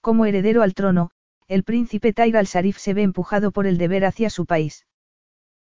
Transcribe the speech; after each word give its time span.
Como 0.00 0.26
heredero 0.26 0.62
al 0.62 0.74
trono, 0.74 1.10
el 1.48 1.64
príncipe 1.64 2.12
Tair 2.12 2.36
al-Sarif 2.36 2.78
se 2.78 2.94
ve 2.94 3.02
empujado 3.02 3.50
por 3.50 3.66
el 3.66 3.78
deber 3.78 4.04
hacia 4.04 4.30
su 4.30 4.46
país. 4.46 4.86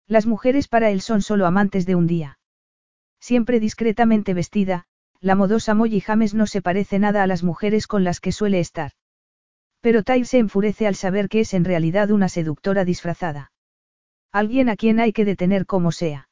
Las 0.08 0.26
mujeres 0.26 0.68
para 0.68 0.90
él 0.90 1.02
son 1.02 1.22
solo 1.22 1.46
amantes 1.46 1.86
de 1.86 1.96
un 1.96 2.08
día. 2.08 2.40
Siempre 3.20 3.60
discretamente 3.60 4.34
vestida, 4.34 4.86
la 5.20 5.36
modosa 5.36 5.74
Molly 5.74 6.02
James 6.02 6.34
no 6.34 6.46
se 6.46 6.62
parece 6.62 7.00
nada 7.00 7.24
a 7.24 7.28
las 7.28 7.44
mujeres 7.44 7.88
con 7.88 8.04
las 8.04 8.20
que 8.20 8.32
suele 8.32 8.60
estar. 8.60 8.92
Pero 9.82 10.04
Tair 10.04 10.26
se 10.26 10.40
enfurece 10.40 10.88
al 10.88 10.96
saber 10.96 11.30
que 11.30 11.42
es 11.42 11.54
en 11.54 11.66
realidad 11.66 12.12
una 12.12 12.30
seductora 12.30 12.86
disfrazada. 12.86 13.52
Alguien 14.32 14.70
a 14.70 14.76
quien 14.76 15.00
hay 15.00 15.14
que 15.14 15.26
detener 15.26 15.66
como 15.66 15.92
sea. 15.92 16.30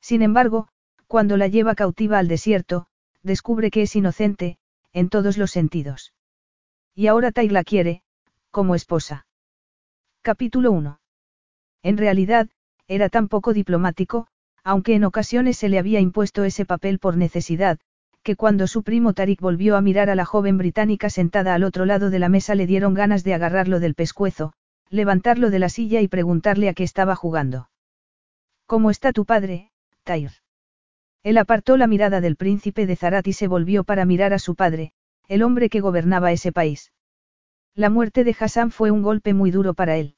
Sin 0.00 0.22
embargo, 0.22 0.68
cuando 1.06 1.36
la 1.36 1.48
lleva 1.48 1.74
cautiva 1.74 2.18
al 2.18 2.28
desierto, 2.28 2.86
descubre 3.22 3.70
que 3.70 3.82
es 3.82 3.96
inocente, 3.96 4.58
en 4.92 5.08
todos 5.08 5.36
los 5.36 5.50
sentidos. 5.50 6.12
Y 6.98 7.06
ahora 7.06 7.30
Tai 7.30 7.48
la 7.50 7.62
quiere, 7.62 8.02
como 8.50 8.74
esposa. 8.74 9.24
Capítulo 10.20 10.72
1. 10.72 10.98
En 11.84 11.96
realidad, 11.96 12.48
era 12.88 13.08
tan 13.08 13.28
poco 13.28 13.52
diplomático, 13.54 14.26
aunque 14.64 14.96
en 14.96 15.04
ocasiones 15.04 15.56
se 15.56 15.68
le 15.68 15.78
había 15.78 16.00
impuesto 16.00 16.42
ese 16.42 16.64
papel 16.64 16.98
por 16.98 17.16
necesidad, 17.16 17.78
que 18.24 18.34
cuando 18.34 18.66
su 18.66 18.82
primo 18.82 19.12
Tarik 19.12 19.40
volvió 19.40 19.76
a 19.76 19.80
mirar 19.80 20.10
a 20.10 20.16
la 20.16 20.24
joven 20.24 20.58
británica 20.58 21.08
sentada 21.08 21.54
al 21.54 21.62
otro 21.62 21.86
lado 21.86 22.10
de 22.10 22.18
la 22.18 22.28
mesa 22.28 22.56
le 22.56 22.66
dieron 22.66 22.94
ganas 22.94 23.22
de 23.22 23.34
agarrarlo 23.34 23.78
del 23.78 23.94
pescuezo, 23.94 24.52
levantarlo 24.90 25.50
de 25.50 25.60
la 25.60 25.68
silla 25.68 26.00
y 26.00 26.08
preguntarle 26.08 26.68
a 26.68 26.74
qué 26.74 26.82
estaba 26.82 27.14
jugando. 27.14 27.70
¿Cómo 28.66 28.90
está 28.90 29.12
tu 29.12 29.24
padre, 29.24 29.70
Tair? 30.02 30.32
Él 31.22 31.38
apartó 31.38 31.76
la 31.76 31.86
mirada 31.86 32.20
del 32.20 32.34
príncipe 32.34 32.86
de 32.86 32.96
Zarat 32.96 33.28
y 33.28 33.34
se 33.34 33.46
volvió 33.46 33.84
para 33.84 34.04
mirar 34.04 34.32
a 34.32 34.40
su 34.40 34.56
padre, 34.56 34.94
el 35.28 35.42
hombre 35.42 35.68
que 35.68 35.80
gobernaba 35.80 36.32
ese 36.32 36.52
país. 36.52 36.92
La 37.74 37.90
muerte 37.90 38.24
de 38.24 38.34
Hassan 38.38 38.70
fue 38.70 38.90
un 38.90 39.02
golpe 39.02 39.34
muy 39.34 39.50
duro 39.50 39.74
para 39.74 39.96
él. 39.96 40.16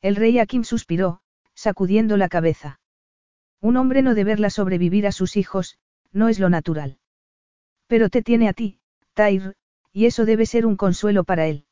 El 0.00 0.16
rey 0.16 0.38
Akim 0.38 0.64
suspiró, 0.64 1.20
sacudiendo 1.54 2.16
la 2.16 2.28
cabeza. 2.28 2.80
Un 3.60 3.76
hombre 3.76 4.02
no 4.02 4.14
deberla 4.14 4.48
sobrevivir 4.48 5.06
a 5.06 5.12
sus 5.12 5.36
hijos, 5.36 5.78
no 6.12 6.28
es 6.28 6.38
lo 6.38 6.48
natural. 6.48 6.98
Pero 7.86 8.08
te 8.08 8.22
tiene 8.22 8.48
a 8.48 8.52
ti, 8.52 8.80
Tair, 9.14 9.56
y 9.92 10.06
eso 10.06 10.24
debe 10.24 10.46
ser 10.46 10.64
un 10.64 10.76
consuelo 10.76 11.24
para 11.24 11.46
él. 11.46 11.66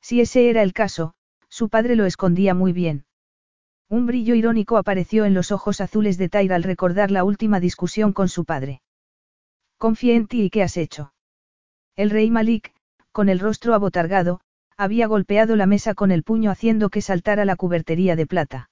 Si 0.00 0.20
ese 0.20 0.48
era 0.48 0.62
el 0.62 0.72
caso, 0.72 1.14
su 1.48 1.68
padre 1.68 1.96
lo 1.96 2.06
escondía 2.06 2.54
muy 2.54 2.72
bien. 2.72 3.04
Un 3.88 4.06
brillo 4.06 4.34
irónico 4.34 4.78
apareció 4.78 5.24
en 5.26 5.34
los 5.34 5.52
ojos 5.52 5.80
azules 5.80 6.16
de 6.16 6.28
Tair 6.28 6.52
al 6.52 6.62
recordar 6.62 7.10
la 7.10 7.24
última 7.24 7.60
discusión 7.60 8.12
con 8.12 8.28
su 8.28 8.44
padre. 8.44 8.80
Confía 9.76 10.14
en 10.14 10.28
ti 10.28 10.44
y 10.44 10.50
qué 10.50 10.62
has 10.62 10.76
hecho. 10.76 11.12
El 11.96 12.10
rey 12.10 12.30
Malik, 12.30 12.72
con 13.12 13.28
el 13.28 13.38
rostro 13.38 13.74
abotargado, 13.74 14.40
había 14.78 15.06
golpeado 15.06 15.56
la 15.56 15.66
mesa 15.66 15.94
con 15.94 16.10
el 16.10 16.22
puño 16.22 16.50
haciendo 16.50 16.88
que 16.88 17.02
saltara 17.02 17.44
la 17.44 17.56
cubertería 17.56 18.16
de 18.16 18.26
plata. 18.26 18.70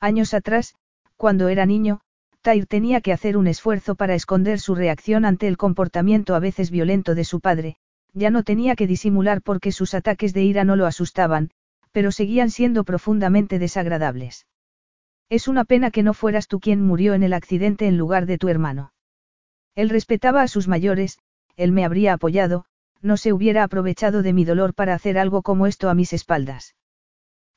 Años 0.00 0.34
atrás, 0.34 0.74
cuando 1.16 1.48
era 1.48 1.66
niño, 1.66 2.00
Tair 2.40 2.66
tenía 2.66 3.00
que 3.00 3.12
hacer 3.12 3.36
un 3.36 3.46
esfuerzo 3.46 3.94
para 3.94 4.16
esconder 4.16 4.58
su 4.58 4.74
reacción 4.74 5.24
ante 5.24 5.46
el 5.46 5.56
comportamiento 5.56 6.34
a 6.34 6.40
veces 6.40 6.72
violento 6.72 7.14
de 7.14 7.24
su 7.24 7.40
padre, 7.40 7.76
ya 8.12 8.30
no 8.30 8.42
tenía 8.42 8.74
que 8.74 8.88
disimular 8.88 9.42
porque 9.42 9.70
sus 9.70 9.94
ataques 9.94 10.34
de 10.34 10.42
ira 10.42 10.64
no 10.64 10.74
lo 10.74 10.86
asustaban, 10.86 11.50
pero 11.92 12.10
seguían 12.10 12.50
siendo 12.50 12.82
profundamente 12.82 13.60
desagradables. 13.60 14.46
Es 15.28 15.46
una 15.46 15.64
pena 15.64 15.92
que 15.92 16.02
no 16.02 16.12
fueras 16.12 16.48
tú 16.48 16.58
quien 16.58 16.82
murió 16.82 17.14
en 17.14 17.22
el 17.22 17.32
accidente 17.32 17.86
en 17.86 17.96
lugar 17.96 18.26
de 18.26 18.38
tu 18.38 18.48
hermano. 18.48 18.92
Él 19.76 19.88
respetaba 19.88 20.42
a 20.42 20.48
sus 20.48 20.66
mayores, 20.66 21.18
él 21.56 21.72
me 21.72 21.84
habría 21.84 22.14
apoyado, 22.14 22.64
no 23.00 23.16
se 23.16 23.32
hubiera 23.32 23.64
aprovechado 23.64 24.22
de 24.22 24.32
mi 24.32 24.44
dolor 24.44 24.74
para 24.74 24.94
hacer 24.94 25.18
algo 25.18 25.42
como 25.42 25.66
esto 25.66 25.88
a 25.90 25.94
mis 25.94 26.12
espaldas. 26.12 26.76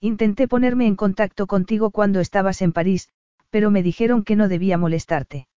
Intenté 0.01 0.47
ponerme 0.47 0.87
en 0.87 0.95
contacto 0.95 1.47
contigo 1.47 1.91
cuando 1.91 2.19
estabas 2.19 2.61
en 2.61 2.73
París, 2.73 3.09
pero 3.49 3.71
me 3.71 3.83
dijeron 3.83 4.23
que 4.23 4.35
no 4.35 4.47
debía 4.47 4.77
molestarte. 4.77 5.47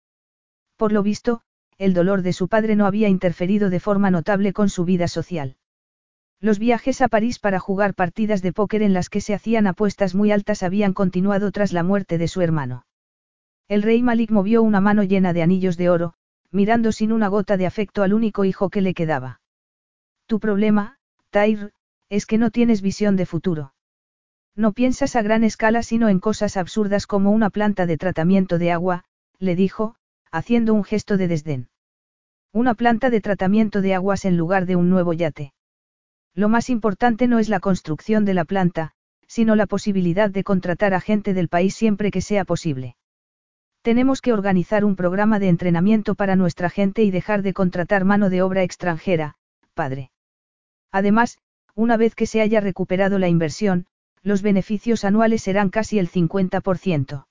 Por 0.77 0.93
lo 0.93 1.03
visto, 1.03 1.43
el 1.78 1.94
dolor 1.94 2.22
de 2.22 2.32
su 2.32 2.48
padre 2.48 2.77
no 2.77 2.87
había 2.87 3.09
interferido 3.09 3.71
de 3.71 3.81
forma 3.81 4.10
notable 4.10 4.53
con 4.53 4.69
su 4.69 4.84
vida 4.84 5.09
social. 5.09 5.56
Los 6.41 6.59
viajes 6.59 7.00
a 7.00 7.09
París 7.09 7.38
para 7.41 7.59
jugar 7.59 7.94
partidas 7.94 8.43
de 8.43 8.53
póker 8.53 8.82
en 8.82 8.93
las 8.93 9.09
que 9.09 9.21
se 9.21 9.34
hacían 9.34 9.66
apuestas 9.66 10.15
muy 10.15 10.31
altas 10.31 10.62
habían 10.62 10.93
continuado 10.93 11.50
tras 11.50 11.72
la 11.72 11.82
muerte 11.82 12.19
de 12.19 12.28
su 12.28 12.41
hermano. 12.41 12.87
El 13.66 13.82
rey 13.82 14.03
Malik 14.03 14.31
movió 14.31 14.62
una 14.62 14.81
mano 14.81 15.03
llena 15.03 15.32
de 15.32 15.43
anillos 15.43 15.77
de 15.77 15.91
oro, 15.91 16.15
mirando 16.50 16.92
sin 16.92 17.12
una 17.12 17.28
gota 17.28 17.56
de 17.56 17.66
afecto 17.66 18.03
al 18.03 18.14
único 18.14 18.44
hijo 18.44 18.70
que 18.70 18.81
le 18.81 18.94
quedaba. 18.94 19.41
Tu 20.26 20.41
problema, 20.41 20.98
Tair, 21.31 21.72
es 22.09 22.26
que 22.26 22.38
no 22.38 22.50
tienes 22.50 22.82
visión 22.82 23.16
de 23.16 23.26
futuro. 23.26 23.75
No 24.54 24.72
piensas 24.72 25.14
a 25.14 25.22
gran 25.22 25.44
escala 25.44 25.82
sino 25.82 26.09
en 26.09 26.20
cosas 26.20 26.56
absurdas 26.56 27.06
como 27.06 27.31
una 27.31 27.50
planta 27.50 27.86
de 27.86 27.97
tratamiento 27.97 28.59
de 28.59 28.72
agua, 28.72 29.04
le 29.38 29.54
dijo, 29.54 29.94
haciendo 30.32 30.75
un 30.75 30.84
gesto 30.84 31.16
de 31.16 31.28
desdén. 31.28 31.69
Una 32.53 32.75
planta 32.75 33.09
de 33.09 33.20
tratamiento 33.20 33.80
de 33.80 33.94
aguas 33.94 34.25
en 34.25 34.36
lugar 34.36 34.66
de 34.66 34.76
un 34.76 34.91
nuevo 34.91 35.12
yate. 35.12 35.53
Lo 36.34 36.48
más 36.48 36.70
importante 36.70 37.26
no 37.26 37.38
es 37.38 37.48
la 37.48 37.60
construcción 37.60 38.25
de 38.25 38.34
la 38.34 38.44
planta, 38.44 38.92
sino 39.26 39.54
la 39.54 39.66
posibilidad 39.66 40.30
de 40.30 40.44
contratar 40.44 40.94
a 40.94 41.00
gente 41.00 41.34
del 41.34 41.48
país 41.48 41.75
siempre 41.75 42.10
que 42.10 42.20
sea 42.20 42.44
posible. 42.44 42.97
Tenemos 43.83 44.21
que 44.21 44.33
organizar 44.33 44.84
un 44.84 44.97
programa 44.97 45.39
de 45.39 45.49
entrenamiento 45.49 46.15
para 46.15 46.37
nuestra 46.37 46.71
gente 46.71 47.03
y 47.03 47.11
dejar 47.11 47.43
de 47.43 47.55
contratar 47.55 48.05
mano 48.05 48.28
de 48.31 48.43
obra 48.43 48.62
extranjera, 48.62 49.37
padre. 49.75 50.11
Además, 50.91 51.39
una 51.75 51.97
vez 51.97 52.15
que 52.15 52.27
se 52.27 52.41
haya 52.41 52.61
recuperado 52.61 53.19
la 53.19 53.28
inversión, 53.28 53.87
los 54.22 54.43
beneficios 54.43 55.05
anuales 55.05 55.43
serán 55.43 55.71
casi 55.71 55.99
el 55.99 56.11
50%. 56.11 57.27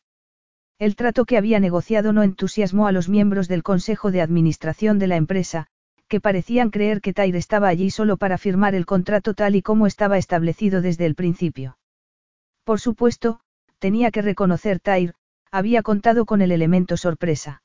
El 0.79 0.95
trato 0.95 1.25
que 1.25 1.37
había 1.37 1.59
negociado 1.59 2.13
no 2.13 2.23
entusiasmó 2.23 2.87
a 2.87 2.91
los 2.91 3.09
miembros 3.09 3.47
del 3.47 3.63
Consejo 3.63 4.11
de 4.11 4.21
Administración 4.21 4.99
de 4.99 5.07
la 5.07 5.15
empresa, 5.15 5.67
que 6.07 6.21
parecían 6.21 6.69
creer 6.69 7.01
que 7.01 7.13
Tair 7.13 7.35
estaba 7.35 7.67
allí 7.67 7.89
solo 7.89 8.17
para 8.17 8.37
firmar 8.37 8.75
el 8.75 8.85
contrato 8.85 9.33
tal 9.33 9.55
y 9.55 9.61
como 9.61 9.87
estaba 9.87 10.17
establecido 10.17 10.81
desde 10.81 11.05
el 11.05 11.15
principio. 11.15 11.77
Por 12.63 12.79
supuesto, 12.79 13.41
tenía 13.79 14.11
que 14.11 14.21
reconocer 14.21 14.79
Tair, 14.79 15.13
había 15.51 15.83
contado 15.83 16.25
con 16.25 16.41
el 16.41 16.51
elemento 16.51 16.97
sorpresa. 16.97 17.61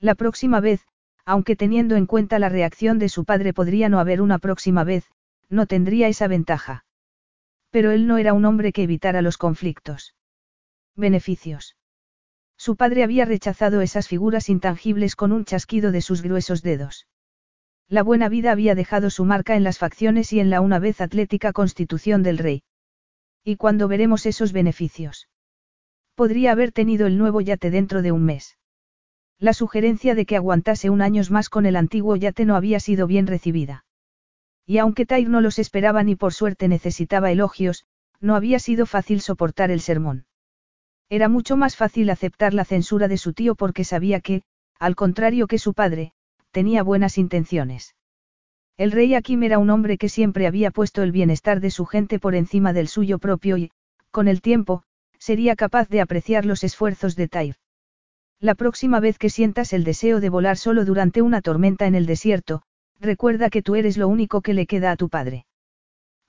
La 0.00 0.14
próxima 0.14 0.60
vez, 0.60 0.86
aunque 1.24 1.56
teniendo 1.56 1.96
en 1.96 2.06
cuenta 2.06 2.38
la 2.38 2.48
reacción 2.48 2.98
de 2.98 3.08
su 3.08 3.24
padre 3.24 3.52
podría 3.52 3.88
no 3.88 3.98
haber 3.98 4.20
una 4.20 4.38
próxima 4.38 4.84
vez, 4.84 5.10
no 5.48 5.66
tendría 5.66 6.08
esa 6.08 6.28
ventaja. 6.28 6.84
Pero 7.70 7.90
él 7.90 8.06
no 8.06 8.18
era 8.18 8.32
un 8.32 8.44
hombre 8.44 8.72
que 8.72 8.82
evitara 8.82 9.22
los 9.22 9.38
conflictos. 9.38 10.14
Beneficios. 10.96 11.76
Su 12.56 12.76
padre 12.76 13.02
había 13.02 13.24
rechazado 13.24 13.80
esas 13.80 14.08
figuras 14.08 14.48
intangibles 14.48 15.16
con 15.16 15.32
un 15.32 15.44
chasquido 15.44 15.90
de 15.90 16.00
sus 16.00 16.22
gruesos 16.22 16.62
dedos. 16.62 17.06
La 17.88 18.02
buena 18.02 18.28
vida 18.28 18.52
había 18.52 18.74
dejado 18.74 19.10
su 19.10 19.24
marca 19.24 19.56
en 19.56 19.64
las 19.64 19.78
facciones 19.78 20.32
y 20.32 20.40
en 20.40 20.50
la 20.50 20.60
una 20.60 20.78
vez 20.78 21.00
atlética 21.00 21.52
constitución 21.52 22.22
del 22.22 22.38
rey. 22.38 22.62
¿Y 23.42 23.56
cuándo 23.56 23.88
veremos 23.88 24.24
esos 24.24 24.52
beneficios? 24.52 25.28
Podría 26.14 26.52
haber 26.52 26.70
tenido 26.70 27.06
el 27.06 27.18
nuevo 27.18 27.40
yate 27.40 27.70
dentro 27.70 28.02
de 28.02 28.12
un 28.12 28.24
mes. 28.24 28.56
La 29.38 29.52
sugerencia 29.52 30.14
de 30.14 30.26
que 30.26 30.36
aguantase 30.36 30.88
un 30.90 31.02
año 31.02 31.22
más 31.30 31.48
con 31.48 31.66
el 31.66 31.76
antiguo 31.76 32.14
yate 32.16 32.44
no 32.44 32.54
había 32.54 32.78
sido 32.78 33.06
bien 33.06 33.26
recibida. 33.26 33.84
Y 34.64 34.78
aunque 34.78 35.06
Tair 35.06 35.28
no 35.28 35.40
los 35.40 35.58
esperaba 35.58 36.02
ni 36.02 36.16
por 36.16 36.32
suerte 36.32 36.68
necesitaba 36.68 37.30
elogios, 37.30 37.84
no 38.20 38.36
había 38.36 38.58
sido 38.58 38.86
fácil 38.86 39.20
soportar 39.20 39.70
el 39.70 39.80
sermón. 39.80 40.26
Era 41.10 41.28
mucho 41.28 41.56
más 41.56 41.76
fácil 41.76 42.08
aceptar 42.10 42.54
la 42.54 42.64
censura 42.64 43.08
de 43.08 43.18
su 43.18 43.32
tío 43.34 43.54
porque 43.54 43.84
sabía 43.84 44.20
que, 44.20 44.42
al 44.78 44.96
contrario 44.96 45.46
que 45.46 45.58
su 45.58 45.74
padre, 45.74 46.12
tenía 46.50 46.82
buenas 46.82 47.18
intenciones. 47.18 47.94
El 48.76 48.92
rey 48.92 49.14
Akim 49.14 49.42
era 49.42 49.58
un 49.58 49.70
hombre 49.70 49.98
que 49.98 50.08
siempre 50.08 50.46
había 50.46 50.70
puesto 50.70 51.02
el 51.02 51.12
bienestar 51.12 51.60
de 51.60 51.70
su 51.70 51.84
gente 51.84 52.18
por 52.18 52.34
encima 52.34 52.72
del 52.72 52.88
suyo 52.88 53.18
propio 53.18 53.56
y, 53.56 53.70
con 54.10 54.28
el 54.28 54.40
tiempo, 54.40 54.82
sería 55.28 55.56
capaz 55.56 55.88
de 55.88 56.00
apreciar 56.00 56.44
los 56.44 56.64
esfuerzos 56.64 57.16
de 57.16 57.28
Tair. 57.28 57.56
La 58.40 58.54
próxima 58.54 59.00
vez 59.00 59.16
que 59.18 59.30
sientas 59.30 59.72
el 59.72 59.84
deseo 59.84 60.20
de 60.20 60.28
volar 60.28 60.56
solo 60.58 60.84
durante 60.84 61.22
una 61.22 61.40
tormenta 61.40 61.86
en 61.86 61.94
el 61.94 62.06
desierto, 62.06 62.62
Recuerda 63.00 63.50
que 63.50 63.62
tú 63.62 63.74
eres 63.74 63.96
lo 63.96 64.08
único 64.08 64.40
que 64.40 64.54
le 64.54 64.66
queda 64.66 64.90
a 64.90 64.96
tu 64.96 65.08
padre. 65.08 65.46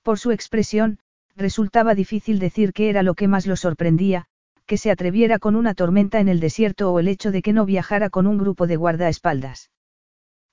Por 0.03 0.19
su 0.19 0.31
expresión, 0.31 0.99
resultaba 1.35 1.95
difícil 1.95 2.39
decir 2.39 2.73
qué 2.73 2.89
era 2.89 3.03
lo 3.03 3.13
que 3.13 3.27
más 3.27 3.47
lo 3.47 3.55
sorprendía, 3.55 4.25
que 4.65 4.77
se 4.77 4.91
atreviera 4.91 5.39
con 5.39 5.55
una 5.55 5.73
tormenta 5.73 6.19
en 6.19 6.27
el 6.27 6.39
desierto 6.39 6.91
o 6.91 6.99
el 6.99 7.07
hecho 7.07 7.31
de 7.31 7.41
que 7.41 7.53
no 7.53 7.65
viajara 7.65 8.09
con 8.09 8.27
un 8.27 8.37
grupo 8.37 8.67
de 8.67 8.77
guardaespaldas. 8.77 9.71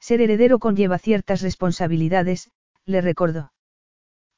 Ser 0.01 0.21
heredero 0.21 0.59
conlleva 0.59 0.99
ciertas 0.99 1.43
responsabilidades, 1.43 2.51
le 2.85 3.01
recordó. 3.01 3.53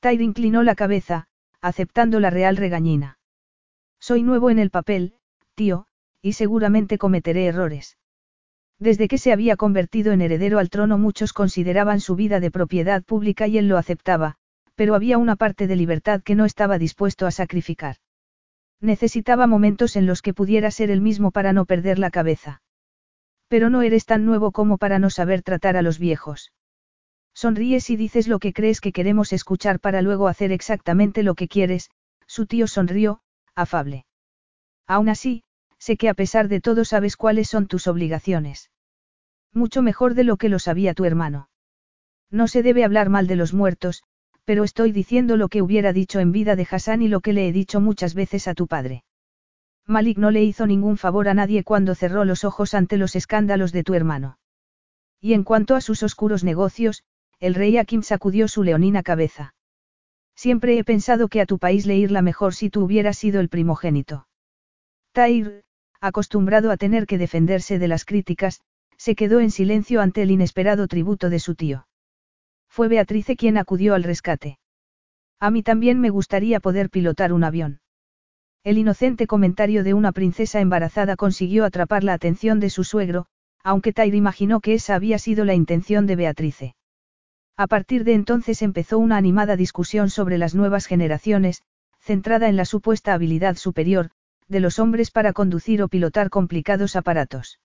Tyr 0.01 0.21
inclinó 0.21 0.63
la 0.63 0.75
cabeza, 0.75 1.27
aceptando 1.61 2.21
la 2.21 2.31
real 2.31 2.57
regañina. 2.57 3.19
Soy 4.07 4.23
nuevo 4.23 4.51
en 4.51 4.59
el 4.59 4.69
papel, 4.69 5.15
tío, 5.55 5.87
y 6.21 6.35
seguramente 6.35 6.99
cometeré 6.99 7.47
errores. 7.47 7.97
Desde 8.79 9.09
que 9.09 9.17
se 9.17 9.33
había 9.33 9.57
convertido 9.57 10.13
en 10.13 10.21
heredero 10.21 10.59
al 10.59 10.69
trono 10.69 10.99
muchos 10.99 11.33
consideraban 11.33 12.01
su 12.01 12.15
vida 12.15 12.39
de 12.39 12.51
propiedad 12.51 13.03
pública 13.03 13.47
y 13.47 13.57
él 13.57 13.67
lo 13.67 13.79
aceptaba, 13.79 14.35
pero 14.75 14.95
había 14.95 15.17
una 15.17 15.37
parte 15.37 15.67
de 15.67 15.77
libertad 15.77 16.21
que 16.23 16.35
no 16.35 16.45
estaba 16.45 16.77
dispuesto 16.77 17.27
a 17.27 17.31
sacrificar. 17.31 17.97
Necesitaba 18.79 19.47
momentos 19.47 19.97
en 19.97 20.05
los 20.05 20.21
que 20.21 20.35
pudiera 20.35 20.71
ser 20.71 20.91
el 20.91 21.01
mismo 21.01 21.31
para 21.31 21.55
no 21.55 21.65
perder 21.65 21.99
la 21.99 22.11
cabeza. 22.11 22.61
Pero 23.49 23.71
no 23.71 23.81
eres 23.81 24.05
tan 24.05 24.27
nuevo 24.27 24.53
como 24.53 24.77
para 24.77 24.99
no 24.99 25.09
saber 25.09 25.41
tratar 25.41 25.79
a 25.79 25.83
los 25.83 25.99
viejos. 25.99 26.53
Sonríes 27.33 27.89
y 27.89 27.97
dices 27.97 28.29
lo 28.29 28.39
que 28.39 28.53
crees 28.53 28.83
que 28.83 28.93
queremos 28.93 29.33
escuchar 29.33 29.81
para 29.81 30.03
luego 30.03 30.29
hacer 30.29 30.53
exactamente 30.53 31.23
lo 31.23 31.35
que 31.35 31.49
quieres, 31.49 31.89
su 32.27 32.45
tío 32.45 32.67
sonrió, 32.67 33.23
afable. 33.55 34.07
Aún 34.87 35.09
así, 35.09 35.43
sé 35.79 35.97
que 35.97 36.09
a 36.09 36.15
pesar 36.15 36.49
de 36.49 36.61
todo 36.61 36.85
sabes 36.85 37.17
cuáles 37.17 37.49
son 37.49 37.67
tus 37.67 37.87
obligaciones. 37.87 38.71
Mucho 39.53 39.83
mejor 39.83 40.15
de 40.15 40.25
lo 40.25 40.37
que 40.37 40.49
lo 40.49 40.59
sabía 40.59 40.95
tu 40.95 41.05
hermano. 41.05 41.49
No 42.31 42.49
se 42.49 42.63
debe 42.63 42.85
hablar 42.85 43.11
mal 43.11 43.27
de 43.27 43.37
los 43.37 43.55
muertos, 43.55 44.03
pero 44.45 44.65
estoy 44.65 44.93
diciendo 44.93 45.37
lo 45.37 45.49
que 45.49 45.63
hubiera 45.63 45.93
dicho 45.93 46.21
en 46.21 46.33
vida 46.33 46.57
de 46.57 46.67
Hassan 46.71 47.03
y 47.03 47.09
lo 47.09 47.21
que 47.21 47.33
le 47.33 47.49
he 47.49 47.53
dicho 47.53 47.81
muchas 47.81 48.15
veces 48.15 48.49
a 48.49 48.55
tu 48.55 48.67
padre. 48.67 49.05
Malik 49.87 50.19
no 50.19 50.31
le 50.31 50.43
hizo 50.43 50.67
ningún 50.67 50.97
favor 50.97 51.29
a 51.29 51.35
nadie 51.35 51.63
cuando 51.63 51.95
cerró 51.95 52.25
los 52.25 52.45
ojos 52.45 52.75
ante 52.75 52.97
los 52.97 53.17
escándalos 53.17 53.73
de 53.73 53.85
tu 53.85 53.95
hermano. 53.95 54.39
Y 55.21 55.35
en 55.35 55.45
cuanto 55.45 55.77
a 55.77 55.81
sus 55.81 56.03
oscuros 56.03 56.45
negocios, 56.45 57.05
el 57.41 57.55
rey 57.55 57.77
Akim 57.77 58.03
sacudió 58.03 58.49
su 58.49 58.63
leonina 58.63 59.03
cabeza. 59.03 59.55
Siempre 60.37 60.79
he 60.79 60.85
pensado 60.85 61.29
que 61.29 61.41
a 61.41 61.47
tu 61.47 61.59
país 61.59 61.87
le 61.87 61.97
irla 61.97 62.23
mejor 62.23 62.55
si 62.55 62.71
tú 62.71 62.85
hubieras 62.85 63.19
sido 63.19 63.41
el 63.41 63.49
primogénito. 63.49 64.27
Tair, 65.13 65.65
acostumbrado 66.01 66.71
a 66.71 66.77
tener 66.77 67.07
que 67.07 67.19
defenderse 67.19 67.79
de 67.79 67.89
las 67.89 68.05
críticas, 68.05 68.61
se 68.97 69.15
quedó 69.15 69.41
en 69.41 69.51
silencio 69.51 70.01
ante 70.01 70.23
el 70.23 70.31
inesperado 70.31 70.87
tributo 70.89 71.31
de 71.31 71.39
su 71.39 71.55
tío. 71.55 71.87
Fue 72.69 72.89
Beatrice 72.89 73.37
quien 73.37 73.57
acudió 73.57 73.95
al 73.95 74.03
rescate. 74.03 74.59
A 75.41 75.51
mí 75.51 75.63
también 75.63 76.01
me 76.01 76.11
gustaría 76.11 76.61
poder 76.61 76.91
pilotar 76.91 77.33
un 77.33 77.45
avión. 77.45 77.81
El 78.65 78.79
inocente 78.79 79.27
comentario 79.27 79.85
de 79.85 79.95
una 79.95 80.13
princesa 80.13 80.61
embarazada 80.61 81.17
consiguió 81.17 81.65
atrapar 81.65 82.03
la 82.03 82.15
atención 82.15 82.61
de 82.61 82.71
su 82.71 82.83
suegro, 82.83 83.27
aunque 83.63 83.93
Tyr 83.93 84.15
imaginó 84.15 84.61
que 84.61 84.75
esa 84.75 84.95
había 84.95 85.19
sido 85.19 85.45
la 85.45 85.55
intención 85.55 86.07
de 86.07 86.17
Beatrice. 86.17 86.75
A 87.57 87.67
partir 87.67 88.05
de 88.05 88.15
entonces 88.15 88.63
empezó 88.63 88.99
una 88.99 89.17
animada 89.17 89.57
discusión 89.57 90.11
sobre 90.11 90.39
las 90.39 90.55
nuevas 90.55 90.87
generaciones, 90.87 91.63
centrada 92.01 92.49
en 92.49 92.57
la 92.57 92.65
supuesta 92.65 93.15
habilidad 93.15 93.57
superior, 93.57 94.11
de 94.49 94.61
los 94.61 94.79
hombres 94.79 95.11
para 95.11 95.33
conducir 95.33 95.83
o 95.83 95.89
pilotar 95.89 96.31
complicados 96.31 96.97
aparatos. 96.97 97.61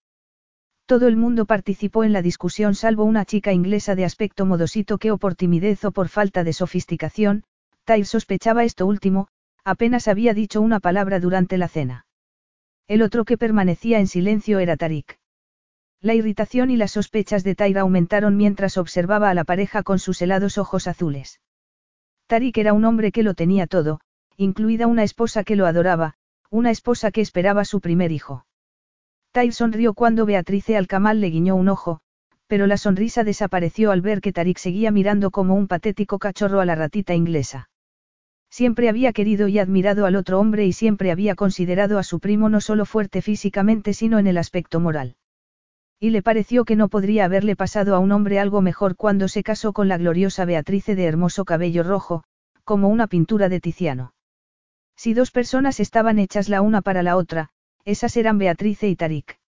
Todo 0.85 1.07
el 1.07 1.17
mundo 1.17 1.45
participó 1.45 2.03
en 2.03 2.13
la 2.13 2.21
discusión 2.21 2.75
salvo 2.75 3.03
una 3.03 3.25
chica 3.25 3.51
inglesa 3.51 3.95
de 3.95 4.05
aspecto 4.05 4.45
modosito 4.45 4.97
que 4.97 5.11
o 5.11 5.17
por 5.17 5.35
timidez 5.35 5.83
o 5.85 5.91
por 5.91 6.07
falta 6.07 6.43
de 6.43 6.53
sofisticación, 6.53 7.43
Tyr 7.83 8.05
sospechaba 8.05 8.63
esto 8.63 8.85
último, 8.85 9.27
Apenas 9.63 10.07
había 10.07 10.33
dicho 10.33 10.61
una 10.61 10.79
palabra 10.79 11.19
durante 11.19 11.57
la 11.57 11.67
cena. 11.67 12.05
El 12.87 13.01
otro 13.01 13.25
que 13.25 13.37
permanecía 13.37 13.99
en 13.99 14.07
silencio 14.07 14.59
era 14.59 14.77
Tarik. 14.77 15.19
La 16.01 16.13
irritación 16.13 16.71
y 16.71 16.77
las 16.77 16.91
sospechas 16.91 17.43
de 17.43 17.55
Taira 17.55 17.81
aumentaron 17.81 18.37
mientras 18.37 18.77
observaba 18.77 19.29
a 19.29 19.33
la 19.33 19.43
pareja 19.43 19.83
con 19.83 19.99
sus 19.99 20.21
helados 20.21 20.57
ojos 20.57 20.87
azules. 20.87 21.41
Tarik 22.27 22.57
era 22.57 22.71
un 22.71 22.85
hombre 22.85 23.11
que 23.11 23.21
lo 23.21 23.33
tenía 23.33 23.67
todo, 23.67 23.99
incluida 24.37 24.87
una 24.87 25.03
esposa 25.03 25.43
que 25.43 25.57
lo 25.57 25.65
adoraba, 25.65 26.15
una 26.49 26.71
esposa 26.71 27.11
que 27.11 27.19
esperaba 27.19 27.65
su 27.65 27.81
primer 27.81 28.13
hijo. 28.13 28.45
Tair 29.31 29.53
sonrió 29.53 29.93
cuando 29.93 30.25
Beatrice 30.25 30.77
Alcamal 30.77 31.19
le 31.19 31.31
guiñó 31.31 31.55
un 31.55 31.67
ojo, 31.67 31.99
pero 32.47 32.65
la 32.65 32.77
sonrisa 32.77 33.25
desapareció 33.25 33.91
al 33.91 34.01
ver 34.01 34.21
que 34.21 34.31
Tarik 34.31 34.57
seguía 34.57 34.91
mirando 34.91 35.31
como 35.31 35.53
un 35.53 35.67
patético 35.67 36.17
cachorro 36.17 36.61
a 36.61 36.65
la 36.65 36.75
ratita 36.75 37.13
inglesa. 37.13 37.69
Siempre 38.49 38.87
había 38.87 39.11
querido 39.11 39.49
y 39.49 39.59
admirado 39.59 40.05
al 40.05 40.15
otro 40.15 40.39
hombre 40.39 40.65
y 40.65 40.71
siempre 40.71 41.11
había 41.11 41.35
considerado 41.35 41.99
a 41.99 42.03
su 42.03 42.21
primo 42.21 42.47
no 42.47 42.61
solo 42.61 42.85
fuerte 42.85 43.21
físicamente 43.21 43.93
sino 43.93 44.17
en 44.17 44.27
el 44.27 44.37
aspecto 44.37 44.79
moral. 44.79 45.17
Y 45.99 46.11
le 46.11 46.21
pareció 46.21 46.63
que 46.63 46.77
no 46.77 46.87
podría 46.87 47.25
haberle 47.25 47.57
pasado 47.57 47.93
a 47.93 47.99
un 47.99 48.13
hombre 48.13 48.39
algo 48.39 48.61
mejor 48.61 48.95
cuando 48.95 49.27
se 49.27 49.43
casó 49.43 49.73
con 49.73 49.89
la 49.89 49.97
gloriosa 49.97 50.45
Beatrice 50.45 50.95
de 50.95 51.03
hermoso 51.03 51.43
cabello 51.43 51.83
rojo, 51.83 52.23
como 52.63 52.87
una 52.87 53.07
pintura 53.07 53.49
de 53.49 53.59
Tiziano. 53.59 54.13
Si 54.95 55.13
dos 55.13 55.31
personas 55.31 55.79
estaban 55.79 56.17
hechas 56.17 56.47
la 56.47 56.61
una 56.61 56.81
para 56.81 57.03
la 57.03 57.17
otra, 57.17 57.49
esas 57.83 58.15
eran 58.15 58.37
Beatrice 58.37 58.87
y 58.87 58.95
Tarik. 58.95 59.39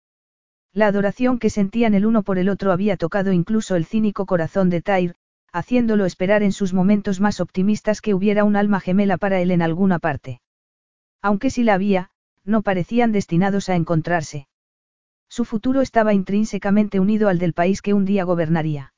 La 0.73 0.87
adoración 0.87 1.39
que 1.39 1.49
sentían 1.49 1.93
el 1.93 2.05
uno 2.05 2.23
por 2.23 2.37
el 2.37 2.49
otro 2.49 2.71
había 2.71 2.97
tocado 2.97 3.31
incluso 3.31 3.75
el 3.75 3.85
cínico 3.85 4.25
corazón 4.25 4.69
de 4.69 4.81
Tyr, 4.81 5.15
haciéndolo 5.51 6.05
esperar 6.05 6.43
en 6.43 6.51
sus 6.51 6.73
momentos 6.73 7.19
más 7.19 7.39
optimistas 7.39 8.01
que 8.01 8.13
hubiera 8.13 8.43
un 8.43 8.55
alma 8.55 8.79
gemela 8.79 9.17
para 9.17 9.41
él 9.41 9.51
en 9.51 9.61
alguna 9.61 9.99
parte. 9.99 10.41
Aunque 11.21 11.49
si 11.49 11.63
la 11.63 11.73
había, 11.73 12.09
no 12.43 12.61
parecían 12.61 13.11
destinados 13.11 13.69
a 13.69 13.75
encontrarse. 13.75 14.47
Su 15.31 15.45
futuro 15.45 15.79
estaba 15.79 16.13
intrínsecamente 16.13 16.99
unido 16.99 17.29
al 17.29 17.39
del 17.39 17.53
país 17.53 17.81
que 17.81 17.93
un 17.93 18.03
día 18.03 18.25
gobernaría. 18.25 18.93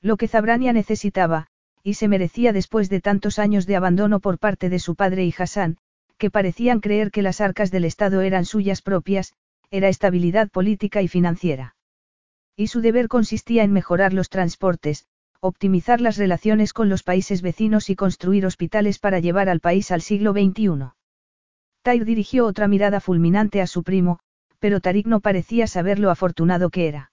Lo 0.00 0.16
que 0.16 0.28
Zabrania 0.28 0.72
necesitaba, 0.72 1.48
y 1.82 1.94
se 1.94 2.06
merecía 2.06 2.52
después 2.52 2.88
de 2.88 3.00
tantos 3.00 3.40
años 3.40 3.66
de 3.66 3.74
abandono 3.74 4.20
por 4.20 4.38
parte 4.38 4.68
de 4.68 4.78
su 4.78 4.94
padre 4.94 5.24
y 5.24 5.34
Hassan, 5.36 5.78
que 6.16 6.30
parecían 6.30 6.78
creer 6.78 7.10
que 7.10 7.22
las 7.22 7.40
arcas 7.40 7.72
del 7.72 7.86
Estado 7.86 8.20
eran 8.20 8.44
suyas 8.44 8.82
propias, 8.82 9.34
era 9.72 9.88
estabilidad 9.88 10.48
política 10.48 11.02
y 11.02 11.08
financiera. 11.08 11.74
Y 12.54 12.68
su 12.68 12.80
deber 12.80 13.08
consistía 13.08 13.64
en 13.64 13.72
mejorar 13.72 14.12
los 14.12 14.28
transportes, 14.28 15.06
optimizar 15.40 16.00
las 16.00 16.18
relaciones 16.18 16.72
con 16.72 16.88
los 16.88 17.02
países 17.02 17.42
vecinos 17.42 17.90
y 17.90 17.96
construir 17.96 18.46
hospitales 18.46 19.00
para 19.00 19.18
llevar 19.18 19.48
al 19.48 19.58
país 19.58 19.90
al 19.90 20.02
siglo 20.02 20.30
XXI. 20.30 20.92
Tyr 21.82 22.04
dirigió 22.04 22.46
otra 22.46 22.68
mirada 22.68 23.00
fulminante 23.00 23.60
a 23.60 23.66
su 23.66 23.82
primo, 23.82 24.20
pero 24.58 24.80
Tarik 24.80 25.06
no 25.06 25.20
parecía 25.20 25.66
saber 25.66 25.98
lo 25.98 26.10
afortunado 26.10 26.70
que 26.70 26.88
era. 26.88 27.12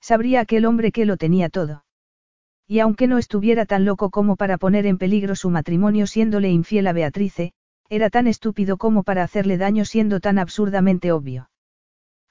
Sabría 0.00 0.40
aquel 0.40 0.66
hombre 0.66 0.92
que 0.92 1.04
lo 1.04 1.16
tenía 1.16 1.48
todo. 1.48 1.84
Y 2.66 2.80
aunque 2.80 3.06
no 3.06 3.18
estuviera 3.18 3.66
tan 3.66 3.84
loco 3.84 4.10
como 4.10 4.36
para 4.36 4.58
poner 4.58 4.86
en 4.86 4.98
peligro 4.98 5.36
su 5.36 5.50
matrimonio 5.50 6.06
siéndole 6.06 6.50
infiel 6.50 6.86
a 6.88 6.92
Beatrice, 6.92 7.52
era 7.88 8.10
tan 8.10 8.26
estúpido 8.26 8.76
como 8.76 9.04
para 9.04 9.22
hacerle 9.22 9.56
daño 9.56 9.84
siendo 9.84 10.20
tan 10.20 10.38
absurdamente 10.38 11.12
obvio. 11.12 11.50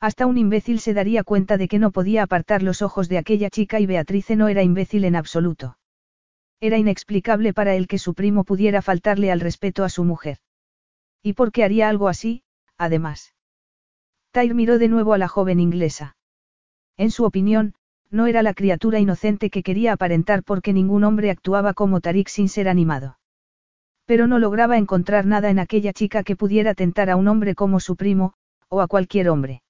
Hasta 0.01 0.25
un 0.25 0.37
imbécil 0.37 0.79
se 0.79 0.93
daría 0.93 1.23
cuenta 1.23 1.57
de 1.57 1.67
que 1.67 1.79
no 1.79 1.91
podía 1.91 2.23
apartar 2.23 2.63
los 2.63 2.81
ojos 2.81 3.07
de 3.07 3.17
aquella 3.17 3.49
chica 3.49 3.79
y 3.79 3.85
Beatrice 3.85 4.35
no 4.35 4.49
era 4.49 4.61
imbécil 4.61 5.05
en 5.05 5.15
absoluto. 5.15 5.77
Era 6.59 6.77
inexplicable 6.77 7.53
para 7.53 7.75
él 7.75 7.87
que 7.87 7.97
su 7.97 8.13
primo 8.13 8.43
pudiera 8.43 8.81
faltarle 8.81 9.31
al 9.31 9.39
respeto 9.39 9.83
a 9.83 9.89
su 9.89 10.03
mujer. 10.03 10.39
¿Y 11.23 11.33
por 11.33 11.51
qué 11.51 11.63
haría 11.63 11.89
algo 11.89 12.07
así, 12.07 12.43
además? 12.77 13.34
Tyr 14.35 14.53
miró 14.53 14.79
de 14.79 14.89
nuevo 14.89 15.13
a 15.13 15.17
la 15.17 15.29
joven 15.29 15.61
inglesa. 15.61 16.17
En 16.97 17.09
su 17.09 17.23
opinión, 17.23 17.73
no 18.11 18.27
era 18.27 18.43
la 18.43 18.53
criatura 18.53 18.99
inocente 18.99 19.49
que 19.49 19.63
quería 19.63 19.93
aparentar 19.93 20.43
porque 20.43 20.73
ningún 20.73 21.05
hombre 21.05 21.31
actuaba 21.31 21.73
como 21.73 22.01
Tarik 22.01 22.27
sin 22.27 22.49
ser 22.49 22.67
animado. 22.67 23.17
Pero 24.05 24.27
no 24.27 24.37
lograba 24.37 24.77
encontrar 24.77 25.25
nada 25.25 25.49
en 25.49 25.57
aquella 25.57 25.93
chica 25.93 26.23
que 26.23 26.35
pudiera 26.35 26.73
tentar 26.73 27.09
a 27.09 27.15
un 27.15 27.29
hombre 27.29 27.55
como 27.55 27.79
su 27.79 27.95
primo, 27.95 28.33
o 28.67 28.81
a 28.81 28.87
cualquier 28.87 29.29
hombre. 29.29 29.63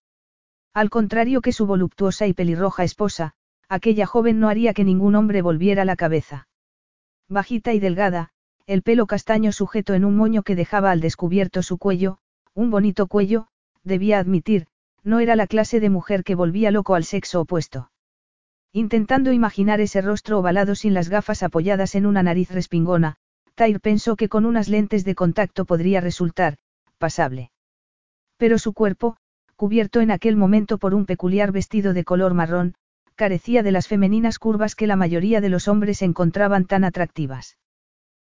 Al 0.73 0.89
contrario 0.89 1.41
que 1.41 1.51
su 1.51 1.67
voluptuosa 1.67 2.25
y 2.25 2.33
pelirroja 2.33 2.83
esposa, 2.83 3.33
aquella 3.69 4.07
joven 4.07 4.39
no 4.39 4.49
haría 4.49 4.73
que 4.73 4.83
ningún 4.83 5.13
hombre 5.13 5.43
volviera 5.43 5.85
la 5.85 5.95
cabeza. 5.95 6.47
Bajita 7.29 7.71
y 7.73 7.79
delgada, 7.79 8.31
el 8.65 8.81
pelo 8.81 9.05
castaño 9.05 9.51
sujeto 9.51 9.93
en 9.93 10.05
un 10.05 10.17
moño 10.17 10.41
que 10.41 10.55
dejaba 10.55 10.89
al 10.89 11.01
descubierto 11.01 11.61
su 11.61 11.77
cuello, 11.77 12.17
un 12.55 12.71
bonito 12.71 13.05
cuello, 13.05 13.47
debía 13.85 14.19
admitir, 14.19 14.67
no 15.03 15.19
era 15.19 15.35
la 15.35 15.47
clase 15.47 15.79
de 15.79 15.89
mujer 15.89 16.23
que 16.23 16.35
volvía 16.35 16.71
loco 16.71 16.95
al 16.95 17.05
sexo 17.05 17.41
opuesto. 17.41 17.91
Intentando 18.73 19.31
imaginar 19.31 19.79
ese 19.79 20.01
rostro 20.01 20.39
ovalado 20.39 20.75
sin 20.75 20.93
las 20.93 21.07
gafas 21.07 21.43
apoyadas 21.43 21.95
en 21.95 22.05
una 22.05 22.23
nariz 22.23 22.51
respingona, 22.51 23.15
Tyr 23.53 23.79
pensó 23.79 24.17
que 24.17 24.27
con 24.27 24.45
unas 24.45 24.67
lentes 24.67 25.05
de 25.05 25.15
contacto 25.15 25.63
podría 25.63 26.01
resultar, 26.01 26.57
pasable. 26.97 27.51
Pero 28.35 28.57
su 28.57 28.73
cuerpo, 28.73 29.15
cubierto 29.55 30.01
en 30.01 30.11
aquel 30.11 30.35
momento 30.35 30.77
por 30.77 30.93
un 30.93 31.05
peculiar 31.05 31.53
vestido 31.53 31.93
de 31.93 32.03
color 32.03 32.33
marrón, 32.33 32.75
carecía 33.15 33.63
de 33.63 33.71
las 33.71 33.87
femeninas 33.87 34.39
curvas 34.39 34.75
que 34.75 34.87
la 34.87 34.97
mayoría 34.97 35.39
de 35.39 35.47
los 35.47 35.69
hombres 35.69 36.01
encontraban 36.01 36.65
tan 36.65 36.83
atractivas. 36.83 37.57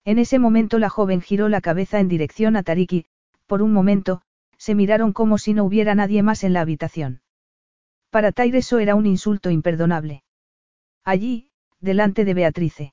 En 0.06 0.18
ese 0.18 0.38
momento 0.38 0.78
la 0.78 0.88
joven 0.88 1.20
giró 1.20 1.50
la 1.50 1.60
cabeza 1.60 2.00
en 2.00 2.08
dirección 2.08 2.56
a 2.56 2.62
Tariki, 2.62 3.04
por 3.46 3.60
un 3.60 3.72
momento, 3.74 4.22
se 4.60 4.74
miraron 4.74 5.14
como 5.14 5.38
si 5.38 5.54
no 5.54 5.64
hubiera 5.64 5.94
nadie 5.94 6.22
más 6.22 6.44
en 6.44 6.52
la 6.52 6.60
habitación. 6.60 7.22
Para 8.10 8.30
Tyre 8.30 8.58
eso 8.58 8.78
era 8.78 8.94
un 8.94 9.06
insulto 9.06 9.48
imperdonable. 9.48 10.22
Allí, 11.02 11.50
delante 11.80 12.26
de 12.26 12.34
Beatrice. 12.34 12.92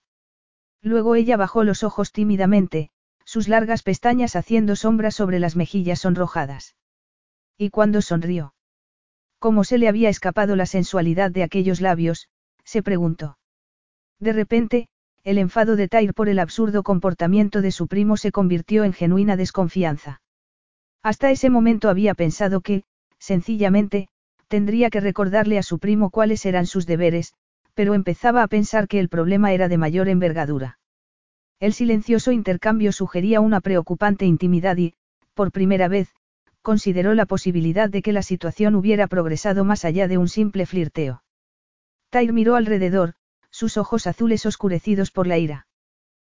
Luego 0.81 1.15
ella 1.15 1.35
bajó 1.35 1.65
los 1.65 1.83
ojos 1.83 2.13
tímidamente, 2.13 2.89
sus 3.25 3.49
largas 3.49 3.83
pestañas 3.83 4.37
haciendo 4.37 4.77
sombra 4.77 5.11
sobre 5.11 5.39
las 5.39 5.57
mejillas 5.57 5.99
sonrojadas. 5.99 6.77
Y 7.57 7.69
cuando 7.69 8.01
sonrió. 8.01 8.53
¿Cómo 9.37 9.65
se 9.65 9.77
le 9.77 9.89
había 9.89 10.07
escapado 10.07 10.55
la 10.55 10.67
sensualidad 10.67 11.31
de 11.31 11.43
aquellos 11.43 11.81
labios? 11.81 12.29
se 12.63 12.81
preguntó. 12.81 13.37
De 14.19 14.31
repente, 14.31 14.87
el 15.25 15.37
enfado 15.37 15.75
de 15.75 15.89
Tyre 15.89 16.13
por 16.13 16.29
el 16.29 16.39
absurdo 16.39 16.81
comportamiento 16.83 17.61
de 17.61 17.71
su 17.71 17.87
primo 17.87 18.15
se 18.15 18.31
convirtió 18.31 18.85
en 18.85 18.93
genuina 18.93 19.35
desconfianza. 19.35 20.21
Hasta 21.03 21.31
ese 21.31 21.49
momento 21.49 21.89
había 21.89 22.13
pensado 22.13 22.61
que, 22.61 22.83
sencillamente, 23.19 24.07
tendría 24.47 24.89
que 24.89 24.99
recordarle 24.99 25.57
a 25.57 25.63
su 25.63 25.79
primo 25.79 26.09
cuáles 26.09 26.45
eran 26.45 26.65
sus 26.65 26.85
deberes, 26.85 27.33
pero 27.73 27.93
empezaba 27.93 28.43
a 28.43 28.47
pensar 28.47 28.87
que 28.87 28.99
el 28.99 29.09
problema 29.09 29.53
era 29.53 29.67
de 29.67 29.77
mayor 29.77 30.09
envergadura. 30.09 30.79
El 31.59 31.73
silencioso 31.73 32.31
intercambio 32.31 32.91
sugería 32.91 33.39
una 33.39 33.61
preocupante 33.61 34.25
intimidad 34.25 34.77
y, 34.77 34.95
por 35.33 35.51
primera 35.51 35.87
vez, 35.87 36.09
consideró 36.61 37.13
la 37.13 37.25
posibilidad 37.25 37.89
de 37.89 38.01
que 38.01 38.13
la 38.13 38.21
situación 38.21 38.75
hubiera 38.75 39.07
progresado 39.07 39.63
más 39.63 39.85
allá 39.85 40.07
de 40.07 40.17
un 40.17 40.27
simple 40.27 40.65
flirteo. 40.65 41.23
Tyr 42.09 42.33
miró 42.33 42.55
alrededor, 42.55 43.13
sus 43.49 43.77
ojos 43.77 44.07
azules 44.07 44.45
oscurecidos 44.45 45.11
por 45.11 45.27
la 45.27 45.37
ira. 45.37 45.66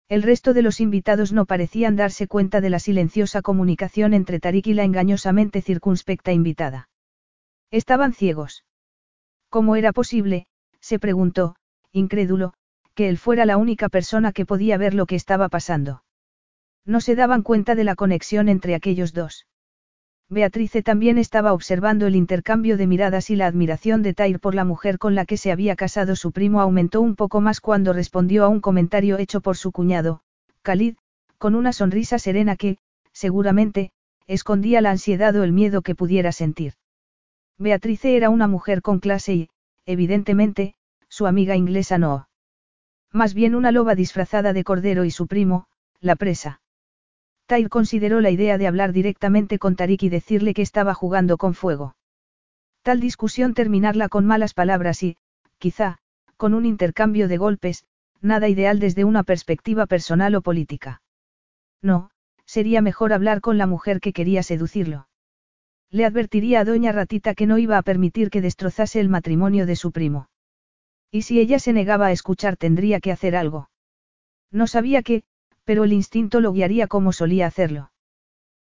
El 0.10 0.24
resto 0.24 0.54
de 0.54 0.62
los 0.62 0.80
invitados 0.80 1.34
no 1.34 1.46
parecían 1.46 1.98
darse 1.98 2.28
cuenta 2.28 2.62
de 2.62 2.70
la 2.70 2.80
silenciosa 2.80 3.42
comunicación 3.42 4.14
entre 4.14 4.40
Tarik 4.40 4.68
y 4.68 4.74
la 4.74 4.86
engañosamente 4.86 5.62
circunspecta 5.62 6.32
invitada. 6.32 6.90
Estaban 7.72 8.14
ciegos. 8.14 8.64
¿Cómo 9.50 9.76
era 9.76 9.92
posible, 9.92 10.48
se 10.80 11.00
preguntó, 11.00 11.56
incrédulo, 11.92 12.54
que 12.96 13.10
él 13.10 13.18
fuera 13.18 13.46
la 13.46 13.58
única 13.58 13.90
persona 13.90 14.32
que 14.32 14.46
podía 14.46 14.78
ver 14.78 14.94
lo 14.94 15.06
que 15.06 15.16
estaba 15.16 15.50
pasando? 15.50 16.04
No 16.86 17.02
se 17.02 17.16
daban 17.16 17.42
cuenta 17.42 17.76
de 17.76 17.84
la 17.84 17.96
conexión 17.96 18.48
entre 18.48 18.76
aquellos 18.76 19.14
dos. 19.14 19.46
Beatrice 20.30 20.84
también 20.84 21.18
estaba 21.18 21.54
observando 21.54 22.06
el 22.06 22.16
intercambio 22.16 22.76
de 22.76 22.86
miradas 22.86 23.30
y 23.30 23.38
la 23.38 23.48
admiración 23.48 24.02
de 24.02 24.14
Tyr 24.14 24.42
por 24.42 24.56
la 24.56 24.66
mujer 24.66 24.98
con 24.98 25.16
la 25.16 25.26
que 25.26 25.38
se 25.38 25.54
había 25.54 25.78
casado 25.78 26.18
su 26.18 26.34
primo 26.34 26.60
aumentó 26.60 27.00
un 27.00 27.16
poco 27.16 27.40
más 27.40 27.62
cuando 27.62 27.94
respondió 27.94 28.44
a 28.44 28.50
un 28.50 28.60
comentario 28.60 29.18
hecho 29.18 29.40
por 29.40 29.56
su 29.56 29.72
cuñado, 29.72 30.22
Khalid, 30.64 30.96
con 31.38 31.56
una 31.56 31.72
sonrisa 31.72 32.20
serena 32.20 32.58
que, 32.58 32.78
seguramente, 33.14 33.92
escondía 34.28 34.82
la 34.82 34.92
ansiedad 34.92 35.34
o 35.38 35.44
el 35.44 35.54
miedo 35.54 35.82
que 35.82 35.96
pudiera 35.96 36.34
sentir. 36.34 36.74
Beatrice 37.58 38.18
era 38.18 38.30
una 38.30 38.48
mujer 38.48 38.82
con 38.82 39.00
clase 39.00 39.34
y, 39.34 39.50
evidentemente, 39.86 40.76
su 41.08 41.26
amiga 41.26 41.56
inglesa 41.56 41.98
no. 41.98 42.28
Más 43.14 43.34
bien 43.34 43.56
una 43.56 43.72
loba 43.72 43.96
disfrazada 43.96 44.52
de 44.52 44.66
cordero 44.66 45.06
y 45.06 45.12
su 45.12 45.28
primo, 45.28 45.68
la 46.02 46.18
presa. 46.18 46.60
Tyr 47.48 47.70
consideró 47.70 48.20
la 48.20 48.30
idea 48.30 48.58
de 48.58 48.68
hablar 48.68 48.92
directamente 48.92 49.58
con 49.58 49.76
Tarik 49.78 50.04
y 50.04 50.10
decirle 50.10 50.54
que 50.54 50.62
estaba 50.62 50.94
jugando 50.94 51.38
con 51.38 51.54
fuego. 51.54 51.96
Tal 52.82 53.00
discusión 53.00 53.54
terminarla 53.54 54.10
con 54.10 54.26
malas 54.26 54.54
palabras 54.54 55.02
y, 55.02 55.18
quizá, 55.58 55.98
con 56.36 56.54
un 56.54 56.66
intercambio 56.66 57.28
de 57.30 57.38
golpes, 57.38 57.86
nada 58.22 58.50
ideal 58.50 58.80
desde 58.80 59.06
una 59.06 59.24
perspectiva 59.24 59.86
personal 59.86 60.36
o 60.36 60.42
política. 60.42 61.02
No, 61.82 62.10
sería 62.46 62.82
mejor 62.82 63.14
hablar 63.14 63.40
con 63.40 63.58
la 63.58 63.66
mujer 63.66 64.02
que 64.02 64.14
quería 64.14 64.44
seducirlo. 64.44 65.08
Le 65.90 66.04
advertiría 66.06 66.60
a 66.60 66.66
doña 66.66 66.92
Ratita 66.92 67.34
que 67.34 67.46
no 67.46 67.58
iba 67.58 67.78
a 67.78 67.82
permitir 67.82 68.30
que 68.30 68.42
destrozase 68.42 69.00
el 69.00 69.08
matrimonio 69.08 69.66
de 69.66 69.78
su 69.78 69.94
primo. 69.94 70.30
Y 71.12 71.22
si 71.22 71.40
ella 71.40 71.60
se 71.60 71.72
negaba 71.72 72.08
a 72.08 72.12
escuchar 72.12 72.58
tendría 72.58 73.00
que 73.00 73.14
hacer 73.14 73.38
algo. 73.38 73.70
No 74.52 74.68
sabía 74.68 75.02
qué, 75.02 75.24
pero 75.68 75.84
el 75.84 75.92
instinto 75.92 76.40
lo 76.40 76.54
guiaría 76.54 76.88
como 76.88 77.12
solía 77.12 77.46
hacerlo. 77.46 77.92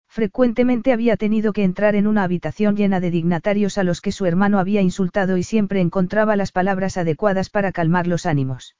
Frecuentemente 0.07 0.93
había 0.93 1.17
tenido 1.17 1.51
que 1.51 1.63
entrar 1.63 1.95
en 1.95 2.05
una 2.05 2.21
habitación 2.21 2.75
llena 2.75 2.99
de 2.99 3.09
dignatarios 3.09 3.79
a 3.79 3.83
los 3.83 4.01
que 4.01 4.11
su 4.11 4.27
hermano 4.27 4.59
había 4.59 4.81
insultado 4.81 5.35
y 5.37 5.41
siempre 5.41 5.81
encontraba 5.81 6.35
las 6.35 6.51
palabras 6.51 6.97
adecuadas 6.97 7.49
para 7.49 7.71
calmar 7.71 8.05
los 8.05 8.27
ánimos. 8.27 8.75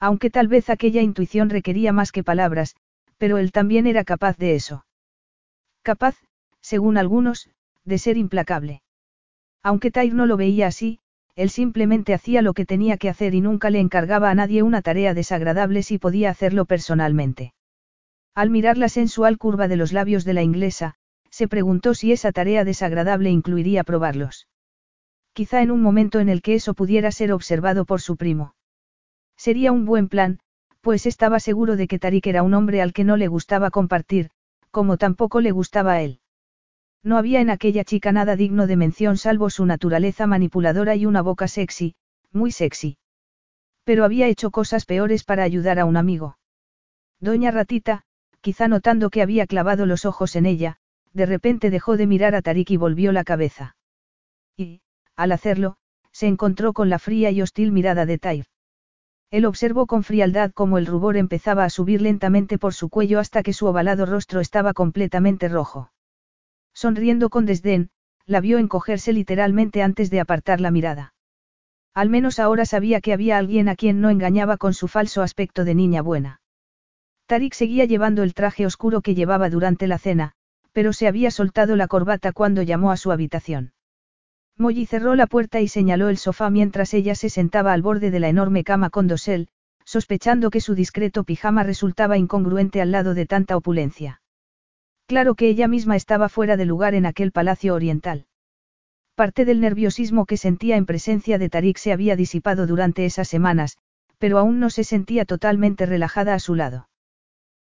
Aunque 0.00 0.30
tal 0.30 0.48
vez 0.48 0.70
aquella 0.70 1.02
intuición 1.02 1.50
requería 1.50 1.92
más 1.92 2.12
que 2.12 2.24
palabras, 2.24 2.76
pero 3.18 3.36
él 3.36 3.52
también 3.52 3.86
era 3.86 4.04
capaz 4.04 4.38
de 4.38 4.54
eso. 4.54 4.86
Capaz, 5.82 6.16
según 6.62 6.96
algunos, 6.96 7.50
de 7.84 7.98
ser 7.98 8.16
implacable. 8.16 8.80
Aunque 9.62 9.90
Tyr 9.90 10.14
no 10.14 10.24
lo 10.24 10.38
veía 10.38 10.68
así, 10.68 10.98
él 11.36 11.50
simplemente 11.50 12.14
hacía 12.14 12.42
lo 12.42 12.54
que 12.54 12.64
tenía 12.64 12.96
que 12.96 13.08
hacer 13.08 13.34
y 13.34 13.40
nunca 13.40 13.70
le 13.70 13.80
encargaba 13.80 14.30
a 14.30 14.34
nadie 14.34 14.62
una 14.62 14.82
tarea 14.82 15.14
desagradable 15.14 15.82
si 15.82 15.98
podía 15.98 16.30
hacerlo 16.30 16.64
personalmente. 16.64 17.54
Al 18.34 18.50
mirar 18.50 18.78
la 18.78 18.88
sensual 18.88 19.38
curva 19.38 19.68
de 19.68 19.76
los 19.76 19.92
labios 19.92 20.24
de 20.24 20.34
la 20.34 20.42
inglesa, 20.42 20.94
se 21.30 21.48
preguntó 21.48 21.94
si 21.94 22.12
esa 22.12 22.30
tarea 22.30 22.64
desagradable 22.64 23.30
incluiría 23.30 23.82
probarlos. 23.82 24.46
Quizá 25.32 25.62
en 25.62 25.72
un 25.72 25.82
momento 25.82 26.20
en 26.20 26.28
el 26.28 26.42
que 26.42 26.54
eso 26.54 26.74
pudiera 26.74 27.10
ser 27.10 27.32
observado 27.32 27.84
por 27.84 28.00
su 28.00 28.16
primo. 28.16 28.54
Sería 29.36 29.72
un 29.72 29.84
buen 29.84 30.08
plan, 30.08 30.38
pues 30.80 31.06
estaba 31.06 31.40
seguro 31.40 31.76
de 31.76 31.88
que 31.88 31.98
Tarik 31.98 32.26
era 32.28 32.44
un 32.44 32.54
hombre 32.54 32.80
al 32.80 32.92
que 32.92 33.02
no 33.02 33.16
le 33.16 33.26
gustaba 33.26 33.70
compartir, 33.70 34.30
como 34.70 34.96
tampoco 34.96 35.40
le 35.40 35.50
gustaba 35.50 35.94
a 35.94 36.02
él. 36.02 36.20
No 37.04 37.18
había 37.18 37.42
en 37.42 37.50
aquella 37.50 37.84
chica 37.84 38.12
nada 38.12 38.34
digno 38.34 38.66
de 38.66 38.76
mención 38.76 39.18
salvo 39.18 39.50
su 39.50 39.66
naturaleza 39.66 40.26
manipuladora 40.26 40.96
y 40.96 41.04
una 41.04 41.20
boca 41.20 41.48
sexy, 41.48 41.96
muy 42.32 42.50
sexy. 42.50 42.96
Pero 43.84 44.04
había 44.04 44.26
hecho 44.26 44.50
cosas 44.50 44.86
peores 44.86 45.22
para 45.22 45.42
ayudar 45.42 45.78
a 45.78 45.84
un 45.84 45.98
amigo. 45.98 46.38
Doña 47.20 47.50
Ratita, 47.50 48.04
quizá 48.40 48.68
notando 48.68 49.10
que 49.10 49.20
había 49.20 49.46
clavado 49.46 49.84
los 49.84 50.06
ojos 50.06 50.34
en 50.34 50.46
ella, 50.46 50.78
de 51.12 51.26
repente 51.26 51.68
dejó 51.68 51.98
de 51.98 52.06
mirar 52.06 52.34
a 52.34 52.40
Tarik 52.40 52.70
y 52.70 52.78
volvió 52.78 53.12
la 53.12 53.22
cabeza. 53.22 53.76
Y, 54.56 54.80
al 55.14 55.32
hacerlo, 55.32 55.76
se 56.10 56.26
encontró 56.26 56.72
con 56.72 56.88
la 56.88 56.98
fría 56.98 57.30
y 57.30 57.42
hostil 57.42 57.70
mirada 57.70 58.06
de 58.06 58.18
Tair. 58.18 58.46
Él 59.30 59.44
observó 59.44 59.86
con 59.86 60.04
frialdad 60.04 60.52
cómo 60.52 60.78
el 60.78 60.86
rubor 60.86 61.18
empezaba 61.18 61.64
a 61.64 61.70
subir 61.70 62.00
lentamente 62.00 62.56
por 62.56 62.72
su 62.72 62.88
cuello 62.88 63.18
hasta 63.18 63.42
que 63.42 63.52
su 63.52 63.66
ovalado 63.66 64.06
rostro 64.06 64.40
estaba 64.40 64.72
completamente 64.72 65.48
rojo. 65.48 65.90
Sonriendo 66.74 67.30
con 67.30 67.46
desdén, 67.46 67.90
la 68.26 68.40
vio 68.40 68.58
encogerse 68.58 69.12
literalmente 69.12 69.82
antes 69.82 70.10
de 70.10 70.20
apartar 70.20 70.60
la 70.60 70.70
mirada. 70.70 71.14
Al 71.94 72.10
menos 72.10 72.40
ahora 72.40 72.66
sabía 72.66 73.00
que 73.00 73.12
había 73.12 73.38
alguien 73.38 73.68
a 73.68 73.76
quien 73.76 74.00
no 74.00 74.10
engañaba 74.10 74.56
con 74.56 74.74
su 74.74 74.88
falso 74.88 75.22
aspecto 75.22 75.64
de 75.64 75.74
niña 75.74 76.02
buena. 76.02 76.40
Tarik 77.26 77.54
seguía 77.54 77.84
llevando 77.84 78.22
el 78.22 78.34
traje 78.34 78.66
oscuro 78.66 79.00
que 79.00 79.14
llevaba 79.14 79.48
durante 79.48 79.86
la 79.86 79.98
cena, 79.98 80.32
pero 80.72 80.92
se 80.92 81.06
había 81.06 81.30
soltado 81.30 81.76
la 81.76 81.86
corbata 81.86 82.32
cuando 82.32 82.62
llamó 82.62 82.90
a 82.90 82.96
su 82.96 83.12
habitación. 83.12 83.72
Molly 84.56 84.86
cerró 84.86 85.14
la 85.14 85.28
puerta 85.28 85.60
y 85.60 85.68
señaló 85.68 86.08
el 86.08 86.18
sofá 86.18 86.50
mientras 86.50 86.92
ella 86.94 87.14
se 87.14 87.30
sentaba 87.30 87.72
al 87.72 87.82
borde 87.82 88.10
de 88.10 88.20
la 88.20 88.28
enorme 88.28 88.64
cama 88.64 88.90
con 88.90 89.06
dosel, 89.06 89.48
sospechando 89.84 90.50
que 90.50 90.60
su 90.60 90.74
discreto 90.74 91.22
pijama 91.24 91.62
resultaba 91.62 92.18
incongruente 92.18 92.80
al 92.80 92.90
lado 92.90 93.14
de 93.14 93.26
tanta 93.26 93.56
opulencia. 93.56 94.20
Claro 95.06 95.34
que 95.34 95.48
ella 95.48 95.68
misma 95.68 95.96
estaba 95.96 96.28
fuera 96.28 96.56
de 96.56 96.64
lugar 96.64 96.94
en 96.94 97.06
aquel 97.06 97.30
palacio 97.30 97.74
oriental. 97.74 98.26
Parte 99.14 99.44
del 99.44 99.60
nerviosismo 99.60 100.26
que 100.26 100.36
sentía 100.36 100.76
en 100.76 100.86
presencia 100.86 101.38
de 101.38 101.48
Tarik 101.48 101.76
se 101.76 101.92
había 101.92 102.16
disipado 102.16 102.66
durante 102.66 103.04
esas 103.04 103.28
semanas, 103.28 103.76
pero 104.18 104.38
aún 104.38 104.58
no 104.58 104.70
se 104.70 104.82
sentía 104.82 105.24
totalmente 105.24 105.86
relajada 105.86 106.34
a 106.34 106.38
su 106.38 106.54
lado. 106.54 106.88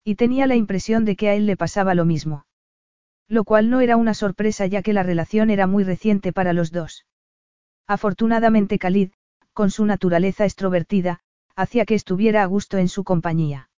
Y 0.04 0.16
tenía 0.16 0.46
la 0.46 0.56
impresión 0.56 1.04
de 1.04 1.16
que 1.16 1.28
a 1.28 1.34
él 1.34 1.46
le 1.46 1.56
pasaba 1.56 1.94
lo 1.94 2.04
mismo. 2.04 2.44
Lo 3.28 3.44
cual 3.44 3.70
no 3.70 3.80
era 3.80 3.96
una 3.96 4.14
sorpresa 4.14 4.66
ya 4.66 4.82
que 4.82 4.92
la 4.92 5.02
relación 5.02 5.50
era 5.50 5.66
muy 5.66 5.84
reciente 5.84 6.32
para 6.32 6.52
los 6.52 6.72
dos. 6.72 7.06
Afortunadamente 7.86 8.78
Khalid, 8.78 9.12
con 9.52 9.70
su 9.70 9.84
naturaleza 9.86 10.44
extrovertida, 10.44 11.20
hacía 11.54 11.84
que 11.84 11.94
estuviera 11.94 12.42
a 12.42 12.46
gusto 12.46 12.78
en 12.78 12.88
su 12.88 13.04
compañía. 13.04 13.70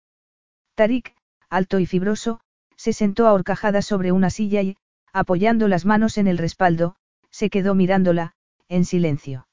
Tarik, 0.75 1.15
alto 1.49 1.79
y 1.79 1.87
fibroso, 1.87 2.41
se 2.79 2.93
sentó 2.93 3.27
a 3.27 3.33
horcajadas 3.33 3.85
sobre 3.85 4.13
una 4.13 4.31
silla 4.31 4.63
y, 4.63 4.77
apoyando 5.13 5.69
las 5.69 5.85
manos 5.85 6.17
en 6.17 6.29
el 6.29 6.39
respaldo, 6.39 6.95
se 7.29 7.51
quedó 7.51 7.75
mirándola, 7.75 8.35
en 8.69 8.85
silencio. 8.85 9.49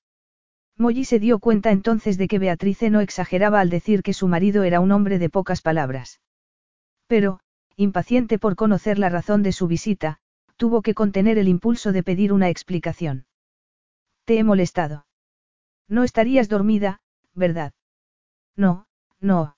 Molly 0.78 1.06
se 1.06 1.20
dio 1.20 1.40
cuenta 1.40 1.72
entonces 1.72 2.18
de 2.18 2.28
que 2.28 2.38
Beatrice 2.38 2.90
no 2.90 3.00
exageraba 3.00 3.60
al 3.60 3.70
decir 3.70 4.04
que 4.04 4.14
su 4.14 4.28
marido 4.28 4.64
era 4.64 4.80
un 4.80 4.92
hombre 4.92 5.18
de 5.18 5.30
pocas 5.30 5.62
palabras. 5.62 6.22
Pero, 7.08 7.40
impaciente 7.76 8.38
por 8.38 8.56
conocer 8.56 9.00
la 9.00 9.10
razón 9.10 9.42
de 9.42 9.54
su 9.54 9.68
visita, 9.68 10.20
tuvo 10.56 10.82
que 10.82 10.94
contener 10.94 11.38
el 11.38 11.48
impulso 11.48 11.92
de 11.92 12.04
pedir 12.04 12.32
una 12.32 12.50
explicación. 12.50 13.26
Te 14.26 14.38
he 14.38 14.44
molestado. 14.44 15.08
No 15.88 16.04
estarías 16.04 16.48
dormida, 16.48 17.00
¿verdad? 17.34 17.74
No, 18.56 18.86
no. 19.20 19.58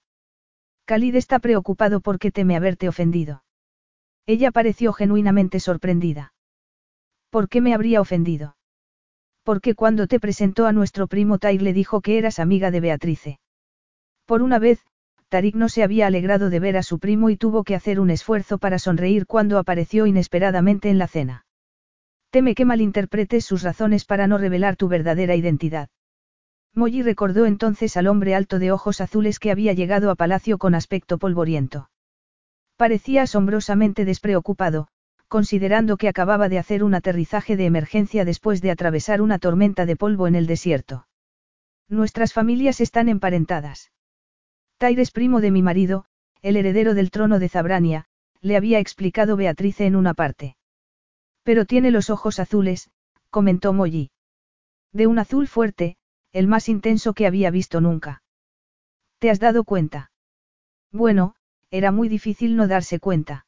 Khalid 0.85 1.15
está 1.15 1.39
preocupado 1.39 1.99
porque 1.99 2.31
teme 2.31 2.55
haberte 2.55 2.87
ofendido. 2.87 3.43
Ella 4.27 4.51
pareció 4.51 4.91
genuinamente 4.91 5.61
sorprendida. 5.61 6.33
¿Por 7.29 7.47
qué 7.47 7.61
me 7.61 7.73
habría 7.73 8.01
ofendido? 8.01 8.57
Porque 9.43 9.73
cuando 9.73 10.07
te 10.07 10.19
presentó 10.19 10.67
a 10.67 10.73
nuestro 10.73 11.07
primo 11.07 11.37
Tarik 11.39 11.61
le 11.61 11.71
dijo 11.71 12.01
que 12.01 12.17
eras 12.17 12.37
amiga 12.37 12.69
de 12.69 12.81
Beatrice. 12.81 13.39
Por 14.25 14.41
una 14.41 14.59
vez, 14.59 14.85
Tarik 15.29 15.55
no 15.55 15.69
se 15.69 15.81
había 15.81 16.07
alegrado 16.07 16.49
de 16.49 16.59
ver 16.59 16.75
a 16.75 16.83
su 16.83 16.99
primo 16.99 17.29
y 17.29 17.37
tuvo 17.37 17.63
que 17.63 17.73
hacer 17.73 18.01
un 18.01 18.09
esfuerzo 18.09 18.57
para 18.57 18.79
sonreír 18.79 19.25
cuando 19.25 19.57
apareció 19.57 20.05
inesperadamente 20.05 20.89
en 20.89 20.97
la 20.97 21.07
cena. 21.07 21.45
Teme 22.29 22.53
que 22.53 22.65
malinterpretes 22.65 23.45
sus 23.45 23.63
razones 23.63 24.03
para 24.03 24.27
no 24.27 24.37
revelar 24.37 24.75
tu 24.75 24.89
verdadera 24.89 25.35
identidad. 25.35 25.87
Molly 26.75 27.01
recordó 27.01 27.45
entonces 27.45 27.95
al 27.95 28.07
hombre 28.07 28.35
alto 28.35 28.59
de 28.59 28.73
ojos 28.73 28.99
azules 28.99 29.39
que 29.39 29.51
había 29.51 29.71
llegado 29.71 30.11
a 30.11 30.15
palacio 30.15 30.57
con 30.57 30.75
aspecto 30.75 31.17
polvoriento. 31.17 31.89
Parecía 32.77 33.23
asombrosamente 33.23 34.05
despreocupado, 34.05 34.87
considerando 35.27 35.97
que 35.97 36.07
acababa 36.07 36.47
de 36.47 36.59
hacer 36.59 36.83
un 36.83 36.93
aterrizaje 36.93 37.57
de 37.57 37.65
emergencia 37.65 38.23
después 38.23 38.61
de 38.61 38.71
atravesar 38.71 39.21
una 39.21 39.39
tormenta 39.39 39.85
de 39.85 39.95
polvo 39.95 40.27
en 40.27 40.35
el 40.35 40.47
desierto. 40.47 41.07
Nuestras 41.89 42.33
familias 42.33 42.79
están 42.79 43.09
emparentadas. 43.09 43.91
Tyre 44.77 45.01
es 45.01 45.11
primo 45.11 45.41
de 45.41 45.51
mi 45.51 45.63
marido, 45.63 46.05
el 46.41 46.55
heredero 46.55 46.93
del 46.93 47.09
trono 47.09 47.39
de 47.39 47.49
Zabrania, 47.49 48.05
le 48.41 48.55
había 48.55 48.79
explicado 48.79 49.35
Beatrice 49.35 49.85
en 49.85 49.95
una 49.95 50.13
parte. 50.13 50.55
Pero 51.43 51.65
tiene 51.65 51.89
los 51.89 52.11
ojos 52.11 52.39
azules, 52.39 52.91
comentó 53.31 53.73
Molly. 53.73 54.11
De 54.93 55.07
un 55.07 55.17
azul 55.17 55.47
fuerte, 55.47 55.97
el 56.31 56.47
más 56.47 56.69
intenso 56.69 57.13
que 57.13 57.25
había 57.25 57.49
visto 57.49 57.81
nunca. 57.81 58.21
¿Te 59.17 59.31
has 59.31 59.39
dado 59.39 59.63
cuenta? 59.63 60.11
Bueno, 60.91 61.35
era 61.71 61.91
muy 61.91 62.09
difícil 62.09 62.55
no 62.55 62.67
darse 62.67 62.99
cuenta. 62.99 63.45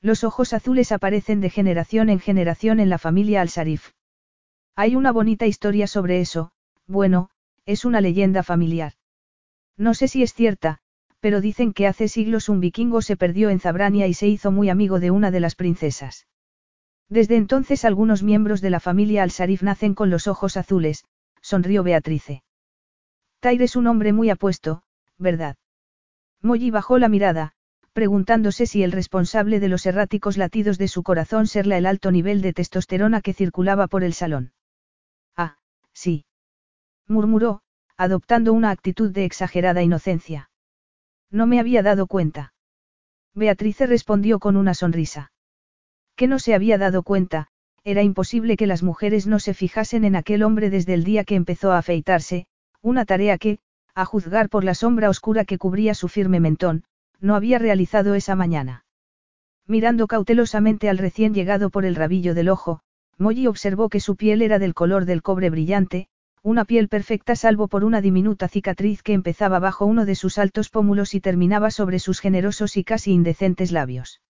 Los 0.00 0.24
ojos 0.24 0.52
azules 0.52 0.92
aparecen 0.92 1.40
de 1.40 1.50
generación 1.50 2.08
en 2.08 2.18
generación 2.18 2.80
en 2.80 2.88
la 2.88 2.98
familia 2.98 3.40
Al-Sarif. 3.40 3.90
Hay 4.74 4.96
una 4.96 5.12
bonita 5.12 5.46
historia 5.46 5.86
sobre 5.86 6.20
eso, 6.20 6.52
bueno, 6.86 7.30
es 7.66 7.84
una 7.84 8.00
leyenda 8.00 8.42
familiar. 8.42 8.94
No 9.76 9.94
sé 9.94 10.08
si 10.08 10.22
es 10.22 10.34
cierta, 10.34 10.78
pero 11.20 11.40
dicen 11.40 11.72
que 11.72 11.86
hace 11.86 12.08
siglos 12.08 12.48
un 12.48 12.58
vikingo 12.58 13.00
se 13.00 13.16
perdió 13.16 13.50
en 13.50 13.60
Zabrania 13.60 14.08
y 14.08 14.14
se 14.14 14.26
hizo 14.26 14.50
muy 14.50 14.70
amigo 14.70 14.98
de 14.98 15.10
una 15.10 15.30
de 15.30 15.40
las 15.40 15.54
princesas. 15.54 16.26
Desde 17.08 17.36
entonces 17.36 17.84
algunos 17.84 18.22
miembros 18.22 18.60
de 18.60 18.70
la 18.70 18.80
familia 18.80 19.22
Al-Sarif 19.22 19.62
nacen 19.62 19.94
con 19.94 20.10
los 20.10 20.26
ojos 20.26 20.56
azules, 20.56 21.04
sonrió 21.40 21.82
Beatrice. 21.82 22.42
Tyre 23.38 23.64
es 23.64 23.76
un 23.76 23.86
hombre 23.86 24.12
muy 24.12 24.30
apuesto, 24.30 24.82
¿verdad? 25.18 25.56
Molly 26.42 26.70
bajó 26.70 26.98
la 26.98 27.08
mirada, 27.08 27.52
preguntándose 27.92 28.66
si 28.66 28.82
el 28.82 28.92
responsable 28.92 29.60
de 29.60 29.68
los 29.68 29.86
erráticos 29.86 30.36
latidos 30.36 30.78
de 30.78 30.88
su 30.88 31.02
corazón 31.02 31.46
serla 31.46 31.78
el 31.78 31.86
alto 31.86 32.10
nivel 32.10 32.42
de 32.42 32.52
testosterona 32.52 33.20
que 33.20 33.34
circulaba 33.34 33.86
por 33.86 34.02
el 34.02 34.12
salón. 34.12 34.52
Ah, 35.36 35.56
sí. 35.92 36.24
murmuró, 37.06 37.62
adoptando 37.96 38.52
una 38.52 38.70
actitud 38.70 39.10
de 39.12 39.24
exagerada 39.24 39.82
inocencia. 39.82 40.50
No 41.30 41.46
me 41.46 41.60
había 41.60 41.82
dado 41.82 42.06
cuenta. 42.06 42.54
Beatrice 43.34 43.86
respondió 43.86 44.38
con 44.38 44.56
una 44.56 44.74
sonrisa. 44.74 45.32
Que 46.16 46.26
no 46.26 46.38
se 46.38 46.54
había 46.54 46.76
dado 46.76 47.02
cuenta, 47.02 47.48
era 47.84 48.02
imposible 48.02 48.56
que 48.56 48.66
las 48.66 48.82
mujeres 48.82 49.26
no 49.26 49.38
se 49.38 49.54
fijasen 49.54 50.04
en 50.04 50.16
aquel 50.16 50.42
hombre 50.42 50.70
desde 50.70 50.94
el 50.94 51.04
día 51.04 51.24
que 51.24 51.34
empezó 51.34 51.72
a 51.72 51.78
afeitarse, 51.78 52.46
una 52.80 53.04
tarea 53.04 53.38
que, 53.38 53.58
a 53.94 54.04
juzgar 54.04 54.48
por 54.48 54.64
la 54.64 54.74
sombra 54.74 55.10
oscura 55.10 55.44
que 55.44 55.58
cubría 55.58 55.94
su 55.94 56.08
firme 56.08 56.40
mentón, 56.40 56.84
no 57.20 57.34
había 57.34 57.58
realizado 57.58 58.14
esa 58.14 58.34
mañana. 58.34 58.84
Mirando 59.66 60.06
cautelosamente 60.06 60.88
al 60.88 60.98
recién 60.98 61.34
llegado 61.34 61.70
por 61.70 61.84
el 61.84 61.94
rabillo 61.94 62.34
del 62.34 62.48
ojo, 62.48 62.80
Molly 63.18 63.46
observó 63.46 63.88
que 63.88 64.00
su 64.00 64.16
piel 64.16 64.42
era 64.42 64.58
del 64.58 64.74
color 64.74 65.04
del 65.04 65.22
cobre 65.22 65.50
brillante, 65.50 66.08
una 66.42 66.64
piel 66.64 66.88
perfecta 66.88 67.36
salvo 67.36 67.68
por 67.68 67.84
una 67.84 68.00
diminuta 68.00 68.48
cicatriz 68.48 69.02
que 69.02 69.12
empezaba 69.12 69.60
bajo 69.60 69.86
uno 69.86 70.04
de 70.04 70.16
sus 70.16 70.38
altos 70.38 70.70
pómulos 70.70 71.14
y 71.14 71.20
terminaba 71.20 71.70
sobre 71.70 72.00
sus 72.00 72.18
generosos 72.18 72.76
y 72.76 72.82
casi 72.82 73.12
indecentes 73.12 73.70
labios. 73.70 74.20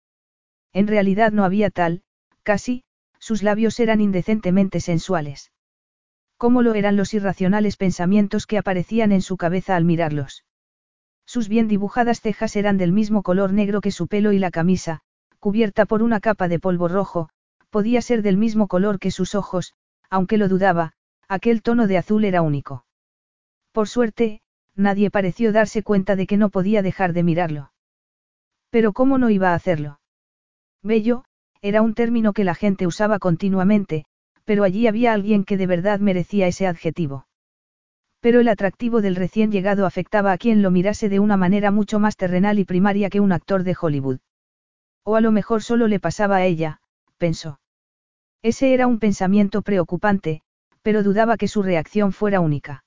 En 0.74 0.86
realidad 0.88 1.32
no 1.32 1.44
había 1.44 1.70
tal, 1.70 2.02
casi, 2.42 2.84
sus 3.18 3.42
labios 3.42 3.80
eran 3.80 4.00
indecentemente 4.00 4.80
sensuales. 4.80 5.52
¿Cómo 6.42 6.62
lo 6.62 6.74
eran 6.74 6.96
los 6.96 7.14
irracionales 7.14 7.76
pensamientos 7.76 8.48
que 8.48 8.58
aparecían 8.58 9.12
en 9.12 9.22
su 9.22 9.36
cabeza 9.36 9.76
al 9.76 9.84
mirarlos? 9.84 10.44
Sus 11.24 11.48
bien 11.48 11.68
dibujadas 11.68 12.20
cejas 12.20 12.56
eran 12.56 12.78
del 12.78 12.90
mismo 12.90 13.22
color 13.22 13.52
negro 13.52 13.80
que 13.80 13.92
su 13.92 14.08
pelo 14.08 14.32
y 14.32 14.40
la 14.40 14.50
camisa, 14.50 15.02
cubierta 15.38 15.86
por 15.86 16.02
una 16.02 16.18
capa 16.18 16.48
de 16.48 16.58
polvo 16.58 16.88
rojo, 16.88 17.28
podía 17.70 18.02
ser 18.02 18.22
del 18.22 18.38
mismo 18.38 18.66
color 18.66 18.98
que 18.98 19.12
sus 19.12 19.36
ojos, 19.36 19.74
aunque 20.10 20.36
lo 20.36 20.48
dudaba, 20.48 20.94
Aquel 21.28 21.62
tono 21.62 21.86
de 21.86 21.96
azul 21.96 22.24
era 22.24 22.42
único. 22.42 22.86
Por 23.70 23.86
suerte, 23.86 24.40
nadie 24.74 25.12
pareció 25.12 25.52
darse 25.52 25.84
cuenta 25.84 26.16
de 26.16 26.26
que 26.26 26.38
no 26.38 26.48
podía 26.48 26.82
dejar 26.82 27.12
de 27.12 27.22
mirarlo. 27.22 27.72
Pero 28.68 28.92
¿cómo 28.92 29.16
no 29.16 29.30
iba 29.30 29.50
a 29.50 29.54
hacerlo? 29.54 30.00
Bello, 30.82 31.22
era 31.60 31.82
un 31.82 31.94
término 31.94 32.32
que 32.32 32.42
la 32.42 32.56
gente 32.56 32.88
usaba 32.88 33.20
continuamente, 33.20 34.06
pero 34.44 34.64
allí 34.64 34.86
había 34.86 35.12
alguien 35.12 35.44
que 35.44 35.56
de 35.56 35.66
verdad 35.66 36.00
merecía 36.00 36.46
ese 36.46 36.66
adjetivo. 36.66 37.26
Pero 38.20 38.40
el 38.40 38.48
atractivo 38.48 39.00
del 39.00 39.16
recién 39.16 39.50
llegado 39.50 39.84
afectaba 39.84 40.32
a 40.32 40.38
quien 40.38 40.62
lo 40.62 40.70
mirase 40.70 41.08
de 41.08 41.18
una 41.18 41.36
manera 41.36 41.70
mucho 41.70 41.98
más 41.98 42.16
terrenal 42.16 42.58
y 42.58 42.64
primaria 42.64 43.10
que 43.10 43.20
un 43.20 43.32
actor 43.32 43.64
de 43.64 43.76
Hollywood. 43.80 44.20
O 45.04 45.16
a 45.16 45.20
lo 45.20 45.32
mejor 45.32 45.62
solo 45.62 45.88
le 45.88 45.98
pasaba 45.98 46.36
a 46.36 46.44
ella, 46.44 46.80
pensó. 47.18 47.58
Ese 48.42 48.74
era 48.74 48.86
un 48.86 48.98
pensamiento 48.98 49.62
preocupante, 49.62 50.42
pero 50.82 51.02
dudaba 51.02 51.36
que 51.36 51.48
su 51.48 51.62
reacción 51.62 52.12
fuera 52.12 52.40
única. 52.40 52.84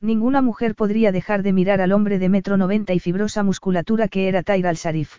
Ninguna 0.00 0.42
mujer 0.42 0.74
podría 0.76 1.10
dejar 1.10 1.42
de 1.42 1.52
mirar 1.52 1.80
al 1.80 1.92
hombre 1.92 2.18
de 2.18 2.28
metro 2.28 2.56
noventa 2.56 2.94
y 2.94 3.00
fibrosa 3.00 3.42
musculatura 3.42 4.08
que 4.08 4.28
era 4.28 4.42
Tyra 4.44 4.70
al-Sarif. 4.70 5.18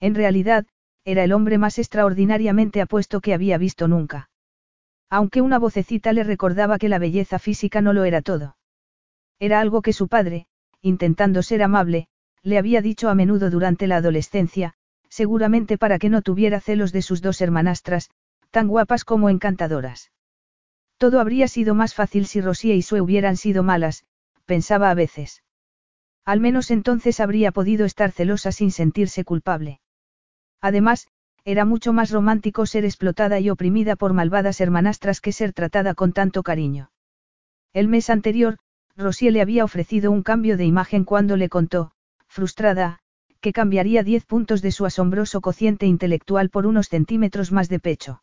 En 0.00 0.14
realidad, 0.14 0.66
era 1.04 1.22
el 1.22 1.32
hombre 1.32 1.58
más 1.58 1.78
extraordinariamente 1.78 2.80
apuesto 2.80 3.20
que 3.20 3.34
había 3.34 3.58
visto 3.58 3.86
nunca. 3.86 4.30
Aunque 5.16 5.42
una 5.42 5.60
vocecita 5.60 6.12
le 6.12 6.24
recordaba 6.24 6.76
que 6.76 6.88
la 6.88 6.98
belleza 6.98 7.38
física 7.38 7.80
no 7.80 7.92
lo 7.92 8.02
era 8.02 8.20
todo. 8.20 8.56
Era 9.38 9.60
algo 9.60 9.80
que 9.80 9.92
su 9.92 10.08
padre, 10.08 10.48
intentando 10.82 11.44
ser 11.44 11.62
amable, 11.62 12.08
le 12.42 12.58
había 12.58 12.82
dicho 12.82 13.08
a 13.08 13.14
menudo 13.14 13.48
durante 13.48 13.86
la 13.86 13.98
adolescencia, 13.98 14.74
seguramente 15.08 15.78
para 15.78 16.00
que 16.00 16.08
no 16.08 16.20
tuviera 16.20 16.58
celos 16.58 16.90
de 16.90 17.00
sus 17.00 17.22
dos 17.22 17.40
hermanastras, 17.40 18.10
tan 18.50 18.66
guapas 18.66 19.04
como 19.04 19.30
encantadoras. 19.30 20.10
Todo 20.98 21.20
habría 21.20 21.46
sido 21.46 21.76
más 21.76 21.94
fácil 21.94 22.26
si 22.26 22.40
Rosie 22.40 22.74
y 22.74 22.82
Sue 22.82 23.00
hubieran 23.00 23.36
sido 23.36 23.62
malas, 23.62 24.04
pensaba 24.46 24.90
a 24.90 24.94
veces. 24.94 25.44
Al 26.24 26.40
menos 26.40 26.72
entonces 26.72 27.20
habría 27.20 27.52
podido 27.52 27.86
estar 27.86 28.10
celosa 28.10 28.50
sin 28.50 28.72
sentirse 28.72 29.22
culpable. 29.22 29.78
Además, 30.60 31.06
era 31.44 31.64
mucho 31.64 31.92
más 31.92 32.10
romántico 32.10 32.64
ser 32.64 32.84
explotada 32.84 33.38
y 33.40 33.50
oprimida 33.50 33.96
por 33.96 34.14
malvadas 34.14 34.60
hermanastras 34.60 35.20
que 35.20 35.32
ser 35.32 35.52
tratada 35.52 35.94
con 35.94 36.12
tanto 36.12 36.42
cariño. 36.42 36.90
El 37.72 37.88
mes 37.88 38.08
anterior, 38.08 38.56
Rosie 38.96 39.30
le 39.30 39.42
había 39.42 39.64
ofrecido 39.64 40.10
un 40.10 40.22
cambio 40.22 40.56
de 40.56 40.64
imagen 40.64 41.04
cuando 41.04 41.36
le 41.36 41.48
contó, 41.48 41.90
frustrada, 42.28 43.00
que 43.40 43.52
cambiaría 43.52 44.02
10 44.02 44.24
puntos 44.24 44.62
de 44.62 44.72
su 44.72 44.86
asombroso 44.86 45.42
cociente 45.42 45.84
intelectual 45.86 46.48
por 46.48 46.66
unos 46.66 46.88
centímetros 46.88 47.52
más 47.52 47.68
de 47.68 47.78
pecho. 47.78 48.22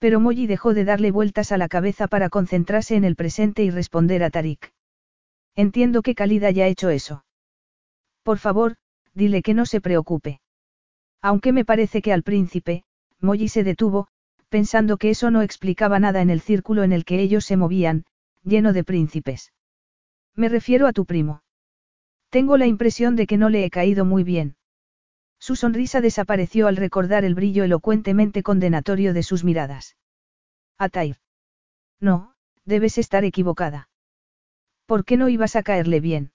Pero 0.00 0.18
Molly 0.18 0.46
dejó 0.46 0.74
de 0.74 0.84
darle 0.84 1.12
vueltas 1.12 1.52
a 1.52 1.56
la 1.56 1.68
cabeza 1.68 2.08
para 2.08 2.30
concentrarse 2.30 2.96
en 2.96 3.04
el 3.04 3.14
presente 3.14 3.62
y 3.62 3.70
responder 3.70 4.24
a 4.24 4.30
Tarik. 4.30 4.72
Entiendo 5.54 6.02
que 6.02 6.16
Khalid 6.16 6.42
haya 6.42 6.66
hecho 6.66 6.90
eso. 6.90 7.24
Por 8.24 8.38
favor, 8.38 8.74
dile 9.14 9.40
que 9.42 9.54
no 9.54 9.66
se 9.66 9.80
preocupe. 9.80 10.40
Aunque 11.24 11.54
me 11.54 11.64
parece 11.64 12.02
que 12.02 12.12
al 12.12 12.22
príncipe, 12.22 12.84
Molly 13.18 13.48
se 13.48 13.64
detuvo, 13.64 14.08
pensando 14.50 14.98
que 14.98 15.08
eso 15.08 15.30
no 15.30 15.40
explicaba 15.40 15.98
nada 15.98 16.20
en 16.20 16.28
el 16.28 16.42
círculo 16.42 16.82
en 16.82 16.92
el 16.92 17.06
que 17.06 17.18
ellos 17.22 17.46
se 17.46 17.56
movían, 17.56 18.04
lleno 18.42 18.74
de 18.74 18.84
príncipes. 18.84 19.50
Me 20.36 20.50
refiero 20.50 20.86
a 20.86 20.92
tu 20.92 21.06
primo. 21.06 21.42
Tengo 22.28 22.58
la 22.58 22.66
impresión 22.66 23.16
de 23.16 23.26
que 23.26 23.38
no 23.38 23.48
le 23.48 23.64
he 23.64 23.70
caído 23.70 24.04
muy 24.04 24.22
bien. 24.22 24.56
Su 25.38 25.56
sonrisa 25.56 26.02
desapareció 26.02 26.66
al 26.66 26.76
recordar 26.76 27.24
el 27.24 27.34
brillo 27.34 27.64
elocuentemente 27.64 28.42
condenatorio 28.42 29.14
de 29.14 29.22
sus 29.22 29.44
miradas. 29.44 29.96
Atair. 30.76 31.16
No, 32.00 32.34
debes 32.66 32.98
estar 32.98 33.24
equivocada. 33.24 33.88
¿Por 34.84 35.06
qué 35.06 35.16
no 35.16 35.30
ibas 35.30 35.56
a 35.56 35.62
caerle 35.62 36.00
bien? 36.00 36.32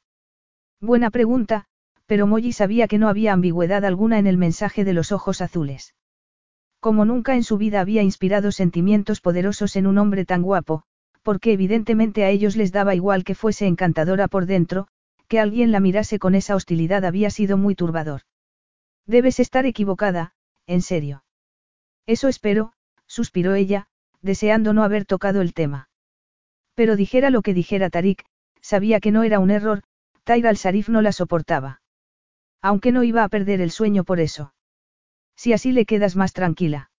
Buena 0.82 1.12
pregunta, 1.12 1.68
pero 2.10 2.26
Molly 2.26 2.54
sabía 2.54 2.88
que 2.88 2.98
no 2.98 3.08
había 3.08 3.34
ambigüedad 3.34 3.86
alguna 3.86 4.18
en 4.18 4.26
el 4.26 4.36
mensaje 4.36 4.84
de 4.84 4.94
los 4.94 5.12
ojos 5.12 5.42
azules. 5.42 5.94
Como 6.80 7.06
nunca 7.06 7.36
en 7.36 7.44
su 7.44 7.60
vida 7.60 7.82
había 7.82 8.02
inspirado 8.02 8.52
sentimientos 8.52 9.22
poderosos 9.22 9.76
en 9.76 9.86
un 9.86 10.00
hombre 10.00 10.26
tan 10.26 10.42
guapo, 10.42 10.82
porque 11.22 11.54
evidentemente 11.54 12.24
a 12.24 12.32
ellos 12.32 12.56
les 12.56 12.72
daba 12.72 12.96
igual 12.96 13.24
que 13.24 13.36
fuese 13.36 13.68
encantadora 13.68 14.28
por 14.28 14.48
dentro, 14.48 14.88
que 15.28 15.40
alguien 15.40 15.72
la 15.72 15.80
mirase 15.80 16.18
con 16.18 16.34
esa 16.34 16.56
hostilidad 16.56 17.06
había 17.06 17.30
sido 17.30 17.58
muy 17.58 17.76
turbador. 17.76 18.22
Debes 19.06 19.40
estar 19.40 19.68
equivocada, 19.68 20.34
en 20.66 20.82
serio. 20.82 21.24
Eso 22.08 22.28
espero, 22.28 22.74
suspiró 23.06 23.54
ella, 23.54 23.86
deseando 24.24 24.74
no 24.74 24.84
haber 24.84 25.06
tocado 25.06 25.42
el 25.42 25.54
tema. 25.54 25.90
Pero 26.74 26.96
dijera 26.96 27.30
lo 27.30 27.44
que 27.44 27.54
dijera 27.54 27.92
Tarik, 27.92 28.26
sabía 28.62 29.00
que 29.00 29.12
no 29.12 29.22
era 29.22 29.38
un 29.38 29.52
error, 29.52 29.84
Tair 30.24 30.48
al-Sarif 30.48 30.90
no 30.90 31.04
la 31.04 31.12
soportaba. 31.12 31.82
Aunque 32.62 32.92
no 32.92 33.04
iba 33.04 33.24
a 33.24 33.30
perder 33.30 33.62
el 33.62 33.72
sueño 33.72 34.04
por 34.04 34.20
eso. 34.20 34.54
Si 35.36 35.54
así 35.54 35.72
le 35.72 35.86
quedas 35.86 36.16
más 36.16 36.34
tranquila. 36.34 36.92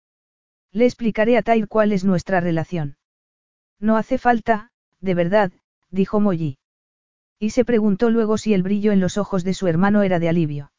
Le 0.72 0.86
explicaré 0.86 1.36
a 1.36 1.42
Tair 1.42 1.68
cuál 1.68 1.92
es 1.92 2.04
nuestra 2.04 2.40
relación. 2.40 2.96
No 3.78 3.96
hace 3.96 4.18
falta, 4.18 4.70
de 5.00 5.14
verdad, 5.14 5.52
dijo 5.90 6.20
Molly. 6.20 6.58
Y 7.38 7.50
se 7.50 7.64
preguntó 7.64 8.10
luego 8.10 8.38
si 8.38 8.54
el 8.54 8.62
brillo 8.62 8.92
en 8.92 9.00
los 9.00 9.18
ojos 9.18 9.44
de 9.44 9.54
su 9.54 9.66
hermano 9.66 10.02
era 10.02 10.18
de 10.18 10.28
alivio. 10.28 10.72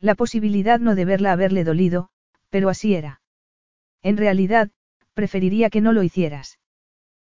La 0.00 0.14
posibilidad 0.14 0.78
no 0.78 0.94
de 0.94 1.04
verla 1.04 1.32
haberle 1.32 1.64
dolido, 1.64 2.10
pero 2.50 2.68
así 2.68 2.94
era. 2.94 3.22
En 4.02 4.16
realidad, 4.16 4.70
preferiría 5.14 5.70
que 5.70 5.80
no 5.80 5.92
lo 5.92 6.02
hicieras. 6.02 6.58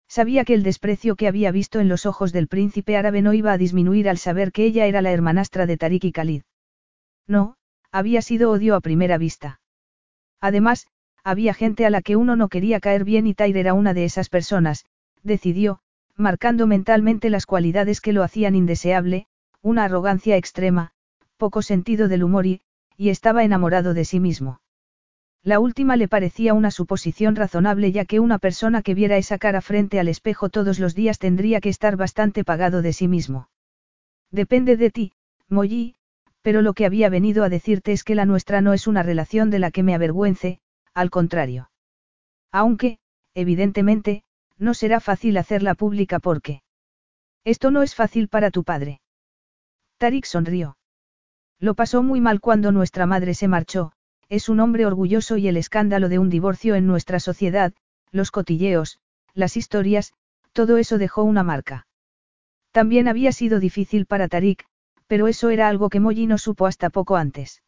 Sabía 0.07 0.45
que 0.45 0.53
el 0.53 0.63
desprecio 0.63 1.15
que 1.15 1.27
había 1.27 1.51
visto 1.51 1.79
en 1.79 1.89
los 1.89 2.05
ojos 2.05 2.31
del 2.31 2.47
príncipe 2.47 2.95
árabe 2.95 3.21
no 3.21 3.33
iba 3.33 3.51
a 3.51 3.57
disminuir 3.57 4.07
al 4.07 4.17
saber 4.17 4.51
que 4.51 4.65
ella 4.65 4.85
era 4.85 5.01
la 5.01 5.11
hermanastra 5.11 5.65
de 5.65 5.77
Tariq 5.77 6.05
y 6.05 6.11
Khalid. 6.11 6.43
No, 7.27 7.55
había 7.91 8.21
sido 8.21 8.51
odio 8.51 8.75
a 8.75 8.81
primera 8.81 9.17
vista. 9.17 9.59
Además, 10.41 10.87
había 11.23 11.53
gente 11.53 11.85
a 11.85 11.89
la 11.89 12.01
que 12.01 12.15
uno 12.15 12.35
no 12.35 12.49
quería 12.49 12.79
caer 12.79 13.05
bien 13.05 13.27
y 13.27 13.33
Tyre 13.33 13.59
era 13.59 13.73
una 13.73 13.93
de 13.93 14.03
esas 14.03 14.29
personas, 14.29 14.85
decidió, 15.23 15.79
marcando 16.15 16.67
mentalmente 16.67 17.29
las 17.29 17.45
cualidades 17.45 18.01
que 18.01 18.13
lo 18.13 18.23
hacían 18.23 18.55
indeseable, 18.55 19.27
una 19.61 19.85
arrogancia 19.85 20.35
extrema, 20.35 20.91
poco 21.37 21.61
sentido 21.61 22.07
del 22.07 22.23
humor 22.23 22.45
y, 22.45 22.61
y 22.97 23.09
estaba 23.09 23.43
enamorado 23.43 23.93
de 23.93 24.05
sí 24.05 24.19
mismo. 24.19 24.59
La 25.43 25.59
última 25.59 25.97
le 25.97 26.07
parecía 26.07 26.53
una 26.53 26.71
suposición 26.71 27.35
razonable 27.35 27.91
ya 27.91 28.05
que 28.05 28.19
una 28.19 28.39
persona 28.39 28.81
que 28.81 28.93
viera 28.93 29.17
esa 29.17 29.37
cara 29.37 29.61
frente 29.61 29.99
al 29.99 30.07
espejo 30.07 30.49
todos 30.49 30.79
los 30.79 30.95
días 30.95 31.19
tendría 31.19 31.59
que 31.59 31.69
estar 31.69 31.97
bastante 31.97 32.43
pagado 32.43 32.81
de 32.81 32.93
sí 32.93 33.07
mismo. 33.07 33.49
Depende 34.31 34.77
de 34.77 34.89
ti, 34.89 35.13
Molly, 35.49 35.95
pero 36.43 36.61
lo 36.61 36.73
que 36.73 36.85
había 36.85 37.09
venido 37.09 37.43
a 37.43 37.49
decirte 37.49 37.93
es 37.93 38.03
que 38.03 38.15
la 38.15 38.25
nuestra 38.25 38.61
no 38.61 38.73
es 38.73 38.85
una 38.85 39.01
relación 39.01 39.49
de 39.49 39.59
la 39.59 39.71
que 39.71 39.81
me 39.81 39.95
avergüence, 39.95 40.59
al 40.93 41.09
contrario. 41.09 41.71
Aunque, 42.51 42.99
evidentemente, 43.33 44.23
no 44.57 44.73
será 44.73 44.99
fácil 44.99 45.37
hacerla 45.37 45.73
pública 45.73 46.19
porque... 46.19 46.61
Esto 47.45 47.71
no 47.71 47.81
es 47.81 47.95
fácil 47.95 48.27
para 48.27 48.51
tu 48.51 48.63
padre. 48.63 49.01
Tarik 49.97 50.25
sonrió. 50.25 50.77
Lo 51.59 51.75
pasó 51.75 52.03
muy 52.03 52.19
mal 52.19 52.41
cuando 52.41 52.71
nuestra 52.71 53.05
madre 53.05 53.33
se 53.33 53.47
marchó, 53.47 53.93
es 54.27 54.49
un 54.49 54.59
hombre 54.59 54.85
orgulloso 54.85 55.37
y 55.37 55.47
el 55.47 55.55
escándalo 55.55 56.09
de 56.09 56.19
un 56.19 56.29
divorcio 56.29 56.75
en 56.75 56.87
nuestra 56.87 57.19
sociedad, 57.19 57.73
los 58.11 58.31
cotilleos, 58.31 58.99
las 59.33 59.55
historias, 59.55 60.13
todo 60.51 60.77
eso 60.77 60.97
dejó 60.97 61.23
una 61.23 61.43
marca. 61.43 61.87
También 62.71 63.07
había 63.07 63.31
sido 63.31 63.59
difícil 63.59 64.05
para 64.05 64.27
Tarik, 64.27 64.65
pero 65.07 65.27
eso 65.27 65.49
era 65.49 65.67
algo 65.67 65.89
que 65.89 65.99
Molly 65.99 66.27
no 66.27 66.37
supo 66.37 66.65
hasta 66.65 66.89
poco 66.89 67.15
antes. 67.15 67.63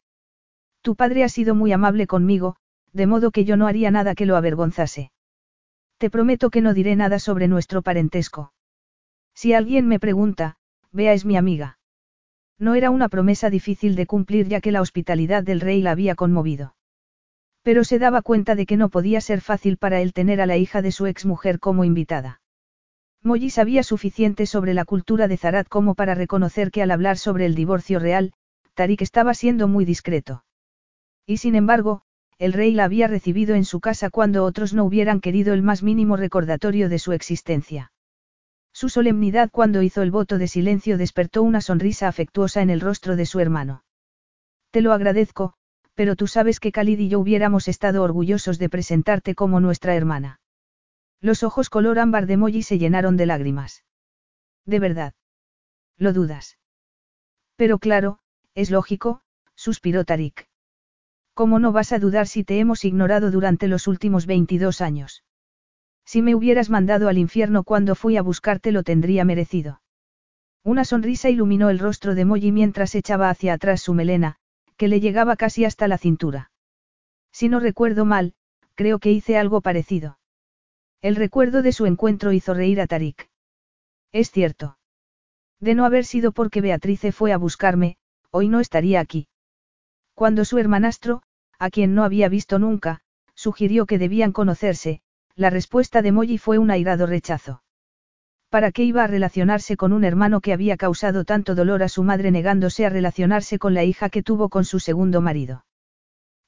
Tu 0.82 0.96
padre 0.96 1.24
ha 1.24 1.28
sido 1.28 1.54
muy 1.54 1.72
amable 1.72 2.06
conmigo, 2.06 2.56
de 2.92 3.06
modo 3.06 3.30
que 3.30 3.44
yo 3.44 3.56
no 3.56 3.66
haría 3.66 3.90
nada 3.90 4.14
que 4.14 4.26
lo 4.26 4.36
avergonzase. 4.36 5.10
Te 5.98 6.10
prometo 6.10 6.50
que 6.50 6.60
no 6.60 6.74
diré 6.74 6.96
nada 6.96 7.18
sobre 7.18 7.48
nuestro 7.48 7.82
parentesco. 7.82 8.52
Si 9.34 9.52
alguien 9.52 9.86
me 9.86 9.98
pregunta, 9.98 10.56
Bea 10.92 11.12
es 11.12 11.24
mi 11.24 11.36
amiga. 11.36 11.78
No 12.58 12.74
era 12.74 12.90
una 12.90 13.08
promesa 13.08 13.50
difícil 13.50 13.96
de 13.96 14.06
cumplir 14.06 14.48
ya 14.48 14.60
que 14.60 14.72
la 14.72 14.80
hospitalidad 14.80 15.42
del 15.42 15.60
rey 15.60 15.82
la 15.82 15.90
había 15.90 16.14
conmovido. 16.14 16.74
Pero 17.62 17.84
se 17.84 17.98
daba 17.98 18.22
cuenta 18.22 18.54
de 18.54 18.64
que 18.64 18.76
no 18.76 18.88
podía 18.88 19.20
ser 19.20 19.40
fácil 19.40 19.76
para 19.76 20.00
él 20.00 20.12
tener 20.12 20.40
a 20.40 20.46
la 20.46 20.56
hija 20.56 20.82
de 20.82 20.92
su 20.92 21.06
exmujer 21.06 21.58
como 21.58 21.84
invitada. 21.84 22.40
Molly 23.26 23.50
sabía 23.50 23.82
suficiente 23.82 24.46
sobre 24.46 24.72
la 24.72 24.84
cultura 24.84 25.26
de 25.26 25.36
Zarat 25.36 25.68
como 25.68 25.96
para 25.96 26.14
reconocer 26.14 26.70
que 26.70 26.80
al 26.80 26.92
hablar 26.92 27.18
sobre 27.18 27.44
el 27.44 27.56
divorcio 27.56 27.98
real, 27.98 28.32
Tarik 28.74 29.02
estaba 29.02 29.34
siendo 29.34 29.66
muy 29.66 29.84
discreto. 29.84 30.44
Y 31.26 31.38
sin 31.38 31.56
embargo, 31.56 32.02
el 32.38 32.52
rey 32.52 32.72
la 32.72 32.84
había 32.84 33.08
recibido 33.08 33.56
en 33.56 33.64
su 33.64 33.80
casa 33.80 34.10
cuando 34.10 34.44
otros 34.44 34.74
no 34.74 34.84
hubieran 34.84 35.20
querido 35.20 35.54
el 35.54 35.62
más 35.62 35.82
mínimo 35.82 36.16
recordatorio 36.16 36.88
de 36.88 37.00
su 37.00 37.12
existencia. 37.12 37.90
Su 38.72 38.88
solemnidad 38.88 39.50
cuando 39.50 39.82
hizo 39.82 40.02
el 40.02 40.12
voto 40.12 40.38
de 40.38 40.46
silencio 40.46 40.96
despertó 40.96 41.42
una 41.42 41.60
sonrisa 41.60 42.06
afectuosa 42.06 42.62
en 42.62 42.70
el 42.70 42.80
rostro 42.80 43.16
de 43.16 43.26
su 43.26 43.40
hermano. 43.40 43.82
Te 44.70 44.82
lo 44.82 44.92
agradezco, 44.92 45.54
pero 45.94 46.14
tú 46.14 46.28
sabes 46.28 46.60
que 46.60 46.70
Khalid 46.70 47.00
y 47.00 47.08
yo 47.08 47.18
hubiéramos 47.18 47.66
estado 47.66 48.04
orgullosos 48.04 48.60
de 48.60 48.68
presentarte 48.68 49.34
como 49.34 49.58
nuestra 49.58 49.96
hermana. 49.96 50.38
Los 51.20 51.42
ojos 51.42 51.70
color 51.70 51.98
ámbar 51.98 52.26
de 52.26 52.36
Molly 52.36 52.62
se 52.62 52.78
llenaron 52.78 53.16
de 53.16 53.26
lágrimas. 53.26 53.84
De 54.64 54.78
verdad. 54.78 55.14
¿Lo 55.96 56.12
dudas? 56.12 56.58
Pero 57.56 57.78
claro, 57.78 58.18
es 58.54 58.70
lógico, 58.70 59.22
suspiró 59.54 60.04
Tarik. 60.04 60.48
¿Cómo 61.34 61.58
no 61.58 61.72
vas 61.72 61.92
a 61.92 61.98
dudar 61.98 62.26
si 62.26 62.44
te 62.44 62.58
hemos 62.58 62.84
ignorado 62.84 63.30
durante 63.30 63.68
los 63.68 63.86
últimos 63.86 64.26
22 64.26 64.80
años? 64.80 65.24
Si 66.04 66.22
me 66.22 66.34
hubieras 66.34 66.70
mandado 66.70 67.08
al 67.08 67.18
infierno 67.18 67.64
cuando 67.64 67.94
fui 67.94 68.16
a 68.16 68.22
buscarte 68.22 68.72
lo 68.72 68.82
tendría 68.82 69.24
merecido. 69.24 69.82
Una 70.62 70.84
sonrisa 70.84 71.28
iluminó 71.30 71.70
el 71.70 71.78
rostro 71.78 72.14
de 72.14 72.24
Molly 72.24 72.52
mientras 72.52 72.94
echaba 72.94 73.30
hacia 73.30 73.54
atrás 73.54 73.82
su 73.82 73.94
melena, 73.94 74.36
que 74.76 74.88
le 74.88 75.00
llegaba 75.00 75.36
casi 75.36 75.64
hasta 75.64 75.88
la 75.88 75.98
cintura. 75.98 76.50
Si 77.32 77.48
no 77.48 77.60
recuerdo 77.60 78.04
mal, 78.04 78.34
creo 78.74 78.98
que 78.98 79.12
hice 79.12 79.36
algo 79.38 79.60
parecido. 79.60 80.18
El 81.06 81.14
recuerdo 81.14 81.62
de 81.62 81.70
su 81.70 81.86
encuentro 81.86 82.32
hizo 82.32 82.52
reír 82.52 82.80
a 82.80 82.88
Tarik. 82.88 83.30
Es 84.10 84.32
cierto. 84.32 84.76
De 85.60 85.76
no 85.76 85.84
haber 85.84 86.04
sido 86.04 86.32
porque 86.32 86.60
Beatrice 86.60 87.12
fue 87.12 87.32
a 87.32 87.36
buscarme, 87.36 87.96
hoy 88.32 88.48
no 88.48 88.58
estaría 88.58 88.98
aquí. 88.98 89.28
Cuando 90.14 90.44
su 90.44 90.58
hermanastro, 90.58 91.22
a 91.60 91.70
quien 91.70 91.94
no 91.94 92.02
había 92.02 92.28
visto 92.28 92.58
nunca, 92.58 93.02
sugirió 93.36 93.86
que 93.86 93.98
debían 93.98 94.32
conocerse, 94.32 95.00
la 95.36 95.48
respuesta 95.48 96.02
de 96.02 96.10
Molly 96.10 96.38
fue 96.38 96.58
un 96.58 96.72
airado 96.72 97.06
rechazo. 97.06 97.62
¿Para 98.48 98.72
qué 98.72 98.82
iba 98.82 99.04
a 99.04 99.06
relacionarse 99.06 99.76
con 99.76 99.92
un 99.92 100.02
hermano 100.02 100.40
que 100.40 100.52
había 100.52 100.76
causado 100.76 101.24
tanto 101.24 101.54
dolor 101.54 101.84
a 101.84 101.88
su 101.88 102.02
madre 102.02 102.32
negándose 102.32 102.84
a 102.84 102.90
relacionarse 102.90 103.60
con 103.60 103.74
la 103.74 103.84
hija 103.84 104.08
que 104.10 104.24
tuvo 104.24 104.48
con 104.48 104.64
su 104.64 104.80
segundo 104.80 105.20
marido? 105.20 105.66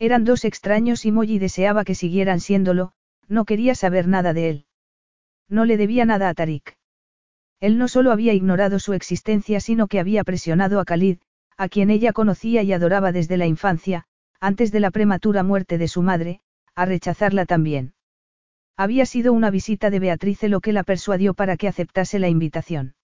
Eran 0.01 0.25
dos 0.25 0.45
extraños 0.45 1.05
y 1.05 1.13
Molly 1.13 1.39
deseaba 1.39 1.85
que 1.85 1.95
siguieran 1.95 2.41
siéndolo, 2.41 2.95
no 3.29 3.45
quería 3.45 3.75
saber 3.75 4.09
nada 4.09 4.33
de 4.33 4.51
él. 4.51 4.67
No 5.49 5.65
le 5.65 5.77
debía 5.77 6.05
nada 6.05 6.29
a 6.29 6.35
Tarik. 6.35 6.77
Él 7.61 7.79
no 7.79 7.89
solo 7.89 8.13
había 8.13 8.35
ignorado 8.35 8.79
su 8.79 8.93
existencia, 8.93 9.61
sino 9.61 9.89
que 9.89 10.01
había 10.01 10.25
presionado 10.25 10.81
a 10.81 10.85
Khalid, 10.85 11.19
a 11.57 11.69
quien 11.69 11.91
ella 11.91 12.13
conocía 12.13 12.63
y 12.63 12.73
adoraba 12.73 13.13
desde 13.13 13.37
la 13.37 13.47
infancia, 13.47 14.05
antes 14.41 14.71
de 14.71 14.81
la 14.81 14.91
prematura 14.91 15.43
muerte 15.43 15.79
de 15.79 15.89
su 15.89 16.03
madre, 16.03 16.41
a 16.75 16.85
rechazarla 16.85 17.47
también. 17.47 17.95
Había 18.77 19.07
sido 19.07 19.33
una 19.33 19.51
visita 19.51 19.91
de 19.91 19.99
Beatrice 19.99 20.49
lo 20.49 20.61
que 20.61 20.73
la 20.73 20.85
persuadió 20.85 21.35
para 21.35 21.57
que 21.57 21.67
aceptase 21.67 22.21
la 22.21 22.29
invitación. 22.29 22.95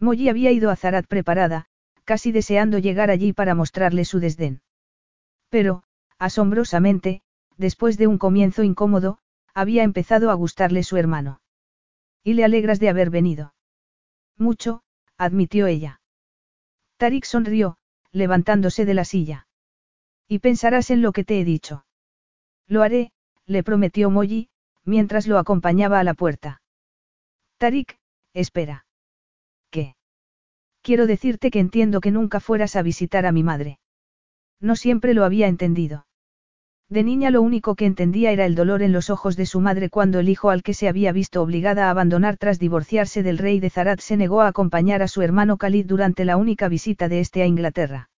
Molly 0.00 0.28
había 0.28 0.50
ido 0.50 0.70
a 0.70 0.76
Zarat 0.76 1.06
preparada, 1.06 1.66
casi 2.04 2.32
deseando 2.32 2.78
llegar 2.78 3.10
allí 3.10 3.32
para 3.32 3.54
mostrarle 3.54 4.04
su 4.04 4.18
desdén. 4.18 4.60
Pero, 5.50 5.84
asombrosamente, 6.18 7.22
después 7.56 7.96
de 7.96 8.08
un 8.08 8.18
comienzo 8.18 8.64
incómodo, 8.64 9.18
había 9.54 9.82
empezado 9.82 10.30
a 10.30 10.34
gustarle 10.34 10.82
su 10.82 10.96
hermano. 10.96 11.40
¿Y 12.22 12.34
le 12.34 12.44
alegras 12.44 12.80
de 12.80 12.88
haber 12.88 13.10
venido? 13.10 13.54
Mucho, 14.36 14.82
admitió 15.16 15.66
ella. 15.66 16.00
Tarik 16.96 17.24
sonrió, 17.24 17.78
levantándose 18.12 18.84
de 18.84 18.94
la 18.94 19.04
silla. 19.04 19.46
Y 20.26 20.40
pensarás 20.40 20.90
en 20.90 21.02
lo 21.02 21.12
que 21.12 21.24
te 21.24 21.40
he 21.40 21.44
dicho. 21.44 21.86
Lo 22.66 22.82
haré, 22.82 23.12
le 23.46 23.62
prometió 23.62 24.10
Molly, 24.10 24.50
mientras 24.84 25.26
lo 25.26 25.38
acompañaba 25.38 26.00
a 26.00 26.04
la 26.04 26.14
puerta. 26.14 26.60
Tarik, 27.56 27.98
espera. 28.34 28.86
¿Qué? 29.70 29.96
Quiero 30.82 31.06
decirte 31.06 31.50
que 31.50 31.60
entiendo 31.60 32.00
que 32.00 32.10
nunca 32.10 32.40
fueras 32.40 32.76
a 32.76 32.82
visitar 32.82 33.26
a 33.26 33.32
mi 33.32 33.42
madre. 33.42 33.78
No 34.60 34.76
siempre 34.76 35.14
lo 35.14 35.24
había 35.24 35.46
entendido. 35.46 36.06
De 36.90 37.02
niña 37.02 37.30
lo 37.30 37.42
único 37.42 37.74
que 37.74 37.84
entendía 37.84 38.32
era 38.32 38.46
el 38.46 38.54
dolor 38.54 38.82
en 38.82 38.92
los 38.92 39.10
ojos 39.10 39.36
de 39.36 39.44
su 39.44 39.60
madre 39.60 39.90
cuando 39.90 40.20
el 40.20 40.28
hijo 40.30 40.48
al 40.48 40.62
que 40.62 40.72
se 40.72 40.88
había 40.88 41.12
visto 41.12 41.42
obligada 41.42 41.86
a 41.86 41.90
abandonar 41.90 42.38
tras 42.38 42.58
divorciarse 42.58 43.22
del 43.22 43.36
rey 43.36 43.60
de 43.60 43.68
Zarat 43.68 44.00
se 44.00 44.16
negó 44.16 44.40
a 44.40 44.48
acompañar 44.48 45.02
a 45.02 45.08
su 45.08 45.20
hermano 45.20 45.58
Khalid 45.58 45.84
durante 45.84 46.24
la 46.24 46.38
única 46.38 46.68
visita 46.68 47.08
de 47.08 47.20
este 47.20 47.42
a 47.42 47.46
Inglaterra. 47.46 48.08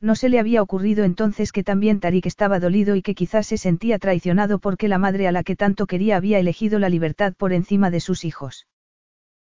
No 0.00 0.14
se 0.14 0.28
le 0.28 0.38
había 0.38 0.62
ocurrido 0.62 1.02
entonces 1.02 1.50
que 1.50 1.64
también 1.64 1.98
Tarik 1.98 2.26
estaba 2.26 2.60
dolido 2.60 2.94
y 2.94 3.02
que 3.02 3.16
quizás 3.16 3.48
se 3.48 3.58
sentía 3.58 3.98
traicionado 3.98 4.60
porque 4.60 4.86
la 4.86 4.98
madre 4.98 5.26
a 5.26 5.32
la 5.32 5.42
que 5.42 5.56
tanto 5.56 5.88
quería 5.88 6.16
había 6.16 6.38
elegido 6.38 6.78
la 6.78 6.88
libertad 6.88 7.34
por 7.36 7.52
encima 7.52 7.90
de 7.90 7.98
sus 7.98 8.24
hijos. 8.24 8.68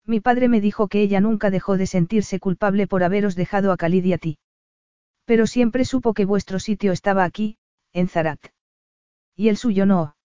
Mi 0.07 0.21
padre 0.21 0.47
me 0.47 0.61
dijo 0.61 0.87
que 0.87 1.03
ella 1.03 1.21
nunca 1.21 1.51
dejó 1.51 1.77
de 1.77 1.89
sentirse 1.89 2.39
culpable 2.39 2.87
por 2.87 3.03
haberos 3.03 3.35
dejado 3.35 3.73
a 3.73 3.77
Khalid 3.77 4.05
y 4.05 4.13
a 4.13 4.19
ti. 4.19 4.39
Pero 5.25 5.49
siempre 5.49 5.85
supo 5.85 6.15
que 6.15 6.25
vuestro 6.25 6.61
sitio 6.61 6.93
estaba 6.93 7.25
aquí, 7.25 7.57
en 7.95 8.09
Zarat. 8.09 8.41
Y 9.35 9.49
el 9.49 9.57
suyo 9.57 9.87
no. 9.87 10.17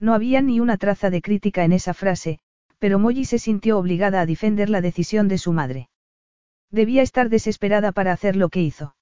No 0.00 0.14
había 0.14 0.42
ni 0.42 0.58
una 0.58 0.76
traza 0.76 1.10
de 1.10 1.22
crítica 1.22 1.64
en 1.64 1.72
esa 1.72 1.94
frase, 1.94 2.40
pero 2.78 2.98
Molly 2.98 3.24
se 3.24 3.38
sintió 3.38 3.78
obligada 3.78 4.20
a 4.20 4.26
defender 4.26 4.68
la 4.68 4.80
decisión 4.80 5.28
de 5.28 5.38
su 5.38 5.52
madre. 5.52 5.88
Debía 6.70 7.02
estar 7.02 7.28
desesperada 7.28 7.92
para 7.92 8.12
hacer 8.12 8.34
lo 8.34 8.48
que 8.48 8.62
hizo. 8.62 8.96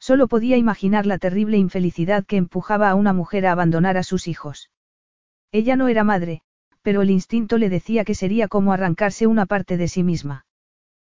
Solo 0.00 0.28
podía 0.28 0.56
imaginar 0.56 1.06
la 1.06 1.18
terrible 1.18 1.58
infelicidad 1.58 2.24
que 2.24 2.36
empujaba 2.36 2.88
a 2.88 2.94
una 2.94 3.12
mujer 3.12 3.46
a 3.46 3.52
abandonar 3.52 3.96
a 3.96 4.02
sus 4.02 4.28
hijos. 4.28 4.70
Ella 5.50 5.76
no 5.76 5.88
era 5.88 6.04
madre, 6.04 6.42
pero 6.82 7.02
el 7.02 7.10
instinto 7.10 7.58
le 7.58 7.68
decía 7.68 8.04
que 8.04 8.14
sería 8.14 8.48
como 8.48 8.72
arrancarse 8.72 9.26
una 9.26 9.46
parte 9.46 9.76
de 9.76 9.88
sí 9.88 10.04
misma. 10.04 10.46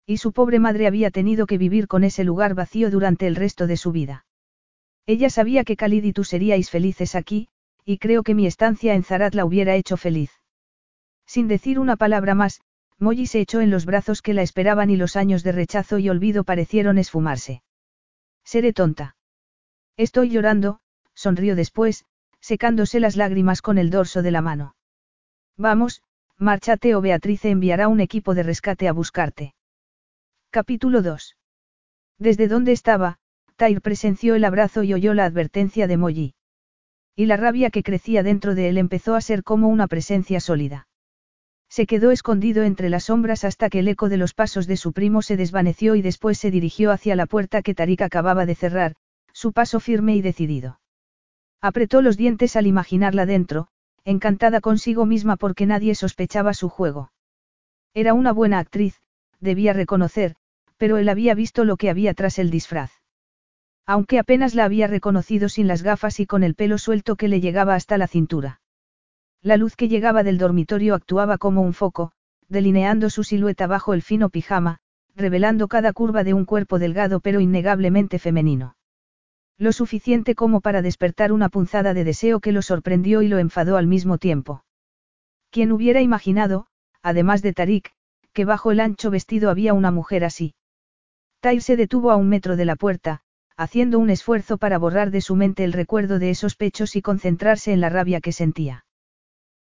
Y 0.06 0.18
su 0.18 0.32
pobre 0.32 0.58
madre 0.58 0.86
había 0.86 1.10
tenido 1.10 1.46
que 1.46 1.58
vivir 1.58 1.88
con 1.88 2.04
ese 2.04 2.24
lugar 2.24 2.54
vacío 2.54 2.90
durante 2.90 3.26
el 3.26 3.36
resto 3.36 3.66
de 3.66 3.76
su 3.76 3.92
vida. 3.92 4.24
Ella 5.08 5.30
sabía 5.30 5.64
que 5.64 5.74
Khalid 5.74 6.04
y 6.04 6.12
tú 6.12 6.22
seríais 6.22 6.68
felices 6.68 7.14
aquí, 7.14 7.48
y 7.82 7.96
creo 7.96 8.22
que 8.22 8.34
mi 8.34 8.46
estancia 8.46 8.92
en 8.92 9.04
Zarat 9.04 9.34
la 9.34 9.46
hubiera 9.46 9.74
hecho 9.74 9.96
feliz. 9.96 10.30
Sin 11.26 11.48
decir 11.48 11.78
una 11.78 11.96
palabra 11.96 12.34
más, 12.34 12.60
Molly 12.98 13.26
se 13.26 13.40
echó 13.40 13.62
en 13.62 13.70
los 13.70 13.86
brazos 13.86 14.20
que 14.20 14.34
la 14.34 14.42
esperaban 14.42 14.90
y 14.90 14.96
los 14.96 15.16
años 15.16 15.42
de 15.42 15.52
rechazo 15.52 15.98
y 15.98 16.10
olvido 16.10 16.44
parecieron 16.44 16.98
esfumarse. 16.98 17.62
Seré 18.44 18.74
tonta. 18.74 19.16
Estoy 19.96 20.28
llorando, 20.28 20.80
sonrió 21.14 21.56
después, 21.56 22.04
secándose 22.40 23.00
las 23.00 23.16
lágrimas 23.16 23.62
con 23.62 23.78
el 23.78 23.88
dorso 23.88 24.20
de 24.20 24.30
la 24.30 24.42
mano. 24.42 24.76
Vamos, 25.56 26.02
márchate 26.36 26.94
o 26.94 27.00
Beatriz 27.00 27.46
enviará 27.46 27.88
un 27.88 28.00
equipo 28.00 28.34
de 28.34 28.42
rescate 28.42 28.88
a 28.88 28.92
buscarte. 28.92 29.54
Capítulo 30.50 31.00
2. 31.00 31.34
Desde 32.18 32.46
donde 32.46 32.72
estaba, 32.72 33.20
Tyr 33.58 33.82
presenció 33.82 34.36
el 34.36 34.44
abrazo 34.44 34.84
y 34.84 34.94
oyó 34.94 35.14
la 35.14 35.24
advertencia 35.24 35.88
de 35.88 35.96
Molly. 35.96 36.34
Y 37.16 37.26
la 37.26 37.36
rabia 37.36 37.70
que 37.70 37.82
crecía 37.82 38.22
dentro 38.22 38.54
de 38.54 38.68
él 38.68 38.78
empezó 38.78 39.16
a 39.16 39.20
ser 39.20 39.42
como 39.42 39.66
una 39.66 39.88
presencia 39.88 40.38
sólida. 40.38 40.86
Se 41.68 41.84
quedó 41.84 42.12
escondido 42.12 42.62
entre 42.62 42.88
las 42.88 43.04
sombras 43.06 43.42
hasta 43.42 43.68
que 43.68 43.80
el 43.80 43.88
eco 43.88 44.08
de 44.08 44.16
los 44.16 44.32
pasos 44.32 44.68
de 44.68 44.76
su 44.76 44.92
primo 44.92 45.22
se 45.22 45.36
desvaneció 45.36 45.96
y 45.96 46.02
después 46.02 46.38
se 46.38 46.52
dirigió 46.52 46.92
hacia 46.92 47.16
la 47.16 47.26
puerta 47.26 47.62
que 47.62 47.74
Tarik 47.74 48.02
acababa 48.02 48.46
de 48.46 48.54
cerrar, 48.54 48.94
su 49.32 49.52
paso 49.52 49.80
firme 49.80 50.14
y 50.14 50.22
decidido. 50.22 50.78
Apretó 51.60 52.00
los 52.00 52.16
dientes 52.16 52.54
al 52.54 52.68
imaginarla 52.68 53.26
dentro, 53.26 53.66
encantada 54.04 54.60
consigo 54.60 55.04
misma 55.04 55.36
porque 55.36 55.66
nadie 55.66 55.96
sospechaba 55.96 56.54
su 56.54 56.68
juego. 56.68 57.10
Era 57.92 58.14
una 58.14 58.32
buena 58.32 58.60
actriz, 58.60 59.02
debía 59.40 59.72
reconocer, 59.72 60.36
pero 60.76 60.96
él 60.96 61.08
había 61.08 61.34
visto 61.34 61.64
lo 61.64 61.76
que 61.76 61.90
había 61.90 62.14
tras 62.14 62.38
el 62.38 62.50
disfraz. 62.50 62.97
Aunque 63.88 64.18
apenas 64.18 64.54
la 64.54 64.66
había 64.66 64.86
reconocido 64.86 65.48
sin 65.48 65.66
las 65.66 65.82
gafas 65.82 66.20
y 66.20 66.26
con 66.26 66.42
el 66.42 66.54
pelo 66.54 66.76
suelto 66.76 67.16
que 67.16 67.26
le 67.26 67.40
llegaba 67.40 67.74
hasta 67.74 67.96
la 67.96 68.06
cintura. 68.06 68.60
La 69.40 69.56
luz 69.56 69.76
que 69.76 69.88
llegaba 69.88 70.22
del 70.22 70.36
dormitorio 70.36 70.94
actuaba 70.94 71.38
como 71.38 71.62
un 71.62 71.72
foco, 71.72 72.12
delineando 72.50 73.08
su 73.08 73.24
silueta 73.24 73.66
bajo 73.66 73.94
el 73.94 74.02
fino 74.02 74.28
pijama, 74.28 74.80
revelando 75.16 75.68
cada 75.68 75.94
curva 75.94 76.22
de 76.22 76.34
un 76.34 76.44
cuerpo 76.44 76.78
delgado 76.78 77.20
pero 77.20 77.40
innegablemente 77.40 78.18
femenino. 78.18 78.76
Lo 79.56 79.72
suficiente 79.72 80.34
como 80.34 80.60
para 80.60 80.82
despertar 80.82 81.32
una 81.32 81.48
punzada 81.48 81.94
de 81.94 82.04
deseo 82.04 82.40
que 82.40 82.52
lo 82.52 82.60
sorprendió 82.60 83.22
y 83.22 83.28
lo 83.28 83.38
enfadó 83.38 83.78
al 83.78 83.86
mismo 83.86 84.18
tiempo. 84.18 84.64
¿Quién 85.50 85.72
hubiera 85.72 86.02
imaginado, 86.02 86.66
además 87.00 87.40
de 87.40 87.54
Tarik, 87.54 87.92
que 88.34 88.44
bajo 88.44 88.70
el 88.70 88.80
ancho 88.80 89.10
vestido 89.10 89.48
había 89.48 89.72
una 89.72 89.90
mujer 89.90 90.24
así? 90.24 90.54
Tyr 91.40 91.62
se 91.62 91.76
detuvo 91.76 92.10
a 92.10 92.16
un 92.16 92.28
metro 92.28 92.54
de 92.56 92.66
la 92.66 92.76
puerta, 92.76 93.22
haciendo 93.58 93.98
un 93.98 94.08
esfuerzo 94.08 94.56
para 94.56 94.78
borrar 94.78 95.10
de 95.10 95.20
su 95.20 95.34
mente 95.34 95.64
el 95.64 95.72
recuerdo 95.72 96.20
de 96.20 96.30
esos 96.30 96.54
pechos 96.54 96.94
y 96.94 97.02
concentrarse 97.02 97.72
en 97.72 97.80
la 97.80 97.88
rabia 97.88 98.20
que 98.20 98.30
sentía. 98.30 98.86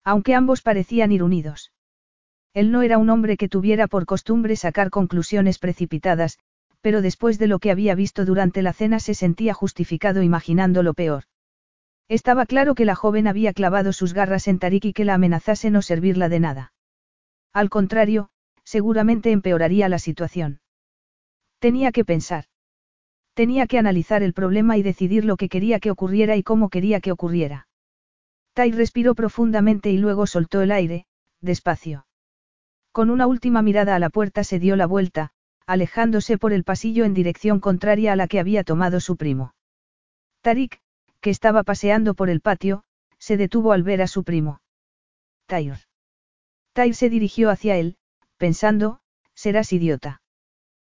Aunque 0.04 0.35
ambos 0.35 0.61
parecían 0.61 1.12
ir 1.12 1.22
unidos. 1.22 1.72
Él 2.52 2.70
no 2.70 2.82
era 2.82 2.98
un 2.98 3.09
hombre 3.09 3.38
que 3.38 3.48
tuviera 3.48 3.87
por 3.87 4.04
costumbre 4.04 4.54
sacar 4.54 4.90
conclusiones 4.90 5.59
precipitadas, 5.59 6.38
pero 6.82 7.00
después 7.00 7.38
de 7.38 7.46
lo 7.46 7.59
que 7.59 7.70
había 7.70 7.94
visto 7.94 8.26
durante 8.26 8.61
la 8.61 8.74
cena 8.74 9.00
se 9.00 9.14
sentía 9.14 9.54
justificado 9.54 10.22
imaginando 10.22 10.82
lo 10.82 10.92
peor. 10.92 11.24
Estaba 12.06 12.44
claro 12.44 12.74
que 12.74 12.85
la 12.85 12.94
joven 12.94 13.26
había 13.26 13.54
clavado 13.54 13.94
sus 13.94 14.12
garras 14.12 14.46
en 14.46 14.59
Tarik 14.59 14.85
y 14.85 14.92
que 14.92 15.06
la 15.06 15.14
amenazase 15.14 15.70
no 15.70 15.80
servirla 15.80 16.28
de 16.28 16.40
nada. 16.40 16.72
Al 17.54 17.70
contrario, 17.70 18.28
seguramente 18.62 19.32
empeoraría 19.32 19.88
la 19.88 19.98
situación. 19.98 20.61
Tenía 21.61 21.92
que 21.92 22.04
pensar. 22.04 22.44
Tenía 23.37 23.66
que 23.66 23.79
analizar 23.79 24.22
el 24.22 24.33
problema 24.33 24.79
y 24.79 24.83
decidir 24.83 25.27
lo 25.27 25.37
que 25.37 25.51
quería 25.51 25.79
que 25.79 25.90
ocurriera 25.90 26.37
y 26.37 26.42
cómo 26.42 26.70
quería 26.70 27.01
que 27.01 27.12
ocurriera. 27.12 27.68
Tai 28.55 28.70
respiró 28.72 29.14
profundamente 29.14 29.90
y 29.90 29.99
luego 29.99 30.27
soltó 30.27 30.62
el 30.62 30.72
aire, 30.72 31.05
despacio. 31.42 32.07
Con 32.92 33.11
una 33.11 33.27
última 33.27 33.61
mirada 33.61 33.94
a 33.94 33.99
la 33.99 34.09
puerta 34.09 34.42
se 34.42 34.59
dio 34.59 34.75
la 34.75 34.87
vuelta, 34.87 35.33
alejándose 35.66 36.38
por 36.38 36.55
el 36.55 36.64
pasillo 36.64 37.05
en 37.05 37.12
dirección 37.12 37.61
contraria 37.61 38.14
a 38.14 38.16
la 38.16 38.27
que 38.27 38.40
había 38.40 38.64
tomado 38.64 39.01
su 39.01 39.18
primo. 39.18 39.53
Tarik, 40.40 40.81
que 41.20 41.29
estaba 41.29 41.62
paseando 41.62 42.14
por 42.14 42.31
el 42.31 42.40
patio, 42.40 42.85
se 43.18 43.37
detuvo 43.37 43.72
al 43.72 43.83
ver 43.83 44.01
a 44.01 44.07
su 44.07 44.25
primo. 44.25 44.62
Tair. 45.44 45.77
Tair 46.72 46.94
se 46.94 47.11
dirigió 47.11 47.51
hacia 47.51 47.77
él, 47.77 47.99
pensando, 48.38 49.01
serás 49.35 49.75
idiota. 49.75 50.22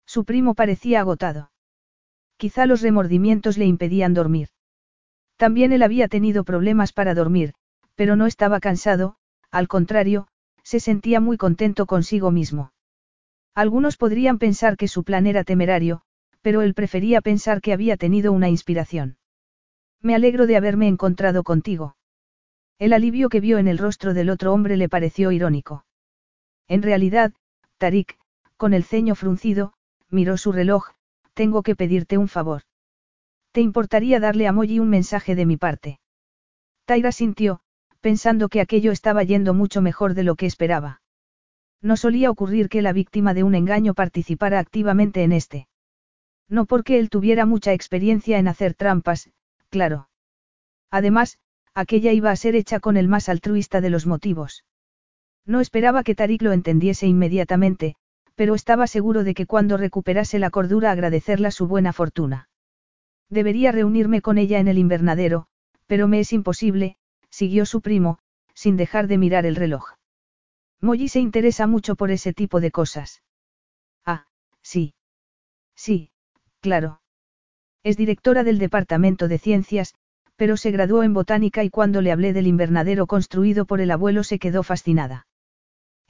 Su 0.07 0.25
primo 0.25 0.55
parecía 0.55 1.01
agotado. 1.01 1.51
Quizá 2.41 2.65
los 2.65 2.81
remordimientos 2.81 3.59
le 3.59 3.67
impedían 3.67 4.15
dormir. 4.15 4.49
También 5.37 5.73
él 5.73 5.83
había 5.83 6.09
tenido 6.09 6.43
problemas 6.43 6.91
para 6.95 7.15
dormir, 7.15 7.53
pero 7.97 8.17
no 8.17 8.25
estaba 8.25 8.61
cansado, 8.61 9.17
al 9.51 9.69
contrario, 9.69 10.27
se 10.63 10.81
sentía 10.81 11.21
muy 11.21 11.37
contento 11.37 11.85
consigo 11.85 12.31
mismo. 12.31 12.73
Algunos 13.55 13.99
podrían 13.99 14.39
pensar 14.39 14.79
que 14.79 14.89
su 14.89 15.05
plan 15.05 15.27
era 15.27 15.45
temerario, 15.45 16.01
pero 16.41 16.63
él 16.63 16.73
prefería 16.73 17.21
pensar 17.21 17.61
que 17.61 17.75
había 17.75 17.99
tenido 17.99 18.33
una 18.33 18.49
inspiración. 18.49 19.19
Me 20.01 20.15
alegro 20.15 20.47
de 20.47 20.57
haberme 20.57 20.89
encontrado 20.89 21.43
contigo. 21.43 21.95
El 22.79 22.95
alivio 22.95 23.29
que 23.29 23.41
vio 23.41 23.59
en 23.59 23.69
el 23.69 23.77
rostro 23.77 24.15
del 24.15 24.31
otro 24.31 24.55
hombre 24.55 24.79
le 24.79 24.89
pareció 24.89 25.31
irónico. 25.31 25.85
En 26.69 26.81
realidad, 26.81 27.35
Tarik, 27.77 28.17
con 28.57 28.73
el 28.73 28.85
ceño 28.85 29.15
fruncido, 29.15 29.75
miró 30.09 30.39
su 30.39 30.53
reloj, 30.53 30.95
tengo 31.41 31.63
que 31.63 31.75
pedirte 31.75 32.19
un 32.19 32.29
favor. 32.29 32.61
¿Te 33.53 33.63
importaría 33.63 34.21
darle 34.21 34.47
a 34.47 34.53
Molly 34.53 34.79
un 34.79 34.91
mensaje 34.91 35.35
de 35.35 35.47
mi 35.47 35.57
parte? 35.57 35.99
Taira 36.85 37.13
sintió, 37.13 37.61
pensando 38.03 38.51
que 38.51 38.61
aquello 38.61 38.93
estaba 38.93 39.23
yendo 39.23 39.55
mucho 39.55 39.81
mejor 39.81 40.13
de 40.13 40.23
lo 40.23 40.35
que 40.35 40.45
esperaba. 40.45 41.01
No 41.81 41.97
solía 41.97 42.31
ocurrir 42.31 42.69
que 42.69 42.83
la 42.83 42.93
víctima 42.93 43.33
de 43.33 43.43
un 43.43 43.55
engaño 43.55 43.95
participara 43.95 44.59
activamente 44.59 45.23
en 45.23 45.33
este. 45.33 45.67
No 46.47 46.67
porque 46.67 46.99
él 46.99 47.09
tuviera 47.09 47.47
mucha 47.47 47.73
experiencia 47.73 48.39
en 48.39 48.47
hacer 48.47 48.75
trampas, 48.75 49.31
claro. 49.71 50.11
Además, 50.91 51.39
aquella 51.73 52.13
iba 52.13 52.31
a 52.31 52.37
ser 52.37 52.55
hecha 52.55 52.81
con 52.81 52.99
el 52.99 53.09
más 53.09 53.31
altruista 53.31 53.81
de 53.81 53.89
los 53.89 54.07
motivos. 54.07 54.67
No 55.47 55.61
esperaba 55.61 56.03
que 56.03 56.15
Tarik 56.15 56.43
lo 56.43 56.53
entendiese 56.53 57.07
inmediatamente, 57.07 57.97
pero 58.41 58.55
estaba 58.55 58.87
seguro 58.87 59.23
de 59.23 59.35
que 59.35 59.45
cuando 59.45 59.77
recuperase 59.77 60.39
la 60.39 60.49
cordura 60.49 60.91
agradecerla 60.91 61.51
su 61.51 61.67
buena 61.67 61.93
fortuna. 61.93 62.49
Debería 63.29 63.71
reunirme 63.71 64.23
con 64.23 64.39
ella 64.39 64.61
en 64.61 64.67
el 64.67 64.79
invernadero, 64.79 65.47
pero 65.87 66.09
me 66.09 66.21
es 66.21 66.33
imposible, 66.33 66.97
siguió 67.29 67.67
su 67.67 67.83
primo, 67.83 68.19
sin 68.55 68.79
dejar 68.79 69.09
de 69.09 69.19
mirar 69.19 69.45
el 69.45 69.57
reloj. 69.57 69.91
Molly 70.81 71.09
se 71.09 71.21
interesa 71.21 71.67
mucho 71.67 71.97
por 71.97 72.11
ese 72.11 72.33
tipo 72.33 72.63
de 72.63 72.71
cosas. 72.71 73.23
Ah, 74.07 74.25
sí. 74.63 74.95
Sí, 75.77 76.11
claro. 76.61 77.03
Es 77.83 77.99
directora 77.99 78.43
del 78.43 78.59
Departamento 78.59 79.29
de 79.29 79.39
Ciencias, 79.39 79.95
pero 80.37 80.57
se 80.57 80.71
graduó 80.71 81.03
en 81.03 81.13
botánica 81.13 81.63
y 81.63 81.69
cuando 81.69 82.01
le 82.01 82.11
hablé 82.11 82.33
del 82.33 82.47
invernadero 82.47 83.07
construido 83.07 83.67
por 83.67 83.83
el 83.83 83.91
abuelo 83.91 84.25
se 84.25 84.39
quedó 84.39 84.63
fascinada. 84.63 85.27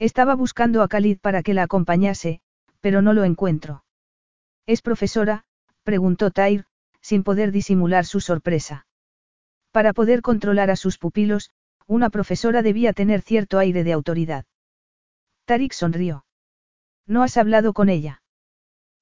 Estaba 0.01 0.33
buscando 0.33 0.81
a 0.81 0.87
Khalid 0.87 1.19
para 1.19 1.43
que 1.43 1.53
la 1.53 1.61
acompañase, 1.61 2.41
pero 2.79 3.03
no 3.03 3.13
lo 3.13 3.23
encuentro. 3.23 3.83
¿Es 4.65 4.81
profesora? 4.81 5.45
preguntó 5.83 6.31
Tyr, 6.31 6.65
sin 7.01 7.21
poder 7.21 7.51
disimular 7.51 8.07
su 8.07 8.19
sorpresa. 8.19 8.87
Para 9.69 9.93
poder 9.93 10.23
controlar 10.23 10.71
a 10.71 10.75
sus 10.75 10.97
pupilos, 10.97 11.51
una 11.85 12.09
profesora 12.09 12.63
debía 12.63 12.93
tener 12.93 13.21
cierto 13.21 13.59
aire 13.59 13.83
de 13.83 13.93
autoridad. 13.93 14.45
Tarik 15.45 15.71
sonrió. 15.71 16.25
¿No 17.05 17.21
has 17.21 17.37
hablado 17.37 17.73
con 17.73 17.87
ella? 17.87 18.23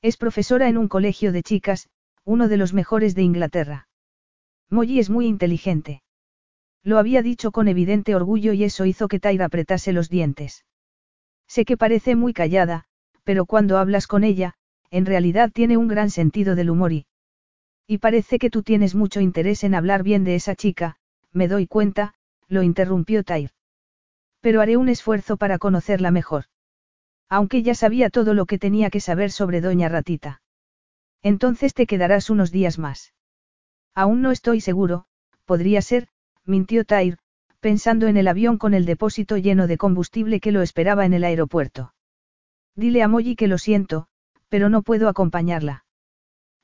Es 0.02 0.18
profesora 0.18 0.68
en 0.68 0.78
un 0.78 0.90
colegio 0.90 1.32
de 1.32 1.44
chicas, 1.44 1.88
uno 2.26 2.50
de 2.50 2.58
los 2.58 2.74
mejores 2.74 3.16
de 3.16 3.22
Inglaterra. 3.22 3.88
Molly 4.70 5.00
es 5.00 5.10
muy 5.10 5.28
inteligente. 5.28 6.04
Lo 6.84 6.98
había 6.98 7.22
dicho 7.22 7.54
con 7.54 7.70
evidente 7.70 8.16
orgullo 8.16 8.52
y 8.52 8.66
eso 8.66 8.84
hizo 8.84 9.08
que 9.08 9.22
Tyra 9.22 9.46
apretase 9.46 9.94
los 9.94 10.10
dientes. 10.10 10.66
Sé 11.50 11.66
que 11.66 11.78
parece 11.78 12.16
muy 12.16 12.32
callada, 12.32 12.86
pero 13.24 13.46
cuando 13.46 13.80
hablas 13.80 14.06
con 14.06 14.24
ella, 14.24 14.54
en 14.92 15.08
realidad 15.08 15.52
tiene 15.52 15.78
un 15.78 15.88
gran 15.88 16.12
sentido 16.12 16.56
del 16.56 16.70
humor 16.70 16.94
y... 16.94 17.08
Y 17.88 17.98
parece 17.98 18.38
que 18.38 18.52
tú 18.52 18.62
tienes 18.62 18.94
mucho 18.94 19.20
interés 19.20 19.64
en 19.64 19.74
hablar 19.74 20.04
bien 20.04 20.24
de 20.24 20.36
esa 20.36 20.56
chica, 20.56 20.98
me 21.32 21.48
doy 21.48 21.66
cuenta, 21.66 22.14
lo 22.48 22.62
interrumpió 22.62 23.24
Tyr. 23.24 23.50
Pero 24.42 24.62
haré 24.62 24.78
un 24.78 24.90
esfuerzo 24.90 25.38
para 25.38 25.58
conocerla 25.58 26.12
mejor. 26.12 26.46
Aunque 27.28 27.64
ya 27.64 27.74
sabía 27.74 28.12
todo 28.12 28.36
lo 28.36 28.46
que 28.46 28.60
tenía 28.60 28.92
que 28.92 29.00
saber 29.00 29.32
sobre 29.32 29.60
Doña 29.60 29.90
Ratita. 29.90 30.42
Entonces 31.24 31.74
te 31.74 31.88
quedarás 31.88 32.30
unos 32.30 32.52
días 32.52 32.78
más. 32.78 33.14
Aún 33.96 34.22
no 34.22 34.32
estoy 34.32 34.62
seguro, 34.62 35.06
podría 35.46 35.82
ser, 35.82 36.10
mintió 36.46 36.86
Tyr, 36.86 37.18
pensando 37.60 38.08
en 38.08 38.18
el 38.18 38.28
avión 38.28 38.58
con 38.58 38.74
el 38.74 38.86
depósito 38.86 39.38
lleno 39.38 39.68
de 39.68 39.78
combustible 39.78 40.40
que 40.40 40.52
lo 40.52 40.62
esperaba 40.62 41.06
en 41.06 41.14
el 41.14 41.24
aeropuerto. 41.24 41.94
Dile 42.76 43.04
a 43.04 43.08
Molly 43.08 43.36
que 43.36 43.48
lo 43.48 43.58
siento, 43.58 44.08
pero 44.48 44.70
no 44.70 44.82
puedo 44.82 45.10
acompañarla. 45.10 45.86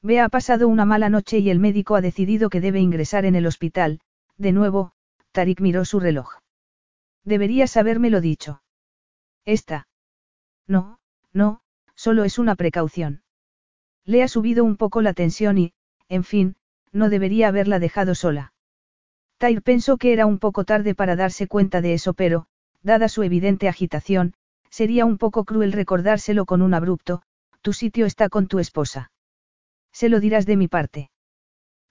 Bea 0.01 0.25
ha 0.25 0.29
pasado 0.29 0.67
una 0.67 0.85
mala 0.85 1.09
noche 1.09 1.39
y 1.39 1.49
el 1.49 1.59
médico 1.59 1.95
ha 1.95 2.01
decidido 2.01 2.49
que 2.49 2.61
debe 2.61 2.79
ingresar 2.79 3.25
en 3.25 3.35
el 3.35 3.47
hospital, 3.47 3.99
de 4.37 4.51
nuevo, 4.51 4.91
Tarik 5.31 5.61
miró 5.61 5.83
su 5.83 5.99
reloj. 5.99 6.29
Deberías 7.23 7.75
habérmelo 7.75 8.21
dicho. 8.21 8.61
Esta. 9.45 9.87
No, 10.67 10.99
no, 11.33 11.61
solo 11.95 12.23
es 12.23 12.39
una 12.39 12.55
precaución. 12.55 13.23
Le 14.05 14.23
ha 14.23 14.27
subido 14.27 14.63
un 14.63 14.77
poco 14.77 15.01
la 15.01 15.13
tensión 15.13 15.57
y, 15.57 15.73
en 16.07 16.23
fin, 16.23 16.55
no 16.91 17.09
debería 17.09 17.47
haberla 17.47 17.79
dejado 17.79 18.15
sola. 18.15 18.53
Tyr 19.37 19.61
pensó 19.61 19.97
que 19.97 20.13
era 20.13 20.25
un 20.25 20.39
poco 20.39 20.63
tarde 20.63 20.95
para 20.95 21.15
darse 21.15 21.47
cuenta 21.47 21.81
de 21.81 21.93
eso, 21.93 22.13
pero, 22.13 22.47
dada 22.81 23.09
su 23.09 23.23
evidente 23.23 23.67
agitación, 23.67 24.33
sería 24.69 25.05
un 25.05 25.17
poco 25.17 25.43
cruel 25.43 25.73
recordárselo 25.73 26.45
con 26.45 26.61
un 26.61 26.73
abrupto, 26.73 27.21
tu 27.61 27.73
sitio 27.73 28.05
está 28.05 28.29
con 28.29 28.47
tu 28.47 28.59
esposa. 28.59 29.11
Se 29.91 30.09
lo 30.09 30.19
dirás 30.19 30.45
de 30.45 30.57
mi 30.57 30.67
parte. 30.67 31.09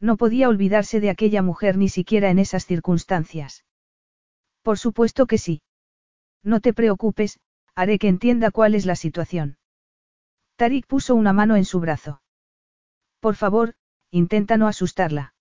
No 0.01 0.17
podía 0.17 0.49
olvidarse 0.49 1.01
de 1.01 1.11
aquella 1.11 1.43
mujer 1.43 1.77
ni 1.77 1.89
siquiera 1.89 2.31
en 2.31 2.39
esas 2.39 2.67
circunstancias. 2.67 3.65
Por 4.63 4.79
supuesto 4.79 5.27
que 5.27 5.39
sí. 5.39 5.63
No 6.43 6.61
te 6.61 6.73
preocupes, 6.73 7.41
haré 7.75 7.99
que 7.99 8.09
entienda 8.09 8.51
cuál 8.51 8.75
es 8.75 8.87
la 8.87 8.97
situación. 8.97 9.59
Tarik 10.57 10.87
puso 10.87 11.15
una 11.15 11.33
mano 11.33 11.57
en 11.57 11.65
su 11.65 11.81
brazo. 11.81 12.23
Por 13.21 13.35
favor, 13.35 13.75
intenta 14.11 14.57
no 14.57 14.69
asustarla. 14.69 15.34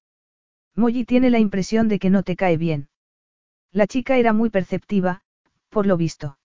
Molly 0.76 1.06
tiene 1.06 1.30
la 1.30 1.40
impresión 1.40 1.88
de 1.88 2.00
que 2.00 2.10
no 2.10 2.24
te 2.24 2.36
cae 2.36 2.58
bien. 2.58 2.90
La 3.72 3.88
chica 3.88 4.18
era 4.18 4.34
muy 4.34 4.50
perceptiva, 4.50 5.22
por 5.70 5.86
lo 5.86 5.98
visto. 5.98 6.38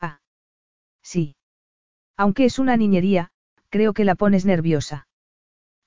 Ah. 0.00 0.20
Sí. 1.02 1.36
Aunque 2.16 2.44
es 2.44 2.58
una 2.58 2.76
niñería, 2.76 3.30
creo 3.68 3.92
que 3.92 4.04
la 4.04 4.14
pones 4.14 4.44
nerviosa. 4.44 5.06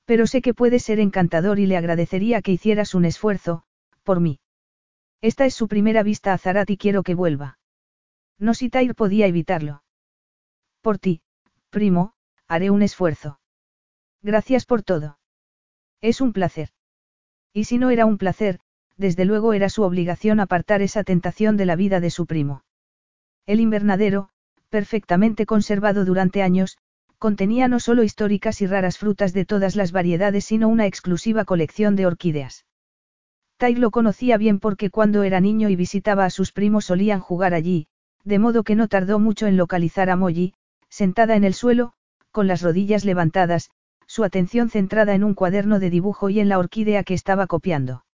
Pero 0.05 0.27
sé 0.27 0.41
que 0.41 0.53
puede 0.53 0.79
ser 0.79 0.99
encantador 0.99 1.59
y 1.59 1.65
le 1.65 1.77
agradecería 1.77 2.41
que 2.41 2.51
hicieras 2.51 2.93
un 2.93 3.05
esfuerzo, 3.05 3.63
por 4.03 4.19
mí. 4.19 4.39
Esta 5.21 5.45
es 5.45 5.55
su 5.55 5.67
primera 5.67 6.03
vista 6.03 6.33
a 6.33 6.37
Zarat 6.37 6.69
y 6.69 6.77
quiero 6.77 7.01
que 7.03 7.15
vuelva. 7.15 7.57
No 8.37 8.53
si 8.53 8.69
Tair 8.69 8.93
podía 8.95 9.27
evitarlo. 9.27 9.83
Por 10.81 10.99
ti, 10.99 11.21
primo, 11.69 12.13
haré 12.47 12.69
un 12.69 12.83
esfuerzo. 12.83 13.39
Gracias 14.21 14.65
por 14.65 14.83
todo. 14.83 15.17
Es 16.01 16.21
un 16.21 16.33
placer. 16.33 16.69
Y 17.55 17.63
si 17.63 17.77
no 17.77 17.89
era 17.89 18.05
un 18.05 18.17
placer, 18.17 18.59
desde 18.97 19.23
luego 19.23 19.53
era 19.53 19.69
su 19.69 19.83
obligación 19.83 20.41
apartar 20.41 20.81
esa 20.81 21.05
tentación 21.05 21.55
de 21.55 21.65
la 21.65 21.77
vida 21.77 22.01
de 22.01 22.09
su 22.09 22.25
primo. 22.25 22.65
El 23.45 23.61
invernadero, 23.61 24.27
perfectamente 24.67 25.45
conservado 25.45 26.03
durante 26.03 26.41
años, 26.41 26.77
contenía 27.17 27.69
no 27.69 27.79
solo 27.79 28.03
históricas 28.03 28.61
y 28.61 28.67
raras 28.67 28.97
frutas 28.97 29.31
de 29.31 29.45
todas 29.45 29.77
las 29.77 29.93
variedades, 29.93 30.43
sino 30.43 30.67
una 30.67 30.85
exclusiva 30.85 31.45
colección 31.45 31.95
de 31.95 32.05
orquídeas. 32.05 32.65
Tai 33.55 33.75
lo 33.75 33.89
conocía 33.89 34.37
bien 34.37 34.59
porque 34.59 34.89
cuando 34.89 35.23
era 35.23 35.39
niño 35.39 35.69
y 35.69 35.77
visitaba 35.77 36.25
a 36.25 36.31
sus 36.31 36.51
primos 36.51 36.83
solían 36.83 37.21
jugar 37.21 37.53
allí, 37.53 37.87
de 38.25 38.37
modo 38.37 38.65
que 38.65 38.75
no 38.75 38.89
tardó 38.89 39.17
mucho 39.17 39.47
en 39.47 39.55
localizar 39.55 40.09
a 40.09 40.17
Molly, 40.17 40.55
sentada 40.89 41.37
en 41.37 41.45
el 41.45 41.53
suelo, 41.53 41.93
con 42.31 42.47
las 42.47 42.61
rodillas 42.61 43.05
levantadas, 43.05 43.69
su 44.07 44.23
atención 44.23 44.69
centrada 44.69 45.15
en 45.15 45.23
un 45.23 45.33
cuaderno 45.33 45.79
de 45.79 45.89
dibujo 45.89 46.29
y 46.29 46.39
en 46.39 46.49
la 46.49 46.59
orquídea 46.59 47.03
que 47.03 47.13
estaba 47.13 47.47
copiando. 47.47 48.05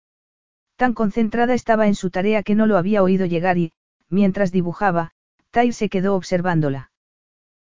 Tan 0.76 0.94
concentrada 0.94 1.54
estaba 1.54 1.88
en 1.88 1.96
su 1.96 2.10
tarea 2.10 2.44
que 2.44 2.56
no 2.56 2.66
lo 2.66 2.78
había 2.78 3.04
oído 3.04 3.26
llegar 3.26 3.58
y, 3.58 3.74
mientras 4.10 4.52
dibujaba, 4.52 5.12
Tyr 5.52 5.74
se 5.74 5.90
quedó 5.90 6.16
observándola. 6.16 6.92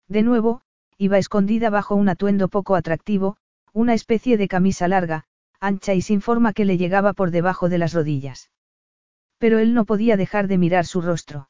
De 0.07 0.23
nuevo, 0.23 0.61
iba 0.97 1.17
escondida 1.17 1.69
bajo 1.69 1.95
un 1.95 2.09
atuendo 2.09 2.47
poco 2.47 2.75
atractivo, 2.75 3.37
una 3.73 3.93
especie 3.93 4.37
de 4.37 4.47
camisa 4.47 4.87
larga, 4.87 5.25
ancha 5.59 5.93
y 5.93 6.01
sin 6.01 6.21
forma 6.21 6.53
que 6.53 6.65
le 6.65 6.77
llegaba 6.77 7.13
por 7.13 7.31
debajo 7.31 7.69
de 7.69 7.77
las 7.77 7.93
rodillas. 7.93 8.51
Pero 9.37 9.59
él 9.59 9.73
no 9.73 9.85
podía 9.85 10.17
dejar 10.17 10.47
de 10.47 10.57
mirar 10.57 10.85
su 10.85 11.01
rostro. 11.01 11.49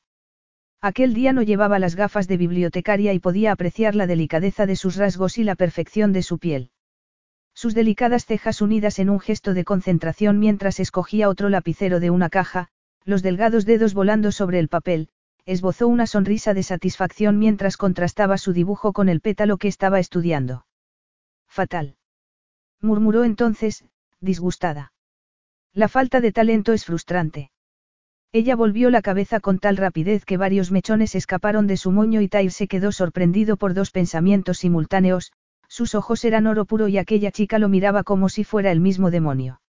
Aquel 0.81 1.13
día 1.13 1.33
no 1.33 1.41
llevaba 1.41 1.79
las 1.79 1.95
gafas 1.95 2.27
de 2.27 2.37
bibliotecaria 2.37 3.13
y 3.13 3.19
podía 3.19 3.51
apreciar 3.51 3.95
la 3.95 4.05
delicadeza 4.05 4.65
de 4.65 4.75
sus 4.75 4.95
rasgos 4.95 5.37
y 5.37 5.43
la 5.43 5.55
perfección 5.55 6.13
de 6.13 6.21
su 6.21 6.37
piel. 6.37 6.69
Sus 7.55 7.73
delicadas 7.73 8.25
cejas 8.25 8.61
unidas 8.61 8.99
en 8.99 9.09
un 9.09 9.19
gesto 9.19 9.55
de 9.55 9.63
concentración 9.63 10.37
mientras 10.37 10.79
escogía 10.79 11.29
otro 11.29 11.49
lapicero 11.49 11.99
de 11.99 12.11
una 12.11 12.29
caja, 12.29 12.67
los 13.03 13.23
delgados 13.23 13.65
dedos 13.65 13.95
volando 13.95 14.31
sobre 14.31 14.59
el 14.59 14.67
papel, 14.67 15.09
esbozó 15.45 15.87
una 15.87 16.05
sonrisa 16.05 16.53
de 16.53 16.61
satisfacción 16.61 17.39
mientras 17.39 17.77
contrastaba 17.77 18.37
su 18.37 18.53
dibujo 18.53 18.93
con 18.93 19.09
el 19.09 19.21
pétalo 19.21 19.57
que 19.57 19.69
estaba 19.69 19.99
estudiando. 19.99 20.67
Fatal. 21.47 21.95
Murmuró 22.81 23.23
entonces, 23.23 23.85
disgustada. 24.19 24.93
La 25.73 25.87
falta 25.87 26.21
de 26.21 26.31
talento 26.31 26.73
es 26.73 26.85
frustrante. 26.85 27.49
Ella 28.33 28.55
volvió 28.55 28.89
la 28.89 29.01
cabeza 29.01 29.39
con 29.39 29.57
tal 29.59 29.77
rapidez 29.77 30.25
que 30.25 30.37
varios 30.37 30.71
mechones 30.71 31.15
escaparon 31.15 31.65
de 31.65 31.77
su 31.77 31.91
moño 31.91 32.21
y 32.21 32.27
Tyre 32.27 32.49
se 32.49 32.67
quedó 32.67 32.91
sorprendido 32.91 33.57
por 33.57 33.73
dos 33.73 33.91
pensamientos 33.91 34.59
simultáneos, 34.59 35.31
sus 35.69 35.95
ojos 35.95 36.23
eran 36.25 36.47
oro 36.47 36.65
puro 36.65 36.87
y 36.87 36.97
aquella 36.97 37.31
chica 37.31 37.59
lo 37.59 37.69
miraba 37.69 38.03
como 38.03 38.29
si 38.29 38.43
fuera 38.43 38.71
el 38.71 38.79
mismo 38.79 39.11
demonio. 39.11 39.61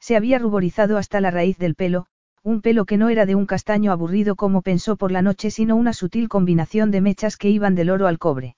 Se 0.00 0.16
había 0.16 0.38
ruborizado 0.38 0.98
hasta 0.98 1.20
la 1.20 1.30
raíz 1.30 1.58
del 1.58 1.74
pelo, 1.74 2.06
un 2.42 2.60
pelo 2.60 2.84
que 2.84 2.98
no 2.98 3.08
era 3.08 3.24
de 3.24 3.34
un 3.34 3.46
castaño 3.46 3.90
aburrido 3.90 4.36
como 4.36 4.60
pensó 4.60 4.96
por 4.96 5.10
la 5.10 5.22
noche 5.22 5.50
sino 5.50 5.76
una 5.76 5.92
sutil 5.92 6.28
combinación 6.28 6.90
de 6.90 7.00
mechas 7.00 7.36
que 7.36 7.48
iban 7.48 7.74
del 7.74 7.90
oro 7.90 8.06
al 8.06 8.18
cobre. 8.18 8.56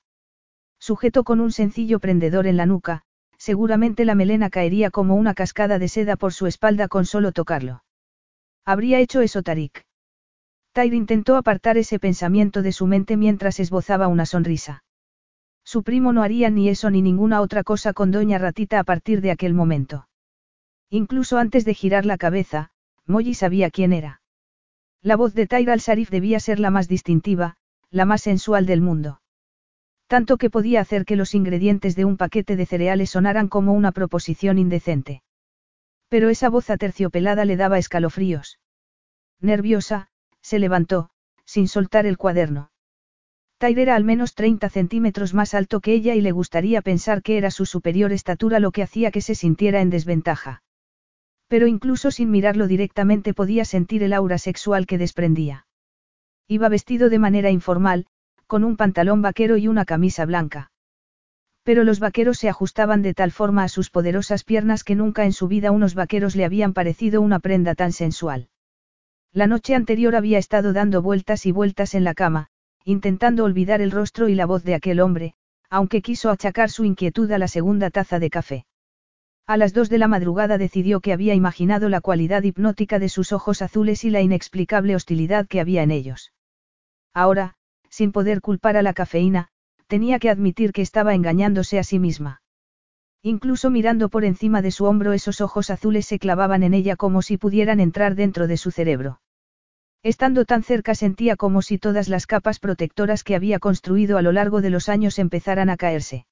Sujeto 0.78 1.24
con 1.24 1.40
un 1.40 1.52
sencillo 1.52 2.00
prendedor 2.00 2.46
en 2.46 2.56
la 2.56 2.66
nuca, 2.66 3.02
seguramente 3.38 4.04
la 4.04 4.14
melena 4.14 4.50
caería 4.50 4.90
como 4.90 5.14
una 5.14 5.34
cascada 5.34 5.78
de 5.78 5.88
seda 5.88 6.16
por 6.16 6.32
su 6.32 6.46
espalda 6.46 6.88
con 6.88 7.06
solo 7.06 7.32
tocarlo. 7.32 7.82
Habría 8.66 8.98
hecho 8.98 9.20
eso 9.20 9.42
Tarik. 9.42 9.84
Tair 10.72 10.92
intentó 10.92 11.36
apartar 11.36 11.78
ese 11.78 12.00
pensamiento 12.00 12.62
de 12.62 12.72
su 12.72 12.88
mente 12.88 13.16
mientras 13.16 13.60
esbozaba 13.60 14.08
una 14.08 14.26
sonrisa. 14.26 14.82
Su 15.64 15.84
primo 15.84 16.12
no 16.12 16.22
haría 16.22 16.50
ni 16.50 16.68
eso 16.68 16.90
ni 16.90 17.00
ninguna 17.00 17.40
otra 17.40 17.62
cosa 17.62 17.92
con 17.92 18.10
Doña 18.10 18.38
Ratita 18.38 18.80
a 18.80 18.84
partir 18.84 19.20
de 19.20 19.30
aquel 19.30 19.54
momento. 19.54 20.08
Incluso 20.90 21.38
antes 21.38 21.64
de 21.64 21.74
girar 21.74 22.04
la 22.06 22.18
cabeza, 22.18 22.70
Molly 23.06 23.34
sabía 23.34 23.70
quién 23.70 23.92
era. 23.92 24.20
La 25.00 25.14
voz 25.14 25.32
de 25.32 25.46
Tair 25.46 25.70
al-Sarif 25.70 26.10
debía 26.10 26.40
ser 26.40 26.58
la 26.58 26.70
más 26.70 26.88
distintiva, 26.88 27.56
la 27.90 28.04
más 28.04 28.22
sensual 28.22 28.66
del 28.66 28.80
mundo. 28.80 29.20
Tanto 30.08 30.38
que 30.38 30.50
podía 30.50 30.80
hacer 30.80 31.04
que 31.04 31.16
los 31.16 31.34
ingredientes 31.34 31.94
de 31.94 32.04
un 32.04 32.16
paquete 32.16 32.56
de 32.56 32.66
cereales 32.66 33.10
sonaran 33.10 33.46
como 33.48 33.74
una 33.74 33.92
proposición 33.92 34.58
indecente. 34.58 35.22
Pero 36.08 36.28
esa 36.28 36.48
voz 36.48 36.70
aterciopelada 36.70 37.44
le 37.44 37.56
daba 37.56 37.78
escalofríos. 37.78 38.58
Nerviosa, 39.40 40.08
se 40.40 40.58
levantó, 40.58 41.10
sin 41.44 41.68
soltar 41.68 42.06
el 42.06 42.16
cuaderno. 42.16 42.70
Tyre 43.58 43.82
era 43.82 43.96
al 43.96 44.04
menos 44.04 44.34
30 44.34 44.68
centímetros 44.68 45.32
más 45.32 45.54
alto 45.54 45.80
que 45.80 45.94
ella 45.94 46.14
y 46.14 46.20
le 46.20 46.30
gustaría 46.30 46.82
pensar 46.82 47.22
que 47.22 47.38
era 47.38 47.50
su 47.50 47.64
superior 47.64 48.12
estatura 48.12 48.60
lo 48.60 48.70
que 48.70 48.82
hacía 48.82 49.10
que 49.10 49.22
se 49.22 49.34
sintiera 49.34 49.80
en 49.80 49.90
desventaja. 49.90 50.62
Pero 51.48 51.66
incluso 51.66 52.10
sin 52.10 52.30
mirarlo 52.30 52.66
directamente 52.66 53.32
podía 53.32 53.64
sentir 53.64 54.02
el 54.02 54.12
aura 54.12 54.36
sexual 54.36 54.86
que 54.86 54.98
desprendía. 54.98 55.66
Iba 56.48 56.68
vestido 56.68 57.08
de 57.08 57.18
manera 57.18 57.50
informal, 57.50 58.06
con 58.46 58.62
un 58.62 58.76
pantalón 58.76 59.22
vaquero 59.22 59.56
y 59.56 59.68
una 59.68 59.84
camisa 59.84 60.26
blanca. 60.26 60.70
Pero 61.66 61.82
los 61.82 61.98
vaqueros 61.98 62.38
se 62.38 62.48
ajustaban 62.48 63.02
de 63.02 63.12
tal 63.12 63.32
forma 63.32 63.64
a 63.64 63.68
sus 63.68 63.90
poderosas 63.90 64.44
piernas 64.44 64.84
que 64.84 64.94
nunca 64.94 65.24
en 65.24 65.32
su 65.32 65.48
vida 65.48 65.72
unos 65.72 65.96
vaqueros 65.96 66.36
le 66.36 66.44
habían 66.44 66.72
parecido 66.72 67.20
una 67.20 67.40
prenda 67.40 67.74
tan 67.74 67.90
sensual. 67.90 68.50
La 69.32 69.48
noche 69.48 69.74
anterior 69.74 70.14
había 70.14 70.38
estado 70.38 70.72
dando 70.72 71.02
vueltas 71.02 71.44
y 71.44 71.50
vueltas 71.50 71.96
en 71.96 72.04
la 72.04 72.14
cama, 72.14 72.50
intentando 72.84 73.42
olvidar 73.42 73.80
el 73.80 73.90
rostro 73.90 74.28
y 74.28 74.36
la 74.36 74.46
voz 74.46 74.62
de 74.62 74.76
aquel 74.76 75.00
hombre, 75.00 75.34
aunque 75.68 76.02
quiso 76.02 76.30
achacar 76.30 76.70
su 76.70 76.84
inquietud 76.84 77.28
a 77.32 77.38
la 77.38 77.48
segunda 77.48 77.90
taza 77.90 78.20
de 78.20 78.30
café. 78.30 78.66
A 79.48 79.56
las 79.56 79.74
dos 79.74 79.90
de 79.90 79.98
la 79.98 80.06
madrugada 80.06 80.58
decidió 80.58 81.00
que 81.00 81.12
había 81.12 81.34
imaginado 81.34 81.88
la 81.88 82.00
cualidad 82.00 82.44
hipnótica 82.44 83.00
de 83.00 83.08
sus 83.08 83.32
ojos 83.32 83.60
azules 83.60 84.04
y 84.04 84.10
la 84.10 84.20
inexplicable 84.20 84.94
hostilidad 84.94 85.48
que 85.48 85.60
había 85.60 85.82
en 85.82 85.90
ellos. 85.90 86.32
Ahora, 87.12 87.54
sin 87.90 88.12
poder 88.12 88.40
culpar 88.40 88.76
a 88.76 88.82
la 88.82 88.92
cafeína, 88.92 89.48
tenía 89.86 90.18
que 90.18 90.30
admitir 90.30 90.72
que 90.72 90.82
estaba 90.82 91.14
engañándose 91.14 91.78
a 91.78 91.84
sí 91.84 91.98
misma. 91.98 92.42
Incluso 93.22 93.70
mirando 93.70 94.08
por 94.08 94.24
encima 94.24 94.62
de 94.62 94.70
su 94.70 94.84
hombro 94.84 95.12
esos 95.12 95.40
ojos 95.40 95.70
azules 95.70 96.06
se 96.06 96.18
clavaban 96.18 96.62
en 96.62 96.74
ella 96.74 96.96
como 96.96 97.22
si 97.22 97.36
pudieran 97.36 97.80
entrar 97.80 98.14
dentro 98.14 98.46
de 98.46 98.56
su 98.56 98.70
cerebro. 98.70 99.20
Estando 100.02 100.44
tan 100.44 100.62
cerca 100.62 100.94
sentía 100.94 101.34
como 101.34 101.62
si 101.62 101.78
todas 101.78 102.08
las 102.08 102.26
capas 102.26 102.60
protectoras 102.60 103.24
que 103.24 103.34
había 103.34 103.58
construido 103.58 104.18
a 104.18 104.22
lo 104.22 104.30
largo 104.30 104.60
de 104.60 104.70
los 104.70 104.88
años 104.88 105.18
empezaran 105.18 105.70
a 105.70 105.76
caerse. 105.76 106.26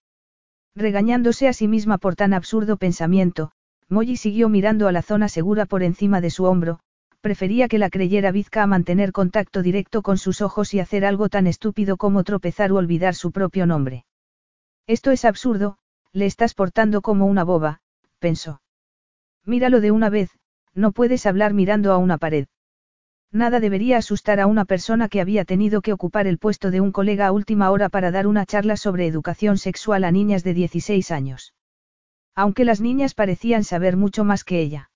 Regañándose 0.76 1.48
a 1.48 1.52
sí 1.52 1.66
misma 1.66 1.98
por 1.98 2.14
tan 2.14 2.34
absurdo 2.34 2.76
pensamiento, 2.76 3.50
Molly 3.88 4.16
siguió 4.16 4.48
mirando 4.48 4.88
a 4.88 4.92
la 4.92 5.02
zona 5.02 5.28
segura 5.28 5.66
por 5.66 5.82
encima 5.82 6.20
de 6.20 6.30
su 6.30 6.44
hombro, 6.44 6.80
prefería 7.24 7.68
que 7.68 7.78
la 7.78 7.88
creyera 7.88 8.32
bizca 8.32 8.62
a 8.62 8.66
mantener 8.66 9.10
contacto 9.10 9.62
directo 9.62 10.02
con 10.02 10.18
sus 10.18 10.42
ojos 10.42 10.74
y 10.74 10.80
hacer 10.80 11.06
algo 11.06 11.30
tan 11.30 11.46
estúpido 11.46 11.96
como 11.96 12.22
tropezar 12.22 12.70
o 12.70 12.76
olvidar 12.76 13.14
su 13.14 13.32
propio 13.32 13.64
nombre. 13.64 14.04
Esto 14.86 15.10
es 15.10 15.24
absurdo, 15.24 15.78
le 16.12 16.26
estás 16.26 16.52
portando 16.52 17.00
como 17.00 17.24
una 17.24 17.42
boba, 17.42 17.80
pensó. 18.18 18.60
Míralo 19.46 19.80
de 19.80 19.90
una 19.90 20.10
vez, 20.10 20.32
no 20.74 20.92
puedes 20.92 21.24
hablar 21.24 21.54
mirando 21.54 21.92
a 21.92 21.96
una 21.96 22.18
pared. 22.18 22.46
Nada 23.32 23.58
debería 23.58 23.96
asustar 23.96 24.38
a 24.38 24.46
una 24.46 24.66
persona 24.66 25.08
que 25.08 25.22
había 25.22 25.46
tenido 25.46 25.80
que 25.80 25.94
ocupar 25.94 26.26
el 26.26 26.36
puesto 26.36 26.70
de 26.70 26.82
un 26.82 26.92
colega 26.92 27.28
a 27.28 27.32
última 27.32 27.70
hora 27.70 27.88
para 27.88 28.10
dar 28.10 28.26
una 28.26 28.44
charla 28.44 28.76
sobre 28.76 29.06
educación 29.06 29.56
sexual 29.56 30.04
a 30.04 30.10
niñas 30.10 30.44
de 30.44 30.52
16 30.52 31.10
años. 31.10 31.54
Aunque 32.34 32.66
las 32.66 32.82
niñas 32.82 33.14
parecían 33.14 33.64
saber 33.64 33.96
mucho 33.96 34.24
más 34.24 34.44
que 34.44 34.60
ella. 34.60 34.90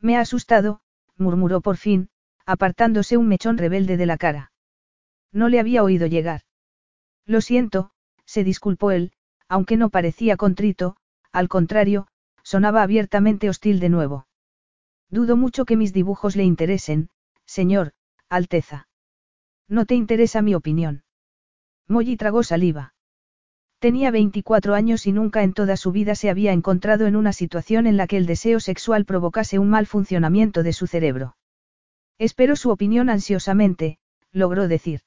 Me 0.00 0.16
ha 0.16 0.20
asustado, 0.20 0.80
murmuró 1.16 1.60
por 1.60 1.76
fin, 1.76 2.08
apartándose 2.46 3.16
un 3.16 3.28
mechón 3.28 3.58
rebelde 3.58 3.96
de 3.96 4.06
la 4.06 4.16
cara. 4.16 4.52
No 5.32 5.48
le 5.48 5.60
había 5.60 5.82
oído 5.82 6.06
llegar. 6.06 6.42
Lo 7.26 7.40
siento, 7.40 7.90
se 8.24 8.44
disculpó 8.44 8.90
él, 8.90 9.12
aunque 9.48 9.76
no 9.76 9.90
parecía 9.90 10.36
contrito, 10.36 10.96
al 11.30 11.48
contrario, 11.48 12.06
sonaba 12.42 12.82
abiertamente 12.82 13.48
hostil 13.48 13.80
de 13.80 13.88
nuevo. 13.88 14.26
Dudo 15.08 15.36
mucho 15.36 15.64
que 15.64 15.76
mis 15.76 15.92
dibujos 15.92 16.36
le 16.36 16.44
interesen, 16.44 17.10
señor, 17.44 17.92
Alteza. 18.28 18.88
No 19.68 19.86
te 19.86 19.94
interesa 19.94 20.42
mi 20.42 20.54
opinión. 20.54 21.04
Molly 21.86 22.16
tragó 22.16 22.42
saliva. 22.42 22.91
Tenía 23.82 24.12
24 24.12 24.74
años 24.74 25.08
y 25.08 25.12
nunca 25.12 25.42
en 25.42 25.54
toda 25.54 25.76
su 25.76 25.90
vida 25.90 26.14
se 26.14 26.30
había 26.30 26.52
encontrado 26.52 27.08
en 27.08 27.16
una 27.16 27.32
situación 27.32 27.88
en 27.88 27.96
la 27.96 28.06
que 28.06 28.16
el 28.16 28.26
deseo 28.26 28.60
sexual 28.60 29.04
provocase 29.04 29.58
un 29.58 29.70
mal 29.70 29.88
funcionamiento 29.88 30.62
de 30.62 30.72
su 30.72 30.86
cerebro. 30.86 31.36
Espero 32.16 32.54
su 32.54 32.70
opinión 32.70 33.10
ansiosamente, 33.10 33.98
logró 34.30 34.68
decir. 34.68 35.00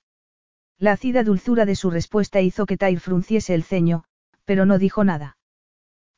La 0.77 0.91
ácida 0.91 1.23
dulzura 1.23 1.65
de 1.65 1.77
su 1.77 1.89
respuesta 1.89 2.41
hizo 2.41 2.65
que 2.65 2.75
Tyr 2.75 2.99
frunciese 2.99 3.53
el 3.53 3.63
ceño, 3.63 4.03
pero 4.43 4.65
no 4.65 4.77
dijo 4.77 5.05
nada. 5.05 5.37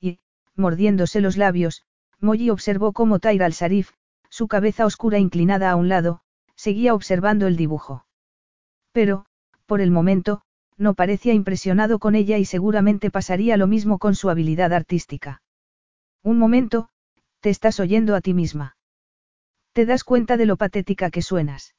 Y, 0.02 0.18
mordiéndose 0.56 1.22
los 1.22 1.38
labios, 1.38 1.84
Molly 2.20 2.50
observó 2.50 2.92
cómo 2.92 3.20
Tyr 3.20 3.44
al-Sarif, 3.44 3.92
su 4.30 4.48
cabeza 4.48 4.88
oscura 4.88 5.20
inclinada 5.20 5.70
a 5.70 5.76
un 5.76 5.90
lado, 5.90 6.22
seguía 6.56 6.96
observando 6.96 7.46
el 7.46 7.56
dibujo. 7.56 8.08
Pero, 8.94 9.28
por 9.68 9.80
el 9.80 9.92
momento, 9.92 10.42
no 10.78 10.94
parecía 10.94 11.34
impresionado 11.34 12.00
con 12.00 12.16
ella 12.16 12.38
y 12.38 12.46
seguramente 12.46 13.10
pasaría 13.10 13.58
lo 13.58 13.68
mismo 13.68 13.98
con 13.98 14.16
su 14.16 14.30
habilidad 14.30 14.74
artística. 14.74 15.42
Un 16.24 16.38
momento, 16.38 16.90
te 17.40 17.50
estás 17.50 17.80
oyendo 17.80 18.16
a 18.16 18.22
ti 18.22 18.34
misma. 18.34 18.78
¿Te 19.74 19.86
das 19.86 20.04
cuenta 20.04 20.38
de 20.38 20.46
lo 20.46 20.58
patética 20.58 21.10
que 21.10 21.22
suenas? 21.22 21.76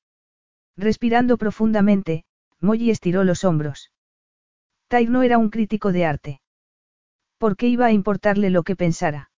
Respirando 0.76 1.36
profundamente, 1.38 2.24
Molly 2.60 2.90
estiró 2.90 3.24
los 3.24 3.44
hombros. 3.44 3.92
Tyr 4.88 5.10
no 5.10 5.22
era 5.22 5.38
un 5.38 5.50
crítico 5.50 5.92
de 5.92 6.04
arte. 6.04 6.40
¿Por 7.38 7.56
qué 7.56 7.68
iba 7.68 7.86
a 7.86 7.92
importarle 7.92 8.50
lo 8.50 8.62
que 8.62 8.76
pensara? 8.76 9.30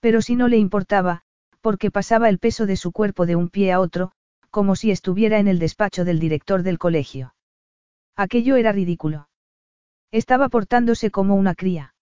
Pero 0.00 0.22
si 0.22 0.34
no 0.34 0.48
le 0.48 0.56
importaba, 0.56 1.22
porque 1.60 1.90
pasaba 1.90 2.28
el 2.28 2.38
peso 2.38 2.66
de 2.66 2.76
su 2.76 2.90
cuerpo 2.90 3.26
de 3.26 3.36
un 3.36 3.48
pie 3.48 3.72
a 3.72 3.80
otro, 3.80 4.12
como 4.50 4.74
si 4.74 4.90
estuviera 4.90 5.38
en 5.38 5.46
el 5.46 5.58
despacho 5.58 6.04
del 6.04 6.18
director 6.18 6.62
del 6.62 6.78
colegio. 6.78 7.34
Aquello 8.16 8.56
era 8.56 8.72
ridículo. 8.72 9.28
Estaba 10.10 10.48
portándose 10.48 11.10
como 11.10 11.34
una 11.34 11.54
cría. 11.54 11.94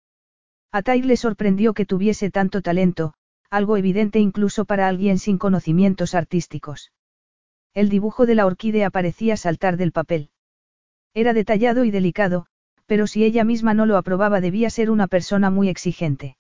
A 0.72 0.82
Tyr 0.82 1.06
le 1.06 1.18
sorprendió 1.18 1.74
que 1.74 1.86
tuviese 1.86 2.32
tanto 2.32 2.62
talento, 2.62 3.14
algo 3.50 3.78
evidente 3.78 4.20
incluso 4.20 4.66
para 4.66 4.88
alguien 4.88 5.18
sin 5.20 5.38
conocimientos 5.38 6.16
artísticos. 6.16 6.92
El 7.74 7.90
dibujo 7.90 8.26
de 8.26 8.36
la 8.36 8.46
orquídea 8.46 8.90
parecía 8.90 9.38
saltar 9.38 9.78
del 9.78 9.92
papel. 9.92 10.30
Era 11.14 11.34
detallado 11.34 11.86
y 11.86 11.92
delicado, 11.92 12.46
pero 12.86 13.08
si 13.08 13.24
ella 13.24 13.44
misma 13.44 13.74
no 13.74 13.86
lo 13.86 13.98
aprobaba 13.98 14.42
debía 14.42 14.70
ser 14.70 14.90
una 14.90 15.08
persona 15.08 15.50
muy 15.50 15.70
exigente. 15.70 16.38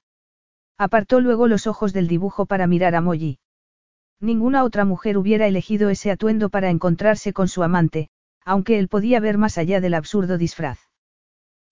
Apartó 0.78 1.20
luego 1.20 1.48
los 1.48 1.68
ojos 1.68 1.94
del 1.94 2.08
dibujo 2.08 2.46
para 2.46 2.66
mirar 2.66 2.96
a 2.96 3.02
Molly. 3.02 3.40
Ninguna 4.20 4.64
otra 4.64 4.86
mujer 4.86 5.18
hubiera 5.18 5.48
elegido 5.48 5.90
ese 5.90 6.12
atuendo 6.12 6.50
para 6.50 6.70
encontrarse 6.70 7.34
con 7.34 7.48
su 7.48 7.64
amante, 7.64 8.10
aunque 8.46 8.80
él 8.80 8.88
podía 8.88 9.20
ver 9.20 9.38
más 9.38 9.58
allá 9.58 9.82
del 9.82 9.94
absurdo 9.94 10.38
disfraz. 10.38 10.80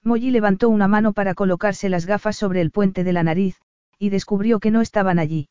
Molly 0.04 0.32
levantó 0.32 0.70
una 0.70 0.88
mano 0.88 1.14
para 1.14 1.34
colocarse 1.34 1.90
las 1.90 2.06
gafas 2.06 2.36
sobre 2.36 2.62
el 2.62 2.72
puente 2.72 3.04
de 3.04 3.14
la 3.14 3.24
nariz, 3.24 3.60
y 4.00 4.10
descubrió 4.10 4.60
que 4.60 4.72
no 4.72 4.82
estaban 4.82 5.20
allí. 5.20 5.50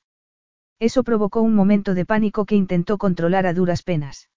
Eso 0.78 1.02
provocó 1.04 1.40
un 1.40 1.54
momento 1.54 1.94
de 1.94 2.04
pánico 2.04 2.44
que 2.44 2.54
intentó 2.54 2.98
controlar 2.98 3.46
a 3.46 3.54
duras 3.54 3.82
penas. 3.82 4.28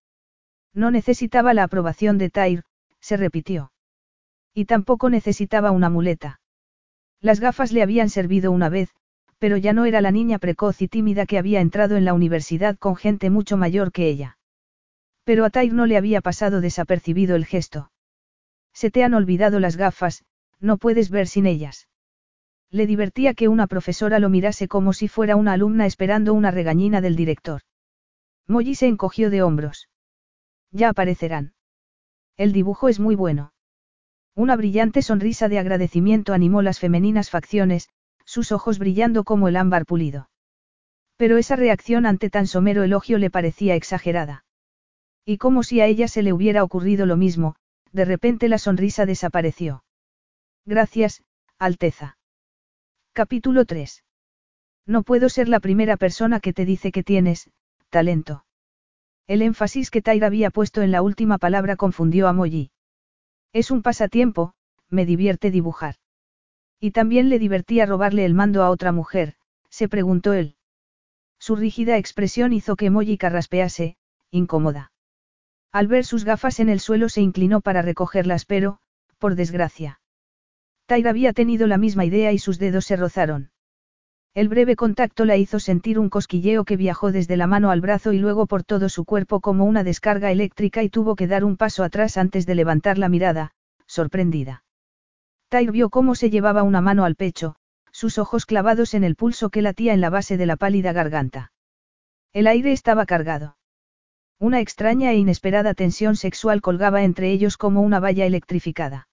No 0.73 0.91
necesitaba 0.91 1.53
la 1.53 1.63
aprobación 1.63 2.17
de 2.17 2.30
Tyr, 2.30 2.63
se 2.99 3.17
repitió. 3.17 3.71
Y 4.53 4.65
tampoco 4.65 5.09
necesitaba 5.09 5.71
una 5.71 5.89
muleta. 5.89 6.39
Las 7.21 7.39
gafas 7.39 7.71
le 7.71 7.82
habían 7.82 8.09
servido 8.09 8.51
una 8.51 8.69
vez, 8.69 8.89
pero 9.38 9.57
ya 9.57 9.73
no 9.73 9.86
era 9.86 10.01
la 10.01 10.11
niña 10.11 10.39
precoz 10.39 10.82
y 10.82 10.88
tímida 10.88 11.25
que 11.25 11.38
había 11.38 11.61
entrado 11.61 11.97
en 11.97 12.05
la 12.05 12.13
universidad 12.13 12.77
con 12.77 12.95
gente 12.95 13.30
mucho 13.30 13.57
mayor 13.57 13.91
que 13.91 14.07
ella. 14.07 14.38
Pero 15.30 15.45
a 15.45 15.51
Tyr 15.51 15.73
no 15.73 15.86
le 15.86 15.95
había 15.95 16.21
pasado 16.21 16.59
desapercibido 16.59 17.36
el 17.36 17.45
gesto. 17.45 17.91
Se 18.73 18.89
te 18.89 19.03
han 19.03 19.13
olvidado 19.13 19.59
las 19.59 19.77
gafas, 19.77 20.23
no 20.59 20.80
puedes 20.80 21.11
ver 21.11 21.27
sin 21.27 21.45
ellas. 21.45 21.88
Le 22.71 22.88
divertía 22.88 23.36
que 23.36 23.47
una 23.47 23.67
profesora 23.67 24.17
lo 24.17 24.30
mirase 24.30 24.67
como 24.67 24.91
si 24.91 25.07
fuera 25.07 25.36
una 25.36 25.53
alumna 25.53 25.86
esperando 25.86 26.34
una 26.34 26.49
regañina 26.49 26.99
del 26.99 27.15
director. 27.15 27.61
Molly 28.47 28.73
se 28.73 28.88
encogió 28.88 29.30
de 29.30 29.43
hombros. 29.43 29.88
Ya 30.71 30.89
aparecerán. 30.89 31.53
El 32.36 32.51
dibujo 32.51 32.89
es 32.89 32.99
muy 32.99 33.13
bueno. 33.13 33.53
Una 34.34 34.55
brillante 34.55 35.03
sonrisa 35.03 35.47
de 35.47 35.59
agradecimiento 35.59 36.34
animó 36.34 36.63
las 36.63 36.80
femeninas 36.80 37.30
facciones, 37.30 37.89
sus 38.25 38.51
ojos 38.51 38.80
brillando 38.80 39.23
como 39.23 39.47
el 39.47 39.57
ámbar 39.57 39.86
pulido. 39.86 40.32
Pero 41.17 41.38
esa 41.38 41.55
reacción 41.55 42.07
ante 42.07 42.32
tan 42.32 42.47
somero 42.47 42.82
elogio 42.82 43.19
le 43.19 43.30
parecía 43.30 43.75
exagerada. 43.75 44.43
Y 45.26 45.38
como 45.38 45.63
si 45.63 45.82
a 45.82 45.86
ella 45.86 46.07
se 46.07 46.24
le 46.24 46.34
hubiera 46.34 46.63
ocurrido 46.63 47.05
lo 47.05 47.17
mismo, 47.17 47.55
de 47.91 48.05
repente 48.05 48.49
la 48.49 48.57
sonrisa 48.57 49.05
desapareció. 49.05 49.84
Gracias, 50.65 51.24
Alteza. 51.57 52.17
Capítulo 53.13 53.65
3. 53.65 54.03
No 54.86 55.03
puedo 55.03 55.30
ser 55.30 55.49
la 55.49 55.59
primera 55.59 55.97
persona 55.97 56.39
que 56.39 56.53
te 56.53 56.65
dice 56.65 56.91
que 56.91 57.03
tienes, 57.03 57.49
talento. 57.89 58.45
El 59.28 59.41
énfasis 59.41 59.91
que 59.91 60.01
Tyra 60.01 60.28
había 60.28 60.49
puesto 60.49 60.82
en 60.82 60.91
la 60.91 61.01
última 61.01 61.38
palabra 61.38 61.76
confundió 61.76 62.28
a 62.28 62.34
Molly. 62.34 62.72
Es 63.53 63.72
un 63.72 63.82
pasatiempo, 63.82 64.53
me 64.89 65.05
divierte 65.05 65.51
dibujar. 65.51 65.95
Y 66.80 66.91
también 66.91 67.30
le 67.30 67.39
divertía 67.39 67.86
robarle 67.86 68.26
el 68.26 68.34
mando 68.34 68.63
a 68.63 68.70
otra 68.70 68.91
mujer, 68.91 69.36
se 69.70 69.88
preguntó 69.88 70.34
él. 70.34 70.55
Su 71.39 71.55
rígida 71.55 71.97
expresión 71.97 72.53
hizo 72.53 72.76
que 72.76 72.89
Molly 72.89 73.17
carraspease, 73.17 73.97
incómoda. 74.32 74.91
Al 75.72 75.88
ver 75.88 76.03
sus 76.03 76.26
gafas 76.26 76.59
en 76.59 76.70
el 76.70 76.80
suelo 76.80 77.09
se 77.09 77.22
inclinó 77.22 77.61
para 77.61 77.82
recogerlas, 77.82 78.45
pero, 78.45 78.80
por 79.20 79.36
desgracia. 79.36 79.99
Tyra 80.88 81.11
había 81.11 81.34
tenido 81.34 81.67
la 81.67 81.78
misma 81.78 82.05
idea 82.05 82.32
y 82.32 82.39
sus 82.39 82.57
dedos 82.57 82.86
se 82.86 82.95
rozaron. 82.95 83.51
El 84.34 84.49
breve 84.49 84.76
contacto 84.76 85.26
la 85.26 85.38
hizo 85.38 85.59
sentir 85.59 85.99
un 85.99 86.09
cosquilleo 86.09 86.63
que 86.63 86.78
viajó 86.78 87.11
desde 87.11 87.38
la 87.38 87.45
mano 87.45 87.70
al 87.70 87.82
brazo 87.82 88.13
y 88.13 88.17
luego 88.17 88.47
por 88.47 88.63
todo 88.63 88.89
su 88.89 89.05
cuerpo 89.05 89.41
como 89.41 89.65
una 89.65 89.84
descarga 89.84 90.32
eléctrica 90.32 90.82
y 90.82 90.89
tuvo 90.89 91.15
que 91.15 91.28
dar 91.28 91.43
un 91.43 91.57
paso 91.57 91.84
atrás 91.84 92.17
antes 92.17 92.47
de 92.47 92.55
levantar 92.55 92.97
la 92.97 93.09
mirada, 93.09 93.51
sorprendida. 93.86 94.63
Tyr 95.49 95.72
vio 95.72 95.89
cómo 95.89 96.15
se 96.15 96.32
llevaba 96.32 96.63
una 96.63 96.82
mano 96.82 97.05
al 97.05 97.15
pecho, 97.15 97.55
sus 97.91 98.17
ojos 98.17 98.45
clavados 98.47 98.95
en 98.95 99.03
el 99.03 99.15
pulso 99.15 99.49
que 99.49 99.61
latía 99.61 99.93
en 99.93 100.01
la 100.01 100.09
base 100.09 100.38
de 100.38 100.45
la 100.47 100.57
pálida 100.57 100.93
garganta. 100.93 101.51
El 102.34 102.47
aire 102.47 102.72
estaba 102.72 103.05
cargado. 103.05 103.57
Una 104.39 104.61
extraña 104.61 105.11
e 105.11 105.17
inesperada 105.17 105.73
tensión 105.73 106.15
sexual 106.15 106.61
colgaba 106.61 107.03
entre 107.03 107.29
ellos 107.31 107.57
como 107.57 107.81
una 107.81 107.99
valla 107.99 108.25
electrificada. 108.25 109.09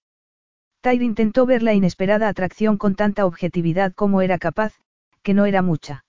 Tyr 0.79 1.01
intentó 1.01 1.45
ver 1.45 1.63
la 1.63 1.73
inesperada 1.73 2.29
atracción 2.29 2.77
con 2.77 2.95
tanta 2.95 3.25
objetividad 3.25 3.93
como 3.93 4.21
era 4.21 4.37
capaz, 4.37 4.73
que 5.23 5.33
no 5.33 5.45
era 5.45 5.61
mucha. 5.61 6.05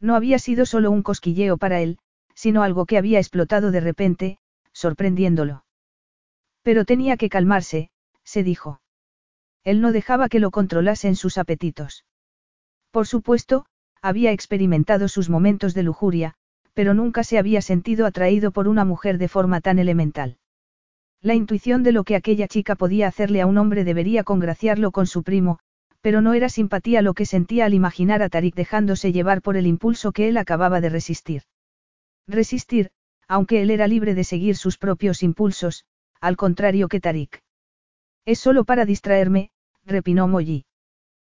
No 0.00 0.16
había 0.16 0.40
sido 0.40 0.66
solo 0.66 0.90
un 0.90 1.02
cosquilleo 1.02 1.56
para 1.56 1.80
él, 1.80 1.98
sino 2.34 2.64
algo 2.64 2.84
que 2.86 2.98
había 2.98 3.20
explotado 3.20 3.70
de 3.70 3.80
repente, 3.80 4.38
sorprendiéndolo. 4.72 5.64
Pero 6.62 6.84
tenía 6.84 7.16
que 7.16 7.28
calmarse, 7.28 7.90
se 8.24 8.42
dijo. 8.42 8.80
Él 9.62 9.80
no 9.80 9.92
dejaba 9.92 10.28
que 10.28 10.40
lo 10.40 10.50
controlasen 10.50 11.14
sus 11.14 11.38
apetitos. 11.38 12.04
Por 12.90 13.06
supuesto, 13.06 13.66
había 14.00 14.32
experimentado 14.32 15.06
sus 15.06 15.30
momentos 15.30 15.74
de 15.74 15.84
lujuria, 15.84 16.34
pero 16.74 16.94
nunca 16.94 17.24
se 17.24 17.38
había 17.38 17.60
sentido 17.60 18.06
atraído 18.06 18.50
por 18.50 18.68
una 18.68 18.84
mujer 18.84 19.18
de 19.18 19.28
forma 19.28 19.60
tan 19.60 19.78
elemental. 19.78 20.38
La 21.20 21.34
intuición 21.34 21.82
de 21.82 21.92
lo 21.92 22.04
que 22.04 22.16
aquella 22.16 22.48
chica 22.48 22.74
podía 22.74 23.06
hacerle 23.06 23.40
a 23.40 23.46
un 23.46 23.58
hombre 23.58 23.84
debería 23.84 24.24
congraciarlo 24.24 24.90
con 24.90 25.06
su 25.06 25.22
primo, 25.22 25.58
pero 26.00 26.20
no 26.20 26.34
era 26.34 26.48
simpatía 26.48 27.00
lo 27.00 27.14
que 27.14 27.26
sentía 27.26 27.66
al 27.66 27.74
imaginar 27.74 28.22
a 28.22 28.28
Tarik 28.28 28.56
dejándose 28.56 29.12
llevar 29.12 29.40
por 29.40 29.56
el 29.56 29.66
impulso 29.66 30.10
que 30.12 30.28
él 30.28 30.36
acababa 30.36 30.80
de 30.80 30.88
resistir. 30.88 31.42
Resistir, 32.26 32.90
aunque 33.28 33.62
él 33.62 33.70
era 33.70 33.86
libre 33.86 34.14
de 34.14 34.24
seguir 34.24 34.56
sus 34.56 34.78
propios 34.78 35.22
impulsos, 35.22 35.84
al 36.20 36.36
contrario 36.36 36.88
que 36.88 37.00
Tarik. 37.00 37.40
Es 38.24 38.40
solo 38.40 38.64
para 38.64 38.84
distraerme, 38.84 39.50
repinó 39.84 40.26
Molly. 40.26 40.64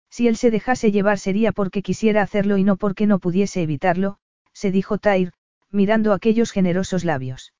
Si 0.10 0.28
él 0.28 0.36
se 0.36 0.50
dejase 0.50 0.92
llevar 0.92 1.20
sería 1.20 1.52
porque 1.52 1.82
quisiera 1.82 2.22
hacerlo 2.22 2.58
y 2.58 2.64
no 2.64 2.76
porque 2.76 3.06
no 3.06 3.20
pudiese 3.20 3.62
evitarlo, 3.62 4.18
se 4.56 4.72
dijo 4.72 4.98
Tyr, 4.98 5.34
mirando 5.70 6.14
aquellos 6.14 6.52
generosos 6.52 7.04
labios. 7.04 7.54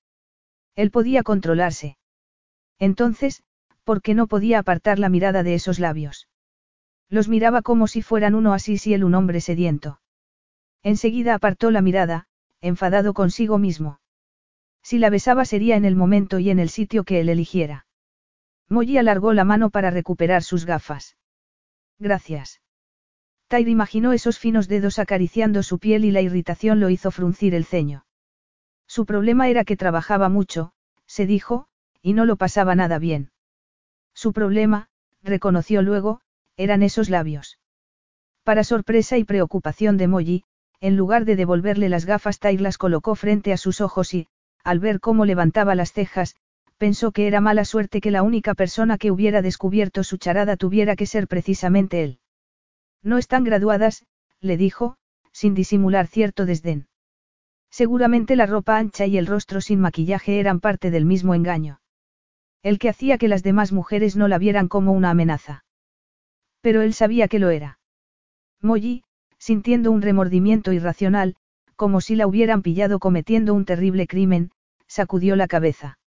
Él 0.76 0.90
podía 0.90 1.22
controlarse. 1.22 1.98
Entonces, 2.80 3.44
¿por 3.84 4.02
qué 4.02 4.16
no 4.16 4.28
podía 4.28 4.60
apartar 4.60 4.98
la 4.98 5.10
mirada 5.10 5.44
de 5.44 5.54
esos 5.54 5.80
labios? 5.80 6.28
Los 7.10 7.28
miraba 7.28 7.62
como 7.62 7.88
si 7.88 8.02
fueran 8.02 8.34
uno 8.34 8.54
así 8.54 8.78
si 8.78 8.94
él 8.94 9.04
un 9.04 9.14
hombre 9.14 9.42
sediento. 9.42 10.00
Enseguida 10.82 11.36
apartó 11.36 11.70
la 11.70 11.82
mirada, 11.82 12.28
enfadado 12.62 13.14
consigo 13.14 13.58
mismo. 13.58 14.00
Si 14.82 14.98
la 14.98 15.10
besaba 15.10 15.46
sería 15.46 15.76
en 15.76 15.86
el 15.86 15.96
momento 15.96 16.40
y 16.40 16.50
en 16.50 16.60
el 16.60 16.70
sitio 16.70 17.04
que 17.04 17.20
él 17.20 17.30
eligiera. 17.30 17.86
Molly 18.70 18.98
alargó 18.98 19.34
la 19.34 19.44
mano 19.44 19.70
para 19.70 19.92
recuperar 19.92 20.44
sus 20.44 20.66
gafas. 20.66 21.18
Gracias. 22.00 22.62
Tyr 23.48 23.68
imaginó 23.68 24.12
esos 24.12 24.40
finos 24.40 24.68
dedos 24.68 24.98
acariciando 24.98 25.62
su 25.62 25.78
piel 25.78 26.04
y 26.06 26.12
la 26.12 26.22
irritación 26.22 26.80
lo 26.80 26.90
hizo 26.90 27.12
fruncir 27.12 27.54
el 27.54 27.66
ceño. 27.66 28.06
Su 28.88 29.06
problema 29.06 29.50
era 29.50 29.64
que 29.64 29.78
trabajaba 29.78 30.30
mucho, 30.30 30.72
se 31.06 31.26
dijo, 31.26 31.68
y 32.02 32.14
no 32.14 32.26
lo 32.26 32.38
pasaba 32.38 32.76
nada 32.76 33.00
bien. 33.00 33.32
Su 34.14 34.34
problema, 34.34 34.90
reconoció 35.24 35.82
luego, 35.82 36.22
eran 36.58 36.84
esos 36.84 37.10
labios. 37.10 37.60
Para 38.44 38.64
sorpresa 38.64 39.18
y 39.18 39.24
preocupación 39.24 39.98
de 39.98 40.08
Molly, 40.08 40.44
en 40.80 40.96
lugar 40.96 41.26
de 41.26 41.36
devolverle 41.36 41.90
las 41.90 42.06
gafas 42.06 42.40
Tyr 42.40 42.62
las 42.62 42.78
colocó 42.78 43.16
frente 43.16 43.54
a 43.54 43.58
sus 43.58 43.82
ojos 43.82 44.14
y, 44.14 44.28
al 44.64 44.80
ver 44.80 45.00
cómo 45.00 45.26
levantaba 45.26 45.76
las 45.76 45.94
cejas, 45.94 46.36
pensó 46.78 47.12
que 47.12 47.28
era 47.28 47.42
mala 47.42 47.66
suerte 47.66 48.02
que 48.02 48.12
la 48.12 48.24
única 48.24 48.54
persona 48.54 48.98
que 48.98 49.12
hubiera 49.12 49.42
descubierto 49.42 50.04
su 50.04 50.18
charada 50.18 50.58
tuviera 50.58 50.96
que 50.96 51.06
ser 51.06 51.28
precisamente 51.28 52.04
él. 52.04 52.20
No 53.04 53.18
están 53.18 53.44
graduadas, 53.44 54.06
le 54.42 54.58
dijo, 54.58 54.98
sin 55.32 55.54
disimular 55.54 56.08
cierto 56.08 56.46
desdén. 56.46 56.88
Seguramente 57.70 58.36
la 58.36 58.46
ropa 58.46 58.78
ancha 58.78 59.06
y 59.06 59.18
el 59.18 59.28
rostro 59.28 59.60
sin 59.60 59.80
maquillaje 59.82 60.40
eran 60.40 60.60
parte 60.60 60.92
del 60.92 61.06
mismo 61.06 61.34
engaño. 61.34 61.82
El 62.64 62.80
que 62.80 62.90
hacía 62.90 63.18
que 63.18 63.28
las 63.28 63.44
demás 63.44 63.72
mujeres 63.72 64.16
no 64.16 64.28
la 64.28 64.38
vieran 64.38 64.68
como 64.68 64.94
una 64.94 65.10
amenaza. 65.10 65.66
Pero 66.62 66.82
él 66.82 66.94
sabía 66.94 67.28
que 67.28 67.40
lo 67.40 67.50
era. 67.50 67.80
Molly, 68.62 69.04
sintiendo 69.38 69.92
un 69.92 70.02
remordimiento 70.02 70.72
irracional, 70.72 71.36
como 71.76 72.02
si 72.02 72.16
la 72.16 72.28
hubieran 72.28 72.62
pillado 72.62 73.00
cometiendo 73.00 73.54
un 73.54 73.66
terrible 73.66 74.08
crimen, 74.08 74.52
sacudió 74.88 75.36
la 75.36 75.48
cabeza. 75.48 76.00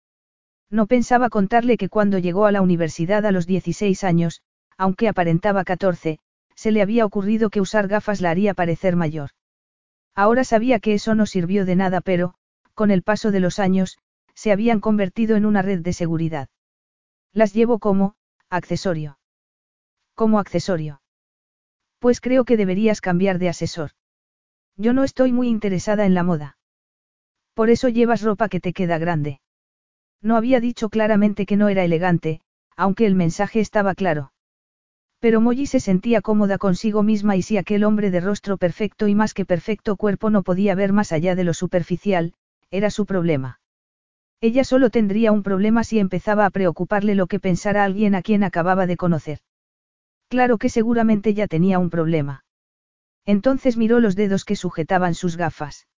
No 0.71 0.87
pensaba 0.87 1.29
contarle 1.31 1.77
que 1.77 1.89
cuando 1.89 2.19
llegó 2.19 2.47
a 2.47 2.53
la 2.53 2.63
universidad 2.63 3.27
a 3.27 3.33
los 3.33 3.47
16 3.47 4.05
años, 4.05 4.41
aunque 4.79 5.09
aparentaba 5.09 5.65
14, 5.65 6.19
se 6.57 6.73
le 6.73 6.83
había 6.83 7.05
ocurrido 7.05 7.51
que 7.51 7.61
usar 7.61 7.87
gafas 7.87 8.21
la 8.21 8.31
haría 8.31 8.55
parecer 8.55 8.97
mayor. 8.97 9.31
Ahora 10.15 10.43
sabía 10.43 10.81
que 10.81 10.95
eso 10.95 11.15
no 11.15 11.27
sirvió 11.27 11.65
de 11.65 11.77
nada, 11.77 12.01
pero, 12.01 12.35
con 12.75 12.91
el 12.91 13.03
paso 13.03 13.31
de 13.31 13.41
los 13.41 13.59
años, 13.59 13.99
se 14.35 14.51
habían 14.51 14.81
convertido 14.81 15.37
en 15.37 15.47
una 15.47 15.63
red 15.63 15.81
de 15.81 15.93
seguridad. 15.93 16.49
Las 17.33 17.53
llevo 17.53 17.79
como, 17.79 18.17
accesorio. 18.49 19.19
Como 20.15 20.39
accesorio. 20.39 21.03
Pues 21.99 22.21
creo 22.21 22.45
que 22.45 22.57
deberías 22.57 23.01
cambiar 23.01 23.39
de 23.39 23.51
asesor. 23.51 23.91
Yo 24.77 24.93
no 24.93 25.05
estoy 25.05 25.33
muy 25.33 25.49
interesada 25.49 26.07
en 26.07 26.15
la 26.15 26.23
moda. 26.23 26.59
Por 27.55 27.71
eso 27.71 27.89
llevas 27.89 28.23
ropa 28.23 28.49
que 28.49 28.61
te 28.61 28.73
queda 28.73 28.99
grande. 28.99 29.41
No 30.23 30.37
había 30.37 30.61
dicho 30.61 30.89
claramente 30.89 31.47
que 31.47 31.57
no 31.57 31.69
era 31.69 31.85
elegante, 31.85 32.41
aunque 32.77 33.07
el 33.07 33.15
mensaje 33.15 33.61
estaba 33.61 33.95
claro. 33.95 34.33
Pero 35.27 35.41
Molly 35.41 35.67
se 35.67 35.81
sentía 35.81 36.21
cómoda 36.21 36.57
consigo 36.57 37.03
misma 37.03 37.35
y 37.35 37.43
si 37.43 37.57
aquel 37.57 37.83
hombre 37.83 38.13
de 38.13 38.21
rostro 38.21 38.59
perfecto 38.59 39.09
y 39.09 39.17
más 39.17 39.35
que 39.35 39.45
perfecto 39.45 39.97
cuerpo 39.97 40.31
no 40.31 40.45
podía 40.45 40.77
ver 40.77 40.93
más 40.93 41.11
allá 41.11 41.35
de 41.35 41.43
lo 41.43 41.53
superficial, 41.53 42.33
era 42.71 42.91
su 42.91 43.07
problema. 43.07 43.59
Ella 44.41 44.63
solo 44.63 44.89
tendría 44.89 45.33
un 45.33 45.43
problema 45.43 45.83
si 45.83 45.99
empezaba 45.99 46.47
a 46.47 46.51
preocuparle 46.51 47.17
lo 47.17 47.27
que 47.27 47.41
pensara 47.41 47.83
alguien 47.83 48.15
a 48.15 48.23
quien 48.23 48.45
acababa 48.45 48.87
de 48.87 48.97
conocer. 48.97 49.41
Claro 50.29 50.59
que 50.59 50.69
seguramente 50.69 51.35
ya 51.35 51.49
tenía 51.49 51.81
un 51.81 51.91
problema. 51.91 52.45
Entonces 53.25 53.77
miró 53.77 53.99
los 53.99 54.15
dedos 54.15 54.45
que 54.45 54.55
sujetaban 54.55 55.15
sus 55.15 55.37
gafas. 55.37 55.89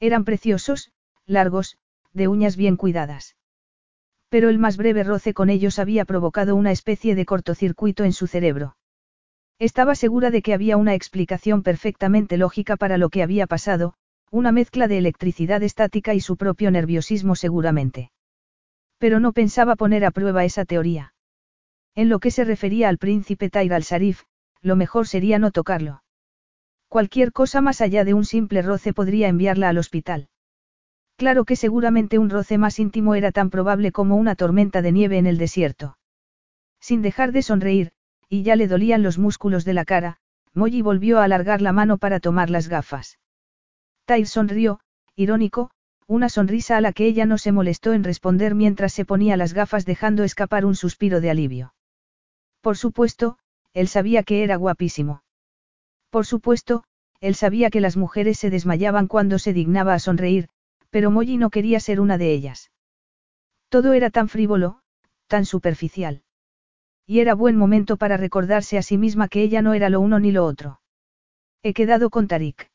Eran 0.00 0.24
preciosos, 0.24 0.92
largos, 1.26 1.76
de 2.14 2.28
uñas 2.28 2.56
bien 2.56 2.76
cuidadas. 2.76 3.35
Pero 4.28 4.48
el 4.48 4.58
más 4.58 4.76
breve 4.76 5.04
roce 5.04 5.34
con 5.34 5.50
ellos 5.50 5.78
había 5.78 6.04
provocado 6.04 6.56
una 6.56 6.72
especie 6.72 7.14
de 7.14 7.24
cortocircuito 7.24 8.04
en 8.04 8.12
su 8.12 8.26
cerebro. 8.26 8.76
Estaba 9.58 9.94
segura 9.94 10.30
de 10.30 10.42
que 10.42 10.52
había 10.52 10.76
una 10.76 10.94
explicación 10.94 11.62
perfectamente 11.62 12.36
lógica 12.36 12.76
para 12.76 12.98
lo 12.98 13.08
que 13.08 13.22
había 13.22 13.46
pasado, 13.46 13.94
una 14.30 14.52
mezcla 14.52 14.88
de 14.88 14.98
electricidad 14.98 15.62
estática 15.62 16.12
y 16.14 16.20
su 16.20 16.36
propio 16.36 16.70
nerviosismo 16.70 17.36
seguramente. 17.36 18.10
Pero 18.98 19.20
no 19.20 19.32
pensaba 19.32 19.76
poner 19.76 20.04
a 20.04 20.10
prueba 20.10 20.44
esa 20.44 20.64
teoría. 20.64 21.14
En 21.94 22.08
lo 22.08 22.18
que 22.18 22.30
se 22.30 22.44
refería 22.44 22.88
al 22.88 22.98
príncipe 22.98 23.48
Tair 23.48 23.72
al-Sarif, 23.72 24.24
lo 24.60 24.76
mejor 24.76 25.06
sería 25.06 25.38
no 25.38 25.52
tocarlo. 25.52 26.02
Cualquier 26.88 27.32
cosa 27.32 27.60
más 27.60 27.80
allá 27.80 28.04
de 28.04 28.14
un 28.14 28.24
simple 28.24 28.62
roce 28.62 28.92
podría 28.92 29.28
enviarla 29.28 29.68
al 29.68 29.78
hospital. 29.78 30.28
Claro 31.16 31.44
que 31.44 31.56
seguramente 31.56 32.18
un 32.18 32.28
roce 32.28 32.58
más 32.58 32.78
íntimo 32.78 33.14
era 33.14 33.32
tan 33.32 33.48
probable 33.48 33.90
como 33.90 34.16
una 34.16 34.34
tormenta 34.34 34.82
de 34.82 34.92
nieve 34.92 35.16
en 35.16 35.26
el 35.26 35.38
desierto. 35.38 35.96
Sin 36.78 37.00
dejar 37.00 37.32
de 37.32 37.42
sonreír, 37.42 37.92
y 38.28 38.42
ya 38.42 38.54
le 38.54 38.68
dolían 38.68 39.02
los 39.02 39.18
músculos 39.18 39.64
de 39.64 39.72
la 39.72 39.84
cara, 39.84 40.18
Molly 40.52 40.82
volvió 40.82 41.18
a 41.18 41.24
alargar 41.24 41.62
la 41.62 41.72
mano 41.72 41.96
para 41.96 42.20
tomar 42.20 42.50
las 42.50 42.68
gafas. 42.68 43.18
Tyr 44.04 44.26
sonrió, 44.26 44.80
irónico, 45.14 45.70
una 46.06 46.28
sonrisa 46.28 46.76
a 46.76 46.80
la 46.80 46.92
que 46.92 47.06
ella 47.06 47.26
no 47.26 47.38
se 47.38 47.50
molestó 47.50 47.92
en 47.92 48.04
responder 48.04 48.54
mientras 48.54 48.92
se 48.92 49.04
ponía 49.04 49.36
las 49.36 49.54
gafas 49.54 49.84
dejando 49.84 50.22
escapar 50.22 50.64
un 50.64 50.76
suspiro 50.76 51.20
de 51.20 51.30
alivio. 51.30 51.74
Por 52.60 52.76
supuesto, 52.76 53.38
él 53.72 53.88
sabía 53.88 54.22
que 54.22 54.44
era 54.44 54.56
guapísimo. 54.56 55.22
Por 56.10 56.26
supuesto, 56.26 56.84
él 57.20 57.34
sabía 57.34 57.70
que 57.70 57.80
las 57.80 57.96
mujeres 57.96 58.38
se 58.38 58.50
desmayaban 58.50 59.06
cuando 59.06 59.38
se 59.38 59.52
dignaba 59.52 59.94
a 59.94 59.98
sonreír, 59.98 60.48
pero 60.96 61.10
Molly 61.10 61.36
no 61.36 61.50
quería 61.50 61.78
ser 61.78 62.00
una 62.00 62.16
de 62.16 62.32
ellas. 62.32 62.70
Todo 63.68 63.92
era 63.92 64.08
tan 64.08 64.30
frívolo, 64.30 64.80
tan 65.26 65.44
superficial. 65.44 66.22
Y 67.04 67.20
era 67.20 67.34
buen 67.34 67.54
momento 67.54 67.98
para 67.98 68.16
recordarse 68.16 68.78
a 68.78 68.82
sí 68.82 68.96
misma 68.96 69.28
que 69.28 69.42
ella 69.42 69.60
no 69.60 69.74
era 69.74 69.90
lo 69.90 70.00
uno 70.00 70.18
ni 70.20 70.32
lo 70.32 70.46
otro. 70.46 70.80
He 71.62 71.74
quedado 71.74 72.08
con 72.08 72.28
Tarik. 72.28 72.70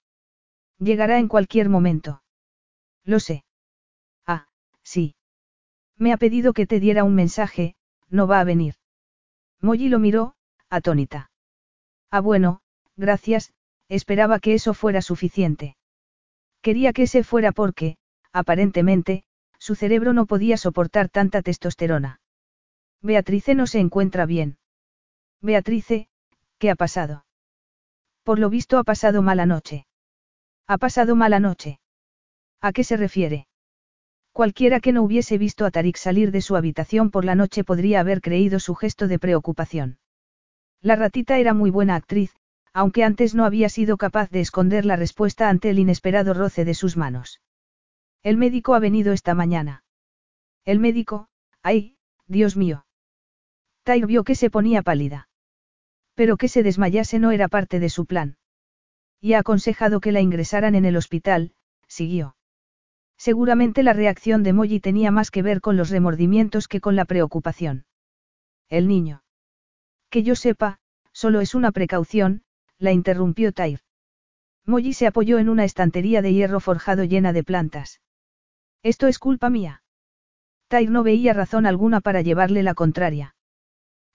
Llegará 0.78 1.18
en 1.18 1.30
cualquier 1.30 1.68
momento. 1.68 2.22
Lo 3.04 3.20
sé. 3.20 3.44
Ah, 4.28 4.46
sí. 4.84 5.16
Me 5.98 6.14
ha 6.14 6.18
pedido 6.18 6.54
que 6.54 6.68
te 6.68 6.80
diera 6.80 7.04
un 7.04 7.16
mensaje, 7.16 7.74
no 8.08 8.28
va 8.28 8.40
a 8.40 8.44
venir. 8.44 8.76
Molly 9.62 9.90
lo 9.90 9.98
miró, 9.98 10.36
atónita. 10.70 11.32
Ah, 12.12 12.20
bueno, 12.20 12.62
gracias, 12.96 13.52
esperaba 13.90 14.38
que 14.38 14.54
eso 14.54 14.76
fuera 14.76 15.02
suficiente. 15.02 15.76
Quería 16.62 16.94
que 16.94 17.08
se 17.08 17.24
fuera 17.24 17.52
porque, 17.52 17.98
aparentemente, 18.34 19.24
su 19.60 19.76
cerebro 19.76 20.14
no 20.14 20.26
podía 20.26 20.58
soportar 20.58 21.10
tanta 21.10 21.42
testosterona. 21.42 22.20
Beatrice 23.02 23.56
no 23.56 23.68
se 23.68 23.80
encuentra 23.80 24.26
bien. 24.26 24.58
Beatrice, 25.42 26.08
¿qué 26.58 26.70
ha 26.70 26.76
pasado? 26.76 27.26
Por 28.24 28.40
lo 28.40 28.50
visto 28.50 28.78
ha 28.78 28.84
pasado 28.84 29.22
mala 29.22 29.46
noche. 29.46 29.86
Ha 30.68 30.78
pasado 30.78 31.16
mala 31.16 31.40
noche. 31.40 31.80
¿A 32.62 32.72
qué 32.72 32.84
se 32.84 32.98
refiere? 32.98 33.48
Cualquiera 34.32 34.80
que 34.80 34.94
no 34.94 35.04
hubiese 35.04 35.38
visto 35.38 35.66
a 35.66 35.72
Tarik 35.72 35.98
salir 35.98 36.32
de 36.32 36.42
su 36.42 36.56
habitación 36.56 37.12
por 37.12 37.26
la 37.26 37.36
noche 37.36 37.64
podría 37.64 38.00
haber 38.00 38.22
creído 38.22 38.60
su 38.60 38.76
gesto 38.76 39.08
de 39.08 39.20
preocupación. 39.20 39.98
La 40.82 40.96
ratita 40.96 41.38
era 41.38 41.54
muy 41.54 41.70
buena 41.70 41.96
actriz, 41.96 42.34
aunque 42.74 43.04
antes 43.04 43.36
no 43.36 43.46
había 43.46 43.68
sido 43.68 43.98
capaz 43.98 44.30
de 44.30 44.40
esconder 44.40 44.86
la 44.86 44.96
respuesta 44.96 45.50
ante 45.50 45.70
el 45.70 45.80
inesperado 45.80 46.34
roce 46.34 46.64
de 46.64 46.74
sus 46.74 46.96
manos. 46.96 47.42
El 48.24 48.38
médico 48.38 48.76
ha 48.76 48.80
venido 48.80 49.14
esta 49.14 49.34
mañana. 49.34 49.84
El 50.64 50.80
médico, 50.80 51.28
ay, 51.64 51.98
Dios 52.28 52.56
mío. 52.56 52.86
Tyr 53.84 54.06
vio 54.06 54.24
que 54.24 54.36
se 54.36 54.52
ponía 54.52 54.84
pálida. 54.84 55.28
Pero 56.14 56.38
que 56.38 56.48
se 56.48 56.62
desmayase 56.62 57.18
no 57.18 57.32
era 57.32 57.48
parte 57.48 57.80
de 57.80 57.90
su 57.90 58.06
plan. 58.06 58.38
Y 59.20 59.34
ha 59.34 59.40
aconsejado 59.40 60.02
que 60.02 60.12
la 60.12 60.22
ingresaran 60.22 60.76
en 60.76 60.86
el 60.86 60.98
hospital, 60.98 61.54
siguió. 61.88 62.36
Seguramente 63.18 63.82
la 63.82 63.94
reacción 63.94 64.44
de 64.44 64.54
Molly 64.54 64.80
tenía 64.80 65.10
más 65.10 65.32
que 65.32 65.42
ver 65.42 65.62
con 65.62 65.76
los 65.78 65.90
remordimientos 65.90 66.68
que 66.68 66.80
con 66.80 66.96
la 66.96 67.06
preocupación. 67.06 67.86
El 68.70 68.88
niño. 68.88 69.24
Que 70.10 70.22
yo 70.22 70.36
sepa, 70.36 70.80
solo 71.12 71.42
es 71.42 71.56
una 71.56 71.72
precaución, 71.72 72.44
la 72.78 72.92
interrumpió 72.92 73.52
Tyr. 73.52 73.80
Molly 74.66 74.94
se 74.94 75.08
apoyó 75.08 75.40
en 75.40 75.50
una 75.50 75.66
estantería 75.66 76.22
de 76.22 76.34
hierro 76.34 76.60
forjado 76.60 77.04
llena 77.04 77.34
de 77.34 77.44
plantas. 77.44 78.00
Esto 78.84 79.08
es 79.08 79.20
culpa 79.20 79.50
mía. 79.50 79.84
Tyr 80.68 80.90
no 80.90 81.04
veía 81.04 81.34
razón 81.34 81.66
alguna 81.66 82.02
para 82.02 82.22
llevarle 82.22 82.64
la 82.64 82.74
contraria. 82.74 83.36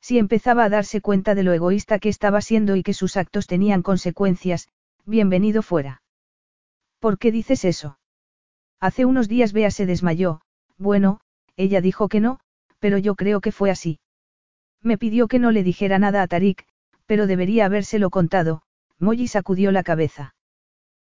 Si 0.01 0.19
empezaba 0.19 0.65
a 0.65 0.69
darse 0.69 1.01
cuenta 1.01 1.35
de 1.35 1.43
lo 1.43 1.53
egoísta 1.53 1.99
que 1.99 2.09
estaba 2.09 2.41
siendo 2.41 2.77
y 2.77 2.83
que 2.83 2.95
sus 2.95 3.17
actos 3.17 3.47
tenían 3.47 3.83
consecuencias, 3.83 4.69
bienvenido 5.05 5.63
fuera. 5.63 6.03
¿Por 7.01 7.19
qué 7.19 7.33
dices 7.33 7.65
eso? 7.65 7.99
Hace 8.81 9.05
unos 9.05 9.29
días 9.29 9.53
Bea 9.53 9.71
se 9.71 9.87
desmayó, 9.87 10.43
bueno, 10.79 11.21
ella 11.57 11.81
dijo 11.81 12.09
que 12.09 12.21
no, 12.21 12.39
pero 12.79 12.99
yo 12.99 13.15
creo 13.17 13.41
que 13.41 13.53
fue 13.53 13.71
así. 13.71 13.99
Me 14.83 14.99
pidió 14.99 15.27
que 15.27 15.39
no 15.39 15.51
le 15.51 15.65
dijera 15.65 15.99
nada 15.99 16.23
a 16.23 16.27
Tarik, 16.29 16.67
pero 17.07 17.27
debería 17.27 17.67
habérselo 17.67 18.11
contado, 18.11 18.63
Molly 18.99 19.27
sacudió 19.27 19.73
la 19.73 19.83
cabeza. 19.83 20.36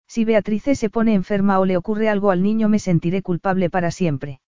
Si 0.08 0.24
Beatrice 0.24 0.74
se 0.74 0.88
pone 0.88 1.12
enferma 1.14 1.60
o 1.60 1.66
le 1.66 1.76
ocurre 1.76 2.08
algo 2.08 2.30
al 2.30 2.42
niño 2.42 2.68
me 2.68 2.78
sentiré 2.78 3.22
culpable 3.22 3.68
para 3.68 3.90
siempre. 3.90 4.40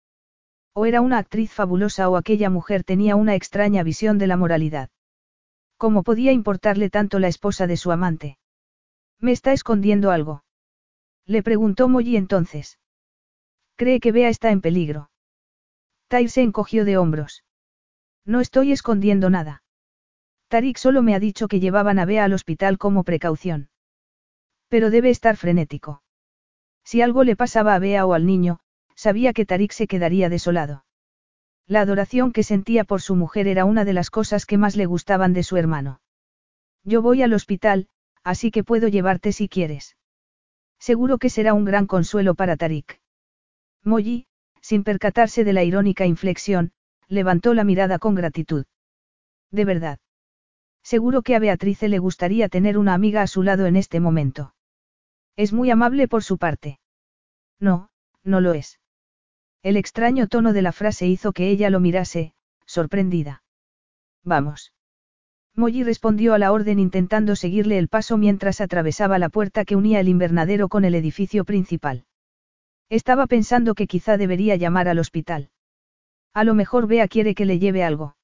O 0.73 0.87
era 0.87 1.03
una 1.03 1.19
actriz 1.19 1.53
fabulosa 1.53 2.09
o 2.09 2.17
aquella 2.17 2.49
mujer 2.49 2.83
tenía 2.83 3.15
una 3.15 3.35
extraña 3.35 3.83
visión 3.83 4.19
de 4.19 4.27
la 4.27 4.39
moralidad. 4.39 4.89
¿Cómo 5.77 6.03
podía 6.03 6.33
importarle 6.33 6.89
tanto 6.89 7.19
la 7.19 7.29
esposa 7.29 7.67
de 7.67 7.77
su 7.77 7.93
amante? 7.93 8.39
¿Me 9.19 9.33
está 9.33 9.53
escondiendo 9.53 10.11
algo? 10.11 10.45
Le 11.27 11.43
preguntó 11.43 11.89
Molly 11.89 12.17
entonces. 12.17 12.79
Cree 13.77 14.01
que 14.01 14.13
Bea 14.13 14.29
está 14.29 14.51
en 14.51 14.63
peligro. 14.63 15.11
Tyr 16.09 16.31
se 16.31 16.43
encogió 16.43 16.85
de 16.85 16.97
hombros. 16.97 17.45
No 18.25 18.41
estoy 18.41 18.73
escondiendo 18.73 19.31
nada. 19.31 19.63
Tarik 20.49 20.77
solo 20.79 21.03
me 21.03 21.15
ha 21.15 21.21
dicho 21.21 21.49
que 21.49 21.61
llevaban 21.61 21.99
a 21.99 22.05
Bea 22.05 22.25
al 22.25 22.33
hospital 22.33 22.79
como 22.79 23.05
precaución. 23.05 23.69
Pero 24.71 24.91
debe 24.91 25.11
estar 25.11 25.37
frenético. 25.37 26.03
Si 26.85 27.03
algo 27.03 27.25
le 27.25 27.37
pasaba 27.37 27.75
a 27.75 27.79
Bea 27.79 28.07
o 28.07 28.15
al 28.15 28.25
niño, 28.25 28.61
sabía 28.95 29.33
que 29.33 29.45
Tarik 29.45 29.73
se 29.73 29.87
quedaría 29.87 30.29
desolado. 30.29 30.85
La 31.67 31.81
adoración 31.83 32.33
que 32.33 32.45
sentía 32.45 32.85
por 32.85 33.03
su 33.03 33.17
mujer 33.17 33.49
era 33.49 33.65
una 33.65 33.85
de 33.85 33.93
las 33.93 34.11
cosas 34.11 34.47
que 34.47 34.59
más 34.59 34.77
le 34.77 34.87
gustaban 34.87 35.33
de 35.33 35.43
su 35.43 35.57
hermano. 35.57 36.01
Yo 36.85 37.03
voy 37.03 37.23
al 37.23 37.33
hospital, 37.33 37.89
así 38.23 38.51
que 38.51 38.65
puedo 38.65 38.89
llevarte 38.89 39.33
si 39.33 39.49
quieres. 39.49 39.97
Seguro 40.79 41.19
que 41.19 41.31
será 41.31 41.53
un 41.53 41.65
gran 41.65 41.87
consuelo 41.87 42.35
para 42.35 42.57
Tarik. 42.57 43.01
Molly, 43.85 44.27
sin 44.61 44.85
percatarse 44.85 45.43
de 45.45 45.53
la 45.53 45.65
irónica 45.65 46.07
inflexión, 46.07 46.73
levantó 47.09 47.55
la 47.55 47.65
mirada 47.65 47.99
con 47.99 48.15
gratitud. 48.15 48.67
De 49.51 49.65
verdad. 49.65 49.99
Seguro 50.83 51.23
que 51.23 51.35
a 51.35 51.41
Beatrice 51.41 51.89
le 51.89 51.99
gustaría 51.99 52.49
tener 52.49 52.79
una 52.79 52.95
amiga 52.95 53.23
a 53.23 53.27
su 53.27 53.43
lado 53.43 53.67
en 53.67 53.77
este 53.77 54.01
momento. 54.01 54.55
Es 55.37 55.53
muy 55.53 55.71
amable 55.71 56.09
por 56.09 56.23
su 56.23 56.39
parte. 56.39 56.81
No, 57.59 57.91
no 58.25 58.41
lo 58.41 58.53
es. 58.53 58.81
El 59.63 59.77
extraño 59.77 60.27
tono 60.27 60.53
de 60.53 60.63
la 60.63 60.73
frase 60.73 61.07
hizo 61.07 61.33
que 61.33 61.49
ella 61.51 61.71
lo 61.71 61.81
mirase, 61.81 62.35
sorprendida. 62.67 63.43
Vamos. 64.25 64.73
Molly 65.55 65.83
respondió 65.83 66.35
a 66.35 66.39
la 66.39 66.53
orden 66.53 66.79
intentando 66.79 67.37
seguirle 67.37 67.79
el 67.79 67.89
paso 67.89 68.17
mientras 68.17 68.61
atravesaba 68.61 69.19
la 69.19 69.29
puerta 69.29 69.65
que 69.65 69.77
unía 69.77 70.01
el 70.01 70.09
invernadero 70.09 70.69
con 70.69 70.85
el 70.85 70.95
edificio 70.95 71.45
principal. 71.45 72.07
Estaba 72.89 73.27
pensando 73.27 73.75
que 73.75 73.87
quizá 73.87 74.17
debería 74.17 74.57
llamar 74.57 74.89
al 74.89 74.99
hospital. 74.99 75.51
A 76.33 76.45
lo 76.45 76.55
mejor 76.55 76.87
Bea 76.87 77.09
quiere 77.09 77.35
que 77.35 77.45
le 77.45 77.59
lleve 77.59 77.85
algo. 77.85 78.17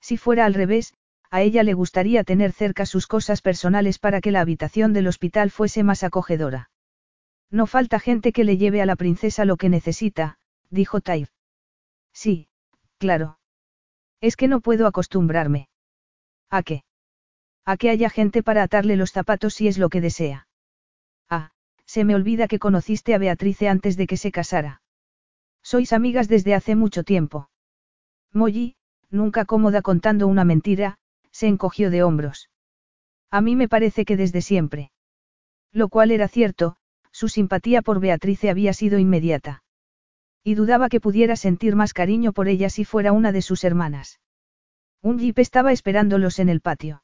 Si 0.00 0.16
fuera 0.16 0.44
al 0.44 0.54
revés, 0.54 0.94
a 1.32 1.40
ella 1.40 1.62
le 1.62 1.72
gustaría 1.72 2.24
tener 2.24 2.52
cerca 2.52 2.84
sus 2.84 3.06
cosas 3.06 3.40
personales 3.40 3.98
para 3.98 4.20
que 4.20 4.30
la 4.30 4.42
habitación 4.42 4.92
del 4.92 5.08
hospital 5.08 5.50
fuese 5.50 5.82
más 5.82 6.04
acogedora. 6.04 6.70
No 7.50 7.66
falta 7.66 7.98
gente 7.98 8.32
que 8.32 8.44
le 8.44 8.58
lleve 8.58 8.82
a 8.82 8.86
la 8.86 8.96
princesa 8.96 9.46
lo 9.46 9.56
que 9.56 9.70
necesita, 9.70 10.36
dijo 10.68 11.00
Taif. 11.00 11.30
Sí, 12.12 12.48
claro. 12.98 13.38
Es 14.20 14.36
que 14.36 14.46
no 14.46 14.60
puedo 14.60 14.86
acostumbrarme. 14.86 15.70
¿A 16.50 16.62
qué? 16.62 16.84
A 17.64 17.78
que 17.78 17.88
haya 17.88 18.10
gente 18.10 18.42
para 18.42 18.62
atarle 18.62 18.96
los 18.96 19.10
zapatos 19.12 19.54
si 19.54 19.68
es 19.68 19.78
lo 19.78 19.88
que 19.88 20.02
desea. 20.02 20.48
Ah, 21.30 21.52
se 21.86 22.04
me 22.04 22.14
olvida 22.14 22.46
que 22.46 22.58
conociste 22.58 23.14
a 23.14 23.18
Beatrice 23.18 23.70
antes 23.70 23.96
de 23.96 24.06
que 24.06 24.18
se 24.18 24.32
casara. 24.32 24.82
Sois 25.62 25.94
amigas 25.94 26.28
desde 26.28 26.54
hace 26.54 26.76
mucho 26.76 27.04
tiempo. 27.04 27.48
Molly, 28.34 28.76
nunca 29.08 29.46
cómoda 29.46 29.80
contando 29.80 30.26
una 30.26 30.44
mentira, 30.44 30.98
se 31.42 31.48
encogió 31.48 31.90
de 31.90 32.04
hombros. 32.04 32.50
A 33.28 33.40
mí 33.40 33.56
me 33.56 33.66
parece 33.66 34.04
que 34.04 34.16
desde 34.16 34.42
siempre. 34.42 34.92
Lo 35.72 35.88
cual 35.88 36.12
era 36.12 36.28
cierto, 36.28 36.76
su 37.10 37.26
simpatía 37.28 37.82
por 37.82 37.98
Beatrice 37.98 38.48
había 38.48 38.72
sido 38.72 39.00
inmediata. 39.00 39.64
Y 40.44 40.54
dudaba 40.54 40.88
que 40.88 41.00
pudiera 41.00 41.34
sentir 41.34 41.74
más 41.74 41.94
cariño 41.94 42.32
por 42.32 42.46
ella 42.46 42.70
si 42.70 42.84
fuera 42.84 43.10
una 43.10 43.32
de 43.32 43.42
sus 43.42 43.64
hermanas. 43.64 44.20
Un 45.02 45.18
jeep 45.18 45.36
estaba 45.40 45.72
esperándolos 45.72 46.38
en 46.38 46.48
el 46.48 46.60
patio. 46.60 47.02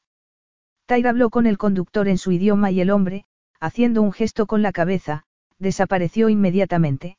Tyr 0.85 1.05
habló 1.09 1.29
con 1.29 1.45
el 1.45 1.57
conductor 1.57 2.07
en 2.07 2.17
su 2.17 2.31
idioma 2.31 2.71
y 2.71 2.79
el 2.79 2.91
hombre, 2.91 3.25
haciendo 3.59 4.01
un 4.01 4.13
gesto 4.13 4.47
con 4.47 4.61
la 4.61 4.71
cabeza, 4.71 5.25
desapareció 5.57 6.29
inmediatamente. 6.29 7.17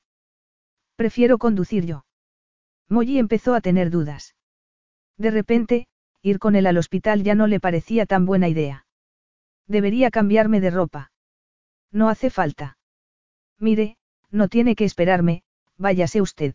Prefiero 0.96 1.36
conducir 1.36 1.84
yo. 1.84 2.06
Molly 2.88 3.18
empezó 3.18 3.54
a 3.54 3.60
tener 3.60 3.90
dudas. 3.90 4.34
De 5.18 5.30
repente, 5.30 5.86
ir 6.22 6.38
con 6.38 6.56
él 6.56 6.66
al 6.66 6.78
hospital 6.78 7.22
ya 7.22 7.34
no 7.34 7.46
le 7.46 7.60
parecía 7.60 8.06
tan 8.06 8.26
buena 8.26 8.48
idea. 8.48 8.86
Debería 9.66 10.10
cambiarme 10.10 10.60
de 10.60 10.70
ropa. 10.70 11.12
No 11.92 12.08
hace 12.08 12.30
falta. 12.30 12.78
Mire, 13.58 13.96
no 14.30 14.48
tiene 14.48 14.74
que 14.74 14.84
esperarme, 14.84 15.42
váyase 15.76 16.20
usted. 16.20 16.54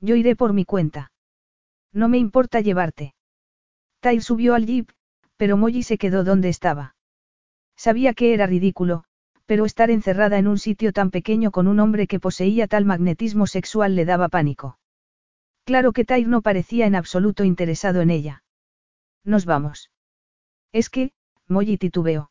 Yo 0.00 0.16
iré 0.16 0.36
por 0.36 0.52
mi 0.52 0.64
cuenta. 0.64 1.12
No 1.92 2.08
me 2.08 2.18
importa 2.18 2.60
llevarte. 2.60 3.14
Tyr 4.00 4.22
subió 4.22 4.54
al 4.54 4.66
jeep, 4.66 4.90
pero 5.36 5.56
Molly 5.56 5.82
se 5.82 5.98
quedó 5.98 6.24
donde 6.24 6.48
estaba. 6.48 6.94
Sabía 7.76 8.14
que 8.14 8.32
era 8.34 8.46
ridículo, 8.46 9.04
pero 9.46 9.64
estar 9.64 9.90
encerrada 9.90 10.38
en 10.38 10.46
un 10.46 10.58
sitio 10.58 10.92
tan 10.92 11.10
pequeño 11.10 11.50
con 11.50 11.66
un 11.66 11.80
hombre 11.80 12.06
que 12.06 12.20
poseía 12.20 12.66
tal 12.66 12.84
magnetismo 12.84 13.46
sexual 13.46 13.96
le 13.96 14.04
daba 14.04 14.28
pánico. 14.28 14.78
Claro 15.64 15.92
que 15.92 16.04
Tyr 16.04 16.28
no 16.28 16.42
parecía 16.42 16.86
en 16.86 16.94
absoluto 16.94 17.44
interesado 17.44 18.00
en 18.00 18.10
ella. 18.10 18.42
Nos 19.24 19.44
vamos. 19.44 19.90
Es 20.72 20.90
que, 20.90 21.12
Molly 21.46 21.76
titubeó. 21.76 22.30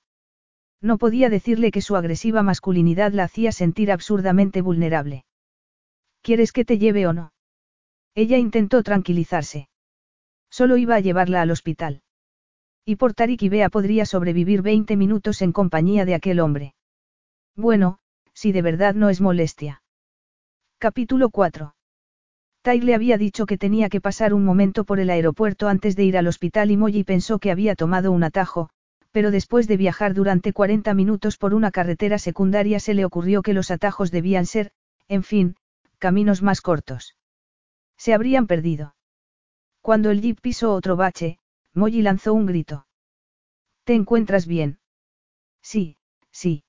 No 0.82 0.98
podía 0.98 1.30
decirle 1.30 1.72
que 1.72 1.82
su 1.82 1.96
agresiva 1.96 2.42
masculinidad 2.42 3.12
la 3.12 3.26
hacía 3.26 3.52
sentir 3.52 3.92
absurdamente 3.92 4.62
vulnerable. 4.62 5.26
¿Quieres 6.22 6.52
que 6.52 6.66
te 6.66 6.78
lleve 6.78 7.06
o 7.08 7.14
no? 7.14 7.34
Ella 8.16 8.38
intentó 8.38 8.82
tranquilizarse. 8.84 9.70
Solo 10.50 10.78
iba 10.78 10.96
a 10.96 11.00
llevarla 11.00 11.42
al 11.42 11.52
hospital. 11.52 12.02
Y 12.86 12.96
por 12.96 13.14
Tarik 13.14 13.44
y 13.44 13.50
Bea 13.50 13.70
podría 13.70 14.06
sobrevivir 14.06 14.62
20 14.62 14.96
minutos 14.98 15.42
en 15.42 15.52
compañía 15.52 16.06
de 16.06 16.16
aquel 16.16 16.40
hombre. 16.40 16.76
Bueno, 17.56 18.00
si 18.34 18.52
de 18.52 18.62
verdad 18.62 18.96
no 18.96 19.10
es 19.10 19.22
molestia. 19.22 19.84
Capítulo 20.80 21.30
4. 21.30 21.76
Tai 22.62 22.82
le 22.82 22.94
había 22.94 23.18
dicho 23.18 23.46
que 23.46 23.58
tenía 23.58 23.90
que 23.90 24.02
pasar 24.02 24.34
un 24.34 24.44
momento 24.44 24.84
por 24.84 25.00
el 25.00 25.10
aeropuerto 25.10 25.68
antes 25.70 25.96
de 25.96 26.04
ir 26.04 26.18
al 26.18 26.28
hospital 26.28 26.72
y 26.72 26.78
Molly 26.78 27.04
pensó 27.04 27.40
que 27.40 27.52
había 27.52 27.76
tomado 27.76 28.12
un 28.12 28.24
atajo, 28.24 28.70
pero 29.12 29.32
después 29.32 29.68
de 29.68 29.78
viajar 29.78 30.14
durante 30.14 30.52
40 30.52 30.94
minutos 30.94 31.38
por 31.38 31.54
una 31.54 31.72
carretera 31.72 32.20
secundaria 32.20 32.80
se 32.80 32.94
le 32.94 33.06
ocurrió 33.06 33.42
que 33.42 33.54
los 33.54 33.72
atajos 33.72 34.12
debían 34.12 34.46
ser, 34.46 34.72
en 35.08 35.24
fin, 35.24 35.56
caminos 36.00 36.42
más 36.42 36.62
cortos. 36.62 37.16
Se 37.98 38.14
habrían 38.14 38.46
perdido. 38.46 38.96
Cuando 39.82 40.12
el 40.12 40.22
jeep 40.22 40.40
pisó 40.42 40.74
otro 40.74 40.96
bache, 40.98 41.40
Molly 41.74 42.02
lanzó 42.02 42.34
un 42.34 42.46
grito. 42.46 42.86
¿Te 43.86 43.96
encuentras 43.96 44.46
bien? 44.46 44.80
Sí, 45.62 45.96
sí. 46.32 46.64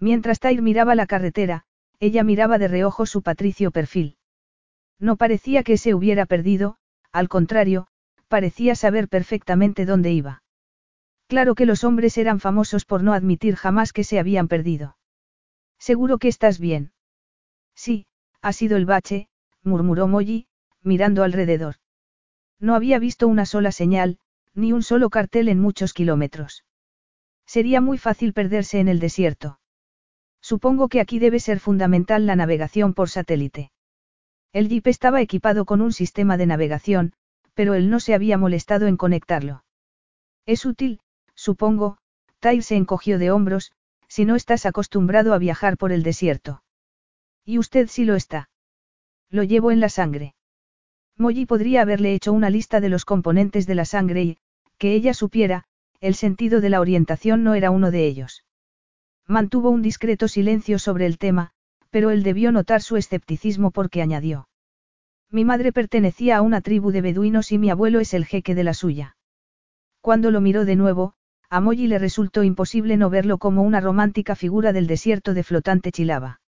Mientras 0.00 0.40
Tyr 0.40 0.62
miraba 0.62 0.94
la 0.94 1.06
carretera, 1.06 1.64
ella 2.00 2.24
miraba 2.24 2.58
de 2.58 2.68
reojo 2.68 3.06
su 3.06 3.22
patricio 3.22 3.70
perfil. 3.70 4.16
No 5.02 5.16
parecía 5.16 5.64
que 5.64 5.78
se 5.78 5.94
hubiera 5.94 6.26
perdido, 6.26 6.76
al 7.10 7.28
contrario, 7.28 7.88
parecía 8.28 8.76
saber 8.76 9.08
perfectamente 9.08 9.84
dónde 9.84 10.12
iba. 10.12 10.44
Claro 11.26 11.56
que 11.56 11.66
los 11.66 11.82
hombres 11.82 12.16
eran 12.18 12.38
famosos 12.38 12.84
por 12.84 13.02
no 13.02 13.12
admitir 13.12 13.56
jamás 13.56 13.92
que 13.92 14.04
se 14.04 14.20
habían 14.20 14.46
perdido. 14.46 14.96
Seguro 15.76 16.18
que 16.18 16.28
estás 16.28 16.60
bien. 16.60 16.92
Sí, 17.74 18.06
ha 18.42 18.52
sido 18.52 18.76
el 18.76 18.86
bache, 18.86 19.28
murmuró 19.64 20.06
Molly, 20.06 20.46
mirando 20.82 21.24
alrededor. 21.24 21.74
No 22.60 22.76
había 22.76 23.00
visto 23.00 23.26
una 23.26 23.44
sola 23.44 23.72
señal, 23.72 24.20
ni 24.54 24.72
un 24.72 24.84
solo 24.84 25.10
cartel 25.10 25.48
en 25.48 25.58
muchos 25.58 25.94
kilómetros. 25.94 26.64
Sería 27.44 27.80
muy 27.80 27.98
fácil 27.98 28.32
perderse 28.32 28.78
en 28.78 28.86
el 28.86 29.00
desierto. 29.00 29.58
Supongo 30.40 30.88
que 30.88 31.00
aquí 31.00 31.18
debe 31.18 31.40
ser 31.40 31.58
fundamental 31.58 32.24
la 32.24 32.36
navegación 32.36 32.94
por 32.94 33.08
satélite. 33.10 33.72
El 34.52 34.68
jeep 34.68 34.86
estaba 34.86 35.20
equipado 35.20 35.64
con 35.64 35.80
un 35.80 35.92
sistema 35.92 36.36
de 36.36 36.46
navegación, 36.46 37.14
pero 37.54 37.74
él 37.74 37.90
no 37.90 38.00
se 38.00 38.14
había 38.14 38.36
molestado 38.36 38.86
en 38.86 38.96
conectarlo. 38.96 39.64
Es 40.46 40.66
útil, 40.66 41.00
supongo, 41.34 41.98
Tyre 42.40 42.62
se 42.62 42.76
encogió 42.76 43.18
de 43.18 43.30
hombros, 43.30 43.72
si 44.08 44.24
no 44.24 44.36
estás 44.36 44.66
acostumbrado 44.66 45.32
a 45.32 45.38
viajar 45.38 45.78
por 45.78 45.92
el 45.92 46.02
desierto. 46.02 46.62
Y 47.44 47.58
usted 47.58 47.88
sí 47.88 48.04
lo 48.04 48.14
está. 48.14 48.50
Lo 49.30 49.42
llevo 49.42 49.70
en 49.70 49.80
la 49.80 49.88
sangre. 49.88 50.34
Molly 51.16 51.46
podría 51.46 51.82
haberle 51.82 52.14
hecho 52.14 52.32
una 52.32 52.50
lista 52.50 52.80
de 52.80 52.88
los 52.88 53.04
componentes 53.04 53.66
de 53.66 53.74
la 53.74 53.84
sangre 53.84 54.22
y, 54.22 54.38
que 54.76 54.94
ella 54.94 55.14
supiera, 55.14 55.64
el 56.00 56.14
sentido 56.14 56.60
de 56.60 56.68
la 56.68 56.80
orientación 56.80 57.44
no 57.44 57.54
era 57.54 57.70
uno 57.70 57.90
de 57.90 58.06
ellos. 58.06 58.44
Mantuvo 59.26 59.70
un 59.70 59.82
discreto 59.82 60.28
silencio 60.28 60.78
sobre 60.78 61.06
el 61.06 61.16
tema, 61.16 61.52
pero 61.92 62.10
él 62.10 62.22
debió 62.22 62.50
notar 62.52 62.80
su 62.80 62.96
escepticismo 62.96 63.70
porque 63.70 64.00
añadió. 64.00 64.48
Mi 65.30 65.44
madre 65.44 65.72
pertenecía 65.72 66.38
a 66.38 66.42
una 66.42 66.62
tribu 66.62 66.90
de 66.90 67.02
beduinos 67.02 67.52
y 67.52 67.58
mi 67.58 67.68
abuelo 67.68 68.00
es 68.00 68.14
el 68.14 68.24
jeque 68.24 68.54
de 68.54 68.64
la 68.64 68.72
suya. 68.72 69.16
Cuando 70.00 70.30
lo 70.30 70.40
miró 70.40 70.64
de 70.64 70.74
nuevo, 70.74 71.12
a 71.50 71.60
Molly 71.60 71.86
le 71.88 71.98
resultó 71.98 72.44
imposible 72.44 72.96
no 72.96 73.10
verlo 73.10 73.36
como 73.36 73.62
una 73.62 73.80
romántica 73.80 74.34
figura 74.34 74.72
del 74.72 74.86
desierto 74.86 75.34
de 75.34 75.44
flotante 75.44 75.92
Chilaba. 75.92 76.40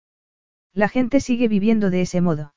La 0.73 0.89
gente 0.89 1.21
sigue 1.21 1.47
viviendo 1.47 1.91
de 1.91 2.01
ese 2.01 2.23
modo. 2.23 2.55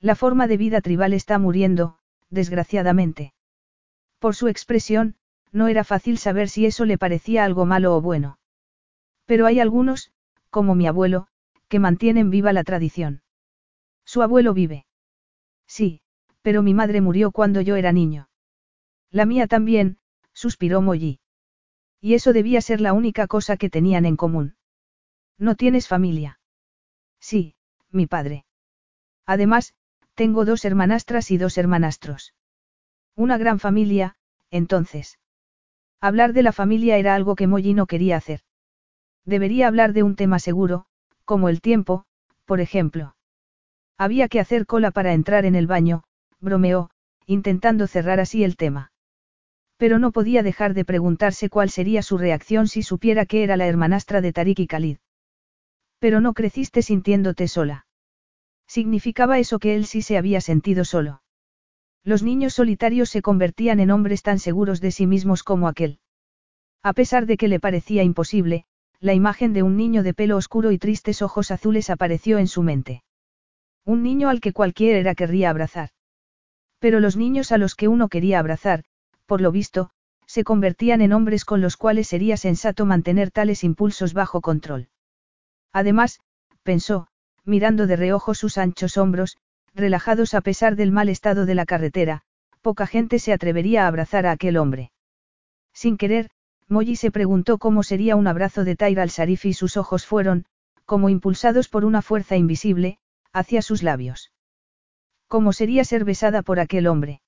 La 0.00 0.14
forma 0.14 0.46
de 0.46 0.56
vida 0.56 0.80
tribal 0.80 1.12
está 1.12 1.38
muriendo, 1.38 1.98
desgraciadamente. 2.30 3.34
Por 4.18 4.34
su 4.34 4.48
expresión, 4.48 5.16
no 5.52 5.68
era 5.68 5.84
fácil 5.84 6.16
saber 6.16 6.48
si 6.48 6.64
eso 6.64 6.86
le 6.86 6.96
parecía 6.96 7.44
algo 7.44 7.66
malo 7.66 7.94
o 7.94 8.00
bueno. 8.00 8.38
Pero 9.26 9.44
hay 9.44 9.60
algunos, 9.60 10.10
como 10.48 10.74
mi 10.74 10.86
abuelo, 10.86 11.28
que 11.68 11.78
mantienen 11.78 12.30
viva 12.30 12.52
la 12.52 12.64
tradición. 12.64 13.22
Su 14.04 14.22
abuelo 14.22 14.54
vive. 14.54 14.86
Sí, 15.66 16.00
pero 16.42 16.62
mi 16.62 16.74
madre 16.74 17.00
murió 17.00 17.30
cuando 17.30 17.60
yo 17.60 17.76
era 17.76 17.92
niño. 17.92 18.28
La 19.10 19.26
mía 19.26 19.46
también, 19.46 19.98
suspiró 20.32 20.80
Molly. 20.80 21.20
Y 22.00 22.14
eso 22.14 22.32
debía 22.32 22.60
ser 22.60 22.80
la 22.80 22.92
única 22.92 23.26
cosa 23.26 23.56
que 23.56 23.70
tenían 23.70 24.06
en 24.06 24.16
común. 24.16 24.56
¿No 25.36 25.54
tienes 25.56 25.88
familia? 25.88 26.40
Sí, 27.20 27.54
mi 27.90 28.06
padre. 28.06 28.44
Además, 29.26 29.74
tengo 30.14 30.44
dos 30.44 30.64
hermanastras 30.64 31.30
y 31.30 31.38
dos 31.38 31.58
hermanastros. 31.58 32.34
Una 33.14 33.38
gran 33.38 33.58
familia, 33.58 34.16
entonces. 34.50 35.18
Hablar 36.00 36.32
de 36.32 36.42
la 36.42 36.52
familia 36.52 36.96
era 36.96 37.14
algo 37.14 37.34
que 37.34 37.46
Molly 37.46 37.74
no 37.74 37.86
quería 37.86 38.16
hacer. 38.16 38.40
Debería 39.24 39.66
hablar 39.68 39.92
de 39.92 40.02
un 40.02 40.16
tema 40.16 40.38
seguro, 40.38 40.86
como 41.28 41.50
el 41.50 41.60
tiempo, 41.60 42.06
por 42.46 42.58
ejemplo. 42.58 43.14
Había 43.98 44.28
que 44.28 44.40
hacer 44.40 44.64
cola 44.64 44.90
para 44.90 45.12
entrar 45.12 45.44
en 45.44 45.56
el 45.56 45.66
baño, 45.66 46.04
bromeó, 46.40 46.88
intentando 47.26 47.86
cerrar 47.86 48.18
así 48.18 48.44
el 48.44 48.56
tema. 48.56 48.92
Pero 49.76 49.98
no 49.98 50.10
podía 50.10 50.42
dejar 50.42 50.72
de 50.72 50.86
preguntarse 50.86 51.50
cuál 51.50 51.68
sería 51.68 52.00
su 52.00 52.16
reacción 52.16 52.66
si 52.66 52.82
supiera 52.82 53.26
que 53.26 53.42
era 53.42 53.58
la 53.58 53.66
hermanastra 53.66 54.22
de 54.22 54.32
Tarik 54.32 54.60
y 54.60 54.66
Khalid. 54.66 54.96
Pero 55.98 56.22
no 56.22 56.32
creciste 56.32 56.80
sintiéndote 56.80 57.46
sola. 57.46 57.84
Significaba 58.66 59.38
eso 59.38 59.58
que 59.58 59.74
él 59.74 59.84
sí 59.84 60.00
se 60.00 60.16
había 60.16 60.40
sentido 60.40 60.86
solo. 60.86 61.20
Los 62.04 62.22
niños 62.22 62.54
solitarios 62.54 63.10
se 63.10 63.20
convertían 63.20 63.80
en 63.80 63.90
hombres 63.90 64.22
tan 64.22 64.38
seguros 64.38 64.80
de 64.80 64.92
sí 64.92 65.06
mismos 65.06 65.42
como 65.42 65.68
aquel. 65.68 65.98
A 66.82 66.94
pesar 66.94 67.26
de 67.26 67.36
que 67.36 67.48
le 67.48 67.60
parecía 67.60 68.02
imposible, 68.02 68.64
la 69.00 69.14
imagen 69.14 69.52
de 69.52 69.62
un 69.62 69.76
niño 69.76 70.02
de 70.02 70.14
pelo 70.14 70.36
oscuro 70.36 70.72
y 70.72 70.78
tristes 70.78 71.22
ojos 71.22 71.50
azules 71.50 71.90
apareció 71.90 72.38
en 72.38 72.48
su 72.48 72.62
mente. 72.62 73.04
Un 73.84 74.02
niño 74.02 74.28
al 74.28 74.40
que 74.40 74.52
cualquiera 74.52 75.14
querría 75.14 75.50
abrazar. 75.50 75.90
Pero 76.80 77.00
los 77.00 77.16
niños 77.16 77.52
a 77.52 77.58
los 77.58 77.74
que 77.74 77.88
uno 77.88 78.08
quería 78.08 78.38
abrazar, 78.38 78.84
por 79.26 79.40
lo 79.40 79.52
visto, 79.52 79.90
se 80.26 80.44
convertían 80.44 81.00
en 81.00 81.12
hombres 81.12 81.44
con 81.44 81.60
los 81.60 81.76
cuales 81.76 82.08
sería 82.08 82.36
sensato 82.36 82.86
mantener 82.86 83.30
tales 83.30 83.64
impulsos 83.64 84.12
bajo 84.14 84.40
control. 84.40 84.88
Además, 85.72 86.20
pensó, 86.62 87.08
mirando 87.44 87.86
de 87.86 87.96
reojo 87.96 88.34
sus 88.34 88.58
anchos 88.58 88.96
hombros, 88.96 89.38
relajados 89.74 90.34
a 90.34 90.40
pesar 90.40 90.76
del 90.76 90.92
mal 90.92 91.08
estado 91.08 91.46
de 91.46 91.54
la 91.54 91.66
carretera, 91.66 92.22
poca 92.60 92.86
gente 92.86 93.18
se 93.18 93.32
atrevería 93.32 93.84
a 93.84 93.86
abrazar 93.86 94.26
a 94.26 94.32
aquel 94.32 94.56
hombre. 94.56 94.90
Sin 95.72 95.96
querer, 95.96 96.30
Molly 96.68 96.96
se 96.96 97.10
preguntó 97.10 97.58
cómo 97.58 97.82
sería 97.82 98.16
un 98.16 98.26
abrazo 98.26 98.64
de 98.64 98.76
Tyra 98.76 99.02
al 99.02 99.10
Sarif 99.10 99.46
y 99.46 99.54
sus 99.54 99.76
ojos 99.76 100.06
fueron, 100.06 100.44
como 100.84 101.08
impulsados 101.08 101.68
por 101.68 101.84
una 101.84 102.02
fuerza 102.02 102.36
invisible, 102.36 102.98
hacia 103.32 103.62
sus 103.62 103.82
labios. 103.82 104.32
¿Cómo 105.28 105.52
sería 105.52 105.84
ser 105.84 106.04
besada 106.04 106.42
por 106.42 106.60
aquel 106.60 106.86
hombre? 106.86 107.20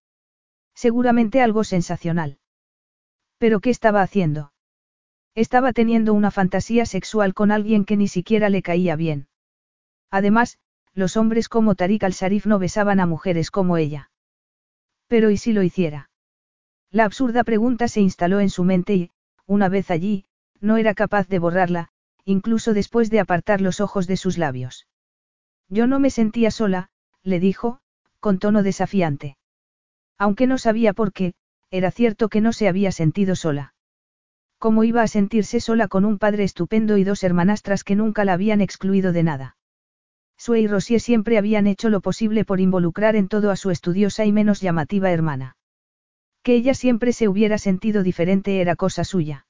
Seguramente 0.75 1.43
algo 1.43 1.65
sensacional. 1.65 2.39
¿Pero 3.39 3.61
qué 3.61 3.71
estaba 3.71 4.03
haciendo? 4.03 4.53
Estaba 5.35 5.73
teniendo 5.73 6.13
una 6.13 6.31
fantasía 6.31 6.87
sexual 6.87 7.35
con 7.35 7.51
alguien 7.51 7.85
que 7.85 7.97
ni 7.97 8.09
siquiera 8.09 8.49
le 8.51 8.63
caía 8.63 8.97
bien. 8.97 9.29
Además, 10.11 10.59
los 10.93 11.17
hombres 11.17 11.49
como 11.49 11.75
Tariq 11.75 12.03
al-Sarif 12.05 12.47
no 12.47 12.59
besaban 12.59 13.01
a 13.01 13.07
mujeres 13.07 13.51
como 13.51 13.77
ella. 13.77 14.11
Pero 15.07 15.31
¿y 15.31 15.37
si 15.37 15.53
lo 15.53 15.63
hiciera? 15.63 16.11
La 16.91 17.05
absurda 17.05 17.45
pregunta 17.45 17.89
se 17.89 18.01
instaló 18.01 18.41
en 18.41 18.51
su 18.51 18.65
mente 18.65 18.95
y, 18.95 19.11
una 19.51 19.69
vez 19.69 19.91
allí, 19.91 20.27
no 20.61 20.77
era 20.77 20.95
capaz 20.95 21.27
de 21.27 21.41
borrarla, 21.41 21.89
incluso 22.25 22.73
después 22.73 23.11
de 23.11 23.19
apartar 23.19 23.61
los 23.61 23.81
ojos 23.81 24.07
de 24.07 24.17
sus 24.17 24.39
labios. 24.39 24.87
Yo 25.69 25.89
no 25.89 25.99
me 25.99 26.11
sentía 26.11 26.53
sola, 26.53 26.91
le 27.25 27.41
dijo, 27.41 27.81
con 28.21 28.39
tono 28.39 28.63
desafiante. 28.63 29.37
Aunque 30.19 30.47
no 30.47 30.57
sabía 30.57 30.93
por 30.93 31.13
qué, 31.13 31.35
era 31.69 31.91
cierto 31.91 32.29
que 32.29 32.41
no 32.41 32.53
se 32.53 32.69
había 32.69 32.93
sentido 32.93 33.35
sola. 33.35 33.75
¿Cómo 34.59 34.85
iba 34.85 35.03
a 35.03 35.09
sentirse 35.09 35.59
sola 35.59 35.89
con 35.89 36.05
un 36.05 36.19
padre 36.19 36.45
estupendo 36.45 36.97
y 36.97 37.03
dos 37.03 37.25
hermanastras 37.25 37.83
que 37.83 37.97
nunca 37.97 38.25
la 38.25 38.35
habían 38.35 38.61
excluido 38.61 39.11
de 39.11 39.25
nada? 39.25 39.57
Sue 40.37 40.61
y 40.61 40.69
Rosier 40.69 41.01
siempre 41.01 41.39
habían 41.39 41.67
hecho 41.67 41.89
lo 41.89 42.01
posible 42.01 42.45
por 42.45 42.61
involucrar 42.61 43.17
en 43.17 43.27
todo 43.27 43.51
a 43.51 43.57
su 43.57 43.71
estudiosa 43.71 44.25
y 44.25 44.31
menos 44.31 44.61
llamativa 44.61 45.11
hermana. 45.11 45.57
Que 46.43 46.55
ella 46.55 46.75
siempre 46.75 47.13
se 47.13 47.29
hubiera 47.29 47.59
sentido 47.59 48.03
diferente 48.03 48.61
era 48.61 48.77
cosa 48.77 49.05
suya. 49.05 49.47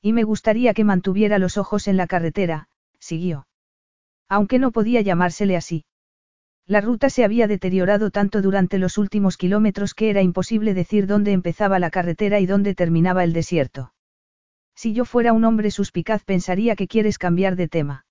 Y 0.00 0.12
me 0.12 0.22
gustaría 0.22 0.74
que 0.74 0.84
mantuviera 0.84 1.38
los 1.38 1.56
ojos 1.56 1.88
en 1.88 1.96
la 1.96 2.06
carretera, 2.06 2.68
siguió. 2.98 3.46
Aunque 4.28 4.58
no 4.58 4.70
podía 4.70 5.00
llamársele 5.00 5.56
así. 5.56 5.84
La 6.66 6.80
ruta 6.80 7.10
se 7.10 7.24
había 7.24 7.46
deteriorado 7.46 8.10
tanto 8.10 8.40
durante 8.40 8.78
los 8.78 8.96
últimos 8.96 9.36
kilómetros 9.36 9.94
que 9.94 10.10
era 10.10 10.22
imposible 10.22 10.72
decir 10.72 11.06
dónde 11.06 11.32
empezaba 11.32 11.78
la 11.78 11.90
carretera 11.90 12.40
y 12.40 12.46
dónde 12.46 12.74
terminaba 12.74 13.24
el 13.24 13.32
desierto. 13.32 13.92
Si 14.74 14.92
yo 14.92 15.04
fuera 15.04 15.32
un 15.32 15.44
hombre 15.44 15.70
suspicaz 15.70 16.24
pensaría 16.24 16.74
que 16.74 16.88
quieres 16.88 17.18
cambiar 17.18 17.54
de 17.56 17.68
tema. 17.68 18.06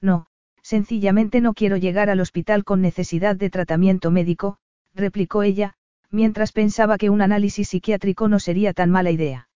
No, 0.00 0.30
Sencillamente 0.62 1.40
no 1.40 1.54
quiero 1.54 1.76
llegar 1.76 2.10
al 2.10 2.20
hospital 2.20 2.64
con 2.64 2.80
necesidad 2.80 3.36
de 3.36 3.50
tratamiento 3.50 4.10
médico, 4.10 4.58
replicó 4.94 5.42
ella, 5.42 5.74
mientras 6.10 6.52
pensaba 6.52 6.98
que 6.98 7.10
un 7.10 7.22
análisis 7.22 7.68
psiquiátrico 7.68 8.28
no 8.28 8.38
sería 8.38 8.72
tan 8.72 8.90
mala 8.90 9.10
idea. 9.10 9.48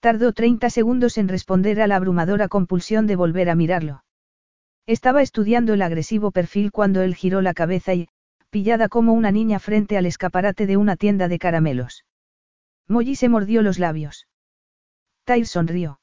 Tardó 0.00 0.32
30 0.32 0.70
segundos 0.70 1.18
en 1.18 1.28
responder 1.28 1.80
a 1.80 1.86
la 1.86 1.96
abrumadora 1.96 2.48
compulsión 2.48 3.06
de 3.06 3.16
volver 3.16 3.50
a 3.50 3.54
mirarlo. 3.54 4.04
Estaba 4.86 5.22
estudiando 5.22 5.74
el 5.74 5.82
agresivo 5.82 6.30
perfil 6.30 6.70
cuando 6.70 7.02
él 7.02 7.14
giró 7.14 7.42
la 7.42 7.54
cabeza 7.54 7.94
y, 7.94 8.08
pillada 8.50 8.88
como 8.88 9.12
una 9.12 9.32
niña 9.32 9.58
frente 9.58 9.96
al 9.96 10.06
escaparate 10.06 10.66
de 10.66 10.76
una 10.76 10.96
tienda 10.96 11.28
de 11.28 11.38
caramelos. 11.38 12.04
Molly 12.88 13.16
se 13.16 13.28
mordió 13.28 13.62
los 13.62 13.78
labios. 13.78 14.28
Tyre 15.24 15.44
sonrió. 15.44 16.00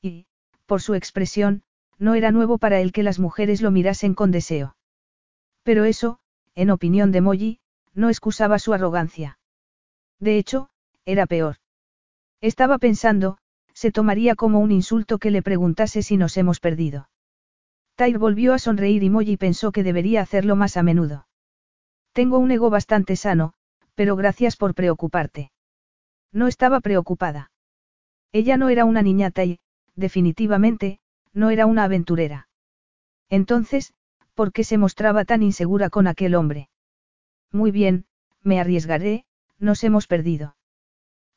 Y, 0.00 0.26
por 0.66 0.82
su 0.82 0.94
expresión, 0.94 1.62
no 1.98 2.14
era 2.14 2.30
nuevo 2.30 2.58
para 2.58 2.80
él 2.80 2.92
que 2.92 3.02
las 3.02 3.18
mujeres 3.18 3.60
lo 3.60 3.70
mirasen 3.72 4.14
con 4.14 4.30
deseo. 4.30 4.76
Pero 5.64 5.84
eso, 5.84 6.20
en 6.54 6.70
opinión 6.70 7.10
de 7.10 7.20
Molly, 7.20 7.58
no 7.96 8.10
excusaba 8.10 8.60
su 8.60 8.72
arrogancia. 8.74 9.38
De 10.20 10.38
hecho, 10.38 10.68
era 11.04 11.26
peor. 11.26 11.56
Estaba 12.40 12.78
pensando, 12.78 13.38
se 13.72 13.90
tomaría 13.90 14.36
como 14.36 14.60
un 14.60 14.70
insulto 14.70 15.18
que 15.18 15.30
le 15.30 15.42
preguntase 15.42 16.02
si 16.02 16.16
nos 16.16 16.36
hemos 16.36 16.60
perdido. 16.60 17.08
Tyre 17.96 18.18
volvió 18.18 18.52
a 18.52 18.58
sonreír 18.58 19.02
y 19.02 19.10
Molly 19.10 19.36
pensó 19.36 19.72
que 19.72 19.82
debería 19.82 20.20
hacerlo 20.20 20.54
más 20.54 20.76
a 20.76 20.82
menudo. 20.82 21.26
Tengo 22.12 22.38
un 22.38 22.50
ego 22.50 22.70
bastante 22.70 23.16
sano, 23.16 23.54
pero 23.94 24.14
gracias 24.14 24.56
por 24.56 24.74
preocuparte. 24.74 25.50
No 26.32 26.46
estaba 26.46 26.80
preocupada. 26.80 27.50
Ella 28.32 28.58
no 28.58 28.68
era 28.68 28.84
una 28.84 29.00
niñata 29.00 29.44
y, 29.44 29.58
definitivamente, 29.94 31.00
no 31.32 31.48
era 31.50 31.64
una 31.64 31.84
aventurera. 31.84 32.48
Entonces, 33.30 33.94
¿por 34.34 34.52
qué 34.52 34.64
se 34.64 34.76
mostraba 34.76 35.24
tan 35.24 35.42
insegura 35.42 35.88
con 35.88 36.06
aquel 36.06 36.34
hombre? 36.34 36.68
Muy 37.52 37.70
bien, 37.70 38.06
me 38.42 38.60
arriesgaré, 38.60 39.24
nos 39.58 39.82
hemos 39.84 40.06
perdido. 40.06 40.56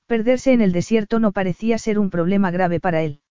Perderse 0.06 0.54
en 0.54 0.62
el 0.62 0.72
desierto 0.72 1.20
no 1.20 1.32
parecía 1.32 1.78
ser 1.78 2.00
un 2.00 2.10
problema 2.10 2.52
grave 2.52 2.80
para 2.80 3.02
él. 3.04 3.22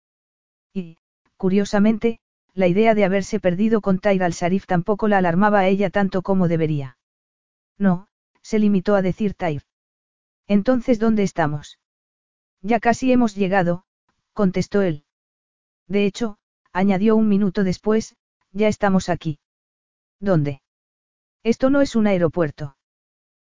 Y, 0.73 0.99
curiosamente, 1.37 2.21
la 2.55 2.69
idea 2.69 2.95
de 2.95 3.05
haberse 3.05 3.41
perdido 3.41 3.81
con 3.81 3.99
Tyr 3.99 4.23
al-Sarif 4.23 4.67
tampoco 4.67 5.09
la 5.09 5.19
alarmaba 5.19 5.61
a 5.61 5.69
ella 5.69 5.91
tanto 5.91 6.23
como 6.23 6.49
debería. 6.49 6.99
No, 7.79 8.09
se 8.43 8.59
limitó 8.59 8.95
a 8.95 9.03
decir 9.03 9.35
Tyr. 9.35 9.63
Entonces, 10.47 10.99
¿dónde 10.99 11.23
estamos? 11.23 11.79
Ya 12.63 12.81
casi 12.81 13.13
hemos 13.13 13.35
llegado, 13.35 13.85
contestó 14.33 14.83
él. 14.83 15.05
De 15.87 16.05
hecho, 16.05 16.39
añadió 16.73 17.17
un 17.17 17.29
minuto 17.29 17.65
después, 17.65 18.17
ya 18.53 18.69
estamos 18.69 19.09
aquí. 19.09 19.39
¿Dónde? 20.21 20.63
Esto 21.43 21.71
no 21.71 21.81
es 21.81 21.97
un 21.97 22.07
aeropuerto. 22.07 22.77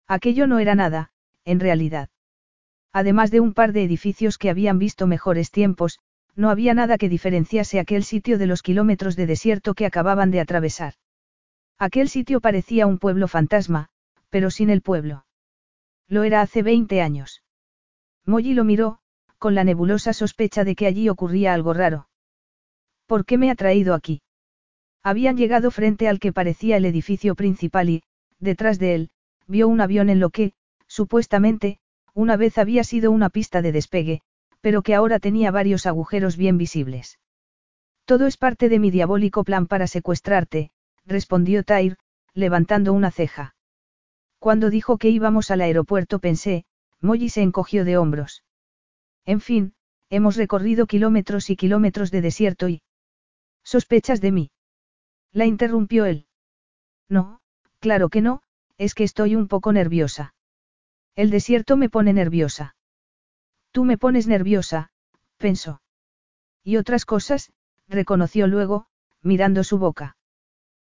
Aquello 0.07 0.47
no 0.47 0.59
era 0.59 0.75
nada, 0.75 1.11
en 1.45 1.59
realidad. 1.59 2.09
Además 2.93 3.31
de 3.31 3.39
un 3.39 3.53
par 3.53 3.73
de 3.73 3.83
edificios 3.83 4.37
que 4.37 4.49
habían 4.49 4.79
visto 4.79 5.07
mejores 5.07 5.51
tiempos, 5.51 5.99
no 6.35 6.49
había 6.49 6.73
nada 6.73 6.97
que 6.97 7.09
diferenciase 7.09 7.79
aquel 7.79 8.03
sitio 8.03 8.37
de 8.37 8.47
los 8.47 8.61
kilómetros 8.61 9.15
de 9.15 9.25
desierto 9.25 9.73
que 9.73 9.85
acababan 9.85 10.31
de 10.31 10.39
atravesar. 10.39 10.93
Aquel 11.79 12.09
sitio 12.09 12.41
parecía 12.41 12.87
un 12.87 12.99
pueblo 12.99 13.27
fantasma, 13.27 13.89
pero 14.29 14.51
sin 14.51 14.69
el 14.69 14.81
pueblo. 14.81 15.25
Lo 16.07 16.23
era 16.23 16.41
hace 16.41 16.63
20 16.63 17.01
años. 17.01 17.43
Molly 18.25 18.53
lo 18.53 18.63
miró, 18.63 18.99
con 19.37 19.55
la 19.55 19.63
nebulosa 19.63 20.13
sospecha 20.13 20.63
de 20.63 20.75
que 20.75 20.87
allí 20.87 21.09
ocurría 21.09 21.53
algo 21.53 21.73
raro. 21.73 22.07
¿Por 23.05 23.25
qué 23.25 23.37
me 23.37 23.51
ha 23.51 23.55
traído 23.55 23.93
aquí? 23.93 24.21
Habían 25.03 25.37
llegado 25.37 25.71
frente 25.71 26.07
al 26.07 26.19
que 26.19 26.33
parecía 26.33 26.77
el 26.77 26.85
edificio 26.85 27.35
principal 27.35 27.89
y, 27.89 28.03
detrás 28.39 28.79
de 28.79 28.95
él, 28.95 29.09
vio 29.47 29.67
un 29.67 29.81
avión 29.81 30.09
en 30.09 30.19
lo 30.19 30.29
que, 30.29 30.53
supuestamente, 30.87 31.79
una 32.13 32.35
vez 32.35 32.57
había 32.57 32.83
sido 32.83 33.11
una 33.11 33.29
pista 33.29 33.61
de 33.61 33.71
despegue, 33.71 34.21
pero 34.61 34.81
que 34.81 34.95
ahora 34.95 35.19
tenía 35.19 35.51
varios 35.51 35.85
agujeros 35.85 36.35
bien 36.35 36.57
visibles. 36.57 37.19
Todo 38.05 38.25
es 38.25 38.37
parte 38.37 38.69
de 38.69 38.79
mi 38.79 38.91
diabólico 38.91 39.43
plan 39.43 39.67
para 39.67 39.87
secuestrarte, 39.87 40.71
respondió 41.05 41.63
Tyr, 41.63 41.97
levantando 42.33 42.93
una 42.93 43.11
ceja. 43.11 43.55
Cuando 44.39 44.69
dijo 44.69 44.97
que 44.97 45.09
íbamos 45.09 45.51
al 45.51 45.61
aeropuerto 45.61 46.19
pensé, 46.19 46.65
Molly 47.01 47.29
se 47.29 47.41
encogió 47.41 47.85
de 47.85 47.97
hombros. 47.97 48.43
En 49.25 49.41
fin, 49.41 49.73
hemos 50.09 50.35
recorrido 50.35 50.87
kilómetros 50.87 51.49
y 51.49 51.55
kilómetros 51.55 52.11
de 52.11 52.21
desierto 52.21 52.69
y... 52.69 52.81
¿Sospechas 53.63 54.21
de 54.21 54.31
mí? 54.31 54.51
La 55.37 55.45
interrumpió 55.45 56.05
él. 56.05 56.25
No, 57.07 57.41
claro 57.79 58.09
que 58.09 58.21
no, 58.21 58.41
es 58.79 58.95
que 58.95 59.03
estoy 59.03 59.35
un 59.35 59.47
poco 59.47 59.71
nerviosa. 59.71 60.33
El 61.15 61.29
desierto 61.29 61.77
me 61.77 61.89
pone 61.89 62.11
nerviosa. 62.11 62.75
Tú 63.71 63.85
me 63.85 63.99
pones 63.99 64.25
nerviosa, 64.25 64.89
pensó. 65.37 65.79
Y 66.63 66.77
otras 66.77 67.05
cosas, 67.05 67.51
reconoció 67.87 68.47
luego, 68.47 68.87
mirando 69.21 69.63
su 69.63 69.77
boca. 69.77 70.17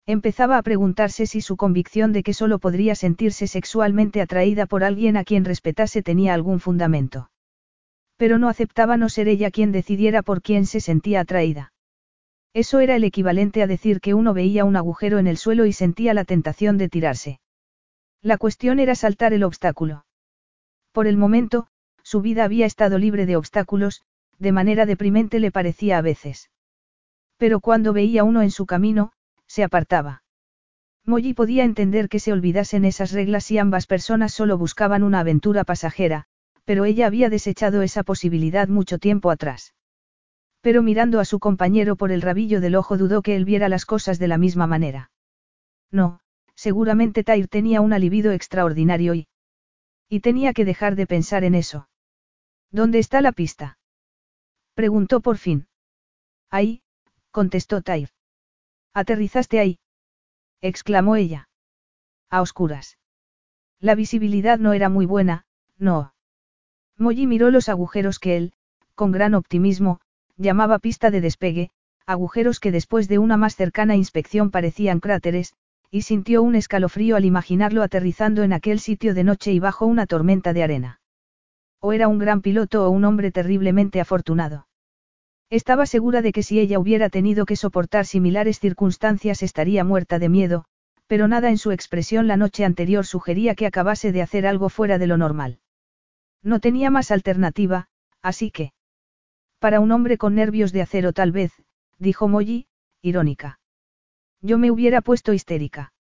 Empezaba 0.07 0.59
a 0.59 0.63
preguntarse 0.63 1.27
si 1.27 1.41
su 1.41 1.57
convicción 1.57 2.13
de 2.13 2.23
que 2.23 2.33
solo 2.33 2.61
podría 2.61 2.95
sentirse 2.95 3.49
sexualmente 3.49 4.21
atraída 4.21 4.67
por 4.67 4.85
alguien 4.85 5.17
a 5.17 5.25
quien 5.25 5.45
respetase 5.45 6.05
tenía 6.05 6.35
algún 6.35 6.61
fundamento. 6.61 7.33
Pero 8.17 8.39
no 8.39 8.49
aceptaba 8.49 8.97
no 8.97 9.09
ser 9.09 9.27
ella 9.27 9.51
quien 9.51 9.73
decidiera 9.73 10.23
por 10.23 10.41
quién 10.41 10.67
se 10.67 10.79
sentía 10.79 11.23
atraída. 11.23 11.73
Eso 12.55 12.81
era 12.81 12.97
el 12.97 13.05
equivalente 13.05 13.63
a 13.63 13.67
decir 13.67 14.01
que 14.01 14.15
uno 14.15 14.35
veía 14.35 14.65
un 14.65 14.77
agujero 14.77 15.19
en 15.19 15.27
el 15.27 15.37
suelo 15.37 15.67
y 15.67 15.73
sentía 15.73 16.15
la 16.15 16.25
tentación 16.25 16.79
de 16.79 16.89
tirarse. 16.89 17.41
La 18.23 18.39
cuestión 18.39 18.81
era 18.81 18.95
saltar 18.95 19.33
el 19.33 19.45
obstáculo. 19.45 20.07
Por 20.93 21.07
el 21.07 21.17
momento, 21.17 21.69
su 22.03 22.23
vida 22.23 22.45
había 22.45 22.67
estado 22.67 22.99
libre 22.99 23.27
de 23.27 23.37
obstáculos, 23.37 24.03
de 24.39 24.53
manera 24.53 24.87
deprimente 24.87 25.39
le 25.39 25.51
parecía 25.51 25.99
a 25.99 26.03
veces. 26.03 26.51
Pero 27.37 27.61
cuando 27.61 27.93
veía 27.93 28.25
uno 28.25 28.43
en 28.43 28.51
su 28.51 28.67
camino, 28.67 29.13
se 29.47 29.63
apartaba. 29.63 30.23
Molly 31.05 31.35
podía 31.35 31.63
entender 31.63 32.09
que 32.09 32.19
se 32.19 32.33
olvidasen 32.33 32.85
esas 32.85 33.13
reglas 33.13 33.45
si 33.45 33.59
ambas 33.59 33.87
personas 33.87 34.35
solo 34.35 34.59
buscaban 34.59 35.05
una 35.05 35.21
aventura 35.21 35.63
pasajera, 35.63 36.25
pero 36.65 36.85
ella 36.85 37.07
había 37.07 37.31
desechado 37.31 37.83
esa 37.83 38.03
posibilidad 38.03 38.67
mucho 38.67 38.99
tiempo 38.99 39.31
atrás. 39.31 39.76
Pero 40.67 40.83
mirando 40.83 41.21
a 41.21 41.25
su 41.25 41.39
compañero 41.39 41.95
por 41.95 42.11
el 42.11 42.23
rabillo 42.23 42.61
del 42.61 42.75
ojo 42.75 42.99
dudó 42.99 43.23
que 43.23 43.37
él 43.37 43.45
viera 43.45 43.69
las 43.69 43.87
cosas 43.87 44.19
de 44.19 44.27
la 44.27 44.37
misma 44.37 44.67
manera. 44.67 45.13
No, 45.93 46.19
seguramente 46.57 47.23
Tyr 47.23 47.47
tenía 47.47 47.81
un 47.81 47.93
alivido 47.93 48.33
extraordinario 48.33 49.15
y, 49.15 49.29
y 50.09 50.19
tenía 50.19 50.53
que 50.55 50.65
dejar 50.65 50.97
de 50.97 51.07
pensar 51.07 51.45
en 51.45 51.55
eso. 51.55 51.89
¿Dónde 52.73 52.99
está 52.99 53.21
la 53.21 53.31
pista? 53.31 53.79
Preguntó 54.75 55.21
por 55.21 55.39
fin. 55.39 55.69
Ahí, 56.51 56.83
contestó 57.31 57.81
Tyr. 57.81 58.09
¿Aterrizaste 58.93 59.61
ahí? 59.61 59.79
exclamó 60.61 61.15
ella. 61.15 61.49
A 62.29 62.43
oscuras. 62.43 62.99
La 63.79 63.95
visibilidad 63.95 64.59
no 64.59 64.73
era 64.73 64.89
muy 64.89 65.07
buena, 65.07 65.47
no. 65.79 66.13
Molly 66.97 67.29
miró 67.29 67.53
los 67.53 67.69
agujeros 67.69 68.19
que 68.19 68.37
él, 68.37 68.53
con 68.97 69.13
gran 69.13 69.35
optimismo, 69.35 70.01
llamaba 70.37 70.79
pista 70.79 71.11
de 71.11 71.21
despegue, 71.21 71.71
agujeros 72.07 72.61
que 72.61 72.73
después 72.73 73.09
de 73.09 73.19
una 73.19 73.37
más 73.37 73.57
cercana 73.57 73.97
inspección 73.97 74.51
parecían 74.51 75.01
cráteres, 75.01 75.55
y 75.91 76.03
sintió 76.03 76.43
un 76.43 76.55
escalofrío 76.55 77.17
al 77.17 77.25
imaginarlo 77.25 77.83
aterrizando 77.83 78.43
en 78.43 78.53
aquel 78.53 78.81
sitio 78.81 79.15
de 79.15 79.25
noche 79.25 79.53
y 79.53 79.59
bajo 79.59 79.87
una 79.87 80.07
tormenta 80.07 80.53
de 80.53 80.63
arena. 80.63 81.01
O 81.81 81.93
era 81.93 82.09
un 82.09 82.19
gran 82.19 82.43
piloto 82.43 82.87
o 82.87 82.91
un 82.91 83.05
hombre 83.05 83.31
terriblemente 83.33 84.01
afortunado. 84.01 84.67
Estaba 85.49 85.87
segura 85.87 86.23
de 86.23 86.33
que 86.33 86.43
si 86.43 86.59
ella 86.59 86.79
hubiera 86.79 87.09
tenido 87.09 87.47
que 87.47 87.55
soportar 87.55 88.05
similares 88.05 88.59
circunstancias 88.59 89.43
estaría 89.43 89.85
muerta 89.85 90.19
de 90.19 90.29
miedo, 90.29 90.65
pero 91.07 91.29
nada 91.29 91.51
en 91.51 91.59
su 91.59 91.71
expresión 91.71 92.27
la 92.27 92.37
noche 92.37 92.65
anterior 92.65 93.07
sugería 93.07 93.55
que 93.55 93.67
acabase 93.67 94.11
de 94.11 94.23
hacer 94.23 94.47
algo 94.47 94.69
fuera 94.69 94.99
de 94.99 95.07
lo 95.07 95.17
normal. 95.17 95.61
No 96.43 96.59
tenía 96.59 96.91
más 96.91 97.11
alternativa, 97.11 97.89
así 98.23 98.51
que... 98.51 98.73
Para 99.67 99.81
un 99.81 99.91
hombre 99.91 100.17
con 100.17 100.37
nervios 100.37 100.71
de 100.71 100.81
acero 100.81 101.13
tal 101.13 101.33
vez, 101.33 101.51
dijo 101.99 102.29
Molly, 102.29 102.69
irónica. 103.03 103.59
Yo 104.41 104.59
me 104.59 104.71
hubiera 104.71 105.01
puesto 105.01 105.33
histérica. 105.33 105.93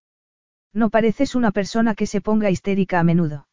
No 0.73 0.89
pareces 0.89 1.35
una 1.35 1.51
persona 1.51 1.97
que 1.97 2.07
se 2.07 2.21
ponga 2.21 2.49
histérica 2.49 3.01
a 3.01 3.03
menudo. 3.03 3.49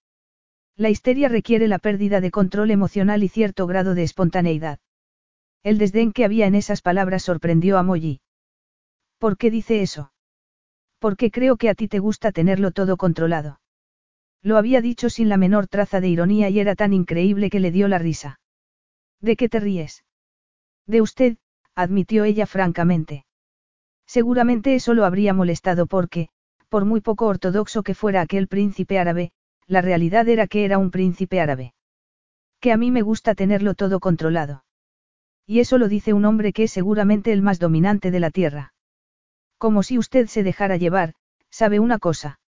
La 0.75 0.91
histeria 0.91 1.29
requiere 1.29 1.67
la 1.67 1.79
pérdida 1.79 2.21
de 2.21 2.29
control 2.29 2.69
emocional 2.69 3.23
y 3.23 3.27
cierto 3.27 3.65
grado 3.65 3.95
de 3.95 4.03
espontaneidad. 4.03 4.77
El 5.63 5.79
desdén 5.79 6.11
que 6.11 6.25
había 6.25 6.45
en 6.45 6.53
esas 6.53 6.83
palabras 6.83 7.23
sorprendió 7.23 7.79
a 7.79 7.81
Molly. 7.81 8.21
¿Por 9.17 9.35
qué 9.35 9.49
dice 9.49 9.81
eso? 9.81 10.13
Porque 10.99 11.31
creo 11.31 11.57
que 11.57 11.69
a 11.69 11.73
ti 11.73 11.87
te 11.87 11.97
gusta 11.97 12.31
tenerlo 12.31 12.69
todo 12.69 12.97
controlado. 12.97 13.61
Lo 14.43 14.57
había 14.57 14.79
dicho 14.79 15.09
sin 15.09 15.27
la 15.27 15.37
menor 15.37 15.65
traza 15.65 16.01
de 16.01 16.09
ironía 16.09 16.49
y 16.49 16.59
era 16.59 16.75
tan 16.75 16.93
increíble 16.93 17.49
que 17.49 17.59
le 17.59 17.71
dio 17.71 17.87
la 17.87 17.97
risa. 17.97 18.41
¿De 19.23 19.37
qué 19.37 19.47
te 19.47 19.61
ríes? 19.61 20.03
De 20.85 20.99
usted, 20.99 21.37
admitió 21.75 22.25
ella 22.25 22.45
francamente. 22.45 23.25
Seguramente 24.05 24.75
eso 24.75 24.93
lo 24.93 25.05
habría 25.05 25.33
molestado 25.33 25.87
porque, 25.87 26.27
por 26.67 26.83
muy 26.83 26.99
poco 26.99 27.27
ortodoxo 27.27 27.83
que 27.83 27.95
fuera 27.95 28.19
aquel 28.19 28.49
príncipe 28.49 28.99
árabe, 28.99 29.31
la 29.65 29.81
realidad 29.81 30.27
era 30.27 30.45
que 30.47 30.65
era 30.65 30.77
un 30.77 30.91
príncipe 30.91 31.39
árabe. 31.39 31.73
Que 32.59 32.73
a 32.73 32.77
mí 32.77 32.91
me 32.91 33.01
gusta 33.01 33.33
tenerlo 33.33 33.75
todo 33.75 34.01
controlado. 34.01 34.65
Y 35.47 35.61
eso 35.61 35.77
lo 35.77 35.87
dice 35.87 36.11
un 36.11 36.25
hombre 36.25 36.51
que 36.51 36.63
es 36.63 36.71
seguramente 36.71 37.31
el 37.31 37.41
más 37.41 37.59
dominante 37.59 38.11
de 38.11 38.19
la 38.19 38.29
tierra. 38.29 38.73
Como 39.57 39.83
si 39.83 39.97
usted 39.97 40.27
se 40.27 40.43
dejara 40.43 40.75
llevar, 40.75 41.13
sabe 41.49 41.79
una 41.79 41.97
cosa. 41.97 42.41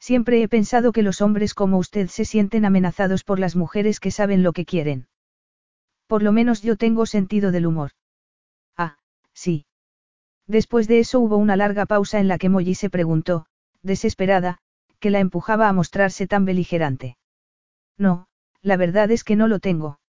Siempre 0.00 0.42
he 0.42 0.48
pensado 0.48 0.90
que 0.90 1.04
los 1.04 1.20
hombres 1.20 1.54
como 1.54 1.78
usted 1.78 2.08
se 2.08 2.24
sienten 2.24 2.64
amenazados 2.64 3.22
por 3.22 3.38
las 3.38 3.54
mujeres 3.54 4.00
que 4.00 4.10
saben 4.10 4.42
lo 4.42 4.52
que 4.52 4.64
quieren. 4.64 5.06
Por 6.12 6.22
lo 6.22 6.30
menos 6.30 6.60
yo 6.60 6.76
tengo 6.76 7.06
sentido 7.06 7.52
del 7.52 7.64
humor. 7.64 7.92
Ah, 8.76 8.98
sí. 9.32 9.64
Después 10.46 10.86
de 10.86 10.98
eso 10.98 11.18
hubo 11.20 11.38
una 11.38 11.56
larga 11.56 11.86
pausa 11.86 12.20
en 12.20 12.28
la 12.28 12.36
que 12.36 12.50
Molly 12.50 12.74
se 12.74 12.90
preguntó, 12.90 13.46
desesperada, 13.82 14.58
que 15.00 15.08
la 15.08 15.20
empujaba 15.20 15.70
a 15.70 15.72
mostrarse 15.72 16.26
tan 16.26 16.44
beligerante. 16.44 17.16
No, 17.96 18.26
la 18.60 18.76
verdad 18.76 19.10
es 19.10 19.24
que 19.24 19.36
no 19.36 19.48
lo 19.48 19.58
tengo. 19.58 20.00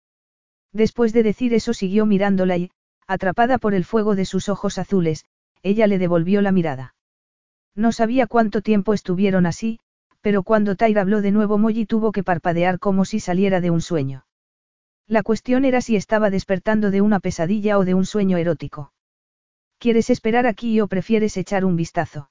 Después 0.74 1.14
de 1.14 1.24
decir 1.24 1.54
eso 1.54 1.74
siguió 1.74 2.06
mirándola 2.06 2.58
y, 2.58 2.72
atrapada 3.08 3.58
por 3.58 3.74
el 3.74 3.86
fuego 3.86 4.18
de 4.18 4.26
sus 4.26 4.50
ojos 4.50 4.78
azules, 4.80 5.24
ella 5.62 5.88
le 5.88 6.00
devolvió 6.00 6.42
la 6.42 6.52
mirada. 6.52 6.96
No 7.76 7.94
sabía 7.94 8.28
cuánto 8.28 8.62
tiempo 8.62 8.94
estuvieron 8.94 9.46
así, 9.46 9.80
pero 10.20 10.44
cuando 10.44 10.76
Tyra 10.76 11.00
habló 11.00 11.22
de 11.22 11.32
nuevo 11.32 11.58
Molly 11.58 11.86
tuvo 11.86 12.12
que 12.12 12.26
parpadear 12.26 12.78
como 12.78 13.06
si 13.06 13.22
saliera 13.22 13.62
de 13.62 13.72
un 13.72 13.80
sueño. 13.80 14.26
La 15.08 15.24
cuestión 15.24 15.66
era 15.66 15.82
si 15.82 15.96
estaba 15.96 16.30
despertando 16.30 16.90
de 16.90 17.02
una 17.02 17.20
pesadilla 17.20 17.78
o 17.78 17.86
de 17.86 17.94
un 17.94 18.06
sueño 18.06 18.38
erótico. 18.38 18.94
¿Quieres 19.78 20.10
esperar 20.10 20.48
aquí 20.48 20.80
o 20.80 20.88
prefieres 20.88 21.36
echar 21.36 21.66
un 21.66 21.76
vistazo? 21.76 22.30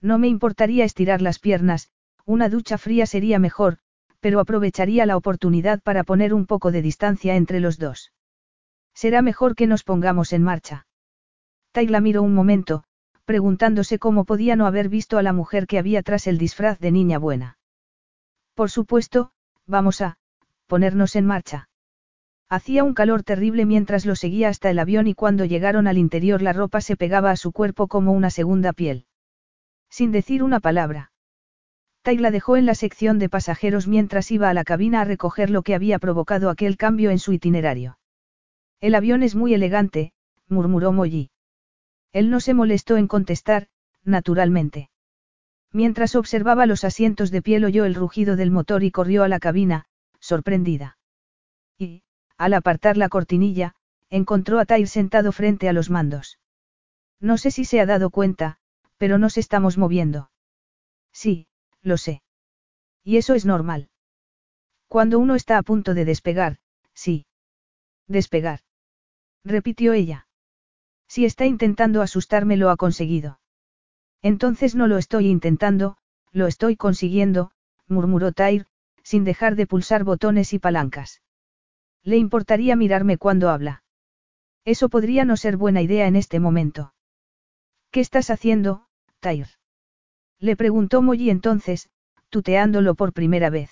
No 0.00 0.18
me 0.18 0.28
importaría 0.28 0.84
estirar 0.84 1.20
las 1.20 1.38
piernas, 1.38 1.90
una 2.24 2.48
ducha 2.48 2.78
fría 2.78 3.06
sería 3.06 3.38
mejor, 3.38 3.78
pero 4.20 4.40
aprovecharía 4.40 5.04
la 5.04 5.16
oportunidad 5.16 5.82
para 5.82 6.04
poner 6.04 6.32
un 6.32 6.46
poco 6.46 6.72
de 6.72 6.80
distancia 6.80 7.36
entre 7.36 7.60
los 7.60 7.78
dos. 7.78 8.12
Será 8.94 9.20
mejor 9.20 9.54
que 9.54 9.66
nos 9.66 9.84
pongamos 9.84 10.32
en 10.32 10.42
marcha. 10.42 10.86
Tayla 11.72 12.00
miró 12.00 12.22
un 12.22 12.34
momento, 12.34 12.84
preguntándose 13.24 13.98
cómo 13.98 14.24
podía 14.24 14.56
no 14.56 14.66
haber 14.66 14.88
visto 14.88 15.18
a 15.18 15.22
la 15.22 15.32
mujer 15.32 15.66
que 15.66 15.78
había 15.78 16.02
tras 16.02 16.26
el 16.26 16.38
disfraz 16.38 16.78
de 16.78 16.90
niña 16.90 17.18
buena. 17.18 17.58
Por 18.54 18.70
supuesto, 18.70 19.32
vamos 19.66 20.00
a, 20.00 20.18
ponernos 20.66 21.16
en 21.16 21.26
marcha. 21.26 21.68
Hacía 22.52 22.84
un 22.84 22.92
calor 22.92 23.22
terrible 23.22 23.64
mientras 23.64 24.04
lo 24.04 24.14
seguía 24.14 24.50
hasta 24.50 24.68
el 24.68 24.78
avión 24.78 25.06
y 25.06 25.14
cuando 25.14 25.46
llegaron 25.46 25.86
al 25.86 25.96
interior 25.96 26.42
la 26.42 26.52
ropa 26.52 26.82
se 26.82 26.98
pegaba 26.98 27.30
a 27.30 27.36
su 27.36 27.50
cuerpo 27.50 27.88
como 27.88 28.12
una 28.12 28.28
segunda 28.28 28.74
piel. 28.74 29.06
Sin 29.88 30.12
decir 30.12 30.42
una 30.42 30.60
palabra. 30.60 31.12
Tai 32.02 32.18
la 32.18 32.30
dejó 32.30 32.58
en 32.58 32.66
la 32.66 32.74
sección 32.74 33.18
de 33.18 33.30
pasajeros 33.30 33.88
mientras 33.88 34.30
iba 34.30 34.50
a 34.50 34.52
la 34.52 34.64
cabina 34.64 35.00
a 35.00 35.06
recoger 35.06 35.48
lo 35.48 35.62
que 35.62 35.74
había 35.74 35.98
provocado 35.98 36.50
aquel 36.50 36.76
cambio 36.76 37.10
en 37.10 37.18
su 37.18 37.32
itinerario. 37.32 37.98
El 38.82 38.96
avión 38.96 39.22
es 39.22 39.34
muy 39.34 39.54
elegante, 39.54 40.12
murmuró 40.46 40.92
Molly. 40.92 41.30
Él 42.12 42.28
no 42.28 42.38
se 42.38 42.52
molestó 42.52 42.98
en 42.98 43.08
contestar, 43.08 43.68
naturalmente. 44.04 44.90
Mientras 45.72 46.16
observaba 46.16 46.66
los 46.66 46.84
asientos 46.84 47.30
de 47.30 47.40
piel 47.40 47.64
oyó 47.64 47.86
el 47.86 47.94
rugido 47.94 48.36
del 48.36 48.50
motor 48.50 48.82
y 48.82 48.90
corrió 48.90 49.22
a 49.22 49.28
la 49.28 49.38
cabina, 49.38 49.86
sorprendida. 50.20 50.98
Y, 51.78 52.02
al 52.42 52.54
apartar 52.54 52.96
la 52.96 53.08
cortinilla, 53.08 53.76
encontró 54.10 54.58
a 54.58 54.64
Tyre 54.64 54.88
sentado 54.88 55.30
frente 55.30 55.68
a 55.68 55.72
los 55.72 55.90
mandos. 55.90 56.40
No 57.20 57.38
sé 57.38 57.52
si 57.52 57.64
se 57.64 57.80
ha 57.80 57.86
dado 57.86 58.10
cuenta, 58.10 58.58
pero 58.98 59.16
nos 59.16 59.38
estamos 59.38 59.78
moviendo. 59.78 60.28
Sí, 61.12 61.46
lo 61.82 61.96
sé. 61.96 62.20
Y 63.04 63.18
eso 63.18 63.34
es 63.34 63.46
normal. 63.46 63.90
Cuando 64.88 65.20
uno 65.20 65.36
está 65.36 65.56
a 65.56 65.62
punto 65.62 65.94
de 65.94 66.04
despegar, 66.04 66.58
sí. 66.94 67.26
Despegar. 68.08 68.60
Repitió 69.44 69.92
ella. 69.92 70.26
Si 71.06 71.24
está 71.24 71.46
intentando 71.46 72.02
asustarme 72.02 72.56
lo 72.56 72.70
ha 72.70 72.76
conseguido. 72.76 73.38
Entonces 74.20 74.74
no 74.74 74.88
lo 74.88 74.98
estoy 74.98 75.28
intentando, 75.28 75.96
lo 76.32 76.48
estoy 76.48 76.74
consiguiendo, 76.74 77.52
murmuró 77.86 78.32
Tyre, 78.32 78.66
sin 79.04 79.22
dejar 79.22 79.54
de 79.54 79.68
pulsar 79.68 80.02
botones 80.02 80.52
y 80.52 80.58
palancas. 80.58 81.22
¿Le 82.04 82.16
importaría 82.16 82.76
mirarme 82.76 83.16
cuando 83.18 83.48
habla? 83.48 83.84
Eso 84.64 84.88
podría 84.88 85.24
no 85.24 85.36
ser 85.36 85.56
buena 85.56 85.82
idea 85.82 86.06
en 86.06 86.16
este 86.16 86.40
momento. 86.40 86.94
¿Qué 87.90 88.00
estás 88.00 88.30
haciendo, 88.30 88.86
Tyr? 89.20 89.46
Le 90.38 90.56
preguntó 90.56 91.02
Molly 91.02 91.30
entonces, 91.30 91.88
tuteándolo 92.28 92.94
por 92.94 93.12
primera 93.12 93.50
vez. 93.50 93.70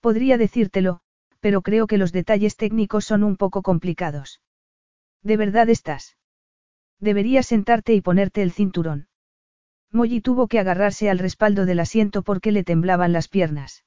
Podría 0.00 0.36
decírtelo, 0.36 1.00
pero 1.40 1.62
creo 1.62 1.86
que 1.86 1.98
los 1.98 2.12
detalles 2.12 2.56
técnicos 2.56 3.04
son 3.04 3.22
un 3.22 3.36
poco 3.36 3.62
complicados. 3.62 4.40
¿De 5.22 5.36
verdad 5.36 5.68
estás? 5.70 6.16
Deberías 6.98 7.46
sentarte 7.46 7.94
y 7.94 8.00
ponerte 8.00 8.42
el 8.42 8.52
cinturón. 8.52 9.08
Molly 9.90 10.20
tuvo 10.20 10.48
que 10.48 10.58
agarrarse 10.58 11.10
al 11.10 11.18
respaldo 11.18 11.66
del 11.66 11.80
asiento 11.80 12.22
porque 12.22 12.52
le 12.52 12.64
temblaban 12.64 13.12
las 13.12 13.28
piernas. 13.28 13.84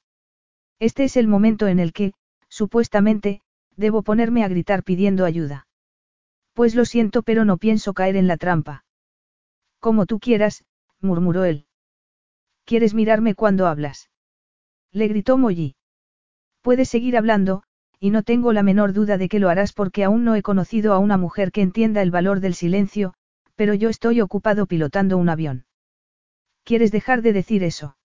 Este 0.80 1.04
es 1.04 1.18
el 1.18 1.28
momento 1.28 1.68
en 1.68 1.80
el 1.80 1.94
que, 1.94 2.14
Supuestamente, 2.56 3.42
debo 3.76 4.02
ponerme 4.02 4.46
a 4.46 4.48
gritar 4.48 4.84
pidiendo 4.84 5.26
ayuda. 5.26 5.68
Pues 6.54 6.74
lo 6.74 6.86
siento, 6.86 7.22
pero 7.22 7.44
no 7.44 7.58
pienso 7.58 7.94
caer 7.94 8.16
en 8.16 8.28
la 8.28 8.38
trampa. 8.38 8.86
Como 9.82 10.06
tú 10.06 10.20
quieras, 10.20 10.64
murmuró 11.02 11.44
él. 11.44 11.66
¿Quieres 12.64 12.94
mirarme 12.94 13.36
cuando 13.36 13.68
hablas? 13.68 14.10
Le 14.94 15.10
gritó 15.10 15.38
Molly. 15.38 15.76
Puedes 16.62 16.88
seguir 16.88 17.18
hablando, 17.18 17.64
y 18.00 18.12
no 18.12 18.24
tengo 18.24 18.54
la 18.54 18.64
menor 18.64 18.94
duda 18.94 19.18
de 19.18 19.28
que 19.28 19.40
lo 19.40 19.50
harás 19.50 19.74
porque 19.74 20.06
aún 20.06 20.24
no 20.24 20.36
he 20.36 20.42
conocido 20.42 20.94
a 20.94 21.00
una 21.00 21.18
mujer 21.18 21.52
que 21.52 21.62
entienda 21.62 22.02
el 22.02 22.10
valor 22.10 22.40
del 22.40 22.54
silencio, 22.54 23.16
pero 23.56 23.74
yo 23.74 23.90
estoy 23.90 24.22
ocupado 24.22 24.66
pilotando 24.66 25.18
un 25.18 25.28
avión. 25.28 25.66
¿Quieres 26.64 26.94
dejar 26.94 27.22
de 27.22 27.34
decir 27.34 27.64
eso? 27.64 27.98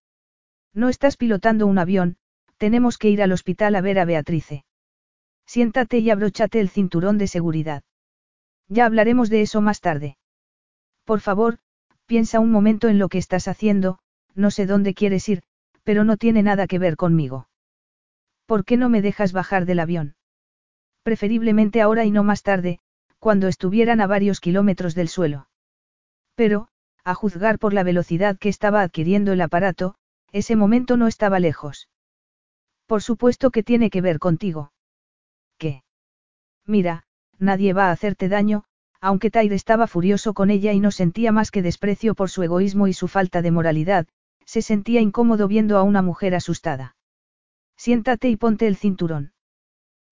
No 0.74 0.88
estás 0.88 1.16
pilotando 1.16 1.68
un 1.68 1.78
avión, 1.78 2.16
tenemos 2.60 2.98
que 2.98 3.08
ir 3.08 3.22
al 3.22 3.32
hospital 3.32 3.74
a 3.74 3.80
ver 3.80 3.98
a 3.98 4.04
Beatrice. 4.04 4.66
Siéntate 5.46 5.98
y 6.00 6.10
abróchate 6.10 6.60
el 6.60 6.68
cinturón 6.68 7.16
de 7.16 7.26
seguridad. 7.26 7.82
Ya 8.68 8.84
hablaremos 8.84 9.30
de 9.30 9.40
eso 9.40 9.62
más 9.62 9.80
tarde. 9.80 10.18
Por 11.04 11.20
favor, 11.20 11.56
piensa 12.04 12.38
un 12.38 12.50
momento 12.50 12.88
en 12.88 12.98
lo 12.98 13.08
que 13.08 13.16
estás 13.16 13.48
haciendo, 13.48 13.98
no 14.34 14.50
sé 14.50 14.66
dónde 14.66 14.92
quieres 14.92 15.26
ir, 15.30 15.42
pero 15.84 16.04
no 16.04 16.18
tiene 16.18 16.42
nada 16.42 16.66
que 16.66 16.78
ver 16.78 16.96
conmigo. 16.96 17.48
¿Por 18.44 18.66
qué 18.66 18.76
no 18.76 18.90
me 18.90 19.00
dejas 19.00 19.32
bajar 19.32 19.64
del 19.64 19.80
avión? 19.80 20.16
Preferiblemente 21.02 21.80
ahora 21.80 22.04
y 22.04 22.10
no 22.10 22.24
más 22.24 22.42
tarde, 22.42 22.78
cuando 23.18 23.48
estuvieran 23.48 24.02
a 24.02 24.06
varios 24.06 24.38
kilómetros 24.38 24.94
del 24.94 25.08
suelo. 25.08 25.48
Pero, 26.34 26.68
a 27.04 27.14
juzgar 27.14 27.58
por 27.58 27.72
la 27.72 27.84
velocidad 27.84 28.36
que 28.38 28.50
estaba 28.50 28.82
adquiriendo 28.82 29.32
el 29.32 29.40
aparato, 29.40 29.94
ese 30.30 30.56
momento 30.56 30.98
no 30.98 31.06
estaba 31.06 31.40
lejos. 31.40 31.88
Por 32.90 33.02
supuesto 33.02 33.52
que 33.52 33.62
tiene 33.62 33.88
que 33.88 34.00
ver 34.00 34.18
contigo. 34.18 34.72
¿Qué? 35.58 35.84
Mira, 36.66 37.04
nadie 37.38 37.72
va 37.72 37.86
a 37.86 37.92
hacerte 37.92 38.28
daño, 38.28 38.64
aunque 39.00 39.30
Tyre 39.30 39.54
estaba 39.54 39.86
furioso 39.86 40.34
con 40.34 40.50
ella 40.50 40.72
y 40.72 40.80
no 40.80 40.90
sentía 40.90 41.30
más 41.30 41.52
que 41.52 41.62
desprecio 41.62 42.16
por 42.16 42.30
su 42.30 42.42
egoísmo 42.42 42.88
y 42.88 42.92
su 42.92 43.06
falta 43.06 43.42
de 43.42 43.52
moralidad, 43.52 44.08
se 44.44 44.60
sentía 44.60 45.00
incómodo 45.00 45.46
viendo 45.46 45.78
a 45.78 45.84
una 45.84 46.02
mujer 46.02 46.34
asustada. 46.34 46.96
Siéntate 47.76 48.28
y 48.28 48.34
ponte 48.34 48.66
el 48.66 48.74
cinturón. 48.74 49.34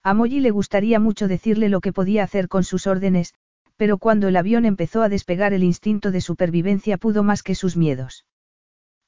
A 0.05 0.15
Molly 0.15 0.39
le 0.39 0.53
gustaría 0.53 1.01
mucho 1.01 1.27
decirle 1.27 1.69
lo 1.69 1.81
que 1.81 1.93
podía 1.93 2.23
hacer 2.23 2.47
con 2.47 2.63
sus 2.63 2.87
órdenes, 2.87 3.35
pero 3.77 3.99
cuando 3.99 4.29
el 4.29 4.37
avión 4.37 4.65
empezó 4.65 5.03
a 5.03 5.09
despegar 5.09 5.53
el 5.53 5.65
instinto 5.65 6.13
de 6.13 6.21
supervivencia 6.21 6.97
pudo 6.97 7.25
más 7.25 7.43
que 7.43 7.57
sus 7.57 7.77
miedos. 7.77 8.25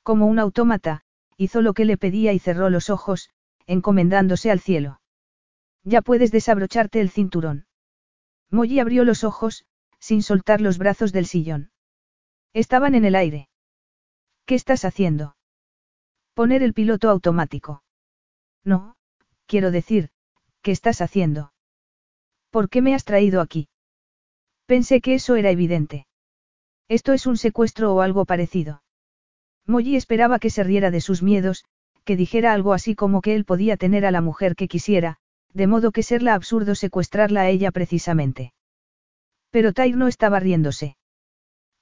Como 0.03 0.27
un 0.27 0.41
autómata, 0.41 1.03
hizo 1.37 1.62
lo 1.62 1.73
que 1.73 1.85
le 1.85 1.97
pedía 1.97 2.33
y 2.33 2.41
cerró 2.41 2.68
los 2.68 2.91
ojos, 2.91 3.31
encomendándose 3.71 4.51
al 4.51 4.59
cielo. 4.59 5.01
Ya 5.85 6.03
puedes 6.03 6.33
desabrocharte 6.33 7.01
el 7.01 7.09
cinturón. 7.09 7.66
Molly 8.51 8.81
abrió 8.81 9.05
los 9.05 9.23
ojos, 9.23 9.64
sin 10.01 10.25
soltar 10.25 10.61
los 10.61 10.77
brazos 10.77 11.12
del 11.12 11.27
sillón. 11.27 11.71
Estaban 12.53 12.97
en 12.97 13.05
el 13.05 13.14
aire. 13.14 13.49
¿Qué 14.45 14.57
estás 14.57 14.85
haciendo? 14.85 15.37
Poner 16.35 16.64
el 16.64 16.75
piloto 16.75 17.11
automático. 17.11 17.85
No, 18.64 18.97
quiero 19.47 19.71
decir, 19.71 20.11
¿qué 20.62 20.73
estás 20.73 21.01
haciendo? 21.01 21.53
¿Por 22.51 22.71
qué 22.71 22.83
me 22.83 22.97
has 22.97 23.05
traído 23.05 23.41
aquí? 23.41 23.68
Pensé 24.66 25.01
que 25.01 25.14
eso 25.14 25.37
era 25.37 25.51
evidente. 25.51 26.09
Esto 26.89 27.12
es 27.12 27.25
un 27.29 27.37
secuestro 27.37 27.95
o 27.95 28.01
algo 28.01 28.25
parecido. 28.25 28.83
Molly 29.64 29.95
esperaba 29.95 30.41
que 30.41 30.51
se 30.51 30.64
riera 30.64 30.91
de 30.91 31.01
sus 31.01 31.23
miedos, 31.23 31.64
que 32.05 32.16
dijera 32.16 32.53
algo 32.53 32.72
así 32.72 32.94
como 32.94 33.20
que 33.20 33.34
él 33.34 33.44
podía 33.44 33.76
tener 33.76 34.05
a 34.07 34.11
la 34.11 34.20
mujer 34.20 34.57
que 34.57 34.68
quisiera, 34.68 35.18
de 35.53 35.66
modo 35.66 35.92
que 35.92 36.03
serla 36.03 36.34
absurdo 36.34 36.74
secuestrarla 36.74 37.42
a 37.42 37.48
ella 37.48 37.70
precisamente. 37.70 38.53
Pero 39.51 39.72
Tyr 39.72 39.96
no 39.96 40.07
estaba 40.07 40.40
riéndose. 40.40 40.96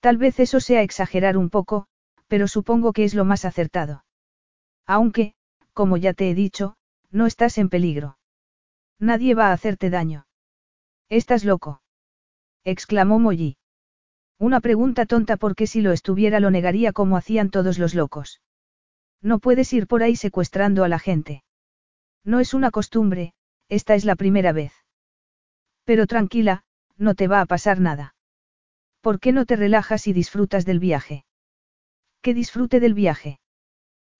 Tal 0.00 0.16
vez 0.16 0.40
eso 0.40 0.60
sea 0.60 0.82
exagerar 0.82 1.36
un 1.36 1.50
poco, 1.50 1.86
pero 2.28 2.48
supongo 2.48 2.92
que 2.92 3.04
es 3.04 3.14
lo 3.14 3.24
más 3.24 3.44
acertado. 3.44 4.04
Aunque, 4.86 5.34
como 5.72 5.96
ya 5.96 6.14
te 6.14 6.30
he 6.30 6.34
dicho, 6.34 6.76
no 7.10 7.26
estás 7.26 7.58
en 7.58 7.68
peligro. 7.68 8.18
Nadie 8.98 9.34
va 9.34 9.48
a 9.48 9.52
hacerte 9.52 9.90
daño. 9.90 10.26
Estás 11.08 11.44
loco. 11.44 11.82
exclamó 12.64 13.18
Molly. 13.18 13.56
Una 14.38 14.60
pregunta 14.60 15.06
tonta 15.06 15.36
porque 15.36 15.66
si 15.66 15.80
lo 15.80 15.92
estuviera 15.92 16.38
lo 16.38 16.50
negaría 16.50 16.92
como 16.92 17.16
hacían 17.16 17.50
todos 17.50 17.78
los 17.78 17.94
locos. 17.94 18.40
No 19.22 19.38
puedes 19.38 19.72
ir 19.72 19.86
por 19.86 20.02
ahí 20.02 20.16
secuestrando 20.16 20.84
a 20.84 20.88
la 20.88 20.98
gente. 20.98 21.42
No 22.24 22.40
es 22.40 22.54
una 22.54 22.70
costumbre, 22.70 23.32
esta 23.68 23.94
es 23.94 24.04
la 24.04 24.16
primera 24.16 24.52
vez. 24.52 24.72
Pero 25.84 26.06
tranquila, 26.06 26.64
no 26.96 27.14
te 27.14 27.28
va 27.28 27.40
a 27.40 27.46
pasar 27.46 27.80
nada. 27.80 28.14
¿Por 29.00 29.20
qué 29.20 29.32
no 29.32 29.46
te 29.46 29.56
relajas 29.56 30.06
y 30.06 30.12
disfrutas 30.12 30.64
del 30.64 30.78
viaje? 30.78 31.24
Que 32.20 32.34
disfrute 32.34 32.80
del 32.80 32.94
viaje. 32.94 33.40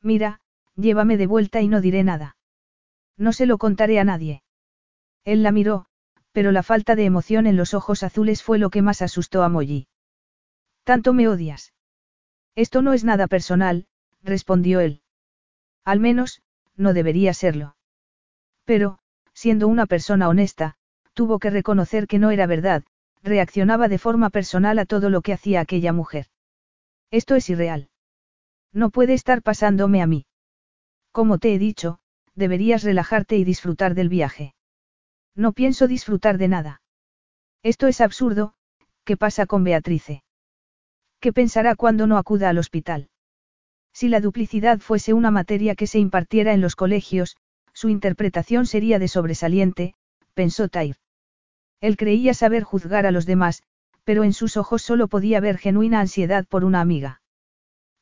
Mira, 0.03 0.40
llévame 0.76 1.16
de 1.16 1.26
vuelta 1.26 1.61
y 1.61 1.68
no 1.68 1.80
diré 1.80 2.05
nada. 2.05 2.36
No 3.16 3.32
se 3.32 3.46
lo 3.46 3.59
contaré 3.59 3.99
a 3.99 4.05
nadie. 4.05 4.42
Él 5.24 5.42
la 5.42 5.53
miró, 5.53 5.86
pero 6.32 6.53
la 6.53 6.62
falta 6.62 6.94
de 6.94 7.05
emoción 7.05 7.46
en 7.46 7.57
los 7.57 7.74
ojos 7.74 8.03
azules 8.03 8.42
fue 8.42 8.59
lo 8.59 8.70
que 8.70 8.82
más 8.82 9.03
asustó 9.03 9.42
a 9.42 9.49
Molly. 9.49 9.88
¿Tanto 10.84 11.12
me 11.12 11.28
odias? 11.28 11.74
Esto 12.55 12.80
no 12.80 12.92
es 12.92 13.05
nada 13.05 13.26
personal, 13.26 13.86
respondió 14.29 14.81
él. 14.81 15.03
Al 15.85 16.01
menos, 16.01 16.43
no 16.76 16.93
debería 16.93 17.35
serlo. 17.35 17.76
Pero, 18.64 18.99
siendo 19.33 19.66
una 19.66 19.87
persona 19.87 20.29
honesta, 20.29 20.76
tuvo 21.14 21.39
que 21.39 21.51
reconocer 21.51 22.07
que 22.07 22.18
no 22.18 22.31
era 22.31 22.47
verdad, 22.47 22.85
reaccionaba 23.22 23.89
de 23.89 23.99
forma 23.99 24.31
personal 24.31 24.79
a 24.79 24.85
todo 24.85 25.11
lo 25.11 25.22
que 25.22 25.33
hacía 25.33 25.61
aquella 25.61 25.93
mujer. 25.93 26.26
Esto 27.11 27.35
es 27.35 27.49
irreal. 27.51 27.89
No 28.72 28.91
puede 28.91 29.14
estar 29.14 29.43
pasándome 29.43 30.03
a 30.03 30.07
mí. 30.07 30.26
Como 31.11 31.39
te 31.39 31.55
he 31.55 31.59
dicho, 31.59 31.99
deberías 32.35 32.85
relajarte 32.85 33.37
y 33.37 33.45
disfrutar 33.45 33.95
del 33.95 34.09
viaje. 34.09 34.55
No 35.35 35.53
pienso 35.53 35.89
disfrutar 35.89 36.39
de 36.39 36.49
nada. 36.49 36.83
Esto 37.62 37.87
es 37.89 38.01
absurdo, 38.01 38.55
¿qué 39.05 39.16
pasa 39.16 39.47
con 39.47 39.64
Beatrice? 39.64 40.22
¿Qué 41.20 41.33
pensará 41.33 41.74
cuando 41.74 42.07
no 42.07 42.18
acuda 42.18 42.51
al 42.51 42.59
hospital? 42.59 43.09
Si 43.99 44.07
la 44.07 44.20
duplicidad 44.20 44.78
fuese 44.78 45.12
una 45.12 45.32
materia 45.32 45.74
que 45.74 45.88
se 45.88 45.99
impartiera 45.99 46.53
en 46.53 46.61
los 46.61 46.76
colegios, 46.76 47.36
su 47.72 47.88
interpretación 47.88 48.64
sería 48.64 49.01
de 49.01 49.09
sobresaliente, 49.09 49.96
pensó 50.34 50.68
Tair. 50.68 50.99
Él 51.80 51.96
creía 51.96 52.32
saber 52.32 52.62
juzgar 52.62 53.07
a 53.07 53.11
los 53.11 53.26
demás, 53.26 53.64
pero 54.05 54.22
en 54.22 54.34
sus 54.34 54.57
ojos 54.57 54.82
solo 54.82 55.09
podía 55.09 55.40
ver 55.40 55.59
genuina 55.59 55.99
ansiedad 55.99 56.46
por 56.46 56.64
una 56.64 56.80
amiga. 56.80 57.22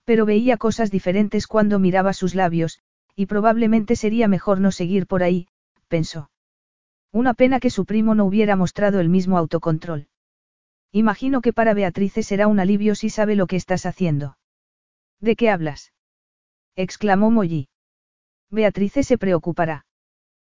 Pero 0.05 0.26
veía 0.26 0.59
cosas 0.59 0.90
diferentes 0.90 1.47
cuando 1.47 1.78
miraba 1.78 2.12
sus 2.12 2.34
labios, 2.34 2.78
y 3.14 3.24
probablemente 3.24 3.97
sería 3.97 4.28
mejor 4.28 4.61
no 4.61 4.72
seguir 4.72 5.07
por 5.07 5.22
ahí, 5.22 5.49
pensó. 5.88 6.28
Una 7.11 7.32
pena 7.32 7.59
que 7.59 7.70
su 7.70 7.86
primo 7.86 8.14
no 8.14 8.26
hubiera 8.26 8.55
mostrado 8.55 9.01
el 9.01 9.09
mismo 9.09 9.38
autocontrol. 9.38 10.09
Imagino 10.92 11.40
que 11.40 11.55
para 11.55 11.72
Beatrice 11.72 12.22
será 12.22 12.49
un 12.49 12.61
alivio 12.61 12.94
si 12.97 13.09
sabe 13.09 13.34
lo 13.34 13.47
que 13.47 13.57
estás 13.57 13.86
haciendo. 13.86 14.36
¿De 15.21 15.37
qué 15.37 15.51
hablas? 15.51 15.93
exclamó 16.75 17.31
Molly. 17.31 17.69
Beatrice 18.51 19.03
se 19.03 19.19
preocupará. 19.19 19.87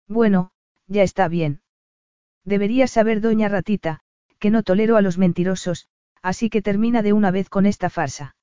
Bueno, 0.07 0.51
ya 0.87 1.03
está 1.03 1.27
bien. 1.27 1.61
Debería 2.43 2.87
saber 2.87 3.21
doña 3.21 3.49
Ratita, 3.49 3.99
que 4.39 4.49
no 4.49 4.63
tolero 4.63 4.97
a 4.97 5.01
los 5.01 5.17
mentirosos, 5.17 5.87
así 6.21 6.49
que 6.49 6.61
termina 6.61 7.01
de 7.01 7.13
una 7.13 7.31
vez 7.31 7.49
con 7.49 7.65
esta 7.65 7.89
farsa. 7.89 8.35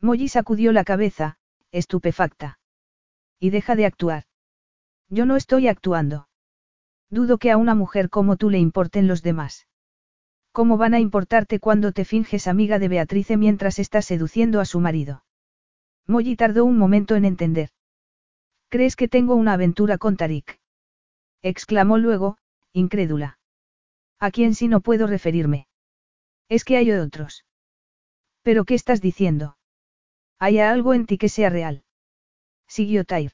Molly 0.00 0.28
sacudió 0.28 0.72
la 0.72 0.84
cabeza, 0.84 1.38
estupefacta. 1.72 2.58
Y 3.38 3.50
deja 3.50 3.76
de 3.76 3.86
actuar. 3.86 4.24
Yo 5.08 5.26
no 5.26 5.36
estoy 5.36 5.68
actuando. 5.68 6.28
Dudo 7.08 7.38
que 7.38 7.50
a 7.50 7.56
una 7.56 7.74
mujer 7.74 8.10
como 8.10 8.36
tú 8.36 8.50
le 8.50 8.58
importen 8.58 9.08
los 9.08 9.22
demás. 9.22 9.66
¿Cómo 10.52 10.76
van 10.76 10.94
a 10.94 11.00
importarte 11.00 11.60
cuando 11.60 11.92
te 11.92 12.04
finges 12.04 12.46
amiga 12.46 12.78
de 12.78 12.88
Beatrice 12.88 13.36
mientras 13.36 13.78
estás 13.78 14.06
seduciendo 14.06 14.60
a 14.60 14.64
su 14.64 14.80
marido? 14.80 15.24
Molly 16.10 16.34
tardó 16.34 16.64
un 16.64 16.76
momento 16.76 17.14
en 17.14 17.24
entender. 17.24 17.68
¿Crees 18.68 18.96
que 18.96 19.06
tengo 19.06 19.36
una 19.36 19.52
aventura 19.52 19.96
con 19.96 20.16
Tarik? 20.16 20.58
exclamó 21.40 21.98
luego, 21.98 22.36
incrédula. 22.72 23.38
¿A 24.18 24.32
quién 24.32 24.56
si 24.56 24.66
no 24.66 24.80
puedo 24.80 25.06
referirme? 25.06 25.68
Es 26.48 26.64
que 26.64 26.76
hay 26.76 26.90
otros. 26.90 27.44
¿Pero 28.42 28.64
qué 28.64 28.74
estás 28.74 29.00
diciendo? 29.00 29.56
¿Hay 30.40 30.58
algo 30.58 30.94
en 30.94 31.06
ti 31.06 31.16
que 31.16 31.28
sea 31.28 31.48
real? 31.48 31.84
Siguió 32.66 33.04
Tair. 33.04 33.32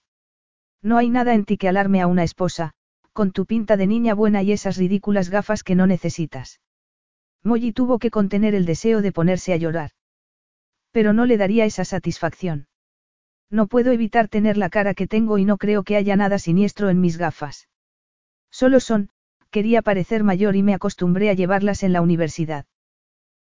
No 0.83 0.99
hay 0.99 1.09
nada 1.09 1.33
en 1.33 1.47
ti 1.47 1.57
que 1.57 1.69
alarme 1.71 2.03
a 2.03 2.07
una 2.07 2.25
esposa, 2.25 2.75
con 3.15 3.33
tu 3.33 3.47
pinta 3.47 3.79
de 3.79 3.87
niña 3.87 4.13
buena 4.13 4.43
y 4.43 4.53
esas 4.53 4.77
ridículas 4.77 5.31
gafas 5.31 5.65
que 5.65 5.77
no 5.77 5.87
necesitas. 5.87 6.61
Molly 7.43 7.73
tuvo 7.73 7.99
que 7.99 8.11
contener 8.11 8.55
el 8.55 8.67
deseo 8.67 9.01
de 9.01 9.13
ponerse 9.13 9.55
a 9.55 9.57
llorar. 9.57 9.93
Pero 10.97 11.13
no 11.13 11.27
le 11.27 11.37
daría 11.37 11.67
esa 11.67 11.85
satisfacción. 11.85 12.69
No 13.51 13.67
puedo 13.67 13.93
evitar 13.93 14.29
tener 14.29 14.57
la 14.57 14.71
cara 14.71 14.95
que 14.95 15.07
tengo 15.07 15.37
y 15.37 15.45
no 15.45 15.59
creo 15.59 15.83
que 15.83 15.95
haya 15.95 16.17
nada 16.17 16.39
siniestro 16.39 16.89
en 16.89 17.03
mis 17.03 17.19
gafas. 17.19 17.69
Solo 18.51 18.81
son, 18.81 19.11
quería 19.51 19.83
parecer 19.83 20.25
mayor 20.25 20.57
y 20.57 20.63
me 20.63 20.73
acostumbré 20.73 21.29
a 21.29 21.35
llevarlas 21.35 21.83
en 21.83 21.93
la 21.93 22.01
universidad. 22.01 22.65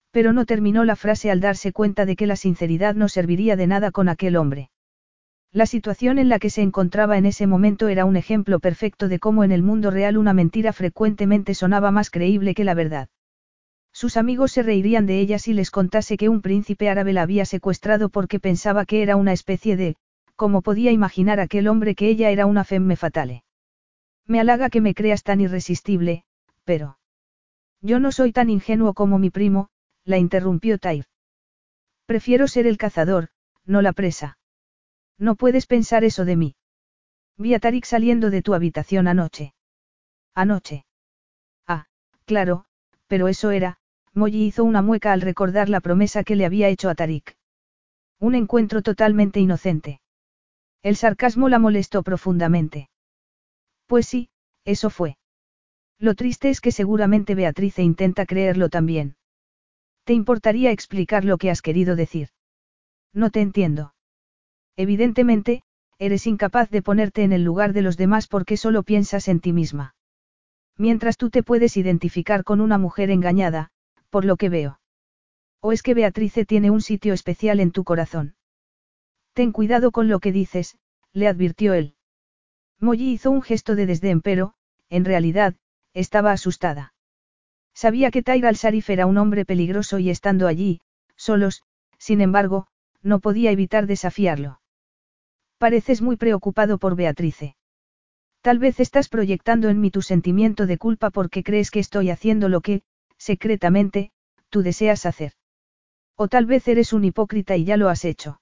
Pero 0.09 0.33
no 0.33 0.47
terminó 0.47 0.83
la 0.83 0.95
frase 0.95 1.29
al 1.29 1.41
darse 1.41 1.71
cuenta 1.73 2.07
de 2.07 2.15
que 2.15 2.25
la 2.25 2.37
sinceridad 2.37 2.95
no 2.95 3.07
serviría 3.07 3.55
de 3.55 3.67
nada 3.67 3.91
con 3.91 4.09
aquel 4.09 4.35
hombre. 4.35 4.71
La 5.51 5.67
situación 5.67 6.17
en 6.17 6.29
la 6.29 6.39
que 6.39 6.49
se 6.49 6.63
encontraba 6.63 7.19
en 7.19 7.27
ese 7.27 7.45
momento 7.45 7.87
era 7.87 8.05
un 8.05 8.15
ejemplo 8.15 8.59
perfecto 8.61 9.07
de 9.07 9.19
cómo 9.19 9.43
en 9.43 9.51
el 9.51 9.61
mundo 9.61 9.91
real 9.91 10.17
una 10.17 10.33
mentira 10.33 10.73
frecuentemente 10.73 11.53
sonaba 11.53 11.91
más 11.91 12.09
creíble 12.09 12.55
que 12.55 12.63
la 12.63 12.73
verdad. 12.73 13.09
Sus 13.93 14.17
amigos 14.17 14.51
se 14.51 14.63
reirían 14.63 15.05
de 15.05 15.19
ella 15.19 15.37
si 15.37 15.53
les 15.53 15.69
contase 15.69 16.17
que 16.17 16.27
un 16.27 16.41
príncipe 16.41 16.89
árabe 16.89 17.13
la 17.13 17.21
había 17.21 17.45
secuestrado 17.45 18.09
porque 18.09 18.39
pensaba 18.39 18.85
que 18.85 19.03
era 19.03 19.15
una 19.15 19.33
especie 19.33 19.77
de, 19.77 19.95
como 20.35 20.63
podía 20.63 20.91
imaginar 20.91 21.39
aquel 21.39 21.67
hombre 21.67 21.93
que 21.93 22.09
ella 22.09 22.31
era 22.31 22.47
una 22.47 22.63
femme 22.63 22.95
fatale. 22.95 23.43
Me 24.25 24.39
halaga 24.39 24.69
que 24.69 24.81
me 24.81 24.95
creas 24.95 25.23
tan 25.23 25.41
irresistible, 25.41 26.25
pero... 26.63 26.97
Yo 27.81 27.99
no 27.99 28.11
soy 28.11 28.31
tan 28.31 28.49
ingenuo 28.49 28.93
como 28.93 29.19
mi 29.19 29.29
primo, 29.29 29.69
la 30.05 30.17
interrumpió 30.17 30.79
Taif. 30.79 31.05
Prefiero 32.05 32.47
ser 32.47 32.65
el 32.65 32.77
cazador, 32.77 33.29
no 33.65 33.81
la 33.81 33.93
presa. 33.93 34.37
No 35.19 35.35
puedes 35.35 35.67
pensar 35.67 36.03
eso 36.03 36.25
de 36.25 36.35
mí. 36.35 36.55
Vi 37.37 37.53
a 37.53 37.59
Tarik 37.59 37.85
saliendo 37.85 38.29
de 38.29 38.41
tu 38.41 38.53
habitación 38.53 39.07
anoche. 39.07 39.53
Anoche. 40.33 40.85
Ah, 41.67 41.85
claro, 42.25 42.65
pero 43.07 43.27
eso 43.27 43.51
era, 43.51 43.77
Molly 44.13 44.43
hizo 44.43 44.63
una 44.63 44.81
mueca 44.81 45.11
al 45.11 45.21
recordar 45.21 45.69
la 45.69 45.79
promesa 45.79 46.23
que 46.23 46.35
le 46.35 46.45
había 46.45 46.69
hecho 46.69 46.89
a 46.89 46.95
Tarik. 46.95 47.35
Un 48.19 48.35
encuentro 48.35 48.81
totalmente 48.81 49.39
inocente. 49.39 49.99
El 50.83 50.95
sarcasmo 50.95 51.49
la 51.49 51.59
molestó 51.59 52.03
profundamente. 52.03 52.89
Pues 53.87 54.05
sí, 54.05 54.29
eso 54.65 54.89
fue. 54.89 55.17
Lo 55.99 56.15
triste 56.15 56.49
es 56.49 56.61
que 56.61 56.71
seguramente 56.71 57.35
Beatrice 57.35 57.81
intenta 57.81 58.25
creerlo 58.25 58.69
también. 58.69 59.15
¿Te 60.03 60.13
importaría 60.13 60.71
explicar 60.71 61.23
lo 61.23 61.37
que 61.37 61.49
has 61.49 61.61
querido 61.61 61.95
decir? 61.95 62.29
No 63.13 63.29
te 63.29 63.41
entiendo. 63.41 63.93
Evidentemente, 64.75 65.63
eres 65.99 66.27
incapaz 66.27 66.69
de 66.69 66.81
ponerte 66.81 67.23
en 67.23 67.31
el 67.31 67.43
lugar 67.43 67.73
de 67.73 67.81
los 67.81 67.95
demás 67.95 68.27
porque 68.27 68.57
solo 68.57 68.83
piensas 68.83 69.27
en 69.27 69.39
ti 69.39 69.53
misma. 69.53 69.95
Mientras 70.77 71.17
tú 71.17 71.29
te 71.29 71.43
puedes 71.43 71.77
identificar 71.77 72.43
con 72.43 72.59
una 72.59 72.77
mujer 72.77 73.11
engañada, 73.11 73.69
por 74.13 74.25
lo 74.25 74.37
que 74.37 74.49
veo. 74.49 74.79
¿O 75.59 75.71
es 75.71 75.81
que 75.81 75.95
Beatrice 75.95 76.45
tiene 76.45 76.69
un 76.69 76.81
sitio 76.81 77.15
especial 77.15 77.59
en 77.59 77.71
tu 77.71 77.83
corazón? 77.83 78.35
Ten 79.33 79.51
cuidado 79.51 79.89
con 79.89 80.07
lo 80.07 80.19
que 80.19 80.31
dices, 80.31 80.77
le 81.13 81.27
advirtió 81.27 81.73
él. 81.73 81.95
Molly 82.79 83.09
hizo 83.13 83.31
un 83.31 83.41
gesto 83.41 83.73
de 83.73 83.87
desdén 83.87 84.21
pero, 84.21 84.53
en 84.89 85.03
realidad, 85.03 85.55
estaba 85.95 86.31
asustada. 86.31 86.93
Sabía 87.73 88.11
que 88.11 88.21
Tyra 88.21 88.49
al-Sarif 88.49 88.91
era 88.91 89.07
un 89.07 89.17
hombre 89.17 89.45
peligroso 89.45 89.97
y 89.97 90.11
estando 90.11 90.45
allí, 90.45 90.79
solos, 91.15 91.63
sin 91.97 92.21
embargo, 92.21 92.67
no 93.01 93.19
podía 93.19 93.49
evitar 93.49 93.87
desafiarlo. 93.87 94.61
Pareces 95.57 96.03
muy 96.03 96.17
preocupado 96.17 96.77
por 96.77 96.95
Beatrice. 96.95 97.55
Tal 98.41 98.59
vez 98.59 98.79
estás 98.79 99.09
proyectando 99.09 99.69
en 99.69 99.81
mí 99.81 99.89
tu 99.89 100.03
sentimiento 100.03 100.67
de 100.67 100.77
culpa 100.77 101.09
porque 101.09 101.41
crees 101.41 101.71
que 101.71 101.79
estoy 101.79 102.11
haciendo 102.11 102.47
lo 102.47 102.61
que, 102.61 102.83
secretamente, 103.23 104.11
tú 104.49 104.63
deseas 104.63 105.05
hacer. 105.05 105.31
O 106.15 106.27
tal 106.27 106.45
vez 106.45 106.67
eres 106.67 106.91
un 106.91 107.05
hipócrita 107.05 107.55
y 107.55 107.63
ya 107.63 107.77
lo 107.77 107.89
has 107.89 108.03
hecho. 108.03 108.41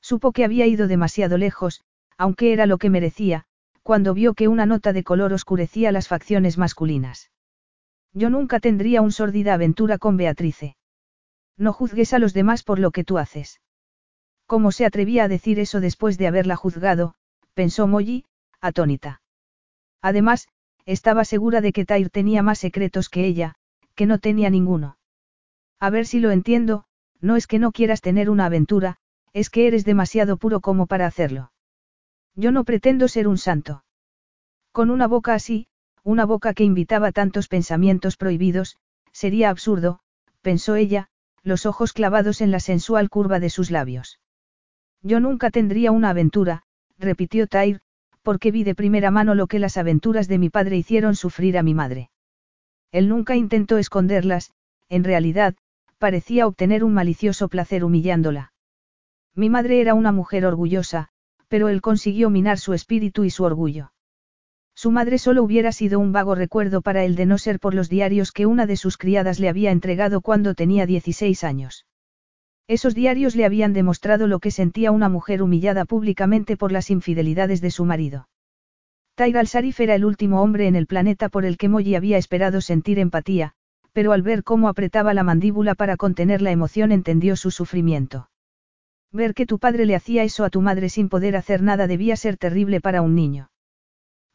Supo 0.00 0.32
que 0.32 0.44
había 0.44 0.66
ido 0.66 0.88
demasiado 0.88 1.38
lejos, 1.38 1.82
aunque 2.18 2.52
era 2.52 2.66
lo 2.66 2.78
que 2.78 2.90
merecía, 2.90 3.44
cuando 3.82 4.12
vio 4.12 4.34
que 4.34 4.48
una 4.48 4.66
nota 4.66 4.92
de 4.92 5.04
color 5.04 5.32
oscurecía 5.32 5.92
las 5.92 6.08
facciones 6.08 6.58
masculinas. 6.58 7.30
Yo 8.12 8.28
nunca 8.28 8.58
tendría 8.58 9.02
un 9.02 9.12
sórdida 9.12 9.54
aventura 9.54 9.98
con 9.98 10.16
Beatrice. 10.16 10.76
No 11.56 11.72
juzgues 11.72 12.12
a 12.12 12.18
los 12.18 12.34
demás 12.34 12.64
por 12.64 12.78
lo 12.80 12.90
que 12.90 13.04
tú 13.04 13.18
haces. 13.18 13.60
¿Cómo 14.46 14.72
se 14.72 14.84
atrevía 14.84 15.24
a 15.24 15.28
decir 15.28 15.60
eso 15.60 15.80
después 15.80 16.18
de 16.18 16.26
haberla 16.26 16.56
juzgado? 16.56 17.14
pensó 17.54 17.86
Molly, 17.86 18.24
atónita. 18.60 19.22
Además, 20.02 20.48
estaba 20.84 21.24
segura 21.24 21.60
de 21.60 21.72
que 21.72 21.84
Tyr 21.84 22.10
tenía 22.10 22.42
más 22.42 22.58
secretos 22.58 23.08
que 23.08 23.24
ella, 23.24 23.54
que 23.94 24.06
no 24.06 24.18
tenía 24.18 24.50
ninguno. 24.50 24.98
A 25.80 25.90
ver 25.90 26.06
si 26.06 26.20
lo 26.20 26.30
entiendo, 26.30 26.84
no 27.20 27.36
es 27.36 27.46
que 27.46 27.58
no 27.58 27.72
quieras 27.72 28.00
tener 28.00 28.30
una 28.30 28.46
aventura, 28.46 28.96
es 29.32 29.50
que 29.50 29.66
eres 29.66 29.84
demasiado 29.84 30.36
puro 30.36 30.60
como 30.60 30.86
para 30.86 31.06
hacerlo. 31.06 31.52
Yo 32.34 32.52
no 32.52 32.64
pretendo 32.64 33.08
ser 33.08 33.28
un 33.28 33.38
santo. 33.38 33.84
Con 34.72 34.90
una 34.90 35.06
boca 35.06 35.34
así, 35.34 35.66
una 36.02 36.24
boca 36.24 36.54
que 36.54 36.64
invitaba 36.64 37.12
tantos 37.12 37.48
pensamientos 37.48 38.16
prohibidos, 38.16 38.76
sería 39.12 39.50
absurdo, 39.50 40.00
pensó 40.40 40.76
ella, 40.76 41.08
los 41.42 41.66
ojos 41.66 41.92
clavados 41.92 42.40
en 42.40 42.50
la 42.50 42.60
sensual 42.60 43.10
curva 43.10 43.40
de 43.40 43.50
sus 43.50 43.70
labios. 43.70 44.20
Yo 45.02 45.20
nunca 45.20 45.50
tendría 45.50 45.90
una 45.90 46.10
aventura, 46.10 46.62
repitió 46.98 47.46
Tyr, 47.46 47.80
porque 48.22 48.52
vi 48.52 48.62
de 48.62 48.74
primera 48.74 49.10
mano 49.10 49.34
lo 49.34 49.48
que 49.48 49.58
las 49.58 49.76
aventuras 49.76 50.28
de 50.28 50.38
mi 50.38 50.48
padre 50.48 50.76
hicieron 50.76 51.16
sufrir 51.16 51.58
a 51.58 51.62
mi 51.62 51.74
madre. 51.74 52.11
Él 52.92 53.08
nunca 53.08 53.34
intentó 53.34 53.78
esconderlas, 53.78 54.52
en 54.88 55.02
realidad, 55.02 55.54
parecía 55.98 56.46
obtener 56.46 56.84
un 56.84 56.92
malicioso 56.92 57.48
placer 57.48 57.84
humillándola. 57.84 58.52
Mi 59.34 59.48
madre 59.48 59.80
era 59.80 59.94
una 59.94 60.12
mujer 60.12 60.44
orgullosa, 60.44 61.08
pero 61.48 61.68
él 61.68 61.80
consiguió 61.80 62.28
minar 62.28 62.58
su 62.58 62.74
espíritu 62.74 63.24
y 63.24 63.30
su 63.30 63.44
orgullo. 63.44 63.92
Su 64.74 64.90
madre 64.90 65.18
solo 65.18 65.42
hubiera 65.42 65.72
sido 65.72 66.00
un 66.00 66.12
vago 66.12 66.34
recuerdo 66.34 66.82
para 66.82 67.04
él 67.04 67.14
de 67.14 67.26
no 67.26 67.38
ser 67.38 67.60
por 67.60 67.74
los 67.74 67.88
diarios 67.88 68.32
que 68.32 68.46
una 68.46 68.66
de 68.66 68.76
sus 68.76 68.96
criadas 68.98 69.38
le 69.40 69.48
había 69.48 69.70
entregado 69.70 70.20
cuando 70.20 70.54
tenía 70.54 70.86
16 70.86 71.44
años. 71.44 71.86
Esos 72.68 72.94
diarios 72.94 73.36
le 73.36 73.44
habían 73.44 73.72
demostrado 73.72 74.26
lo 74.26 74.38
que 74.38 74.50
sentía 74.50 74.92
una 74.92 75.08
mujer 75.08 75.42
humillada 75.42 75.84
públicamente 75.84 76.56
por 76.56 76.72
las 76.72 76.90
infidelidades 76.90 77.60
de 77.60 77.70
su 77.70 77.84
marido. 77.84 78.28
Tyra 79.14 79.40
al-Sarif 79.40 79.80
era 79.80 79.94
el 79.94 80.04
último 80.04 80.40
hombre 80.42 80.66
en 80.66 80.74
el 80.74 80.86
planeta 80.86 81.28
por 81.28 81.44
el 81.44 81.58
que 81.58 81.68
Molly 81.68 81.94
había 81.94 82.16
esperado 82.16 82.60
sentir 82.60 82.98
empatía, 82.98 83.52
pero 83.92 84.12
al 84.12 84.22
ver 84.22 84.42
cómo 84.42 84.68
apretaba 84.68 85.12
la 85.12 85.22
mandíbula 85.22 85.74
para 85.74 85.96
contener 85.96 86.40
la 86.40 86.50
emoción 86.50 86.92
entendió 86.92 87.36
su 87.36 87.50
sufrimiento. 87.50 88.30
Ver 89.12 89.34
que 89.34 89.44
tu 89.44 89.58
padre 89.58 89.84
le 89.84 89.94
hacía 89.94 90.22
eso 90.22 90.44
a 90.44 90.50
tu 90.50 90.62
madre 90.62 90.88
sin 90.88 91.10
poder 91.10 91.36
hacer 91.36 91.62
nada 91.62 91.86
debía 91.86 92.16
ser 92.16 92.38
terrible 92.38 92.80
para 92.80 93.02
un 93.02 93.14
niño. 93.14 93.50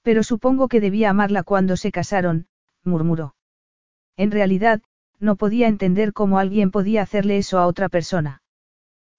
Pero 0.03 0.21
supongo 0.21 0.67
que 0.67 0.79
debía 0.79 1.09
amarla 1.09 1.41
cuando 1.41 1.75
se 1.75 1.91
casaron, 1.91 2.47
murmuró. 2.83 3.35
En 4.15 4.29
realidad, 4.29 4.81
no 5.19 5.35
podía 5.35 5.67
entender 5.67 6.13
cómo 6.13 6.37
alguien 6.37 6.69
podía 6.69 7.01
hacerle 7.01 7.37
eso 7.37 7.57
a 7.57 7.65
otra 7.65 7.89
persona. 7.89 8.43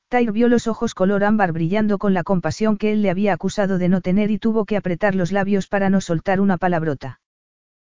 Tyr 0.09 0.33
vio 0.33 0.49
los 0.49 0.67
ojos 0.67 0.95
color 0.95 1.23
ámbar 1.23 1.53
brillando 1.53 1.99
con 1.99 2.15
la 2.15 2.25
compasión 2.25 2.79
que 2.79 2.93
él 2.93 3.03
le 3.03 3.11
había 3.11 3.35
acusado 3.35 3.77
de 3.77 3.91
no 3.91 4.01
tener 4.01 4.31
y 4.31 4.39
tuvo 4.39 4.65
que 4.65 4.77
apretar 4.77 5.15
los 5.15 5.33
labios 5.33 5.69
para 5.69 5.91
no 5.91 6.01
soltar 6.01 6.41
una 6.41 6.57
palabrota. 6.57 7.21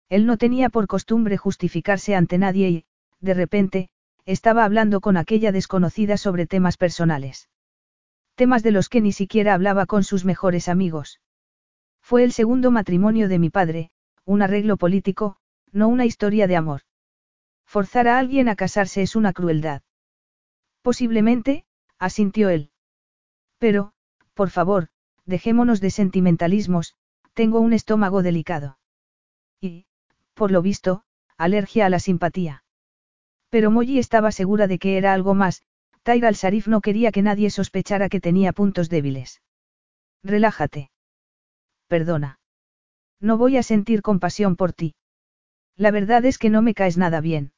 Él 0.08 0.24
no 0.24 0.38
tenía 0.38 0.70
por 0.70 0.86
costumbre 0.86 1.36
justificarse 1.36 2.14
ante 2.14 2.38
nadie 2.38 2.70
y, 2.70 2.84
de 3.20 3.34
repente, 3.34 3.90
estaba 4.24 4.64
hablando 4.64 5.00
con 5.00 5.16
aquella 5.16 5.52
desconocida 5.52 6.16
sobre 6.16 6.46
temas 6.46 6.78
personales. 6.78 7.50
Temas 8.34 8.62
de 8.62 8.70
los 8.70 8.88
que 8.88 9.00
ni 9.00 9.12
siquiera 9.12 9.52
hablaba 9.52 9.86
con 9.86 10.02
sus 10.02 10.24
mejores 10.24 10.68
amigos. 10.68 11.20
Fue 12.00 12.24
el 12.24 12.32
segundo 12.32 12.70
matrimonio 12.70 13.28
de 13.28 13.38
mi 13.38 13.50
padre, 13.50 13.90
un 14.24 14.42
arreglo 14.42 14.76
político, 14.76 15.36
no 15.72 15.88
una 15.88 16.06
historia 16.06 16.46
de 16.46 16.56
amor. 16.56 16.82
Forzar 17.66 18.08
a 18.08 18.18
alguien 18.18 18.48
a 18.48 18.56
casarse 18.56 19.02
es 19.02 19.16
una 19.16 19.32
crueldad. 19.32 19.82
Posiblemente, 20.82 21.64
asintió 21.98 22.48
él. 22.48 22.70
Pero, 23.58 23.92
por 24.34 24.50
favor, 24.50 24.88
dejémonos 25.24 25.80
de 25.80 25.90
sentimentalismos, 25.90 26.94
tengo 27.34 27.60
un 27.60 27.72
estómago 27.72 28.22
delicado. 28.22 28.78
Y, 29.60 29.86
por 30.34 30.50
lo 30.50 30.62
visto, 30.62 31.04
alergia 31.36 31.86
a 31.86 31.90
la 31.90 31.98
simpatía. 31.98 32.64
Pero 33.48 33.70
Molly 33.70 33.98
estaba 33.98 34.32
segura 34.32 34.66
de 34.66 34.78
que 34.78 34.98
era 34.98 35.12
algo 35.12 35.34
más, 35.34 35.62
Tyra 36.02 36.28
al-Sarif 36.28 36.68
no 36.68 36.80
quería 36.80 37.12
que 37.12 37.22
nadie 37.22 37.50
sospechara 37.50 38.08
que 38.08 38.20
tenía 38.20 38.52
puntos 38.52 38.88
débiles. 38.88 39.42
Relájate 40.22 40.90
perdona. 41.86 42.38
No 43.20 43.38
voy 43.38 43.56
a 43.56 43.62
sentir 43.62 44.02
compasión 44.02 44.56
por 44.56 44.72
ti. 44.72 44.94
La 45.76 45.90
verdad 45.90 46.24
es 46.24 46.38
que 46.38 46.50
no 46.50 46.62
me 46.62 46.74
caes 46.74 46.96
nada 46.96 47.20
bien. 47.20 47.52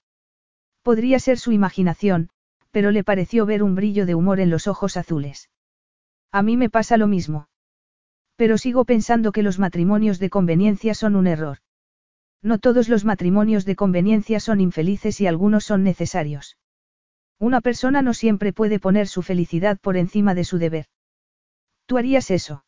Podría 0.82 1.19
ser 1.19 1.39
su 1.39 1.52
imaginación, 1.52 2.31
pero 2.70 2.90
le 2.90 3.05
pareció 3.05 3.47
ver 3.47 3.62
un 3.62 3.74
brillo 3.74 4.07
de 4.07 4.15
humor 4.15 4.40
en 4.40 4.51
los 4.51 4.66
ojos 4.66 4.97
azules. 4.97 5.51
A 6.31 6.43
mí 6.43 6.57
me 6.57 6.70
pasa 6.70 6.97
lo 6.97 7.07
mismo. 7.07 7.49
Pero 8.36 8.59
sigo 8.59 8.85
pensando 8.85 9.32
que 9.32 9.43
los 9.43 9.59
matrimonios 9.59 10.19
de 10.19 10.31
conveniencia 10.31 10.95
son 10.95 11.16
un 11.16 11.27
error. 11.27 11.59
No 12.43 12.59
todos 12.59 12.89
los 12.89 13.05
matrimonios 13.05 13.65
de 13.65 13.74
conveniencia 13.74 14.39
son 14.39 14.61
infelices 14.61 15.20
y 15.20 15.27
algunos 15.27 15.65
son 15.65 15.82
necesarios. 15.82 16.57
Una 17.40 17.61
persona 17.61 18.03
no 18.03 18.15
siempre 18.15 18.53
puede 18.53 18.78
poner 18.78 19.09
su 19.09 19.23
felicidad 19.23 19.78
por 19.78 19.97
encima 19.97 20.35
de 20.35 20.45
su 20.45 20.59
deber. 20.59 20.86
¿Tú 21.86 21.99
harías 21.99 22.31
eso? 22.31 22.65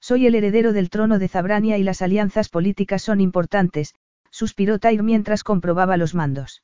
Soy 0.00 0.26
el 0.26 0.34
heredero 0.34 0.72
del 0.72 0.90
trono 0.90 1.18
de 1.18 1.28
Zabrania 1.28 1.78
y 1.78 1.84
las 1.84 2.02
alianzas 2.02 2.48
políticas 2.48 3.02
son 3.02 3.20
importantes, 3.20 3.94
suspiró 4.30 4.78
Tyr 4.78 5.02
mientras 5.02 5.44
comprobaba 5.44 5.96
los 5.96 6.14
mandos. 6.14 6.62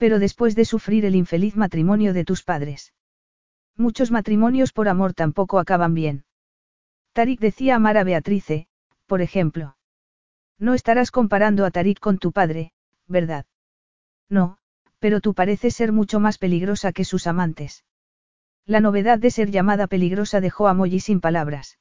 Pero 0.00 0.18
después 0.18 0.56
de 0.56 0.64
sufrir 0.64 1.04
el 1.04 1.14
infeliz 1.14 1.56
matrimonio 1.56 2.14
de 2.14 2.24
tus 2.24 2.42
padres. 2.42 2.94
Muchos 3.76 4.10
matrimonios 4.10 4.72
por 4.72 4.88
amor 4.88 5.12
tampoco 5.12 5.58
acaban 5.58 5.92
bien. 5.92 6.24
Tarik 7.12 7.38
decía 7.38 7.76
amar 7.76 7.98
a 7.98 8.04
Beatrice, 8.04 8.66
por 9.04 9.20
ejemplo. 9.20 9.76
No 10.58 10.72
estarás 10.72 11.10
comparando 11.10 11.66
a 11.66 11.70
Tarik 11.70 12.00
con 12.00 12.16
tu 12.16 12.32
padre, 12.32 12.72
¿verdad? 13.08 13.44
No, 14.30 14.56
pero 15.00 15.20
tú 15.20 15.34
pareces 15.34 15.76
ser 15.76 15.92
mucho 15.92 16.18
más 16.18 16.38
peligrosa 16.38 16.92
que 16.92 17.04
sus 17.04 17.26
amantes. 17.26 17.84
La 18.64 18.80
novedad 18.80 19.18
de 19.18 19.30
ser 19.30 19.50
llamada 19.50 19.86
peligrosa 19.86 20.40
dejó 20.40 20.68
a 20.68 20.72
Molly 20.72 21.00
sin 21.00 21.20
palabras. 21.20 21.78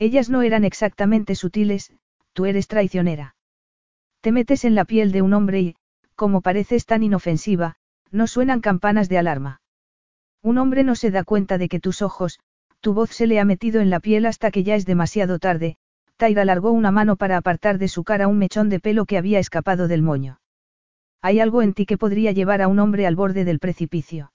Ellas 0.00 0.28
no 0.28 0.42
eran 0.42 0.64
exactamente 0.64 1.36
sutiles, 1.36 1.92
tú 2.32 2.46
eres 2.46 2.66
traicionera. 2.66 3.36
Te 4.22 4.32
metes 4.32 4.64
en 4.64 4.74
la 4.74 4.84
piel 4.84 5.12
de 5.12 5.22
un 5.22 5.34
hombre 5.34 5.60
y, 5.60 5.76
como 6.18 6.40
pareces 6.40 6.84
tan 6.84 7.04
inofensiva, 7.04 7.76
no 8.10 8.26
suenan 8.26 8.60
campanas 8.60 9.08
de 9.08 9.18
alarma. 9.18 9.62
Un 10.42 10.58
hombre 10.58 10.82
no 10.82 10.96
se 10.96 11.12
da 11.12 11.22
cuenta 11.22 11.58
de 11.58 11.68
que 11.68 11.78
tus 11.78 12.02
ojos, 12.02 12.40
tu 12.80 12.92
voz 12.92 13.10
se 13.10 13.28
le 13.28 13.38
ha 13.38 13.44
metido 13.44 13.80
en 13.80 13.88
la 13.88 14.00
piel 14.00 14.26
hasta 14.26 14.50
que 14.50 14.64
ya 14.64 14.74
es 14.74 14.84
demasiado 14.84 15.38
tarde. 15.38 15.76
Tyra 16.16 16.42
alargó 16.42 16.72
una 16.72 16.90
mano 16.90 17.14
para 17.14 17.36
apartar 17.36 17.78
de 17.78 17.86
su 17.86 18.02
cara 18.02 18.26
un 18.26 18.36
mechón 18.36 18.68
de 18.68 18.80
pelo 18.80 19.06
que 19.06 19.16
había 19.16 19.38
escapado 19.38 19.86
del 19.86 20.02
moño. 20.02 20.40
Hay 21.22 21.38
algo 21.38 21.62
en 21.62 21.72
ti 21.72 21.86
que 21.86 21.96
podría 21.96 22.32
llevar 22.32 22.62
a 22.62 22.66
un 22.66 22.80
hombre 22.80 23.06
al 23.06 23.14
borde 23.14 23.44
del 23.44 23.60
precipicio. 23.60 24.32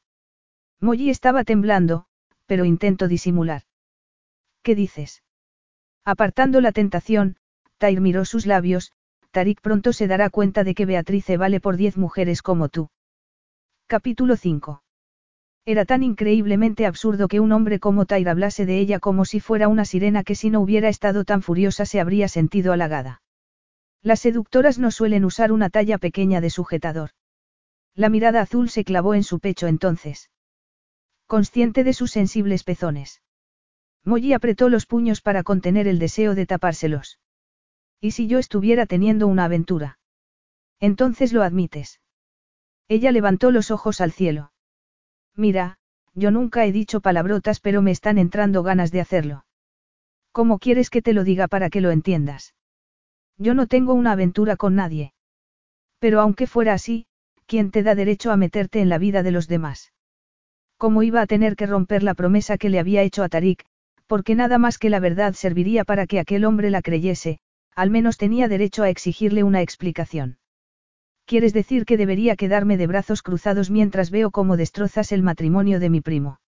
Molly 0.80 1.10
estaba 1.10 1.44
temblando, 1.44 2.06
pero 2.46 2.64
intento 2.64 3.10
disimular. 3.10 3.64
¿Qué 4.62 4.74
dices? 4.74 5.22
Apartando 6.06 6.62
la 6.62 6.72
tentación, 6.72 7.36
Tair 7.78 8.00
miró 8.00 8.24
sus 8.24 8.46
labios, 8.46 8.94
Tarik 9.34 9.62
pronto 9.62 9.94
se 9.94 10.06
dará 10.08 10.30
cuenta 10.30 10.64
de 10.64 10.76
que 10.76 10.86
Beatrice 10.86 11.38
vale 11.38 11.60
por 11.60 11.76
diez 11.76 11.98
mujeres 11.98 12.44
como 12.44 12.70
tú. 12.70 12.92
Capítulo 13.88 14.38
5. 14.38 14.84
Era 15.66 15.86
tan 15.86 16.04
increíblemente 16.04 16.86
absurdo 16.86 17.28
que 17.28 17.40
un 17.40 17.52
hombre 17.52 17.80
como 17.80 18.06
Tair 18.06 18.30
hablase 18.30 18.68
de 18.68 18.78
ella 18.78 19.00
como 19.00 19.26
si 19.26 19.40
fuera 19.40 19.68
una 19.70 19.86
sirena 19.86 20.24
que 20.24 20.36
si 20.36 20.52
no 20.52 20.62
hubiera 20.62 20.88
estado 20.88 21.26
tan 21.26 21.42
furiosa 21.42 21.88
se 21.88 22.00
habría 22.00 22.28
sentido 22.28 22.74
halagada. 22.74 23.24
Las 24.04 24.20
seductoras 24.20 24.78
no 24.78 24.92
suelen 24.92 25.26
usar 25.26 25.52
una 25.52 25.72
talla 25.72 25.98
pequeña 25.98 26.40
de 26.40 26.52
sujetador. 26.52 27.10
La 27.96 28.10
mirada 28.10 28.40
azul 28.40 28.70
se 28.70 28.84
clavó 28.84 29.16
en 29.16 29.24
su 29.24 29.40
pecho 29.40 29.66
entonces. 29.66 30.30
Consciente 31.26 31.84
de 31.84 31.94
sus 31.94 32.12
sensibles 32.12 32.64
pezones. 32.64 33.24
Molly 34.06 34.34
apretó 34.34 34.70
los 34.70 34.86
puños 34.86 35.22
para 35.22 35.42
contener 35.42 35.88
el 35.88 35.98
deseo 35.98 36.36
de 36.36 36.46
tapárselos. 36.46 37.18
¿Y 38.04 38.12
si 38.12 38.28
yo 38.28 38.38
estuviera 38.38 38.86
teniendo 38.86 39.28
una 39.28 39.46
aventura? 39.46 39.98
Entonces 40.82 41.32
lo 41.32 41.42
admites. 41.42 42.02
Ella 42.90 43.14
levantó 43.14 43.50
los 43.50 43.72
ojos 43.72 44.02
al 44.02 44.12
cielo. 44.12 44.52
Mira, 45.38 45.78
yo 46.14 46.30
nunca 46.30 46.66
he 46.66 46.74
dicho 46.74 47.00
palabrotas 47.00 47.62
pero 47.62 47.82
me 47.82 47.92
están 47.92 48.18
entrando 48.18 48.62
ganas 48.62 48.92
de 48.92 49.00
hacerlo. 49.00 49.46
¿Cómo 50.34 50.60
quieres 50.60 50.90
que 50.90 51.02
te 51.02 51.14
lo 51.14 51.24
diga 51.24 51.48
para 51.48 51.70
que 51.70 51.80
lo 51.80 51.92
entiendas? 51.92 52.56
Yo 53.38 53.54
no 53.54 53.68
tengo 53.68 53.94
una 53.94 54.12
aventura 54.12 54.58
con 54.58 54.76
nadie. 54.76 55.14
Pero 56.00 56.20
aunque 56.20 56.46
fuera 56.46 56.74
así, 56.74 57.06
¿quién 57.46 57.72
te 57.72 57.84
da 57.84 57.96
derecho 57.96 58.34
a 58.34 58.38
meterte 58.38 58.82
en 58.82 58.90
la 58.90 58.98
vida 58.98 59.24
de 59.24 59.32
los 59.32 59.48
demás? 59.48 59.94
¿Cómo 60.76 61.04
iba 61.04 61.22
a 61.22 61.26
tener 61.26 61.56
que 61.56 61.68
romper 61.68 62.04
la 62.04 62.16
promesa 62.16 62.58
que 62.58 62.68
le 62.68 62.80
había 62.80 63.02
hecho 63.02 63.24
a 63.24 63.30
Tarik, 63.30 63.64
porque 64.08 64.36
nada 64.36 64.58
más 64.58 64.78
que 64.78 64.90
la 64.90 65.00
verdad 65.00 65.36
serviría 65.36 65.86
para 65.86 66.06
que 66.06 66.20
aquel 66.20 66.44
hombre 66.44 66.70
la 66.70 66.82
creyese, 66.82 67.40
al 67.76 67.90
menos 67.90 68.18
tenía 68.18 68.48
derecho 68.48 68.84
a 68.84 68.90
exigirle 68.90 69.44
una 69.44 69.62
explicación. 69.62 70.38
¿Quieres 71.26 71.54
decir 71.54 71.86
que 71.86 71.98
debería 71.98 72.36
quedarme 72.36 72.78
de 72.78 72.88
brazos 72.88 73.22
cruzados 73.22 73.70
mientras 73.70 74.12
veo 74.12 74.32
cómo 74.32 74.58
destrozas 74.58 75.12
el 75.12 75.24
matrimonio 75.24 75.80
de 75.80 75.90
mi 75.90 76.02
primo? 76.02 76.40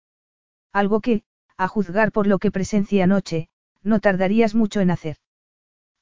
Algo 0.72 1.00
que, 1.00 1.22
a 1.56 1.68
juzgar 1.68 2.10
por 2.10 2.26
lo 2.26 2.38
que 2.38 2.50
presencié 2.50 3.02
anoche, 3.02 3.48
no 3.82 4.00
tardarías 4.00 4.54
mucho 4.54 4.80
en 4.80 4.90
hacer. 4.90 5.16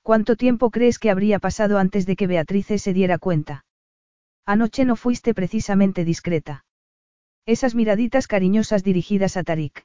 ¿Cuánto 0.03 0.37
tiempo 0.37 0.71
crees 0.71 0.99
que 0.99 1.11
habría 1.11 1.39
pasado 1.39 1.79
antes 1.79 2.07
de 2.07 2.17
que 2.17 2.27
Beatrice 2.27 2.79
se 2.79 2.93
diera 2.93 3.19
cuenta? 3.19 3.65
Anoche 4.47 4.85
no 4.85 4.97
fuiste 4.97 5.35
precisamente 5.35 6.05
discreta. 6.05 6.65
Esas 7.47 7.75
miraditas 7.75 8.27
cariñosas 8.27 8.83
dirigidas 8.83 9.37
a 9.37 9.45
Tarik. 9.45 9.85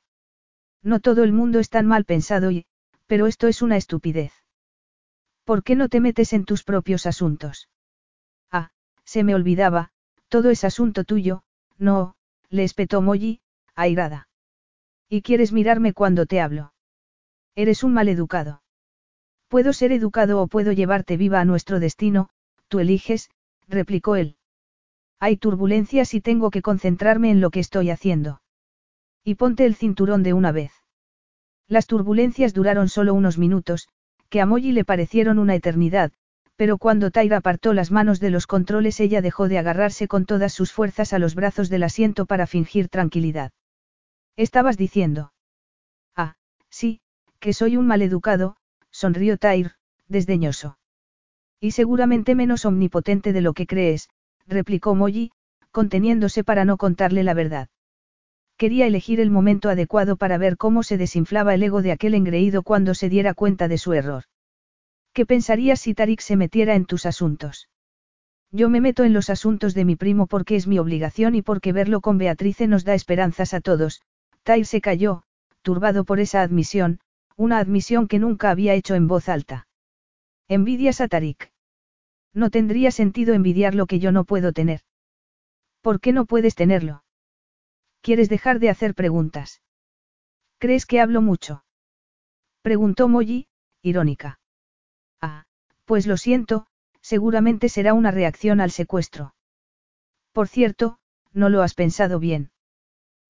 No 0.81 0.99
todo 0.99 1.23
el 1.23 1.33
mundo 1.33 1.59
es 1.59 1.69
tan 1.69 1.85
mal 1.85 2.05
pensado 2.05 2.49
y, 2.49 2.65
pero 3.05 3.27
esto 3.27 3.47
es 3.47 3.61
una 3.61 3.77
estupidez. 3.77 4.31
¿Por 5.47 5.63
qué 5.63 5.77
no 5.77 5.87
te 5.87 6.01
metes 6.01 6.33
en 6.33 6.43
tus 6.43 6.65
propios 6.65 7.05
asuntos? 7.05 7.69
Ah, 8.51 8.71
se 9.05 9.23
me 9.23 9.33
olvidaba, 9.33 9.91
todo 10.27 10.49
es 10.49 10.65
asunto 10.65 11.05
tuyo, 11.05 11.43
no, 11.77 12.15
le 12.49 12.65
espetó 12.65 13.01
Molly, 13.01 13.39
airada. 13.73 14.27
¿Y 15.07 15.21
quieres 15.21 15.53
mirarme 15.53 15.93
cuando 15.93 16.25
te 16.25 16.41
hablo? 16.41 16.73
Eres 17.55 17.85
un 17.85 17.93
mal 17.93 18.09
educado. 18.09 18.61
Puedo 19.47 19.71
ser 19.71 19.93
educado 19.93 20.41
o 20.41 20.47
puedo 20.47 20.73
llevarte 20.73 21.15
viva 21.15 21.39
a 21.39 21.45
nuestro 21.45 21.79
destino, 21.79 22.27
tú 22.67 22.79
eliges, 22.79 23.29
replicó 23.69 24.17
él. 24.17 24.35
Hay 25.17 25.37
turbulencias 25.37 26.13
y 26.13 26.19
tengo 26.19 26.51
que 26.51 26.61
concentrarme 26.61 27.31
en 27.31 27.39
lo 27.39 27.51
que 27.51 27.61
estoy 27.61 27.89
haciendo. 27.89 28.41
Y 29.23 29.35
ponte 29.35 29.65
el 29.65 29.75
cinturón 29.75 30.23
de 30.23 30.33
una 30.33 30.51
vez. 30.51 30.73
Las 31.69 31.87
turbulencias 31.87 32.53
duraron 32.53 32.89
solo 32.89 33.13
unos 33.13 33.37
minutos, 33.37 33.87
que 34.29 34.41
a 34.41 34.45
Molly 34.45 34.71
le 34.71 34.85
parecieron 34.85 35.39
una 35.39 35.55
eternidad, 35.55 36.11
pero 36.55 36.77
cuando 36.77 37.11
Tyra 37.11 37.37
apartó 37.37 37.73
las 37.73 37.91
manos 37.91 38.19
de 38.19 38.31
los 38.31 38.47
controles 38.47 38.99
ella 38.99 39.21
dejó 39.21 39.47
de 39.47 39.59
agarrarse 39.59 40.07
con 40.07 40.25
todas 40.25 40.53
sus 40.53 40.73
fuerzas 40.73 41.13
a 41.13 41.19
los 41.19 41.35
brazos 41.35 41.69
del 41.69 41.83
asiento 41.83 42.25
para 42.25 42.47
fingir 42.47 42.89
tranquilidad. 42.89 43.51
Estabas 44.35 44.75
diciendo. 44.77 45.33
Ah, 46.15 46.35
sí, 46.69 46.99
que 47.39 47.53
soy 47.53 47.77
un 47.77 47.87
maleducado, 47.87 48.57
sonrió 48.91 49.37
Tyr, 49.37 49.73
desdeñoso. 50.07 50.77
Y 51.59 51.71
seguramente 51.71 52.35
menos 52.35 52.65
omnipotente 52.65 53.33
de 53.33 53.41
lo 53.41 53.53
que 53.53 53.67
crees, 53.67 54.09
replicó 54.47 54.95
Molly, 54.95 55.31
conteniéndose 55.71 56.43
para 56.43 56.65
no 56.65 56.77
contarle 56.77 57.23
la 57.23 57.33
verdad. 57.33 57.69
Quería 58.57 58.87
elegir 58.87 59.19
el 59.19 59.29
momento 59.29 59.69
adecuado 59.69 60.17
para 60.17 60.39
ver 60.39 60.57
cómo 60.57 60.81
se 60.81 60.97
desinflaba 60.97 61.53
el 61.53 61.61
ego 61.61 61.83
de 61.83 61.91
aquel 61.91 62.15
engreído 62.15 62.63
cuando 62.63 62.95
se 62.95 63.07
diera 63.07 63.35
cuenta 63.35 63.67
de 63.67 63.77
su 63.77 63.93
error. 63.93 64.23
¿Qué 65.13 65.27
pensarías 65.27 65.79
si 65.79 65.93
Tarik 65.93 66.21
se 66.21 66.35
metiera 66.35 66.73
en 66.75 66.85
tus 66.85 67.05
asuntos? 67.05 67.69
Yo 68.51 68.69
me 68.69 68.81
meto 68.81 69.03
en 69.03 69.13
los 69.13 69.29
asuntos 69.29 69.75
de 69.75 69.85
mi 69.85 69.95
primo 69.95 70.25
porque 70.25 70.55
es 70.55 70.67
mi 70.67 70.79
obligación 70.79 71.35
y 71.35 71.43
porque 71.43 71.71
verlo 71.71 72.01
con 72.01 72.17
Beatrice 72.17 72.67
nos 72.67 72.83
da 72.83 72.95
esperanzas 72.95 73.53
a 73.53 73.61
todos. 73.61 74.01
Tyr 74.43 74.65
se 74.65 74.81
calló, 74.81 75.23
turbado 75.61 76.03
por 76.03 76.19
esa 76.19 76.41
admisión, 76.41 76.99
una 77.35 77.59
admisión 77.59 78.07
que 78.07 78.19
nunca 78.19 78.49
había 78.49 78.73
hecho 78.73 78.95
en 78.95 79.07
voz 79.07 79.29
alta. 79.29 79.67
Envidias 80.47 81.01
a 81.01 81.07
Tarik. 81.07 81.51
No 82.33 82.49
tendría 82.49 82.89
sentido 82.89 83.33
envidiar 83.33 83.75
lo 83.75 83.85
que 83.85 83.99
yo 83.99 84.11
no 84.11 84.23
puedo 84.23 84.53
tener. 84.53 84.81
¿Por 85.81 85.99
qué 85.99 86.11
no 86.13 86.25
puedes 86.25 86.55
tenerlo? 86.55 87.03
¿Quieres 88.01 88.29
dejar 88.29 88.59
de 88.59 88.69
hacer 88.69 88.95
preguntas? 88.95 89.61
¿Crees 90.59 90.85
que 90.85 90.99
hablo 90.99 91.21
mucho? 91.21 91.63
Preguntó 92.61 93.07
Molly, 93.07 93.47
irónica. 93.81 94.39
Ah, 95.21 95.45
pues 95.85 96.07
lo 96.07 96.17
siento, 96.17 96.67
seguramente 97.01 97.69
será 97.69 97.93
una 97.93 98.11
reacción 98.11 98.59
al 98.59 98.71
secuestro. 98.71 99.35
Por 100.31 100.47
cierto, 100.47 100.99
no 101.33 101.49
lo 101.49 101.61
has 101.61 101.73
pensado 101.73 102.19
bien. 102.19 102.51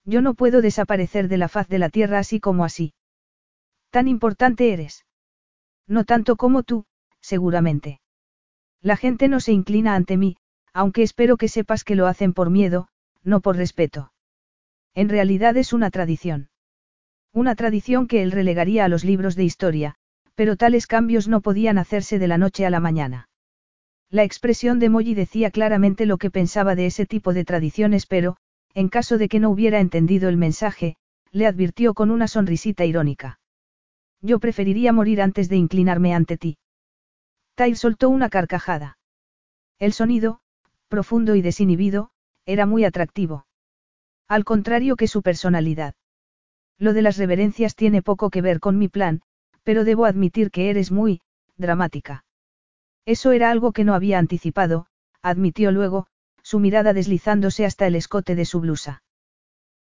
Yo 0.05 0.21
no 0.21 0.33
puedo 0.33 0.61
desaparecer 0.61 1.27
de 1.27 1.37
la 1.37 1.49
faz 1.49 1.67
de 1.67 1.79
la 1.79 1.89
tierra 1.89 2.19
así 2.19 2.39
como 2.39 2.63
así. 2.63 2.93
Tan 3.89 4.07
importante 4.07 4.73
eres. 4.73 5.05
No 5.85 6.05
tanto 6.05 6.35
como 6.35 6.63
tú, 6.63 6.85
seguramente. 7.19 7.99
La 8.81 8.97
gente 8.97 9.27
no 9.27 9.39
se 9.39 9.51
inclina 9.51 9.95
ante 9.95 10.17
mí, 10.17 10.37
aunque 10.73 11.03
espero 11.03 11.37
que 11.37 11.47
sepas 11.47 11.83
que 11.83 11.95
lo 11.95 12.07
hacen 12.07 12.33
por 12.33 12.49
miedo, 12.49 12.87
no 13.23 13.41
por 13.41 13.57
respeto. 13.57 14.11
En 14.97 15.09
realidad 15.09 15.55
es 15.57 15.73
una 15.73 15.91
tradición. 15.91 16.49
Una 17.31 17.53
tradición 17.53 18.07
que 18.07 18.23
él 18.23 18.31
relegaría 18.31 18.83
a 18.83 18.87
los 18.87 19.03
libros 19.03 19.35
de 19.35 19.43
historia, 19.43 19.93
pero 20.33 20.55
tales 20.55 20.87
cambios 20.87 21.27
no 21.27 21.41
podían 21.41 21.77
hacerse 21.77 22.17
de 22.17 22.27
la 22.27 22.39
noche 22.39 22.65
a 22.65 22.71
la 22.71 22.79
mañana. 22.79 23.29
La 24.09 24.23
expresión 24.23 24.79
de 24.79 24.89
Molly 24.89 25.13
decía 25.13 25.51
claramente 25.51 26.07
lo 26.07 26.17
que 26.17 26.31
pensaba 26.31 26.73
de 26.73 26.87
ese 26.87 27.05
tipo 27.05 27.35
de 27.35 27.45
tradiciones, 27.45 28.07
pero, 28.07 28.37
en 28.73 28.89
caso 28.89 29.19
de 29.19 29.29
que 29.29 29.39
no 29.39 29.51
hubiera 29.51 29.81
entendido 29.81 30.29
el 30.29 30.37
mensaje, 30.37 30.95
le 31.31 31.45
advirtió 31.45 31.93
con 31.93 32.09
una 32.09 32.27
sonrisita 32.27 32.83
irónica. 32.83 33.39
Yo 34.23 34.39
preferiría 34.39 34.93
morir 34.93 35.21
antes 35.21 35.47
de 35.47 35.57
inclinarme 35.57 36.15
ante 36.15 36.37
ti. 36.37 36.57
Tyr 37.53 37.77
soltó 37.77 38.09
una 38.09 38.29
carcajada. 38.29 38.97
El 39.77 39.93
sonido, 39.93 40.39
profundo 40.87 41.35
y 41.35 41.43
desinhibido, 41.43 42.09
era 42.47 42.65
muy 42.65 42.83
atractivo. 42.83 43.46
Al 44.27 44.43
contrario 44.43 44.95
que 44.95 45.07
su 45.07 45.21
personalidad. 45.21 45.95
Lo 46.77 46.93
de 46.93 47.01
las 47.01 47.17
reverencias 47.17 47.75
tiene 47.75 48.01
poco 48.01 48.29
que 48.29 48.41
ver 48.41 48.59
con 48.59 48.77
mi 48.77 48.87
plan, 48.87 49.21
pero 49.63 49.83
debo 49.83 50.05
admitir 50.05 50.51
que 50.51 50.69
eres 50.69 50.91
muy, 50.91 51.21
dramática. 51.55 52.25
Eso 53.05 53.31
era 53.31 53.49
algo 53.51 53.71
que 53.71 53.83
no 53.83 53.93
había 53.93 54.19
anticipado, 54.19 54.87
admitió 55.21 55.71
luego, 55.71 56.07
su 56.43 56.59
mirada 56.59 56.93
deslizándose 56.93 57.65
hasta 57.65 57.87
el 57.87 57.95
escote 57.95 58.35
de 58.35 58.45
su 58.45 58.59
blusa. 58.59 59.01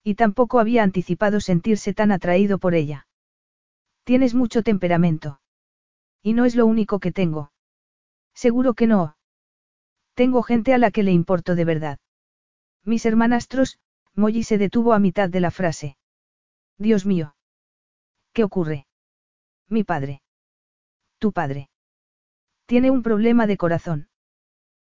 Y 0.03 0.15
tampoco 0.15 0.59
había 0.59 0.83
anticipado 0.83 1.39
sentirse 1.41 1.93
tan 1.93 2.11
atraído 2.11 2.57
por 2.57 2.73
ella. 2.73 3.07
Tienes 4.05 4.33
mucho 4.33 4.63
temperamento. 4.63 5.41
Y 6.23 6.33
no 6.33 6.45
es 6.45 6.55
lo 6.55 6.65
único 6.65 6.99
que 6.99 7.11
tengo. 7.11 7.51
Seguro 8.33 8.73
que 8.73 8.87
no. 8.87 9.17
Tengo 10.13 10.41
gente 10.41 10.73
a 10.73 10.77
la 10.77 10.91
que 10.91 11.03
le 11.03 11.11
importo 11.11 11.55
de 11.55 11.65
verdad. 11.65 11.99
Mis 12.83 13.05
hermanastros, 13.05 13.79
Molly 14.17 14.43
se 14.43 14.57
detuvo 14.57 14.93
a 14.93 14.99
mitad 14.99 15.29
de 15.29 15.39
la 15.39 15.51
frase. 15.51 15.95
Dios 16.79 17.05
mío. 17.05 17.35
¿Qué 18.33 18.43
ocurre? 18.43 18.87
Mi 19.69 19.83
padre. 19.83 20.23
Tu 21.19 21.31
padre. 21.31 21.69
Tiene 22.65 22.89
un 22.89 23.03
problema 23.03 23.45
de 23.45 23.57
corazón. 23.57 24.09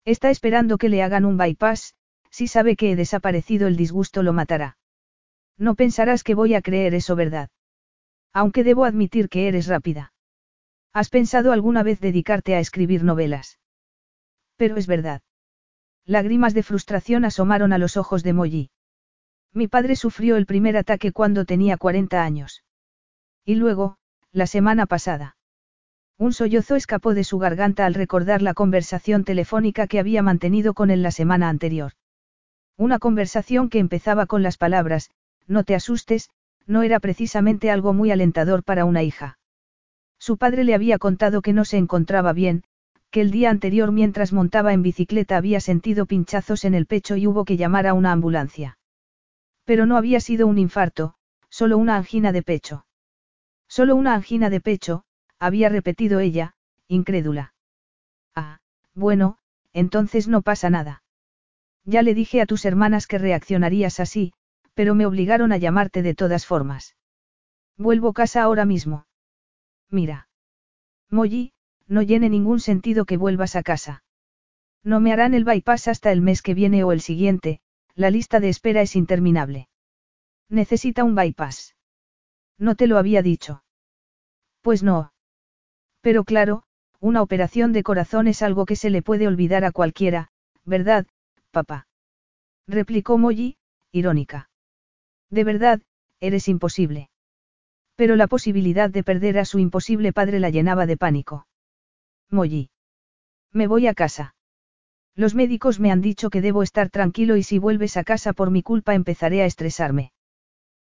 Está 0.03 0.29
esperando 0.29 0.77
que 0.77 0.89
le 0.89 1.01
hagan 1.01 1.23
un 1.25 1.37
bypass, 1.37 1.95
si 2.29 2.47
sabe 2.47 2.75
que 2.75 2.91
he 2.91 2.95
desaparecido 2.95 3.67
el 3.67 3.77
disgusto 3.77 4.21
lo 4.21 4.33
matará. 4.33 4.77
No 5.57 5.75
pensarás 5.75 6.23
que 6.23 6.35
voy 6.35 6.53
a 6.53 6.61
creer 6.61 6.93
eso 6.93 7.15
verdad. 7.15 7.49
Aunque 8.33 8.65
debo 8.65 8.83
admitir 8.83 9.29
que 9.29 9.47
eres 9.47 9.67
rápida. 9.67 10.13
¿Has 10.91 11.09
pensado 11.09 11.53
alguna 11.53 11.83
vez 11.83 12.01
dedicarte 12.01 12.55
a 12.55 12.59
escribir 12.59 13.03
novelas? 13.03 13.59
Pero 14.57 14.75
es 14.75 14.87
verdad. 14.87 15.21
Lágrimas 16.05 16.53
de 16.53 16.63
frustración 16.63 17.23
asomaron 17.23 17.71
a 17.71 17.77
los 17.77 17.95
ojos 17.95 18.23
de 18.23 18.33
Molly. 18.33 18.71
Mi 19.53 19.67
padre 19.67 19.95
sufrió 19.95 20.37
el 20.37 20.45
primer 20.45 20.77
ataque 20.77 21.11
cuando 21.11 21.45
tenía 21.45 21.77
40 21.77 22.23
años. 22.23 22.63
Y 23.43 23.55
luego, 23.55 23.97
la 24.31 24.47
semana 24.47 24.85
pasada. 24.85 25.35
Un 26.17 26.31
sollozo 26.31 26.75
escapó 26.75 27.13
de 27.13 27.23
su 27.23 27.37
garganta 27.37 27.85
al 27.85 27.93
recordar 27.93 28.41
la 28.41 28.53
conversación 28.53 29.23
telefónica 29.23 29.87
que 29.87 29.99
había 29.99 30.21
mantenido 30.21 30.73
con 30.73 30.89
él 30.89 31.01
la 31.01 31.11
semana 31.11 31.49
anterior. 31.49 31.93
Una 32.77 32.99
conversación 32.99 33.69
que 33.69 33.79
empezaba 33.79 34.25
con 34.25 34.41
las 34.41 34.57
palabras, 34.57 35.09
no 35.47 35.63
te 35.63 35.75
asustes, 35.75 36.29
no 36.65 36.83
era 36.83 36.99
precisamente 36.99 37.71
algo 37.71 37.93
muy 37.93 38.11
alentador 38.11 38.63
para 38.63 38.85
una 38.85 39.03
hija. 39.03 39.37
Su 40.17 40.37
padre 40.37 40.63
le 40.63 40.75
había 40.75 40.97
contado 40.97 41.41
que 41.41 41.51
no 41.51 41.65
se 41.65 41.77
encontraba 41.77 42.31
bien, 42.31 42.63
que 43.09 43.19
el 43.19 43.31
día 43.31 43.49
anterior 43.49 43.91
mientras 43.91 44.31
montaba 44.31 44.71
en 44.71 44.81
bicicleta 44.81 45.35
había 45.35 45.59
sentido 45.59 46.05
pinchazos 46.05 46.63
en 46.63 46.75
el 46.75 46.85
pecho 46.85 47.17
y 47.17 47.27
hubo 47.27 47.43
que 47.43 47.57
llamar 47.57 47.87
a 47.87 47.93
una 47.93 48.11
ambulancia. 48.11 48.77
Pero 49.71 49.85
no 49.85 49.95
había 49.95 50.19
sido 50.19 50.47
un 50.47 50.57
infarto, 50.57 51.15
solo 51.47 51.77
una 51.77 51.95
angina 51.95 52.33
de 52.33 52.43
pecho. 52.43 52.85
Solo 53.69 53.95
una 53.95 54.15
angina 54.15 54.49
de 54.49 54.59
pecho, 54.59 55.05
había 55.39 55.69
repetido 55.69 56.19
ella, 56.19 56.55
incrédula. 56.89 57.53
Ah, 58.35 58.59
bueno, 58.95 59.37
entonces 59.71 60.27
no 60.27 60.41
pasa 60.41 60.69
nada. 60.69 61.03
Ya 61.85 62.01
le 62.01 62.13
dije 62.13 62.41
a 62.41 62.45
tus 62.45 62.65
hermanas 62.65 63.07
que 63.07 63.17
reaccionarías 63.17 64.01
así, 64.01 64.33
pero 64.73 64.93
me 64.93 65.05
obligaron 65.05 65.53
a 65.53 65.57
llamarte 65.57 66.01
de 66.01 66.15
todas 66.15 66.45
formas. 66.45 66.97
Vuelvo 67.77 68.11
casa 68.11 68.41
ahora 68.41 68.65
mismo. 68.65 69.05
Mira. 69.89 70.27
Molly, 71.09 71.53
no 71.87 72.01
llene 72.01 72.27
ningún 72.27 72.59
sentido 72.59 73.05
que 73.05 73.15
vuelvas 73.15 73.55
a 73.55 73.63
casa. 73.63 74.03
No 74.83 74.99
me 74.99 75.13
harán 75.13 75.33
el 75.33 75.45
bypass 75.45 75.87
hasta 75.87 76.11
el 76.11 76.19
mes 76.19 76.41
que 76.41 76.55
viene 76.55 76.83
o 76.83 76.91
el 76.91 76.99
siguiente, 76.99 77.61
la 77.95 78.09
lista 78.09 78.39
de 78.39 78.49
espera 78.49 78.81
es 78.81 78.95
interminable. 78.95 79.67
Necesita 80.49 81.03
un 81.03 81.15
bypass. 81.15 81.75
No 82.57 82.75
te 82.75 82.87
lo 82.87 82.97
había 82.97 83.21
dicho. 83.21 83.63
Pues 84.61 84.83
no. 84.83 85.13
Pero 86.01 86.23
claro, 86.23 86.63
una 86.99 87.21
operación 87.21 87.73
de 87.73 87.83
corazón 87.83 88.27
es 88.27 88.41
algo 88.41 88.65
que 88.65 88.75
se 88.75 88.89
le 88.89 89.01
puede 89.01 89.27
olvidar 89.27 89.65
a 89.65 89.71
cualquiera, 89.71 90.29
¿verdad, 90.65 91.07
papá? 91.51 91.87
Replicó 92.67 93.17
Molly, 93.17 93.57
irónica. 93.91 94.49
De 95.29 95.43
verdad, 95.43 95.81
eres 96.19 96.47
imposible. 96.47 97.09
Pero 97.95 98.15
la 98.15 98.27
posibilidad 98.27 98.89
de 98.89 99.03
perder 99.03 99.39
a 99.39 99.45
su 99.45 99.59
imposible 99.59 100.13
padre 100.13 100.39
la 100.39 100.49
llenaba 100.49 100.85
de 100.85 100.97
pánico. 100.97 101.47
Molly. 102.29 102.69
Me 103.51 103.67
voy 103.67 103.87
a 103.87 103.93
casa. 103.93 104.35
Los 105.15 105.35
médicos 105.35 105.79
me 105.79 105.91
han 105.91 106.01
dicho 106.01 106.29
que 106.29 106.41
debo 106.41 106.63
estar 106.63 106.89
tranquilo 106.89 107.35
y 107.35 107.43
si 107.43 107.59
vuelves 107.59 107.97
a 107.97 108.03
casa 108.03 108.33
por 108.33 108.49
mi 108.49 108.63
culpa 108.63 108.95
empezaré 108.95 109.41
a 109.41 109.45
estresarme. 109.45 110.13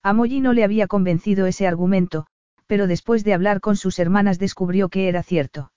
A 0.02 0.12
Molly 0.12 0.40
no 0.40 0.52
le 0.52 0.64
había 0.64 0.86
convencido 0.86 1.46
ese 1.46 1.66
argumento, 1.66 2.26
pero 2.66 2.86
después 2.86 3.24
de 3.24 3.34
hablar 3.34 3.60
con 3.60 3.76
sus 3.76 3.98
hermanas 3.98 4.38
descubrió 4.38 4.88
que 4.88 5.08
era 5.08 5.22
cierto. 5.22 5.72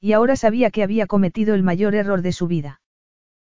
Y 0.00 0.12
ahora 0.12 0.36
sabía 0.36 0.70
que 0.70 0.82
había 0.82 1.06
cometido 1.06 1.54
el 1.54 1.62
mayor 1.62 1.94
error 1.94 2.22
de 2.22 2.32
su 2.32 2.46
vida. 2.46 2.80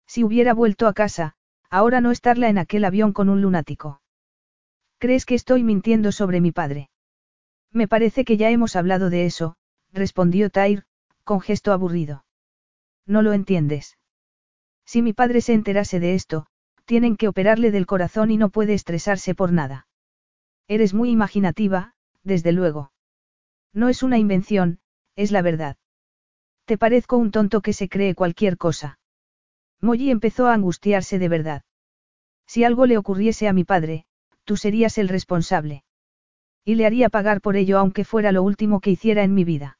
Si 0.08 0.24
hubiera 0.24 0.54
vuelto 0.54 0.88
a 0.88 0.94
casa, 0.94 1.34
ahora 1.70 2.02
no 2.02 2.12
estarla 2.12 2.50
en 2.50 2.58
aquel 2.58 2.84
avión 2.84 3.14
con 3.14 3.30
un 3.30 3.42
lunático. 3.42 4.02
¿Crees 4.98 5.26
que 5.26 5.36
estoy 5.36 5.64
mintiendo 5.64 6.12
sobre 6.12 6.42
mi 6.42 6.52
padre? 6.52 6.90
Me 7.72 7.88
parece 7.88 8.26
que 8.26 8.38
ya 8.38 8.50
hemos 8.50 8.76
hablado 8.76 9.10
de 9.10 9.26
eso, 9.26 9.56
respondió 9.94 10.50
Tyr, 10.50 10.84
con 11.24 11.40
gesto 11.40 11.72
aburrido. 11.72 12.26
No 13.06 13.22
lo 13.22 13.34
entiendes. 13.34 13.98
Si 14.92 15.02
mi 15.02 15.14
padre 15.14 15.40
se 15.40 15.54
enterase 15.54 16.02
de 16.02 16.16
esto, 16.16 16.48
tienen 16.84 17.16
que 17.16 17.30
operarle 17.30 17.72
del 17.72 17.86
corazón 17.86 18.30
y 18.30 18.36
no 18.36 18.50
puede 18.50 18.74
estresarse 18.74 19.34
por 19.34 19.54
nada. 19.54 19.88
Eres 20.68 20.94
muy 20.94 21.12
imaginativa, 21.12 21.94
desde 22.24 22.52
luego. 22.52 22.92
No 23.72 23.88
es 23.88 24.04
una 24.04 24.18
invención, 24.18 24.82
es 25.16 25.32
la 25.32 25.42
verdad. 25.42 25.78
Te 26.66 26.78
parezco 26.78 27.16
un 27.16 27.32
tonto 27.32 27.62
que 27.62 27.72
se 27.72 27.88
cree 27.88 28.16
cualquier 28.16 28.58
cosa. 28.58 29.00
Molly 29.80 30.12
empezó 30.12 30.48
a 30.48 30.54
angustiarse 30.54 31.20
de 31.20 31.30
verdad. 31.30 31.62
Si 32.46 32.66
algo 32.66 32.86
le 32.86 32.98
ocurriese 32.98 33.48
a 33.48 33.54
mi 33.54 33.64
padre, 33.64 34.04
tú 34.44 34.58
serías 34.58 34.98
el 34.98 35.08
responsable. 35.08 35.86
Y 36.66 36.76
le 36.76 36.86
haría 36.86 37.08
pagar 37.08 37.40
por 37.40 37.56
ello 37.56 37.80
aunque 37.80 38.04
fuera 38.04 38.34
lo 38.34 38.44
último 38.44 38.82
que 38.82 38.92
hiciera 38.92 39.24
en 39.24 39.34
mi 39.36 39.46
vida. 39.46 39.80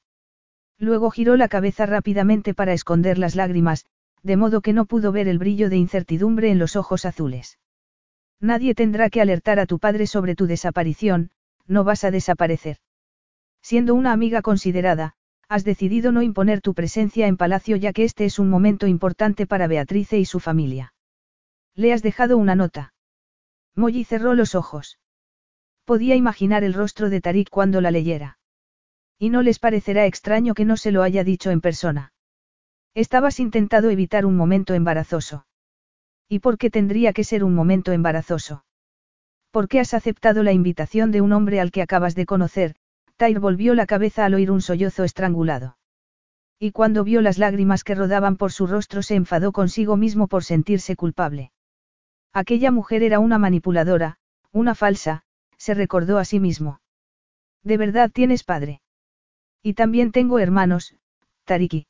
Luego 0.78 1.12
giró 1.12 1.36
la 1.36 1.50
cabeza 1.50 1.86
rápidamente 1.86 2.54
para 2.54 2.72
esconder 2.72 3.18
las 3.18 3.36
lágrimas, 3.36 3.88
de 4.24 4.38
modo 4.38 4.62
que 4.62 4.74
no 4.74 4.86
pudo 4.86 5.12
ver 5.12 5.28
el 5.28 5.40
brillo 5.40 5.70
de 5.70 5.78
incertidumbre 5.78 6.52
en 6.52 6.60
los 6.60 6.76
ojos 6.76 7.06
azules. 7.06 7.60
Nadie 8.40 8.76
tendrá 8.76 9.10
que 9.10 9.22
alertar 9.22 9.60
a 9.60 9.66
tu 9.66 9.80
padre 9.80 10.08
sobre 10.08 10.36
tu 10.36 10.48
desaparición, 10.48 11.32
no 11.68 11.84
vas 11.84 12.04
a 12.04 12.12
desaparecer. 12.12 12.78
Siendo 13.62 13.94
una 13.94 14.12
amiga 14.12 14.42
considerada, 14.42 15.14
has 15.48 15.64
decidido 15.64 16.12
no 16.12 16.22
imponer 16.22 16.62
tu 16.62 16.74
presencia 16.74 17.28
en 17.28 17.38
palacio 17.38 17.76
ya 17.76 17.94
que 17.94 18.04
este 18.04 18.26
es 18.26 18.40
un 18.40 18.50
momento 18.50 18.88
importante 18.88 19.46
para 19.46 19.68
Beatrice 19.68 20.18
y 20.18 20.26
su 20.26 20.40
familia. 20.40 20.94
Le 21.76 21.94
has 21.94 22.02
dejado 22.02 22.38
una 22.38 22.56
nota. 22.56 22.94
Molly 23.76 24.04
cerró 24.04 24.34
los 24.34 24.56
ojos. 24.56 25.00
Podía 25.86 26.16
imaginar 26.16 26.64
el 26.64 26.74
rostro 26.74 27.10
de 27.10 27.22
Tarik 27.22 27.50
cuando 27.50 27.82
la 27.82 27.92
leyera. 27.92 28.40
Y 29.20 29.30
no 29.30 29.42
les 29.42 29.60
parecerá 29.60 30.06
extraño 30.06 30.54
que 30.54 30.66
no 30.66 30.78
se 30.78 30.92
lo 30.92 31.04
haya 31.04 31.24
dicho 31.24 31.52
en 31.52 31.62
persona. 31.62 32.11
Estabas 32.94 33.40
intentado 33.40 33.90
evitar 33.90 34.26
un 34.26 34.36
momento 34.36 34.74
embarazoso. 34.74 35.46
¿Y 36.28 36.40
por 36.40 36.58
qué 36.58 36.70
tendría 36.70 37.14
que 37.14 37.24
ser 37.24 37.44
un 37.44 37.56
momento 37.56 37.92
embarazoso? 37.92 38.66
¿Por 39.52 39.68
qué 39.68 39.80
has 39.80 39.94
aceptado 39.94 40.44
la 40.44 40.52
invitación 40.52 41.12
de 41.12 41.22
un 41.22 41.34
hombre 41.34 41.60
al 41.60 41.72
que 41.72 41.82
acabas 41.82 42.16
de 42.16 42.26
conocer, 42.26 42.76
Tyr 43.18 43.40
volvió 43.40 43.76
la 43.76 43.86
cabeza 43.86 44.26
al 44.26 44.34
oír 44.34 44.50
un 44.50 44.62
sollozo 44.62 45.04
estrangulado. 45.04 45.78
Y 46.58 46.72
cuando 46.72 47.04
vio 47.04 47.22
las 47.22 47.38
lágrimas 47.38 47.84
que 47.84 47.96
rodaban 47.96 48.36
por 48.38 48.52
su 48.52 48.68
rostro 48.68 49.04
se 49.04 49.16
enfadó 49.16 49.52
consigo 49.52 49.98
mismo 49.98 50.28
por 50.28 50.44
sentirse 50.44 50.96
culpable. 50.96 51.52
Aquella 52.34 52.72
mujer 52.72 53.04
era 53.04 53.20
una 53.20 53.38
manipuladora, 53.38 54.18
una 54.52 54.76
falsa, 54.76 55.24
se 55.58 55.74
recordó 55.74 56.18
a 56.18 56.26
sí 56.26 56.40
mismo. 56.40 56.82
¿De 57.64 57.78
verdad 57.78 58.10
tienes 58.12 58.44
padre? 58.44 58.82
Y 59.62 59.74
también 59.74 60.12
tengo 60.12 60.40
hermanos, 60.40 60.96
Tariki. 61.46 61.88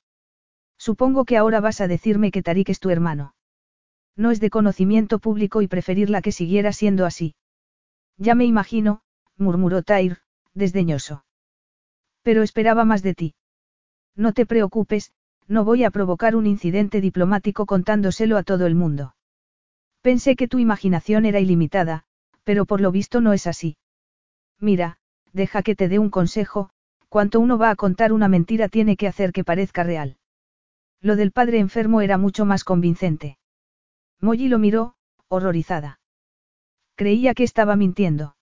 Supongo 0.87 1.25
que 1.25 1.37
ahora 1.37 1.59
vas 1.59 1.79
a 1.79 1.87
decirme 1.87 2.31
que 2.31 2.41
Tarik 2.41 2.69
es 2.69 2.79
tu 2.79 2.89
hermano. 2.89 3.35
No 4.15 4.31
es 4.31 4.39
de 4.39 4.49
conocimiento 4.49 5.19
público 5.19 5.61
y 5.61 5.67
preferirla 5.67 6.23
que 6.23 6.31
siguiera 6.31 6.73
siendo 6.73 7.05
así. 7.05 7.35
Ya 8.17 8.33
me 8.33 8.45
imagino, 8.45 9.01
murmuró 9.37 9.83
Tair, 9.83 10.17
desdeñoso. 10.55 11.23
Pero 12.23 12.41
esperaba 12.41 12.83
más 12.83 13.03
de 13.03 13.13
ti. 13.13 13.35
No 14.15 14.33
te 14.33 14.47
preocupes, 14.47 15.13
no 15.47 15.63
voy 15.65 15.83
a 15.83 15.91
provocar 15.91 16.35
un 16.35 16.47
incidente 16.47 16.99
diplomático 16.99 17.67
contándoselo 17.67 18.35
a 18.35 18.41
todo 18.41 18.65
el 18.65 18.73
mundo. 18.73 19.15
Pensé 20.01 20.35
que 20.35 20.47
tu 20.47 20.57
imaginación 20.57 21.27
era 21.27 21.39
ilimitada, 21.39 22.05
pero 22.43 22.65
por 22.65 22.81
lo 22.81 22.91
visto 22.91 23.21
no 23.21 23.33
es 23.33 23.45
así. 23.45 23.77
Mira, 24.59 24.97
deja 25.31 25.61
que 25.61 25.75
te 25.75 25.89
dé 25.89 25.99
un 25.99 26.09
consejo, 26.09 26.71
cuanto 27.07 27.39
uno 27.39 27.59
va 27.59 27.69
a 27.69 27.75
contar 27.75 28.13
una 28.13 28.27
mentira 28.27 28.67
tiene 28.67 28.97
que 28.97 29.07
hacer 29.07 29.31
que 29.31 29.43
parezca 29.43 29.83
real. 29.83 30.17
Lo 31.01 31.15
del 31.15 31.31
padre 31.31 31.59
enfermo 31.59 32.01
era 32.01 32.17
mucho 32.17 32.45
más 32.45 32.63
convincente. 32.63 33.37
Molly 34.19 34.47
lo 34.47 34.59
miró, 34.59 34.95
horrorizada. 35.27 35.99
Creía 36.95 37.33
que 37.33 37.43
estaba 37.43 37.75
mintiendo. 37.75 38.35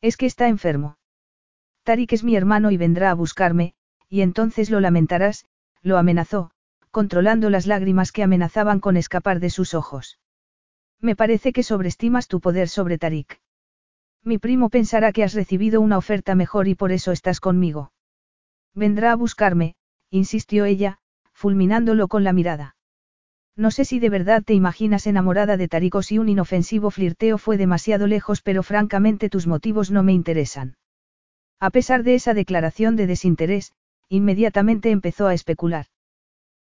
Es 0.00 0.16
que 0.16 0.26
está 0.26 0.48
enfermo. 0.48 0.96
Tarik 1.82 2.14
es 2.14 2.24
mi 2.24 2.36
hermano 2.36 2.70
y 2.70 2.78
vendrá 2.78 3.10
a 3.10 3.14
buscarme, 3.14 3.74
y 4.08 4.22
entonces 4.22 4.70
lo 4.70 4.80
lamentarás, 4.80 5.44
lo 5.82 5.98
amenazó, 5.98 6.50
controlando 6.90 7.50
las 7.50 7.66
lágrimas 7.66 8.12
que 8.12 8.22
amenazaban 8.22 8.80
con 8.80 8.96
escapar 8.96 9.40
de 9.40 9.50
sus 9.50 9.74
ojos. 9.74 10.18
Me 11.00 11.16
parece 11.16 11.52
que 11.52 11.62
sobreestimas 11.62 12.28
tu 12.28 12.40
poder 12.40 12.68
sobre 12.70 12.96
Tarik. 12.96 13.42
Mi 14.22 14.38
primo 14.38 14.70
pensará 14.70 15.12
que 15.12 15.22
has 15.22 15.34
recibido 15.34 15.82
una 15.82 15.98
oferta 15.98 16.34
mejor 16.34 16.66
y 16.68 16.74
por 16.74 16.92
eso 16.92 17.12
estás 17.12 17.40
conmigo. 17.40 17.92
Vendrá 18.72 19.12
a 19.12 19.16
buscarme, 19.16 19.74
insistió 20.08 20.64
ella, 20.64 21.00
fulminándolo 21.34 22.08
con 22.08 22.24
la 22.24 22.32
mirada. 22.32 22.76
No 23.56 23.70
sé 23.70 23.84
si 23.84 24.00
de 24.00 24.08
verdad 24.08 24.42
te 24.42 24.54
imaginas 24.54 25.06
enamorada 25.06 25.56
de 25.56 25.68
Tarik 25.68 25.94
o 25.94 26.02
si 26.02 26.18
un 26.18 26.28
inofensivo 26.28 26.90
flirteo 26.90 27.38
fue 27.38 27.56
demasiado 27.56 28.06
lejos, 28.06 28.40
pero 28.42 28.62
francamente 28.62 29.28
tus 29.28 29.46
motivos 29.46 29.90
no 29.90 30.02
me 30.02 30.12
interesan. 30.12 30.76
A 31.60 31.70
pesar 31.70 32.02
de 32.02 32.14
esa 32.14 32.34
declaración 32.34 32.96
de 32.96 33.06
desinterés, 33.06 33.72
inmediatamente 34.08 34.90
empezó 34.90 35.28
a 35.28 35.34
especular. 35.34 35.86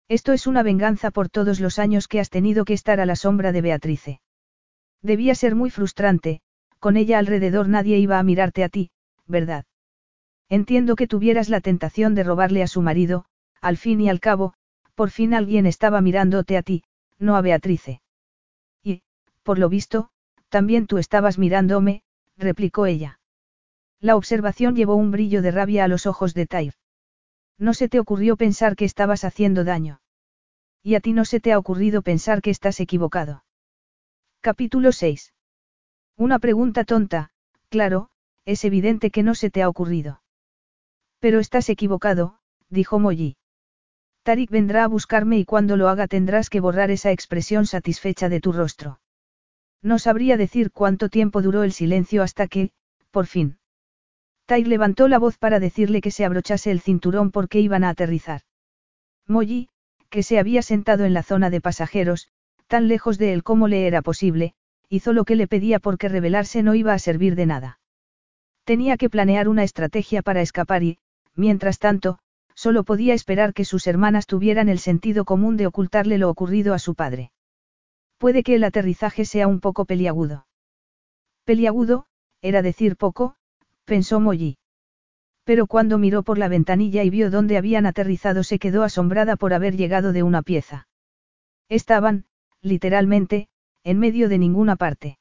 Esto 0.09 0.33
es 0.33 0.47
una 0.47 0.63
venganza 0.63 1.11
por 1.11 1.29
todos 1.29 1.61
los 1.61 1.79
años 1.79 2.09
que 2.09 2.19
has 2.19 2.29
tenido 2.29 2.65
que 2.65 2.73
estar 2.73 2.99
a 2.99 3.05
la 3.05 3.15
sombra 3.15 3.53
de 3.53 3.61
Beatrice. 3.61 4.21
Debía 5.01 5.35
ser 5.35 5.55
muy 5.55 5.69
frustrante, 5.69 6.41
con 6.79 6.97
ella 6.97 7.17
alrededor 7.17 7.69
nadie 7.69 7.97
iba 7.97 8.19
a 8.19 8.23
mirarte 8.23 8.63
a 8.63 8.69
ti, 8.69 8.91
¿verdad? 9.25 9.65
Entiendo 10.49 10.97
que 10.97 11.07
tuvieras 11.07 11.47
la 11.47 11.61
tentación 11.61 12.13
de 12.13 12.23
robarle 12.23 12.61
a 12.61 12.67
su 12.67 12.81
marido, 12.81 13.23
al 13.61 13.77
fin 13.77 14.01
y 14.01 14.09
al 14.09 14.19
cabo, 14.19 14.53
por 15.01 15.09
fin 15.09 15.33
alguien 15.33 15.65
estaba 15.65 15.99
mirándote 15.99 16.57
a 16.57 16.61
ti, 16.61 16.83
no 17.17 17.35
a 17.35 17.41
Beatrice. 17.41 18.03
Y, 18.83 19.01
por 19.41 19.57
lo 19.57 19.67
visto, 19.67 20.11
también 20.49 20.85
tú 20.85 20.99
estabas 20.99 21.39
mirándome, 21.39 22.03
replicó 22.37 22.85
ella. 22.85 23.19
La 23.99 24.15
observación 24.15 24.75
llevó 24.75 24.93
un 24.93 25.09
brillo 25.09 25.41
de 25.41 25.49
rabia 25.49 25.85
a 25.85 25.87
los 25.87 26.05
ojos 26.05 26.35
de 26.35 26.45
Tyr. 26.45 26.75
No 27.57 27.73
se 27.73 27.89
te 27.89 27.99
ocurrió 27.99 28.37
pensar 28.37 28.75
que 28.75 28.85
estabas 28.85 29.23
haciendo 29.23 29.63
daño. 29.63 30.01
Y 30.83 30.93
a 30.93 30.99
ti 30.99 31.13
no 31.13 31.25
se 31.25 31.39
te 31.39 31.51
ha 31.51 31.57
ocurrido 31.57 32.03
pensar 32.03 32.43
que 32.43 32.51
estás 32.51 32.79
equivocado. 32.79 33.43
Capítulo 34.39 34.91
6. 34.91 35.33
Una 36.15 36.37
pregunta 36.37 36.83
tonta, 36.83 37.31
claro, 37.69 38.11
es 38.45 38.63
evidente 38.65 39.09
que 39.09 39.23
no 39.23 39.33
se 39.33 39.49
te 39.49 39.63
ha 39.63 39.67
ocurrido. 39.67 40.21
Pero 41.17 41.39
estás 41.39 41.69
equivocado, 41.69 42.37
dijo 42.69 42.99
Molly. 42.99 43.37
Tarik 44.23 44.51
vendrá 44.51 44.83
a 44.83 44.87
buscarme 44.87 45.39
y 45.39 45.45
cuando 45.45 45.77
lo 45.77 45.89
haga 45.89 46.07
tendrás 46.07 46.49
que 46.49 46.59
borrar 46.59 46.91
esa 46.91 47.11
expresión 47.11 47.65
satisfecha 47.65 48.29
de 48.29 48.39
tu 48.39 48.51
rostro. 48.51 48.99
No 49.81 49.97
sabría 49.97 50.37
decir 50.37 50.71
cuánto 50.71 51.09
tiempo 51.09 51.41
duró 51.41 51.63
el 51.63 51.71
silencio 51.71 52.21
hasta 52.21 52.47
que, 52.47 52.71
por 53.09 53.25
fin. 53.25 53.57
Tai 54.45 54.63
levantó 54.63 55.07
la 55.07 55.17
voz 55.17 55.37
para 55.37 55.59
decirle 55.59 56.01
que 56.01 56.11
se 56.11 56.25
abrochase 56.25 56.69
el 56.71 56.81
cinturón 56.81 57.31
porque 57.31 57.59
iban 57.59 57.83
a 57.83 57.89
aterrizar. 57.89 58.41
Molly, 59.27 59.69
que 60.09 60.23
se 60.23 60.37
había 60.37 60.61
sentado 60.61 61.05
en 61.05 61.13
la 61.13 61.23
zona 61.23 61.49
de 61.49 61.61
pasajeros, 61.61 62.27
tan 62.67 62.87
lejos 62.87 63.17
de 63.17 63.33
él 63.33 63.43
como 63.43 63.67
le 63.67 63.87
era 63.87 64.01
posible, 64.01 64.53
hizo 64.89 65.13
lo 65.13 65.25
que 65.25 65.35
le 65.35 65.47
pedía 65.47 65.79
porque 65.79 66.09
rebelarse 66.09 66.61
no 66.63 66.75
iba 66.75 66.93
a 66.93 66.99
servir 66.99 67.35
de 67.35 67.45
nada. 67.45 67.79
Tenía 68.65 68.97
que 68.97 69.09
planear 69.09 69.47
una 69.47 69.63
estrategia 69.63 70.21
para 70.21 70.41
escapar 70.41 70.83
y, 70.83 70.99
mientras 71.33 71.79
tanto, 71.79 72.19
solo 72.61 72.83
podía 72.83 73.15
esperar 73.15 73.55
que 73.55 73.65
sus 73.65 73.87
hermanas 73.87 74.27
tuvieran 74.27 74.69
el 74.69 74.77
sentido 74.77 75.25
común 75.25 75.57
de 75.57 75.65
ocultarle 75.65 76.19
lo 76.19 76.29
ocurrido 76.29 76.75
a 76.75 76.77
su 76.77 76.93
padre. 76.93 77.31
Puede 78.19 78.43
que 78.43 78.53
el 78.53 78.63
aterrizaje 78.63 79.25
sea 79.25 79.47
un 79.47 79.59
poco 79.59 79.85
peliagudo. 79.85 80.45
Peliagudo, 81.43 82.05
era 82.39 82.61
decir 82.61 82.97
poco, 82.97 83.33
pensó 83.83 84.19
Molly. 84.19 84.59
Pero 85.43 85.65
cuando 85.65 85.97
miró 85.97 86.21
por 86.21 86.37
la 86.37 86.49
ventanilla 86.49 87.03
y 87.03 87.09
vio 87.09 87.31
dónde 87.31 87.57
habían 87.57 87.87
aterrizado 87.87 88.43
se 88.43 88.59
quedó 88.59 88.83
asombrada 88.83 89.37
por 89.37 89.55
haber 89.55 89.75
llegado 89.75 90.13
de 90.13 90.21
una 90.21 90.43
pieza. 90.43 90.87
Estaban, 91.67 92.25
literalmente, 92.61 93.47
en 93.83 93.97
medio 93.97 94.29
de 94.29 94.37
ninguna 94.37 94.75
parte. 94.75 95.17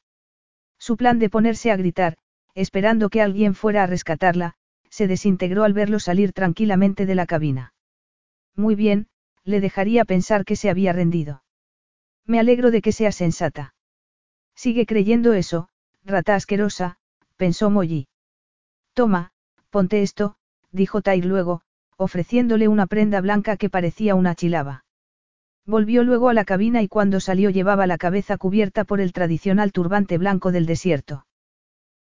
Su 0.79 0.99
plan 0.99 1.19
de 1.19 1.31
ponerse 1.31 1.71
a 1.71 1.77
gritar, 1.77 2.19
esperando 2.55 3.09
que 3.09 3.23
alguien 3.23 3.55
fuera 3.55 3.85
a 3.85 3.87
rescatarla, 3.87 4.57
se 4.91 5.07
desintegró 5.07 5.65
al 5.65 5.73
verlo 5.73 5.99
salir 6.01 6.33
tranquilamente 6.33 7.07
de 7.07 7.15
la 7.15 7.27
cabina. 7.27 7.73
Muy 8.57 8.75
bien, 8.75 9.07
le 9.45 9.61
dejaría 9.61 10.05
pensar 10.05 10.45
que 10.45 10.57
se 10.57 10.69
había 10.69 10.93
rendido. 10.93 11.43
Me 12.27 12.39
alegro 12.39 12.71
de 12.71 12.83
que 12.83 12.93
sea 12.93 13.13
sensata. 13.13 13.75
Sigue 14.55 14.85
creyendo 14.87 15.33
eso, 15.33 15.69
rata 16.05 16.35
asquerosa, 16.35 16.99
pensó 17.37 17.71
Molly. 17.71 18.09
Toma, 18.93 19.33
ponte 19.71 20.03
esto, 20.03 20.37
dijo 20.73 21.01
Tai 21.01 21.23
luego, 21.23 21.63
ofreciéndole 21.97 22.69
una 22.69 22.87
prenda 22.87 23.21
blanca 23.21 23.57
que 23.57 23.71
parecía 23.71 24.15
una 24.15 24.35
chilaba. 24.35 24.85
Volvió 25.67 26.03
luego 26.03 26.29
a 26.29 26.35
la 26.35 26.45
cabina 26.45 26.83
y 26.83 26.89
cuando 26.89 27.21
salió 27.21 27.51
llevaba 27.51 27.87
la 27.87 27.99
cabeza 27.99 28.37
cubierta 28.39 28.85
por 28.85 29.01
el 29.01 29.13
tradicional 29.13 29.73
turbante 29.73 30.19
blanco 30.19 30.53
del 30.53 30.67
desierto. 30.67 31.27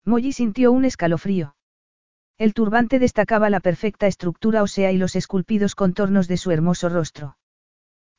Molly 0.03 0.34
sintió 0.34 0.72
un 0.72 0.86
escalofrío. 0.86 1.55
El 2.38 2.53
turbante 2.53 2.99
destacaba 2.99 3.49
la 3.49 3.62
perfecta 3.62 4.07
estructura 4.07 4.62
ósea 4.62 4.91
y 4.91 4.98
los 4.98 5.16
esculpidos 5.16 5.74
contornos 5.74 6.28
de 6.28 6.36
su 6.36 6.52
hermoso 6.52 6.90
rostro. 6.90 7.38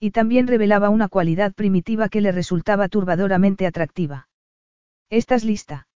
Y 0.01 0.11
también 0.11 0.47
revelaba 0.47 0.89
una 0.89 1.09
cualidad 1.09 1.53
primitiva 1.53 2.09
que 2.09 2.23
le 2.23 2.33
resultaba 2.33 2.89
turbadoramente 2.89 3.67
atractiva. 3.67 4.29
¿Estás 5.11 5.45
lista? 5.45 5.89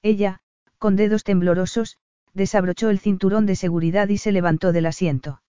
Ella, 0.00 0.40
con 0.78 0.94
dedos 0.94 1.24
temblorosos, 1.24 1.98
desabrochó 2.34 2.88
el 2.88 3.00
cinturón 3.00 3.46
de 3.46 3.56
seguridad 3.56 4.08
y 4.08 4.18
se 4.18 4.30
levantó 4.30 4.72
del 4.72 4.86
asiento. 4.86 5.42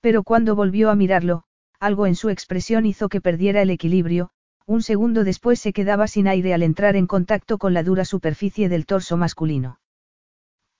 Pero 0.00 0.24
cuando 0.24 0.56
volvió 0.56 0.90
a 0.90 0.96
mirarlo, 0.96 1.44
algo 1.78 2.06
en 2.06 2.16
su 2.16 2.30
expresión 2.30 2.84
hizo 2.84 3.08
que 3.08 3.20
perdiera 3.20 3.62
el 3.62 3.70
equilibrio, 3.70 4.30
un 4.66 4.82
segundo 4.82 5.22
después 5.22 5.60
se 5.60 5.72
quedaba 5.72 6.08
sin 6.08 6.26
aire 6.26 6.52
al 6.52 6.64
entrar 6.64 6.96
en 6.96 7.06
contacto 7.06 7.58
con 7.58 7.74
la 7.74 7.84
dura 7.84 8.04
superficie 8.04 8.68
del 8.68 8.86
torso 8.86 9.16
masculino. 9.16 9.78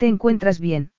¿Te 0.02 0.08
encuentras 0.08 0.58
bien? 0.58 0.90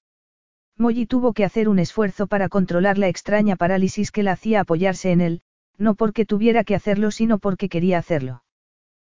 Molly 0.77 1.05
tuvo 1.07 1.33
que 1.33 1.43
hacer 1.43 1.67
un 1.67 1.77
esfuerzo 1.77 2.25
para 2.25 2.47
controlar 2.47 2.97
la 2.97 3.09
extraña 3.09 3.57
parálisis 3.57 4.11
que 4.11 4.23
la 4.23 4.31
hacía 4.31 4.61
apoyarse 4.61 5.11
en 5.11 5.19
él, 5.19 5.41
no 5.77 5.95
porque 5.95 6.25
tuviera 6.25 6.63
que 6.63 6.73
hacerlo 6.73 7.11
sino 7.11 7.37
porque 7.37 7.67
quería 7.67 7.97
hacerlo. 7.97 8.45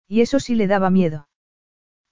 Y 0.07 0.21
eso 0.21 0.39
sí 0.39 0.55
le 0.55 0.65
daba 0.65 0.89
miedo. 0.89 1.27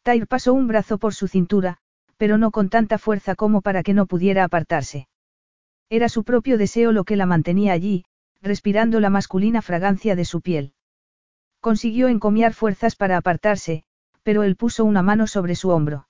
Tyr 0.04 0.28
pasó 0.28 0.54
un 0.54 0.68
brazo 0.68 1.00
por 1.00 1.16
su 1.16 1.28
cintura, 1.28 1.80
pero 2.18 2.38
no 2.38 2.52
con 2.52 2.70
tanta 2.70 3.00
fuerza 3.00 3.34
como 3.34 3.64
para 3.64 3.82
que 3.82 3.96
no 3.96 4.06
pudiera 4.06 4.44
apartarse. 4.44 5.08
Era 5.90 6.10
su 6.10 6.24
propio 6.24 6.60
deseo 6.60 6.92
lo 6.92 7.06
que 7.06 7.16
la 7.16 7.26
mantenía 7.26 7.74
allí, 7.74 8.06
respirando 8.44 9.00
la 9.00 9.10
masculina 9.10 9.64
fragancia 9.64 10.16
de 10.16 10.26
su 10.26 10.42
piel. 10.42 10.74
Consiguió 11.60 12.08
encomiar 12.08 12.54
fuerzas 12.54 12.96
para 12.96 13.18
apartarse, 13.18 13.84
pero 14.22 14.44
él 14.44 14.58
puso 14.58 14.86
una 14.86 15.02
mano 15.02 15.26
sobre 15.26 15.56
su 15.56 15.70
hombro. 15.70 16.06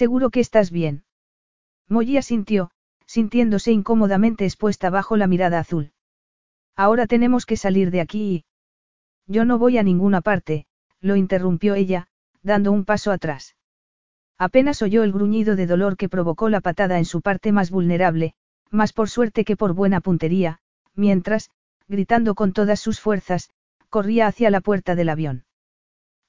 Seguro 0.00 0.30
que 0.30 0.40
estás 0.40 0.72
bien. 0.72 1.04
Molly 1.88 2.16
asintió, 2.16 2.72
sintiéndose 3.06 3.70
incómodamente 3.70 4.44
expuesta 4.44 4.90
bajo 4.90 5.16
la 5.16 5.28
mirada 5.28 5.60
azul. 5.60 5.92
Ahora 6.74 7.06
tenemos 7.06 7.46
que 7.46 7.56
salir 7.56 7.92
de 7.92 8.00
aquí 8.00 8.22
y... 8.34 8.44
Yo 9.28 9.44
no 9.44 9.56
voy 9.56 9.78
a 9.78 9.84
ninguna 9.84 10.20
parte, 10.20 10.66
lo 11.00 11.14
interrumpió 11.14 11.76
ella, 11.76 12.08
dando 12.42 12.72
un 12.72 12.84
paso 12.84 13.12
atrás. 13.12 13.54
Apenas 14.36 14.82
oyó 14.82 15.04
el 15.04 15.12
gruñido 15.12 15.54
de 15.54 15.68
dolor 15.68 15.96
que 15.96 16.08
provocó 16.08 16.48
la 16.48 16.60
patada 16.60 16.98
en 16.98 17.04
su 17.04 17.20
parte 17.20 17.52
más 17.52 17.70
vulnerable, 17.70 18.34
más 18.72 18.92
por 18.92 19.08
suerte 19.08 19.44
que 19.44 19.56
por 19.56 19.74
buena 19.74 20.00
puntería, 20.00 20.58
mientras, 20.96 21.50
gritando 21.86 22.34
con 22.34 22.52
todas 22.52 22.80
sus 22.80 22.98
fuerzas, 22.98 23.48
corría 23.90 24.26
hacia 24.26 24.50
la 24.50 24.60
puerta 24.60 24.96
del 24.96 25.08
avión. 25.08 25.44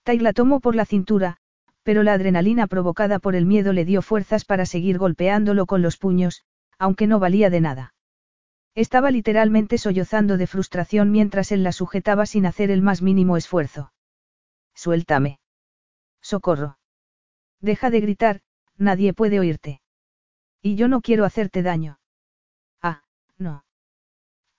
Tai 0.04 0.20
la 0.20 0.34
tomó 0.34 0.60
por 0.60 0.76
la 0.76 0.86
cintura, 0.86 1.40
pero 1.86 2.02
la 2.02 2.14
adrenalina 2.14 2.66
provocada 2.66 3.20
por 3.20 3.36
el 3.36 3.45
miedo 3.45 3.72
le 3.72 3.86
dio 3.86 4.02
fuerzas 4.02 4.44
para 4.44 4.66
seguir 4.66 4.98
golpeándolo 4.98 5.68
con 5.68 5.84
los 5.84 5.98
puños, 5.98 6.44
aunque 6.80 7.06
no 7.06 7.20
valía 7.20 7.52
de 7.52 7.62
nada. 7.62 7.94
Estaba 8.74 9.12
literalmente 9.12 9.78
sollozando 9.78 10.38
de 10.38 10.48
frustración 10.48 11.12
mientras 11.12 11.52
él 11.52 11.62
la 11.62 11.72
sujetaba 11.72 12.26
sin 12.26 12.48
hacer 12.48 12.72
el 12.72 12.82
más 12.82 13.03
mínimo 13.03 13.38
esfuerzo. 13.38 13.94
Suéltame. 14.74 15.40
Socorro. 16.22 16.80
Deja 17.62 17.91
de 17.91 18.02
gritar, 18.02 18.41
nadie 18.78 19.14
puede 19.14 19.40
oírte. 19.40 19.80
Y 20.64 20.76
yo 20.76 20.88
no 20.88 21.02
quiero 21.02 21.24
hacerte 21.24 21.62
daño. 21.62 21.99
Ah, 22.82 23.03
no. 23.38 23.64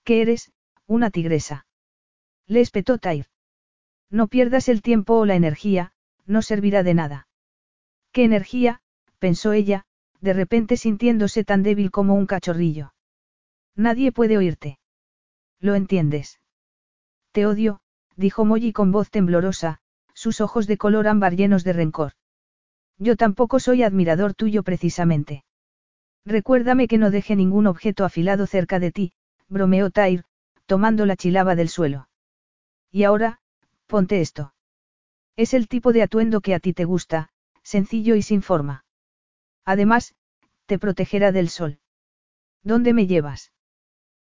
¿Qué 0.05 0.21
eres? 0.21 0.53
Una 0.85 1.11
tigresa. 1.11 1.65
Le 2.45 2.61
espetó 2.61 2.99
Tair. 2.99 3.25
No 4.09 4.29
pierdas 4.29 4.69
el 4.69 4.81
tiempo 4.81 5.15
o 5.19 5.25
la 5.25 5.35
energía, 5.35 5.91
no 6.27 6.41
servirá 6.41 6.83
de 6.83 6.93
nada. 6.93 7.27
¿Qué 8.11 8.23
energía? 8.23 8.81
pensó 9.17 9.53
ella, 9.53 9.85
de 10.21 10.33
repente 10.33 10.77
sintiéndose 10.77 11.43
tan 11.43 11.63
débil 11.63 11.89
como 11.89 12.13
un 12.13 12.27
cachorrillo. 12.27 12.93
Nadie 13.75 14.11
puede 14.11 14.37
oírte. 14.37 14.79
¿Lo 15.59 15.75
entiendes? 15.75 16.39
Te 17.31 17.45
odio, 17.45 17.79
dijo 18.15 18.45
Molly 18.45 18.73
con 18.73 18.91
voz 18.91 19.09
temblorosa, 19.09 19.79
sus 20.13 20.41
ojos 20.41 20.67
de 20.67 20.77
color 20.77 21.07
ámbar 21.07 21.35
llenos 21.35 21.63
de 21.63 21.73
rencor. 21.73 22.13
Yo 22.97 23.15
tampoco 23.15 23.59
soy 23.59 23.83
admirador 23.83 24.33
tuyo 24.33 24.63
precisamente. 24.63 25.43
Recuérdame 26.25 26.87
que 26.87 26.97
no 26.97 27.11
deje 27.11 27.35
ningún 27.35 27.67
objeto 27.67 28.03
afilado 28.03 28.47
cerca 28.47 28.79
de 28.79 28.91
ti, 28.91 29.13
bromeó 29.47 29.91
Tyr, 29.91 30.25
tomando 30.65 31.05
la 31.05 31.15
chilaba 31.15 31.55
del 31.55 31.69
suelo. 31.69 32.09
Y 32.91 33.03
ahora, 33.03 33.39
ponte 33.85 34.19
esto. 34.21 34.53
Es 35.37 35.53
el 35.53 35.67
tipo 35.67 35.93
de 35.93 36.01
atuendo 36.01 36.41
que 36.41 36.55
a 36.55 36.59
ti 36.59 36.73
te 36.73 36.83
gusta, 36.83 37.29
sencillo 37.63 38.15
y 38.15 38.23
sin 38.23 38.41
forma. 38.41 38.85
Además, 39.63 40.15
te 40.65 40.79
protegerá 40.79 41.31
del 41.31 41.49
sol. 41.49 41.79
¿Dónde 42.63 42.91
me 42.91 43.07
llevas? 43.07 43.53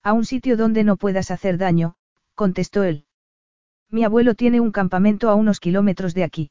A 0.02 0.12
un 0.12 0.24
sitio 0.24 0.56
donde 0.56 0.84
no 0.84 0.96
puedas 0.96 1.30
hacer 1.30 1.58
daño, 1.58 1.96
contestó 2.34 2.82
él. 2.82 3.06
Mi 3.90 4.04
abuelo 4.04 4.34
tiene 4.34 4.60
un 4.60 4.72
campamento 4.72 5.30
a 5.30 5.34
unos 5.34 5.60
kilómetros 5.60 6.12
de 6.12 6.24
aquí. 6.24 6.50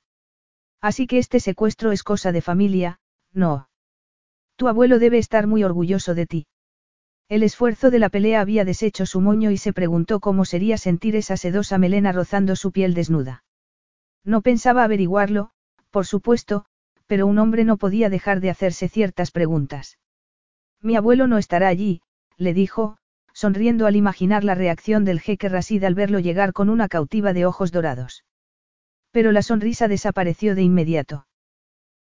Así 0.81 1.05
que 1.05 1.17
este 1.17 1.39
secuestro 1.39 1.91
es 1.91 2.03
cosa 2.03 2.31
de 2.31 2.41
familia, 2.41 2.99
no. 3.33 3.69
Tu 4.55 4.67
abuelo 4.67 4.99
debe 4.99 5.17
estar 5.17 5.47
muy 5.47 5.63
orgulloso 5.63 6.15
de 6.15 6.27
ti. 6.27 6.47
El 7.27 7.43
esfuerzo 7.43 7.91
de 7.91 7.99
la 7.99 8.09
pelea 8.09 8.39
había 8.39 8.65
deshecho 8.65 9.05
su 9.05 9.19
moño 9.19 9.51
y 9.51 9.57
se 9.57 9.73
preguntó 9.73 10.19
cómo 10.19 10.45
sería 10.45 10.77
sentir 10.77 11.15
esa 11.15 11.37
sedosa 11.37 11.77
melena 11.77 12.11
rozando 12.11 12.55
su 12.55 12.71
piel 12.71 12.93
desnuda. 12.93 13.44
No 14.25 14.41
pensaba 14.41 14.83
averiguarlo, 14.83 15.51
por 15.91 16.05
supuesto, 16.05 16.65
pero 17.05 17.27
un 17.27 17.37
hombre 17.37 17.63
no 17.63 17.77
podía 17.77 18.09
dejar 18.09 18.41
de 18.41 18.49
hacerse 18.49 18.89
ciertas 18.89 19.31
preguntas. 19.31 19.99
Mi 20.81 20.95
abuelo 20.95 21.27
no 21.27 21.37
estará 21.37 21.67
allí, 21.67 22.01
le 22.37 22.53
dijo, 22.53 22.97
sonriendo 23.33 23.85
al 23.85 23.95
imaginar 23.95 24.43
la 24.43 24.55
reacción 24.55 25.05
del 25.05 25.21
jeque 25.21 25.47
Rasid 25.47 25.83
al 25.83 25.93
verlo 25.93 26.19
llegar 26.19 26.53
con 26.53 26.69
una 26.69 26.87
cautiva 26.87 27.33
de 27.33 27.45
ojos 27.45 27.71
dorados. 27.71 28.25
Pero 29.11 29.31
la 29.31 29.43
sonrisa 29.43 29.87
desapareció 29.87 30.55
de 30.55 30.63
inmediato. 30.63 31.27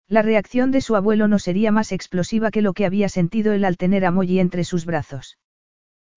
La 0.08 0.22
reacción 0.22 0.70
de 0.70 0.80
su 0.80 0.96
abuelo 0.96 1.28
no 1.28 1.38
sería 1.38 1.72
más 1.72 1.92
explosiva 1.92 2.50
que 2.50 2.62
lo 2.62 2.72
que 2.72 2.86
había 2.86 3.08
sentido 3.08 3.52
él 3.52 3.64
al 3.64 3.76
tener 3.76 4.04
a 4.04 4.10
Molly 4.10 4.38
entre 4.38 4.64
sus 4.64 4.86
brazos. 4.86 5.38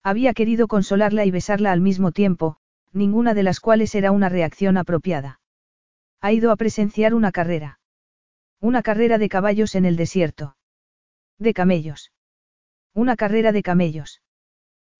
Había 0.02 0.34
querido 0.34 0.68
consolarla 0.68 1.24
y 1.24 1.30
besarla 1.30 1.72
al 1.72 1.80
mismo 1.80 2.12
tiempo, 2.12 2.56
ninguna 2.92 3.34
de 3.34 3.42
las 3.42 3.60
cuales 3.60 3.94
era 3.94 4.10
una 4.10 4.28
reacción 4.28 4.76
apropiada. 4.76 5.40
Ha 6.20 6.32
ido 6.32 6.50
a 6.50 6.56
presenciar 6.56 7.14
una 7.14 7.32
carrera. 7.32 7.78
Una 8.60 8.82
carrera 8.82 9.18
de 9.18 9.28
caballos 9.28 9.74
en 9.74 9.84
el 9.84 9.96
desierto. 9.96 10.56
De 11.38 11.54
camellos. 11.54 12.12
Una 12.92 13.14
carrera 13.14 13.52
de 13.52 13.62
camellos. 13.62 14.20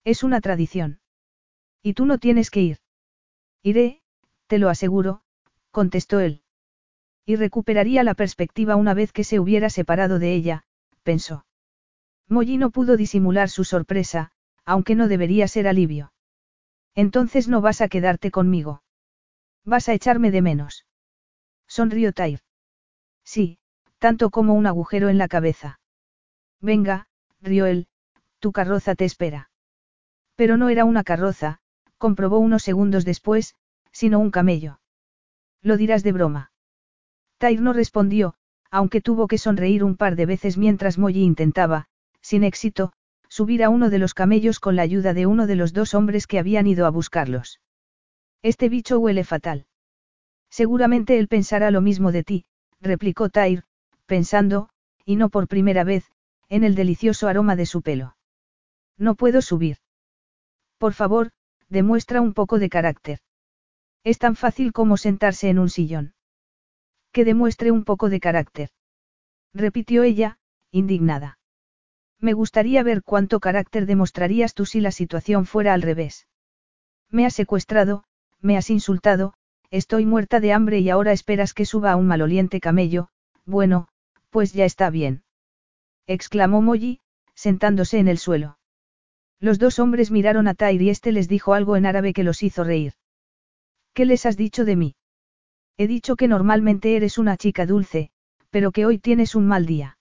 Es 0.05 0.23
una 0.23 0.39
tradición. 0.39 1.01
Y 1.83 1.93
tú 1.93 2.05
no 2.05 2.17
tienes 2.17 2.49
que 2.49 2.61
ir. 2.61 2.77
Iré, 3.61 4.01
te 4.47 4.57
lo 4.57 4.69
aseguro, 4.69 5.21
contestó 5.71 6.21
él. 6.21 6.41
Y 7.25 7.35
recuperaría 7.35 8.03
la 8.03 8.13
perspectiva 8.13 8.77
una 8.77 8.93
vez 8.93 9.11
que 9.11 9.25
se 9.25 9.39
hubiera 9.39 9.69
separado 9.69 10.19
de 10.19 10.33
ella, 10.33 10.63
pensó. 11.03 11.45
Molly 12.27 12.57
no 12.57 12.69
pudo 12.69 12.95
disimular 12.95 13.49
su 13.49 13.65
sorpresa, 13.65 14.31
aunque 14.63 14.95
no 14.95 15.07
debería 15.07 15.47
ser 15.47 15.67
alivio. 15.67 16.13
Entonces 16.95 17.47
no 17.47 17.59
vas 17.59 17.81
a 17.81 17.89
quedarte 17.89 18.31
conmigo. 18.31 18.83
Vas 19.65 19.89
a 19.89 19.93
echarme 19.93 20.31
de 20.31 20.41
menos. 20.41 20.85
Sonrió 21.69 22.11
Tyr. 22.13 22.39
Sí, 23.23 23.59
tanto 23.99 24.31
como 24.31 24.55
un 24.55 24.65
agujero 24.65 25.07
en 25.07 25.19
la 25.19 25.27
cabeza. 25.27 25.79
Venga, 26.59 27.07
rió 27.41 27.67
él, 27.67 27.87
tu 28.39 28.51
carroza 28.51 28.95
te 28.95 29.05
espera. 29.05 29.51
Pero 30.35 30.57
no 30.57 30.69
era 30.69 30.83
una 30.83 31.03
carroza, 31.03 31.59
comprobó 31.99 32.39
unos 32.39 32.63
segundos 32.63 33.05
después, 33.05 33.55
sino 33.91 34.19
un 34.19 34.31
camello. 34.31 34.81
Lo 35.61 35.77
dirás 35.77 36.01
de 36.01 36.11
broma. 36.11 36.51
Tyr 37.37 37.61
no 37.61 37.71
respondió, 37.71 38.33
aunque 38.71 38.99
tuvo 38.99 39.27
que 39.27 39.37
sonreír 39.37 39.83
un 39.83 39.95
par 39.95 40.15
de 40.15 40.25
veces 40.25 40.57
mientras 40.57 40.97
Molly 40.97 41.21
intentaba, 41.21 41.85
sin 42.19 42.43
éxito, 42.43 42.93
subir 43.27 43.63
a 43.63 43.69
uno 43.69 43.91
de 43.91 43.99
los 43.99 44.15
camellos 44.15 44.59
con 44.59 44.75
la 44.75 44.81
ayuda 44.81 45.13
de 45.13 45.27
uno 45.27 45.45
de 45.45 45.55
los 45.55 45.73
dos 45.73 45.93
hombres 45.93 46.25
que 46.25 46.39
habían 46.39 46.65
ido 46.65 46.87
a 46.87 46.89
buscarlos. 46.89 47.61
Este 48.41 48.69
bicho 48.69 48.99
huele 48.99 49.23
fatal. 49.23 49.67
Seguramente 50.49 51.19
él 51.19 51.27
pensará 51.27 51.71
lo 51.71 51.81
mismo 51.81 52.11
de 52.11 52.23
ti, 52.23 52.45
replicó 52.81 53.29
Tyr, 53.29 53.63
pensando, 54.05 54.69
y 55.05 55.15
no 55.15 55.29
por 55.29 55.47
primera 55.47 55.83
vez, 55.83 56.11
en 56.49 56.63
el 56.63 56.75
delicioso 56.75 57.27
aroma 57.27 57.55
de 57.55 57.65
su 57.65 57.81
pelo. 57.81 58.17
No 58.97 59.15
puedo 59.15 59.41
subir. 59.41 59.77
Por 60.77 60.93
favor, 60.93 61.31
demuestra 61.69 62.21
un 62.21 62.33
poco 62.33 62.59
de 62.59 62.69
carácter. 62.69 63.19
Es 64.03 64.17
tan 64.17 64.35
fácil 64.35 64.73
como 64.73 64.97
sentarse 64.97 65.49
en 65.49 65.59
un 65.59 65.69
sillón. 65.69 66.13
Que 67.11 67.25
demuestre 67.25 67.71
un 67.71 67.83
poco 67.83 68.09
de 68.09 68.19
carácter. 68.19 68.69
Repitió 69.53 70.03
ella, 70.03 70.37
indignada. 70.71 71.39
Me 72.19 72.33
gustaría 72.33 72.83
ver 72.83 73.03
cuánto 73.03 73.39
carácter 73.39 73.85
demostrarías 73.85 74.53
tú 74.53 74.65
si 74.65 74.81
la 74.81 74.91
situación 74.91 75.45
fuera 75.45 75.73
al 75.73 75.81
revés. 75.81 76.27
Me 77.09 77.25
has 77.25 77.33
secuestrado, 77.33 78.03
me 78.41 78.57
has 78.57 78.69
insultado, 78.69 79.33
estoy 79.71 80.05
muerta 80.05 80.39
de 80.39 80.53
hambre 80.53 80.79
y 80.79 80.89
ahora 80.89 81.11
esperas 81.11 81.53
que 81.53 81.65
suba 81.65 81.91
a 81.91 81.95
un 81.95 82.07
maloliente 82.07 82.59
camello, 82.59 83.09
bueno, 83.45 83.87
pues 84.29 84.53
ya 84.53 84.65
está 84.65 84.89
bien. 84.89 85.23
Exclamó 86.07 86.61
Molly, 86.61 86.99
sentándose 87.35 87.99
en 87.99 88.07
el 88.07 88.17
suelo. 88.17 88.57
Los 89.39 89.59
dos 89.59 89.79
hombres 89.79 90.11
miraron 90.11 90.47
a 90.47 90.53
Tyr 90.53 90.81
y 90.81 90.89
este 90.89 91.11
les 91.11 91.27
dijo 91.27 91.53
algo 91.53 91.77
en 91.77 91.85
árabe 91.85 92.13
que 92.13 92.23
los 92.23 92.43
hizo 92.43 92.63
reír. 92.63 92.93
¿Qué 93.93 94.05
les 94.05 94.25
has 94.25 94.37
dicho 94.37 94.65
de 94.65 94.75
mí? 94.75 94.95
He 95.77 95.87
dicho 95.87 96.15
que 96.15 96.27
normalmente 96.27 96.95
eres 96.95 97.17
una 97.17 97.37
chica 97.37 97.65
dulce, 97.65 98.11
pero 98.49 98.71
que 98.71 98.85
hoy 98.85 98.99
tienes 98.99 99.35
un 99.35 99.47
mal 99.47 99.65
día. 99.65 99.97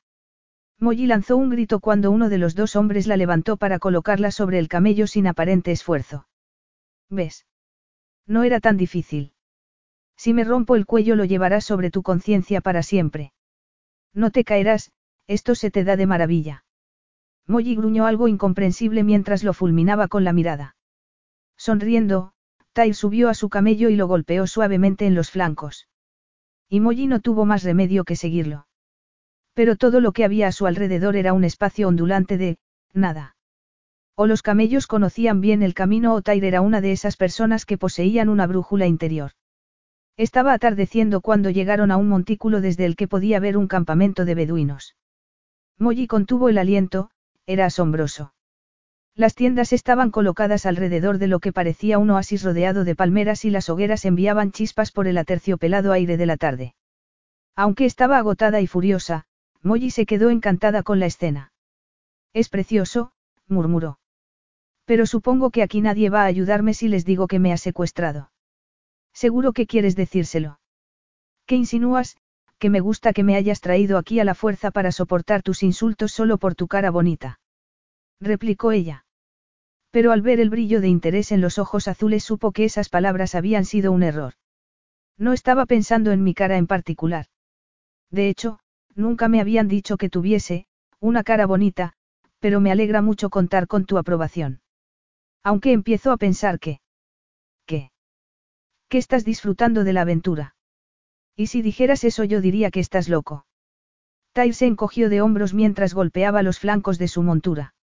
Molly 0.81 1.07
lanzó 1.07 1.37
un 1.37 1.51
grito 1.51 1.81
cuando 1.81 2.11
uno 2.11 2.29
de 2.29 2.39
los 2.39 2.55
dos 2.55 2.77
hombres 2.77 3.07
la 3.07 3.17
levantó 3.17 3.57
para 3.57 3.79
colocarla 3.79 4.31
sobre 4.31 4.59
el 4.59 4.69
camello 4.69 5.07
sin 5.07 5.27
aparente 5.27 5.73
esfuerzo. 5.73 6.27
¿Ves? 7.09 7.47
No 8.27 8.45
era 8.45 8.61
tan 8.61 8.77
difícil. 8.77 9.33
Si 10.19 10.35
me 10.35 10.43
rompo 10.43 10.75
el 10.75 10.85
cuello 10.85 11.15
lo 11.15 11.25
llevarás 11.25 11.65
sobre 11.65 11.93
tu 11.93 12.03
conciencia 12.03 12.61
para 12.61 12.83
siempre. 12.83 13.33
No 14.13 14.33
te 14.33 14.43
caerás, 14.43 14.91
esto 15.29 15.55
se 15.55 15.71
te 15.71 15.85
da 15.85 15.97
de 15.97 16.07
maravilla. 16.07 16.65
Molly 17.47 17.77
gruñó 17.77 18.05
algo 18.05 18.27
incomprensible 18.27 19.05
mientras 19.05 19.45
lo 19.45 19.53
fulminaba 19.55 20.09
con 20.09 20.25
la 20.25 20.33
mirada. 20.33 20.77
Sonriendo, 21.57 22.33
Tyr 22.73 22.97
subió 22.97 23.29
a 23.29 23.35
su 23.35 23.49
camello 23.49 23.91
y 23.91 23.97
lo 23.97 24.09
golpeó 24.09 24.49
suavemente 24.49 25.07
en 25.07 25.15
los 25.15 25.31
flancos. 25.31 25.89
Y 26.69 26.81
Molly 26.81 27.07
no 27.07 27.21
tuvo 27.21 27.45
más 27.45 27.63
remedio 27.63 28.05
que 28.05 28.17
seguirlo. 28.17 28.67
Pero 29.55 29.77
todo 29.77 30.01
lo 30.01 30.11
que 30.13 30.25
había 30.25 30.49
a 30.49 30.53
su 30.53 30.67
alrededor 30.67 31.15
era 31.15 31.33
un 31.33 31.45
espacio 31.45 31.87
ondulante 31.87 32.37
de, 32.39 32.59
nada. 32.93 33.37
O 34.17 34.27
los 34.27 34.43
camellos 34.43 34.89
conocían 34.89 35.41
bien 35.41 35.63
el 35.63 35.75
camino 35.75 36.15
o 36.15 36.23
Tyr 36.23 36.45
era 36.45 36.61
una 36.61 36.81
de 36.81 36.91
esas 36.91 37.17
personas 37.17 37.65
que 37.65 37.79
poseían 37.79 38.29
una 38.29 38.49
brújula 38.49 38.87
interior. 38.87 39.33
Estaba 40.19 40.53
atardeciendo 40.53 41.21
cuando 41.21 41.49
llegaron 41.49 41.93
a 41.93 41.97
un 41.97 42.09
montículo 42.09 42.61
desde 42.61 42.85
el 42.87 42.97
que 42.97 43.07
podía 43.07 43.39
ver 43.39 43.57
un 43.57 43.69
campamento 43.69 44.25
de 44.25 44.35
beduinos. 44.35 44.97
Molly 45.79 46.09
contuvo 46.09 46.49
el 46.49 46.59
aliento, 46.59 47.11
era 47.47 47.67
asombroso. 47.67 48.35
Las 49.15 49.37
tiendas 49.37 49.73
estaban 49.73 50.11
colocadas 50.11 50.67
alrededor 50.67 51.19
de 51.19 51.29
lo 51.29 51.39
que 51.39 51.53
parecía 51.53 51.99
un 51.99 52.11
oasis 52.11 52.43
rodeado 52.43 52.83
de 52.83 52.97
palmeras 52.97 53.45
y 53.45 53.51
las 53.51 53.69
hogueras 53.69 54.05
enviaban 54.05 54.51
chispas 54.51 54.91
por 54.91 55.07
el 55.07 55.19
aterciopelado 55.19 55.93
aire 55.93 56.17
de 56.17 56.27
la 56.27 56.37
tarde. 56.37 56.75
Aunque 57.55 57.85
estaba 57.85 58.19
agotada 58.19 58.61
y 58.61 58.67
furiosa, 58.67 59.27
Molly 59.63 59.93
se 59.93 60.05
quedó 60.05 60.31
encantada 60.31 60.83
con 60.83 60.99
la 60.99 61.07
escena. 61.07 61.53
Es 62.33 62.49
precioso, 62.49 63.13
murmuró. 63.47 64.01
Pero 64.85 65.07
supongo 65.07 65.51
que 65.51 65.63
aquí 65.63 65.81
nadie 65.81 66.11
va 66.11 66.23
a 66.23 66.27
ayudarme 66.27 66.75
si 66.75 66.89
les 66.89 67.05
digo 67.05 67.29
que 67.29 67.39
me 67.39 67.53
ha 67.53 67.57
secuestrado. 67.57 68.33
Seguro 69.23 69.53
que 69.53 69.67
quieres 69.67 69.97
decírselo. 69.97 70.61
¿Qué 71.45 71.57
insinúas? 71.57 72.17
que 72.61 72.71
me 72.71 72.79
gusta 72.79 73.13
que 73.13 73.25
me 73.25 73.35
hayas 73.35 73.61
traído 73.61 73.99
aquí 73.99 74.21
a 74.21 74.25
la 74.25 74.37
fuerza 74.37 74.71
para 74.71 74.93
soportar 74.93 75.43
tus 75.43 75.65
insultos 75.65 76.13
solo 76.13 76.39
por 76.39 76.55
tu 76.55 76.69
cara 76.69 76.93
bonita. 76.93 77.41
Replicó 78.21 78.71
ella. 78.71 79.07
Pero 79.91 80.13
al 80.13 80.23
ver 80.23 80.39
el 80.39 80.51
brillo 80.51 80.81
de 80.81 80.87
interés 80.87 81.33
en 81.33 81.41
los 81.41 81.59
ojos 81.59 81.89
azules 81.89 82.23
supo 82.23 82.53
que 82.53 82.65
esas 82.65 82.89
palabras 82.89 83.35
habían 83.35 83.65
sido 83.65 83.91
un 83.91 84.05
error. 84.05 84.35
No 85.17 85.33
estaba 85.33 85.67
pensando 85.67 86.13
en 86.13 86.23
mi 86.23 86.33
cara 86.33 86.57
en 86.57 86.69
particular. 86.69 87.27
De 88.13 88.29
hecho, 88.29 88.61
nunca 88.95 89.27
me 89.29 89.41
habían 89.41 89.67
dicho 89.67 89.97
que 89.97 90.11
tuviese, 90.11 90.67
una 91.01 91.25
cara 91.25 91.45
bonita, 91.47 91.95
pero 92.39 92.61
me 92.61 92.71
alegra 92.71 93.03
mucho 93.03 93.31
contar 93.31 93.67
con 93.67 93.85
tu 93.85 93.99
aprobación. 93.99 94.61
Aunque 95.43 95.73
empiezo 95.73 96.13
a 96.13 96.19
pensar 96.19 96.61
que... 96.61 96.79
¿Qué? 97.67 97.91
Que 98.89 98.99
estás 98.99 99.25
disfrutando 99.25 99.85
de 99.85 99.93
la 99.93 100.03
aventura. 100.03 100.55
Y 101.37 101.49
si 101.49 101.63
dijeras 101.63 102.05
eso 102.05 102.25
yo 102.25 102.41
diría 102.41 102.71
que 102.71 102.81
estás 102.81 103.09
loco. 103.09 103.47
Tyr 104.33 104.55
se 104.55 104.67
encogió 104.67 105.09
de 105.09 105.21
hombros 105.21 105.55
mientras 105.55 105.95
golpeaba 105.95 106.43
los 106.43 106.59
flancos 106.59 106.99
de 106.99 107.09
su 107.09 107.23
montura. 107.23 107.75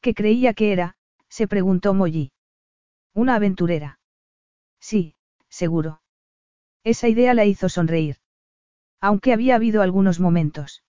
¿Qué 0.00 0.14
creía 0.14 0.54
que 0.54 0.72
era? 0.72 0.96
se 1.28 1.46
preguntó 1.46 1.94
Molly. 1.94 2.32
Una 3.14 3.34
aventurera. 3.34 4.00
Sí, 4.80 5.14
seguro. 5.48 6.00
Esa 6.84 7.08
idea 7.08 7.34
la 7.34 7.44
hizo 7.44 7.68
sonreír. 7.68 8.16
Aunque 9.00 9.32
había 9.32 9.56
habido 9.56 9.82
algunos 9.82 10.20
momentos. 10.20 10.82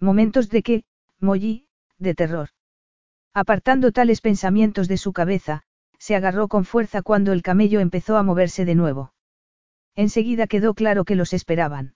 Momentos 0.00 0.48
de 0.48 0.62
qué, 0.62 0.84
Molly, 1.20 1.66
de 1.98 2.14
terror. 2.14 2.48
Apartando 3.32 3.92
tales 3.92 4.20
pensamientos 4.20 4.88
de 4.88 4.98
su 4.98 5.12
cabeza, 5.12 5.62
se 6.02 6.16
agarró 6.16 6.48
con 6.48 6.64
fuerza 6.64 7.00
cuando 7.00 7.30
el 7.30 7.42
camello 7.42 7.78
empezó 7.78 8.16
a 8.16 8.24
moverse 8.24 8.64
de 8.64 8.74
nuevo. 8.74 9.12
Enseguida 9.94 10.48
quedó 10.48 10.74
claro 10.74 11.04
que 11.04 11.14
los 11.14 11.32
esperaban. 11.32 11.94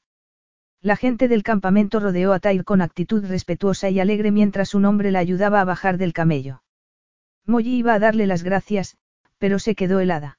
La 0.80 0.94
gente 0.94 1.26
del 1.26 1.42
campamento 1.42 1.98
rodeó 1.98 2.32
a 2.32 2.38
Tyr 2.38 2.62
con 2.62 2.82
actitud 2.82 3.26
respetuosa 3.26 3.90
y 3.90 3.98
alegre 3.98 4.30
mientras 4.30 4.76
un 4.76 4.84
hombre 4.84 5.10
la 5.10 5.18
ayudaba 5.18 5.60
a 5.60 5.64
bajar 5.64 5.98
del 5.98 6.12
camello. 6.12 6.62
Molly 7.46 7.74
iba 7.74 7.94
a 7.94 7.98
darle 7.98 8.28
las 8.28 8.44
gracias, 8.44 8.96
pero 9.38 9.58
se 9.58 9.74
quedó 9.74 9.98
helada. 9.98 10.38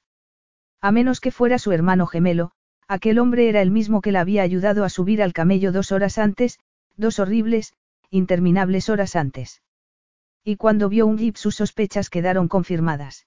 A 0.80 0.90
menos 0.90 1.20
que 1.20 1.30
fuera 1.30 1.58
su 1.58 1.70
hermano 1.70 2.06
gemelo, 2.06 2.52
aquel 2.86 3.18
hombre 3.18 3.50
era 3.50 3.60
el 3.60 3.70
mismo 3.70 4.00
que 4.00 4.12
la 4.12 4.22
había 4.22 4.44
ayudado 4.44 4.82
a 4.82 4.88
subir 4.88 5.22
al 5.22 5.34
camello 5.34 5.72
dos 5.72 5.92
horas 5.92 6.16
antes, 6.16 6.58
dos 6.96 7.18
horribles, 7.18 7.74
interminables 8.08 8.88
horas 8.88 9.14
antes. 9.14 9.60
Y 10.42 10.56
cuando 10.56 10.88
vio 10.88 11.06
un 11.06 11.18
jeep 11.18 11.36
sus 11.36 11.56
sospechas 11.56 12.08
quedaron 12.08 12.48
confirmadas. 12.48 13.26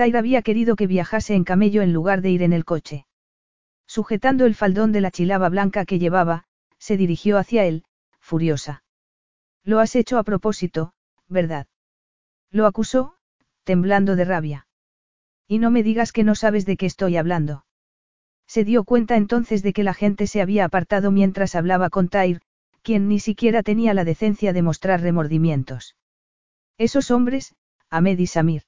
Tyr 0.00 0.16
había 0.16 0.40
querido 0.40 0.76
que 0.76 0.86
viajase 0.86 1.34
en 1.34 1.44
camello 1.44 1.82
en 1.82 1.92
lugar 1.92 2.22
de 2.22 2.30
ir 2.30 2.42
en 2.42 2.54
el 2.54 2.64
coche. 2.64 3.04
Sujetando 3.86 4.46
el 4.46 4.54
faldón 4.54 4.92
de 4.92 5.02
la 5.02 5.10
chilaba 5.10 5.50
blanca 5.50 5.84
que 5.84 5.98
llevaba, 5.98 6.44
se 6.78 6.96
dirigió 6.96 7.36
hacia 7.36 7.66
él, 7.66 7.84
furiosa. 8.18 8.82
Lo 9.62 9.78
has 9.78 9.94
hecho 9.96 10.16
a 10.16 10.22
propósito, 10.22 10.94
¿verdad? 11.28 11.66
Lo 12.50 12.64
acusó, 12.64 13.16
temblando 13.64 14.16
de 14.16 14.24
rabia. 14.24 14.66
Y 15.46 15.58
no 15.58 15.70
me 15.70 15.82
digas 15.82 16.12
que 16.12 16.24
no 16.24 16.34
sabes 16.34 16.64
de 16.64 16.78
qué 16.78 16.86
estoy 16.86 17.18
hablando. 17.18 17.66
Se 18.46 18.64
dio 18.64 18.84
cuenta 18.84 19.16
entonces 19.16 19.62
de 19.62 19.74
que 19.74 19.84
la 19.84 19.92
gente 19.92 20.26
se 20.26 20.40
había 20.40 20.64
apartado 20.64 21.10
mientras 21.10 21.54
hablaba 21.54 21.90
con 21.90 22.08
Tyr, 22.08 22.40
quien 22.80 23.06
ni 23.06 23.20
siquiera 23.20 23.62
tenía 23.62 23.92
la 23.92 24.04
decencia 24.04 24.54
de 24.54 24.62
mostrar 24.62 25.02
remordimientos. 25.02 25.94
Esos 26.78 27.10
hombres, 27.10 27.54
Ahmed 27.90 28.18
y 28.18 28.26
Samir. 28.26 28.62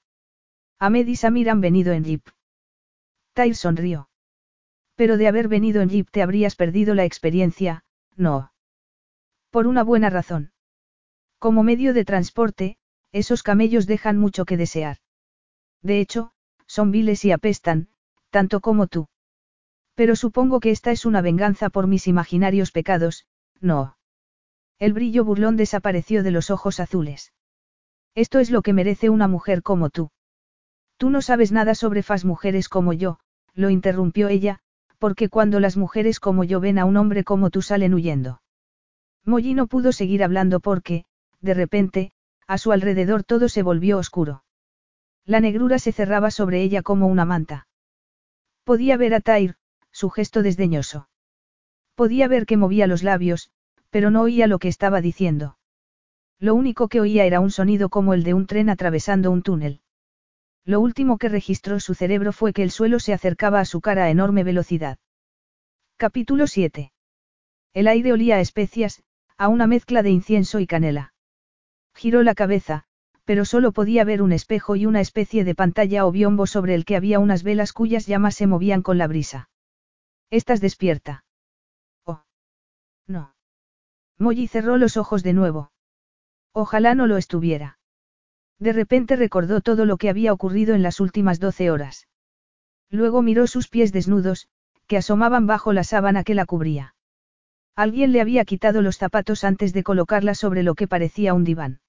Ahmed 0.82 1.06
y 1.06 1.14
Samir 1.14 1.48
han 1.48 1.60
venido 1.60 1.92
en 1.92 2.02
jeep. 2.02 2.26
Tyr 3.34 3.54
sonrió. 3.54 4.08
Pero 4.96 5.16
de 5.16 5.28
haber 5.28 5.46
venido 5.46 5.80
en 5.80 5.88
jeep 5.88 6.10
te 6.10 6.22
habrías 6.22 6.56
perdido 6.56 6.96
la 6.96 7.04
experiencia, 7.04 7.84
no. 8.16 8.52
Por 9.50 9.68
una 9.68 9.84
buena 9.84 10.10
razón. 10.10 10.50
Como 11.38 11.62
medio 11.62 11.94
de 11.94 12.04
transporte, 12.04 12.78
esos 13.12 13.44
camellos 13.44 13.86
dejan 13.86 14.18
mucho 14.18 14.44
que 14.44 14.56
desear. 14.56 14.96
De 15.82 16.00
hecho, 16.00 16.32
son 16.66 16.90
viles 16.90 17.24
y 17.24 17.30
apestan, 17.30 17.88
tanto 18.30 18.58
como 18.58 18.88
tú. 18.88 19.06
Pero 19.94 20.16
supongo 20.16 20.58
que 20.58 20.70
esta 20.70 20.90
es 20.90 21.06
una 21.06 21.20
venganza 21.20 21.70
por 21.70 21.86
mis 21.86 22.08
imaginarios 22.08 22.72
pecados, 22.72 23.28
no. 23.60 23.98
El 24.80 24.94
brillo 24.94 25.24
burlón 25.24 25.56
desapareció 25.56 26.24
de 26.24 26.32
los 26.32 26.50
ojos 26.50 26.80
azules. 26.80 27.32
Esto 28.16 28.40
es 28.40 28.50
lo 28.50 28.62
que 28.62 28.72
merece 28.72 29.10
una 29.10 29.28
mujer 29.28 29.62
como 29.62 29.88
tú. 29.88 30.10
Tú 31.02 31.10
no 31.10 31.20
sabes 31.20 31.50
nada 31.50 31.74
sobre 31.74 32.04
fas 32.04 32.24
mujeres 32.24 32.68
como 32.68 32.92
yo, 32.92 33.18
lo 33.54 33.70
interrumpió 33.70 34.28
ella, 34.28 34.60
porque 35.00 35.28
cuando 35.28 35.58
las 35.58 35.76
mujeres 35.76 36.20
como 36.20 36.44
yo 36.44 36.60
ven 36.60 36.78
a 36.78 36.84
un 36.84 36.96
hombre 36.96 37.24
como 37.24 37.50
tú 37.50 37.60
salen 37.60 37.92
huyendo. 37.92 38.40
Molly 39.24 39.54
no 39.54 39.66
pudo 39.66 39.90
seguir 39.90 40.22
hablando 40.22 40.60
porque, 40.60 41.04
de 41.40 41.54
repente, 41.54 42.12
a 42.46 42.56
su 42.56 42.70
alrededor 42.70 43.24
todo 43.24 43.48
se 43.48 43.64
volvió 43.64 43.98
oscuro. 43.98 44.44
La 45.26 45.40
negrura 45.40 45.80
se 45.80 45.90
cerraba 45.90 46.30
sobre 46.30 46.62
ella 46.62 46.82
como 46.82 47.08
una 47.08 47.24
manta. 47.24 47.66
Podía 48.62 48.96
ver 48.96 49.14
a 49.14 49.20
Tyr, 49.20 49.56
su 49.90 50.08
gesto 50.08 50.44
desdeñoso. 50.44 51.08
Podía 51.96 52.28
ver 52.28 52.46
que 52.46 52.56
movía 52.56 52.86
los 52.86 53.02
labios, 53.02 53.50
pero 53.90 54.12
no 54.12 54.22
oía 54.22 54.46
lo 54.46 54.60
que 54.60 54.68
estaba 54.68 55.00
diciendo. 55.00 55.58
Lo 56.38 56.54
único 56.54 56.86
que 56.86 57.00
oía 57.00 57.24
era 57.24 57.40
un 57.40 57.50
sonido 57.50 57.88
como 57.88 58.14
el 58.14 58.22
de 58.22 58.34
un 58.34 58.46
tren 58.46 58.70
atravesando 58.70 59.32
un 59.32 59.42
túnel. 59.42 59.81
Lo 60.64 60.80
último 60.80 61.18
que 61.18 61.28
registró 61.28 61.80
su 61.80 61.94
cerebro 61.94 62.32
fue 62.32 62.52
que 62.52 62.62
el 62.62 62.70
suelo 62.70 63.00
se 63.00 63.12
acercaba 63.12 63.60
a 63.60 63.64
su 63.64 63.80
cara 63.80 64.04
a 64.04 64.10
enorme 64.10 64.44
velocidad. 64.44 64.98
Capítulo 65.96 66.46
7. 66.46 66.92
El 67.74 67.88
aire 67.88 68.12
olía 68.12 68.36
a 68.36 68.40
especias, 68.40 69.02
a 69.36 69.48
una 69.48 69.66
mezcla 69.66 70.02
de 70.02 70.10
incienso 70.10 70.60
y 70.60 70.66
canela. 70.66 71.14
Giró 71.94 72.22
la 72.22 72.34
cabeza, 72.34 72.84
pero 73.24 73.44
solo 73.44 73.72
podía 73.72 74.04
ver 74.04 74.22
un 74.22 74.32
espejo 74.32 74.76
y 74.76 74.86
una 74.86 75.00
especie 75.00 75.44
de 75.44 75.54
pantalla 75.54 76.06
o 76.06 76.12
biombo 76.12 76.46
sobre 76.46 76.74
el 76.74 76.84
que 76.84 76.96
había 76.96 77.18
unas 77.18 77.42
velas 77.42 77.72
cuyas 77.72 78.06
llamas 78.06 78.36
se 78.36 78.46
movían 78.46 78.82
con 78.82 78.98
la 78.98 79.06
brisa. 79.06 79.48
¿Estás 80.30 80.60
despierta? 80.60 81.24
Oh. 82.04 82.22
No. 83.06 83.34
Molly 84.18 84.46
cerró 84.46 84.76
los 84.76 84.96
ojos 84.96 85.22
de 85.22 85.32
nuevo. 85.32 85.72
Ojalá 86.52 86.94
no 86.94 87.06
lo 87.06 87.16
estuviera. 87.16 87.78
De 88.62 88.72
repente 88.72 89.16
recordó 89.16 89.60
todo 89.60 89.86
lo 89.86 89.96
que 89.96 90.08
había 90.08 90.32
ocurrido 90.32 90.76
en 90.76 90.84
las 90.84 91.00
últimas 91.00 91.40
doce 91.40 91.72
horas. 91.72 92.06
Luego 92.90 93.20
miró 93.20 93.48
sus 93.48 93.66
pies 93.66 93.92
desnudos, 93.92 94.46
que 94.86 94.96
asomaban 94.96 95.48
bajo 95.48 95.72
la 95.72 95.82
sábana 95.82 96.22
que 96.22 96.36
la 96.36 96.46
cubría. 96.46 96.94
Alguien 97.74 98.12
le 98.12 98.20
había 98.20 98.44
quitado 98.44 98.80
los 98.80 98.98
zapatos 98.98 99.42
antes 99.42 99.72
de 99.72 99.82
colocarla 99.82 100.36
sobre 100.36 100.62
lo 100.62 100.76
que 100.76 100.86
parecía 100.86 101.34
un 101.34 101.42
diván. 101.42 101.80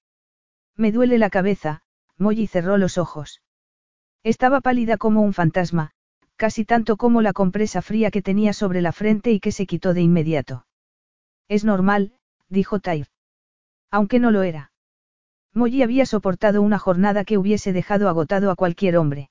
Me 0.74 0.90
duele 0.90 1.16
la 1.16 1.30
cabeza, 1.30 1.82
Molly 2.18 2.48
cerró 2.48 2.76
los 2.76 2.98
ojos. 2.98 3.40
Estaba 4.24 4.60
pálida 4.60 4.96
como 4.96 5.22
un 5.22 5.32
fantasma, 5.32 5.92
casi 6.34 6.64
tanto 6.64 6.96
como 6.96 7.22
la 7.22 7.32
compresa 7.32 7.82
fría 7.82 8.10
que 8.10 8.20
tenía 8.20 8.52
sobre 8.52 8.82
la 8.82 8.90
frente 8.90 9.30
y 9.30 9.38
que 9.38 9.52
se 9.52 9.66
quitó 9.66 9.94
de 9.94 10.00
inmediato. 10.00 10.66
Es 11.46 11.64
normal, 11.64 12.14
dijo 12.48 12.80
Tyr. 12.80 13.06
Aunque 13.92 14.18
no 14.18 14.32
lo 14.32 14.42
era. 14.42 14.72
Molly 15.54 15.82
había 15.82 16.04
soportado 16.04 16.62
una 16.62 16.80
jornada 16.80 17.24
que 17.24 17.38
hubiese 17.38 17.72
dejado 17.72 18.08
agotado 18.08 18.50
a 18.50 18.56
cualquier 18.56 18.96
hombre. 18.96 19.30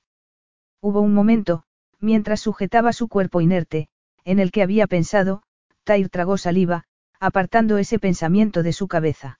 Hubo 0.80 1.00
un 1.00 1.12
momento, 1.12 1.64
mientras 2.00 2.40
sujetaba 2.40 2.94
su 2.94 3.08
cuerpo 3.08 3.42
inerte, 3.42 3.88
en 4.24 4.38
el 4.38 4.50
que 4.50 4.62
había 4.62 4.86
pensado, 4.86 5.42
Tyr 5.84 6.08
tragó 6.08 6.38
saliva, 6.38 6.84
apartando 7.20 7.76
ese 7.76 7.98
pensamiento 7.98 8.62
de 8.62 8.72
su 8.72 8.88
cabeza. 8.88 9.38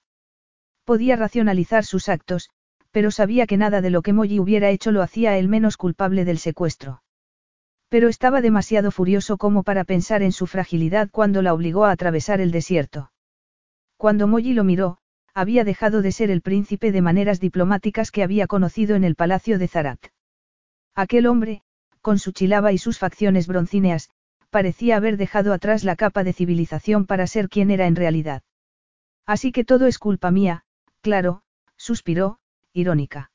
Podía 0.84 1.16
racionalizar 1.16 1.84
sus 1.84 2.10
actos, 2.10 2.50
pero 2.90 3.10
sabía 3.10 3.46
que 3.46 3.56
nada 3.56 3.80
de 3.80 3.90
lo 3.90 4.02
que 4.02 4.12
Molly 4.12 4.38
hubiera 4.38 4.68
hecho 4.68 4.92
lo 4.92 5.02
hacía 5.02 5.38
él 5.38 5.48
menos 5.48 5.78
culpable 5.78 6.24
del 6.26 6.38
secuestro. 6.38 7.02
Pero 7.88 8.08
estaba 8.08 8.40
demasiado 8.42 8.90
furioso 8.90 9.38
como 9.38 9.62
para 9.62 9.84
pensar 9.84 10.22
en 10.22 10.32
su 10.32 10.46
fragilidad 10.46 11.08
cuando 11.10 11.40
la 11.40 11.54
obligó 11.54 11.86
a 11.86 11.92
atravesar 11.92 12.40
el 12.40 12.50
desierto. 12.50 13.10
Cuando 13.96 14.26
Molly 14.26 14.52
lo 14.52 14.64
miró, 14.64 14.98
había 15.34 15.64
dejado 15.64 16.00
de 16.00 16.12
ser 16.12 16.30
el 16.30 16.40
príncipe 16.40 16.92
de 16.92 17.02
maneras 17.02 17.40
diplomáticas 17.40 18.12
que 18.12 18.22
había 18.22 18.46
conocido 18.46 18.94
en 18.94 19.02
el 19.02 19.16
palacio 19.16 19.58
de 19.58 19.68
Zarat. 19.68 20.06
Aquel 20.94 21.26
hombre, 21.26 21.62
con 22.00 22.20
su 22.20 22.30
chilaba 22.30 22.72
y 22.72 22.78
sus 22.78 22.98
facciones 22.98 23.48
broncíneas, 23.48 24.10
parecía 24.50 24.96
haber 24.96 25.16
dejado 25.16 25.52
atrás 25.52 25.82
la 25.82 25.96
capa 25.96 26.22
de 26.22 26.32
civilización 26.32 27.06
para 27.06 27.26
ser 27.26 27.48
quien 27.48 27.72
era 27.72 27.88
en 27.88 27.96
realidad. 27.96 28.42
Así 29.26 29.50
que 29.50 29.64
todo 29.64 29.86
es 29.86 29.98
culpa 29.98 30.30
mía, 30.30 30.64
claro, 31.00 31.42
suspiró, 31.76 32.38
irónica. 32.72 33.32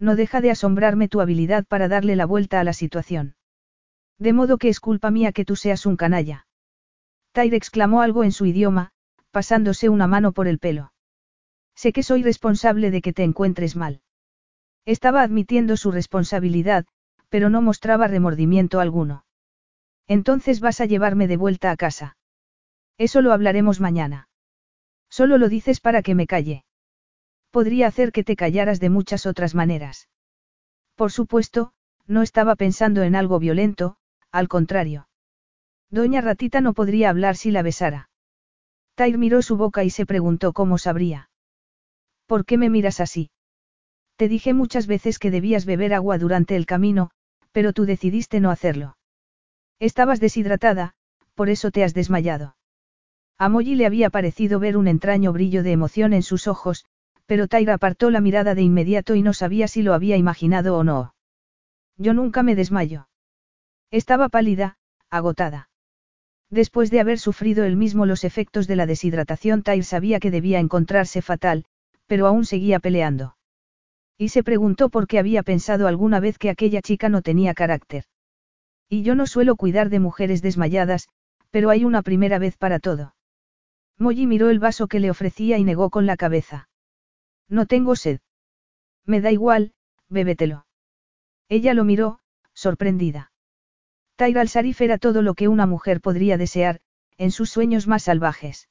No 0.00 0.16
deja 0.16 0.40
de 0.40 0.50
asombrarme 0.50 1.06
tu 1.06 1.20
habilidad 1.20 1.64
para 1.64 1.86
darle 1.86 2.16
la 2.16 2.26
vuelta 2.26 2.58
a 2.58 2.64
la 2.64 2.72
situación. 2.72 3.36
De 4.18 4.32
modo 4.32 4.58
que 4.58 4.68
es 4.68 4.80
culpa 4.80 5.12
mía 5.12 5.30
que 5.30 5.44
tú 5.44 5.54
seas 5.54 5.86
un 5.86 5.96
canalla. 5.96 6.48
Tyre 7.30 7.56
exclamó 7.56 8.02
algo 8.02 8.24
en 8.24 8.32
su 8.32 8.44
idioma, 8.46 8.90
pasándose 9.30 9.88
una 9.88 10.08
mano 10.08 10.32
por 10.32 10.48
el 10.48 10.58
pelo. 10.58 10.92
Sé 11.74 11.92
que 11.92 12.02
soy 12.02 12.22
responsable 12.22 12.90
de 12.90 13.02
que 13.02 13.12
te 13.12 13.24
encuentres 13.24 13.76
mal. 13.76 14.02
Estaba 14.84 15.22
admitiendo 15.22 15.76
su 15.76 15.90
responsabilidad, 15.90 16.86
pero 17.28 17.50
no 17.50 17.62
mostraba 17.62 18.08
remordimiento 18.08 18.80
alguno. 18.80 19.24
Entonces 20.06 20.60
vas 20.60 20.80
a 20.80 20.86
llevarme 20.86 21.28
de 21.28 21.36
vuelta 21.36 21.70
a 21.70 21.76
casa. 21.76 22.16
Eso 22.98 23.22
lo 23.22 23.32
hablaremos 23.32 23.80
mañana. 23.80 24.28
Solo 25.08 25.38
lo 25.38 25.48
dices 25.48 25.80
para 25.80 26.02
que 26.02 26.14
me 26.14 26.26
calle. 26.26 26.64
Podría 27.50 27.86
hacer 27.86 28.12
que 28.12 28.24
te 28.24 28.36
callaras 28.36 28.80
de 28.80 28.90
muchas 28.90 29.26
otras 29.26 29.54
maneras. 29.54 30.08
Por 30.94 31.12
supuesto, 31.12 31.72
no 32.06 32.22
estaba 32.22 32.56
pensando 32.56 33.02
en 33.02 33.14
algo 33.14 33.38
violento, 33.38 33.96
al 34.30 34.48
contrario. 34.48 35.08
Doña 35.90 36.20
Ratita 36.20 36.60
no 36.60 36.72
podría 36.72 37.10
hablar 37.10 37.36
si 37.36 37.50
la 37.50 37.62
besara. 37.62 38.08
Tyr 38.94 39.18
miró 39.18 39.42
su 39.42 39.56
boca 39.56 39.84
y 39.84 39.90
se 39.90 40.06
preguntó 40.06 40.52
cómo 40.52 40.78
sabría. 40.78 41.30
¿Por 42.32 42.46
qué 42.46 42.56
me 42.56 42.70
miras 42.70 42.98
así? 42.98 43.28
Te 44.16 44.26
dije 44.26 44.54
muchas 44.54 44.86
veces 44.86 45.18
que 45.18 45.30
debías 45.30 45.66
beber 45.66 45.92
agua 45.92 46.16
durante 46.16 46.56
el 46.56 46.64
camino, 46.64 47.10
pero 47.50 47.74
tú 47.74 47.84
decidiste 47.84 48.40
no 48.40 48.50
hacerlo. 48.50 48.96
Estabas 49.78 50.18
deshidratada, 50.18 50.94
por 51.34 51.50
eso 51.50 51.70
te 51.70 51.84
has 51.84 51.92
desmayado. 51.92 52.56
A 53.36 53.50
Molly 53.50 53.74
le 53.74 53.84
había 53.84 54.08
parecido 54.08 54.60
ver 54.60 54.78
un 54.78 54.88
entraño 54.88 55.34
brillo 55.34 55.62
de 55.62 55.72
emoción 55.72 56.14
en 56.14 56.22
sus 56.22 56.48
ojos, 56.48 56.86
pero 57.26 57.48
Tyra 57.48 57.74
apartó 57.74 58.08
la 58.08 58.22
mirada 58.22 58.54
de 58.54 58.62
inmediato 58.62 59.14
y 59.14 59.20
no 59.20 59.34
sabía 59.34 59.68
si 59.68 59.82
lo 59.82 59.92
había 59.92 60.16
imaginado 60.16 60.78
o 60.78 60.84
no. 60.84 61.14
Yo 61.98 62.14
nunca 62.14 62.42
me 62.42 62.54
desmayo. 62.54 63.10
Estaba 63.90 64.30
pálida, 64.30 64.78
agotada. 65.10 65.68
Después 66.48 66.90
de 66.90 67.00
haber 67.00 67.18
sufrido 67.18 67.64
él 67.64 67.76
mismo 67.76 68.06
los 68.06 68.24
efectos 68.24 68.66
de 68.66 68.76
la 68.76 68.86
deshidratación, 68.86 69.62
Tyr 69.62 69.84
sabía 69.84 70.18
que 70.18 70.30
debía 70.30 70.60
encontrarse 70.60 71.20
fatal, 71.20 71.66
pero 72.06 72.26
aún 72.26 72.44
seguía 72.44 72.80
peleando. 72.80 73.36
Y 74.18 74.28
se 74.28 74.42
preguntó 74.42 74.88
por 74.88 75.06
qué 75.06 75.18
había 75.18 75.42
pensado 75.42 75.86
alguna 75.86 76.20
vez 76.20 76.38
que 76.38 76.50
aquella 76.50 76.82
chica 76.82 77.08
no 77.08 77.22
tenía 77.22 77.54
carácter. 77.54 78.04
Y 78.88 79.02
yo 79.02 79.14
no 79.14 79.26
suelo 79.26 79.56
cuidar 79.56 79.88
de 79.88 80.00
mujeres 80.00 80.42
desmayadas, 80.42 81.08
pero 81.50 81.70
hay 81.70 81.84
una 81.84 82.02
primera 82.02 82.38
vez 82.38 82.56
para 82.56 82.78
todo. 82.78 83.14
Molly 83.98 84.26
miró 84.26 84.50
el 84.50 84.58
vaso 84.58 84.86
que 84.88 85.00
le 85.00 85.10
ofrecía 85.10 85.58
y 85.58 85.64
negó 85.64 85.90
con 85.90 86.06
la 86.06 86.16
cabeza. 86.16 86.68
No 87.48 87.66
tengo 87.66 87.96
sed. 87.96 88.20
Me 89.04 89.20
da 89.20 89.30
igual, 89.30 89.72
bébetelo. 90.08 90.66
Ella 91.48 91.74
lo 91.74 91.84
miró, 91.84 92.20
sorprendida. 92.54 93.32
Tyra 94.16 94.40
al-Sarif 94.40 94.80
era 94.80 94.98
todo 94.98 95.22
lo 95.22 95.34
que 95.34 95.48
una 95.48 95.66
mujer 95.66 96.00
podría 96.00 96.36
desear, 96.38 96.80
en 97.18 97.30
sus 97.30 97.50
sueños 97.50 97.86
más 97.86 98.04
salvajes. 98.04 98.68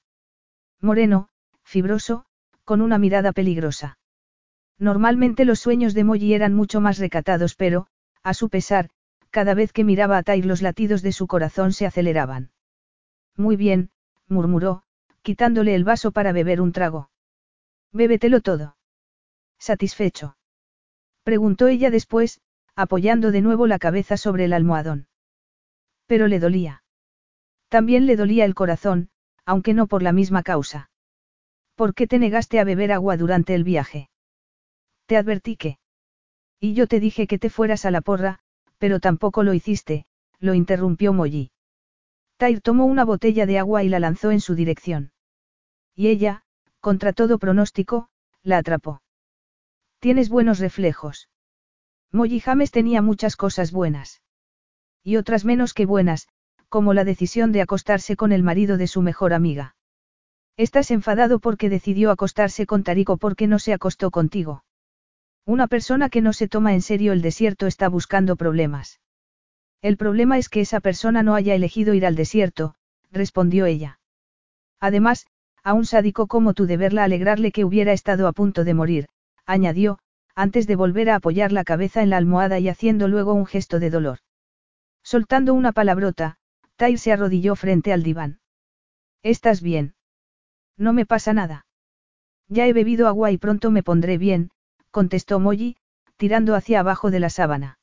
Moreno, 0.80 1.30
fibroso, 1.64 2.26
con 2.72 2.80
una 2.80 2.98
mirada 2.98 3.34
peligrosa. 3.34 3.98
Normalmente 4.80 5.44
los 5.44 5.60
sueños 5.60 5.94
de 5.94 6.06
Molly 6.06 6.34
eran 6.34 6.54
mucho 6.54 6.80
más 6.80 7.00
recatados 7.00 7.56
pero, 7.56 7.88
a 8.24 8.34
su 8.34 8.48
pesar, 8.48 8.92
cada 9.30 9.54
vez 9.54 9.74
que 9.74 9.84
miraba 9.84 10.18
a 10.18 10.24
Tyr 10.24 10.46
los 10.46 10.62
latidos 10.62 11.02
de 11.02 11.12
su 11.12 11.28
corazón 11.28 11.74
se 11.74 11.86
aceleraban. 11.86 12.52
Muy 13.36 13.58
bien, 13.58 13.90
murmuró, 14.30 14.84
quitándole 15.22 15.76
el 15.76 15.84
vaso 15.84 16.14
para 16.14 16.32
beber 16.32 16.62
un 16.62 16.72
trago. 16.72 17.10
Bébetelo 17.92 18.40
todo. 18.40 18.78
¿Satisfecho? 19.60 20.38
Preguntó 21.24 21.68
ella 21.68 21.92
después, 21.92 22.40
apoyando 22.78 23.34
de 23.34 23.42
nuevo 23.42 23.68
la 23.68 23.80
cabeza 23.80 24.16
sobre 24.16 24.46
el 24.46 24.54
almohadón. 24.54 25.10
Pero 26.06 26.30
le 26.30 26.40
dolía. 26.40 26.84
También 27.68 28.06
le 28.06 28.16
dolía 28.16 28.46
el 28.46 28.56
corazón, 28.56 29.10
aunque 29.46 29.74
no 29.74 29.88
por 29.88 30.02
la 30.04 30.14
misma 30.14 30.42
causa. 30.42 30.90
¿Por 31.76 31.94
qué 31.94 32.08
te 32.08 32.20
negaste 32.20 32.60
a 32.60 32.64
beber 32.64 32.92
agua 32.92 33.18
durante 33.18 33.56
el 33.56 33.64
viaje? 33.64 34.10
Te 35.06 35.18
advertí 35.18 35.56
que. 35.56 35.78
Y 36.60 36.74
yo 36.74 36.88
te 36.88 37.00
dije 37.00 37.28
que 37.28 37.40
te 37.40 37.50
fueras 37.50 37.86
a 37.86 37.92
la 37.92 38.02
porra, 38.02 38.40
pero 38.78 39.00
tampoco 39.00 39.44
lo 39.44 39.54
hiciste, 39.54 40.06
lo 40.40 40.54
interrumpió 40.54 41.14
Molly. 41.14 41.52
Tyr 42.38 42.62
tomó 42.62 42.86
una 42.86 43.06
botella 43.06 43.46
de 43.46 43.60
agua 43.60 43.84
y 43.84 43.90
la 43.90 44.00
lanzó 44.00 44.32
en 44.32 44.42
su 44.42 44.56
dirección. 44.56 45.12
Y 45.96 46.08
ella, 46.08 46.44
contra 46.80 47.14
todo 47.14 47.38
pronóstico, 47.38 48.10
la 48.44 48.58
atrapó. 48.58 49.02
Tienes 50.00 50.30
buenos 50.30 50.60
reflejos. 50.60 51.30
Molly 52.12 52.40
James 52.40 52.72
tenía 52.72 53.02
muchas 53.02 53.36
cosas 53.36 53.72
buenas. 53.72 54.22
Y 55.04 55.18
otras 55.18 55.46
menos 55.46 55.74
que 55.74 55.86
buenas, 55.86 56.28
como 56.70 56.94
la 56.94 57.04
decisión 57.04 57.52
de 57.52 57.62
acostarse 57.62 58.16
con 58.16 58.32
el 58.32 58.44
marido 58.44 58.78
de 58.78 58.88
su 58.88 59.02
mejor 59.02 59.34
amiga. 59.34 59.76
Estás 60.58 60.92
enfadado 60.92 61.40
porque 61.40 61.70
decidió 61.70 62.12
acostarse 62.12 62.66
con 62.66 62.84
Tarico 62.84 63.18
porque 63.18 63.48
no 63.48 63.60
se 63.60 63.74
acostó 63.74 64.12
contigo. 64.12 64.64
Una 65.46 65.68
persona 65.68 66.10
que 66.10 66.22
no 66.22 66.34
se 66.34 66.48
toma 66.48 66.74
en 66.74 66.82
serio 66.82 67.14
el 67.14 67.22
desierto 67.22 67.68
está 67.68 67.90
buscando 67.90 68.36
problemas. 68.36 69.00
El 69.82 69.98
problema 69.98 70.38
es 70.38 70.50
que 70.50 70.62
esa 70.62 70.80
persona 70.80 71.24
no 71.24 71.34
haya 71.34 71.56
elegido 71.56 71.94
ir 71.94 72.06
al 72.06 72.16
desierto, 72.16 72.76
respondió 73.12 73.66
ella. 73.66 74.00
Además, 74.80 75.26
a 75.64 75.74
un 75.74 75.86
sádico 75.86 76.28
como 76.28 76.54
tú 76.54 76.66
deberla 76.66 77.04
alegrarle 77.04 77.52
que 77.52 77.66
hubiera 77.66 77.94
estado 77.94 78.28
a 78.28 78.34
punto 78.34 78.64
de 78.64 78.74
morir, 78.74 79.08
añadió, 79.46 80.00
antes 80.36 80.68
de 80.68 80.76
volver 80.76 81.10
a 81.10 81.16
apoyar 81.16 81.52
la 81.52 81.64
cabeza 81.64 82.04
en 82.04 82.10
la 82.10 82.18
almohada 82.18 82.60
y 82.60 82.70
haciendo 82.70 83.08
luego 83.08 83.34
un 83.34 83.46
gesto 83.46 83.80
de 83.80 83.90
dolor. 83.90 84.20
Soltando 85.04 85.54
una 85.54 85.72
palabrota, 85.72 86.38
Tyr 86.76 87.00
se 87.00 87.12
arrodilló 87.12 87.56
frente 87.56 87.92
al 87.94 88.04
diván. 88.04 88.40
¿Estás 89.24 89.62
bien? 89.62 89.94
No 90.82 90.94
me 90.94 91.06
pasa 91.06 91.32
nada. 91.32 91.68
Ya 92.50 92.66
he 92.66 92.74
bebido 92.74 93.08
agua 93.08 93.30
y 93.30 93.38
pronto 93.38 93.70
me 93.70 93.84
pondré 93.84 94.18
bien, 94.18 94.50
contestó 94.90 95.40
Molly, 95.40 95.78
tirando 96.18 96.56
hacia 96.56 96.80
abajo 96.80 97.12
de 97.12 97.20
la 97.20 97.30
sábana. 97.30 97.78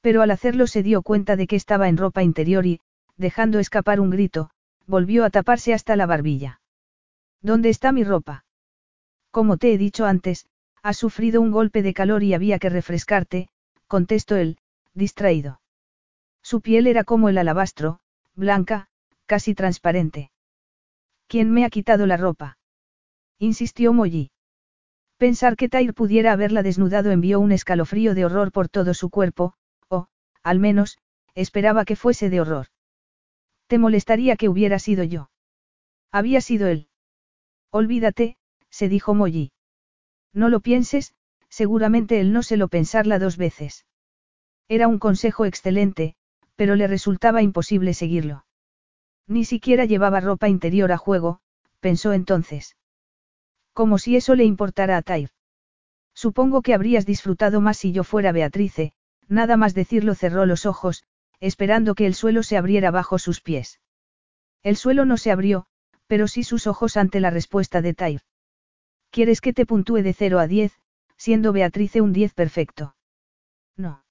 Pero 0.00 0.22
al 0.22 0.32
hacerlo 0.32 0.66
se 0.66 0.82
dio 0.82 1.02
cuenta 1.02 1.36
de 1.36 1.46
que 1.46 1.54
estaba 1.54 1.88
en 1.88 1.96
ropa 1.96 2.24
interior 2.24 2.66
y, 2.66 2.80
dejando 3.16 3.60
escapar 3.60 4.00
un 4.00 4.10
grito, 4.10 4.50
volvió 4.88 5.24
a 5.24 5.30
taparse 5.30 5.72
hasta 5.72 5.94
la 5.94 6.06
barbilla. 6.06 6.60
¿Dónde 7.40 7.68
está 7.68 7.92
mi 7.92 8.02
ropa? 8.02 8.44
Como 9.30 9.56
te 9.56 9.72
he 9.72 9.78
dicho 9.78 10.04
antes, 10.04 10.46
has 10.82 10.96
sufrido 10.96 11.40
un 11.40 11.52
golpe 11.52 11.82
de 11.82 11.94
calor 11.94 12.24
y 12.24 12.34
había 12.34 12.58
que 12.58 12.68
refrescarte, 12.68 13.48
contestó 13.86 14.34
él, 14.34 14.58
distraído. 14.92 15.60
Su 16.42 16.62
piel 16.62 16.88
era 16.88 17.04
como 17.04 17.28
el 17.28 17.38
alabastro, 17.38 18.00
blanca, 18.34 18.88
casi 19.26 19.54
transparente. 19.54 20.32
¿Quién 21.28 21.50
me 21.50 21.64
ha 21.64 21.70
quitado 21.70 22.06
la 22.06 22.16
ropa? 22.16 22.56
insistió 23.38 23.92
Molly. 23.92 24.30
Pensar 25.18 25.56
que 25.56 25.68
Tyr 25.68 25.92
pudiera 25.94 26.32
haberla 26.32 26.62
desnudado 26.62 27.10
envió 27.10 27.38
un 27.38 27.52
escalofrío 27.52 28.14
de 28.14 28.24
horror 28.24 28.50
por 28.50 28.68
todo 28.68 28.94
su 28.94 29.10
cuerpo, 29.10 29.54
o, 29.88 30.08
al 30.42 30.58
menos, 30.58 30.98
esperaba 31.34 31.84
que 31.84 31.96
fuese 31.96 32.30
de 32.30 32.40
horror. 32.40 32.66
¿Te 33.66 33.78
molestaría 33.78 34.36
que 34.36 34.48
hubiera 34.48 34.78
sido 34.78 35.04
yo? 35.04 35.30
Había 36.10 36.40
sido 36.40 36.66
él. 36.68 36.88
Olvídate, 37.70 38.38
se 38.70 38.88
dijo 38.88 39.14
Molly. 39.14 39.52
No 40.32 40.48
lo 40.48 40.60
pienses, 40.60 41.14
seguramente 41.50 42.20
él 42.20 42.32
no 42.32 42.42
se 42.42 42.56
lo 42.56 42.68
pensarla 42.68 43.18
dos 43.18 43.36
veces. 43.36 43.84
Era 44.66 44.88
un 44.88 44.98
consejo 44.98 45.44
excelente, 45.44 46.14
pero 46.56 46.74
le 46.74 46.86
resultaba 46.86 47.42
imposible 47.42 47.92
seguirlo. 47.92 48.46
Ni 49.28 49.44
siquiera 49.44 49.84
llevaba 49.84 50.20
ropa 50.20 50.48
interior 50.48 50.90
a 50.90 50.96
juego, 50.96 51.40
pensó 51.80 52.14
entonces. 52.14 52.76
Como 53.74 53.98
si 53.98 54.16
eso 54.16 54.34
le 54.34 54.44
importara 54.44 54.96
a 54.96 55.02
Tyr. 55.02 55.30
Supongo 56.14 56.62
que 56.62 56.74
habrías 56.74 57.06
disfrutado 57.06 57.60
más 57.60 57.76
si 57.76 57.92
yo 57.92 58.02
fuera 58.02 58.32
Beatrice, 58.32 58.92
nada 59.28 59.56
más 59.56 59.74
decirlo 59.74 60.14
cerró 60.14 60.46
los 60.46 60.66
ojos, 60.66 61.04
esperando 61.40 61.94
que 61.94 62.06
el 62.06 62.14
suelo 62.14 62.42
se 62.42 62.56
abriera 62.56 62.90
bajo 62.90 63.18
sus 63.18 63.40
pies. 63.40 63.80
El 64.62 64.76
suelo 64.76 65.04
no 65.04 65.18
se 65.18 65.30
abrió, 65.30 65.66
pero 66.06 66.26
sí 66.26 66.42
sus 66.42 66.66
ojos 66.66 66.96
ante 66.96 67.20
la 67.20 67.30
respuesta 67.30 67.82
de 67.82 67.94
Tyr. 67.94 68.22
¿Quieres 69.10 69.40
que 69.40 69.52
te 69.52 69.66
puntúe 69.66 70.02
de 70.02 70.14
0 70.14 70.40
a 70.40 70.46
10, 70.46 70.72
siendo 71.16 71.52
Beatrice 71.52 72.00
un 72.00 72.12
10 72.12 72.34
perfecto? 72.34 72.96
No. 73.76 74.04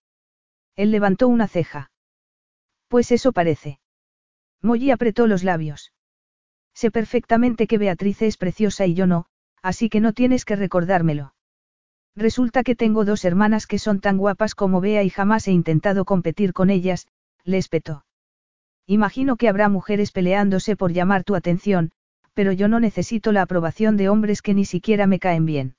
Él 0.75 0.91
levantó 0.91 1.27
una 1.27 1.47
ceja. 1.47 1.91
Pues 2.87 3.11
eso 3.11 3.31
parece. 3.33 3.79
Molly 4.61 4.91
apretó 4.91 5.27
los 5.27 5.43
labios. 5.43 5.93
Sé 6.73 6.91
perfectamente 6.91 7.67
que 7.67 7.77
Beatrice 7.77 8.27
es 8.27 8.37
preciosa 8.37 8.85
y 8.85 8.93
yo 8.93 9.07
no, 9.07 9.25
así 9.61 9.89
que 9.89 9.99
no 9.99 10.13
tienes 10.13 10.45
que 10.45 10.55
recordármelo. 10.55 11.33
Resulta 12.15 12.63
que 12.63 12.75
tengo 12.75 13.05
dos 13.05 13.25
hermanas 13.25 13.67
que 13.67 13.79
son 13.79 13.99
tan 13.99 14.17
guapas 14.17 14.55
como 14.55 14.81
Bea 14.81 15.03
y 15.03 15.09
jamás 15.09 15.47
he 15.47 15.51
intentado 15.51 16.05
competir 16.05 16.53
con 16.53 16.69
ellas, 16.69 17.07
le 17.43 17.57
espetó. 17.57 18.05
Imagino 18.87 19.35
que 19.35 19.49
habrá 19.49 19.69
mujeres 19.69 20.11
peleándose 20.11 20.75
por 20.75 20.93
llamar 20.93 21.23
tu 21.23 21.35
atención, 21.35 21.91
pero 22.33 22.51
yo 22.51 22.67
no 22.67 22.79
necesito 22.79 23.31
la 23.31 23.41
aprobación 23.41 23.97
de 23.97 24.09
hombres 24.09 24.41
que 24.41 24.53
ni 24.53 24.65
siquiera 24.65 25.07
me 25.07 25.19
caen 25.19 25.45
bien. 25.45 25.75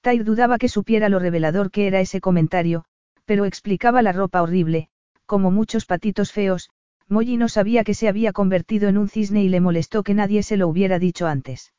Tyr 0.00 0.24
dudaba 0.24 0.58
que 0.58 0.68
supiera 0.68 1.08
lo 1.08 1.18
revelador 1.18 1.70
que 1.70 1.86
era 1.86 2.00
ese 2.00 2.20
comentario, 2.20 2.84
pero 3.24 3.44
explicaba 3.44 4.02
la 4.02 4.12
ropa 4.12 4.42
horrible, 4.42 4.88
como 5.26 5.50
muchos 5.50 5.86
patitos 5.86 6.32
feos, 6.32 6.70
Molly 7.08 7.36
no 7.36 7.48
sabía 7.48 7.84
que 7.84 7.94
se 7.94 8.08
había 8.08 8.32
convertido 8.32 8.88
en 8.88 8.98
un 8.98 9.08
cisne 9.08 9.42
y 9.42 9.48
le 9.48 9.60
molestó 9.60 10.02
que 10.02 10.14
nadie 10.14 10.42
se 10.42 10.56
lo 10.56 10.68
hubiera 10.68 10.98
dicho 10.98 11.26
antes. 11.26 11.72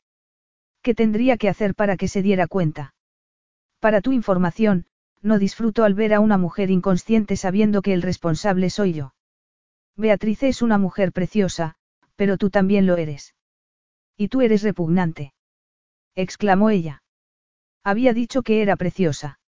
¿Qué 0.82 0.94
tendría 0.94 1.36
que 1.36 1.48
hacer 1.48 1.74
para 1.74 1.96
que 1.96 2.08
se 2.08 2.22
diera 2.22 2.46
cuenta? 2.46 2.94
Para 3.78 4.00
tu 4.00 4.12
información, 4.12 4.86
no 5.20 5.38
disfruto 5.38 5.84
al 5.84 5.94
ver 5.94 6.14
a 6.14 6.20
una 6.20 6.38
mujer 6.38 6.70
inconsciente 6.70 7.36
sabiendo 7.36 7.82
que 7.82 7.92
el 7.92 8.02
responsable 8.02 8.70
soy 8.70 8.94
yo. 8.94 9.14
Beatrice 9.96 10.48
es 10.48 10.62
una 10.62 10.78
mujer 10.78 11.12
preciosa, 11.12 11.74
pero 12.16 12.38
tú 12.38 12.50
también 12.50 12.86
lo 12.86 12.96
eres. 12.96 13.34
Y 14.16 14.28
tú 14.28 14.40
eres 14.40 14.62
repugnante. 14.62 15.34
exclamó 16.14 16.70
ella. 16.70 17.02
Había 17.84 18.12
dicho 18.12 18.42
que 18.42 18.62
era 18.62 18.76
preciosa. 18.76 19.40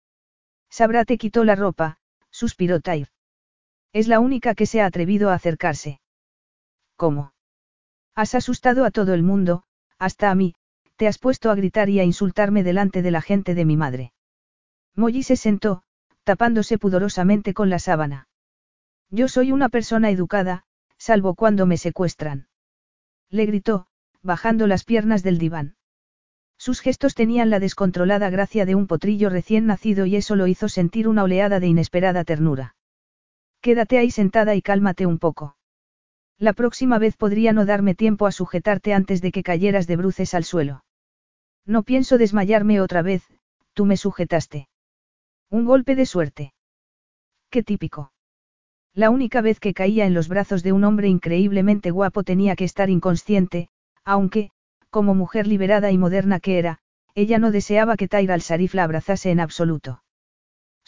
Sabra 0.70 1.05
te 1.05 1.18
quitó 1.18 1.44
la 1.44 1.55
ropa, 1.55 1.98
suspiró 2.30 2.80
Tyr. 2.80 3.09
Es 3.93 4.09
la 4.09 4.20
única 4.20 4.55
que 4.55 4.66
se 4.66 4.81
ha 4.81 4.86
atrevido 4.86 5.31
a 5.31 5.35
acercarse. 5.35 6.01
¿Cómo? 6.97 7.32
Has 8.15 8.35
asustado 8.35 8.85
a 8.85 8.90
todo 8.90 9.15
el 9.15 9.23
mundo, 9.23 9.62
hasta 9.98 10.31
a 10.31 10.35
mí, 10.35 10.55
te 10.97 11.06
has 11.06 11.19
puesto 11.19 11.51
a 11.51 11.55
gritar 11.55 11.89
y 11.89 12.01
a 12.01 12.05
insultarme 12.05 12.62
delante 12.65 13.02
de 13.02 13.10
la 13.10 13.23
gente 13.23 13.55
de 13.55 13.65
mi 13.65 13.77
madre. 13.77 14.12
Molly 14.97 15.23
se 15.23 15.36
sentó, 15.36 15.82
tapándose 16.24 16.77
pudorosamente 16.77 17.55
con 17.55 17.70
la 17.70 17.78
sábana. 17.78 18.28
Yo 19.10 19.28
soy 19.28 19.52
una 19.52 19.69
persona 19.69 20.10
educada, 20.10 20.65
salvo 20.98 21.35
cuando 21.35 21.65
me 21.66 21.77
secuestran. 21.77 22.48
Le 23.31 23.47
gritó, 23.47 23.86
bajando 24.23 24.66
las 24.66 24.85
piernas 24.85 25.23
del 25.23 25.39
diván. 25.39 25.77
Sus 26.59 26.81
gestos 26.81 27.15
tenían 27.15 27.51
la 27.51 27.60
descontrolada 27.60 28.28
gracia 28.31 28.66
de 28.66 28.74
un 28.74 28.89
potrillo 28.89 29.31
recién 29.31 29.66
nacido 29.66 30.05
y 30.06 30.16
eso 30.16 30.35
lo 30.35 30.48
hizo 30.48 30.69
sentir 30.69 31.06
una 31.06 31.23
oleada 31.23 31.60
de 31.60 31.69
inesperada 31.69 32.24
ternura. 32.24 32.74
Quédate 33.60 33.98
ahí 33.98 34.10
sentada 34.10 34.55
y 34.55 34.62
cálmate 34.62 35.06
un 35.06 35.18
poco. 35.18 35.56
La 36.39 36.52
próxima 36.52 36.98
vez 36.98 37.16
podría 37.16 37.52
no 37.52 37.66
darme 37.66 37.94
tiempo 37.94 38.26
a 38.26 38.32
sujetarte 38.32 38.94
antes 38.94 39.20
de 39.20 39.32
que 39.32 39.43
cayeras 39.43 39.86
de 39.86 39.97
bruces 39.97 40.35
al 40.35 40.44
suelo. 40.44 40.85
No 41.66 41.82
pienso 41.82 42.16
desmayarme 42.16 42.80
otra 42.80 43.02
vez, 43.02 43.24
tú 43.72 43.85
me 43.85 43.97
sujetaste. 43.97 44.68
Un 45.51 45.64
golpe 45.64 45.97
de 45.97 46.06
suerte. 46.06 46.52
Qué 47.51 47.62
típico. 47.62 48.12
La 48.94 49.10
única 49.10 49.40
vez 49.40 49.60
que 49.60 49.74
caía 49.74 50.06
en 50.06 50.14
los 50.14 50.28
brazos 50.28 50.62
de 50.62 50.72
un 50.72 50.85
hombre 50.85 51.09
increíblemente 51.09 51.90
guapo 51.90 52.22
tenía 52.22 52.56
que 52.56 52.64
estar 52.64 52.90
inconsciente, 52.90 53.68
aunque, 54.05 54.51
como 54.90 55.14
mujer 55.14 55.47
liberada 55.47 55.90
y 55.90 55.98
moderna 55.98 56.40
que 56.40 56.59
era, 56.59 56.78
ella 57.14 57.39
no 57.39 57.51
deseaba 57.51 57.97
que 57.97 58.09
Tyra 58.09 58.35
al-Sarif 58.35 58.74
la 58.74 58.85
abrazase 58.85 59.30
en 59.30 59.40
absoluto. 59.40 60.02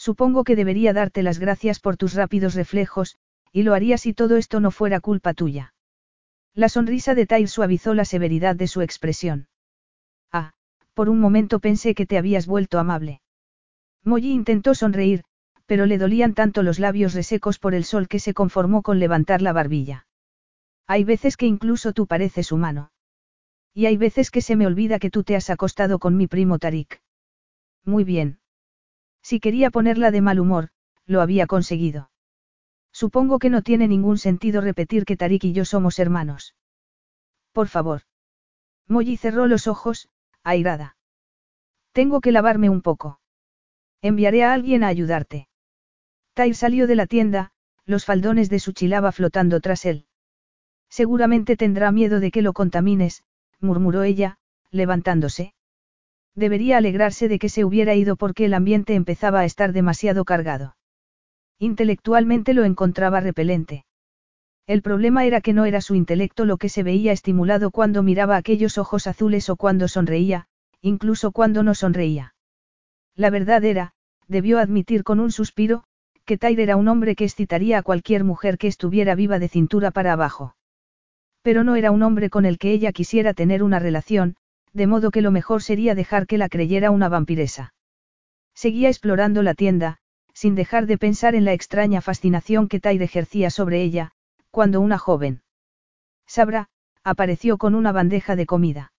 Supongo 0.07 0.43
que 0.43 0.55
debería 0.55 0.93
darte 0.93 1.21
las 1.21 1.37
gracias 1.37 1.79
por 1.79 1.95
tus 1.95 2.15
rápidos 2.15 2.55
reflejos, 2.55 3.17
y 3.51 3.61
lo 3.61 3.75
haría 3.75 3.99
si 3.99 4.15
todo 4.15 4.35
esto 4.35 4.59
no 4.59 4.71
fuera 4.71 4.99
culpa 4.99 5.35
tuya. 5.35 5.75
La 6.55 6.69
sonrisa 6.69 7.13
de 7.13 7.27
Tyr 7.27 7.47
suavizó 7.47 7.93
la 7.93 8.03
severidad 8.03 8.55
de 8.55 8.65
su 8.65 8.81
expresión. 8.81 9.47
Ah, 10.31 10.53
por 10.95 11.07
un 11.07 11.19
momento 11.19 11.59
pensé 11.59 11.93
que 11.93 12.07
te 12.07 12.17
habías 12.17 12.47
vuelto 12.47 12.79
amable. 12.79 13.21
Molly 14.03 14.31
intentó 14.31 14.73
sonreír, 14.73 15.21
pero 15.67 15.85
le 15.85 15.99
dolían 15.99 16.33
tanto 16.33 16.63
los 16.63 16.79
labios 16.79 17.13
resecos 17.13 17.59
por 17.59 17.75
el 17.75 17.83
sol 17.83 18.07
que 18.07 18.17
se 18.17 18.33
conformó 18.33 18.81
con 18.81 18.97
levantar 18.97 19.43
la 19.43 19.53
barbilla. 19.53 20.07
Hay 20.87 21.03
veces 21.03 21.37
que 21.37 21.45
incluso 21.45 21.93
tú 21.93 22.07
pareces 22.07 22.51
humano. 22.51 22.91
Y 23.71 23.85
hay 23.85 23.97
veces 23.97 24.31
que 24.31 24.41
se 24.41 24.55
me 24.55 24.65
olvida 24.65 24.97
que 24.97 25.11
tú 25.11 25.23
te 25.23 25.35
has 25.35 25.51
acostado 25.51 25.99
con 25.99 26.17
mi 26.17 26.25
primo 26.25 26.57
Tarik. 26.57 27.03
Muy 27.85 28.03
bien. 28.03 28.40
Si 29.21 29.39
quería 29.39 29.69
ponerla 29.69 30.11
de 30.11 30.21
mal 30.21 30.39
humor, 30.39 30.69
lo 31.05 31.21
había 31.21 31.47
conseguido. 31.47 32.09
Supongo 32.91 33.39
que 33.39 33.49
no 33.49 33.61
tiene 33.61 33.87
ningún 33.87 34.17
sentido 34.17 34.61
repetir 34.61 35.05
que 35.05 35.17
Tarik 35.17 35.43
y 35.45 35.53
yo 35.53 35.65
somos 35.65 35.99
hermanos. 35.99 36.55
Por 37.53 37.67
favor. 37.67 38.01
Molly 38.87 39.17
cerró 39.17 39.47
los 39.47 39.67
ojos, 39.67 40.09
airada. 40.43 40.97
Tengo 41.93 42.21
que 42.21 42.31
lavarme 42.31 42.69
un 42.69 42.81
poco. 42.81 43.19
Enviaré 44.01 44.43
a 44.43 44.53
alguien 44.53 44.83
a 44.83 44.87
ayudarte. 44.87 45.47
Tyr 46.33 46.55
salió 46.55 46.87
de 46.87 46.95
la 46.95 47.07
tienda, 47.07 47.51
los 47.85 48.05
faldones 48.05 48.49
de 48.49 48.59
su 48.59 48.71
chilaba 48.71 49.11
flotando 49.11 49.59
tras 49.59 49.85
él. 49.85 50.05
Seguramente 50.89 51.55
tendrá 51.55 51.91
miedo 51.91 52.19
de 52.19 52.31
que 52.31 52.41
lo 52.41 52.53
contamines, 52.53 53.23
murmuró 53.59 54.03
ella, 54.03 54.37
levantándose. 54.71 55.53
Debería 56.35 56.77
alegrarse 56.77 57.27
de 57.27 57.39
que 57.39 57.49
se 57.49 57.65
hubiera 57.65 57.95
ido 57.95 58.15
porque 58.15 58.45
el 58.45 58.53
ambiente 58.53 58.95
empezaba 58.95 59.41
a 59.41 59.45
estar 59.45 59.73
demasiado 59.73 60.25
cargado. 60.25 60.75
Intelectualmente 61.59 62.53
lo 62.53 62.63
encontraba 62.63 63.19
repelente. 63.19 63.85
El 64.67 64.81
problema 64.81 65.25
era 65.25 65.41
que 65.41 65.53
no 65.53 65.65
era 65.65 65.81
su 65.81 65.95
intelecto 65.95 66.45
lo 66.45 66.57
que 66.57 66.69
se 66.69 66.83
veía 66.83 67.11
estimulado 67.11 67.71
cuando 67.71 68.03
miraba 68.03 68.37
aquellos 68.37 68.77
ojos 68.77 69.07
azules 69.07 69.49
o 69.49 69.57
cuando 69.57 69.87
sonreía, 69.87 70.47
incluso 70.81 71.31
cuando 71.31 71.63
no 71.63 71.75
sonreía. 71.75 72.33
La 73.15 73.29
verdad 73.29 73.63
era, 73.65 73.91
debió 74.27 74.59
admitir 74.59 75.03
con 75.03 75.19
un 75.19 75.31
suspiro, 75.31 75.83
que 76.25 76.37
Tyre 76.37 76.63
era 76.63 76.77
un 76.77 76.87
hombre 76.87 77.15
que 77.15 77.25
excitaría 77.25 77.79
a 77.79 77.83
cualquier 77.83 78.23
mujer 78.23 78.57
que 78.57 78.67
estuviera 78.67 79.15
viva 79.15 79.39
de 79.39 79.49
cintura 79.49 79.91
para 79.91 80.13
abajo. 80.13 80.55
Pero 81.41 81.63
no 81.63 81.75
era 81.75 81.91
un 81.91 82.03
hombre 82.03 82.29
con 82.29 82.45
el 82.45 82.57
que 82.57 82.71
ella 82.71 82.91
quisiera 82.91 83.33
tener 83.33 83.63
una 83.63 83.79
relación, 83.79 84.35
de 84.73 84.87
modo 84.87 85.11
que 85.11 85.21
lo 85.21 85.31
mejor 85.31 85.61
sería 85.61 85.95
dejar 85.95 86.27
que 86.27 86.37
la 86.37 86.49
creyera 86.49 86.91
una 86.91 87.09
vampiresa. 87.09 87.73
Seguía 88.53 88.89
explorando 88.89 89.43
la 89.43 89.53
tienda, 89.53 89.97
sin 90.33 90.55
dejar 90.55 90.85
de 90.85 90.97
pensar 90.97 91.35
en 91.35 91.45
la 91.45 91.53
extraña 91.53 92.01
fascinación 92.01 92.67
que 92.67 92.79
Tyre 92.79 93.05
ejercía 93.05 93.49
sobre 93.49 93.81
ella, 93.81 94.11
cuando 94.49 94.81
una 94.81 94.97
joven. 94.97 95.41
Sabra, 96.25 96.69
apareció 97.03 97.57
con 97.57 97.75
una 97.75 97.91
bandeja 97.91 98.35
de 98.35 98.45
comida. 98.45 98.93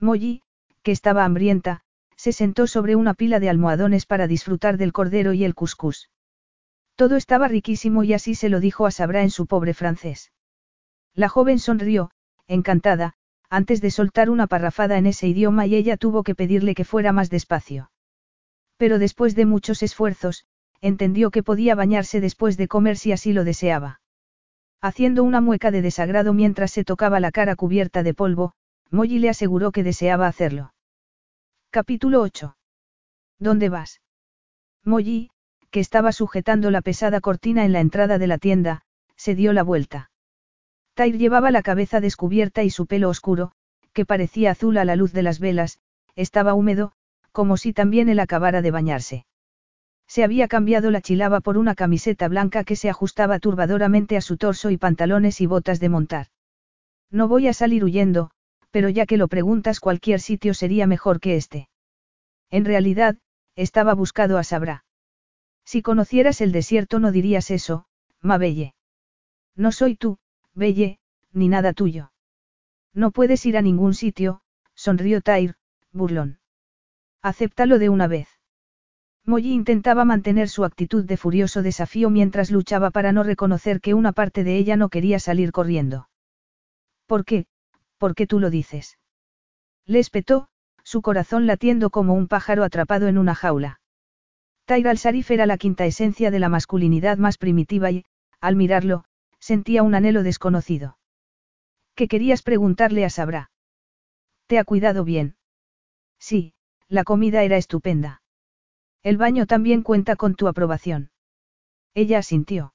Molly, 0.00 0.42
que 0.82 0.92
estaba 0.92 1.24
hambrienta, 1.24 1.82
se 2.16 2.32
sentó 2.32 2.66
sobre 2.66 2.96
una 2.96 3.14
pila 3.14 3.40
de 3.40 3.50
almohadones 3.50 4.06
para 4.06 4.26
disfrutar 4.26 4.78
del 4.78 4.92
cordero 4.92 5.32
y 5.32 5.44
el 5.44 5.54
cuscús. 5.54 6.10
Todo 6.94 7.16
estaba 7.16 7.48
riquísimo 7.48 8.04
y 8.04 8.14
así 8.14 8.34
se 8.34 8.48
lo 8.48 8.60
dijo 8.60 8.86
a 8.86 8.90
Sabra 8.90 9.22
en 9.22 9.30
su 9.30 9.46
pobre 9.46 9.74
francés. 9.74 10.32
La 11.14 11.28
joven 11.28 11.58
sonrió, 11.58 12.10
encantada, 12.46 13.15
antes 13.50 13.80
de 13.80 13.90
soltar 13.90 14.30
una 14.30 14.46
parrafada 14.46 14.98
en 14.98 15.06
ese 15.06 15.28
idioma 15.28 15.66
y 15.66 15.74
ella 15.74 15.96
tuvo 15.96 16.22
que 16.22 16.34
pedirle 16.34 16.74
que 16.74 16.84
fuera 16.84 17.12
más 17.12 17.30
despacio. 17.30 17.90
Pero 18.76 18.98
después 18.98 19.34
de 19.34 19.46
muchos 19.46 19.82
esfuerzos, 19.82 20.46
entendió 20.80 21.30
que 21.30 21.42
podía 21.42 21.74
bañarse 21.74 22.20
después 22.20 22.56
de 22.56 22.68
comer 22.68 22.96
si 22.96 23.12
así 23.12 23.32
lo 23.32 23.44
deseaba. 23.44 24.00
Haciendo 24.80 25.24
una 25.24 25.40
mueca 25.40 25.70
de 25.70 25.82
desagrado 25.82 26.34
mientras 26.34 26.70
se 26.70 26.84
tocaba 26.84 27.20
la 27.20 27.32
cara 27.32 27.56
cubierta 27.56 28.02
de 28.02 28.14
polvo, 28.14 28.52
Molly 28.90 29.18
le 29.18 29.30
aseguró 29.30 29.72
que 29.72 29.82
deseaba 29.82 30.26
hacerlo. 30.26 30.74
Capítulo 31.70 32.20
8. 32.20 32.56
¿Dónde 33.38 33.68
vas? 33.68 34.00
Molly, 34.84 35.30
que 35.70 35.80
estaba 35.80 36.12
sujetando 36.12 36.70
la 36.70 36.82
pesada 36.82 37.20
cortina 37.20 37.64
en 37.64 37.72
la 37.72 37.80
entrada 37.80 38.18
de 38.18 38.26
la 38.26 38.38
tienda, 38.38 38.82
se 39.16 39.34
dio 39.34 39.52
la 39.52 39.62
vuelta. 39.62 40.10
Tyr 40.96 41.18
llevaba 41.18 41.50
la 41.50 41.62
cabeza 41.62 42.00
descubierta 42.00 42.64
y 42.64 42.70
su 42.70 42.86
pelo 42.86 43.10
oscuro, 43.10 43.52
que 43.92 44.06
parecía 44.06 44.52
azul 44.52 44.78
a 44.78 44.86
la 44.86 44.96
luz 44.96 45.12
de 45.12 45.22
las 45.22 45.40
velas, 45.40 45.78
estaba 46.14 46.54
húmedo, 46.54 46.92
como 47.32 47.58
si 47.58 47.74
también 47.74 48.08
él 48.08 48.18
acabara 48.18 48.62
de 48.62 48.70
bañarse. 48.70 49.26
Se 50.08 50.24
había 50.24 50.48
cambiado 50.48 50.90
la 50.90 51.02
chilaba 51.02 51.40
por 51.40 51.58
una 51.58 51.74
camiseta 51.74 52.28
blanca 52.28 52.64
que 52.64 52.76
se 52.76 52.88
ajustaba 52.88 53.38
turbadoramente 53.40 54.16
a 54.16 54.22
su 54.22 54.38
torso 54.38 54.70
y 54.70 54.78
pantalones 54.78 55.42
y 55.42 55.46
botas 55.46 55.80
de 55.80 55.90
montar. 55.90 56.28
No 57.10 57.28
voy 57.28 57.48
a 57.48 57.52
salir 57.52 57.84
huyendo, 57.84 58.30
pero 58.70 58.88
ya 58.88 59.04
que 59.04 59.18
lo 59.18 59.28
preguntas 59.28 59.80
cualquier 59.80 60.20
sitio 60.20 60.54
sería 60.54 60.86
mejor 60.86 61.20
que 61.20 61.36
este. 61.36 61.68
En 62.50 62.64
realidad, 62.64 63.18
estaba 63.54 63.92
buscado 63.92 64.38
a 64.38 64.44
Sabra. 64.44 64.86
Si 65.66 65.82
conocieras 65.82 66.40
el 66.40 66.52
desierto 66.52 67.00
no 67.00 67.12
dirías 67.12 67.50
eso, 67.50 67.84
Mabelle. 68.22 68.72
No 69.56 69.72
soy 69.72 69.96
tú, 69.96 70.18
Belle, 70.56 70.98
ni 71.32 71.48
nada 71.48 71.74
tuyo. 71.74 72.12
No 72.94 73.10
puedes 73.10 73.44
ir 73.44 73.58
a 73.58 73.62
ningún 73.62 73.92
sitio, 73.92 74.40
sonrió 74.74 75.20
Tyr, 75.20 75.54
burlón. 75.92 76.38
Acéptalo 77.22 77.78
de 77.78 77.90
una 77.90 78.06
vez. 78.06 78.28
Molly 79.26 79.52
intentaba 79.52 80.04
mantener 80.04 80.48
su 80.48 80.64
actitud 80.64 81.04
de 81.04 81.16
furioso 81.16 81.62
desafío 81.62 82.08
mientras 82.08 82.50
luchaba 82.50 82.90
para 82.90 83.12
no 83.12 83.22
reconocer 83.22 83.80
que 83.80 83.92
una 83.92 84.12
parte 84.12 84.44
de 84.44 84.56
ella 84.56 84.76
no 84.76 84.88
quería 84.88 85.18
salir 85.18 85.52
corriendo. 85.52 86.08
¿Por 87.06 87.24
qué? 87.24 87.46
¿Por 87.98 88.14
qué 88.14 88.26
tú 88.26 88.40
lo 88.40 88.48
dices? 88.48 88.98
Le 89.84 89.98
espetó, 89.98 90.48
su 90.84 91.02
corazón 91.02 91.46
latiendo 91.46 91.90
como 91.90 92.14
un 92.14 92.28
pájaro 92.28 92.64
atrapado 92.64 93.08
en 93.08 93.18
una 93.18 93.34
jaula. 93.34 93.80
Tyr 94.64 94.88
al-Sarif 94.88 95.30
era 95.30 95.44
la 95.44 95.58
quinta 95.58 95.84
esencia 95.84 96.30
de 96.30 96.38
la 96.38 96.48
masculinidad 96.48 97.18
más 97.18 97.36
primitiva 97.36 97.90
y, 97.90 98.04
al 98.40 98.56
mirarlo, 98.56 99.04
sentía 99.46 99.84
un 99.84 99.94
anhelo 99.94 100.24
desconocido. 100.24 100.98
¿Qué 101.94 102.08
querías 102.08 102.42
preguntarle 102.42 103.04
a 103.04 103.10
Sabra? 103.10 103.52
¿Te 104.48 104.58
ha 104.58 104.64
cuidado 104.64 105.04
bien? 105.04 105.36
Sí, 106.18 106.54
la 106.88 107.04
comida 107.04 107.44
era 107.44 107.56
estupenda. 107.56 108.22
El 109.04 109.18
baño 109.18 109.46
también 109.46 109.82
cuenta 109.82 110.16
con 110.16 110.34
tu 110.34 110.48
aprobación. 110.48 111.12
Ella 111.94 112.18
asintió. 112.18 112.74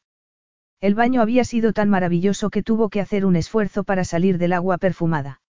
El 0.79 0.95
baño 0.95 1.21
había 1.21 1.43
sido 1.43 1.73
tan 1.73 1.89
maravilloso 1.89 2.49
que 2.49 2.63
tuvo 2.63 2.87
que 2.87 3.01
hacer 3.01 3.25
un 3.25 3.35
esfuerzo 3.35 3.83
para 3.83 4.05
salir 4.05 4.37
del 4.37 4.53
agua 4.53 4.77
perfumada. 4.77 5.41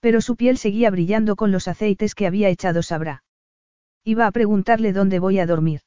Pero 0.00 0.20
su 0.20 0.36
piel 0.36 0.58
seguía 0.58 0.90
brillando 0.90 1.36
con 1.36 1.52
los 1.52 1.68
aceites 1.68 2.14
que 2.14 2.26
había 2.26 2.50
echado 2.50 2.82
Sabra. 2.82 3.24
Iba 4.04 4.26
a 4.26 4.30
preguntarle 4.30 4.92
dónde 4.92 5.20
voy 5.20 5.38
a 5.38 5.46
dormir. 5.46 5.80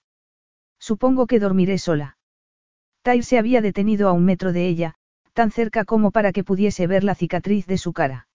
Supongo 0.80 1.28
que 1.28 1.40
dormiré 1.40 1.78
sola. 1.78 2.17
Tyr 3.08 3.24
se 3.24 3.38
había 3.40 3.62
detenido 3.62 4.10
a 4.10 4.12
un 4.12 4.26
metro 4.26 4.52
de 4.52 4.68
ella, 4.68 4.96
tan 5.32 5.50
cerca 5.50 5.86
como 5.86 6.12
para 6.12 6.34
que 6.34 6.44
pudiese 6.44 6.88
ver 6.88 7.06
la 7.06 7.16
cicatriz 7.16 7.66
de 7.66 7.78
su 7.78 7.94
cara. 7.94 8.28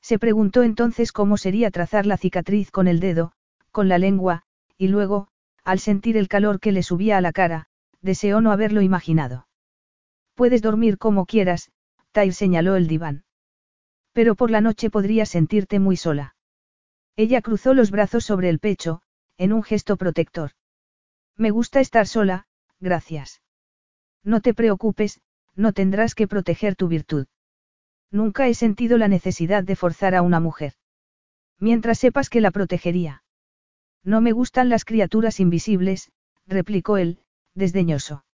Se 0.00 0.18
preguntó 0.18 0.62
entonces 0.62 1.12
cómo 1.12 1.36
sería 1.36 1.70
trazar 1.70 2.06
la 2.06 2.16
cicatriz 2.16 2.70
con 2.70 2.88
el 2.88 2.98
dedo, 2.98 3.32
con 3.72 3.90
la 3.90 3.98
lengua, 3.98 4.44
y 4.78 4.88
luego, 4.88 5.28
al 5.64 5.80
sentir 5.80 6.16
el 6.16 6.28
calor 6.28 6.60
que 6.60 6.72
le 6.72 6.82
subía 6.82 7.18
a 7.18 7.20
la 7.20 7.32
cara, 7.32 7.66
deseó 8.00 8.40
no 8.40 8.52
haberlo 8.52 8.80
imaginado. 8.80 9.48
Puedes 10.34 10.62
dormir 10.62 10.96
como 10.96 11.26
quieras, 11.26 11.70
Tyr 12.12 12.32
señaló 12.32 12.76
el 12.76 12.86
diván. 12.86 13.24
Pero 14.14 14.34
por 14.34 14.50
la 14.50 14.62
noche 14.62 14.88
podrías 14.88 15.28
sentirte 15.28 15.78
muy 15.78 15.98
sola. 15.98 16.36
Ella 17.16 17.42
cruzó 17.42 17.74
los 17.74 17.90
brazos 17.90 18.24
sobre 18.24 18.48
el 18.48 18.60
pecho, 18.60 19.02
en 19.36 19.52
un 19.52 19.62
gesto 19.62 19.98
protector. 19.98 20.52
Me 21.36 21.50
gusta 21.50 21.80
estar 21.80 22.06
sola, 22.06 22.46
gracias. 22.78 23.42
No 24.24 24.40
te 24.40 24.54
preocupes, 24.54 25.20
no 25.56 25.72
tendrás 25.72 26.14
que 26.14 26.28
proteger 26.28 26.76
tu 26.76 26.88
virtud. 26.88 27.26
Nunca 28.10 28.48
he 28.48 28.54
sentido 28.54 28.98
la 28.98 29.08
necesidad 29.08 29.64
de 29.64 29.76
forzar 29.76 30.14
a 30.14 30.22
una 30.22 30.40
mujer. 30.40 30.74
Mientras 31.58 31.98
sepas 31.98 32.28
que 32.28 32.40
la 32.40 32.50
protegería. 32.50 33.22
No 34.02 34.20
me 34.20 34.32
gustan 34.32 34.68
las 34.68 34.84
criaturas 34.84 35.40
invisibles, 35.40 36.10
replicó 36.46 36.96
él, 36.96 37.20
desdeñoso. 37.54 38.24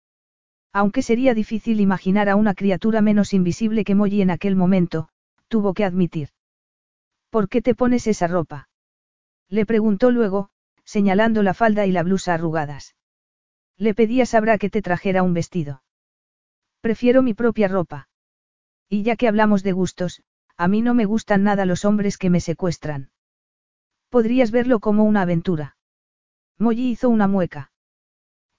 Aunque 0.72 1.02
sería 1.02 1.34
difícil 1.34 1.80
imaginar 1.80 2.28
a 2.28 2.36
una 2.36 2.54
criatura 2.54 3.00
menos 3.00 3.32
invisible 3.32 3.84
que 3.84 3.94
Molly 3.94 4.22
en 4.22 4.30
aquel 4.30 4.56
momento, 4.56 5.08
tuvo 5.48 5.74
que 5.74 5.84
admitir. 5.84 6.30
¿Por 7.30 7.48
qué 7.48 7.62
te 7.62 7.74
pones 7.74 8.06
esa 8.06 8.26
ropa? 8.26 8.68
Le 9.48 9.66
preguntó 9.66 10.10
luego, 10.10 10.50
señalando 10.84 11.42
la 11.42 11.54
falda 11.54 11.86
y 11.86 11.92
la 11.92 12.02
blusa 12.02 12.34
arrugadas. 12.34 12.95
Le 13.78 13.94
pedí 13.94 14.20
a 14.20 14.26
Sabra 14.26 14.58
que 14.58 14.70
te 14.70 14.82
trajera 14.82 15.22
un 15.22 15.34
vestido. 15.34 15.82
Prefiero 16.80 17.22
mi 17.22 17.34
propia 17.34 17.68
ropa. 17.68 18.08
Y 18.88 19.02
ya 19.02 19.16
que 19.16 19.28
hablamos 19.28 19.62
de 19.62 19.72
gustos, 19.72 20.22
a 20.56 20.68
mí 20.68 20.80
no 20.80 20.94
me 20.94 21.04
gustan 21.04 21.42
nada 21.42 21.66
los 21.66 21.84
hombres 21.84 22.16
que 22.16 22.30
me 22.30 22.40
secuestran. 22.40 23.10
Podrías 24.08 24.50
verlo 24.50 24.80
como 24.80 25.04
una 25.04 25.22
aventura. 25.22 25.76
Molly 26.58 26.90
hizo 26.90 27.08
una 27.10 27.28
mueca. 27.28 27.72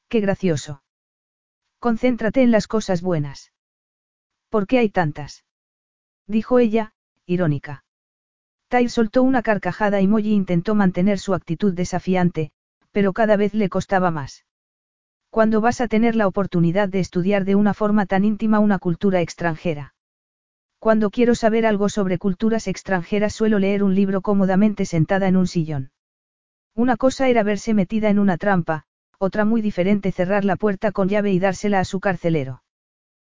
Qué 0.07 0.19
gracioso. 0.19 0.83
Concéntrate 1.79 2.43
en 2.43 2.51
las 2.51 2.67
cosas 2.67 3.01
buenas. 3.01 3.53
¿Por 4.49 4.67
qué 4.67 4.79
hay 4.79 4.89
tantas? 4.89 5.45
Dijo 6.27 6.59
ella, 6.59 6.93
irónica. 7.25 7.85
Tyre 8.67 8.89
soltó 8.89 9.23
una 9.23 9.41
carcajada 9.41 10.01
y 10.01 10.07
Molly 10.07 10.33
intentó 10.33 10.75
mantener 10.75 11.19
su 11.19 11.33
actitud 11.33 11.73
desafiante, 11.73 12.51
pero 12.91 13.13
cada 13.13 13.37
vez 13.37 13.53
le 13.53 13.69
costaba 13.69 14.11
más. 14.11 14.45
¿Cuándo 15.37 15.61
vas 15.61 15.81
a 15.81 15.87
tener 15.87 16.15
la 16.15 16.25
oportunidad 16.25 16.89
de 16.89 16.99
estudiar 16.99 17.45
de 17.45 17.53
una 17.53 17.75
forma 17.75 18.07
tan 18.07 18.25
íntima 18.25 18.57
una 18.57 18.79
cultura 18.79 19.21
extranjera? 19.21 19.93
Cuando 20.79 21.11
quiero 21.11 21.35
saber 21.35 21.67
algo 21.67 21.89
sobre 21.89 22.17
culturas 22.17 22.67
extranjeras 22.67 23.33
suelo 23.33 23.59
leer 23.59 23.83
un 23.83 23.93
libro 23.93 24.21
cómodamente 24.21 24.83
sentada 24.85 25.27
en 25.27 25.37
un 25.37 25.45
sillón. 25.45 25.91
Una 26.73 26.97
cosa 26.97 27.29
era 27.29 27.43
verse 27.43 27.75
metida 27.75 28.09
en 28.09 28.17
una 28.17 28.37
trampa, 28.37 28.85
otra 29.19 29.45
muy 29.45 29.61
diferente 29.61 30.11
cerrar 30.11 30.43
la 30.43 30.55
puerta 30.55 30.91
con 30.91 31.07
llave 31.07 31.31
y 31.31 31.37
dársela 31.37 31.81
a 31.81 31.85
su 31.85 31.99
carcelero. 31.99 32.63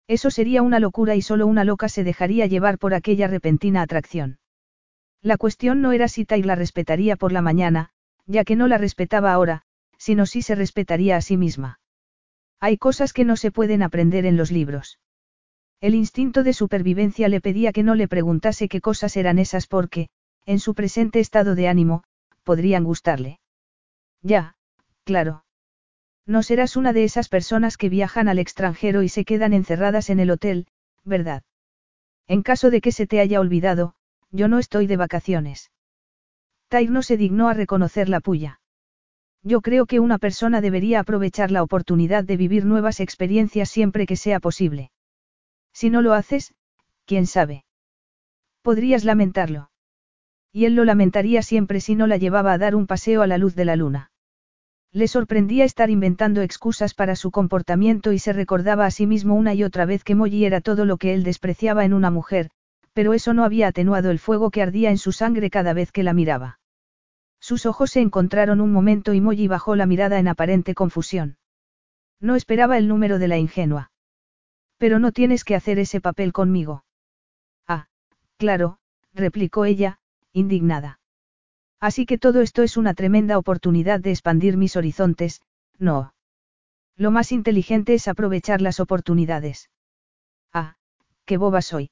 Eso 0.09 0.31
sería 0.31 0.62
una 0.62 0.81
locura 0.81 1.16
y 1.16 1.20
solo 1.20 1.47
una 1.47 1.64
loca 1.64 1.90
se 1.90 2.02
dejaría 2.02 2.47
llevar 2.47 2.78
por 2.78 2.94
aquella 2.94 3.27
repentina 3.27 3.82
atracción. 3.82 4.39
La 5.20 5.36
cuestión 5.36 5.82
no 5.82 5.93
era 5.93 6.09
si 6.09 6.24
Tai 6.24 6.43
la 6.44 6.55
respetaría 6.55 7.16
por 7.16 7.31
la 7.31 7.43
mañana, 7.43 7.90
ya 8.24 8.44
que 8.44 8.56
no 8.56 8.68
la 8.68 8.78
respetaba 8.78 9.35
ahora, 9.35 9.64
sino 9.98 10.24
si 10.24 10.40
se 10.40 10.55
respetaría 10.55 11.18
a 11.18 11.20
sí 11.20 11.36
misma. 11.36 11.80
Hay 12.61 12.77
cosas 12.77 13.12
que 13.12 13.24
no 13.24 13.37
se 13.37 13.51
pueden 13.51 13.82
aprender 13.82 14.27
en 14.27 14.37
los 14.37 14.51
libros. 14.51 14.99
El 15.81 15.95
instinto 15.95 16.43
de 16.43 16.53
supervivencia 16.53 17.28
le 17.28 17.41
pedía 17.41 17.73
que 17.73 17.82
no 17.82 17.95
le 17.95 18.07
preguntase 18.07 18.69
qué 18.69 18.82
cosas 18.82 19.16
eran 19.16 19.39
esas 19.39 19.66
porque, 19.66 20.09
en 20.45 20.61
su 20.61 20.74
presente 20.74 21.20
estado 21.20 21.55
de 21.55 21.69
ánimo, 21.69 22.05
podrían 22.45 22.85
gustarle. 22.85 23.41
Ya, 24.23 24.57
claro. 25.05 25.45
No 26.27 26.43
serás 26.43 26.77
una 26.77 26.93
de 26.93 27.05
esas 27.05 27.28
personas 27.31 27.78
que 27.78 27.89
viajan 27.89 28.28
al 28.28 28.39
extranjero 28.39 29.03
y 29.03 29.09
se 29.09 29.24
quedan 29.24 29.55
encerradas 29.55 30.11
en 30.11 30.20
el 30.20 30.31
hotel, 30.31 30.66
¿verdad? 31.03 31.43
En 32.28 32.43
caso 32.43 32.70
de 32.70 32.82
que 32.82 32.93
se 32.93 33.07
te 33.07 33.20
haya 33.20 33.41
olvidado, 33.41 33.95
yo 34.31 34.49
no 34.49 34.59
estoy 34.59 34.87
de 34.87 34.99
vacaciones. 34.99 35.70
Tyr 36.69 36.91
no 36.91 37.03
se 37.03 37.16
dignó 37.16 37.49
a 37.49 37.55
reconocer 37.55 38.09
la 38.09 38.20
puya. 38.20 38.60
Yo 39.42 39.62
creo 39.62 39.86
que 39.86 40.00
una 40.00 40.18
persona 40.18 40.60
debería 40.60 41.00
aprovechar 41.00 41.50
la 41.50 41.62
oportunidad 41.62 42.24
de 42.24 42.36
vivir 42.36 42.66
nuevas 42.66 43.00
experiencias 43.00 43.70
siempre 43.70 44.06
que 44.06 44.16
sea 44.16 44.38
posible. 44.38 44.90
Si 45.72 45.88
no 45.88 46.02
lo 46.02 46.12
haces, 46.12 46.54
quién 47.06 47.26
sabe. 47.26 47.64
Podrías 48.62 49.04
lamentarlo. 49.04 49.70
Y 50.52 50.66
él 50.66 50.74
lo 50.74 50.84
lamentaría 50.84 51.42
siempre 51.42 51.80
si 51.80 51.94
no 51.94 52.06
la 52.06 52.18
llevaba 52.18 52.52
a 52.52 52.58
dar 52.58 52.74
un 52.74 52.86
paseo 52.86 53.22
a 53.22 53.26
la 53.26 53.38
luz 53.38 53.54
de 53.54 53.64
la 53.64 53.76
luna. 53.76 54.10
Le 54.92 55.06
sorprendía 55.08 55.64
estar 55.64 55.88
inventando 55.88 56.42
excusas 56.42 56.94
para 56.94 57.16
su 57.16 57.30
comportamiento 57.30 58.12
y 58.12 58.18
se 58.18 58.32
recordaba 58.32 58.86
a 58.86 58.90
sí 58.90 59.06
mismo 59.06 59.36
una 59.36 59.54
y 59.54 59.62
otra 59.64 59.86
vez 59.86 60.04
que 60.04 60.16
Molly 60.16 60.44
era 60.44 60.60
todo 60.60 60.84
lo 60.84 60.96
que 60.96 61.14
él 61.14 61.22
despreciaba 61.22 61.84
en 61.84 61.94
una 61.94 62.10
mujer, 62.10 62.50
pero 62.92 63.14
eso 63.14 63.32
no 63.32 63.44
había 63.44 63.68
atenuado 63.68 64.10
el 64.10 64.18
fuego 64.18 64.50
que 64.50 64.62
ardía 64.62 64.90
en 64.90 64.98
su 64.98 65.12
sangre 65.12 65.48
cada 65.48 65.72
vez 65.72 65.92
que 65.92 66.02
la 66.02 66.12
miraba. 66.12 66.60
Sus 67.40 67.66
ojos 67.66 67.90
se 67.90 68.00
encontraron 68.00 68.60
un 68.60 68.70
momento 68.70 69.14
y 69.14 69.20
Molly 69.20 69.48
bajó 69.48 69.74
la 69.74 69.86
mirada 69.86 70.18
en 70.18 70.28
aparente 70.28 70.74
confusión. 70.74 71.38
No 72.20 72.36
esperaba 72.36 72.76
el 72.76 72.86
número 72.86 73.18
de 73.18 73.28
la 73.28 73.38
ingenua. 73.38 73.90
Pero 74.76 74.98
no 74.98 75.10
tienes 75.10 75.44
que 75.44 75.54
hacer 75.54 75.78
ese 75.78 76.00
papel 76.00 76.32
conmigo. 76.32 76.84
Ah, 77.66 77.88
claro, 78.36 78.78
replicó 79.14 79.64
ella, 79.64 79.98
indignada. 80.32 81.00
Así 81.80 82.04
que 82.04 82.18
todo 82.18 82.42
esto 82.42 82.62
es 82.62 82.76
una 82.76 82.94
tremenda 82.94 83.38
oportunidad 83.38 84.00
de 84.00 84.10
expandir 84.10 84.58
mis 84.58 84.76
horizontes, 84.76 85.40
no. 85.78 86.14
Lo 86.96 87.10
más 87.10 87.32
inteligente 87.32 87.94
es 87.94 88.06
aprovechar 88.06 88.60
las 88.60 88.80
oportunidades. 88.80 89.70
Ah, 90.52 90.76
qué 91.24 91.38
boba 91.38 91.62
soy. 91.62 91.90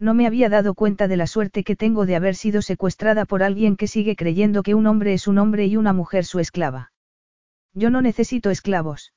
No 0.00 0.14
me 0.14 0.26
había 0.26 0.48
dado 0.48 0.74
cuenta 0.74 1.08
de 1.08 1.16
la 1.16 1.26
suerte 1.26 1.64
que 1.64 1.74
tengo 1.74 2.06
de 2.06 2.14
haber 2.14 2.36
sido 2.36 2.62
secuestrada 2.62 3.24
por 3.24 3.42
alguien 3.42 3.76
que 3.76 3.88
sigue 3.88 4.14
creyendo 4.14 4.62
que 4.62 4.74
un 4.74 4.86
hombre 4.86 5.12
es 5.12 5.26
un 5.26 5.38
hombre 5.38 5.66
y 5.66 5.76
una 5.76 5.92
mujer 5.92 6.24
su 6.24 6.38
esclava. 6.38 6.92
Yo 7.74 7.90
no 7.90 8.00
necesito 8.00 8.50
esclavos. 8.50 9.12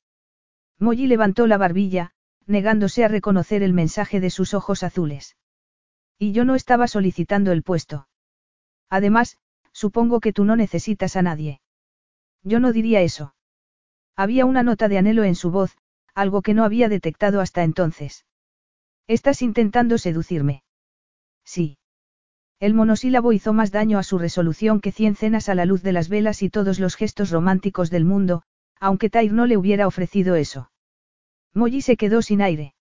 Molly 0.80 1.06
levantó 1.06 1.46
la 1.46 1.58
barbilla, 1.58 2.14
negándose 2.48 3.06
a 3.06 3.08
reconocer 3.08 3.62
el 3.62 3.74
mensaje 3.74 4.20
de 4.20 4.32
sus 4.32 4.56
ojos 4.56 4.82
azules. 4.82 5.38
Y 6.18 6.32
yo 6.32 6.46
no 6.46 6.56
estaba 6.56 6.88
solicitando 6.88 7.52
el 7.52 7.62
puesto. 7.62 8.08
Además, 8.90 9.38
supongo 9.72 10.20
que 10.20 10.34
tú 10.34 10.46
no 10.46 10.56
necesitas 10.56 11.16
a 11.16 11.22
nadie. 11.22 11.62
Yo 12.44 12.60
no 12.60 12.72
diría 12.72 13.02
eso. 13.02 13.36
Había 14.16 14.46
una 14.46 14.64
nota 14.64 14.88
de 14.88 14.98
anhelo 14.98 15.24
en 15.24 15.36
su 15.36 15.52
voz, 15.52 15.78
algo 16.16 16.42
que 16.42 16.56
no 16.56 16.64
había 16.64 16.90
detectado 16.90 17.40
hasta 17.40 17.64
entonces. 17.64 18.26
Estás 19.08 19.44
intentando 19.44 20.00
seducirme. 20.00 20.64
Sí. 21.46 21.78
El 22.60 22.74
monosílabo 22.74 23.34
hizo 23.34 23.54
más 23.54 23.72
daño 23.72 23.98
a 23.98 24.04
su 24.04 24.20
resolución 24.20 24.82
que 24.82 24.92
cien 24.92 25.16
cenas 25.16 25.50
a 25.50 25.56
la 25.56 25.66
luz 25.66 25.82
de 25.82 25.94
las 25.94 26.10
velas 26.10 26.44
y 26.44 26.50
todos 26.50 26.80
los 26.80 26.96
gestos 26.96 27.32
románticos 27.32 27.90
del 27.90 28.06
mundo, 28.06 28.44
aunque 28.80 29.10
Tyr 29.10 29.34
no 29.34 29.48
le 29.48 29.58
hubiera 29.58 29.88
ofrecido 29.88 30.36
eso. 30.36 30.72
Molly 31.54 31.82
se 31.82 31.98
quedó 31.98 32.22
sin 32.22 32.42
aire. 32.42 32.76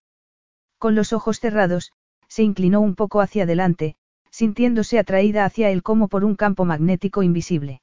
Con 0.79 0.95
los 0.95 1.13
ojos 1.13 1.41
cerrados, 1.41 1.93
se 2.29 2.43
inclinó 2.43 2.81
un 2.81 2.95
poco 2.95 3.21
hacia 3.21 3.45
adelante, 3.45 3.97
sintiéndose 4.31 4.99
atraída 4.99 5.45
hacia 5.45 5.71
él 5.71 5.83
como 5.83 6.09
por 6.09 6.25
un 6.25 6.37
campo 6.37 6.65
magnético 6.65 7.23
invisible. 7.23 7.83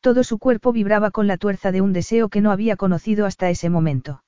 Todo 0.00 0.22
su 0.22 0.38
cuerpo 0.38 0.72
vibraba 0.72 1.10
con 1.10 1.26
la 1.26 1.36
tuerza 1.36 1.72
de 1.72 1.80
un 1.80 1.92
deseo 1.92 2.28
que 2.28 2.40
no 2.40 2.52
había 2.52 2.76
conocido 2.76 3.26
hasta 3.26 3.50
ese 3.50 3.68
momento. 3.68 4.22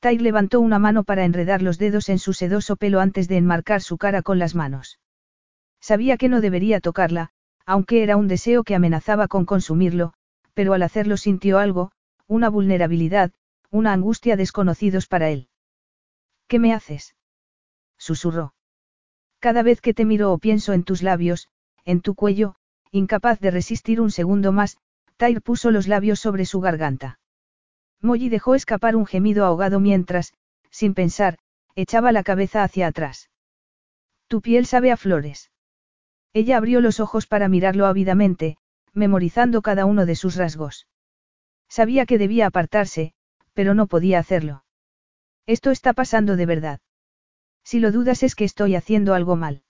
Tyr 0.00 0.22
levantó 0.22 0.60
una 0.60 0.78
mano 0.78 1.02
para 1.02 1.24
enredar 1.24 1.60
los 1.60 1.78
dedos 1.78 2.08
en 2.08 2.18
su 2.18 2.32
sedoso 2.32 2.76
pelo 2.76 3.00
antes 3.00 3.26
de 3.26 3.36
enmarcar 3.36 3.82
su 3.82 3.98
cara 3.98 4.22
con 4.22 4.38
las 4.38 4.54
manos. 4.54 5.00
Sabía 5.80 6.16
que 6.16 6.28
no 6.28 6.40
debería 6.40 6.80
tocarla, 6.80 7.30
aunque 7.66 8.02
era 8.02 8.16
un 8.16 8.28
deseo 8.28 8.62
que 8.62 8.74
amenazaba 8.74 9.26
con 9.28 9.44
consumirlo, 9.44 10.14
pero 10.54 10.72
al 10.72 10.82
hacerlo 10.82 11.16
sintió 11.16 11.58
algo, 11.58 11.90
una 12.26 12.48
vulnerabilidad, 12.48 13.32
una 13.70 13.92
angustia 13.92 14.36
desconocidos 14.36 15.06
para 15.06 15.30
él. 15.30 15.48
¿Qué 16.46 16.58
me 16.58 16.72
haces? 16.72 17.16
susurró. 17.96 18.54
Cada 19.40 19.62
vez 19.62 19.80
que 19.80 19.94
te 19.94 20.04
miro 20.04 20.32
o 20.32 20.38
pienso 20.38 20.72
en 20.72 20.84
tus 20.84 21.02
labios, 21.02 21.48
en 21.84 22.00
tu 22.00 22.14
cuello, 22.14 22.54
incapaz 22.90 23.40
de 23.40 23.50
resistir 23.50 24.00
un 24.00 24.10
segundo 24.10 24.52
más, 24.52 24.78
Tyr 25.16 25.42
puso 25.42 25.70
los 25.70 25.88
labios 25.88 26.20
sobre 26.20 26.44
su 26.44 26.60
garganta. 26.60 27.17
Molly 28.00 28.28
dejó 28.28 28.54
escapar 28.54 28.96
un 28.96 29.06
gemido 29.06 29.44
ahogado 29.44 29.80
mientras, 29.80 30.32
sin 30.70 30.94
pensar, 30.94 31.38
echaba 31.74 32.12
la 32.12 32.22
cabeza 32.22 32.62
hacia 32.62 32.86
atrás. 32.86 33.30
Tu 34.28 34.40
piel 34.40 34.66
sabe 34.66 34.92
a 34.92 34.96
flores. 34.96 35.50
Ella 36.32 36.58
abrió 36.58 36.80
los 36.80 37.00
ojos 37.00 37.26
para 37.26 37.48
mirarlo 37.48 37.86
ávidamente, 37.86 38.58
memorizando 38.92 39.62
cada 39.62 39.86
uno 39.86 40.06
de 40.06 40.14
sus 40.14 40.36
rasgos. 40.36 40.86
Sabía 41.68 42.06
que 42.06 42.18
debía 42.18 42.46
apartarse, 42.46 43.14
pero 43.54 43.74
no 43.74 43.86
podía 43.86 44.18
hacerlo. 44.18 44.64
Esto 45.46 45.70
está 45.70 45.92
pasando 45.92 46.36
de 46.36 46.46
verdad. 46.46 46.80
Si 47.64 47.80
lo 47.80 47.90
dudas 47.90 48.22
es 48.22 48.34
que 48.34 48.44
estoy 48.44 48.76
haciendo 48.76 49.14
algo 49.14 49.36
mal. 49.36 49.62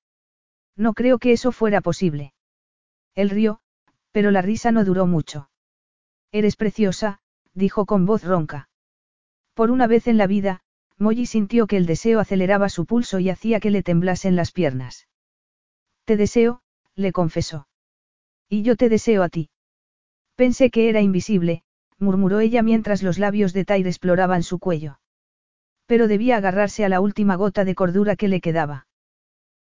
No 0.76 0.92
creo 0.94 1.18
que 1.18 1.32
eso 1.32 1.52
fuera 1.52 1.80
posible. 1.80 2.34
Él 3.14 3.30
rió, 3.30 3.60
pero 4.12 4.30
la 4.30 4.42
risa 4.42 4.72
no 4.72 4.84
duró 4.84 5.06
mucho. 5.06 5.50
Eres 6.30 6.56
preciosa, 6.56 7.20
dijo 7.58 7.84
con 7.86 8.06
voz 8.06 8.24
ronca. 8.24 8.68
Por 9.54 9.70
una 9.70 9.86
vez 9.86 10.06
en 10.06 10.16
la 10.16 10.26
vida, 10.26 10.60
Molly 10.96 11.26
sintió 11.26 11.66
que 11.66 11.76
el 11.76 11.86
deseo 11.86 12.20
aceleraba 12.20 12.68
su 12.68 12.86
pulso 12.86 13.18
y 13.18 13.30
hacía 13.30 13.60
que 13.60 13.70
le 13.70 13.82
temblasen 13.82 14.36
las 14.36 14.52
piernas. 14.52 15.08
Te 16.04 16.16
deseo, 16.16 16.62
le 16.94 17.12
confesó. 17.12 17.68
Y 18.48 18.62
yo 18.62 18.76
te 18.76 18.88
deseo 18.88 19.22
a 19.22 19.28
ti. 19.28 19.50
Pensé 20.36 20.70
que 20.70 20.88
era 20.88 21.00
invisible, 21.00 21.62
murmuró 21.98 22.40
ella 22.40 22.62
mientras 22.62 23.02
los 23.02 23.18
labios 23.18 23.52
de 23.52 23.64
Tyre 23.64 23.88
exploraban 23.88 24.42
su 24.42 24.58
cuello. 24.58 25.00
Pero 25.86 26.08
debía 26.08 26.36
agarrarse 26.36 26.84
a 26.84 26.88
la 26.88 27.00
última 27.00 27.34
gota 27.36 27.64
de 27.64 27.74
cordura 27.74 28.16
que 28.16 28.28
le 28.28 28.40
quedaba. 28.40 28.86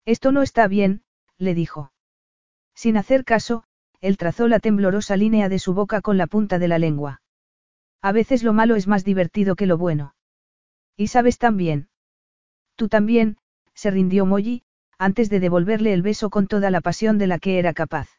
Esto 0.05 0.31
no 0.31 0.41
está 0.41 0.67
bien, 0.67 1.03
le 1.37 1.53
dijo. 1.53 1.91
Sin 2.75 2.97
hacer 2.97 3.23
caso, 3.23 3.63
él 4.01 4.17
trazó 4.17 4.47
la 4.47 4.59
temblorosa 4.59 5.15
línea 5.15 5.49
de 5.49 5.59
su 5.59 5.73
boca 5.73 6.01
con 6.01 6.17
la 6.17 6.27
punta 6.27 6.59
de 6.59 6.67
la 6.67 6.77
lengua. 6.77 7.21
A 8.01 8.11
veces 8.11 8.43
lo 8.43 8.53
malo 8.53 8.75
es 8.75 8.87
más 8.87 9.03
divertido 9.03 9.55
que 9.55 9.65
lo 9.65 9.77
bueno. 9.77 10.15
Y 10.95 11.07
sabes 11.07 11.37
también. 11.37 11.89
Tú 12.75 12.87
también, 12.87 13.37
se 13.73 13.91
rindió 13.91 14.25
Molly, 14.25 14.63
antes 14.97 15.29
de 15.29 15.39
devolverle 15.39 15.93
el 15.93 16.01
beso 16.01 16.29
con 16.29 16.47
toda 16.47 16.71
la 16.71 16.81
pasión 16.81 17.17
de 17.17 17.27
la 17.27 17.39
que 17.39 17.59
era 17.59 17.73
capaz. 17.73 18.09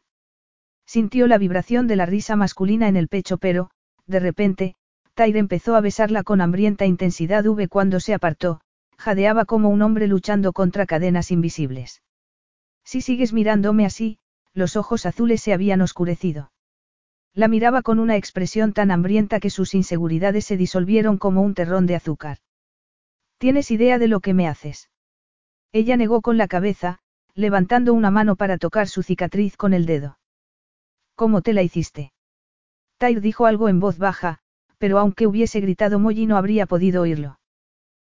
Sintió 0.85 1.27
la 1.27 1.37
vibración 1.37 1.87
de 1.87 1.95
la 1.95 2.05
risa 2.05 2.35
masculina 2.35 2.87
en 2.87 2.95
el 2.95 3.07
pecho, 3.07 3.37
pero, 3.37 3.69
de 4.05 4.19
repente, 4.19 4.75
Tyre 5.15 5.39
empezó 5.39 5.75
a 5.75 5.81
besarla 5.81 6.23
con 6.23 6.41
hambrienta 6.41 6.85
intensidad. 6.85 7.45
V 7.45 7.67
cuando 7.67 7.99
se 7.99 8.13
apartó, 8.13 8.61
jadeaba 8.97 9.45
como 9.45 9.69
un 9.69 9.81
hombre 9.81 10.07
luchando 10.07 10.53
contra 10.53 10.85
cadenas 10.85 11.31
invisibles. 11.31 12.03
Si 12.83 13.01
sigues 13.01 13.33
mirándome 13.33 13.85
así, 13.85 14.19
los 14.53 14.75
ojos 14.75 15.05
azules 15.05 15.41
se 15.41 15.53
habían 15.53 15.81
oscurecido. 15.81 16.51
La 17.37 17.47
miraba 17.47 17.83
con 17.83 17.99
una 17.99 18.15
expresión 18.15 18.73
tan 18.73 18.89
hambrienta 18.89 19.39
que 19.39 19.51
sus 19.51 19.75
inseguridades 19.75 20.43
se 20.43 20.57
disolvieron 20.57 21.19
como 21.19 21.43
un 21.43 21.53
terrón 21.53 21.85
de 21.85 21.93
azúcar. 21.93 22.39
¿Tienes 23.37 23.69
idea 23.69 23.99
de 23.99 24.07
lo 24.07 24.21
que 24.21 24.33
me 24.33 24.47
haces? 24.47 24.89
Ella 25.71 25.97
negó 25.97 26.21
con 26.21 26.39
la 26.39 26.47
cabeza, 26.47 26.97
levantando 27.35 27.93
una 27.93 28.09
mano 28.09 28.37
para 28.37 28.57
tocar 28.57 28.87
su 28.87 29.03
cicatriz 29.03 29.55
con 29.55 29.75
el 29.75 29.85
dedo. 29.85 30.17
¿Cómo 31.13 31.43
te 31.43 31.53
la 31.53 31.61
hiciste? 31.61 32.11
Tyr 32.97 33.21
dijo 33.21 33.45
algo 33.45 33.69
en 33.69 33.79
voz 33.79 33.99
baja, 33.99 34.39
pero 34.79 34.97
aunque 34.97 35.27
hubiese 35.27 35.59
gritado 35.59 35.99
Molly 35.99 36.25
no 36.25 36.37
habría 36.37 36.65
podido 36.65 37.03
oírlo. 37.03 37.39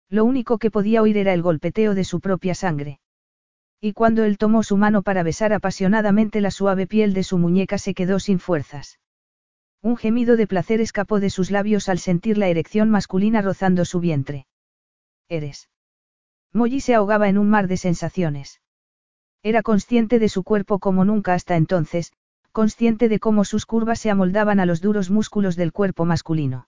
Lo 0.07 0.23
único 0.23 0.59
que 0.59 0.69
podía 0.69 1.01
oír 1.01 1.17
era 1.17 1.33
el 1.33 1.41
golpeteo 1.41 1.95
de 1.95 2.03
su 2.03 2.19
propia 2.19 2.53
sangre. 2.53 2.99
Y 3.81 3.93
cuando 3.93 4.23
él 4.23 4.37
tomó 4.37 4.61
su 4.61 4.77
mano 4.77 5.01
para 5.01 5.23
besar 5.23 5.51
apasionadamente 5.51 6.41
la 6.41 6.51
suave 6.51 6.85
piel 6.85 7.15
de 7.15 7.23
su 7.23 7.39
muñeca 7.39 7.79
se 7.79 7.95
quedó 7.95 8.19
sin 8.19 8.37
fuerzas. 8.37 8.99
Un 9.85 9.97
gemido 9.97 10.35
de 10.35 10.47
placer 10.47 10.81
escapó 10.81 11.19
de 11.19 11.29
sus 11.29 11.51
labios 11.51 11.89
al 11.89 11.99
sentir 11.99 12.39
la 12.39 12.47
erección 12.47 12.89
masculina 12.89 13.43
rozando 13.43 13.85
su 13.85 13.99
vientre. 13.99 14.47
Eres. 15.29 15.69
Molly 16.51 16.79
se 16.79 16.95
ahogaba 16.95 17.29
en 17.29 17.37
un 17.37 17.51
mar 17.51 17.67
de 17.67 17.77
sensaciones. 17.77 18.61
Era 19.43 19.61
consciente 19.61 20.17
de 20.17 20.27
su 20.27 20.43
cuerpo 20.43 20.79
como 20.79 21.05
nunca 21.05 21.35
hasta 21.35 21.55
entonces, 21.55 22.13
consciente 22.51 23.09
de 23.09 23.19
cómo 23.19 23.45
sus 23.45 23.67
curvas 23.67 23.99
se 23.99 24.09
amoldaban 24.09 24.59
a 24.59 24.65
los 24.65 24.81
duros 24.81 25.11
músculos 25.11 25.55
del 25.55 25.71
cuerpo 25.71 26.03
masculino. 26.03 26.67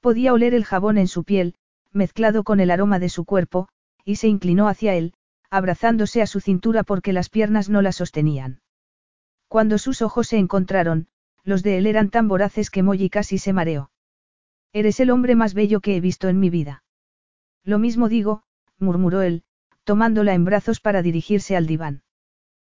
Podía 0.00 0.32
oler 0.32 0.54
el 0.54 0.64
jabón 0.64 0.96
en 0.96 1.08
su 1.08 1.24
piel, 1.24 1.56
mezclado 1.90 2.44
con 2.44 2.60
el 2.60 2.70
aroma 2.70 2.98
de 2.98 3.10
su 3.10 3.26
cuerpo, 3.26 3.68
y 4.06 4.16
se 4.16 4.28
inclinó 4.28 4.68
hacia 4.68 4.94
él, 4.94 5.12
abrazándose 5.50 6.22
a 6.22 6.26
su 6.26 6.40
cintura 6.40 6.82
porque 6.82 7.12
las 7.12 7.28
piernas 7.28 7.68
no 7.68 7.82
la 7.82 7.92
sostenían. 7.92 8.62
Cuando 9.48 9.76
sus 9.76 10.00
ojos 10.00 10.28
se 10.28 10.38
encontraron, 10.38 11.08
los 11.44 11.62
de 11.62 11.78
él 11.78 11.86
eran 11.86 12.10
tan 12.10 12.28
voraces 12.28 12.70
que 12.70 12.82
Molly 12.82 13.10
casi 13.10 13.38
se 13.38 13.52
mareó. 13.52 13.90
Eres 14.72 15.00
el 15.00 15.10
hombre 15.10 15.34
más 15.34 15.54
bello 15.54 15.80
que 15.80 15.96
he 15.96 16.00
visto 16.00 16.28
en 16.28 16.38
mi 16.38 16.50
vida. 16.50 16.84
Lo 17.64 17.78
mismo 17.78 18.08
digo, 18.08 18.42
murmuró 18.78 19.22
él, 19.22 19.44
tomándola 19.84 20.34
en 20.34 20.44
brazos 20.44 20.80
para 20.80 21.02
dirigirse 21.02 21.56
al 21.56 21.66
diván. 21.66 22.02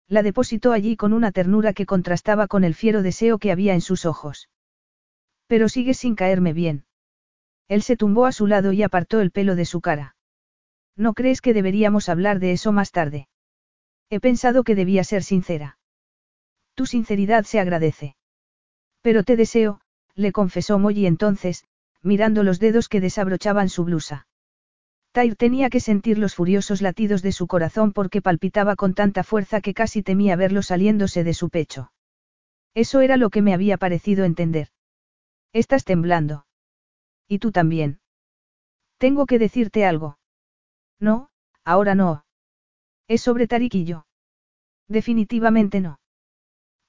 La 0.09 0.23
depositó 0.23 0.73
allí 0.73 0.97
con 0.97 1.13
una 1.13 1.33
ternura 1.33 1.73
que 1.73 1.87
contrastaba 1.87 2.47
con 2.47 2.65
el 2.65 2.75
fiero 2.75 3.03
deseo 3.03 3.39
que 3.39 3.53
había 3.53 3.75
en 3.75 3.81
sus 3.81 4.05
ojos. 4.05 4.51
Pero 5.47 5.69
sigues 5.69 5.99
sin 5.99 6.15
caerme 6.15 6.53
bien. 6.53 6.85
Él 7.69 7.83
se 7.83 7.97
tumbó 7.97 8.27
a 8.27 8.33
su 8.33 8.47
lado 8.47 8.73
y 8.73 8.83
apartó 8.83 9.21
el 9.21 9.31
pelo 9.31 9.57
de 9.57 9.65
su 9.65 9.81
cara. 9.81 10.17
¿No 10.97 11.15
crees 11.15 11.41
que 11.41 11.55
deberíamos 11.55 12.09
hablar 12.09 12.39
de 12.39 12.53
eso 12.53 12.73
más 12.73 12.91
tarde? 12.91 13.29
He 14.11 14.21
pensado 14.21 14.65
que 14.65 14.75
debía 14.75 15.05
ser 15.05 15.23
sincera. 15.23 15.79
Tu 16.75 16.87
sinceridad 16.87 17.45
se 17.45 17.61
agradece. 17.61 18.17
Pero 19.05 19.23
te 19.23 19.37
deseo, 19.37 19.83
le 20.15 20.33
confesó 20.33 20.79
Molly 20.79 21.05
entonces, 21.05 21.65
mirando 22.01 22.43
los 22.43 22.59
dedos 22.59 22.89
que 22.89 23.03
desabrochaban 23.03 23.69
su 23.69 23.85
blusa. 23.85 24.27
Tyr 25.13 25.37
tenía 25.37 25.69
que 25.69 25.81
sentir 25.81 26.17
los 26.17 26.35
furiosos 26.35 26.81
latidos 26.81 27.21
de 27.21 27.33
su 27.33 27.47
corazón 27.47 27.93
porque 27.93 28.23
palpitaba 28.23 28.77
con 28.77 28.95
tanta 28.95 29.23
fuerza 29.23 29.61
que 29.61 29.75
casi 29.75 30.03
temía 30.03 30.37
verlo 30.37 30.63
saliéndose 30.63 31.23
de 31.23 31.35
su 31.35 31.51
pecho. 31.51 31.93
Eso 32.73 33.03
era 33.03 33.19
lo 33.19 33.29
que 33.29 33.43
me 33.43 33.53
había 33.53 33.77
parecido 33.77 34.25
entender. 34.25 34.69
Estás 35.53 35.85
temblando. 35.85 36.47
Y 37.29 37.41
tú 37.41 37.53
también. 37.53 38.01
Tengo 38.97 39.27
que 39.27 39.39
decirte 39.39 39.85
algo. 39.85 40.19
No, 40.99 41.29
ahora 41.63 41.95
no. 41.95 42.25
Es 43.07 43.21
sobre 43.21 43.47
yo. 43.85 44.07
Definitivamente 44.89 45.83
no. 45.83 46.01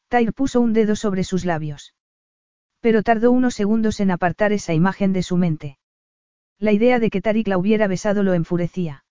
Tyr 0.07 0.31
puso 0.33 0.61
un 0.61 0.71
dedo 0.71 0.95
sobre 0.95 1.25
sus 1.25 1.43
labios. 1.43 1.94
Pero 2.85 3.01
tardó 3.01 3.31
unos 3.31 3.55
segundos 3.55 3.99
en 3.99 4.11
apartar 4.11 4.53
esa 4.53 4.75
imagen 4.75 5.11
de 5.11 5.23
su 5.23 5.37
mente. 5.37 5.79
La 6.59 6.71
idea 6.71 6.99
de 6.99 7.09
que 7.09 7.19
Tarik 7.19 7.47
la 7.47 7.57
hubiera 7.57 7.87
besado 7.87 8.21
lo 8.21 8.35
enfurecía. 8.35 9.05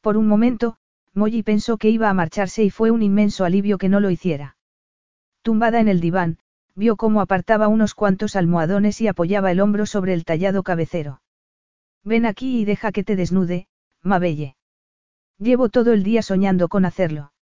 Por 0.00 0.16
un 0.16 0.26
momento, 0.26 0.78
Molly 1.12 1.42
pensó 1.42 1.76
que 1.76 1.90
iba 1.90 2.08
a 2.08 2.14
marcharse 2.14 2.64
y 2.64 2.70
fue 2.70 2.90
un 2.90 3.02
inmenso 3.02 3.44
alivio 3.44 3.76
que 3.76 3.90
no 3.90 4.00
lo 4.00 4.08
hiciera. 4.08 4.56
Tumbada 5.42 5.78
en 5.80 5.88
el 5.88 6.00
diván, 6.00 6.38
vio 6.74 6.96
cómo 6.96 7.20
apartaba 7.20 7.68
unos 7.68 7.94
cuantos 7.94 8.34
almohadones 8.34 8.98
y 9.02 9.08
apoyaba 9.08 9.50
el 9.50 9.60
hombro 9.60 9.84
sobre 9.84 10.14
el 10.14 10.24
tallado 10.24 10.62
cabecero. 10.62 11.20
Ven 12.02 12.24
aquí 12.24 12.60
y 12.60 12.64
deja 12.64 12.92
que 12.92 13.04
te 13.04 13.14
desnude, 13.14 13.68
Mabelle. 14.00 14.56
Llevo 15.38 15.68
todo 15.68 15.92
el 15.92 16.02
día 16.02 16.22
soñando 16.22 16.68
con 16.68 16.86
hacerlo. 16.86 17.34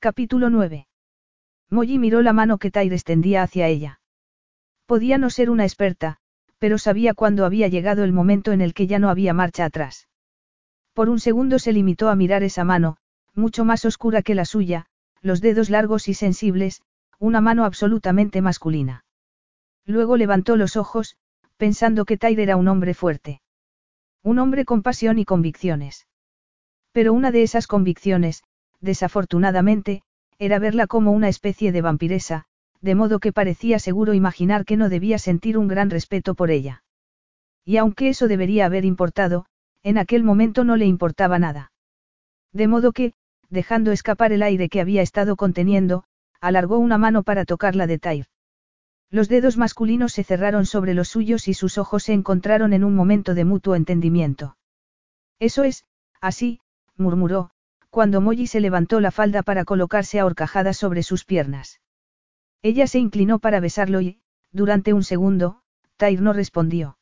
Capítulo 0.00 0.50
9. 0.50 0.88
Molly 1.70 2.00
miró 2.00 2.20
la 2.20 2.32
mano 2.32 2.58
que 2.58 2.72
Tyre 2.72 2.96
extendía 2.96 3.44
hacia 3.44 3.68
ella. 3.68 4.00
Podía 4.86 5.18
no 5.18 5.30
ser 5.30 5.50
una 5.50 5.64
experta, 5.64 6.18
pero 6.58 6.78
sabía 6.78 7.12
cuándo 7.12 7.44
había 7.44 7.68
llegado 7.68 8.04
el 8.04 8.12
momento 8.12 8.52
en 8.52 8.60
el 8.60 8.72
que 8.72 8.86
ya 8.86 8.98
no 8.98 9.10
había 9.10 9.34
marcha 9.34 9.64
atrás. 9.64 10.08
Por 10.94 11.08
un 11.10 11.20
segundo 11.20 11.58
se 11.58 11.72
limitó 11.72 12.08
a 12.08 12.16
mirar 12.16 12.42
esa 12.42 12.64
mano, 12.64 12.96
mucho 13.34 13.64
más 13.64 13.84
oscura 13.84 14.22
que 14.22 14.34
la 14.34 14.44
suya, 14.44 14.86
los 15.20 15.40
dedos 15.40 15.70
largos 15.70 16.08
y 16.08 16.14
sensibles, 16.14 16.82
una 17.18 17.40
mano 17.40 17.64
absolutamente 17.64 18.40
masculina. 18.40 19.04
Luego 19.84 20.16
levantó 20.16 20.56
los 20.56 20.76
ojos, 20.76 21.16
pensando 21.56 22.04
que 22.04 22.16
Tyre 22.16 22.42
era 22.42 22.56
un 22.56 22.68
hombre 22.68 22.94
fuerte. 22.94 23.40
Un 24.22 24.38
hombre 24.38 24.64
con 24.64 24.82
pasión 24.82 25.18
y 25.18 25.24
convicciones. 25.24 26.06
Pero 26.92 27.12
una 27.12 27.30
de 27.30 27.42
esas 27.42 27.66
convicciones, 27.66 28.42
desafortunadamente, 28.80 30.02
era 30.38 30.58
verla 30.58 30.86
como 30.86 31.12
una 31.12 31.28
especie 31.28 31.72
de 31.72 31.82
vampiresa, 31.82 32.46
de 32.80 32.94
modo 32.94 33.18
que 33.18 33.32
parecía 33.32 33.78
seguro 33.78 34.14
imaginar 34.14 34.64
que 34.64 34.76
no 34.76 34.88
debía 34.88 35.18
sentir 35.18 35.58
un 35.58 35.68
gran 35.68 35.90
respeto 35.90 36.34
por 36.34 36.50
ella. 36.50 36.82
Y 37.64 37.78
aunque 37.78 38.08
eso 38.08 38.28
debería 38.28 38.66
haber 38.66 38.84
importado, 38.84 39.46
en 39.82 39.98
aquel 39.98 40.22
momento 40.22 40.64
no 40.64 40.76
le 40.76 40.86
importaba 40.86 41.38
nada. 41.38 41.72
De 42.52 42.68
modo 42.68 42.92
que, 42.92 43.14
dejando 43.50 43.92
escapar 43.92 44.32
el 44.32 44.42
aire 44.42 44.68
que 44.68 44.80
había 44.80 45.02
estado 45.02 45.36
conteniendo, 45.36 46.04
alargó 46.40 46.78
una 46.78 46.98
mano 46.98 47.22
para 47.22 47.44
tocarla 47.44 47.86
de 47.86 47.98
Tyre. 47.98 48.28
Los 49.10 49.28
dedos 49.28 49.56
masculinos 49.56 50.12
se 50.12 50.24
cerraron 50.24 50.66
sobre 50.66 50.94
los 50.94 51.08
suyos 51.08 51.48
y 51.48 51.54
sus 51.54 51.78
ojos 51.78 52.04
se 52.04 52.12
encontraron 52.12 52.72
en 52.72 52.84
un 52.84 52.94
momento 52.94 53.34
de 53.34 53.44
mutuo 53.44 53.74
entendimiento. 53.74 54.56
Eso 55.38 55.64
es, 55.64 55.84
así, 56.20 56.60
murmuró, 56.96 57.50
cuando 57.90 58.20
Molly 58.20 58.46
se 58.46 58.60
levantó 58.60 59.00
la 59.00 59.10
falda 59.10 59.42
para 59.42 59.64
colocarse 59.64 60.18
a 60.18 60.26
horcajadas 60.26 60.76
sobre 60.76 61.02
sus 61.02 61.24
piernas. 61.24 61.80
Ella 62.62 62.86
se 62.86 62.98
inclinó 62.98 63.38
para 63.38 63.60
besarlo 63.60 64.00
y, 64.00 64.18
durante 64.52 64.92
un 64.92 65.04
segundo, 65.04 65.60
Tyre 65.96 66.22
no 66.22 66.32
respondió. 66.32 66.98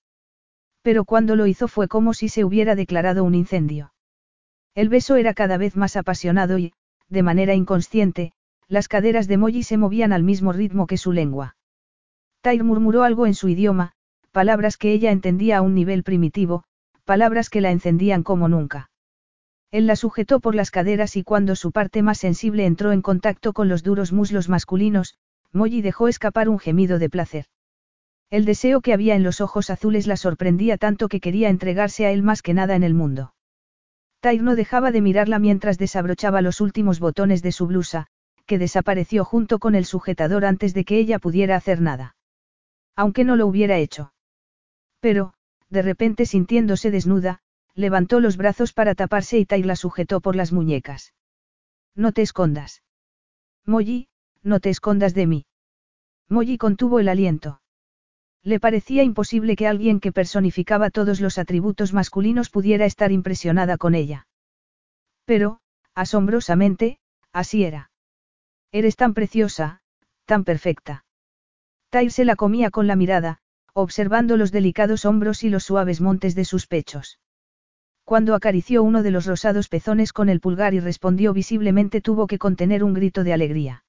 Pero 0.82 1.04
cuando 1.04 1.36
lo 1.36 1.46
hizo 1.46 1.68
fue 1.68 1.88
como 1.88 2.14
si 2.14 2.28
se 2.28 2.44
hubiera 2.44 2.74
declarado 2.74 3.24
un 3.24 3.34
incendio. 3.34 3.92
El 4.74 4.88
beso 4.88 5.16
era 5.16 5.34
cada 5.34 5.56
vez 5.56 5.76
más 5.76 5.96
apasionado 5.96 6.58
y, 6.58 6.72
de 7.08 7.22
manera 7.22 7.54
inconsciente, 7.54 8.32
las 8.68 8.88
caderas 8.88 9.28
de 9.28 9.36
Molly 9.36 9.62
se 9.62 9.76
movían 9.76 10.12
al 10.12 10.22
mismo 10.22 10.52
ritmo 10.52 10.86
que 10.86 10.98
su 10.98 11.12
lengua. 11.12 11.56
Tyre 12.40 12.64
murmuró 12.64 13.02
algo 13.02 13.26
en 13.26 13.34
su 13.34 13.48
idioma, 13.48 13.92
palabras 14.32 14.76
que 14.76 14.92
ella 14.92 15.12
entendía 15.12 15.58
a 15.58 15.62
un 15.62 15.74
nivel 15.74 16.02
primitivo, 16.02 16.64
palabras 17.04 17.50
que 17.50 17.60
la 17.60 17.70
encendían 17.70 18.22
como 18.22 18.48
nunca. 18.48 18.90
Él 19.70 19.86
la 19.86 19.96
sujetó 19.96 20.40
por 20.40 20.54
las 20.54 20.70
caderas 20.70 21.16
y 21.16 21.24
cuando 21.24 21.56
su 21.56 21.72
parte 21.72 22.02
más 22.02 22.18
sensible 22.18 22.66
entró 22.66 22.92
en 22.92 23.02
contacto 23.02 23.52
con 23.52 23.68
los 23.68 23.82
duros 23.82 24.12
muslos 24.12 24.48
masculinos, 24.48 25.14
Molly 25.54 25.80
dejó 25.80 26.08
escapar 26.08 26.48
un 26.48 26.58
gemido 26.58 26.98
de 26.98 27.08
placer. 27.08 27.46
El 28.28 28.44
deseo 28.44 28.80
que 28.80 28.92
había 28.92 29.14
en 29.14 29.22
los 29.22 29.40
ojos 29.40 29.70
azules 29.70 30.08
la 30.08 30.16
sorprendía 30.16 30.76
tanto 30.76 31.08
que 31.08 31.20
quería 31.20 31.48
entregarse 31.48 32.04
a 32.04 32.10
él 32.10 32.22
más 32.22 32.42
que 32.42 32.52
nada 32.52 32.74
en 32.74 32.82
el 32.82 32.92
mundo. 32.92 33.34
Tyre 34.20 34.42
no 34.42 34.56
dejaba 34.56 34.90
de 34.90 35.00
mirarla 35.00 35.38
mientras 35.38 35.78
desabrochaba 35.78 36.42
los 36.42 36.60
últimos 36.60 36.98
botones 36.98 37.42
de 37.42 37.52
su 37.52 37.66
blusa, 37.66 38.08
que 38.46 38.58
desapareció 38.58 39.24
junto 39.24 39.58
con 39.58 39.74
el 39.74 39.84
sujetador 39.84 40.44
antes 40.44 40.74
de 40.74 40.84
que 40.84 40.98
ella 40.98 41.18
pudiera 41.20 41.56
hacer 41.56 41.80
nada. 41.80 42.16
Aunque 42.96 43.24
no 43.24 43.36
lo 43.36 43.46
hubiera 43.46 43.78
hecho. 43.78 44.12
Pero, 45.00 45.34
de 45.70 45.82
repente 45.82 46.26
sintiéndose 46.26 46.90
desnuda, 46.90 47.40
levantó 47.74 48.20
los 48.20 48.36
brazos 48.36 48.72
para 48.72 48.94
taparse 48.94 49.38
y 49.38 49.46
Tai 49.46 49.62
la 49.62 49.76
sujetó 49.76 50.20
por 50.20 50.34
las 50.34 50.52
muñecas. 50.52 51.14
No 51.94 52.12
te 52.12 52.22
escondas. 52.22 52.82
Molly, 53.66 54.08
no 54.44 54.60
te 54.60 54.70
escondas 54.70 55.14
de 55.14 55.26
mí. 55.26 55.46
Molly 56.28 56.58
contuvo 56.58 57.00
el 57.00 57.08
aliento. 57.08 57.60
Le 58.42 58.60
parecía 58.60 59.02
imposible 59.02 59.56
que 59.56 59.66
alguien 59.66 60.00
que 60.00 60.12
personificaba 60.12 60.90
todos 60.90 61.20
los 61.20 61.38
atributos 61.38 61.92
masculinos 61.92 62.50
pudiera 62.50 62.84
estar 62.84 63.10
impresionada 63.10 63.78
con 63.78 63.94
ella. 63.94 64.26
Pero, 65.24 65.60
asombrosamente, 65.94 66.98
así 67.32 67.64
era. 67.64 67.90
Eres 68.70 68.96
tan 68.96 69.14
preciosa, 69.14 69.80
tan 70.26 70.44
perfecta. 70.44 71.04
Tyre 71.88 72.10
se 72.10 72.24
la 72.24 72.36
comía 72.36 72.70
con 72.70 72.86
la 72.86 72.96
mirada, 72.96 73.38
observando 73.72 74.36
los 74.36 74.52
delicados 74.52 75.04
hombros 75.06 75.42
y 75.42 75.48
los 75.48 75.64
suaves 75.64 76.00
montes 76.00 76.34
de 76.34 76.44
sus 76.44 76.66
pechos. 76.66 77.18
Cuando 78.04 78.34
acarició 78.34 78.82
uno 78.82 79.02
de 79.02 79.10
los 79.10 79.24
rosados 79.24 79.68
pezones 79.68 80.12
con 80.12 80.28
el 80.28 80.40
pulgar 80.40 80.74
y 80.74 80.80
respondió 80.80 81.32
visiblemente 81.32 82.02
tuvo 82.02 82.26
que 82.26 82.38
contener 82.38 82.84
un 82.84 82.92
grito 82.92 83.24
de 83.24 83.32
alegría. 83.32 83.83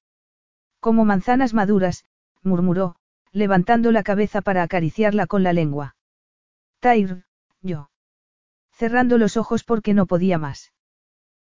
Como 0.86 1.04
manzanas 1.04 1.56
maduras, 1.56 2.06
murmuró, 2.44 2.96
levantando 3.32 3.92
la 3.92 4.04
cabeza 4.04 4.42
para 4.44 4.62
acariciarla 4.62 5.26
con 5.26 5.42
la 5.42 5.52
lengua. 5.52 5.96
Tyre, 6.80 7.24
yo. 7.64 7.90
Cerrando 8.72 9.18
los 9.18 9.36
ojos 9.36 9.64
porque 9.64 9.96
no 9.96 10.06
podía 10.06 10.38
más. 10.38 10.74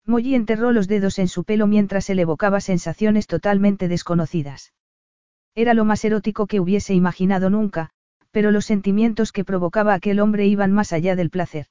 Molly 0.05 0.35
enterró 0.35 0.71
los 0.71 0.87
dedos 0.87 1.19
en 1.19 1.27
su 1.27 1.43
pelo 1.43 1.67
mientras 1.67 2.09
él 2.09 2.19
evocaba 2.19 2.61
sensaciones 2.61 3.27
totalmente 3.27 3.89
desconocidas. 3.89 4.71
Era 5.53 5.73
lo 5.73 5.83
más 5.83 6.05
erótico 6.05 6.47
que 6.47 6.61
hubiese 6.61 6.93
imaginado 6.93 7.49
nunca, 7.49 7.89
pero 8.31 8.51
los 8.51 8.65
sentimientos 8.65 9.33
que 9.33 9.43
provocaba 9.43 9.95
aquel 9.95 10.21
hombre 10.21 10.45
iban 10.45 10.71
más 10.71 10.93
allá 10.93 11.17
del 11.17 11.29
placer. 11.29 11.65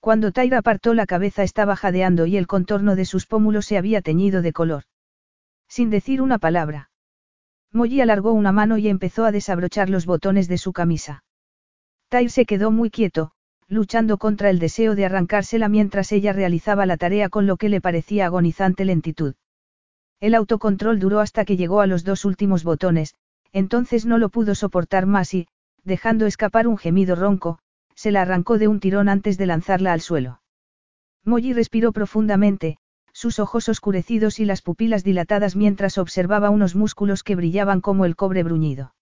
Cuando 0.00 0.32
Tyra 0.32 0.56
apartó 0.56 0.94
la 0.94 1.04
cabeza 1.04 1.42
estaba 1.42 1.76
jadeando 1.76 2.24
y 2.24 2.38
el 2.38 2.46
contorno 2.46 2.96
de 2.96 3.04
sus 3.04 3.26
pómulos 3.26 3.66
se 3.66 3.76
había 3.76 4.00
teñido 4.00 4.40
de 4.40 4.54
color. 4.54 4.84
Sin 5.70 5.88
decir 5.88 6.20
una 6.20 6.38
palabra. 6.38 6.90
Molly 7.72 8.00
alargó 8.00 8.32
una 8.32 8.50
mano 8.50 8.76
y 8.76 8.88
empezó 8.88 9.24
a 9.24 9.30
desabrochar 9.30 9.88
los 9.88 10.04
botones 10.04 10.48
de 10.48 10.58
su 10.58 10.72
camisa. 10.72 11.22
Tyre 12.08 12.28
se 12.28 12.44
quedó 12.44 12.72
muy 12.72 12.90
quieto, 12.90 13.30
luchando 13.68 14.18
contra 14.18 14.50
el 14.50 14.58
deseo 14.58 14.96
de 14.96 15.04
arrancársela 15.04 15.68
mientras 15.68 16.10
ella 16.10 16.32
realizaba 16.32 16.86
la 16.86 16.96
tarea 16.96 17.28
con 17.28 17.46
lo 17.46 17.56
que 17.56 17.68
le 17.68 17.80
parecía 17.80 18.26
agonizante 18.26 18.84
lentitud. 18.84 19.36
El 20.18 20.34
autocontrol 20.34 20.98
duró 20.98 21.20
hasta 21.20 21.44
que 21.44 21.56
llegó 21.56 21.80
a 21.80 21.86
los 21.86 22.02
dos 22.02 22.24
últimos 22.24 22.64
botones, 22.64 23.14
entonces 23.52 24.06
no 24.06 24.18
lo 24.18 24.28
pudo 24.28 24.56
soportar 24.56 25.06
más 25.06 25.32
y, 25.34 25.46
dejando 25.84 26.26
escapar 26.26 26.66
un 26.66 26.78
gemido 26.78 27.14
ronco, 27.14 27.60
se 27.94 28.10
la 28.10 28.22
arrancó 28.22 28.58
de 28.58 28.66
un 28.66 28.80
tirón 28.80 29.08
antes 29.08 29.38
de 29.38 29.46
lanzarla 29.46 29.92
al 29.92 30.00
suelo. 30.00 30.42
Molly 31.24 31.52
respiró 31.52 31.92
profundamente, 31.92 32.78
sus 33.12 33.38
ojos 33.38 33.68
oscurecidos 33.68 34.40
y 34.40 34.44
las 34.44 34.62
pupilas 34.62 35.04
dilatadas 35.04 35.56
mientras 35.56 35.98
observaba 35.98 36.50
unos 36.50 36.74
músculos 36.74 37.22
que 37.22 37.36
brillaban 37.36 37.80
como 37.80 38.04
el 38.04 38.16
cobre 38.16 38.42
bruñido. 38.42 38.94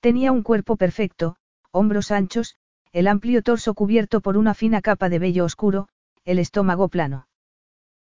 Tenía 0.00 0.32
un 0.32 0.42
cuerpo 0.42 0.76
perfecto, 0.76 1.36
hombros 1.70 2.10
anchos, 2.10 2.56
el 2.92 3.06
amplio 3.06 3.42
torso 3.42 3.74
cubierto 3.74 4.20
por 4.20 4.36
una 4.36 4.54
fina 4.54 4.80
capa 4.80 5.08
de 5.08 5.18
vello 5.18 5.44
oscuro, 5.44 5.88
el 6.24 6.38
estómago 6.38 6.88
plano. 6.88 7.28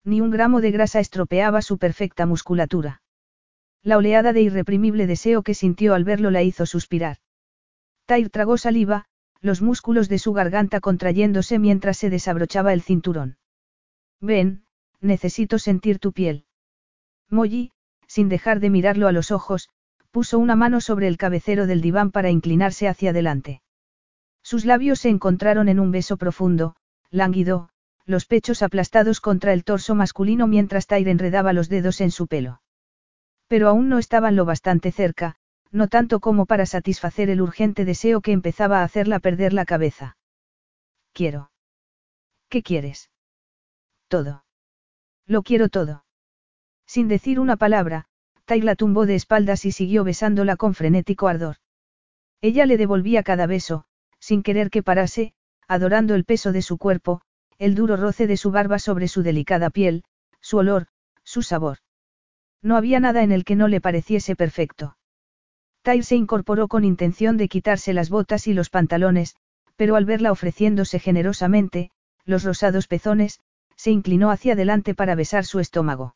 Ni 0.04 0.22
un 0.22 0.30
gramo 0.30 0.62
de 0.62 0.72
grasa 0.72 1.00
estropeaba 1.00 1.62
su 1.62 1.78
perfecta 1.78 2.26
musculatura. 2.26 3.02
La 3.82 3.98
oleada 3.98 4.34
de 4.34 4.42
irreprimible 4.42 5.08
deseo 5.08 5.42
que 5.42 5.54
sintió 5.54 5.94
al 5.96 6.04
verlo 6.04 6.32
la 6.32 6.44
hizo 6.44 6.66
suspirar. 6.66 7.18
Tyr 8.06 8.30
tragó 8.30 8.58
saliva, 8.58 9.06
los 9.42 9.62
músculos 9.62 10.10
de 10.10 10.20
su 10.20 10.34
garganta 10.34 10.80
contrayéndose 10.80 11.60
mientras 11.60 11.98
se 11.98 12.10
desabrochaba 12.10 12.74
el 12.74 12.82
cinturón. 12.82 13.38
Ven, 14.22 14.65
necesito 15.06 15.60
sentir 15.60 16.00
tu 16.00 16.12
piel. 16.12 16.46
Molly, 17.30 17.72
sin 18.08 18.30
dejar 18.30 18.60
de 18.60 18.70
mirarlo 18.70 19.08
a 19.08 19.12
los 19.12 19.32
ojos, 19.32 19.70
puso 20.12 20.40
una 20.40 20.56
mano 20.56 20.82
sobre 20.82 21.08
el 21.08 21.18
cabecero 21.18 21.68
del 21.68 21.82
diván 21.82 22.12
para 22.12 22.30
inclinarse 22.30 22.88
hacia 22.88 23.10
adelante. 23.10 23.62
Sus 24.44 24.66
labios 24.66 25.00
se 25.00 25.10
encontraron 25.10 25.70
en 25.70 25.80
un 25.80 25.92
beso 25.92 26.18
profundo, 26.18 26.76
lánguido, 27.10 27.70
los 28.06 28.26
pechos 28.26 28.62
aplastados 28.62 29.20
contra 29.20 29.54
el 29.54 29.64
torso 29.64 29.96
masculino 29.96 30.48
mientras 30.48 30.86
Tyre 30.86 31.12
enredaba 31.12 31.52
los 31.52 31.68
dedos 31.68 32.00
en 32.02 32.12
su 32.12 32.28
pelo. 32.28 32.62
Pero 33.48 33.68
aún 33.68 33.90
no 33.90 33.98
estaban 33.98 34.36
lo 34.36 34.46
bastante 34.46 34.92
cerca, 34.92 35.36
no 35.72 35.88
tanto 35.88 36.20
como 36.20 36.46
para 36.46 36.66
satisfacer 36.66 37.30
el 37.30 37.42
urgente 37.42 37.84
deseo 37.84 38.22
que 38.22 38.32
empezaba 38.32 38.80
a 38.80 38.84
hacerla 38.84 39.20
perder 39.20 39.52
la 39.52 39.66
cabeza. 39.66 40.18
Quiero. 41.12 41.52
¿Qué 42.50 42.62
quieres? 42.62 43.10
Todo. 44.08 44.45
Lo 45.28 45.44
quiero 45.44 45.70
todo. 45.70 46.06
Sin 46.86 47.08
decir 47.08 47.40
una 47.40 47.58
palabra, 47.58 48.06
Ty 48.46 48.62
la 48.62 48.76
tumbó 48.76 49.06
de 49.06 49.16
espaldas 49.16 49.66
y 49.66 49.72
siguió 49.72 50.04
besándola 50.04 50.56
con 50.56 50.76
frenético 50.76 51.28
ardor. 51.28 51.58
Ella 52.42 52.66
le 52.66 52.78
devolvía 52.78 53.24
cada 53.24 53.48
beso, 53.48 53.86
sin 54.20 54.44
querer 54.44 54.70
que 54.70 54.84
parase, 54.84 55.34
adorando 55.68 56.14
el 56.14 56.26
peso 56.26 56.52
de 56.52 56.62
su 56.62 56.78
cuerpo, 56.78 57.22
el 57.58 57.74
duro 57.74 57.98
roce 57.98 58.28
de 58.28 58.38
su 58.38 58.52
barba 58.52 58.78
sobre 58.78 59.08
su 59.08 59.24
delicada 59.24 59.70
piel, 59.70 60.04
su 60.42 60.58
olor, 60.58 60.88
su 61.24 61.42
sabor. 61.42 61.80
No 62.62 62.78
había 62.78 63.00
nada 63.00 63.24
en 63.24 63.32
el 63.32 63.46
que 63.46 63.56
no 63.56 63.68
le 63.68 63.82
pareciese 63.82 64.36
perfecto. 64.36 64.98
Tyre 65.82 66.04
se 66.04 66.16
incorporó 66.16 66.68
con 66.68 66.84
intención 66.84 67.38
de 67.38 67.48
quitarse 67.48 67.94
las 67.94 68.10
botas 68.10 68.48
y 68.48 68.54
los 68.54 68.70
pantalones, 68.70 69.36
pero 69.76 69.96
al 69.96 70.06
verla 70.06 70.32
ofreciéndose 70.32 71.00
generosamente, 71.00 71.92
los 72.26 72.44
rosados 72.44 72.88
pezones, 72.88 73.40
se 73.76 73.92
inclinó 73.92 74.32
hacia 74.32 74.54
adelante 74.54 74.96
para 74.96 75.16
besar 75.16 75.46
su 75.46 75.60
estómago. 75.60 76.16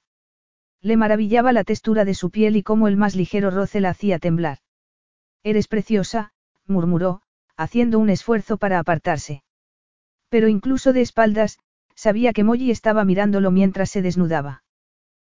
Le 0.81 0.97
maravillaba 0.97 1.51
la 1.51 1.63
textura 1.63 2.05
de 2.05 2.13
su 2.13 2.29
piel 2.29 2.55
y 2.55 2.63
cómo 2.63 2.87
el 2.87 2.97
más 2.97 3.15
ligero 3.15 3.51
roce 3.51 3.81
la 3.81 3.89
hacía 3.89 4.19
temblar. 4.19 4.59
Eres 5.43 5.67
preciosa, 5.67 6.31
murmuró, 6.65 7.21
haciendo 7.57 7.99
un 7.99 8.09
esfuerzo 8.09 8.57
para 8.57 8.79
apartarse. 8.79 9.43
Pero 10.29 10.47
incluso 10.47 10.93
de 10.93 11.01
espaldas, 11.01 11.59
Sabía 12.05 12.31
que 12.31 12.45
Molly 12.45 12.71
estaba 12.71 13.03
mirándolo 13.03 13.51
mientras 13.51 13.89
se 13.89 14.01
desnudaba. 14.01 14.63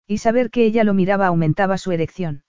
Y 0.07 0.19
saber 0.19 0.49
que 0.49 0.65
ella 0.65 0.85
lo 0.85 0.94
miraba 0.94 1.27
aumentaba 1.27 1.77
su 1.77 1.90
erección. 1.90 2.44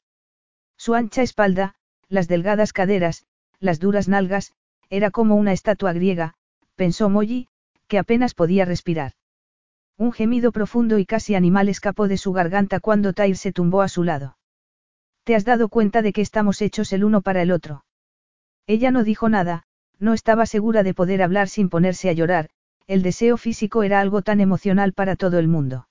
Su 0.77 0.93
ancha 0.93 1.23
espalda, 1.23 1.73
las 2.09 2.27
delgadas 2.27 2.73
caderas, 2.73 3.25
las 3.59 3.79
duras 3.79 4.07
nalgas, 4.07 4.53
era 4.91 5.09
como 5.09 5.33
una 5.33 5.51
estatua 5.51 5.93
griega, 5.93 6.35
pensó 6.75 7.09
Molly, 7.09 7.47
que 7.87 7.97
apenas 7.97 8.35
podía 8.35 8.65
respirar. 8.65 9.13
Un 9.97 10.11
gemido 10.11 10.51
profundo 10.51 10.97
y 10.97 11.05
casi 11.05 11.35
animal 11.35 11.69
escapó 11.69 12.07
de 12.07 12.17
su 12.17 12.33
garganta 12.33 12.79
cuando 12.79 13.13
Tyr 13.13 13.37
se 13.37 13.51
tumbó 13.51 13.81
a 13.81 13.87
su 13.87 14.03
lado. 14.03 14.37
¿Te 15.23 15.35
has 15.35 15.45
dado 15.45 15.69
cuenta 15.69 16.01
de 16.01 16.13
que 16.13 16.21
estamos 16.21 16.61
hechos 16.61 16.91
el 16.93 17.03
uno 17.03 17.21
para 17.21 17.41
el 17.41 17.51
otro? 17.51 17.85
Ella 18.67 18.91
no 18.91 19.03
dijo 19.03 19.29
nada, 19.29 19.63
no 19.99 20.13
estaba 20.13 20.45
segura 20.45 20.83
de 20.83 20.93
poder 20.93 21.21
hablar 21.21 21.47
sin 21.47 21.69
ponerse 21.69 22.09
a 22.09 22.13
llorar, 22.13 22.49
el 22.87 23.03
deseo 23.03 23.37
físico 23.37 23.83
era 23.83 24.01
algo 24.01 24.21
tan 24.21 24.41
emocional 24.41 24.93
para 24.93 25.15
todo 25.15 25.39
el 25.39 25.47
mundo. 25.47 25.87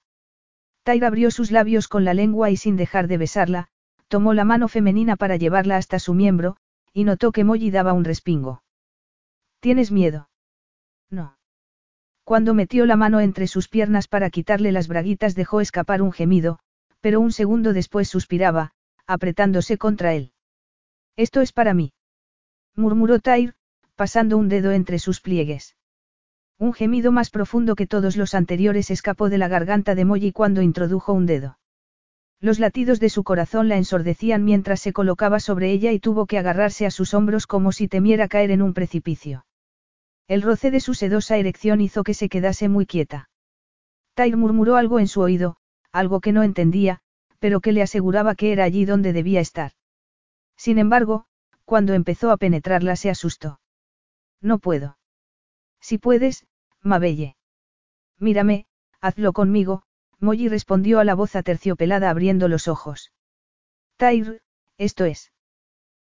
Tyr 0.83 1.05
abrió 1.05 1.31
sus 1.31 1.51
labios 1.51 1.89
con 1.89 2.05
la 2.05 2.13
lengua 2.13 2.51
y 2.51 2.57
sin 2.57 2.77
dejar 2.77 3.09
de 3.09 3.19
besarla, 3.19 3.69
tomó 4.09 4.35
la 4.35 4.45
mano 4.45 4.69
femenina 4.69 5.17
para 5.17 5.37
llevarla 5.37 5.77
hasta 5.77 5.99
su 5.99 6.13
miembro, 6.13 6.57
y 6.93 7.05
notó 7.05 7.33
que 7.33 7.45
Molly 7.45 7.71
daba 7.71 7.93
un 7.93 8.05
respingo. 8.05 8.63
¿Tienes 9.61 9.91
miedo? 9.91 10.29
No. 11.09 11.37
Cuando 12.33 12.55
metió 12.55 12.87
la 12.87 12.97
mano 12.97 13.21
entre 13.21 13.47
sus 13.47 13.69
piernas 13.69 14.09
para 14.09 14.31
quitarle 14.31 14.73
las 14.73 14.89
braguitas 14.89 15.35
dejó 15.35 15.61
escapar 15.61 16.01
un 16.01 16.13
gemido, 16.13 16.61
pero 17.03 17.21
un 17.21 17.31
segundo 17.31 17.75
después 17.75 18.09
suspiraba, 18.09 18.71
apretándose 19.07 19.77
contra 19.77 20.15
él. 20.15 20.33
Esto 21.15 21.43
es 21.43 21.53
para 21.53 21.75
mí. 21.75 21.93
Murmuró 22.75 23.19
Tyr, 23.19 23.53
pasando 23.97 24.39
un 24.39 24.49
dedo 24.49 24.73
entre 24.73 24.99
sus 24.99 25.21
pliegues. 25.21 25.77
Un 26.59 26.73
gemido 26.73 27.13
más 27.13 27.29
profundo 27.29 27.75
que 27.75 27.87
todos 27.87 28.17
los 28.17 28.33
anteriores 28.33 28.91
escapó 28.91 29.29
de 29.29 29.37
la 29.37 29.49
garganta 29.49 29.95
de 29.95 30.07
Molly 30.07 30.33
cuando 30.33 30.63
introdujo 30.63 31.13
un 31.13 31.27
dedo. 31.27 31.59
Los 32.41 32.59
latidos 32.59 32.99
de 32.99 33.11
su 33.11 33.25
corazón 33.25 33.69
la 33.69 33.77
ensordecían 33.77 34.43
mientras 34.43 34.81
se 34.81 34.95
colocaba 34.95 35.39
sobre 35.39 35.71
ella 35.71 35.93
y 35.93 36.01
tuvo 36.01 36.25
que 36.25 36.39
agarrarse 36.39 36.87
a 36.87 36.91
sus 36.91 37.13
hombros 37.13 37.47
como 37.47 37.73
si 37.73 37.89
temiera 37.89 38.27
caer 38.27 38.53
en 38.53 38.63
un 38.63 38.73
precipicio. 38.73 39.45
El 40.33 40.41
roce 40.41 40.71
de 40.71 40.81
su 40.81 40.95
sedosa 40.95 41.37
erección 41.37 41.83
hizo 41.83 42.05
que 42.05 42.15
se 42.15 42.31
quedase 42.31 42.71
muy 42.71 42.87
quieta. 42.87 43.29
Tyr 44.15 44.39
murmuró 44.39 44.77
algo 44.77 44.99
en 44.99 45.07
su 45.07 45.21
oído, 45.21 45.59
algo 45.93 46.23
que 46.23 46.33
no 46.33 46.43
entendía, 46.43 47.01
pero 47.39 47.61
que 47.61 47.73
le 47.73 47.83
aseguraba 47.83 48.35
que 48.35 48.51
era 48.51 48.65
allí 48.65 48.87
donde 48.87 49.13
debía 49.13 49.41
estar. 49.41 49.73
Sin 50.57 50.79
embargo, 50.79 51.27
cuando 51.67 51.93
empezó 51.93 52.31
a 52.31 52.39
penetrarla 52.39 52.97
se 52.97 53.11
asustó. 53.11 53.61
No 54.41 54.59
puedo. 54.59 54.97
Si 55.83 55.99
puedes, 55.99 56.47
Mabelle. 56.81 57.37
Mírame, 58.19 58.65
hazlo 59.03 59.35
conmigo, 59.35 59.83
Molly 60.19 60.49
respondió 60.49 60.99
a 60.99 61.05
la 61.05 61.15
voz 61.15 61.37
aterciopelada 61.37 62.09
abriendo 62.09 62.49
los 62.49 62.69
ojos. 62.69 63.13
Tyr, 63.99 64.41
esto 64.79 65.05
es. 65.05 65.31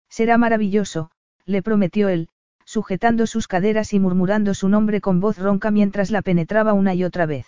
Será 0.08 0.36
maravilloso, 0.36 1.12
le 1.44 1.62
prometió 1.62 2.08
él, 2.08 2.28
sujetando 2.76 3.26
sus 3.26 3.48
caderas 3.48 3.94
y 3.94 3.98
murmurando 3.98 4.52
su 4.52 4.68
nombre 4.68 5.00
con 5.00 5.18
voz 5.18 5.38
ronca 5.38 5.70
mientras 5.70 6.10
la 6.10 6.20
penetraba 6.20 6.74
una 6.74 6.94
y 6.94 7.04
otra 7.04 7.24
vez. 7.24 7.46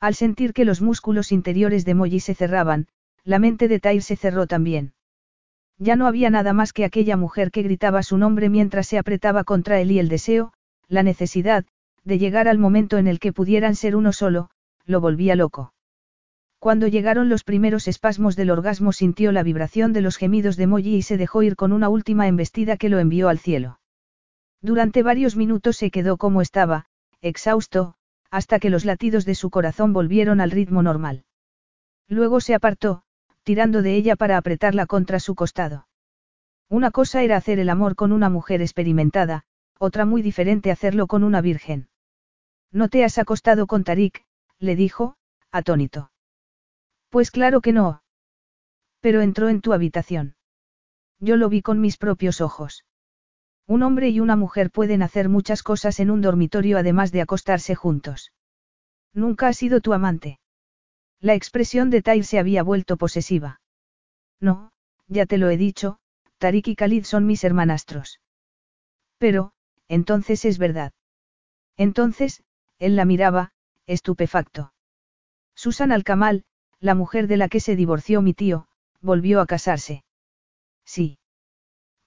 Al 0.00 0.16
sentir 0.16 0.52
que 0.52 0.64
los 0.64 0.82
músculos 0.82 1.30
interiores 1.30 1.84
de 1.84 1.94
Molly 1.94 2.18
se 2.18 2.34
cerraban, 2.34 2.88
la 3.22 3.38
mente 3.38 3.68
de 3.68 3.78
Tyr 3.78 4.02
se 4.02 4.16
cerró 4.16 4.48
también. 4.48 4.92
Ya 5.78 5.94
no 5.94 6.08
había 6.08 6.30
nada 6.30 6.52
más 6.52 6.72
que 6.72 6.84
aquella 6.84 7.16
mujer 7.16 7.52
que 7.52 7.62
gritaba 7.62 8.02
su 8.02 8.18
nombre 8.18 8.48
mientras 8.48 8.88
se 8.88 8.98
apretaba 8.98 9.44
contra 9.44 9.80
él 9.80 9.92
y 9.92 10.00
el 10.00 10.08
deseo, 10.08 10.52
la 10.88 11.04
necesidad, 11.04 11.64
de 12.02 12.18
llegar 12.18 12.48
al 12.48 12.58
momento 12.58 12.98
en 12.98 13.06
el 13.06 13.20
que 13.20 13.32
pudieran 13.32 13.76
ser 13.76 13.94
uno 13.94 14.12
solo, 14.12 14.50
lo 14.84 15.00
volvía 15.00 15.36
loco. 15.36 15.74
Cuando 16.58 16.88
llegaron 16.88 17.28
los 17.28 17.44
primeros 17.44 17.86
espasmos 17.86 18.34
del 18.34 18.50
orgasmo 18.50 18.90
sintió 18.90 19.30
la 19.30 19.44
vibración 19.44 19.92
de 19.92 20.00
los 20.00 20.16
gemidos 20.16 20.56
de 20.56 20.66
Molly 20.66 20.96
y 20.96 21.02
se 21.02 21.18
dejó 21.18 21.44
ir 21.44 21.54
con 21.54 21.70
una 21.70 21.88
última 21.88 22.26
embestida 22.26 22.76
que 22.76 22.88
lo 22.88 22.98
envió 22.98 23.28
al 23.28 23.38
cielo. 23.38 23.78
Durante 24.64 25.02
varios 25.02 25.36
minutos 25.36 25.76
se 25.76 25.90
quedó 25.90 26.16
como 26.16 26.40
estaba, 26.40 26.86
exhausto, 27.20 27.96
hasta 28.30 28.58
que 28.58 28.70
los 28.70 28.86
latidos 28.86 29.26
de 29.26 29.34
su 29.34 29.50
corazón 29.50 29.92
volvieron 29.92 30.40
al 30.40 30.50
ritmo 30.50 30.82
normal. 30.82 31.26
Luego 32.08 32.40
se 32.40 32.54
apartó, 32.54 33.02
tirando 33.42 33.82
de 33.82 33.94
ella 33.94 34.16
para 34.16 34.38
apretarla 34.38 34.86
contra 34.86 35.20
su 35.20 35.34
costado. 35.34 35.86
Una 36.70 36.90
cosa 36.90 37.22
era 37.22 37.36
hacer 37.36 37.58
el 37.58 37.68
amor 37.68 37.94
con 37.94 38.10
una 38.10 38.30
mujer 38.30 38.62
experimentada, 38.62 39.44
otra 39.78 40.06
muy 40.06 40.22
diferente 40.22 40.70
hacerlo 40.70 41.08
con 41.08 41.24
una 41.24 41.42
virgen. 41.42 41.90
No 42.72 42.88
te 42.88 43.04
has 43.04 43.18
acostado 43.18 43.66
con 43.66 43.84
Tarik, 43.84 44.24
le 44.58 44.76
dijo, 44.76 45.18
atónito. 45.50 46.10
Pues 47.10 47.30
claro 47.30 47.60
que 47.60 47.74
no. 47.74 48.02
Pero 49.00 49.20
entró 49.20 49.50
en 49.50 49.60
tu 49.60 49.74
habitación. 49.74 50.36
Yo 51.20 51.36
lo 51.36 51.50
vi 51.50 51.60
con 51.60 51.82
mis 51.82 51.98
propios 51.98 52.40
ojos. 52.40 52.86
Un 53.66 53.82
hombre 53.82 54.10
y 54.10 54.20
una 54.20 54.36
mujer 54.36 54.70
pueden 54.70 55.02
hacer 55.02 55.28
muchas 55.28 55.62
cosas 55.62 55.98
en 56.00 56.10
un 56.10 56.20
dormitorio 56.20 56.78
además 56.78 57.12
de 57.12 57.22
acostarse 57.22 57.74
juntos. 57.74 58.32
Nunca 59.14 59.48
ha 59.48 59.52
sido 59.52 59.80
tu 59.80 59.92
amante. 59.94 60.38
La 61.20 61.34
expresión 61.34 61.88
de 61.88 62.02
Tyr 62.02 62.24
se 62.24 62.38
había 62.38 62.62
vuelto 62.62 62.96
posesiva. 62.96 63.60
No, 64.40 64.72
ya 65.08 65.24
te 65.24 65.38
lo 65.38 65.48
he 65.48 65.56
dicho, 65.56 65.98
Tarik 66.38 66.68
y 66.68 66.76
Khalid 66.76 67.04
son 67.04 67.26
mis 67.26 67.44
hermanastros. 67.44 68.20
Pero, 69.18 69.52
entonces 69.88 70.44
es 70.44 70.58
verdad. 70.58 70.92
Entonces, 71.76 72.42
él 72.78 72.96
la 72.96 73.06
miraba, 73.06 73.52
estupefacto. 73.86 74.72
Susan 75.54 75.92
Alcamal, 75.92 76.44
la 76.80 76.94
mujer 76.94 77.28
de 77.28 77.38
la 77.38 77.48
que 77.48 77.60
se 77.60 77.76
divorció 77.76 78.20
mi 78.20 78.34
tío, 78.34 78.66
volvió 79.00 79.40
a 79.40 79.46
casarse. 79.46 80.04
Sí. 80.84 81.18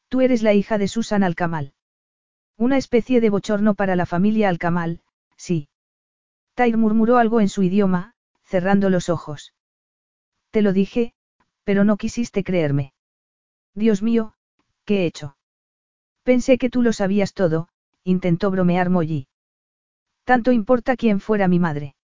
Tú 0.10 0.22
eres 0.22 0.42
la 0.42 0.54
hija 0.54 0.78
de 0.78 0.88
Susan 0.88 1.24
Alcamal. 1.24 1.74
Una 2.58 2.78
especie 2.78 3.22
de 3.22 3.30
bochorno 3.30 3.76
para 3.76 3.96
la 3.96 4.06
familia 4.06 4.50
Alcamal, 4.50 5.02
sí. 5.36 5.70
Tyr 6.56 6.78
murmuró 6.78 7.18
algo 7.18 7.40
en 7.42 7.50
su 7.50 7.62
idioma, 7.64 8.14
cerrando 8.44 8.90
los 8.90 9.10
ojos. 9.10 9.54
Te 10.50 10.62
lo 10.62 10.74
dije, 10.74 11.14
pero 11.64 11.84
no 11.84 11.98
quisiste 11.98 12.44
creerme. 12.44 12.94
Dios 13.76 14.02
mío, 14.02 14.34
¿qué 14.86 15.04
he 15.04 15.06
hecho? 15.06 15.38
Pensé 16.24 16.58
que 16.58 16.70
tú 16.70 16.82
lo 16.82 16.94
sabías 16.94 17.34
todo, 17.34 17.68
intentó 18.04 18.50
bromear 18.50 18.90
Molly. 18.90 19.28
Tanto 20.24 20.52
importa 20.52 20.96
quién 20.96 21.20
fuera 21.20 21.48
mi 21.48 21.60
madre. 21.60 21.96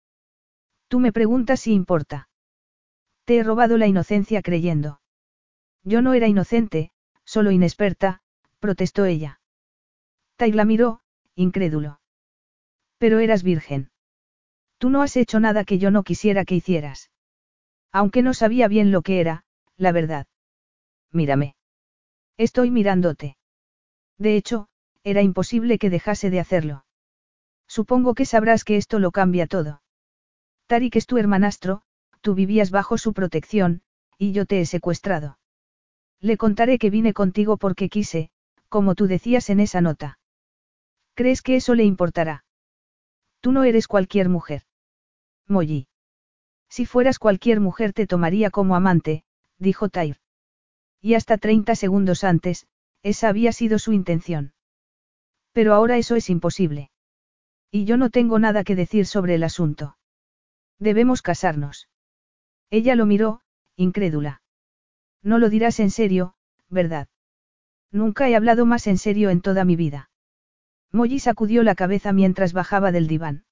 Tú 0.88 0.99
me 0.99 1.11
preguntas 1.11 1.61
si 1.61 1.73
importa. 1.73 2.30
Te 3.25 3.38
he 3.38 3.43
robado 3.43 3.77
la 3.77 3.88
inocencia 3.88 4.41
creyendo. 4.41 5.01
Yo 5.84 6.01
no 6.01 6.13
era 6.13 6.27
inocente, 6.27 6.91
solo 7.26 7.52
inexperta, 7.52 8.22
protestó 8.60 9.06
ella. 9.06 9.40
Tai 10.36 10.52
la 10.52 10.66
miró, 10.66 11.02
incrédulo. 11.36 12.00
Pero 12.98 13.20
eras 13.20 13.44
virgen. 13.44 13.91
Tú 14.78 14.90
no 14.90 15.02
has 15.02 15.16
hecho 15.16 15.40
nada 15.40 15.64
que 15.64 15.78
yo 15.78 15.91
no 15.91 16.04
quisiera 16.04 16.45
que 16.45 16.56
hicieras. 16.56 17.12
Aunque 17.91 18.22
no 18.22 18.34
sabía 18.34 18.68
bien 18.68 18.91
lo 18.91 19.02
que 19.02 19.20
era, 19.20 19.45
la 19.78 19.91
verdad. 19.91 20.28
Mírame. 21.12 21.56
Estoy 22.38 22.72
mirándote. 22.72 23.38
De 24.18 24.36
hecho, 24.36 24.68
era 25.04 25.22
imposible 25.22 25.78
que 25.78 25.90
dejase 25.90 26.30
de 26.30 26.40
hacerlo. 26.40 26.86
Supongo 27.68 28.14
que 28.14 28.26
sabrás 28.26 28.64
que 28.64 28.78
esto 28.78 29.00
lo 29.00 29.12
cambia 29.12 29.48
todo. 29.48 29.82
Tarik 30.68 30.95
es 30.95 31.06
tu 31.06 31.18
hermanastro, 31.18 31.82
tú 32.22 32.36
vivías 32.36 32.72
bajo 32.72 32.98
su 32.98 33.14
protección, 33.14 33.82
y 34.18 34.32
yo 34.32 34.45
te 34.45 34.62
he 34.62 34.66
secuestrado. 34.66 35.38
Le 36.24 36.38
contaré 36.38 36.80
que 36.80 36.90
vine 36.90 37.14
contigo 37.14 37.58
porque 37.58 37.90
quise, 37.90 38.30
como 38.70 38.95
tú 38.95 39.08
decías 39.08 39.50
en 39.50 39.60
esa 39.60 39.82
nota. 39.82 40.20
¿Crees 41.16 41.41
que 41.41 41.58
eso 41.58 41.76
le 41.76 41.84
importará? 41.84 42.45
Tú 43.41 43.52
no 43.52 43.66
eres 43.66 43.88
cualquier 43.88 44.30
mujer. 44.30 44.62
Molly. 45.50 45.90
Si 46.70 46.86
fueras 46.86 47.20
cualquier 47.20 47.60
mujer 47.60 47.91
te 47.91 48.08
tomaría 48.08 48.52
como 48.52 48.78
amante, 48.78 49.26
dijo 49.60 49.90
Tyr. 49.90 50.16
Y 51.02 51.16
hasta 51.16 51.38
30 51.38 51.76
segundos 51.76 52.24
antes, 52.24 52.68
esa 53.02 53.28
había 53.28 53.52
sido 53.52 53.78
su 53.78 53.91
intención. 53.91 54.54
Pero 55.52 55.74
ahora 55.74 55.98
eso 55.98 56.16
es 56.16 56.30
imposible. 56.30 56.90
Y 57.70 57.84
yo 57.84 57.98
no 57.98 58.10
tengo 58.10 58.40
nada 58.40 58.64
que 58.64 58.78
decir 58.78 59.08
sobre 59.08 59.36
el 59.36 59.44
asunto. 59.44 59.98
Debemos 60.80 61.22
casarnos. 61.22 61.90
Ella 62.70 62.95
lo 62.95 63.06
miró, 63.06 63.41
incrédula. 63.76 64.43
No 65.24 65.40
lo 65.40 65.50
dirás 65.50 65.80
en 65.80 65.90
serio, 65.90 66.36
¿verdad? 66.70 67.08
Nunca 67.91 68.28
he 68.28 68.36
hablado 68.36 68.66
más 68.66 68.88
en 68.88 68.98
serio 68.98 69.30
en 69.30 69.41
toda 69.41 69.66
mi 69.66 69.76
vida. 69.76 70.10
Molly 70.91 71.20
sacudió 71.20 71.64
la 71.64 71.76
cabeza 71.76 72.12
mientras 72.14 72.54
bajaba 72.54 72.91
del 72.91 73.08
diván. 73.08 73.45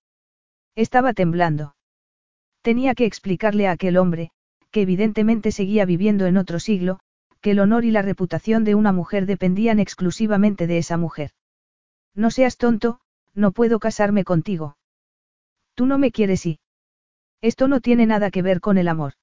Estaba 0.76 1.14
temblando. 1.14 1.76
Tenía 2.62 2.94
que 2.94 3.06
explicarle 3.06 3.68
a 3.68 3.72
aquel 3.72 3.98
hombre, 3.98 4.32
que 4.70 4.82
evidentemente 4.82 5.52
seguía 5.52 5.86
viviendo 5.86 6.26
en 6.26 6.38
otro 6.38 6.60
siglo, 6.60 7.00
que 7.42 7.52
el 7.52 7.60
honor 7.60 7.86
y 7.86 7.92
la 7.92 8.04
reputación 8.04 8.64
de 8.64 8.76
una 8.76 8.92
mujer 8.92 9.26
dependían 9.26 9.80
exclusivamente 9.80 10.68
de 10.68 10.78
esa 10.78 10.98
mujer. 10.98 11.32
No 12.14 12.30
seas 12.30 12.58
tonto, 12.58 13.00
no 13.34 13.52
puedo 13.52 13.80
casarme 13.80 14.24
contigo. 14.24 14.78
Tú 15.74 15.86
no 15.86 15.98
me 15.98 16.12
quieres 16.12 16.46
y... 16.46 16.60
Esto 17.42 17.68
no 17.68 17.80
tiene 17.80 18.06
nada 18.06 18.30
que 18.30 18.44
ver 18.44 18.60
con 18.60 18.78
el 18.78 18.88
amor. 18.88 19.14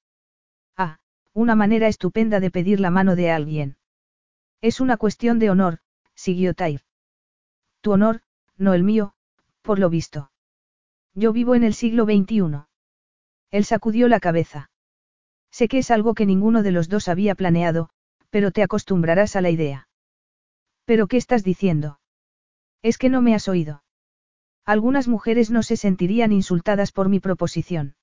Una 1.33 1.55
manera 1.55 1.87
estupenda 1.87 2.39
de 2.39 2.51
pedir 2.51 2.79
la 2.79 2.89
mano 2.89 3.15
de 3.15 3.31
alguien. 3.31 3.77
Es 4.61 4.81
una 4.81 4.97
cuestión 4.97 5.39
de 5.39 5.49
honor, 5.49 5.79
siguió 6.15 6.53
Tyr. 6.53 6.81
Tu 7.81 7.91
honor, 7.91 8.21
no 8.57 8.73
el 8.73 8.83
mío, 8.83 9.13
por 9.61 9.79
lo 9.79 9.89
visto. 9.89 10.31
Yo 11.13 11.31
vivo 11.31 11.55
en 11.55 11.63
el 11.63 11.73
siglo 11.73 12.05
XXI. 12.05 12.65
Él 13.51 13.65
sacudió 13.65 14.07
la 14.07 14.19
cabeza. 14.19 14.69
Sé 15.51 15.67
que 15.67 15.79
es 15.79 15.91
algo 15.91 16.13
que 16.13 16.25
ninguno 16.25 16.61
de 16.61 16.71
los 16.71 16.89
dos 16.89 17.07
había 17.07 17.35
planeado, 17.35 17.89
pero 18.29 18.51
te 18.51 18.63
acostumbrarás 18.63 19.35
a 19.35 19.41
la 19.41 19.49
idea. 19.49 19.87
¿Pero 20.85 21.07
qué 21.07 21.17
estás 21.17 21.43
diciendo? 21.43 21.99
Es 22.81 22.97
que 22.97 23.09
no 23.09 23.21
me 23.21 23.33
has 23.35 23.47
oído. 23.47 23.83
Algunas 24.65 25.07
mujeres 25.07 25.49
no 25.49 25.63
se 25.63 25.77
sentirían 25.77 26.31
insultadas 26.31 26.91
por 26.91 27.09
mi 27.09 27.19
proposición. 27.19 27.95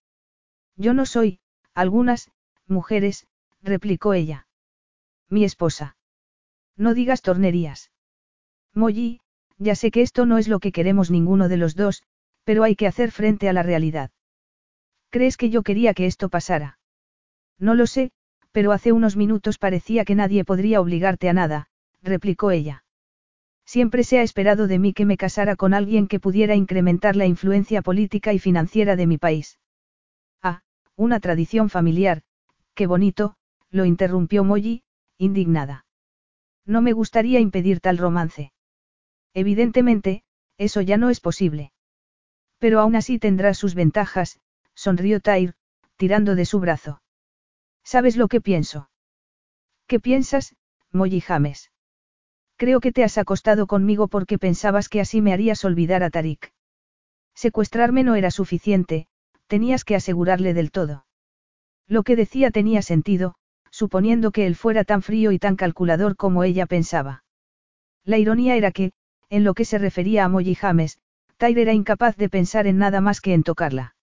Yo 0.76 0.94
no 0.94 1.06
soy, 1.06 1.40
algunas, 1.74 2.30
mujeres, 2.68 3.26
replicó 3.62 4.14
ella. 4.14 4.46
Mi 5.28 5.44
esposa. 5.44 5.96
No 6.76 6.94
digas 6.94 7.22
tornerías. 7.22 7.90
Molly, 8.74 9.20
ya 9.58 9.74
sé 9.74 9.90
que 9.90 10.02
esto 10.02 10.26
no 10.26 10.38
es 10.38 10.48
lo 10.48 10.60
que 10.60 10.72
queremos 10.72 11.10
ninguno 11.10 11.48
de 11.48 11.56
los 11.56 11.74
dos, 11.74 12.02
pero 12.44 12.62
hay 12.62 12.76
que 12.76 12.86
hacer 12.86 13.10
frente 13.10 13.48
a 13.48 13.52
la 13.52 13.62
realidad. 13.62 14.10
¿Crees 15.10 15.36
que 15.36 15.50
yo 15.50 15.62
quería 15.62 15.94
que 15.94 16.06
esto 16.06 16.28
pasara? 16.28 16.78
No 17.58 17.74
lo 17.74 17.86
sé, 17.86 18.10
pero 18.52 18.72
hace 18.72 18.92
unos 18.92 19.16
minutos 19.16 19.58
parecía 19.58 20.04
que 20.04 20.14
nadie 20.14 20.44
podría 20.44 20.80
obligarte 20.80 21.28
a 21.28 21.32
nada, 21.32 21.68
replicó 22.02 22.50
ella. 22.50 22.84
Siempre 23.64 24.04
se 24.04 24.18
ha 24.18 24.22
esperado 24.22 24.68
de 24.68 24.78
mí 24.78 24.92
que 24.92 25.04
me 25.04 25.16
casara 25.16 25.56
con 25.56 25.74
alguien 25.74 26.06
que 26.06 26.20
pudiera 26.20 26.54
incrementar 26.54 27.16
la 27.16 27.26
influencia 27.26 27.82
política 27.82 28.32
y 28.32 28.38
financiera 28.38 28.94
de 28.94 29.06
mi 29.06 29.18
país. 29.18 29.58
Ah, 30.42 30.62
una 30.94 31.18
tradición 31.18 31.68
familiar, 31.68 32.22
qué 32.76 32.86
bonito, 32.86 33.34
lo 33.70 33.84
interrumpió 33.86 34.44
Molly, 34.44 34.84
indignada. 35.18 35.86
No 36.64 36.82
me 36.82 36.92
gustaría 36.92 37.40
impedir 37.40 37.80
tal 37.80 37.98
romance. 37.98 38.52
Evidentemente, 39.34 40.22
eso 40.58 40.82
ya 40.82 40.96
no 40.96 41.10
es 41.10 41.20
posible. 41.20 41.72
Pero 42.58 42.80
aún 42.80 42.94
así 42.94 43.18
tendrá 43.18 43.54
sus 43.54 43.74
ventajas, 43.74 44.38
sonrió 44.74 45.20
Tyr, 45.20 45.54
tirando 45.96 46.34
de 46.34 46.44
su 46.44 46.60
brazo. 46.60 47.02
¿Sabes 47.82 48.16
lo 48.16 48.28
que 48.28 48.40
pienso? 48.40 48.90
¿Qué 49.86 49.98
piensas, 49.98 50.54
Molly 50.92 51.20
James? 51.20 51.70
Creo 52.56 52.80
que 52.80 52.92
te 52.92 53.04
has 53.04 53.16
acostado 53.16 53.66
conmigo 53.66 54.08
porque 54.08 54.38
pensabas 54.38 54.88
que 54.88 55.00
así 55.00 55.22
me 55.22 55.32
harías 55.32 55.64
olvidar 55.64 56.02
a 56.02 56.10
Tarik. 56.10 56.52
Secuestrarme 57.34 58.02
no 58.02 58.16
era 58.16 58.30
suficiente, 58.30 59.08
tenías 59.46 59.84
que 59.84 59.94
asegurarle 59.94 60.52
del 60.52 60.70
todo. 60.70 61.05
Lo 61.88 62.02
que 62.02 62.16
decía 62.16 62.50
tenía 62.50 62.82
sentido, 62.82 63.34
suponiendo 63.70 64.32
que 64.32 64.46
él 64.46 64.56
fuera 64.56 64.84
tan 64.84 65.02
frío 65.02 65.32
y 65.32 65.38
tan 65.38 65.56
calculador 65.56 66.16
como 66.16 66.44
ella 66.44 66.66
pensaba. 66.66 67.24
La 68.04 68.18
ironía 68.18 68.56
era 68.56 68.72
que, 68.72 68.92
en 69.28 69.44
lo 69.44 69.54
que 69.54 69.64
se 69.64 69.78
refería 69.78 70.24
a 70.24 70.28
Molly 70.28 70.54
James, 70.54 70.98
Tyre 71.36 71.62
era 71.62 71.72
incapaz 71.74 72.16
de 72.16 72.28
pensar 72.28 72.66
en 72.66 72.78
nada 72.78 73.00
más 73.00 73.20
que 73.20 73.34
en 73.34 73.42
tocarla. 73.42 73.94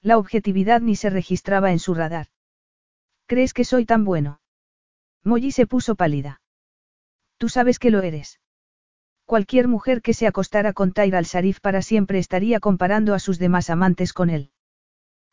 La 0.00 0.18
objetividad 0.18 0.80
ni 0.80 0.94
se 0.94 1.10
registraba 1.10 1.72
en 1.72 1.78
su 1.80 1.94
radar. 1.94 2.28
¿Crees 3.26 3.54
que 3.54 3.64
soy 3.64 3.84
tan 3.84 4.04
bueno? 4.04 4.40
Molly 5.24 5.50
se 5.50 5.66
puso 5.66 5.96
pálida. 5.96 6.40
Tú 7.38 7.48
sabes 7.48 7.78
que 7.78 7.90
lo 7.90 8.02
eres. 8.02 8.38
Cualquier 9.24 9.66
mujer 9.66 10.02
que 10.02 10.14
se 10.14 10.26
acostara 10.26 10.72
con 10.72 10.92
Tyr 10.92 11.16
al-Sarif 11.16 11.60
para 11.60 11.82
siempre 11.82 12.18
estaría 12.18 12.60
comparando 12.60 13.14
a 13.14 13.18
sus 13.18 13.38
demás 13.38 13.70
amantes 13.70 14.12
con 14.12 14.30
él. 14.30 14.51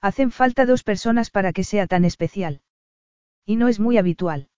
Hacen 0.01 0.31
falta 0.31 0.65
dos 0.65 0.83
personas 0.83 1.29
para 1.29 1.51
que 1.51 1.63
sea 1.63 1.87
tan 1.87 2.05
especial. 2.05 2.61
Y 3.45 3.57
no 3.57 3.67
es 3.67 3.79
muy 3.79 3.97
habitual. 3.97 4.49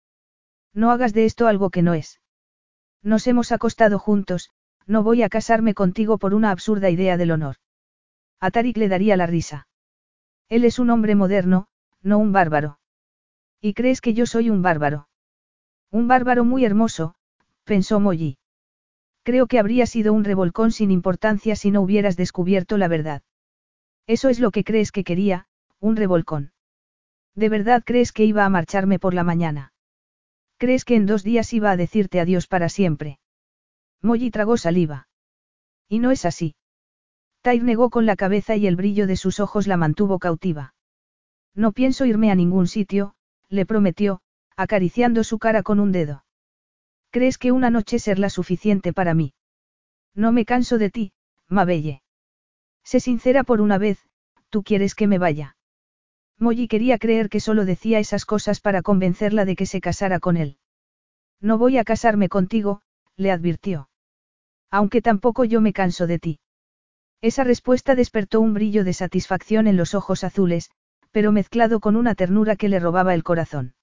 No 0.74 0.92
hagas 0.92 1.14
de 1.14 1.26
esto 1.26 1.48
algo 1.48 1.70
que 1.70 1.82
no 1.82 1.94
es. 1.94 2.22
Nos 3.02 3.26
hemos 3.28 3.52
acostado 3.52 3.98
juntos, 3.98 4.52
no 4.86 5.04
voy 5.04 5.24
a 5.24 5.30
casarme 5.30 5.74
contigo 5.74 6.18
por 6.18 6.34
una 6.34 6.52
absurda 6.52 6.90
idea 6.90 7.18
del 7.18 7.32
honor. 7.32 7.56
A 8.40 8.50
le 8.50 8.88
daría 8.88 9.18
la 9.18 9.28
risa. 9.28 9.68
Él 10.50 10.66
es 10.66 10.80
un 10.80 10.90
hombre 10.90 11.16
moderno, 11.16 11.68
no 12.02 12.18
un 12.18 12.32
bárbaro. 12.32 12.80
¿Y 13.60 13.74
crees 13.74 14.02
que 14.02 14.14
yo 14.14 14.26
soy 14.26 14.50
un 14.50 14.62
bárbaro? 14.62 15.08
Un 15.92 16.08
bárbaro 16.08 16.44
muy 16.44 16.66
hermoso, 16.66 17.16
pensó 17.64 18.00
Molly. 18.00 18.38
Creo 19.24 19.48
que 19.48 19.60
habría 19.60 19.86
sido 19.86 20.14
un 20.14 20.24
revolcón 20.24 20.72
sin 20.72 20.90
importancia 20.90 21.56
si 21.56 21.70
no 21.70 21.82
hubieras 21.82 22.18
descubierto 22.18 22.78
la 22.78 22.88
verdad. 22.88 23.22
Eso 24.08 24.30
es 24.30 24.40
lo 24.40 24.52
que 24.52 24.64
crees 24.64 24.92
que 24.92 25.04
quería, 25.04 25.48
un 25.80 25.96
revolcón. 25.96 26.52
¿De 27.36 27.50
verdad 27.50 27.84
crees 27.86 28.12
que 28.12 28.26
iba 28.26 28.46
a 28.46 28.50
marcharme 28.50 29.00
por 29.00 29.14
la 29.14 29.24
mañana? 29.24 29.74
¿Crees 30.58 30.86
que 30.86 30.96
en 30.96 31.06
dos 31.06 31.24
días 31.24 31.54
iba 31.54 31.72
a 31.72 31.78
decirte 31.78 32.20
adiós 32.20 32.48
para 32.48 32.70
siempre? 32.70 33.20
Molly 34.02 34.32
tragó 34.32 34.58
saliva. 34.58 35.08
Y 35.88 36.00
no 36.00 36.12
es 36.12 36.26
así. 36.26 36.56
Tyre 37.42 37.64
negó 37.64 37.90
con 37.90 38.06
la 38.06 38.16
cabeza 38.16 38.56
y 38.56 38.68
el 38.68 38.76
brillo 38.76 39.08
de 39.08 39.18
sus 39.18 39.40
ojos 39.40 39.66
la 39.66 39.78
mantuvo 39.78 40.20
cautiva. 40.20 40.74
No 41.56 41.72
pienso 41.72 42.06
irme 42.06 42.32
a 42.32 42.36
ningún 42.36 42.68
sitio, 42.68 43.16
le 43.50 43.66
prometió, 43.66 44.22
acariciando 44.56 45.24
su 45.24 45.40
cara 45.40 45.64
con 45.64 45.80
un 45.80 45.92
dedo. 45.92 46.24
¿Crees 47.10 47.38
que 47.38 47.52
una 47.52 47.70
noche 47.70 48.00
será 48.00 48.30
suficiente 48.30 48.94
para 48.94 49.14
mí? 49.14 49.34
No 50.14 50.32
me 50.32 50.46
canso 50.46 50.78
de 50.78 50.90
ti, 50.90 51.14
Mabelle. 51.48 52.02
Sé 52.84 53.00
sincera 53.00 53.44
por 53.44 53.62
una 53.62 53.78
vez, 53.78 54.00
tú 54.50 54.64
quieres 54.64 54.96
que 54.96 55.08
me 55.08 55.18
vaya. 55.18 55.56
Molly 56.38 56.68
quería 56.68 56.98
creer 56.98 57.30
que 57.30 57.40
solo 57.40 57.66
decía 57.66 58.00
esas 58.00 58.26
cosas 58.26 58.60
para 58.60 58.82
convencerla 58.82 59.46
de 59.46 59.56
que 59.56 59.66
se 59.66 59.80
casara 59.80 60.20
con 60.20 60.38
él. 60.38 60.58
No 61.40 61.58
voy 61.58 61.78
a 61.78 61.84
casarme 61.84 62.30
contigo, 62.30 62.82
le 63.16 63.32
advirtió. 63.32 63.90
Aunque 64.70 65.02
tampoco 65.02 65.44
yo 65.44 65.62
me 65.62 65.74
canso 65.74 66.08
de 66.08 66.20
ti. 66.20 66.40
Esa 67.22 67.44
respuesta 67.44 67.94
despertó 67.94 68.42
un 68.42 68.54
brillo 68.54 68.84
de 68.84 68.94
satisfacción 68.94 69.68
en 69.68 69.78
los 69.78 69.94
ojos 69.94 70.24
azules, 70.24 70.72
pero 71.12 71.32
mezclado 71.32 71.80
con 71.80 71.96
una 71.96 72.16
ternura 72.16 72.56
que 72.56 72.70
le 72.70 72.80
robaba 72.80 73.14
el 73.14 73.24
corazón. 73.24 73.76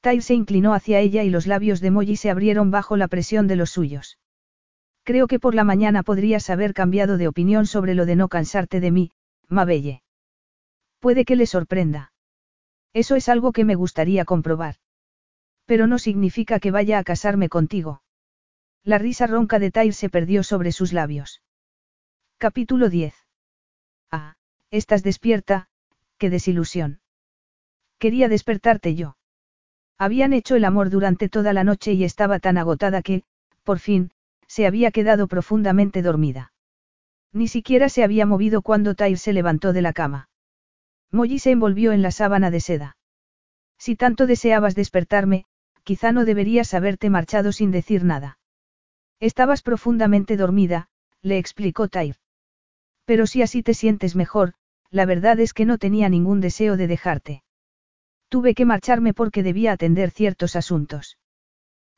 Tyre 0.00 0.22
se 0.22 0.34
inclinó 0.34 0.74
hacia 0.74 1.00
ella 1.00 1.22
y 1.22 1.30
los 1.30 1.46
labios 1.46 1.80
de 1.80 1.90
Molly 1.90 2.16
se 2.16 2.30
abrieron 2.30 2.70
bajo 2.70 2.96
la 2.96 3.08
presión 3.08 3.46
de 3.46 3.56
los 3.56 3.70
suyos. 3.70 4.18
Creo 5.10 5.26
que 5.26 5.40
por 5.40 5.56
la 5.56 5.64
mañana 5.64 6.04
podrías 6.04 6.50
haber 6.50 6.72
cambiado 6.72 7.18
de 7.18 7.26
opinión 7.26 7.66
sobre 7.66 7.96
lo 7.96 8.06
de 8.06 8.14
no 8.14 8.28
cansarte 8.28 8.78
de 8.78 8.92
mí, 8.92 9.10
Mabelle. 9.48 10.04
Puede 11.00 11.24
que 11.24 11.34
le 11.34 11.46
sorprenda. 11.46 12.12
Eso 12.92 13.16
es 13.16 13.28
algo 13.28 13.50
que 13.50 13.64
me 13.64 13.74
gustaría 13.74 14.24
comprobar. 14.24 14.76
Pero 15.66 15.88
no 15.88 15.98
significa 15.98 16.60
que 16.60 16.70
vaya 16.70 17.00
a 17.00 17.02
casarme 17.02 17.48
contigo. 17.48 18.02
La 18.84 18.98
risa 18.98 19.26
ronca 19.26 19.58
de 19.58 19.72
Tyre 19.72 19.94
se 19.94 20.10
perdió 20.10 20.44
sobre 20.44 20.70
sus 20.70 20.92
labios. 20.92 21.42
Capítulo 22.38 22.88
10. 22.88 23.12
Ah, 24.12 24.36
estás 24.70 25.02
despierta, 25.02 25.66
qué 26.18 26.30
desilusión. 26.30 27.00
Quería 27.98 28.28
despertarte 28.28 28.94
yo. 28.94 29.16
Habían 29.98 30.32
hecho 30.34 30.54
el 30.54 30.64
amor 30.64 30.88
durante 30.88 31.28
toda 31.28 31.52
la 31.52 31.64
noche 31.64 31.94
y 31.94 32.04
estaba 32.04 32.38
tan 32.38 32.58
agotada 32.58 33.02
que, 33.02 33.24
por 33.64 33.80
fin, 33.80 34.12
se 34.50 34.66
había 34.66 34.90
quedado 34.90 35.28
profundamente 35.28 36.02
dormida. 36.02 36.52
Ni 37.32 37.46
siquiera 37.46 37.88
se 37.88 38.02
había 38.02 38.26
movido 38.26 38.62
cuando 38.62 38.96
Tyre 38.96 39.16
se 39.16 39.32
levantó 39.32 39.72
de 39.72 39.80
la 39.80 39.92
cama. 39.92 40.28
Molly 41.12 41.38
se 41.38 41.52
envolvió 41.52 41.92
en 41.92 42.02
la 42.02 42.10
sábana 42.10 42.50
de 42.50 42.58
seda. 42.58 42.96
Si 43.78 43.94
tanto 43.94 44.26
deseabas 44.26 44.74
despertarme, 44.74 45.44
quizá 45.84 46.10
no 46.10 46.24
deberías 46.24 46.74
haberte 46.74 47.10
marchado 47.10 47.52
sin 47.52 47.70
decir 47.70 48.02
nada. 48.02 48.40
Estabas 49.20 49.62
profundamente 49.62 50.36
dormida, 50.36 50.88
le 51.22 51.38
explicó 51.38 51.86
Tyre. 51.86 52.18
Pero 53.04 53.28
si 53.28 53.42
así 53.42 53.62
te 53.62 53.74
sientes 53.74 54.16
mejor, 54.16 54.54
la 54.90 55.06
verdad 55.06 55.38
es 55.38 55.54
que 55.54 55.64
no 55.64 55.78
tenía 55.78 56.08
ningún 56.08 56.40
deseo 56.40 56.76
de 56.76 56.88
dejarte. 56.88 57.44
Tuve 58.28 58.56
que 58.56 58.64
marcharme 58.64 59.14
porque 59.14 59.44
debía 59.44 59.70
atender 59.70 60.10
ciertos 60.10 60.56
asuntos. 60.56 61.18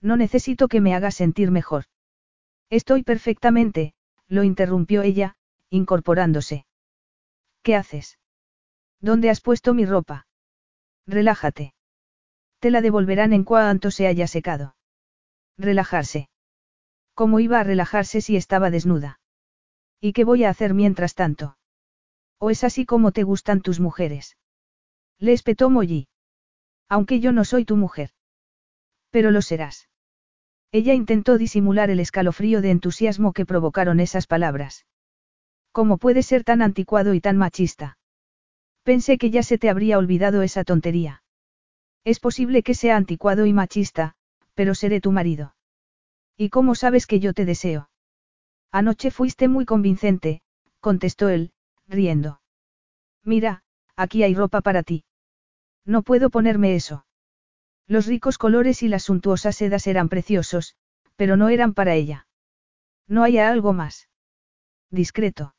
No 0.02 0.18
necesito 0.18 0.68
que 0.68 0.82
me 0.82 0.94
hagas 0.94 1.14
sentir 1.14 1.50
mejor. 1.50 1.84
Estoy 2.73 3.03
perfectamente, 3.03 3.93
lo 4.28 4.44
interrumpió 4.44 5.03
ella, 5.03 5.36
incorporándose. 5.69 6.65
¿Qué 7.62 7.77
haces? 7.77 8.19
¿Dónde 8.99 9.28
has 9.28 9.43
puesto 9.43 9.74
mi 9.74 9.85
ropa? 9.85 10.27
Relájate. 11.07 11.74
Te 12.61 12.70
la 12.70 12.81
devolverán 12.81 13.35
en 13.35 13.44
cuanto 13.44 13.90
se 13.90 14.07
haya 14.07 14.27
secado. 14.27 14.74
Relajarse. 15.59 16.31
¿Cómo 17.12 17.40
iba 17.40 17.61
a 17.61 17.62
relajarse 17.62 18.23
si 18.23 18.36
estaba 18.36 18.70
desnuda? 18.70 19.20
¿Y 20.01 20.15
qué 20.15 20.24
voy 20.24 20.44
a 20.44 20.49
hacer 20.49 20.73
mientras 20.73 21.15
tanto? 21.15 21.59
¿O 22.39 22.49
es 22.49 22.65
así 22.65 22.86
como 22.86 23.12
te 23.12 23.23
gustan 23.23 23.61
tus 23.61 23.81
mujeres? 23.81 24.39
Le 25.19 25.35
espetó 25.35 25.69
Molly. 25.69 26.09
Aunque 26.89 27.20
yo 27.20 27.32
no 27.32 27.44
soy 27.44 27.66
tu 27.66 27.77
mujer. 27.77 28.12
Pero 29.11 29.31
lo 29.31 29.43
serás. 29.43 29.90
Ella 30.73 30.94
intentó 30.94 31.36
disimular 31.36 31.90
el 31.90 32.01
escalofrío 32.01 32.62
de 32.62 32.70
entusiasmo 32.70 33.35
que 33.35 33.44
provocaron 33.44 34.01
esas 34.01 34.27
palabras. 34.27 34.86
¿Cómo 35.70 35.99
puede 35.99 36.23
ser 36.23 36.44
tan 36.44 36.62
anticuado 36.62 37.12
y 37.12 37.20
tan 37.20 37.36
machista? 37.36 37.99
Pensé 38.82 39.19
que 39.19 39.31
ya 39.31 39.43
se 39.43 39.59
te 39.59 39.69
habría 39.69 39.99
olvidado 39.99 40.43
esa 40.43 40.65
tontería. 40.65 41.23
Es 42.05 42.20
posible 42.20 42.62
que 42.62 42.74
sea 42.74 42.97
anticuado 42.97 43.44
y 43.44 43.53
machista, 43.53 44.15
pero 44.55 44.74
seré 44.74 45.01
tu 45.01 45.12
marido. 45.12 45.55
¿Y 46.36 46.49
cómo 46.49 46.74
sabes 46.74 47.07
que 47.07 47.20
yo 47.20 47.35
te 47.35 47.44
deseo? 47.44 47.90
Anoche 48.73 49.11
fuiste 49.11 49.49
muy 49.49 49.66
convincente, 49.66 50.40
contestó 50.81 51.28
él, 51.28 51.53
riendo. 51.86 52.40
Mira, 53.23 53.62
aquí 53.94 54.23
hay 54.23 54.35
ropa 54.35 54.62
para 54.62 54.82
ti. 54.82 55.05
No 55.85 56.03
puedo 56.03 56.31
ponerme 56.31 56.74
eso. 56.74 57.05
Los 57.86 58.06
ricos 58.06 58.38
colores 58.38 58.82
y 58.82 58.88
las 58.88 59.04
suntuosas 59.04 59.56
sedas 59.56 59.86
eran 59.86 60.09
preciosos, 60.09 60.76
pero 61.16 61.36
no 61.36 61.48
eran 61.48 61.74
para 61.74 61.94
ella. 61.94 62.26
No 63.09 63.22
hay 63.22 63.38
algo 63.38 63.72
más. 63.72 64.09
Discreto. 64.90 65.54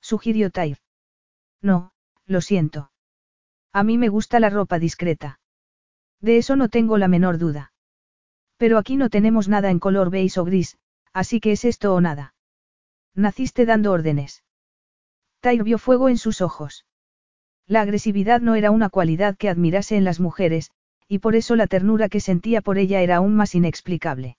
Sugirió 0.00 0.50
Tyr. 0.50 0.78
No, 1.62 1.92
lo 2.26 2.40
siento. 2.40 2.90
A 3.72 3.82
mí 3.82 3.98
me 3.98 4.08
gusta 4.08 4.40
la 4.40 4.50
ropa 4.50 4.78
discreta. 4.78 5.40
De 6.20 6.38
eso 6.38 6.56
no 6.56 6.68
tengo 6.68 6.98
la 6.98 7.08
menor 7.08 7.38
duda. 7.38 7.72
Pero 8.56 8.78
aquí 8.78 8.96
no 8.96 9.10
tenemos 9.10 9.48
nada 9.48 9.70
en 9.70 9.78
color 9.78 10.10
beige 10.10 10.40
o 10.40 10.44
gris, 10.44 10.78
así 11.12 11.40
que 11.40 11.52
es 11.52 11.64
esto 11.64 11.94
o 11.94 12.00
nada. 12.00 12.34
Naciste 13.14 13.66
dando 13.66 13.92
órdenes. 13.92 14.44
Tyr 15.40 15.62
vio 15.62 15.78
fuego 15.78 16.08
en 16.08 16.18
sus 16.18 16.40
ojos. 16.40 16.86
La 17.66 17.82
agresividad 17.82 18.40
no 18.40 18.54
era 18.54 18.70
una 18.70 18.88
cualidad 18.88 19.36
que 19.36 19.48
admirase 19.48 19.96
en 19.96 20.04
las 20.04 20.20
mujeres, 20.20 20.70
y 21.08 21.18
por 21.20 21.36
eso 21.36 21.56
la 21.56 21.66
ternura 21.66 22.08
que 22.08 22.20
sentía 22.20 22.60
por 22.60 22.78
ella 22.78 23.00
era 23.00 23.16
aún 23.16 23.36
más 23.36 23.54
inexplicable. 23.54 24.36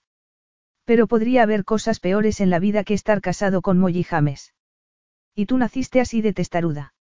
Pero 0.84 1.06
podría 1.06 1.42
haber 1.42 1.64
cosas 1.64 2.00
peores 2.00 2.40
en 2.40 2.50
la 2.50 2.58
vida 2.58 2.84
que 2.84 2.94
estar 2.94 3.20
casado 3.20 3.62
con 3.62 3.78
Molly 3.78 4.04
James. 4.04 4.54
Y 5.34 5.46
tú 5.46 5.58
naciste 5.58 6.00
así 6.00 6.22
de 6.22 6.32
testaruda. 6.32 6.94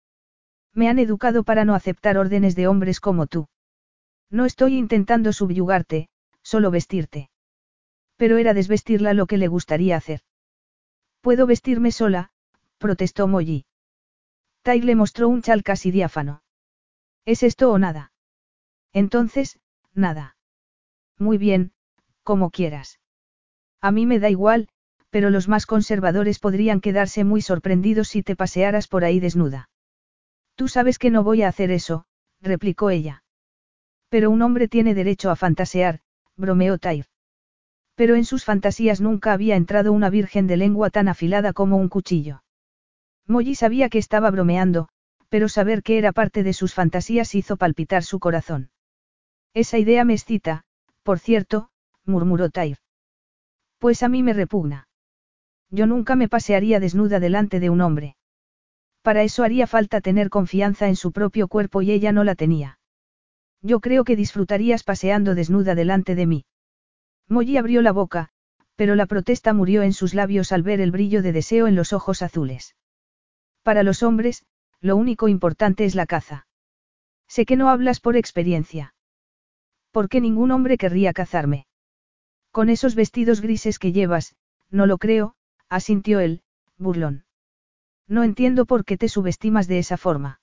Me 0.73 0.89
han 0.89 0.99
educado 0.99 1.43
para 1.43 1.65
no 1.65 1.73
aceptar 1.73 2.17
órdenes 2.17 2.55
de 2.55 2.67
hombres 2.67 2.99
como 2.99 3.27
tú. 3.27 3.47
No 4.29 4.45
estoy 4.45 4.77
intentando 4.77 5.33
subyugarte, 5.33 6.09
solo 6.43 6.69
vestirte. 6.69 7.29
Pero 8.17 8.37
era 8.37 8.53
desvestirla 8.53 9.13
lo 9.13 9.25
que 9.25 9.37
le 9.37 9.47
gustaría 9.47 9.95
hacer. 9.95 10.21
Puedo 11.21 11.47
vestirme 11.47 11.91
sola, 11.91 12.31
protestó 12.77 13.27
Molly. 13.27 13.65
Tai 14.63 14.81
le 14.81 14.95
mostró 14.95 15.29
un 15.29 15.41
chal 15.41 15.63
casi 15.63 15.91
diáfano. 15.91 16.41
¿Es 17.25 17.43
esto 17.43 17.71
o 17.71 17.79
nada? 17.79 18.11
Entonces, 18.97 19.59
nada. 19.93 20.37
Muy 21.19 21.37
bien, 21.37 21.71
como 22.23 22.49
quieras. 22.49 22.99
A 23.79 23.91
mí 23.91 24.07
me 24.07 24.17
da 24.17 24.31
igual, 24.31 24.69
pero 25.11 25.29
los 25.29 25.47
más 25.47 25.67
conservadores 25.67 26.39
podrían 26.39 26.81
quedarse 26.81 27.23
muy 27.23 27.43
sorprendidos 27.43 28.07
si 28.07 28.23
te 28.23 28.35
pasearas 28.35 28.87
por 28.87 29.03
ahí 29.03 29.19
desnuda. 29.19 29.69
Tú 30.55 30.67
sabes 30.67 30.97
que 30.97 31.11
no 31.11 31.23
voy 31.23 31.43
a 31.43 31.47
hacer 31.47 31.69
eso, 31.69 32.05
replicó 32.41 32.89
ella. 32.89 33.23
Pero 34.09 34.31
un 34.31 34.41
hombre 34.41 34.67
tiene 34.67 34.95
derecho 34.95 35.29
a 35.29 35.35
fantasear, 35.35 35.99
bromeó 36.35 36.79
Tyr. 36.79 37.05
Pero 37.93 38.15
en 38.15 38.25
sus 38.25 38.45
fantasías 38.45 38.99
nunca 38.99 39.31
había 39.31 39.57
entrado 39.57 39.93
una 39.93 40.09
virgen 40.09 40.47
de 40.47 40.57
lengua 40.57 40.89
tan 40.89 41.07
afilada 41.07 41.53
como 41.53 41.77
un 41.77 41.89
cuchillo. 41.89 42.41
Molly 43.27 43.53
sabía 43.53 43.89
que 43.89 43.99
estaba 43.99 44.31
bromeando, 44.31 44.89
pero 45.29 45.49
saber 45.49 45.83
que 45.83 45.99
era 45.99 46.13
parte 46.13 46.41
de 46.41 46.53
sus 46.53 46.73
fantasías 46.73 47.35
hizo 47.35 47.57
palpitar 47.57 48.03
su 48.03 48.17
corazón. 48.17 48.71
Esa 49.53 49.77
idea 49.77 50.03
me 50.05 50.13
excita, 50.13 50.63
por 51.03 51.19
cierto, 51.19 51.69
murmuró 52.05 52.49
Tyr. 52.49 52.77
Pues 53.79 54.03
a 54.03 54.09
mí 54.09 54.23
me 54.23 54.33
repugna. 54.33 54.87
Yo 55.69 55.85
nunca 55.85 56.15
me 56.15 56.29
pasearía 56.29 56.79
desnuda 56.79 57.19
delante 57.19 57.59
de 57.59 57.69
un 57.69 57.81
hombre. 57.81 58.15
Para 59.01 59.23
eso 59.23 59.43
haría 59.43 59.67
falta 59.67 60.01
tener 60.01 60.29
confianza 60.29 60.87
en 60.87 60.95
su 60.95 61.11
propio 61.11 61.47
cuerpo 61.47 61.81
y 61.81 61.91
ella 61.91 62.11
no 62.11 62.23
la 62.23 62.35
tenía. 62.35 62.79
Yo 63.61 63.79
creo 63.79 64.03
que 64.03 64.15
disfrutarías 64.15 64.83
paseando 64.83 65.35
desnuda 65.35 65.75
delante 65.75 66.15
de 66.15 66.25
mí. 66.25 66.45
Molly 67.27 67.57
abrió 67.57 67.81
la 67.81 67.91
boca, 67.91 68.29
pero 68.75 68.95
la 68.95 69.05
protesta 69.05 69.53
murió 69.53 69.81
en 69.81 69.93
sus 69.93 70.13
labios 70.13 70.51
al 70.51 70.63
ver 70.63 70.81
el 70.81 70.91
brillo 70.91 71.21
de 71.21 71.31
deseo 71.31 71.67
en 71.67 71.75
los 71.75 71.93
ojos 71.93 72.21
azules. 72.21 72.75
Para 73.63 73.83
los 73.83 74.03
hombres, 74.03 74.45
lo 74.79 74.95
único 74.95 75.27
importante 75.27 75.83
es 75.85 75.95
la 75.95 76.05
caza. 76.05 76.47
Sé 77.27 77.45
que 77.45 77.57
no 77.57 77.69
hablas 77.69 77.99
por 77.99 78.15
experiencia. 78.15 78.93
¿Por 79.97 80.09
qué 80.09 80.21
ningún 80.21 80.51
hombre 80.51 80.77
querría 80.77 81.11
cazarme? 81.11 81.65
Con 82.51 82.69
esos 82.69 82.93
vestidos 82.93 83.41
grises 83.41 83.79
que 83.79 83.93
llevas, 83.93 84.35
no 84.69 84.85
lo 84.85 84.99
creo, 84.99 85.33
asintió 85.69 86.19
él, 86.19 86.43
burlón. 86.77 87.25
No 88.07 88.21
entiendo 88.21 88.67
por 88.67 88.85
qué 88.85 88.95
te 88.95 89.09
subestimas 89.09 89.67
de 89.67 89.79
esa 89.79 89.97
forma. 89.97 90.39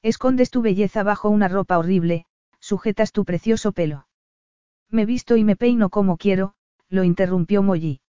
Escondes 0.00 0.52
tu 0.52 0.62
belleza 0.62 1.02
bajo 1.02 1.28
una 1.28 1.48
ropa 1.48 1.76
horrible, 1.76 2.26
sujetas 2.60 3.10
tu 3.10 3.24
precioso 3.24 3.72
pelo. 3.72 4.06
Me 4.88 5.06
visto 5.06 5.36
y 5.36 5.42
me 5.42 5.56
peino 5.56 5.90
como 5.90 6.16
quiero, 6.16 6.54
lo 6.88 7.02
interrumpió 7.02 7.64
Molly. 7.64 8.00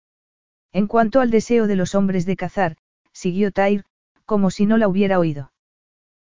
En 0.72 0.86
cuanto 0.86 1.22
al 1.22 1.30
deseo 1.30 1.66
de 1.66 1.76
los 1.76 1.94
hombres 1.94 2.26
de 2.26 2.36
cazar, 2.36 2.76
siguió 3.10 3.52
Tyr, 3.52 3.86
como 4.26 4.50
si 4.50 4.66
no 4.66 4.76
la 4.76 4.86
hubiera 4.86 5.18
oído. 5.18 5.50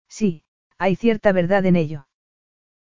Sí, 0.08 0.42
hay 0.78 0.96
cierta 0.96 1.30
verdad 1.30 1.64
en 1.64 1.76
ello. 1.76 2.08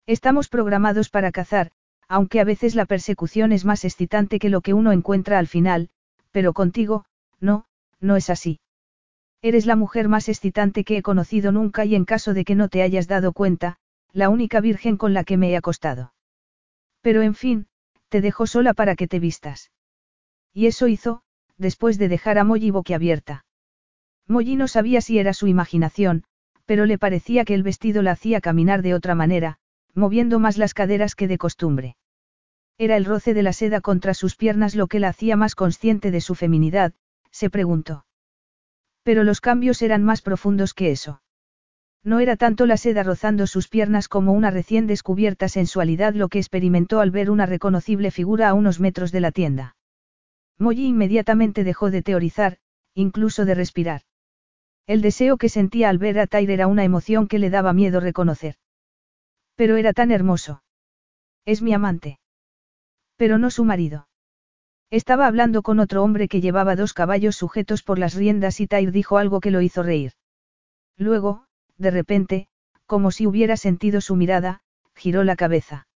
Estamos 0.09 0.49
programados 0.49 1.11
para 1.11 1.31
cazar, 1.33 1.71
aunque 2.09 2.41
a 2.41 2.45
veces 2.45 2.75
la 2.75 2.87
persecución 2.87 3.53
es 3.53 3.67
más 3.67 3.85
excitante 3.85 4.39
que 4.39 4.49
lo 4.49 4.63
que 4.63 4.73
uno 4.73 4.93
encuentra 4.93 5.39
al 5.39 5.47
final, 5.47 5.91
pero 6.31 6.55
contigo, 6.55 7.05
no, 7.41 7.67
no 8.01 8.17
es 8.17 8.31
así. 8.31 8.59
Eres 9.43 9.67
la 9.67 9.77
mujer 9.77 10.09
más 10.09 10.31
excitante 10.31 10.83
que 10.83 10.97
he 10.97 11.03
conocido 11.03 11.53
nunca 11.53 11.85
y 11.85 11.95
en 11.95 12.07
caso 12.07 12.33
de 12.33 12.47
que 12.47 12.55
no 12.55 12.71
te 12.71 12.81
hayas 12.81 13.07
dado 13.07 13.35
cuenta, 13.35 13.77
la 14.15 14.31
única 14.31 14.63
virgen 14.63 14.97
con 14.97 15.13
la 15.13 15.25
que 15.25 15.37
me 15.37 15.51
he 15.51 15.57
acostado. 15.59 16.15
Pero 17.03 17.21
en 17.21 17.35
fin, 17.35 17.67
te 18.09 18.23
dejo 18.23 18.47
sola 18.47 18.73
para 18.73 18.97
que 18.97 19.09
te 19.09 19.21
vistas. 19.21 19.73
Y 20.55 20.69
eso 20.69 20.89
hizo, 20.89 21.21
después 21.59 21.99
de 21.99 22.09
dejar 22.09 22.39
a 22.39 22.45
Molly 22.45 22.71
boquiabierta. 22.71 23.45
Molly 24.27 24.57
no 24.57 24.69
sabía 24.69 25.03
si 25.03 25.19
era 25.19 25.35
su 25.35 25.49
imaginación, 25.49 26.25
pero 26.65 26.87
le 26.87 26.97
parecía 26.97 27.45
que 27.45 27.53
el 27.53 27.63
vestido 27.63 28.01
la 28.01 28.13
hacía 28.13 28.41
caminar 28.41 28.81
de 28.81 28.95
otra 28.95 29.15
manera, 29.15 29.59
moviendo 29.95 30.39
más 30.39 30.59
las 30.59 30.75
caderas 30.75 31.15
que 31.15 31.29
de 31.29 31.39
costumbre. 31.39 31.97
Era 32.79 32.97
el 32.97 33.05
roce 33.05 33.35
de 33.35 33.43
la 33.43 33.53
seda 33.53 33.81
contra 33.81 34.15
sus 34.15 34.37
piernas 34.37 34.75
lo 34.75 34.87
que 34.87 35.01
la 35.01 35.09
hacía 35.09 35.37
más 35.37 35.55
consciente 35.55 36.11
de 36.11 36.21
su 36.21 36.35
feminidad, 36.35 36.93
se 37.31 37.51
preguntó. 37.51 38.07
Pero 39.03 39.25
los 39.25 39.41
cambios 39.41 39.83
eran 39.83 40.05
más 40.05 40.23
profundos 40.23 40.75
que 40.75 40.91
eso. 40.91 41.21
No 42.05 42.21
era 42.21 42.37
tanto 42.37 42.67
la 42.67 42.77
seda 42.77 43.03
rozando 43.03 43.47
sus 43.47 43.69
piernas 43.69 44.09
como 44.09 44.33
una 44.33 44.51
recién 44.51 44.87
descubierta 44.87 45.49
sensualidad 45.49 46.15
lo 46.15 46.29
que 46.29 46.39
experimentó 46.39 47.01
al 47.01 47.11
ver 47.11 47.31
una 47.31 47.47
reconocible 47.47 48.11
figura 48.11 48.49
a 48.49 48.55
unos 48.55 48.79
metros 48.81 49.11
de 49.11 49.21
la 49.21 49.33
tienda. 49.33 49.77
Molly 50.59 50.87
inmediatamente 50.87 51.65
dejó 51.65 51.91
de 51.91 52.03
teorizar, 52.03 52.59
incluso 52.95 53.45
de 53.45 53.55
respirar. 53.55 54.03
El 54.87 55.03
deseo 55.03 55.37
que 55.37 55.49
sentía 55.49 55.89
al 55.89 55.99
ver 55.99 56.19
a 56.19 56.27
Tyre 56.27 56.55
era 56.55 56.67
una 56.67 56.85
emoción 56.85 57.29
que 57.29 57.39
le 57.39 57.51
daba 57.51 57.73
miedo 57.73 58.01
reconocer. 58.01 58.55
Pero 59.59 59.77
era 59.77 59.93
tan 59.93 60.13
hermoso. 60.13 60.63
Es 61.45 61.63
mi 61.63 61.75
amante. 61.75 62.21
Pero 63.17 63.39
no 63.39 63.51
su 63.51 63.65
marido. 63.65 64.07
Estaba 64.89 65.27
hablando 65.27 65.63
con 65.63 65.81
otro 65.81 66.05
hombre 66.05 66.29
que 66.29 66.41
llevaba 66.41 66.77
dos 66.77 66.95
caballos 66.95 67.35
sujetos 67.35 67.83
por 67.83 67.99
las 67.99 68.15
riendas 68.15 68.61
y 68.61 68.69
Tyre 68.69 68.93
dijo 68.93 69.19
algo 69.19 69.41
que 69.41 69.51
lo 69.51 69.61
hizo 69.61 69.83
reír. 69.83 70.13
Luego, 70.97 71.45
de 71.77 71.91
repente, 71.91 72.49
como 72.87 73.11
si 73.11 73.27
hubiera 73.27 73.57
sentido 73.57 74.01
su 74.01 74.15
mirada, 74.15 74.61
giró 74.95 75.25
la 75.25 75.35
cabeza. 75.35 75.89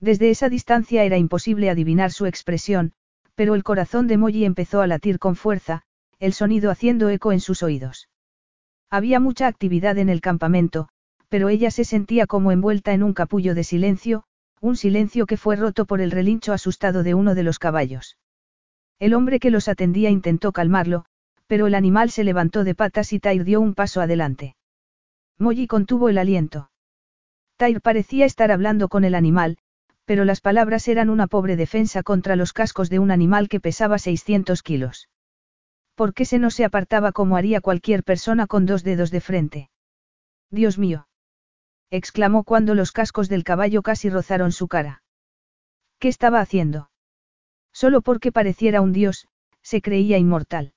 Desde 0.00 0.30
esa 0.30 0.48
distancia 0.48 1.04
era 1.04 1.16
imposible 1.16 1.70
adivinar 1.70 2.10
su 2.10 2.26
expresión, 2.26 2.92
pero 3.36 3.54
el 3.54 3.62
corazón 3.62 4.08
de 4.08 4.16
Molly 4.16 4.44
empezó 4.44 4.80
a 4.80 4.88
latir 4.88 5.20
con 5.20 5.36
fuerza, 5.36 5.82
el 6.18 6.32
sonido 6.32 6.72
haciendo 6.72 7.08
eco 7.08 7.30
en 7.30 7.40
sus 7.40 7.62
oídos. 7.62 8.08
Había 8.90 9.20
mucha 9.20 9.46
actividad 9.46 9.96
en 9.98 10.08
el 10.08 10.20
campamento, 10.20 10.88
pero 11.30 11.48
ella 11.48 11.70
se 11.70 11.84
sentía 11.84 12.26
como 12.26 12.52
envuelta 12.52 12.92
en 12.92 13.02
un 13.04 13.14
capullo 13.14 13.54
de 13.54 13.64
silencio, 13.64 14.24
un 14.60 14.76
silencio 14.76 15.24
que 15.26 15.36
fue 15.36 15.56
roto 15.56 15.86
por 15.86 16.00
el 16.00 16.10
relincho 16.10 16.52
asustado 16.52 17.02
de 17.02 17.14
uno 17.14 17.34
de 17.34 17.44
los 17.44 17.58
caballos. 17.58 18.18
El 18.98 19.14
hombre 19.14 19.38
que 19.38 19.50
los 19.50 19.68
atendía 19.68 20.10
intentó 20.10 20.52
calmarlo, 20.52 21.06
pero 21.46 21.68
el 21.68 21.74
animal 21.74 22.10
se 22.10 22.24
levantó 22.24 22.64
de 22.64 22.74
patas 22.74 23.12
y 23.12 23.20
Tyr 23.20 23.44
dio 23.44 23.60
un 23.60 23.74
paso 23.74 24.00
adelante. 24.00 24.56
Molly 25.38 25.66
contuvo 25.68 26.08
el 26.08 26.18
aliento. 26.18 26.70
Tyr 27.56 27.80
parecía 27.80 28.26
estar 28.26 28.50
hablando 28.50 28.88
con 28.88 29.04
el 29.04 29.14
animal, 29.14 29.56
pero 30.04 30.24
las 30.24 30.40
palabras 30.40 30.88
eran 30.88 31.10
una 31.10 31.28
pobre 31.28 31.54
defensa 31.54 32.02
contra 32.02 32.34
los 32.34 32.52
cascos 32.52 32.90
de 32.90 32.98
un 32.98 33.12
animal 33.12 33.48
que 33.48 33.60
pesaba 33.60 33.98
600 33.98 34.62
kilos. 34.62 35.08
¿Por 35.94 36.12
qué 36.12 36.24
se 36.24 36.40
no 36.40 36.50
se 36.50 36.64
apartaba 36.64 37.12
como 37.12 37.36
haría 37.36 37.60
cualquier 37.60 38.02
persona 38.02 38.48
con 38.48 38.66
dos 38.66 38.82
dedos 38.82 39.12
de 39.12 39.20
frente? 39.20 39.70
Dios 40.50 40.76
mío. 40.76 41.06
Exclamó 41.90 42.44
cuando 42.44 42.74
los 42.74 42.92
cascos 42.92 43.28
del 43.28 43.44
caballo 43.44 43.82
casi 43.82 44.10
rozaron 44.10 44.52
su 44.52 44.68
cara. 44.68 45.02
¿Qué 45.98 46.08
estaba 46.08 46.40
haciendo? 46.40 46.90
Solo 47.72 48.00
porque 48.00 48.32
pareciera 48.32 48.80
un 48.80 48.92
dios, 48.92 49.28
se 49.62 49.82
creía 49.82 50.18
inmortal. 50.18 50.72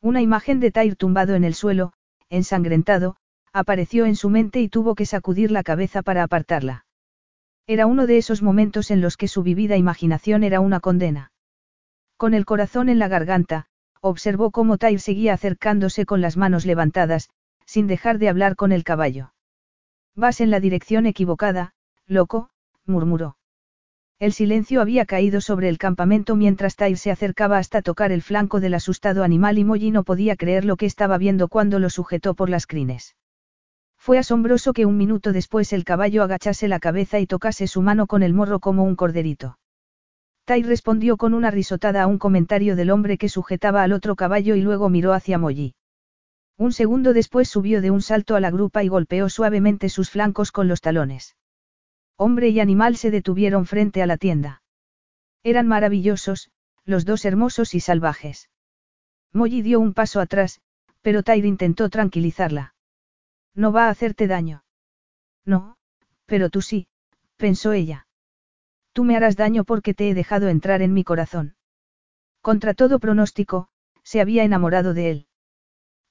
Una 0.00 0.20
imagen 0.20 0.60
de 0.60 0.70
Tyr 0.70 0.96
tumbado 0.96 1.34
en 1.34 1.44
el 1.44 1.54
suelo, 1.54 1.92
ensangrentado, 2.28 3.16
apareció 3.52 4.06
en 4.06 4.16
su 4.16 4.30
mente 4.30 4.60
y 4.60 4.68
tuvo 4.68 4.94
que 4.94 5.06
sacudir 5.06 5.50
la 5.50 5.62
cabeza 5.62 6.02
para 6.02 6.22
apartarla. 6.22 6.84
Era 7.66 7.86
uno 7.86 8.06
de 8.06 8.18
esos 8.18 8.42
momentos 8.42 8.90
en 8.90 9.00
los 9.00 9.16
que 9.16 9.28
su 9.28 9.42
vivida 9.42 9.76
imaginación 9.76 10.44
era 10.44 10.60
una 10.60 10.80
condena. 10.80 11.32
Con 12.16 12.34
el 12.34 12.44
corazón 12.44 12.88
en 12.88 12.98
la 12.98 13.08
garganta, 13.08 13.66
observó 14.00 14.50
cómo 14.50 14.76
Tyr 14.76 15.00
seguía 15.00 15.32
acercándose 15.32 16.04
con 16.04 16.20
las 16.20 16.36
manos 16.36 16.66
levantadas, 16.66 17.30
sin 17.64 17.86
dejar 17.86 18.18
de 18.18 18.28
hablar 18.28 18.56
con 18.56 18.72
el 18.72 18.84
caballo. 18.84 19.33
Vas 20.16 20.40
en 20.40 20.50
la 20.50 20.60
dirección 20.60 21.06
equivocada, 21.06 21.72
loco, 22.06 22.50
murmuró. 22.86 23.36
El 24.20 24.32
silencio 24.32 24.80
había 24.80 25.06
caído 25.06 25.40
sobre 25.40 25.68
el 25.68 25.76
campamento 25.76 26.36
mientras 26.36 26.76
Tyr 26.76 26.96
se 26.96 27.10
acercaba 27.10 27.58
hasta 27.58 27.82
tocar 27.82 28.12
el 28.12 28.22
flanco 28.22 28.60
del 28.60 28.74
asustado 28.74 29.24
animal 29.24 29.58
y 29.58 29.64
Molly 29.64 29.90
no 29.90 30.04
podía 30.04 30.36
creer 30.36 30.64
lo 30.64 30.76
que 30.76 30.86
estaba 30.86 31.18
viendo 31.18 31.48
cuando 31.48 31.80
lo 31.80 31.90
sujetó 31.90 32.34
por 32.34 32.48
las 32.48 32.66
crines. 32.66 33.16
Fue 33.98 34.18
asombroso 34.18 34.72
que 34.72 34.86
un 34.86 34.96
minuto 34.96 35.32
después 35.32 35.72
el 35.72 35.84
caballo 35.84 36.22
agachase 36.22 36.68
la 36.68 36.78
cabeza 36.78 37.18
y 37.18 37.26
tocase 37.26 37.66
su 37.66 37.82
mano 37.82 38.06
con 38.06 38.22
el 38.22 38.34
morro 38.34 38.60
como 38.60 38.84
un 38.84 38.96
corderito. 38.96 39.58
Tai 40.44 40.62
respondió 40.62 41.16
con 41.16 41.34
una 41.34 41.50
risotada 41.50 42.02
a 42.02 42.06
un 42.06 42.18
comentario 42.18 42.76
del 42.76 42.90
hombre 42.90 43.18
que 43.18 43.28
sujetaba 43.28 43.82
al 43.82 43.92
otro 43.92 44.14
caballo 44.14 44.54
y 44.54 44.60
luego 44.60 44.90
miró 44.90 45.12
hacia 45.12 45.38
Molly. 45.38 45.74
Un 46.56 46.72
segundo 46.72 47.12
después 47.12 47.48
subió 47.48 47.80
de 47.80 47.90
un 47.90 48.00
salto 48.00 48.36
a 48.36 48.40
la 48.40 48.50
grupa 48.50 48.84
y 48.84 48.88
golpeó 48.88 49.28
suavemente 49.28 49.88
sus 49.88 50.10
flancos 50.10 50.52
con 50.52 50.68
los 50.68 50.80
talones. 50.80 51.36
Hombre 52.16 52.48
y 52.50 52.60
animal 52.60 52.96
se 52.96 53.10
detuvieron 53.10 53.66
frente 53.66 54.02
a 54.02 54.06
la 54.06 54.16
tienda. 54.16 54.62
Eran 55.42 55.66
maravillosos, 55.66 56.50
los 56.84 57.04
dos 57.04 57.24
hermosos 57.24 57.74
y 57.74 57.80
salvajes. 57.80 58.50
Molly 59.32 59.62
dio 59.62 59.80
un 59.80 59.94
paso 59.94 60.20
atrás, 60.20 60.60
pero 61.02 61.22
Tyre 61.24 61.48
intentó 61.48 61.88
tranquilizarla. 61.90 62.74
No 63.54 63.72
va 63.72 63.86
a 63.86 63.90
hacerte 63.90 64.26
daño. 64.28 64.64
No, 65.44 65.76
pero 66.26 66.50
tú 66.50 66.62
sí, 66.62 66.86
pensó 67.36 67.72
ella. 67.72 68.06
Tú 68.92 69.02
me 69.02 69.16
harás 69.16 69.36
daño 69.36 69.64
porque 69.64 69.92
te 69.92 70.08
he 70.08 70.14
dejado 70.14 70.48
entrar 70.48 70.82
en 70.82 70.94
mi 70.94 71.02
corazón. 71.02 71.56
Contra 72.40 72.74
todo 72.74 73.00
pronóstico, 73.00 73.68
se 74.04 74.20
había 74.20 74.44
enamorado 74.44 74.94
de 74.94 75.10
él. 75.10 75.26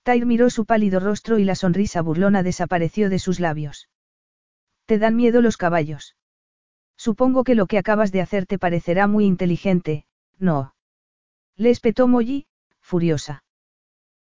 Tyre 0.03 0.25
miró 0.25 0.49
su 0.49 0.65
pálido 0.65 0.99
rostro 0.99 1.39
y 1.39 1.45
la 1.45 1.55
sonrisa 1.55 2.01
burlona 2.01 2.43
desapareció 2.43 3.09
de 3.09 3.19
sus 3.19 3.39
labios. 3.39 3.89
¿Te 4.85 4.99
dan 4.99 5.15
miedo 5.15 5.41
los 5.41 5.55
caballos? 5.55 6.15
Supongo 6.97 7.43
que 7.43 7.55
lo 7.55 7.67
que 7.67 7.77
acabas 7.77 8.11
de 8.11 8.21
hacer 8.21 8.45
te 8.45 8.59
parecerá 8.59 9.07
muy 9.07 9.25
inteligente, 9.25 10.05
¿no? 10.37 10.75
Le 11.55 11.69
espetó 11.69 12.07
Molly, 12.07 12.47
furiosa. 12.81 13.43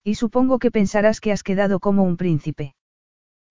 Y 0.04 0.14
supongo 0.14 0.59
que 0.59 0.70
pensarás 0.70 1.20
que 1.20 1.32
has 1.32 1.42
quedado 1.42 1.80
como 1.80 2.04
un 2.04 2.16
príncipe. 2.16 2.74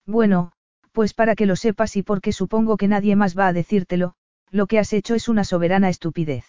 Bueno, 0.06 0.52
pues 0.92 1.14
para 1.14 1.34
que 1.34 1.46
lo 1.46 1.56
sepas 1.56 1.96
y 1.96 2.02
porque 2.02 2.32
supongo 2.32 2.76
que 2.76 2.88
nadie 2.88 3.14
más 3.14 3.38
va 3.38 3.48
a 3.48 3.52
decírtelo, 3.52 4.14
lo 4.50 4.66
que 4.66 4.78
has 4.78 4.92
hecho 4.92 5.14
es 5.14 5.28
una 5.28 5.44
soberana 5.44 5.88
estupidez. 5.88 6.44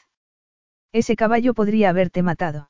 Ese 0.91 1.15
caballo 1.15 1.53
podría 1.53 1.89
haberte 1.89 2.21
matado. 2.21 2.69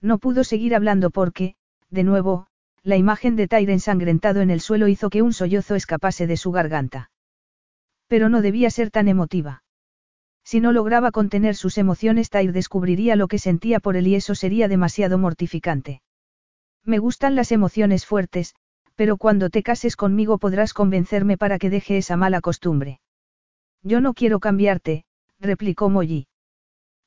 No 0.00 0.18
pudo 0.18 0.44
seguir 0.44 0.74
hablando 0.74 1.10
porque, 1.10 1.56
de 1.92 2.04
nuevo, 2.04 2.46
la 2.82 2.96
imagen 2.96 3.36
de 3.36 3.46
Tyre 3.46 3.72
ensangrentado 3.72 4.40
en 4.40 4.50
el 4.50 4.60
suelo 4.60 4.88
hizo 4.88 5.10
que 5.10 5.22
un 5.22 5.32
sollozo 5.32 5.74
escapase 5.74 6.26
de 6.26 6.36
su 6.36 6.50
garganta. 6.50 7.10
Pero 8.08 8.28
no 8.28 8.42
debía 8.42 8.70
ser 8.70 8.90
tan 8.90 9.08
emotiva. 9.08 9.62
Si 10.42 10.58
no 10.60 10.72
lograba 10.72 11.12
contener 11.12 11.54
sus 11.54 11.78
emociones, 11.78 12.30
Tyre 12.30 12.52
descubriría 12.52 13.14
lo 13.14 13.28
que 13.28 13.38
sentía 13.38 13.78
por 13.78 13.96
él 13.96 14.08
y 14.08 14.14
eso 14.16 14.34
sería 14.34 14.68
demasiado 14.68 15.18
mortificante. 15.18 16.02
Me 16.84 16.98
gustan 16.98 17.36
las 17.36 17.52
emociones 17.52 18.06
fuertes, 18.06 18.54
pero 18.96 19.16
cuando 19.18 19.50
te 19.50 19.62
cases 19.62 19.94
conmigo 19.94 20.38
podrás 20.38 20.72
convencerme 20.72 21.36
para 21.36 21.58
que 21.58 21.70
deje 21.70 21.98
esa 21.98 22.16
mala 22.16 22.40
costumbre. 22.40 23.00
Yo 23.82 24.00
no 24.00 24.14
quiero 24.14 24.40
cambiarte, 24.40 25.04
replicó 25.38 25.90
Molly. 25.90 26.26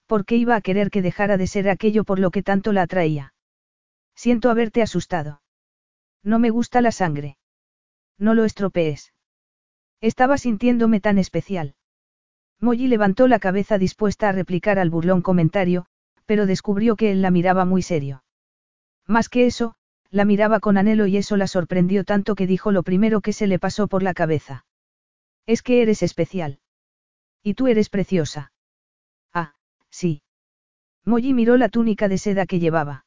¿Por 0.05 0.25
qué 0.25 0.38
iba 0.38 0.55
a 0.55 0.61
querer 0.61 0.91
que 0.91 1.01
dejara 1.01 1.38
de 1.38 1.47
ser 1.47 1.69
aquello 1.69 2.03
por 2.03 2.19
lo 2.19 2.31
que 2.31 2.43
tanto 2.43 2.72
la 2.72 2.83
atraía? 2.83 3.34
Siento 4.15 4.49
haberte 4.49 4.81
asustado. 4.81 5.41
No 6.23 6.39
me 6.39 6.49
gusta 6.49 6.81
la 6.81 6.91
sangre. 6.91 7.37
No 8.17 8.33
lo 8.33 8.45
estropees. 8.45 9.13
Estaba 10.01 10.37
sintiéndome 10.37 10.99
tan 10.99 11.17
especial. 11.17 11.75
Molly 12.59 12.87
levantó 12.87 13.27
la 13.27 13.39
cabeza 13.39 13.77
dispuesta 13.77 14.29
a 14.29 14.31
replicar 14.31 14.79
al 14.79 14.89
burlón 14.89 15.21
comentario, 15.21 15.85
pero 16.25 16.45
descubrió 16.45 16.95
que 16.95 17.11
él 17.11 17.21
la 17.21 17.31
miraba 17.31 17.65
muy 17.65 17.81
serio. 17.81 18.23
Más 19.05 19.29
que 19.29 19.45
eso, 19.45 19.75
la 20.09 20.25
miraba 20.25 20.59
con 20.59 20.77
anhelo 20.77 21.05
y 21.07 21.17
eso 21.17 21.37
la 21.37 21.47
sorprendió 21.47 22.03
tanto 22.03 22.35
que 22.35 22.47
dijo 22.47 22.71
lo 22.71 22.83
primero 22.83 23.21
que 23.21 23.33
se 23.33 23.47
le 23.47 23.59
pasó 23.59 23.87
por 23.87 24.01
la 24.01 24.13
cabeza. 24.13 24.65
Es 25.45 25.61
que 25.61 25.81
eres 25.81 26.01
especial. 26.01 26.59
Y 27.43 27.53
tú 27.53 27.67
eres 27.67 27.89
preciosa. 27.89 28.51
Ah, 29.33 29.53
sí. 29.89 30.23
Molly 31.03 31.33
miró 31.33 31.57
la 31.57 31.69
túnica 31.69 32.07
de 32.07 32.17
seda 32.17 32.45
que 32.47 32.59
llevaba. 32.59 33.05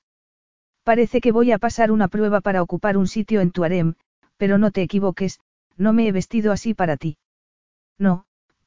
Parece 0.89 1.21
que 1.21 1.33
voy 1.33 1.53
a 1.53 1.59
pasar 1.59 1.93
una 1.93 2.09
prueba 2.09 2.41
para 2.41 2.63
ocupar 2.63 2.97
un 2.97 3.09
sitio 3.09 3.43
en 3.43 3.51
tu 3.51 3.63
harem, 3.63 3.97
pero 4.39 4.57
no 4.57 4.71
te 4.71 4.81
equivoques, 4.81 5.39
no 5.77 5.93
me 5.93 6.09
he 6.09 6.13
vestido 6.13 6.51
así 6.51 6.73
para 6.73 6.97
ti. 6.97 7.19
No, 7.99 8.25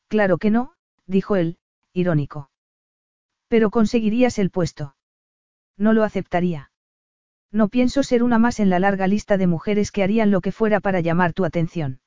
claro 0.07 0.37
que 0.37 0.51
no, 0.51 0.75
dijo 1.07 1.35
él, 1.35 1.57
irónico. 1.93 2.51
Pero 3.47 3.71
conseguirías 3.71 4.37
el 4.37 4.51
puesto. 4.51 4.95
No 5.77 5.93
lo 5.93 6.03
aceptaría. 6.03 6.71
No 7.51 7.69
pienso 7.69 8.03
ser 8.03 8.21
una 8.21 8.37
más 8.37 8.59
en 8.59 8.69
la 8.69 8.77
larga 8.77 9.07
lista 9.07 9.37
de 9.37 9.47
mujeres 9.47 9.91
que 9.91 10.03
harían 10.03 10.29
lo 10.29 10.41
que 10.41 10.51
fuera 10.51 10.79
para 10.79 10.99
llamar 10.99 11.33
tu 11.33 11.43
atención. 11.43 12.01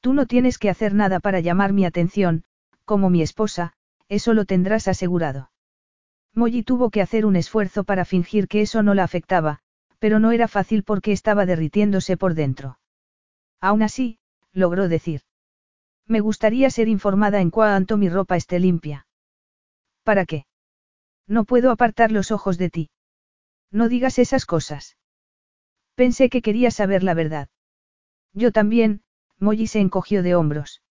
Tú 0.00 0.14
no 0.14 0.26
tienes 0.26 0.58
que 0.58 0.70
hacer 0.70 0.94
nada 0.94 1.18
para 1.18 1.40
llamar 1.40 1.72
mi 1.72 1.84
atención, 1.84 2.44
como 2.84 3.10
mi 3.10 3.20
esposa, 3.20 3.72
eso 4.08 4.32
lo 4.32 4.44
tendrás 4.44 4.86
asegurado. 4.86 5.50
Molly 6.34 6.62
tuvo 6.62 6.90
que 6.90 7.00
hacer 7.00 7.26
un 7.26 7.36
esfuerzo 7.36 7.84
para 7.84 8.04
fingir 8.04 8.48
que 8.48 8.60
eso 8.60 8.82
no 8.82 8.94
la 8.94 9.04
afectaba, 9.04 9.60
pero 9.98 10.18
no 10.18 10.32
era 10.32 10.48
fácil 10.48 10.82
porque 10.82 11.12
estaba 11.12 11.46
derritiéndose 11.46 12.16
por 12.16 12.34
dentro. 12.34 12.78
Aún 13.60 13.82
así, 13.82 14.18
logró 14.52 14.88
decir. 14.88 15.22
Me 16.06 16.20
gustaría 16.20 16.68
ser 16.70 16.88
informada 16.88 17.40
en 17.40 17.50
cuanto 17.50 17.96
mi 17.96 18.08
ropa 18.08 18.36
esté 18.36 18.58
limpia. 18.58 19.06
¿Para 20.02 20.26
qué? 20.26 20.46
No 21.26 21.44
puedo 21.44 21.70
apartar 21.70 22.12
los 22.12 22.30
ojos 22.30 22.58
de 22.58 22.68
ti. 22.68 22.90
No 23.70 23.88
digas 23.88 24.18
esas 24.18 24.44
cosas. 24.44 24.98
Pensé 25.94 26.28
que 26.28 26.42
quería 26.42 26.70
saber 26.70 27.02
la 27.02 27.14
verdad. 27.14 27.48
Yo 28.34 28.52
también, 28.52 29.02
Molly 29.38 29.66
se 29.66 29.80
encogió 29.80 30.22
de 30.22 30.34
hombros. 30.34 30.82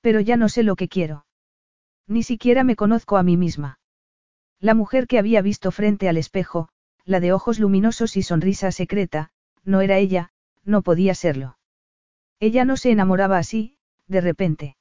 Pero 0.00 0.20
ya 0.20 0.36
no 0.36 0.48
sé 0.48 0.62
lo 0.62 0.74
que 0.74 0.88
quiero. 0.88 1.26
Ni 2.08 2.22
siquiera 2.22 2.64
me 2.64 2.76
conozco 2.76 3.16
a 3.16 3.22
mí 3.22 3.36
misma. 3.36 3.78
La 4.60 4.74
mujer 4.74 5.06
que 5.06 5.18
había 5.18 5.42
visto 5.42 5.70
frente 5.70 6.08
al 6.08 6.16
espejo, 6.16 6.68
la 7.04 7.20
de 7.20 7.32
ojos 7.32 7.58
luminosos 7.58 8.16
y 8.16 8.22
sonrisa 8.22 8.72
secreta, 8.72 9.30
no 9.64 9.80
era 9.80 9.98
ella, 9.98 10.30
no 10.64 10.82
podía 10.82 11.14
serlo. 11.14 11.58
Ella 12.40 12.64
no 12.64 12.76
se 12.76 12.90
enamoraba 12.90 13.38
así, 13.38 13.76
de 14.06 14.20
repente. 14.20 14.76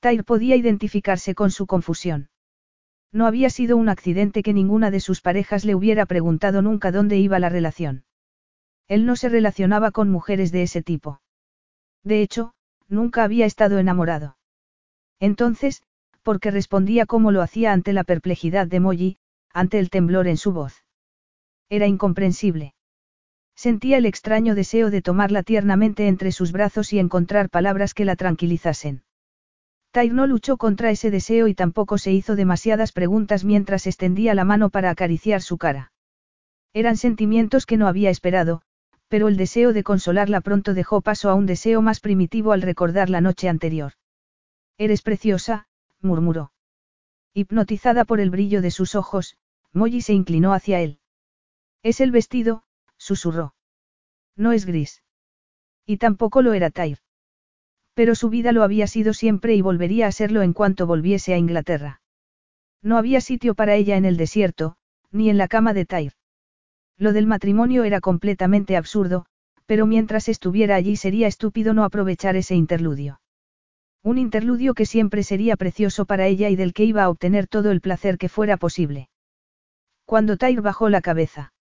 Tyr 0.00 0.24
podía 0.24 0.56
identificarse 0.56 1.34
con 1.34 1.50
su 1.50 1.66
confusión. 1.66 2.28
No 3.12 3.26
había 3.26 3.48
sido 3.48 3.76
un 3.76 3.88
accidente 3.88 4.42
que 4.42 4.52
ninguna 4.52 4.90
de 4.90 5.00
sus 5.00 5.20
parejas 5.20 5.64
le 5.64 5.74
hubiera 5.74 6.04
preguntado 6.06 6.62
nunca 6.62 6.90
dónde 6.90 7.16
iba 7.16 7.38
la 7.38 7.48
relación. 7.48 8.04
Él 8.88 9.06
no 9.06 9.16
se 9.16 9.28
relacionaba 9.28 9.92
con 9.92 10.10
mujeres 10.10 10.52
de 10.52 10.62
ese 10.62 10.82
tipo. 10.82 11.20
De 12.02 12.22
hecho, 12.22 12.54
nunca 12.88 13.24
había 13.24 13.46
estado 13.46 13.78
enamorado. 13.78 14.36
Entonces, 15.20 15.82
porque 16.24 16.50
respondía 16.50 17.06
como 17.06 17.30
lo 17.30 17.42
hacía 17.42 17.72
ante 17.72 17.92
la 17.92 18.02
perplejidad 18.02 18.66
de 18.66 18.80
Molly, 18.80 19.18
ante 19.52 19.78
el 19.78 19.90
temblor 19.90 20.26
en 20.26 20.36
su 20.36 20.52
voz. 20.52 20.84
Era 21.68 21.86
incomprensible. 21.86 22.74
Sentía 23.54 23.98
el 23.98 24.06
extraño 24.06 24.56
deseo 24.56 24.90
de 24.90 25.02
tomarla 25.02 25.44
tiernamente 25.44 26.08
entre 26.08 26.32
sus 26.32 26.50
brazos 26.50 26.92
y 26.92 26.98
encontrar 26.98 27.50
palabras 27.50 27.94
que 27.94 28.04
la 28.04 28.16
tranquilizasen. 28.16 29.04
Tyr 29.92 30.12
no 30.12 30.26
luchó 30.26 30.56
contra 30.56 30.90
ese 30.90 31.12
deseo 31.12 31.46
y 31.46 31.54
tampoco 31.54 31.98
se 31.98 32.10
hizo 32.10 32.34
demasiadas 32.34 32.90
preguntas 32.90 33.44
mientras 33.44 33.86
extendía 33.86 34.34
la 34.34 34.44
mano 34.44 34.70
para 34.70 34.90
acariciar 34.90 35.40
su 35.40 35.56
cara. 35.56 35.92
Eran 36.72 36.96
sentimientos 36.96 37.64
que 37.64 37.76
no 37.76 37.86
había 37.86 38.10
esperado, 38.10 38.62
pero 39.06 39.28
el 39.28 39.36
deseo 39.36 39.72
de 39.72 39.84
consolarla 39.84 40.40
pronto 40.40 40.74
dejó 40.74 41.00
paso 41.00 41.30
a 41.30 41.34
un 41.34 41.46
deseo 41.46 41.80
más 41.80 42.00
primitivo 42.00 42.50
al 42.50 42.62
recordar 42.62 43.08
la 43.10 43.20
noche 43.20 43.48
anterior. 43.48 43.92
Eres 44.76 45.02
preciosa, 45.02 45.66
murmuró. 46.04 46.52
Hipnotizada 47.32 48.04
por 48.04 48.20
el 48.20 48.30
brillo 48.30 48.62
de 48.62 48.70
sus 48.70 48.94
ojos, 48.94 49.36
Molly 49.72 50.02
se 50.02 50.12
inclinó 50.12 50.52
hacia 50.52 50.80
él. 50.80 51.00
Es 51.82 52.00
el 52.00 52.12
vestido, 52.12 52.62
susurró. 52.96 53.54
No 54.36 54.52
es 54.52 54.66
gris. 54.66 55.02
Y 55.84 55.96
tampoco 55.96 56.42
lo 56.42 56.52
era 56.52 56.70
Tyr. 56.70 56.98
Pero 57.94 58.14
su 58.14 58.28
vida 58.28 58.52
lo 58.52 58.62
había 58.62 58.86
sido 58.86 59.12
siempre 59.12 59.54
y 59.54 59.62
volvería 59.62 60.06
a 60.06 60.12
serlo 60.12 60.42
en 60.42 60.52
cuanto 60.52 60.86
volviese 60.86 61.34
a 61.34 61.38
Inglaterra. 61.38 62.00
No 62.82 62.98
había 62.98 63.20
sitio 63.20 63.54
para 63.54 63.74
ella 63.74 63.96
en 63.96 64.04
el 64.04 64.16
desierto, 64.16 64.76
ni 65.10 65.30
en 65.30 65.38
la 65.38 65.48
cama 65.48 65.74
de 65.74 65.86
Tyr. 65.86 66.12
Lo 66.96 67.12
del 67.12 67.26
matrimonio 67.26 67.84
era 67.84 68.00
completamente 68.00 68.76
absurdo, 68.76 69.26
pero 69.66 69.86
mientras 69.86 70.28
estuviera 70.28 70.76
allí 70.76 70.96
sería 70.96 71.26
estúpido 71.26 71.74
no 71.74 71.84
aprovechar 71.84 72.36
ese 72.36 72.54
interludio. 72.54 73.20
Un 74.04 74.18
interludio 74.18 74.74
que 74.74 74.84
siempre 74.84 75.22
sería 75.22 75.56
precioso 75.56 76.04
para 76.04 76.26
ella 76.26 76.50
y 76.50 76.56
del 76.56 76.74
que 76.74 76.84
iba 76.84 77.04
a 77.04 77.08
obtener 77.08 77.46
todo 77.46 77.70
el 77.70 77.80
placer 77.80 78.18
que 78.18 78.28
fuera 78.28 78.58
posible. 78.58 79.08
Cuando 80.04 80.36
Tyr 80.36 80.60
bajó 80.60 80.90
la 80.90 81.00
cabeza. 81.00 81.54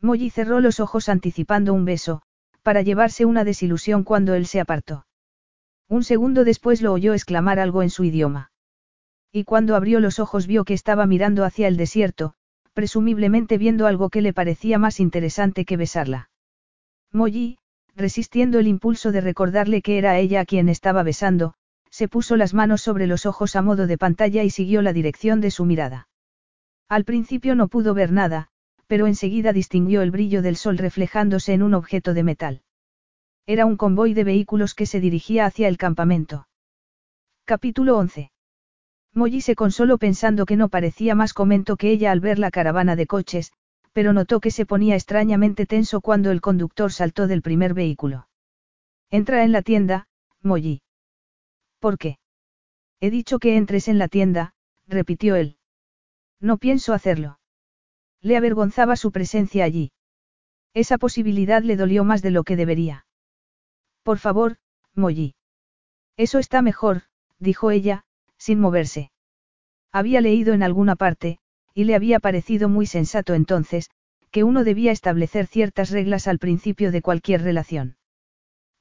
Molly 0.00 0.30
cerró 0.30 0.58
los 0.60 0.80
ojos 0.80 1.08
anticipando 1.08 1.72
un 1.72 1.84
beso, 1.84 2.22
para 2.62 2.82
llevarse 2.82 3.24
una 3.24 3.44
desilusión 3.44 4.02
cuando 4.02 4.34
él 4.34 4.46
se 4.46 4.58
apartó. 4.58 5.06
Un 5.88 6.02
segundo 6.02 6.42
después 6.42 6.82
lo 6.82 6.92
oyó 6.92 7.14
exclamar 7.14 7.60
algo 7.60 7.84
en 7.84 7.90
su 7.90 8.02
idioma. 8.02 8.50
Y 9.30 9.44
cuando 9.44 9.76
abrió 9.76 10.00
los 10.00 10.18
ojos 10.18 10.48
vio 10.48 10.64
que 10.64 10.74
estaba 10.74 11.06
mirando 11.06 11.44
hacia 11.44 11.68
el 11.68 11.76
desierto, 11.76 12.34
presumiblemente 12.72 13.58
viendo 13.58 13.86
algo 13.86 14.10
que 14.10 14.22
le 14.22 14.32
parecía 14.32 14.80
más 14.80 14.98
interesante 14.98 15.64
que 15.64 15.76
besarla. 15.76 16.30
Molly, 17.12 17.58
resistiendo 17.94 18.58
el 18.58 18.66
impulso 18.66 19.12
de 19.12 19.20
recordarle 19.20 19.82
que 19.82 19.98
era 19.98 20.18
ella 20.18 20.40
a 20.40 20.44
quien 20.44 20.68
estaba 20.68 21.04
besando, 21.04 21.54
se 21.90 22.08
puso 22.08 22.36
las 22.36 22.54
manos 22.54 22.80
sobre 22.80 23.06
los 23.06 23.26
ojos 23.26 23.56
a 23.56 23.62
modo 23.62 23.86
de 23.86 23.98
pantalla 23.98 24.42
y 24.42 24.50
siguió 24.50 24.82
la 24.82 24.92
dirección 24.92 25.40
de 25.40 25.50
su 25.50 25.64
mirada. 25.64 26.08
Al 26.88 27.04
principio 27.04 27.54
no 27.54 27.68
pudo 27.68 27.94
ver 27.94 28.12
nada, 28.12 28.48
pero 28.86 29.06
enseguida 29.06 29.52
distinguió 29.52 30.02
el 30.02 30.10
brillo 30.10 30.42
del 30.42 30.56
sol 30.56 30.78
reflejándose 30.78 31.52
en 31.52 31.62
un 31.62 31.74
objeto 31.74 32.14
de 32.14 32.22
metal. 32.22 32.62
Era 33.46 33.66
un 33.66 33.76
convoy 33.76 34.14
de 34.14 34.24
vehículos 34.24 34.74
que 34.74 34.86
se 34.86 35.00
dirigía 35.00 35.46
hacia 35.46 35.68
el 35.68 35.76
campamento. 35.76 36.48
Capítulo 37.44 37.98
11. 37.98 38.30
Molly 39.12 39.40
se 39.40 39.56
consoló 39.56 39.98
pensando 39.98 40.46
que 40.46 40.56
no 40.56 40.68
parecía 40.68 41.14
más 41.14 41.34
comento 41.34 41.76
que 41.76 41.90
ella 41.90 42.12
al 42.12 42.20
ver 42.20 42.38
la 42.38 42.50
caravana 42.50 42.96
de 42.96 43.06
coches, 43.06 43.52
pero 43.92 44.12
notó 44.12 44.40
que 44.40 44.50
se 44.50 44.66
ponía 44.66 44.94
extrañamente 44.94 45.66
tenso 45.66 46.00
cuando 46.00 46.30
el 46.30 46.40
conductor 46.40 46.92
saltó 46.92 47.26
del 47.26 47.42
primer 47.42 47.74
vehículo. 47.74 48.28
Entra 49.10 49.42
en 49.42 49.52
la 49.52 49.62
tienda, 49.62 50.06
Molly. 50.42 50.82
¿Por 51.80 51.98
qué? 51.98 52.18
He 53.00 53.10
dicho 53.10 53.38
que 53.38 53.56
entres 53.56 53.88
en 53.88 53.98
la 53.98 54.08
tienda, 54.08 54.54
repitió 54.86 55.34
él. 55.34 55.56
No 56.38 56.58
pienso 56.58 56.92
hacerlo. 56.92 57.40
Le 58.20 58.36
avergonzaba 58.36 58.96
su 58.96 59.10
presencia 59.10 59.64
allí. 59.64 59.92
Esa 60.74 60.98
posibilidad 60.98 61.62
le 61.62 61.76
dolió 61.76 62.04
más 62.04 62.22
de 62.22 62.30
lo 62.30 62.44
que 62.44 62.56
debería. 62.56 63.06
Por 64.02 64.18
favor, 64.18 64.58
Molly. 64.94 65.34
Eso 66.16 66.38
está 66.38 66.62
mejor, 66.62 67.02
dijo 67.38 67.70
ella, 67.70 68.04
sin 68.36 68.60
moverse. 68.60 69.10
Había 69.90 70.20
leído 70.20 70.52
en 70.52 70.62
alguna 70.62 70.96
parte, 70.96 71.38
y 71.74 71.84
le 71.84 71.94
había 71.94 72.20
parecido 72.20 72.68
muy 72.68 72.86
sensato 72.86 73.34
entonces, 73.34 73.90
que 74.30 74.44
uno 74.44 74.64
debía 74.64 74.92
establecer 74.92 75.46
ciertas 75.46 75.90
reglas 75.90 76.28
al 76.28 76.38
principio 76.38 76.92
de 76.92 77.02
cualquier 77.02 77.42
relación. 77.42 77.96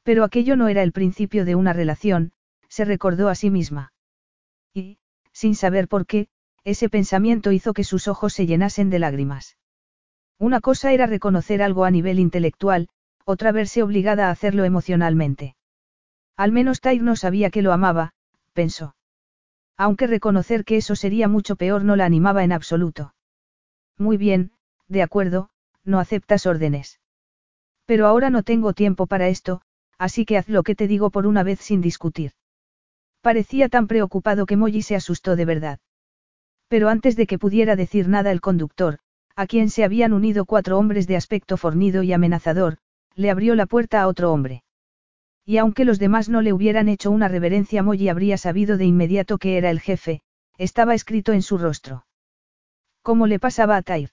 Pero 0.04 0.24
aquello 0.24 0.56
no 0.56 0.68
era 0.68 0.84
el 0.84 0.92
principio 0.92 1.46
de 1.46 1.56
una 1.56 1.74
relación, 1.74 2.34
se 2.70 2.86
recordó 2.86 3.28
a 3.30 3.36
sí 3.36 3.50
misma. 3.50 3.92
Y, 4.74 5.00
sin 5.32 5.56
saber 5.56 5.88
por 5.88 6.06
qué, 6.06 6.30
ese 6.64 6.90
pensamiento 6.90 7.52
hizo 7.52 7.74
que 7.74 7.84
sus 7.84 8.08
ojos 8.08 8.34
se 8.34 8.46
llenasen 8.46 8.90
de 8.90 9.00
lágrimas. 9.00 9.58
Una 10.38 10.62
cosa 10.62 10.94
era 10.94 11.06
reconocer 11.06 11.62
algo 11.62 11.84
a 11.84 11.92
nivel 11.92 12.20
intelectual, 12.20 12.88
otra 13.26 13.52
verse 13.52 13.84
obligada 13.84 14.28
a 14.28 14.32
hacerlo 14.32 14.64
emocionalmente. 14.64 15.56
Al 16.38 16.52
menos 16.52 16.80
Tyre 16.80 17.04
no 17.04 17.16
sabía 17.16 17.50
que 17.50 17.62
lo 17.62 17.74
amaba, 17.74 18.14
pensó. 18.54 18.96
Aunque 19.78 20.08
reconocer 20.08 20.66
que 20.66 20.78
eso 20.78 20.96
sería 20.96 21.28
mucho 21.28 21.56
peor 21.56 21.84
no 21.84 21.96
la 21.96 22.06
animaba 22.06 22.44
en 22.44 22.52
absoluto. 22.52 23.14
Muy 23.98 24.18
bien, 24.18 24.52
de 24.88 25.02
acuerdo, 25.02 25.50
no 25.84 26.00
aceptas 26.00 26.46
órdenes. 26.46 27.00
Pero 27.86 28.08
ahora 28.08 28.30
no 28.30 28.44
tengo 28.44 28.74
tiempo 28.74 29.08
para 29.08 29.28
esto, 29.28 29.62
así 29.98 30.26
que 30.26 30.38
haz 30.38 30.48
lo 30.48 30.64
que 30.64 30.76
te 30.76 30.88
digo 30.88 31.10
por 31.10 31.28
una 31.28 31.44
vez 31.44 31.60
sin 31.60 31.82
discutir. 31.82 32.32
Parecía 33.22 33.70
tan 33.70 33.88
preocupado 33.88 34.46
que 34.46 34.58
Molly 34.58 34.82
se 34.82 34.96
asustó 34.96 35.36
de 35.36 35.46
verdad. 35.46 35.80
Pero 36.68 36.90
antes 36.90 37.16
de 37.16 37.28
que 37.28 37.40
pudiera 37.40 37.76
decir 37.76 38.08
nada 38.08 38.32
el 38.32 38.42
conductor, 38.42 39.00
a 39.36 39.48
quien 39.48 39.70
se 39.70 39.84
habían 39.84 40.14
unido 40.14 40.46
cuatro 40.46 40.78
hombres 40.78 41.08
de 41.08 41.16
aspecto 41.16 41.58
fornido 41.58 42.04
y 42.04 42.14
amenazador, 42.14 42.78
le 43.16 43.30
abrió 43.30 43.56
la 43.56 43.66
puerta 43.66 44.02
a 44.02 44.08
otro 44.08 44.32
hombre. 44.32 44.64
Y 45.46 45.58
aunque 45.58 45.84
los 45.84 46.00
demás 46.00 46.30
no 46.30 46.42
le 46.42 46.54
hubieran 46.54 46.90
hecho 46.90 47.10
una 47.12 47.28
reverencia, 47.28 47.82
Molly 47.82 48.10
habría 48.10 48.38
sabido 48.38 48.78
de 48.78 48.86
inmediato 48.86 49.38
que 49.38 49.58
era 49.58 49.72
el 49.72 49.80
jefe, 49.80 50.22
estaba 50.58 50.94
escrito 50.94 51.34
en 51.34 51.42
su 51.42 51.58
rostro. 51.58 52.06
¿Cómo 53.02 53.28
le 53.28 53.40
pasaba 53.40 53.76
a 53.78 53.82
Tyre? 53.82 54.12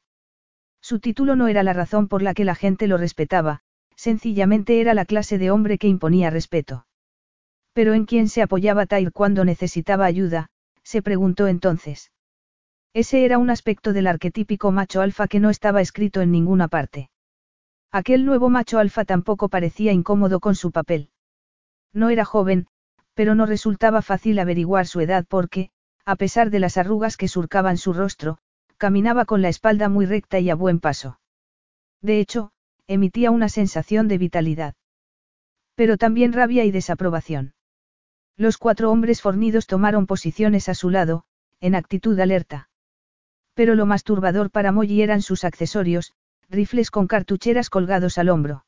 Su 0.81 1.01
título 1.01 1.37
no 1.37 1.49
era 1.49 1.63
la 1.63 1.73
razón 1.73 2.09
por 2.09 2.23
la 2.23 2.33
que 2.33 2.45
la 2.45 2.55
gente 2.55 2.87
lo 2.87 2.97
respetaba, 2.97 3.61
sencillamente 3.97 4.81
era 4.81 4.95
la 4.95 5.05
clase 5.05 5.39
de 5.39 5.51
hombre 5.51 5.79
que 5.79 5.89
imponía 5.89 6.31
respeto. 6.31 6.87
Pero 7.77 7.93
en 7.93 8.07
quién 8.07 8.31
se 8.31 8.41
apoyaba 8.41 8.87
Tyr 8.87 9.13
cuando 9.13 9.45
necesitaba 9.45 10.07
ayuda, 10.07 10.49
se 10.83 11.03
preguntó 11.03 11.47
entonces. 11.47 12.11
Ese 12.95 13.27
era 13.27 13.37
un 13.37 13.51
aspecto 13.51 13.93
del 13.93 14.07
arquetípico 14.07 14.73
macho 14.73 15.03
alfa 15.03 15.29
que 15.29 15.41
no 15.41 15.51
estaba 15.51 15.83
escrito 15.83 16.23
en 16.23 16.31
ninguna 16.31 16.69
parte. 16.69 17.11
Aquel 17.93 18.25
nuevo 18.25 18.49
macho 18.49 18.79
alfa 18.79 19.05
tampoco 19.05 19.51
parecía 19.51 19.93
incómodo 19.93 20.41
con 20.41 20.55
su 20.55 20.73
papel. 20.73 21.11
No 21.93 22.09
era 22.09 22.25
joven, 22.25 22.67
pero 23.13 23.35
no 23.35 23.45
resultaba 23.45 24.01
fácil 24.01 24.39
averiguar 24.39 24.87
su 24.87 25.01
edad 25.01 25.27
porque, 25.29 25.69
a 26.07 26.17
pesar 26.17 26.49
de 26.49 26.61
las 26.61 26.79
arrugas 26.79 27.19
que 27.19 27.29
surcaban 27.29 27.77
su 27.77 27.93
rostro, 27.93 28.39
caminaba 28.79 29.27
con 29.27 29.43
la 29.43 29.51
espalda 29.51 29.91
muy 29.91 30.07
recta 30.07 30.39
y 30.39 30.49
a 30.49 30.55
buen 30.55 30.81
paso. 30.81 31.21
De 32.01 32.21
hecho, 32.21 32.53
emitía 32.87 33.31
una 33.31 33.51
sensación 33.51 34.09
de 34.09 34.17
vitalidad. 34.17 34.75
Pero 35.75 35.99
también 35.99 36.33
rabia 36.33 36.65
y 36.65 36.71
desaprobación. 36.71 37.53
Los 38.37 38.59
cuatro 38.59 38.91
hombres 38.91 39.23
fornidos 39.23 39.67
tomaron 39.67 40.07
posiciones 40.07 40.69
a 40.69 40.75
su 40.75 40.91
lado, 40.91 41.25
en 41.61 41.75
actitud 41.75 42.19
alerta. 42.21 42.69
Pero 43.55 43.75
lo 43.75 43.87
más 43.87 44.05
turbador 44.05 44.51
para 44.51 44.73
Molly 44.73 45.01
eran 45.01 45.23
sus 45.23 45.45
accesorios, 45.45 46.13
rifles 46.51 46.91
con 46.91 47.07
cartucheras 47.07 47.71
colgados 47.71 48.19
al 48.19 48.29
hombro. 48.29 48.67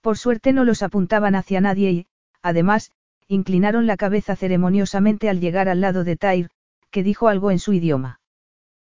Por 0.00 0.16
suerte 0.16 0.52
no 0.52 0.64
los 0.64 0.82
apuntaban 0.82 1.34
hacia 1.34 1.60
nadie 1.60 1.90
y, 1.90 2.06
además, 2.42 2.92
inclinaron 3.26 3.88
la 3.88 3.96
cabeza 3.96 4.36
ceremoniosamente 4.36 5.28
al 5.28 5.40
llegar 5.40 5.68
al 5.68 5.80
lado 5.80 6.04
de 6.04 6.16
Tyr, 6.16 6.50
que 6.90 7.02
dijo 7.02 7.26
algo 7.26 7.50
en 7.50 7.58
su 7.58 7.72
idioma. 7.72 8.20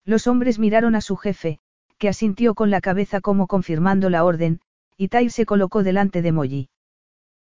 Los 0.04 0.28
hombres 0.28 0.60
miraron 0.60 0.94
a 0.94 1.00
su 1.00 1.16
jefe, 1.16 1.58
que 1.98 2.08
asintió 2.08 2.54
con 2.54 2.70
la 2.70 2.80
cabeza 2.80 3.20
como 3.20 3.48
confirmando 3.48 4.08
la 4.08 4.24
orden, 4.24 4.60
y 4.96 5.08
Tyr 5.08 5.32
se 5.32 5.46
colocó 5.46 5.82
delante 5.82 6.22
de 6.22 6.30
Molly. 6.30 6.68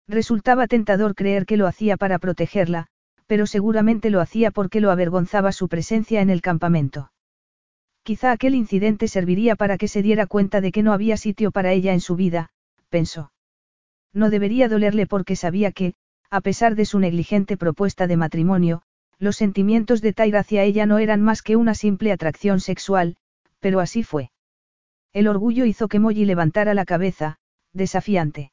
Resultaba 0.07 0.67
tentador 0.67 1.15
creer 1.15 1.45
que 1.45 1.57
lo 1.57 1.67
hacía 1.67 1.97
para 1.97 2.17
protegerla, 2.17 2.87
pero 3.25 3.45
seguramente 3.45 4.09
lo 4.09 4.21
hacía 4.21 4.51
porque 4.51 4.79
lo 4.79 4.89
avergonzaba 4.89 5.51
su 5.51 5.67
presencia 5.67 6.21
en 6.21 6.29
el 6.29 6.41
campamento. 6.41 7.11
Quizá 8.03 8.31
aquel 8.31 8.55
incidente 8.55 9.09
serviría 9.09 9.57
para 9.57 9.77
que 9.77 9.89
se 9.89 10.01
diera 10.01 10.27
cuenta 10.27 10.61
de 10.61 10.71
que 10.71 10.81
no 10.81 10.93
había 10.93 11.17
sitio 11.17 11.51
para 11.51 11.73
ella 11.73 11.91
en 11.91 11.99
su 11.99 12.15
vida, 12.15 12.49
pensó. 12.87 13.33
No 14.13 14.29
debería 14.29 14.69
dolerle 14.69 15.07
porque 15.07 15.35
sabía 15.35 15.73
que, 15.73 15.93
a 16.29 16.39
pesar 16.39 16.75
de 16.75 16.85
su 16.85 16.99
negligente 16.99 17.57
propuesta 17.57 18.07
de 18.07 18.15
matrimonio, 18.15 18.83
los 19.19 19.35
sentimientos 19.35 20.01
de 20.01 20.13
Tyra 20.13 20.39
hacia 20.39 20.63
ella 20.63 20.85
no 20.85 20.99
eran 20.99 21.21
más 21.21 21.41
que 21.41 21.57
una 21.57 21.75
simple 21.75 22.13
atracción 22.13 22.61
sexual, 22.61 23.17
pero 23.59 23.81
así 23.81 24.03
fue. 24.03 24.31
El 25.11 25.27
orgullo 25.27 25.65
hizo 25.65 25.89
que 25.89 25.99
Molly 25.99 26.23
levantara 26.23 26.73
la 26.73 26.85
cabeza, 26.85 27.39
desafiante. 27.73 28.51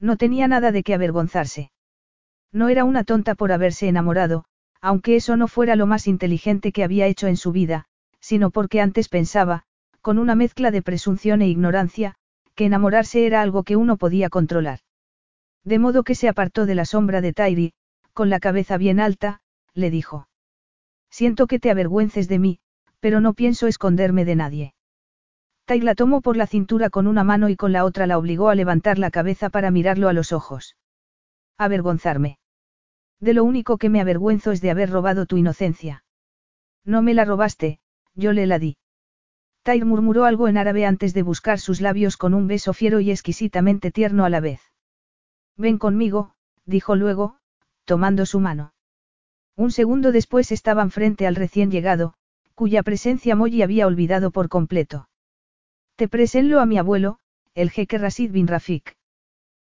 No 0.00 0.16
tenía 0.16 0.48
nada 0.48 0.72
de 0.72 0.82
qué 0.82 0.94
avergonzarse. 0.94 1.70
No 2.52 2.68
era 2.68 2.84
una 2.84 3.04
tonta 3.04 3.34
por 3.34 3.52
haberse 3.52 3.88
enamorado, 3.88 4.44
aunque 4.80 5.16
eso 5.16 5.36
no 5.36 5.48
fuera 5.48 5.76
lo 5.76 5.86
más 5.86 6.06
inteligente 6.06 6.72
que 6.72 6.84
había 6.84 7.06
hecho 7.06 7.26
en 7.26 7.36
su 7.36 7.52
vida, 7.52 7.86
sino 8.20 8.50
porque 8.50 8.80
antes 8.80 9.08
pensaba, 9.08 9.64
con 10.00 10.18
una 10.18 10.34
mezcla 10.34 10.70
de 10.70 10.82
presunción 10.82 11.42
e 11.42 11.48
ignorancia, 11.48 12.16
que 12.54 12.66
enamorarse 12.66 13.26
era 13.26 13.42
algo 13.42 13.62
que 13.62 13.76
uno 13.76 13.96
podía 13.96 14.28
controlar. 14.28 14.80
De 15.64 15.78
modo 15.78 16.04
que 16.04 16.14
se 16.14 16.28
apartó 16.28 16.66
de 16.66 16.74
la 16.74 16.84
sombra 16.84 17.20
de 17.20 17.32
Tairi, 17.32 17.72
con 18.12 18.30
la 18.30 18.40
cabeza 18.40 18.76
bien 18.76 19.00
alta, 19.00 19.40
le 19.72 19.90
dijo. 19.90 20.28
Siento 21.10 21.46
que 21.46 21.58
te 21.58 21.70
avergüences 21.70 22.28
de 22.28 22.38
mí, 22.38 22.58
pero 23.00 23.20
no 23.20 23.34
pienso 23.34 23.66
esconderme 23.66 24.24
de 24.24 24.36
nadie. 24.36 24.73
Tai 25.66 25.80
la 25.80 25.94
tomó 25.94 26.20
por 26.20 26.36
la 26.36 26.46
cintura 26.46 26.90
con 26.90 27.06
una 27.06 27.24
mano 27.24 27.48
y 27.48 27.56
con 27.56 27.72
la 27.72 27.84
otra 27.84 28.06
la 28.06 28.18
obligó 28.18 28.50
a 28.50 28.54
levantar 28.54 28.98
la 28.98 29.10
cabeza 29.10 29.48
para 29.48 29.70
mirarlo 29.70 30.08
a 30.08 30.12
los 30.12 30.32
ojos. 30.32 30.76
Avergonzarme. 31.56 32.38
De 33.20 33.32
lo 33.32 33.44
único 33.44 33.78
que 33.78 33.88
me 33.88 34.00
avergüenzo 34.00 34.52
es 34.52 34.60
de 34.60 34.70
haber 34.70 34.90
robado 34.90 35.24
tu 35.24 35.38
inocencia. 35.38 36.04
No 36.84 37.00
me 37.00 37.14
la 37.14 37.24
robaste, 37.24 37.78
yo 38.14 38.32
le 38.32 38.46
la 38.46 38.58
di. 38.58 38.76
Tyr 39.62 39.86
murmuró 39.86 40.26
algo 40.26 40.48
en 40.48 40.58
árabe 40.58 40.84
antes 40.84 41.14
de 41.14 41.22
buscar 41.22 41.58
sus 41.58 41.80
labios 41.80 42.18
con 42.18 42.34
un 42.34 42.46
beso 42.46 42.74
fiero 42.74 43.00
y 43.00 43.10
exquisitamente 43.10 43.90
tierno 43.90 44.26
a 44.26 44.28
la 44.28 44.40
vez. 44.40 44.60
Ven 45.56 45.78
conmigo, 45.78 46.34
dijo 46.66 46.96
luego, 46.96 47.38
tomando 47.86 48.26
su 48.26 48.40
mano. 48.40 48.74
Un 49.56 49.70
segundo 49.70 50.12
después 50.12 50.52
estaban 50.52 50.90
frente 50.90 51.26
al 51.26 51.36
recién 51.36 51.70
llegado, 51.70 52.12
cuya 52.54 52.82
presencia 52.82 53.34
Molly 53.36 53.62
había 53.62 53.86
olvidado 53.86 54.30
por 54.30 54.50
completo. 54.50 55.08
Te 55.96 56.08
presenlo 56.08 56.58
a 56.60 56.66
mi 56.66 56.76
abuelo, 56.76 57.18
el 57.54 57.70
jeque 57.70 57.98
Rasid 57.98 58.32
bin 58.32 58.48
Rafik. 58.48 58.96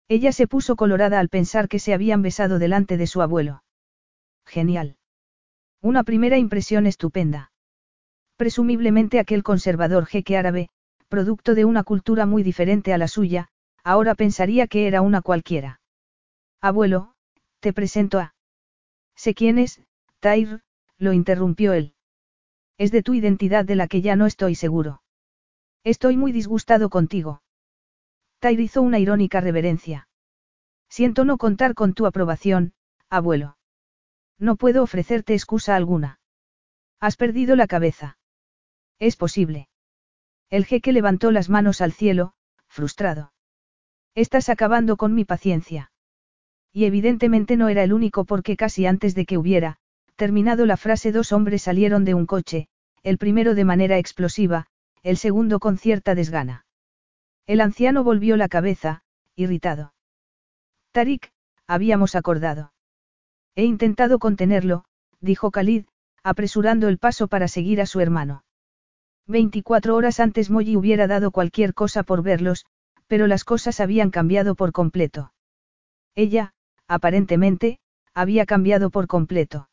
Ella 0.08 0.32
se 0.32 0.48
puso 0.48 0.78
colorada 0.78 1.20
al 1.20 1.28
pensar 1.28 1.68
que 1.68 1.80
se 1.80 1.94
habían 1.94 2.22
besado 2.22 2.60
delante 2.60 2.96
de 2.96 3.08
su 3.08 3.22
abuelo. 3.22 3.64
Genial. 4.46 4.96
Una 5.82 6.04
primera 6.04 6.38
impresión 6.38 6.86
estupenda. 6.88 7.52
Presumiblemente 8.38 9.20
aquel 9.20 9.44
conservador 9.44 10.06
jeque 10.06 10.38
árabe, 10.38 10.70
producto 11.10 11.56
de 11.56 11.66
una 11.66 11.84
cultura 11.84 12.26
muy 12.26 12.42
diferente 12.42 12.94
a 12.94 12.98
la 12.98 13.10
suya, 13.10 13.50
ahora 13.84 14.16
pensaría 14.16 14.68
que 14.68 14.88
era 14.88 15.02
una 15.02 15.22
cualquiera. 15.22 15.82
Abuelo, 16.62 17.14
te 17.60 17.74
presento 17.74 18.20
a... 18.20 18.34
Sé 19.16 19.34
quién 19.34 19.60
es, 19.60 19.82
Tair, 20.22 20.62
lo 20.98 21.12
interrumpió 21.12 21.74
él. 21.74 21.94
Es 22.78 22.92
de 22.92 23.04
tu 23.04 23.14
identidad 23.14 23.66
de 23.66 23.76
la 23.76 23.88
que 23.88 24.02
ya 24.02 24.16
no 24.16 24.26
estoy 24.26 24.56
seguro. 24.56 25.03
Estoy 25.84 26.16
muy 26.16 26.32
disgustado 26.32 26.90
contigo. 26.90 27.42
Tair 28.40 28.60
hizo 28.60 28.82
una 28.82 29.00
irónica 29.00 29.42
reverencia. 29.42 30.08
Siento 30.90 31.26
no 31.26 31.38
contar 31.38 31.74
con 31.74 31.94
tu 31.94 32.06
aprobación, 32.06 32.74
abuelo. 33.10 33.58
No 34.40 34.56
puedo 34.56 34.84
ofrecerte 34.84 35.34
excusa 35.34 35.76
alguna. 35.76 36.20
Has 37.00 37.18
perdido 37.18 37.56
la 37.56 37.68
cabeza. 37.68 38.18
Es 39.00 39.18
posible. 39.18 39.68
El 40.50 40.66
jeque 40.66 40.94
levantó 40.94 41.32
las 41.32 41.50
manos 41.50 41.82
al 41.82 41.92
cielo, 41.92 42.34
frustrado. 42.68 43.34
Estás 44.16 44.48
acabando 44.48 44.96
con 44.96 45.14
mi 45.16 45.26
paciencia. 45.26 45.92
Y 46.72 46.86
evidentemente 46.86 47.58
no 47.58 47.68
era 47.68 47.84
el 47.84 47.92
único 47.92 48.24
porque 48.24 48.56
casi 48.56 48.86
antes 48.86 49.16
de 49.16 49.26
que 49.26 49.38
hubiera, 49.38 49.78
terminado 50.16 50.66
la 50.66 50.78
frase 50.78 51.12
dos 51.12 51.32
hombres 51.32 51.64
salieron 51.64 52.06
de 52.06 52.14
un 52.14 52.26
coche, 52.26 52.68
el 53.02 53.18
primero 53.18 53.54
de 53.54 53.66
manera 53.66 53.98
explosiva, 53.98 54.68
el 55.04 55.18
segundo 55.18 55.60
con 55.60 55.78
cierta 55.78 56.16
desgana. 56.16 56.66
El 57.46 57.62
anciano 57.62 58.04
volvió 58.04 58.38
la 58.38 58.48
cabeza, 58.48 59.04
irritado. 59.36 59.94
Tarik, 60.92 61.32
habíamos 61.68 62.16
acordado. 62.16 62.74
He 63.56 63.66
intentado 63.66 64.18
contenerlo, 64.18 64.86
dijo 65.20 65.52
Khalid, 65.52 65.86
apresurando 66.24 66.88
el 66.88 66.98
paso 66.98 67.28
para 67.28 67.48
seguir 67.48 67.82
a 67.82 67.86
su 67.86 68.00
hermano. 68.00 68.46
Veinticuatro 69.28 69.96
horas 69.96 70.20
antes 70.20 70.50
Molly 70.50 70.76
hubiera 70.76 71.08
dado 71.08 71.32
cualquier 71.32 71.74
cosa 71.74 72.04
por 72.04 72.24
verlos, 72.24 72.66
pero 73.08 73.28
las 73.28 73.44
cosas 73.44 73.80
habían 73.80 74.10
cambiado 74.10 74.56
por 74.56 74.72
completo. 74.72 75.34
Ella, 76.16 76.54
aparentemente, 76.88 77.80
había 78.14 78.46
cambiado 78.46 78.90
por 78.90 79.08
completo. 79.08 79.68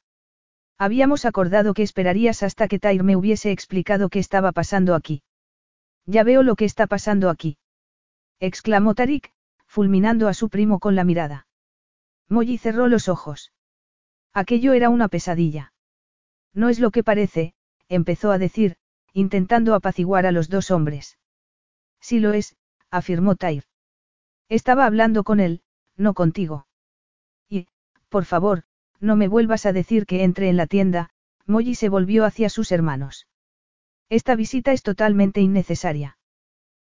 Habíamos 0.80 1.26
acordado 1.26 1.74
que 1.74 1.82
esperarías 1.82 2.42
hasta 2.42 2.66
que 2.66 2.78
Tyr 2.78 3.04
me 3.04 3.14
hubiese 3.14 3.52
explicado 3.52 4.08
qué 4.08 4.18
estaba 4.18 4.50
pasando 4.50 4.94
aquí. 4.94 5.22
Ya 6.06 6.24
veo 6.24 6.42
lo 6.42 6.56
que 6.56 6.64
está 6.64 6.86
pasando 6.86 7.28
aquí. 7.28 7.58
Exclamó 8.40 8.94
Tarik, 8.94 9.30
fulminando 9.66 10.26
a 10.26 10.32
su 10.32 10.48
primo 10.48 10.78
con 10.78 10.96
la 10.96 11.04
mirada. 11.04 11.46
Molly 12.30 12.56
cerró 12.56 12.88
los 12.88 13.10
ojos. 13.10 13.52
Aquello 14.32 14.72
era 14.72 14.88
una 14.88 15.08
pesadilla. 15.08 15.74
No 16.54 16.70
es 16.70 16.80
lo 16.80 16.90
que 16.92 17.04
parece, 17.04 17.52
empezó 17.90 18.32
a 18.32 18.38
decir, 18.38 18.78
intentando 19.12 19.74
apaciguar 19.74 20.24
a 20.24 20.32
los 20.32 20.48
dos 20.48 20.70
hombres. 20.70 21.18
Sí 22.00 22.20
lo 22.20 22.32
es, 22.32 22.56
afirmó 22.90 23.36
Tyr. 23.36 23.64
Estaba 24.48 24.86
hablando 24.86 25.24
con 25.24 25.40
él, 25.40 25.60
no 25.98 26.14
contigo. 26.14 26.66
Y, 27.50 27.68
por 28.08 28.24
favor, 28.24 28.64
no 29.00 29.16
me 29.16 29.28
vuelvas 29.28 29.66
a 29.66 29.72
decir 29.72 30.06
que 30.06 30.22
entre 30.22 30.48
en 30.48 30.56
la 30.56 30.66
tienda, 30.66 31.10
Molly 31.46 31.74
se 31.74 31.88
volvió 31.88 32.24
hacia 32.24 32.48
sus 32.48 32.70
hermanos. 32.70 33.26
Esta 34.08 34.36
visita 34.36 34.72
es 34.72 34.82
totalmente 34.82 35.40
innecesaria. 35.40 36.18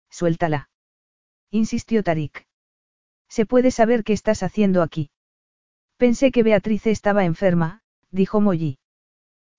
Suéltala. 0.09 0.69
Insistió 1.49 2.03
Tarik. 2.03 2.47
¿Se 3.29 3.45
puede 3.45 3.71
saber 3.71 4.03
qué 4.03 4.13
estás 4.13 4.43
haciendo 4.43 4.81
aquí? 4.81 5.09
Pensé 5.97 6.31
que 6.31 6.43
Beatriz 6.43 6.87
estaba 6.87 7.25
enferma, 7.25 7.81
dijo 8.09 8.41
Molly. 8.41 8.79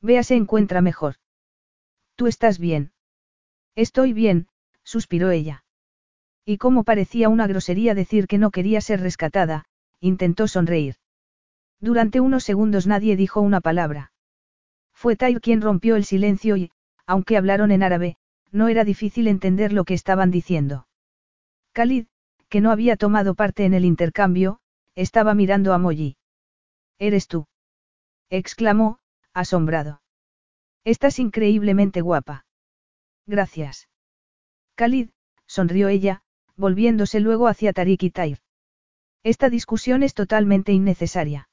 Bea 0.01 0.23
se 0.23 0.35
encuentra 0.35 0.81
mejor. 0.81 1.17
¿Tú 2.17 2.27
estás 2.27 2.59
bien? 2.59 2.93
Estoy 3.75 4.13
bien, 4.13 4.49
suspiró 4.83 5.31
ella. 5.31 5.65
Y 6.45 6.59
como 6.59 6.85
parecía 6.85 7.29
una 7.29 7.47
grosería 7.47 7.95
decir 7.95 8.27
que 8.27 8.39
no 8.39 8.51
quería 8.51 8.81
ser 8.81 9.01
rescatada, 9.01 9.65
intentó 10.01 10.49
sonreír. 10.49 10.97
Durante 11.83 12.20
unos 12.20 12.44
segundos 12.44 12.86
nadie 12.86 13.17
dijo 13.17 13.41
una 13.41 13.61
palabra. 13.61 14.12
Fue 14.94 15.17
Tair 15.17 15.41
quien 15.41 15.61
rompió 15.61 15.97
el 15.97 16.05
silencio 16.05 16.57
y, 16.57 16.70
aunque 17.07 17.36
hablaron 17.36 17.73
en 17.73 17.83
árabe, 17.83 18.17
no 18.52 18.69
era 18.69 18.85
difícil 18.85 19.27
entender 19.27 19.73
lo 19.73 19.85
que 19.85 19.94
estaban 19.94 20.31
diciendo. 20.31 20.86
Khalid, 21.73 22.07
que 22.49 22.61
no 22.61 22.70
había 22.70 22.97
tomado 22.97 23.35
parte 23.35 23.65
en 23.65 23.75
el 23.75 23.85
intercambio, 23.85 24.61
estaba 24.94 25.35
mirando 25.35 25.73
a 25.73 25.78
Molly. 25.78 26.17
¿Eres 27.01 27.27
tú? 27.27 27.47
exclamó, 28.31 29.01
asombrado. 29.35 30.02
Estás 30.85 31.19
increíblemente 31.19 32.01
guapa. 32.01 32.47
Gracias. 33.27 33.89
Khalid, 34.77 35.09
sonrió 35.47 35.89
ella, 35.89 36.23
volviéndose 36.55 37.19
luego 37.19 37.49
hacia 37.49 37.73
Tariq 37.73 38.05
y 38.05 38.11
Tair. 38.11 38.39
Esta 39.25 39.51
discusión 39.51 40.05
es 40.05 40.15
totalmente 40.15 40.73
innecesaria. 40.73 41.49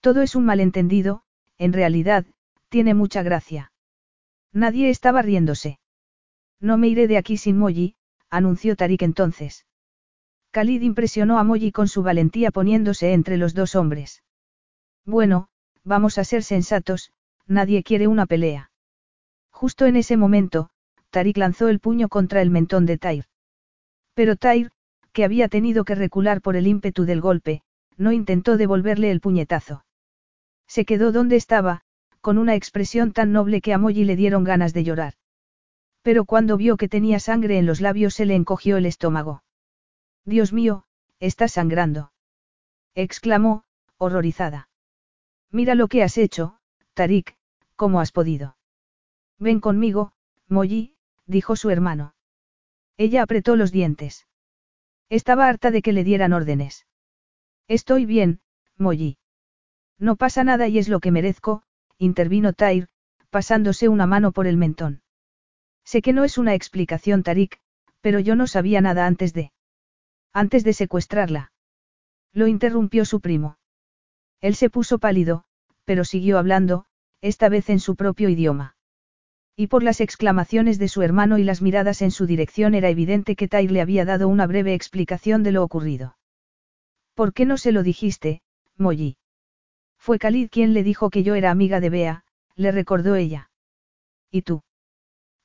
Todo 0.00 0.22
es 0.22 0.34
un 0.36 0.44
malentendido, 0.44 1.22
en 1.58 1.72
realidad, 1.72 2.24
tiene 2.68 2.94
mucha 2.94 3.22
gracia. 3.22 3.72
Nadie 4.52 4.90
estaba 4.90 5.22
riéndose. 5.22 5.78
No 6.60 6.78
me 6.78 6.88
iré 6.88 7.08
de 7.08 7.18
aquí 7.18 7.36
sin 7.36 7.58
Molly, 7.58 7.96
anunció 8.30 8.76
Tarik 8.76 9.02
entonces. 9.02 9.66
Khalid 10.50 10.82
impresionó 10.82 11.38
a 11.38 11.44
Molly 11.44 11.72
con 11.72 11.88
su 11.88 12.02
valentía 12.02 12.50
poniéndose 12.50 13.12
entre 13.12 13.36
los 13.36 13.54
dos 13.54 13.74
hombres. 13.74 14.22
Bueno, 15.04 15.48
vamos 15.84 16.18
a 16.18 16.24
ser 16.24 16.42
sensatos, 16.42 17.12
nadie 17.46 17.82
quiere 17.82 18.06
una 18.06 18.26
pelea. 18.26 18.70
Justo 19.50 19.86
en 19.86 19.96
ese 19.96 20.16
momento, 20.16 20.70
Tarik 21.10 21.36
lanzó 21.36 21.68
el 21.68 21.80
puño 21.80 22.08
contra 22.08 22.42
el 22.42 22.50
mentón 22.50 22.86
de 22.86 22.98
Tair. 22.98 23.24
Pero 24.14 24.36
Tair, 24.36 24.70
que 25.12 25.24
había 25.24 25.48
tenido 25.48 25.84
que 25.84 25.94
recular 25.94 26.40
por 26.40 26.56
el 26.56 26.66
ímpetu 26.66 27.04
del 27.04 27.20
golpe, 27.20 27.62
no 27.96 28.12
intentó 28.12 28.56
devolverle 28.56 29.10
el 29.10 29.20
puñetazo. 29.20 29.84
Se 30.68 30.84
quedó 30.84 31.10
donde 31.10 31.36
estaba, 31.36 31.80
con 32.20 32.38
una 32.38 32.54
expresión 32.54 33.12
tan 33.12 33.32
noble 33.32 33.60
que 33.60 33.72
a 33.72 33.78
Molly 33.78 34.04
le 34.04 34.14
dieron 34.14 34.44
ganas 34.44 34.72
de 34.72 34.84
llorar. 34.84 35.14
Pero 36.02 36.24
cuando 36.24 36.56
vio 36.56 36.76
que 36.76 36.88
tenía 36.88 37.18
sangre 37.18 37.58
en 37.58 37.66
los 37.66 37.80
labios 37.80 38.14
se 38.14 38.26
le 38.26 38.34
encogió 38.34 38.76
el 38.76 38.86
estómago. 38.86 39.42
Dios 40.24 40.52
mío, 40.52 40.84
está 41.20 41.48
sangrando. 41.48 42.12
exclamó, 42.94 43.64
horrorizada. 43.96 44.68
Mira 45.50 45.74
lo 45.74 45.88
que 45.88 46.02
has 46.02 46.18
hecho, 46.18 46.58
Tarik, 46.94 47.36
¿cómo 47.74 48.00
has 48.00 48.12
podido? 48.12 48.56
Ven 49.38 49.60
conmigo, 49.60 50.12
Molly, 50.48 50.94
dijo 51.26 51.56
su 51.56 51.70
hermano. 51.70 52.14
Ella 52.96 53.22
apretó 53.22 53.56
los 53.56 53.72
dientes. 53.72 54.26
Estaba 55.08 55.48
harta 55.48 55.70
de 55.70 55.80
que 55.80 55.92
le 55.92 56.04
dieran 56.04 56.32
órdenes. 56.32 56.86
Estoy 57.68 58.04
bien, 58.04 58.40
Molly. 58.76 59.18
No 59.98 60.16
pasa 60.16 60.44
nada 60.44 60.68
y 60.68 60.78
es 60.78 60.88
lo 60.88 61.00
que 61.00 61.10
merezco, 61.10 61.62
intervino 61.98 62.52
Tair, 62.52 62.88
pasándose 63.30 63.88
una 63.88 64.06
mano 64.06 64.32
por 64.32 64.46
el 64.46 64.56
mentón. 64.56 65.02
Sé 65.84 66.02
que 66.02 66.12
no 66.12 66.24
es 66.24 66.38
una 66.38 66.54
explicación, 66.54 67.22
Tarik, 67.22 67.60
pero 68.00 68.20
yo 68.20 68.36
no 68.36 68.46
sabía 68.46 68.80
nada 68.80 69.06
antes 69.06 69.32
de... 69.32 69.52
Antes 70.32 70.62
de 70.64 70.72
secuestrarla. 70.72 71.52
Lo 72.32 72.46
interrumpió 72.46 73.04
su 73.04 73.20
primo. 73.20 73.58
Él 74.40 74.54
se 74.54 74.70
puso 74.70 74.98
pálido, 74.98 75.44
pero 75.84 76.04
siguió 76.04 76.38
hablando, 76.38 76.84
esta 77.20 77.48
vez 77.48 77.68
en 77.70 77.80
su 77.80 77.96
propio 77.96 78.28
idioma. 78.28 78.76
Y 79.56 79.66
por 79.66 79.82
las 79.82 80.00
exclamaciones 80.00 80.78
de 80.78 80.86
su 80.86 81.02
hermano 81.02 81.38
y 81.38 81.42
las 81.42 81.62
miradas 81.62 82.00
en 82.02 82.12
su 82.12 82.26
dirección 82.26 82.74
era 82.74 82.90
evidente 82.90 83.34
que 83.34 83.48
Tair 83.48 83.72
le 83.72 83.80
había 83.80 84.04
dado 84.04 84.28
una 84.28 84.46
breve 84.46 84.74
explicación 84.74 85.42
de 85.42 85.50
lo 85.50 85.64
ocurrido. 85.64 86.16
¿Por 87.14 87.32
qué 87.32 87.44
no 87.44 87.58
se 87.58 87.72
lo 87.72 87.82
dijiste, 87.82 88.42
Molly? 88.76 89.17
Fue 90.08 90.18
Khalid 90.18 90.48
quien 90.48 90.72
le 90.72 90.82
dijo 90.82 91.10
que 91.10 91.22
yo 91.22 91.34
era 91.34 91.50
amiga 91.50 91.80
de 91.80 91.90
Bea, 91.90 92.24
le 92.56 92.72
recordó 92.72 93.14
ella. 93.14 93.50
¿Y 94.30 94.40
tú? 94.40 94.62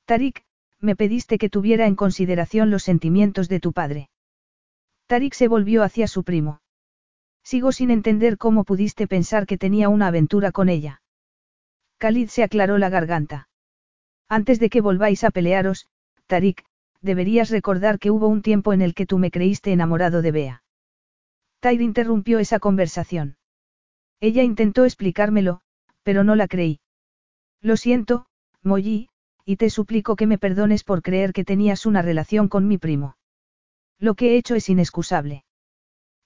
Tarik, 0.06 0.42
me 0.80 0.96
pediste 0.96 1.36
que 1.36 1.50
tuviera 1.50 1.86
en 1.86 1.96
consideración 1.96 2.70
los 2.70 2.82
sentimientos 2.82 3.50
de 3.50 3.60
tu 3.60 3.74
padre. 3.74 4.08
Tarik 5.06 5.34
se 5.34 5.48
volvió 5.48 5.82
hacia 5.82 6.08
su 6.08 6.24
primo. 6.24 6.62
Sigo 7.42 7.72
sin 7.72 7.90
entender 7.90 8.38
cómo 8.38 8.64
pudiste 8.64 9.06
pensar 9.06 9.44
que 9.44 9.58
tenía 9.58 9.90
una 9.90 10.06
aventura 10.06 10.50
con 10.50 10.70
ella. 10.70 11.02
Khalid 11.98 12.28
se 12.28 12.42
aclaró 12.42 12.78
la 12.78 12.88
garganta. 12.88 13.50
Antes 14.30 14.60
de 14.60 14.70
que 14.70 14.80
volváis 14.80 15.24
a 15.24 15.30
pelearos, 15.30 15.88
Tarik, 16.26 16.64
deberías 17.02 17.50
recordar 17.50 17.98
que 17.98 18.10
hubo 18.10 18.28
un 18.28 18.40
tiempo 18.40 18.72
en 18.72 18.80
el 18.80 18.94
que 18.94 19.04
tú 19.04 19.18
me 19.18 19.30
creíste 19.30 19.72
enamorado 19.72 20.22
de 20.22 20.32
Bea. 20.32 20.62
Tair 21.60 21.82
interrumpió 21.82 22.38
esa 22.38 22.58
conversación. 22.60 23.36
Ella 24.20 24.42
intentó 24.42 24.84
explicármelo, 24.84 25.60
pero 26.02 26.24
no 26.24 26.34
la 26.34 26.48
creí. 26.48 26.80
Lo 27.60 27.76
siento, 27.76 28.26
Molly, 28.62 29.08
y 29.44 29.56
te 29.56 29.70
suplico 29.70 30.16
que 30.16 30.26
me 30.26 30.38
perdones 30.38 30.84
por 30.84 31.02
creer 31.02 31.32
que 31.32 31.44
tenías 31.44 31.86
una 31.86 32.02
relación 32.02 32.48
con 32.48 32.66
mi 32.66 32.78
primo. 32.78 33.16
Lo 33.98 34.14
que 34.14 34.32
he 34.32 34.36
hecho 34.36 34.54
es 34.54 34.68
inexcusable. 34.68 35.44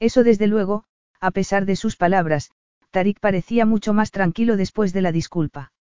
Eso 0.00 0.24
desde 0.24 0.46
luego, 0.46 0.84
a 1.20 1.30
pesar 1.30 1.64
de 1.66 1.76
sus 1.76 1.96
palabras, 1.96 2.50
Tarik 2.90 3.20
parecía 3.20 3.66
mucho 3.66 3.92
más 3.92 4.10
tranquilo 4.10 4.56
después 4.56 4.92
de 4.92 5.02
la 5.02 5.12
disculpa. 5.12 5.72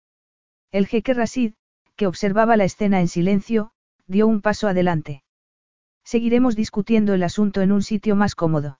El 0.73 0.87
jeque 0.87 1.15
Rasid, 1.15 1.55
que 1.95 2.07
observaba 2.07 2.57
la 2.57 2.65
escena 2.65 3.01
en 3.01 3.09
silencio, 3.09 3.73
dio 4.07 4.27
un 4.27 4.41
paso 4.41 4.69
adelante. 4.69 5.23
Seguiremos 6.05 6.57
discutiendo 6.57 7.15
el 7.15 7.23
asunto 7.23 7.63
en 7.63 7.73
un 7.73 7.83
sitio 7.83 8.17
más 8.17 8.35
cómodo. 8.35 8.79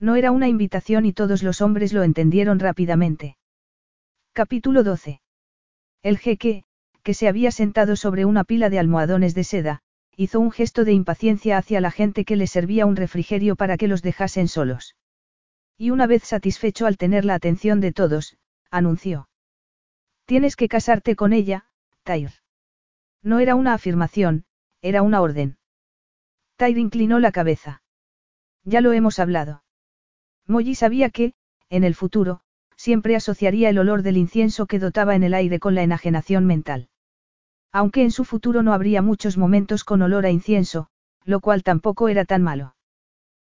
No 0.00 0.16
era 0.16 0.30
una 0.30 0.48
invitación 0.48 1.06
y 1.06 1.12
todos 1.12 1.42
los 1.42 1.60
hombres 1.60 1.92
lo 1.92 2.02
entendieron 2.02 2.58
rápidamente. 2.58 3.36
Capítulo 4.32 4.82
12. 4.82 5.20
El 6.02 6.18
jeque, 6.18 6.64
que 7.02 7.14
se 7.14 7.28
había 7.28 7.50
sentado 7.50 7.96
sobre 7.96 8.24
una 8.24 8.44
pila 8.44 8.70
de 8.70 8.78
almohadones 8.78 9.34
de 9.34 9.44
seda, 9.44 9.82
hizo 10.16 10.40
un 10.40 10.52
gesto 10.52 10.84
de 10.84 10.92
impaciencia 10.92 11.58
hacia 11.58 11.80
la 11.80 11.90
gente 11.90 12.24
que 12.24 12.36
le 12.36 12.46
servía 12.46 12.86
un 12.86 12.96
refrigerio 12.96 13.56
para 13.56 13.76
que 13.76 13.88
los 13.88 14.02
dejasen 14.02 14.48
solos. 14.48 14.96
Y 15.76 15.90
una 15.90 16.06
vez 16.06 16.24
satisfecho 16.24 16.86
al 16.86 16.96
tener 16.96 17.24
la 17.24 17.34
atención 17.34 17.80
de 17.80 17.92
todos, 17.92 18.36
anunció. 18.70 19.28
Tienes 20.24 20.56
que 20.56 20.68
casarte 20.68 21.16
con 21.16 21.32
ella, 21.32 21.66
Tyr. 22.04 22.30
No 23.22 23.40
era 23.40 23.54
una 23.54 23.74
afirmación, 23.74 24.44
era 24.82 25.02
una 25.02 25.20
orden. 25.20 25.58
Tyr 26.56 26.78
inclinó 26.78 27.18
la 27.18 27.32
cabeza. 27.32 27.82
Ya 28.62 28.80
lo 28.80 28.92
hemos 28.92 29.18
hablado. 29.18 29.63
Molly 30.46 30.74
sabía 30.74 31.10
que, 31.10 31.34
en 31.70 31.84
el 31.84 31.94
futuro, 31.94 32.40
siempre 32.76 33.16
asociaría 33.16 33.70
el 33.70 33.78
olor 33.78 34.02
del 34.02 34.16
incienso 34.16 34.66
que 34.66 34.78
dotaba 34.78 35.14
en 35.14 35.22
el 35.22 35.34
aire 35.34 35.58
con 35.58 35.74
la 35.74 35.82
enajenación 35.82 36.44
mental. 36.44 36.88
Aunque 37.72 38.02
en 38.02 38.10
su 38.10 38.24
futuro 38.24 38.62
no 38.62 38.72
habría 38.72 39.02
muchos 39.02 39.36
momentos 39.36 39.84
con 39.84 40.02
olor 40.02 40.26
a 40.26 40.30
incienso, 40.30 40.88
lo 41.24 41.40
cual 41.40 41.62
tampoco 41.62 42.08
era 42.08 42.24
tan 42.24 42.42
malo. 42.42 42.76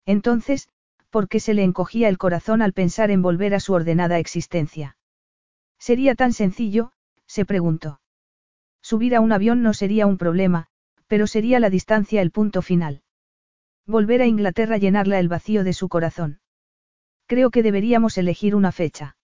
Entonces, 0.04 0.68
¿por 1.10 1.28
qué 1.28 1.40
se 1.40 1.54
le 1.54 1.64
encogía 1.64 2.08
el 2.08 2.18
corazón 2.18 2.62
al 2.62 2.72
pensar 2.72 3.10
en 3.10 3.22
volver 3.22 3.54
a 3.54 3.60
su 3.60 3.72
ordenada 3.72 4.18
existencia? 4.18 4.96
Sería 5.78 6.14
tan 6.14 6.32
sencillo, 6.32 6.92
se 7.26 7.44
preguntó. 7.44 8.00
Subir 8.82 9.16
a 9.16 9.20
un 9.20 9.32
avión 9.32 9.62
no 9.62 9.74
sería 9.74 10.06
un 10.06 10.18
problema, 10.18 10.66
pero 11.06 11.26
sería 11.26 11.58
la 11.58 11.70
distancia 11.70 12.20
el 12.20 12.30
punto 12.30 12.62
final. 12.62 13.02
Volver 13.86 14.22
a 14.22 14.26
Inglaterra 14.26 14.76
llenarla 14.76 15.18
el 15.18 15.28
vacío 15.28 15.64
de 15.64 15.72
su 15.72 15.88
corazón. 15.88 16.41
Creo 17.32 17.50
que 17.50 17.62
deberíamos 17.62 18.18
elegir 18.18 18.54
una 18.54 18.72
fecha. 18.72 19.16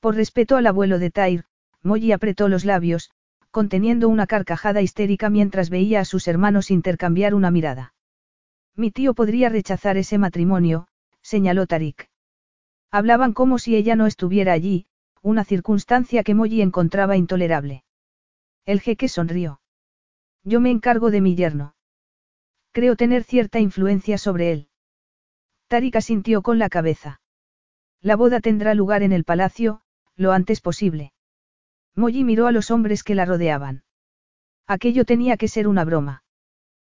Por 0.00 0.16
respeto 0.16 0.56
al 0.56 0.66
abuelo 0.66 0.98
de 0.98 1.12
Tyr, 1.12 1.44
Molly 1.80 2.10
apretó 2.10 2.48
los 2.48 2.64
labios, 2.64 3.12
conteniendo 3.52 4.08
una 4.08 4.26
carcajada 4.26 4.82
histérica 4.82 5.30
mientras 5.30 5.70
veía 5.70 6.00
a 6.00 6.04
sus 6.04 6.26
hermanos 6.26 6.72
intercambiar 6.72 7.34
una 7.34 7.52
mirada. 7.52 7.94
Mi 8.74 8.90
tío 8.90 9.14
podría 9.14 9.48
rechazar 9.48 9.96
ese 9.96 10.18
matrimonio, 10.18 10.88
señaló 11.22 11.68
Tarik. 11.68 12.08
Hablaban 12.90 13.32
como 13.32 13.60
si 13.60 13.76
ella 13.76 13.94
no 13.94 14.06
estuviera 14.06 14.52
allí, 14.52 14.86
una 15.22 15.44
circunstancia 15.44 16.24
que 16.24 16.34
Molly 16.34 16.62
encontraba 16.62 17.16
intolerable. 17.16 17.84
El 18.66 18.80
jeque 18.80 19.06
sonrió. 19.06 19.60
Yo 20.42 20.60
me 20.60 20.72
encargo 20.72 21.12
de 21.12 21.20
mi 21.20 21.36
yerno. 21.36 21.76
Creo 22.72 22.96
tener 22.96 23.22
cierta 23.22 23.60
influencia 23.60 24.18
sobre 24.18 24.50
él. 24.50 24.69
Tarik 25.70 25.94
asintió 25.94 26.42
con 26.42 26.58
la 26.58 26.68
cabeza. 26.68 27.20
La 28.00 28.16
boda 28.16 28.40
tendrá 28.40 28.74
lugar 28.74 29.04
en 29.04 29.12
el 29.12 29.22
palacio, 29.22 29.82
lo 30.16 30.32
antes 30.32 30.60
posible. 30.60 31.12
Molly 31.94 32.24
miró 32.24 32.48
a 32.48 32.52
los 32.52 32.72
hombres 32.72 33.04
que 33.04 33.14
la 33.14 33.24
rodeaban. 33.24 33.84
Aquello 34.66 35.04
tenía 35.04 35.36
que 35.36 35.46
ser 35.46 35.68
una 35.68 35.84
broma. 35.84 36.24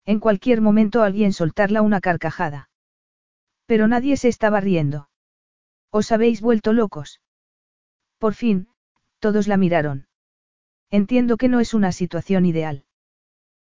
En 0.05 0.21
cualquier 0.21 0.61
momento 0.61 1.03
alguien 1.03 1.33
soltarla 1.33 1.81
una 1.81 1.99
carcajada. 1.99 2.69
Pero 3.65 3.89
nadie 3.89 4.15
se 4.15 4.29
estaba 4.29 4.61
riendo. 4.61 5.09
¿Os 5.89 6.13
habéis 6.13 6.39
vuelto 6.39 6.71
locos? 6.71 7.19
Por 8.19 8.35
fin, 8.35 8.69
todos 9.19 9.49
la 9.49 9.57
miraron. 9.57 10.07
Entiendo 10.89 11.35
que 11.35 11.49
no 11.49 11.59
es 11.59 11.73
una 11.73 11.91
situación 11.91 12.45
ideal. 12.45 12.85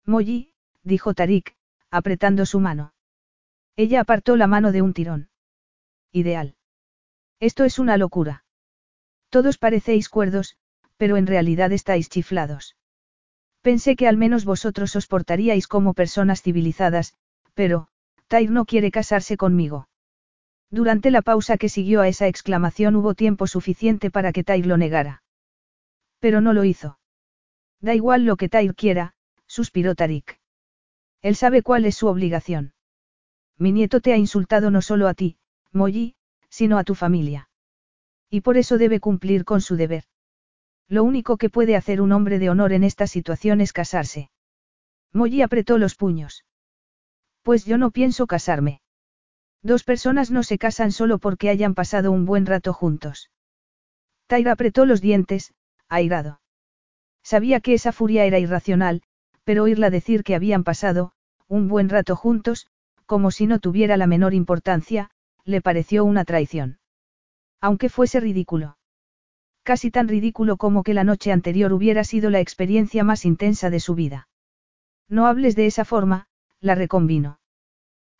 Molly, 0.05 0.51
dijo 0.83 1.13
Tarik, 1.13 1.55
apretando 1.91 2.45
su 2.45 2.59
mano. 2.59 2.91
Ella 3.77 4.01
apartó 4.01 4.35
la 4.35 4.47
mano 4.47 4.71
de 4.71 4.81
un 4.81 4.93
tirón. 4.93 5.29
Ideal. 6.11 6.55
Esto 7.39 7.63
es 7.63 7.77
una 7.77 7.95
locura. 7.97 8.43
Todos 9.29 9.59
parecéis 9.59 10.09
cuerdos, 10.09 10.57
pero 10.97 11.15
en 11.15 11.27
realidad 11.27 11.71
estáis 11.71 12.09
chiflados. 12.09 12.75
Pensé 13.61 13.95
que 13.95 14.07
al 14.07 14.17
menos 14.17 14.45
vosotros 14.45 14.95
os 14.95 15.05
portaríais 15.05 15.67
como 15.67 15.93
personas 15.93 16.41
civilizadas, 16.41 17.13
pero, 17.53 17.87
Tyr 18.27 18.49
no 18.49 18.65
quiere 18.65 18.89
casarse 18.89 19.37
conmigo. 19.37 19.89
Durante 20.71 21.11
la 21.11 21.21
pausa 21.21 21.57
que 21.57 21.69
siguió 21.69 22.01
a 22.01 22.07
esa 22.07 22.27
exclamación 22.27 22.95
hubo 22.95 23.13
tiempo 23.13 23.45
suficiente 23.45 24.09
para 24.09 24.31
que 24.31 24.43
Tyr 24.43 24.65
lo 24.65 24.77
negara. 24.77 25.21
Pero 26.19 26.41
no 26.41 26.53
lo 26.53 26.63
hizo. 26.63 26.97
Da 27.79 27.93
igual 27.93 28.25
lo 28.25 28.37
que 28.37 28.49
Tyr 28.49 28.73
quiera, 28.73 29.13
suspiró 29.45 29.93
Tarik. 29.93 30.39
Él 31.21 31.35
sabe 31.35 31.61
cuál 31.61 31.85
es 31.85 31.95
su 31.95 32.07
obligación. 32.07 32.73
Mi 33.57 33.71
nieto 33.71 34.01
te 34.01 34.13
ha 34.13 34.17
insultado 34.17 34.71
no 34.71 34.81
solo 34.81 35.07
a 35.07 35.13
ti, 35.13 35.37
Molly, 35.71 36.15
sino 36.49 36.77
a 36.77 36.83
tu 36.83 36.95
familia. 36.95 37.49
Y 38.29 38.41
por 38.41 38.57
eso 38.57 38.77
debe 38.77 38.99
cumplir 38.99 39.45
con 39.45 39.61
su 39.61 39.75
deber. 39.75 40.03
Lo 40.87 41.03
único 41.03 41.37
que 41.37 41.49
puede 41.49 41.75
hacer 41.75 42.01
un 42.01 42.11
hombre 42.11 42.39
de 42.39 42.49
honor 42.49 42.71
en 42.73 42.83
esta 42.83 43.07
situación 43.07 43.61
es 43.61 43.73
casarse. 43.73 44.29
Molly 45.13 45.41
apretó 45.41 45.77
los 45.77 45.95
puños. 45.95 46.45
Pues 47.41 47.65
yo 47.65 47.77
no 47.77 47.91
pienso 47.91 48.27
casarme. 48.27 48.81
Dos 49.63 49.83
personas 49.83 50.31
no 50.31 50.43
se 50.43 50.57
casan 50.57 50.91
solo 50.91 51.17
porque 51.17 51.49
hayan 51.49 51.73
pasado 51.73 52.11
un 52.11 52.25
buen 52.25 52.45
rato 52.45 52.73
juntos. 52.73 53.31
Tyra 54.27 54.51
apretó 54.51 54.85
los 54.85 55.01
dientes, 55.01 55.53
airado. 55.89 56.41
Sabía 57.23 57.59
que 57.59 57.73
esa 57.73 57.91
furia 57.91 58.25
era 58.25 58.39
irracional, 58.39 59.01
pero 59.43 59.63
oírla 59.63 59.89
decir 59.89 60.23
que 60.23 60.35
habían 60.35 60.63
pasado, 60.63 61.13
un 61.47 61.67
buen 61.67 61.89
rato 61.89 62.15
juntos, 62.15 62.67
como 63.07 63.31
si 63.31 63.47
no 63.47 63.57
tuviera 63.57 63.97
la 63.97 64.05
menor 64.05 64.35
importancia, 64.35 65.09
le 65.43 65.61
pareció 65.61 66.05
una 66.05 66.25
traición. 66.25 66.79
Aunque 67.59 67.89
fuese 67.89 68.19
ridículo. 68.19 68.77
Casi 69.63 69.89
tan 69.89 70.07
ridículo 70.07 70.57
como 70.57 70.83
que 70.83 70.93
la 70.93 71.03
noche 71.03 71.31
anterior 71.31 71.73
hubiera 71.73 72.03
sido 72.03 72.29
la 72.29 72.39
experiencia 72.39 73.03
más 73.03 73.25
intensa 73.25 73.69
de 73.69 73.79
su 73.79 73.95
vida. 73.95 74.27
No 75.09 75.25
hables 75.25 75.55
de 75.55 75.65
esa 75.65 75.85
forma, 75.85 76.27
la 76.59 76.75
reconvino. 76.75 77.39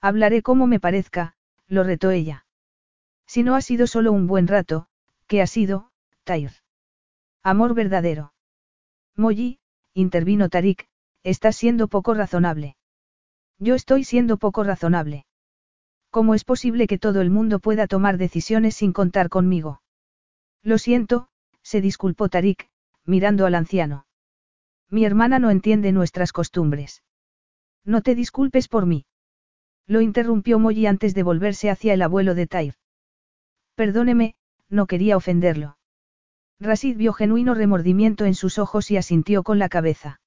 Hablaré 0.01 0.41
como 0.41 0.67
me 0.67 0.79
parezca, 0.79 1.35
lo 1.67 1.83
retó 1.83 2.11
ella. 2.11 2.45
Si 3.25 3.43
no 3.43 3.55
ha 3.55 3.61
sido 3.61 3.87
solo 3.87 4.13
un 4.13 4.25
buen 4.25 4.47
rato, 4.47 4.87
¿qué 5.27 5.41
ha 5.41 5.47
sido, 5.47 5.91
Tair? 6.23 6.51
Amor 7.43 7.73
verdadero. 7.73 8.33
Molly, 9.15 9.59
intervino 9.93 10.47
Tarik, 10.47 10.87
estás 11.23 11.57
siendo 11.57 11.87
poco 11.87 12.13
razonable. 12.13 12.77
Yo 13.59 13.75
estoy 13.75 14.03
siendo 14.03 14.37
poco 14.37 14.63
razonable. 14.63 15.25
¿Cómo 16.09 16.35
es 16.35 16.43
posible 16.43 16.87
que 16.87 16.97
todo 16.97 17.21
el 17.21 17.29
mundo 17.29 17.59
pueda 17.59 17.87
tomar 17.87 18.17
decisiones 18.17 18.75
sin 18.75 18.93
contar 18.93 19.29
conmigo? 19.29 19.81
Lo 20.63 20.77
siento, 20.77 21.27
se 21.61 21.81
disculpó 21.81 22.29
Tarik, 22.29 22.69
mirando 23.05 23.45
al 23.45 23.55
anciano. 23.55 24.05
Mi 24.89 25.05
hermana 25.05 25.39
no 25.39 25.49
entiende 25.49 25.91
nuestras 25.91 26.31
costumbres. 26.31 27.03
No 27.83 28.01
te 28.01 28.15
disculpes 28.15 28.67
por 28.67 28.85
mí. 28.85 29.05
Lo 29.85 30.01
interrumpió 30.01 30.59
Molly 30.59 30.85
antes 30.85 31.13
de 31.13 31.23
volverse 31.23 31.69
hacia 31.69 31.93
el 31.93 32.01
abuelo 32.01 32.35
de 32.35 32.47
Tair. 32.47 32.75
Perdóneme, 33.75 34.35
no 34.69 34.85
quería 34.85 35.17
ofenderlo. 35.17 35.77
Rasid 36.59 36.97
vio 36.97 37.13
genuino 37.13 37.53
remordimiento 37.53 38.25
en 38.25 38.33
sus 38.33 38.59
ojos 38.59 38.91
y 38.91 38.97
asintió 38.97 39.43
con 39.43 39.59
la 39.59 39.69
cabeza. 39.69 40.19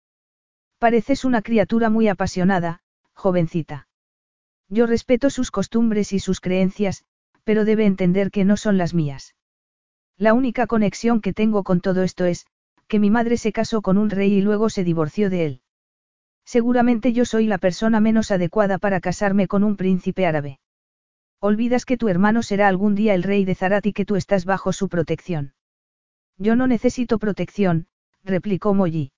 Pareces 0.79 1.25
una 1.25 1.43
criatura 1.43 1.91
muy 1.91 2.09
apasionada, 2.09 2.81
jovencita. 3.21 3.87
Yo 4.69 4.87
respeto 4.87 5.31
sus 5.31 5.51
costumbres 5.51 6.13
y 6.13 6.19
sus 6.19 6.41
creencias, 6.41 7.05
pero 7.45 7.65
debe 7.65 7.85
entender 7.85 8.31
que 8.31 8.45
no 8.45 8.57
son 8.57 8.79
las 8.79 8.95
mías. 8.95 9.35
La 10.17 10.35
única 10.35 10.67
conexión 10.67 11.21
que 11.21 11.33
tengo 11.33 11.63
con 11.63 11.81
todo 11.81 12.03
esto 12.03 12.25
es, 12.25 12.47
que 12.89 12.99
mi 12.99 13.11
madre 13.11 13.37
se 13.37 13.53
casó 13.53 13.83
con 13.83 13.99
un 13.99 14.11
rey 14.11 14.33
y 14.33 14.41
luego 14.41 14.71
se 14.71 14.85
divorció 14.85 15.31
de 15.31 15.47
él. 15.47 15.61
Seguramente 16.45 17.13
yo 17.13 17.25
soy 17.25 17.47
la 17.47 17.59
persona 17.59 18.01
menos 18.01 18.31
adecuada 18.31 18.79
para 18.79 19.01
casarme 19.01 19.47
con 19.47 19.65
un 19.65 19.77
príncipe 19.77 20.27
árabe. 20.27 20.59
Olvidas 21.41 21.85
que 21.85 21.97
tu 21.97 22.09
hermano 22.09 22.43
será 22.43 22.69
algún 22.69 22.95
día 22.95 23.15
el 23.15 23.23
rey 23.23 23.45
de 23.45 23.55
Zarat 23.55 23.87
y 23.87 23.93
que 23.93 24.05
tú 24.05 24.17
estás 24.17 24.45
bajo 24.45 24.73
su 24.73 24.89
protección. 24.89 25.55
Yo 26.37 26.57
no 26.57 26.67
necesito 26.67 27.19
protección, 27.19 27.87
replicó 28.25 28.75
Molly. 28.75 29.13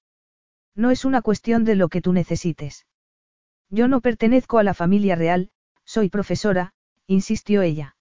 No 0.75 0.91
es 0.91 1.05
una 1.05 1.23
cuestión 1.23 1.65
de 1.65 1.77
lo 1.77 1.89
que 1.89 2.01
tú 2.01 2.13
necesites. 2.13 2.87
Yo 3.73 3.89
no 3.89 4.03
pertenezco 4.03 4.59
a 4.59 4.63
la 4.63 4.75
familia 4.75 5.17
real, 5.17 5.51
soy 5.87 6.11
profesora, 6.11 6.75
insistió 7.07 7.63
ella. 7.63 7.97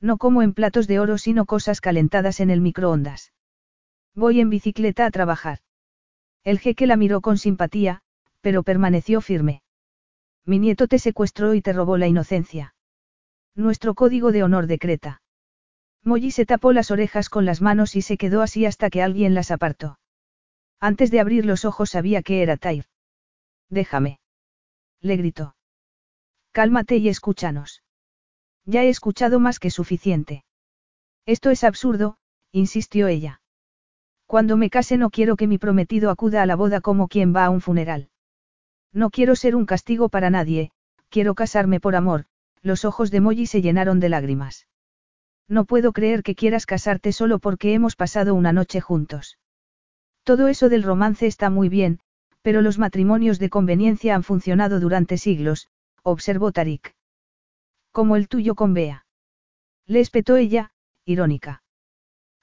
No 0.00 0.16
como 0.16 0.40
en 0.40 0.54
platos 0.54 0.86
de 0.86 0.98
oro 0.98 1.18
sino 1.18 1.44
cosas 1.44 1.82
calentadas 1.82 2.40
en 2.40 2.48
el 2.48 2.62
microondas. 2.62 3.34
Voy 4.14 4.40
en 4.40 4.48
bicicleta 4.48 5.04
a 5.04 5.10
trabajar. 5.10 5.58
El 6.44 6.58
jeque 6.58 6.86
la 6.86 6.96
miró 6.96 7.20
con 7.20 7.36
simpatía, 7.36 8.00
pero 8.40 8.62
permaneció 8.62 9.20
firme. 9.20 9.62
Mi 10.46 10.58
nieto 10.58 10.88
te 10.88 10.98
secuestró 10.98 11.52
y 11.52 11.60
te 11.60 11.74
robó 11.74 11.98
la 11.98 12.06
inocencia. 12.06 12.74
Nuestro 13.54 13.94
código 13.94 14.32
de 14.32 14.44
honor 14.44 14.66
decreta. 14.66 15.20
Molly 16.04 16.30
se 16.30 16.46
tapó 16.46 16.72
las 16.72 16.90
orejas 16.90 17.28
con 17.28 17.44
las 17.44 17.60
manos 17.60 17.96
y 17.96 18.02
se 18.02 18.16
quedó 18.16 18.40
así 18.40 18.64
hasta 18.64 18.88
que 18.88 19.02
alguien 19.02 19.34
las 19.34 19.50
apartó. 19.50 19.98
Antes 20.80 21.10
de 21.10 21.20
abrir 21.20 21.44
los 21.44 21.66
ojos 21.66 21.90
sabía 21.90 22.22
que 22.22 22.42
era 22.42 22.56
Tyr. 22.56 22.86
Déjame. 23.68 24.20
Le 25.06 25.16
gritó. 25.16 25.54
Cálmate 26.50 26.96
y 26.96 27.08
escúchanos. 27.08 27.84
Ya 28.64 28.82
he 28.82 28.88
escuchado 28.88 29.38
más 29.38 29.60
que 29.60 29.70
suficiente. 29.70 30.44
Esto 31.26 31.50
es 31.50 31.62
absurdo, 31.62 32.16
insistió 32.50 33.06
ella. 33.06 33.40
Cuando 34.26 34.56
me 34.56 34.68
case 34.68 34.96
no 34.96 35.10
quiero 35.10 35.36
que 35.36 35.46
mi 35.46 35.58
prometido 35.58 36.10
acuda 36.10 36.42
a 36.42 36.46
la 36.46 36.56
boda 36.56 36.80
como 36.80 37.06
quien 37.06 37.32
va 37.32 37.44
a 37.44 37.50
un 37.50 37.60
funeral. 37.60 38.08
No 38.92 39.10
quiero 39.10 39.36
ser 39.36 39.54
un 39.54 39.64
castigo 39.64 40.08
para 40.08 40.28
nadie, 40.28 40.72
quiero 41.08 41.36
casarme 41.36 41.78
por 41.78 41.94
amor, 41.94 42.24
los 42.62 42.84
ojos 42.84 43.12
de 43.12 43.20
Molly 43.20 43.46
se 43.46 43.62
llenaron 43.62 44.00
de 44.00 44.08
lágrimas. 44.08 44.66
No 45.46 45.66
puedo 45.66 45.92
creer 45.92 46.24
que 46.24 46.34
quieras 46.34 46.66
casarte 46.66 47.12
solo 47.12 47.38
porque 47.38 47.74
hemos 47.74 47.94
pasado 47.94 48.34
una 48.34 48.52
noche 48.52 48.80
juntos. 48.80 49.38
Todo 50.24 50.48
eso 50.48 50.68
del 50.68 50.82
romance 50.82 51.28
está 51.28 51.48
muy 51.48 51.68
bien, 51.68 52.00
pero 52.46 52.62
los 52.62 52.78
matrimonios 52.78 53.40
de 53.40 53.50
conveniencia 53.50 54.14
han 54.14 54.22
funcionado 54.22 54.78
durante 54.78 55.18
siglos, 55.18 55.66
observó 56.04 56.52
Tarik. 56.52 56.94
Como 57.90 58.14
el 58.14 58.28
tuyo 58.28 58.54
con 58.54 58.72
Bea. 58.72 59.04
Le 59.84 59.98
espetó 59.98 60.36
ella, 60.36 60.70
irónica. 61.04 61.64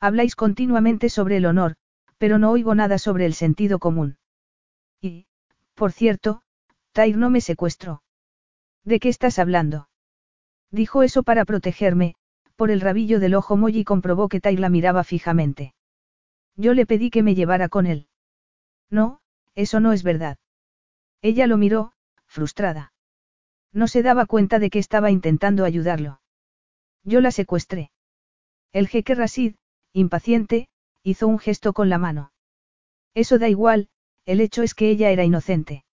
Habláis 0.01 0.35
continuamente 0.35 1.07
sobre 1.07 1.37
el 1.37 1.45
honor, 1.45 1.75
pero 2.17 2.37
no 2.37 2.51
oigo 2.51 2.75
nada 2.75 2.97
sobre 2.97 3.25
el 3.25 3.33
sentido 3.33 3.79
común. 3.79 4.17
Y, 4.99 5.25
por 5.73 5.93
cierto, 5.93 6.41
Tair 6.91 7.15
no 7.15 7.29
me 7.29 7.39
secuestró. 7.39 8.03
¿De 8.83 8.99
qué 8.99 9.07
estás 9.07 9.39
hablando? 9.39 9.87
Dijo 10.69 11.03
eso 11.03 11.23
para 11.23 11.45
protegerme, 11.45 12.15
por 12.57 12.71
el 12.71 12.81
rabillo 12.81 13.21
del 13.21 13.35
ojo 13.35 13.55
Molly 13.55 13.85
comprobó 13.85 14.27
que 14.27 14.41
Tai 14.41 14.57
la 14.57 14.67
miraba 14.67 15.05
fijamente. 15.05 15.73
Yo 16.57 16.73
le 16.73 16.85
pedí 16.85 17.09
que 17.09 17.23
me 17.23 17.35
llevara 17.35 17.69
con 17.69 17.85
él. 17.85 18.09
No, 18.89 19.21
eso 19.55 19.79
no 19.79 19.93
es 19.93 20.03
verdad. 20.03 20.37
Ella 21.21 21.47
lo 21.47 21.57
miró, 21.57 21.93
frustrada. 22.25 22.93
No 23.71 23.87
se 23.87 24.03
daba 24.03 24.25
cuenta 24.25 24.59
de 24.59 24.69
que 24.69 24.79
estaba 24.79 25.11
intentando 25.11 25.65
ayudarlo. 25.65 26.21
Yo 27.03 27.21
la 27.21 27.31
secuestré. 27.31 27.91
El 28.71 28.87
jeque 28.87 29.15
Rasid, 29.15 29.55
impaciente, 29.93 30.69
hizo 31.03 31.27
un 31.27 31.39
gesto 31.39 31.73
con 31.73 31.89
la 31.89 31.97
mano. 31.97 32.31
Eso 33.13 33.37
da 33.37 33.49
igual, 33.49 33.89
el 34.25 34.41
hecho 34.41 34.63
es 34.63 34.73
que 34.73 34.89
ella 34.89 35.11
era 35.11 35.23
inocente. 35.23 35.85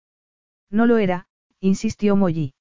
No 0.71 0.87
lo 0.87 0.99
era, 0.99 1.29
insistió 1.61 2.15
Molly. 2.15 2.55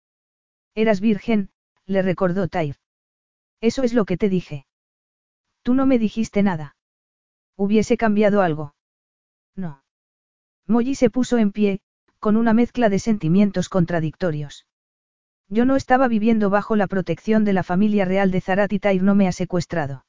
Eras 0.74 1.02
virgen, 1.02 1.50
le 1.86 2.02
recordó 2.02 2.48
Tair. 2.48 2.78
Eso 3.60 3.84
es 3.84 3.94
lo 3.94 4.06
que 4.06 4.18
te 4.18 4.30
dije. 4.30 4.66
Tú 5.62 5.74
no 5.74 5.86
me 5.86 6.00
dijiste 6.00 6.44
nada. 6.44 6.76
¿Hubiese 7.56 7.98
cambiado 7.98 8.42
algo? 8.42 8.76
Molly 10.68 10.96
se 10.96 11.10
puso 11.10 11.38
en 11.38 11.52
pie, 11.52 11.80
con 12.20 12.36
una 12.36 12.54
mezcla 12.54 12.90
de 12.90 13.00
sentimientos 13.00 13.70
contradictorios. 13.70 14.66
Yo 15.50 15.66
no 15.66 15.76
estaba 15.78 16.08
viviendo 16.08 16.50
bajo 16.50 16.76
la 16.76 16.88
protección 16.88 17.46
de 17.46 17.54
la 17.54 17.64
familia 17.64 18.04
real 18.04 18.32
de 18.32 18.42
Zarat 18.42 18.74
y 18.74 18.80
Tair 18.80 19.02
no 19.02 19.16
me 19.16 19.28
ha 19.28 19.32
secuestrado. 19.32 20.06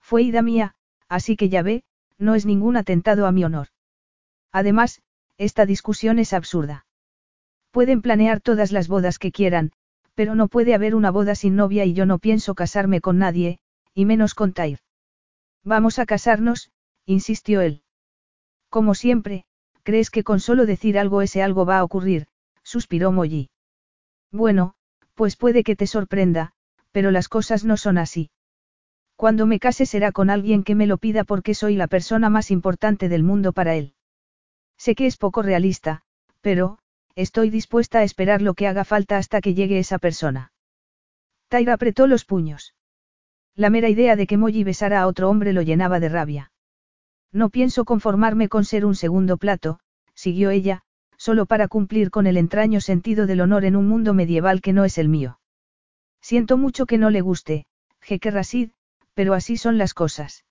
Fue 0.00 0.22
ida 0.22 0.42
mía, 0.42 0.74
así 1.08 1.36
que 1.36 1.48
ya 1.48 1.62
ve, 1.62 1.82
no 2.18 2.34
es 2.34 2.44
ningún 2.44 2.76
atentado 2.76 3.26
a 3.26 3.32
mi 3.32 3.44
honor. 3.44 3.68
Además, 4.52 5.00
esta 5.38 5.64
discusión 5.64 6.18
es 6.18 6.34
absurda. 6.34 6.84
Pueden 7.70 8.02
planear 8.02 8.40
todas 8.40 8.72
las 8.72 8.88
bodas 8.88 9.18
que 9.18 9.32
quieran, 9.32 9.72
pero 10.14 10.34
no 10.34 10.48
puede 10.48 10.74
haber 10.74 10.94
una 10.94 11.10
boda 11.10 11.34
sin 11.34 11.56
novia 11.56 11.86
y 11.86 11.94
yo 11.94 12.04
no 12.04 12.18
pienso 12.18 12.54
casarme 12.54 13.00
con 13.00 13.16
nadie, 13.16 13.60
y 13.94 14.04
menos 14.04 14.34
con 14.34 14.52
Tair. 14.52 14.80
Vamos 15.64 15.98
a 15.98 16.04
casarnos, 16.04 16.70
insistió 17.06 17.62
él. 17.62 17.82
Como 18.68 18.94
siempre, 18.94 19.46
¿crees 19.90 20.10
que 20.10 20.22
con 20.22 20.38
solo 20.38 20.66
decir 20.66 20.98
algo 21.00 21.20
ese 21.20 21.42
algo 21.42 21.66
va 21.66 21.80
a 21.80 21.84
ocurrir? 21.84 22.28
suspiró 22.62 23.10
Molly. 23.10 23.50
Bueno, 24.30 24.74
pues 25.14 25.36
puede 25.36 25.64
que 25.64 25.74
te 25.74 25.88
sorprenda, 25.88 26.52
pero 26.92 27.10
las 27.10 27.28
cosas 27.28 27.64
no 27.64 27.76
son 27.76 27.98
así. 27.98 28.30
Cuando 29.16 29.46
me 29.46 29.58
case 29.58 29.86
será 29.86 30.12
con 30.12 30.30
alguien 30.30 30.62
que 30.62 30.76
me 30.76 30.86
lo 30.86 30.96
pida 30.98 31.24
porque 31.24 31.54
soy 31.54 31.74
la 31.74 31.88
persona 31.88 32.30
más 32.30 32.52
importante 32.52 33.08
del 33.08 33.24
mundo 33.24 33.52
para 33.52 33.74
él. 33.74 33.94
Sé 34.78 34.94
que 34.94 35.06
es 35.06 35.16
poco 35.16 35.42
realista, 35.42 36.02
pero, 36.40 36.78
Estoy 37.16 37.50
dispuesta 37.50 37.98
a 37.98 38.02
esperar 38.04 38.40
lo 38.40 38.54
que 38.54 38.68
haga 38.68 38.84
falta 38.84 39.18
hasta 39.18 39.40
que 39.40 39.54
llegue 39.54 39.78
esa 39.78 39.98
persona. 39.98 40.52
Tyra 41.48 41.74
apretó 41.74 42.06
los 42.06 42.24
puños. 42.24 42.74
La 43.56 43.68
mera 43.68 43.88
idea 43.88 44.14
de 44.14 44.28
que 44.28 44.36
Molly 44.36 44.62
besara 44.62 45.02
a 45.02 45.06
otro 45.08 45.28
hombre 45.28 45.52
lo 45.52 45.62
llenaba 45.62 45.98
de 45.98 46.08
rabia. 46.08 46.49
No 47.32 47.48
pienso 47.50 47.84
conformarme 47.84 48.48
con 48.48 48.64
ser 48.64 48.84
un 48.84 48.94
segundo 48.94 49.36
plato, 49.36 49.78
siguió 50.14 50.50
ella, 50.50 50.82
solo 51.16 51.46
para 51.46 51.68
cumplir 51.68 52.10
con 52.10 52.26
el 52.26 52.36
entraño 52.36 52.80
sentido 52.80 53.26
del 53.26 53.40
honor 53.40 53.64
en 53.64 53.76
un 53.76 53.86
mundo 53.86 54.14
medieval 54.14 54.60
que 54.60 54.72
no 54.72 54.84
es 54.84 54.98
el 54.98 55.08
mío. 55.08 55.38
Siento 56.20 56.56
mucho 56.56 56.86
que 56.86 56.98
no 56.98 57.10
le 57.10 57.20
guste, 57.20 57.66
Jeque 58.00 58.30
Rasid, 58.30 58.70
pero 59.14 59.34
así 59.34 59.56
son 59.56 59.78
las 59.78 59.94
cosas. 59.94 60.44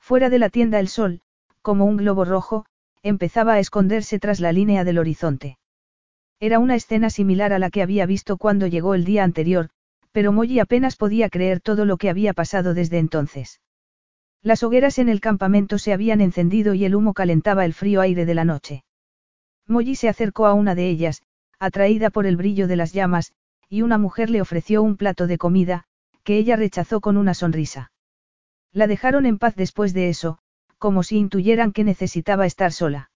Fuera 0.00 0.30
de 0.30 0.38
la 0.38 0.48
tienda 0.48 0.80
el 0.80 0.88
sol, 0.88 1.20
como 1.62 1.84
un 1.84 1.96
globo 1.96 2.24
rojo, 2.24 2.66
empezaba 3.02 3.54
a 3.54 3.58
esconderse 3.58 4.18
tras 4.18 4.40
la 4.40 4.52
línea 4.52 4.84
del 4.84 4.98
horizonte. 4.98 5.58
Era 6.40 6.58
una 6.58 6.74
escena 6.74 7.10
similar 7.10 7.52
a 7.52 7.58
la 7.58 7.70
que 7.70 7.82
había 7.82 8.06
visto 8.06 8.36
cuando 8.36 8.66
llegó 8.66 8.94
el 8.94 9.04
día 9.04 9.22
anterior, 9.22 9.70
pero 10.10 10.32
Molly 10.32 10.58
apenas 10.58 10.96
podía 10.96 11.28
creer 11.28 11.60
todo 11.60 11.84
lo 11.84 11.96
que 11.96 12.10
había 12.10 12.32
pasado 12.32 12.74
desde 12.74 12.98
entonces. 12.98 13.60
Las 14.42 14.64
hogueras 14.64 14.98
en 14.98 15.08
el 15.08 15.20
campamento 15.20 15.78
se 15.78 15.92
habían 15.92 16.20
encendido 16.20 16.74
y 16.74 16.84
el 16.84 16.96
humo 16.96 17.14
calentaba 17.14 17.64
el 17.64 17.74
frío 17.74 18.00
aire 18.00 18.26
de 18.26 18.34
la 18.34 18.44
noche. 18.44 18.84
Molly 19.68 19.94
se 19.94 20.08
acercó 20.08 20.46
a 20.46 20.54
una 20.54 20.74
de 20.74 20.88
ellas, 20.88 21.22
atraída 21.60 22.10
por 22.10 22.26
el 22.26 22.36
brillo 22.36 22.66
de 22.66 22.74
las 22.74 22.92
llamas, 22.92 23.32
y 23.68 23.82
una 23.82 23.98
mujer 23.98 24.30
le 24.30 24.40
ofreció 24.40 24.82
un 24.82 24.96
plato 24.96 25.28
de 25.28 25.38
comida, 25.38 25.84
que 26.24 26.38
ella 26.38 26.56
rechazó 26.56 27.00
con 27.00 27.16
una 27.16 27.34
sonrisa. 27.34 27.92
La 28.72 28.88
dejaron 28.88 29.26
en 29.26 29.38
paz 29.38 29.54
después 29.54 29.94
de 29.94 30.08
eso, 30.08 30.38
como 30.78 31.04
si 31.04 31.18
intuyeran 31.18 31.72
que 31.72 31.84
necesitaba 31.84 32.44
estar 32.44 32.72
sola. 32.72 33.10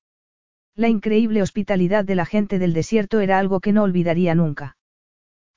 La 0.76 0.88
increíble 0.88 1.42
hospitalidad 1.42 2.04
de 2.04 2.14
la 2.14 2.26
gente 2.26 2.60
del 2.60 2.72
desierto 2.72 3.18
era 3.18 3.40
algo 3.40 3.58
que 3.58 3.72
no 3.72 3.82
olvidaría 3.82 4.36
nunca. 4.36 4.76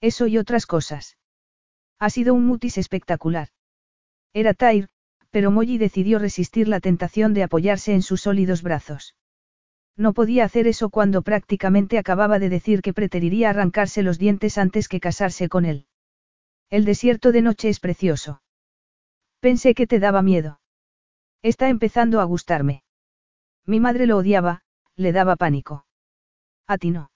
Eso 0.02 0.26
y 0.26 0.38
otras 0.40 0.66
cosas. 0.66 1.18
Ha 2.00 2.10
sido 2.10 2.34
un 2.34 2.48
mutis 2.48 2.78
espectacular. 2.78 3.50
Era 4.34 4.54
Tyr, 4.54 4.90
pero 5.32 5.52
Molly 5.52 5.78
decidió 5.78 6.20
resistir 6.20 6.68
la 6.68 6.80
tentación 6.80 7.34
de 7.34 7.44
apoyarse 7.44 7.94
en 7.94 8.02
sus 8.02 8.22
sólidos 8.22 8.64
brazos. 8.64 9.16
No 9.96 10.14
podía 10.14 10.46
hacer 10.46 10.68
eso 10.68 10.90
cuando 10.90 11.22
prácticamente 11.22 11.98
acababa 11.98 12.40
de 12.40 12.50
decir 12.50 12.82
que 12.82 12.94
preferiría 12.94 13.50
arrancarse 13.50 14.02
los 14.02 14.18
dientes 14.18 14.58
antes 14.58 14.88
que 14.88 15.00
casarse 15.00 15.50
con 15.50 15.66
él. 15.66 15.86
El 16.70 16.86
desierto 16.86 17.32
de 17.32 17.42
noche 17.42 17.70
es 17.70 17.80
precioso. 17.80 18.42
Pensé 19.40 19.74
que 19.74 19.88
te 19.88 20.00
daba 20.00 20.22
miedo. 20.22 20.62
Está 21.42 21.70
empezando 21.70 22.22
a 22.22 22.26
gustarme. 22.26 22.84
Mi 23.66 23.80
madre 23.80 24.06
lo 24.06 24.18
odiaba, 24.18 24.62
le 24.96 25.12
daba 25.12 25.36
pánico. 25.36 25.86
A 26.68 26.78
ti 26.78 26.92
no. 26.92 27.12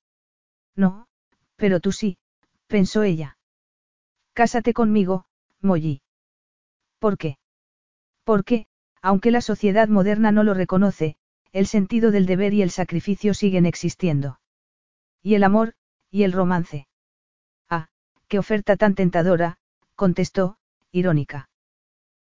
No, 0.75 1.07
pero 1.55 1.79
tú 1.79 1.91
sí, 1.91 2.17
pensó 2.67 3.03
ella. 3.03 3.37
Cásate 4.33 4.73
conmigo, 4.73 5.25
Molly. 5.61 6.01
¿Por 6.99 7.17
qué? 7.17 7.37
Porque, 8.23 8.67
aunque 9.01 9.31
la 9.31 9.41
sociedad 9.41 9.87
moderna 9.87 10.31
no 10.31 10.43
lo 10.43 10.53
reconoce, 10.53 11.17
el 11.51 11.67
sentido 11.67 12.11
del 12.11 12.25
deber 12.25 12.53
y 12.53 12.61
el 12.61 12.71
sacrificio 12.71 13.33
siguen 13.33 13.65
existiendo. 13.65 14.39
Y 15.21 15.35
el 15.35 15.43
amor, 15.43 15.73
y 16.09 16.23
el 16.23 16.31
romance. 16.31 16.87
Ah, 17.69 17.87
qué 18.27 18.39
oferta 18.39 18.75
tan 18.75 18.95
tentadora, 18.95 19.57
contestó, 19.95 20.57
irónica. 20.91 21.49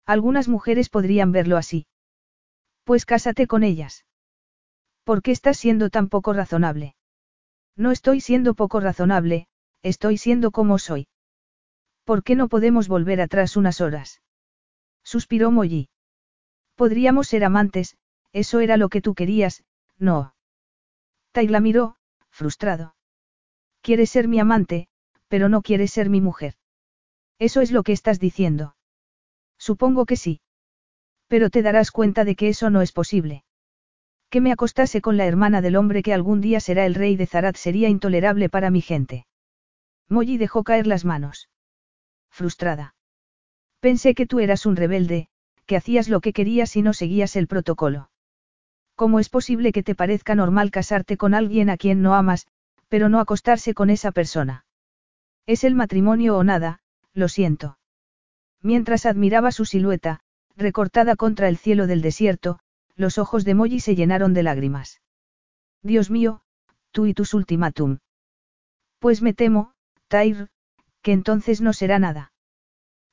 Algunas 0.05 0.47
mujeres 0.47 0.89
podrían 0.89 1.31
verlo 1.31 1.57
así. 1.57 1.85
Pues 2.83 3.05
cásate 3.05 3.45
con 3.45 3.63
ellas. 3.63 4.05
¿Por 5.03 5.21
qué 5.21 5.31
estás 5.31 5.57
siendo 5.57 5.89
tan 5.89 6.09
poco 6.09 6.33
razonable? 6.33 6.95
No 7.75 7.91
estoy 7.91 8.21
siendo 8.21 8.53
poco 8.53 8.79
razonable, 8.79 9.47
estoy 9.83 10.17
siendo 10.17 10.51
como 10.51 10.79
soy. 10.79 11.07
¿Por 12.03 12.23
qué 12.23 12.35
no 12.35 12.47
podemos 12.47 12.87
volver 12.87 13.21
atrás 13.21 13.55
unas 13.55 13.81
horas? 13.81 14.21
Suspiró 15.13 15.49
Molly. 15.49 15.89
Podríamos 16.75 17.27
ser 17.27 17.43
amantes, 17.43 17.97
eso 18.31 18.59
era 18.59 18.77
lo 18.77 18.89
que 18.89 19.01
tú 19.01 19.15
querías, 19.15 19.63
no. 19.97 20.35
Taila 21.31 21.59
miró, 21.61 21.95
frustrado. 22.29 22.93
Quieres 23.81 24.11
ser 24.11 24.27
mi 24.27 24.39
amante, 24.39 24.87
pero 25.27 25.49
no 25.49 25.63
quieres 25.63 25.89
ser 25.89 26.11
mi 26.11 26.21
mujer. 26.21 26.53
Eso 27.39 27.61
es 27.61 27.71
lo 27.71 27.81
que 27.81 27.91
estás 27.91 28.19
diciendo. 28.19 28.75
Supongo 29.57 30.05
que 30.05 30.15
sí. 30.15 30.41
Pero 31.27 31.49
te 31.49 31.63
darás 31.63 31.89
cuenta 31.89 32.23
de 32.23 32.35
que 32.35 32.49
eso 32.49 32.69
no 32.69 32.83
es 32.83 32.91
posible. 32.91 33.43
Que 34.29 34.41
me 34.41 34.51
acostase 34.51 35.01
con 35.01 35.17
la 35.17 35.25
hermana 35.25 35.61
del 35.61 35.75
hombre 35.75 36.03
que 36.03 36.13
algún 36.13 36.39
día 36.39 36.59
será 36.59 36.85
el 36.85 36.93
rey 36.93 37.15
de 37.15 37.25
Zarat 37.25 37.55
sería 37.55 37.89
intolerable 37.89 38.47
para 38.47 38.69
mi 38.69 38.81
gente. 38.81 39.25
Molly 40.07 40.37
dejó 40.37 40.63
caer 40.63 40.85
las 40.85 41.03
manos. 41.03 41.49
Frustrada. 42.29 42.93
Pensé 43.79 44.13
que 44.13 44.25
tú 44.25 44.39
eras 44.39 44.65
un 44.65 44.75
rebelde, 44.75 45.27
que 45.65 45.77
hacías 45.77 46.09
lo 46.09 46.19
que 46.19 46.33
querías 46.33 46.75
y 46.75 46.81
no 46.81 46.93
seguías 46.93 47.35
el 47.35 47.47
protocolo. 47.47 48.09
¿Cómo 48.95 49.19
es 49.19 49.29
posible 49.29 49.71
que 49.71 49.83
te 49.83 49.95
parezca 49.95 50.35
normal 50.35 50.71
casarte 50.71 51.15
con 51.15 51.33
alguien 51.33 51.69
a 51.69 51.77
quien 51.77 52.01
no 52.01 52.15
amas, 52.15 52.47
pero 52.89 53.07
no 53.07 53.19
acostarse 53.19 53.73
con 53.73 53.89
esa 53.89 54.11
persona? 54.11 54.65
Es 55.45 55.63
el 55.63 55.75
matrimonio 55.75 56.37
o 56.37 56.43
nada, 56.43 56.81
lo 57.13 57.29
siento. 57.29 57.77
Mientras 58.61 59.05
admiraba 59.05 59.53
su 59.53 59.63
silueta, 59.63 60.19
recortada 60.57 61.15
contra 61.15 61.47
el 61.47 61.57
cielo 61.57 61.87
del 61.87 62.01
desierto, 62.01 62.59
los 62.95 63.17
ojos 63.17 63.45
de 63.45 63.53
Molly 63.53 63.79
se 63.79 63.95
llenaron 63.95 64.33
de 64.33 64.43
lágrimas. 64.43 65.01
Dios 65.81 66.11
mío, 66.11 66.41
tú 66.91 67.05
y 67.05 67.13
tus 67.13 67.33
ultimátum. 67.33 67.99
Pues 68.99 69.21
me 69.21 69.33
temo, 69.33 69.71
Tyr, 70.09 70.49
que 71.01 71.13
entonces 71.13 71.61
no 71.61 71.71
será 71.71 71.99
nada. 71.99 72.33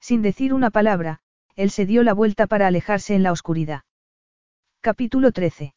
Sin 0.08 0.22
decir 0.22 0.54
una 0.54 0.70
palabra, 0.70 1.18
él 1.56 1.70
se 1.70 1.84
dio 1.84 2.04
la 2.04 2.14
vuelta 2.14 2.46
para 2.46 2.68
alejarse 2.68 3.16
en 3.16 3.24
la 3.24 3.32
oscuridad. 3.32 3.80
Capítulo 4.80 5.32
13. 5.32 5.74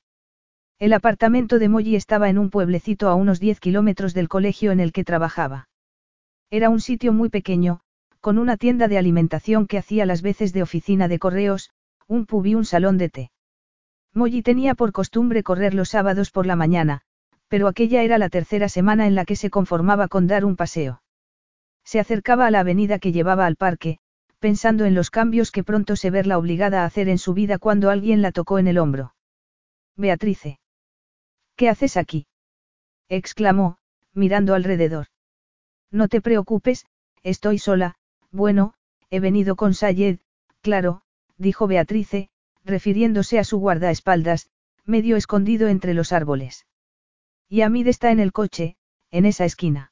El 0.78 0.94
apartamento 0.94 1.58
de 1.58 1.68
Molly 1.68 1.96
estaba 1.96 2.30
en 2.30 2.38
un 2.38 2.52
pueblecito 2.52 3.10
a 3.10 3.16
unos 3.16 3.40
10 3.40 3.60
kilómetros 3.60 4.14
del 4.14 4.30
colegio 4.30 4.72
en 4.72 4.82
el 4.82 4.92
que 4.92 5.04
trabajaba. 5.04 5.68
Era 6.52 6.70
un 6.70 6.80
sitio 6.80 7.12
muy 7.12 7.30
pequeño, 7.30 7.80
con 8.22 8.38
una 8.38 8.56
tienda 8.56 8.88
de 8.88 9.00
alimentación 9.00 9.66
que 9.66 9.80
hacía 9.80 10.06
las 10.06 10.22
veces 10.22 10.54
de 10.54 10.62
oficina 10.62 11.08
de 11.08 11.18
correos, 11.18 11.72
un 12.06 12.28
pub 12.28 12.46
y 12.46 12.54
un 12.54 12.66
salón 12.66 13.00
de 13.00 13.10
té. 13.10 13.32
Molly 14.14 14.44
tenía 14.44 14.76
por 14.76 14.92
costumbre 14.92 15.42
correr 15.42 15.74
los 15.74 15.90
sábados 15.90 16.30
por 16.30 16.46
la 16.46 16.56
mañana, 16.56 17.02
pero 17.48 17.68
aquella 17.68 18.04
era 18.04 18.20
la 18.20 18.30
tercera 18.30 18.70
semana 18.70 19.08
en 19.08 19.16
la 19.16 19.26
que 19.26 19.36
se 19.36 19.50
conformaba 19.50 20.08
con 20.08 20.28
dar 20.28 20.46
un 20.46 20.56
paseo. 20.56 21.02
Se 21.84 22.00
acercaba 22.00 22.46
a 22.46 22.52
la 22.52 22.60
avenida 22.60 23.00
que 23.00 23.12
llevaba 23.12 23.48
al 23.48 23.56
parque, 23.56 23.98
pensando 24.40 24.86
en 24.86 24.96
los 24.96 25.12
cambios 25.12 25.52
que 25.52 25.64
pronto 25.64 25.96
se 25.96 26.10
verla 26.10 26.38
obligada 26.38 26.82
a 26.82 26.86
hacer 26.86 27.10
en 27.10 27.18
su 27.18 27.34
vida 27.34 27.60
cuando 27.60 27.90
alguien 27.90 28.22
la 28.22 28.32
tocó 28.32 28.58
en 28.58 28.68
el 28.68 28.78
hombro. 28.78 29.14
Beatrice. 29.96 30.60
¿Qué 31.56 31.70
haces 31.70 31.98
aquí? 31.98 32.26
exclamó, 33.10 33.78
mirando 34.14 34.54
alrededor. 34.54 35.08
No 35.92 36.08
te 36.08 36.22
preocupes, 36.22 36.86
estoy 37.24 37.60
sola, 37.60 37.96
bueno, 38.32 38.76
he 39.10 39.20
venido 39.20 39.56
con 39.56 39.74
Sayed, 39.74 40.20
claro, 40.62 41.02
dijo 41.38 41.68
Beatrice, 41.68 42.30
refiriéndose 42.64 43.40
a 43.40 43.44
su 43.44 43.60
guardaespaldas, 43.60 44.50
medio 44.86 45.18
escondido 45.18 45.68
entre 45.68 45.94
los 45.94 46.12
árboles. 46.14 46.66
Y 47.50 47.62
Amid 47.62 47.88
está 47.88 48.12
en 48.12 48.20
el 48.20 48.32
coche, 48.32 48.78
en 49.12 49.26
esa 49.26 49.46
esquina. 49.46 49.92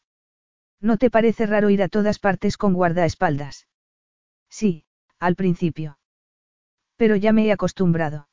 ¿No 0.80 0.98
te 0.98 1.10
parece 1.10 1.48
raro 1.48 1.70
ir 1.70 1.82
a 1.82 1.88
todas 1.88 2.20
partes 2.20 2.56
con 2.56 2.74
guardaespaldas? 2.74 3.68
Sí, 4.50 4.86
al 5.20 5.36
principio. 5.36 5.98
Pero 6.96 7.16
ya 7.16 7.32
me 7.32 7.46
he 7.46 7.52
acostumbrado. 7.52 8.28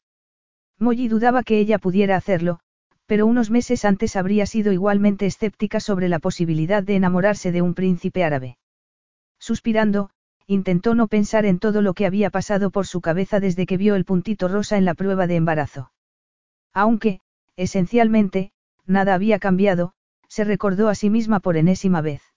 Molly 0.79 1.09
dudaba 1.09 1.43
que 1.43 1.59
ella 1.59 1.79
pudiera 1.79 2.17
hacerlo, 2.17 2.61
pero 3.07 3.27
unos 3.27 3.51
meses 3.51 3.85
antes 3.85 4.17
habría 4.17 4.47
sido 4.47 4.73
igualmente 4.73 5.27
escéptica 5.27 5.81
sobre 5.81 6.09
la 6.09 6.19
posibilidad 6.19 6.83
de 6.83 6.97
enamorarse 6.97 7.53
de 7.53 7.63
un 7.63 7.75
príncipe 7.75 8.25
árabe. 8.25 8.59
Suspirando, 9.39 10.11
intentó 10.47 10.95
no 10.95 11.07
pensar 11.07 11.47
en 11.47 11.59
todo 11.59 11.83
lo 11.83 11.95
que 11.95 12.07
había 12.07 12.31
pasado 12.31 12.71
por 12.71 12.87
su 12.87 13.01
cabeza 13.01 13.41
desde 13.41 13.67
que 13.67 13.77
vio 13.77 13.95
el 13.95 14.05
puntito 14.05 14.49
rosa 14.49 14.77
en 14.79 14.85
la 14.85 14.95
prueba 14.95 15.27
de 15.27 15.37
embarazo. 15.37 15.93
Aunque, 16.73 17.21
esencialmente, 17.57 18.53
nada 18.87 19.15
había 19.15 19.39
cambiado, 19.39 19.93
se 20.29 20.45
recordó 20.45 20.89
a 20.89 20.95
sí 20.95 21.11
misma 21.11 21.41
por 21.41 21.57
enésima 21.57 22.01
vez. 22.01 22.34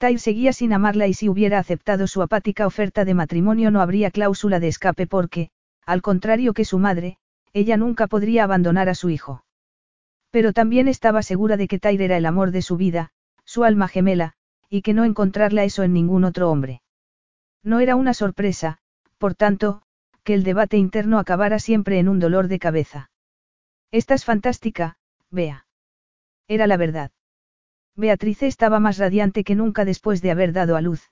Tai 0.00 0.16
seguía 0.16 0.54
sin 0.54 0.72
amarla 0.72 1.08
y 1.08 1.12
si 1.12 1.28
hubiera 1.28 1.58
aceptado 1.58 2.06
su 2.06 2.22
apática 2.22 2.66
oferta 2.66 3.04
de 3.04 3.12
matrimonio 3.12 3.70
no 3.70 3.82
habría 3.82 4.10
cláusula 4.10 4.58
de 4.58 4.68
escape 4.68 5.06
porque, 5.06 5.50
al 5.84 6.00
contrario 6.00 6.54
que 6.54 6.64
su 6.64 6.78
madre, 6.78 7.18
ella 7.52 7.76
nunca 7.76 8.06
podría 8.06 8.44
abandonar 8.44 8.88
a 8.88 8.94
su 8.94 9.10
hijo. 9.10 9.44
Pero 10.30 10.54
también 10.54 10.88
estaba 10.88 11.22
segura 11.22 11.58
de 11.58 11.68
que 11.68 11.78
Tyre 11.78 12.06
era 12.06 12.16
el 12.16 12.24
amor 12.24 12.50
de 12.50 12.62
su 12.62 12.78
vida, 12.78 13.10
su 13.44 13.62
alma 13.62 13.88
gemela, 13.88 14.32
y 14.70 14.80
que 14.80 14.94
no 14.94 15.04
encontrarla 15.04 15.64
eso 15.64 15.82
en 15.82 15.92
ningún 15.92 16.24
otro 16.24 16.50
hombre. 16.50 16.80
No 17.62 17.80
era 17.80 17.94
una 17.94 18.14
sorpresa, 18.14 18.78
por 19.18 19.34
tanto, 19.34 19.82
que 20.24 20.32
el 20.32 20.44
debate 20.44 20.78
interno 20.78 21.18
acabara 21.18 21.58
siempre 21.58 21.98
en 21.98 22.08
un 22.08 22.20
dolor 22.20 22.48
de 22.48 22.58
cabeza. 22.58 23.10
Estás 23.90 24.24
fantástica, 24.24 24.96
Bea. 25.30 25.66
Era 26.48 26.66
la 26.66 26.78
verdad. 26.78 27.10
Beatrice 27.96 28.46
estaba 28.46 28.80
más 28.80 28.98
radiante 28.98 29.44
que 29.44 29.54
nunca 29.54 29.84
después 29.84 30.22
de 30.22 30.30
haber 30.30 30.52
dado 30.52 30.76
a 30.76 30.80
luz. 30.80 31.10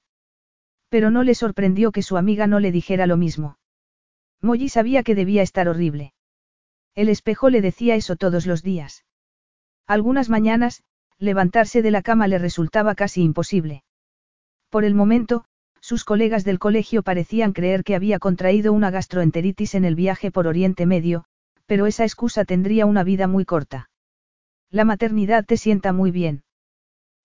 Pero 0.89 1.11
no 1.11 1.23
le 1.23 1.35
sorprendió 1.35 1.93
que 1.93 2.03
su 2.03 2.17
amiga 2.17 2.47
no 2.47 2.61
le 2.61 2.73
dijera 2.73 3.07
lo 3.07 3.17
mismo. 3.17 3.59
Molly 4.41 4.69
sabía 4.69 5.03
que 5.03 5.15
debía 5.15 5.43
estar 5.43 5.69
horrible. 5.69 6.15
El 6.95 7.09
espejo 7.09 7.51
le 7.51 7.61
decía 7.61 7.95
eso 7.95 8.17
todos 8.17 8.47
los 8.47 8.63
días. 8.63 9.05
Algunas 9.87 10.29
mañanas, 10.29 10.83
levantarse 11.19 11.83
de 11.83 11.91
la 11.91 12.03
cama 12.03 12.29
le 12.29 12.39
resultaba 12.39 12.95
casi 12.95 13.23
imposible. 13.23 13.83
Por 14.71 14.85
el 14.85 14.95
momento, 14.95 15.45
sus 15.81 16.05
colegas 16.05 16.45
del 16.45 16.59
colegio 16.59 17.03
parecían 17.03 17.53
creer 17.53 17.85
que 17.85 17.95
había 17.95 18.19
contraído 18.19 18.73
una 18.73 18.91
gastroenteritis 18.91 19.75
en 19.75 19.85
el 19.85 19.95
viaje 19.95 20.31
por 20.31 20.47
Oriente 20.47 20.87
Medio, 20.87 21.25
pero 21.67 21.87
esa 21.87 22.05
excusa 22.05 22.45
tendría 22.45 22.87
una 22.87 23.05
vida 23.05 23.27
muy 23.27 23.45
corta. 23.45 23.91
La 24.71 24.85
maternidad 24.85 25.45
te 25.45 25.57
sienta 25.57 25.93
muy 25.93 26.11
bien. 26.11 26.43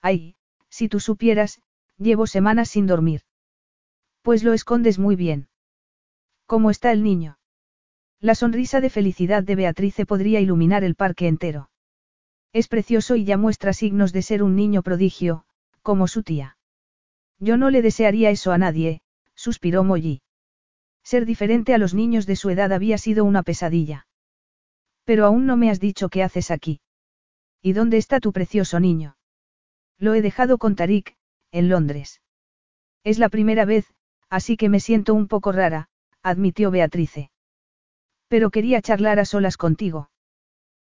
Ay, 0.04 0.36
si 0.70 0.90
tú 0.90 1.00
supieras, 1.00 1.62
llevo 1.98 2.28
semanas 2.28 2.70
sin 2.70 2.88
dormir. 2.88 3.22
Pues 4.22 4.44
lo 4.44 4.52
escondes 4.52 5.00
muy 5.00 5.16
bien. 5.16 5.48
¿Cómo 6.46 6.70
está 6.70 6.92
el 6.92 7.04
niño? 7.04 7.40
La 8.20 8.36
sonrisa 8.36 8.82
de 8.82 8.90
felicidad 8.90 9.44
de 9.44 9.56
Beatrice 9.56 10.06
podría 10.06 10.42
iluminar 10.42 10.84
el 10.84 10.96
parque 10.96 11.28
entero. 11.28 11.70
Es 12.52 12.68
precioso 12.68 13.16
y 13.16 13.24
ya 13.24 13.38
muestra 13.38 13.72
signos 13.72 14.12
de 14.12 14.22
ser 14.22 14.44
un 14.44 14.56
niño 14.56 14.84
prodigio, 14.84 15.46
como 15.82 16.08
su 16.08 16.22
tía. 16.22 16.58
Yo 17.40 17.58
no 17.58 17.70
le 17.70 17.82
desearía 17.82 18.30
eso 18.30 18.52
a 18.52 18.58
nadie, 18.58 19.02
suspiró 19.36 19.86
Molly. 19.86 20.22
Ser 21.04 21.26
diferente 21.26 21.74
a 21.74 21.78
los 21.78 21.94
niños 21.94 22.26
de 22.26 22.36
su 22.36 22.50
edad 22.50 22.74
había 22.74 22.98
sido 22.98 23.24
una 23.24 23.42
pesadilla. 23.42 24.06
Pero 25.06 25.26
aún 25.26 25.46
no 25.46 25.56
me 25.56 25.70
has 25.70 25.80
dicho 25.80 26.10
qué 26.10 26.24
haces 26.24 26.52
aquí. 26.52 26.82
¿Y 27.62 27.72
dónde 27.72 27.98
está 27.98 28.20
tu 28.20 28.34
precioso 28.34 28.80
niño? 28.80 29.16
Lo 30.04 30.16
he 30.16 30.22
dejado 30.22 30.58
con 30.58 30.76
Tarik, 30.76 31.16
en 31.54 31.70
Londres. 31.70 32.22
Es 33.06 33.20
la 33.20 33.30
primera 33.30 33.64
vez, 33.64 33.86
así 34.30 34.58
que 34.58 34.68
me 34.68 34.82
siento 34.82 35.14
un 35.14 35.30
poco 35.30 35.54
rara, 35.54 35.88
admitió 36.22 36.72
Beatrice. 36.72 37.32
Pero 38.28 38.50
quería 38.50 38.82
charlar 38.82 39.20
a 39.20 39.24
solas 39.24 39.56
contigo. 39.56 40.10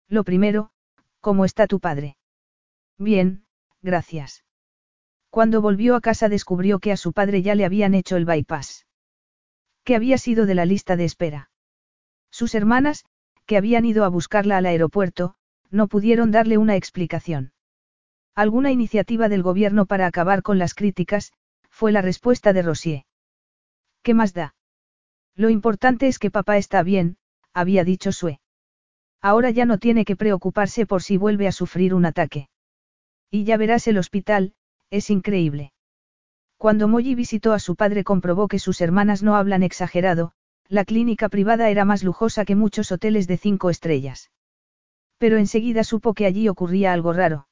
Lo 0.08 0.24
primero, 0.24 0.72
¿Cómo 1.20 1.44
está 1.44 1.68
tu 1.68 1.82
padre? 1.82 2.16
Bien, 2.98 3.44
gracias. 3.82 4.46
Cuando 5.30 5.62
volvió 5.62 5.98
a 5.98 6.02
casa 6.02 6.30
descubrió 6.30 6.80
que 6.80 6.94
a 6.94 6.98
su 6.98 7.12
padre 7.12 7.42
ya 7.42 7.56
le 7.56 7.66
habían 7.66 7.96
hecho 7.96 8.16
el 8.16 8.24
bypass. 8.24 8.88
Que 9.84 9.98
había 9.98 10.18
sido 10.18 10.46
de 10.46 10.56
la 10.56 10.64
lista 10.64 10.96
de 10.96 11.04
espera. 11.04 11.52
Sus 12.32 12.56
hermanas, 12.56 13.04
que 13.46 13.58
habían 13.58 13.84
ido 13.84 14.06
a 14.06 14.08
buscarla 14.08 14.56
al 14.56 14.66
aeropuerto, 14.66 15.36
no 15.72 15.90
pudieron 15.90 16.32
darle 16.32 16.58
una 16.58 16.78
explicación. 16.78 17.52
Alguna 18.36 18.72
iniciativa 18.72 19.30
del 19.30 19.44
gobierno 19.44 19.86
para 19.86 20.08
acabar 20.08 20.42
con 20.42 20.58
las 20.58 20.74
críticas, 20.74 21.34
fue 21.70 21.92
la 21.92 22.02
respuesta 22.02 22.54
de 22.54 22.62
Rosier. 22.62 23.04
¿Qué 24.02 24.14
más 24.14 24.34
da? 24.34 24.56
Lo 25.36 25.50
importante 25.50 26.08
es 26.08 26.20
que 26.20 26.32
papá 26.32 26.58
está 26.58 26.84
bien, 26.84 27.18
había 27.54 27.84
dicho 27.84 28.12
Sue. 28.12 28.40
Ahora 29.22 29.50
ya 29.50 29.66
no 29.66 29.78
tiene 29.78 30.06
que 30.06 30.16
preocuparse 30.16 30.86
por 30.86 31.04
si 31.04 31.18
vuelve 31.18 31.48
a 31.48 31.52
sufrir 31.52 31.94
un 31.94 32.06
ataque. 32.06 32.50
Y 33.30 33.44
ya 33.44 33.58
verás 33.58 33.88
el 33.88 33.98
hospital, 33.98 34.54
es 34.90 35.10
increíble. 35.10 35.74
Cuando 36.58 36.88
Molly 36.88 37.16
visitó 37.16 37.54
a 37.54 37.60
su 37.60 37.76
padre 37.76 38.04
comprobó 38.04 38.48
que 38.48 38.60
sus 38.60 38.82
hermanas 38.82 39.24
no 39.24 39.36
hablan 39.36 39.64
exagerado, 39.64 40.32
la 40.68 40.86
clínica 40.86 41.30
privada 41.30 41.70
era 41.70 41.84
más 41.84 42.04
lujosa 42.04 42.46
que 42.46 42.56
muchos 42.56 42.92
hoteles 42.92 43.28
de 43.28 43.38
cinco 43.38 43.70
estrellas. 43.70 44.32
Pero 45.18 45.38
enseguida 45.38 45.84
supo 45.84 46.14
que 46.14 46.26
allí 46.26 46.48
ocurría 46.48 46.94
algo 46.94 47.12
raro. 47.12 47.49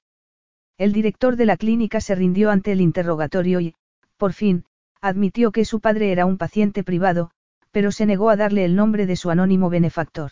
El 0.78 0.94
director 0.94 1.36
de 1.36 1.46
la 1.46 1.58
clínica 1.58 2.02
se 2.02 2.14
rindió 2.14 2.52
ante 2.52 2.72
el 2.72 2.82
interrogatorio 2.82 3.60
y, 3.60 3.76
por 4.18 4.34
fin, 4.34 4.66
admitió 5.02 5.52
que 5.52 5.66
su 5.66 5.80
padre 5.80 6.12
era 6.12 6.26
un 6.26 6.38
paciente 6.38 6.84
privado, 6.84 7.32
pero 7.72 7.92
se 7.92 8.06
negó 8.06 8.30
a 8.30 8.36
darle 8.36 8.64
el 8.64 8.76
nombre 8.76 9.06
de 9.06 9.16
su 9.16 9.30
anónimo 9.30 9.70
benefactor. 9.70 10.32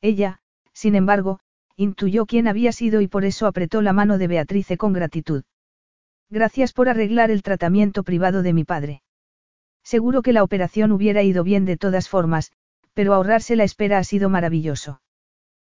Ella, 0.00 0.40
sin 0.72 0.96
embargo, 0.96 1.38
intuyó 1.76 2.26
quién 2.26 2.48
había 2.48 2.72
sido 2.72 3.00
y 3.00 3.08
por 3.08 3.24
eso 3.24 3.46
apretó 3.46 3.82
la 3.82 3.92
mano 3.92 4.18
de 4.18 4.26
Beatrice 4.26 4.76
con 4.76 4.92
gratitud. 4.92 5.44
Gracias 6.28 6.72
por 6.72 6.88
arreglar 6.88 7.30
el 7.30 7.42
tratamiento 7.42 8.02
privado 8.02 8.42
de 8.42 8.52
mi 8.52 8.64
padre. 8.64 9.02
Seguro 9.84 10.22
que 10.22 10.32
la 10.32 10.42
operación 10.42 10.92
hubiera 10.92 11.22
ido 11.22 11.44
bien 11.44 11.64
de 11.64 11.76
todas 11.76 12.08
formas, 12.08 12.52
pero 12.94 13.14
ahorrarse 13.14 13.56
la 13.56 13.64
espera 13.64 13.98
ha 13.98 14.04
sido 14.04 14.28
maravilloso. 14.28 15.00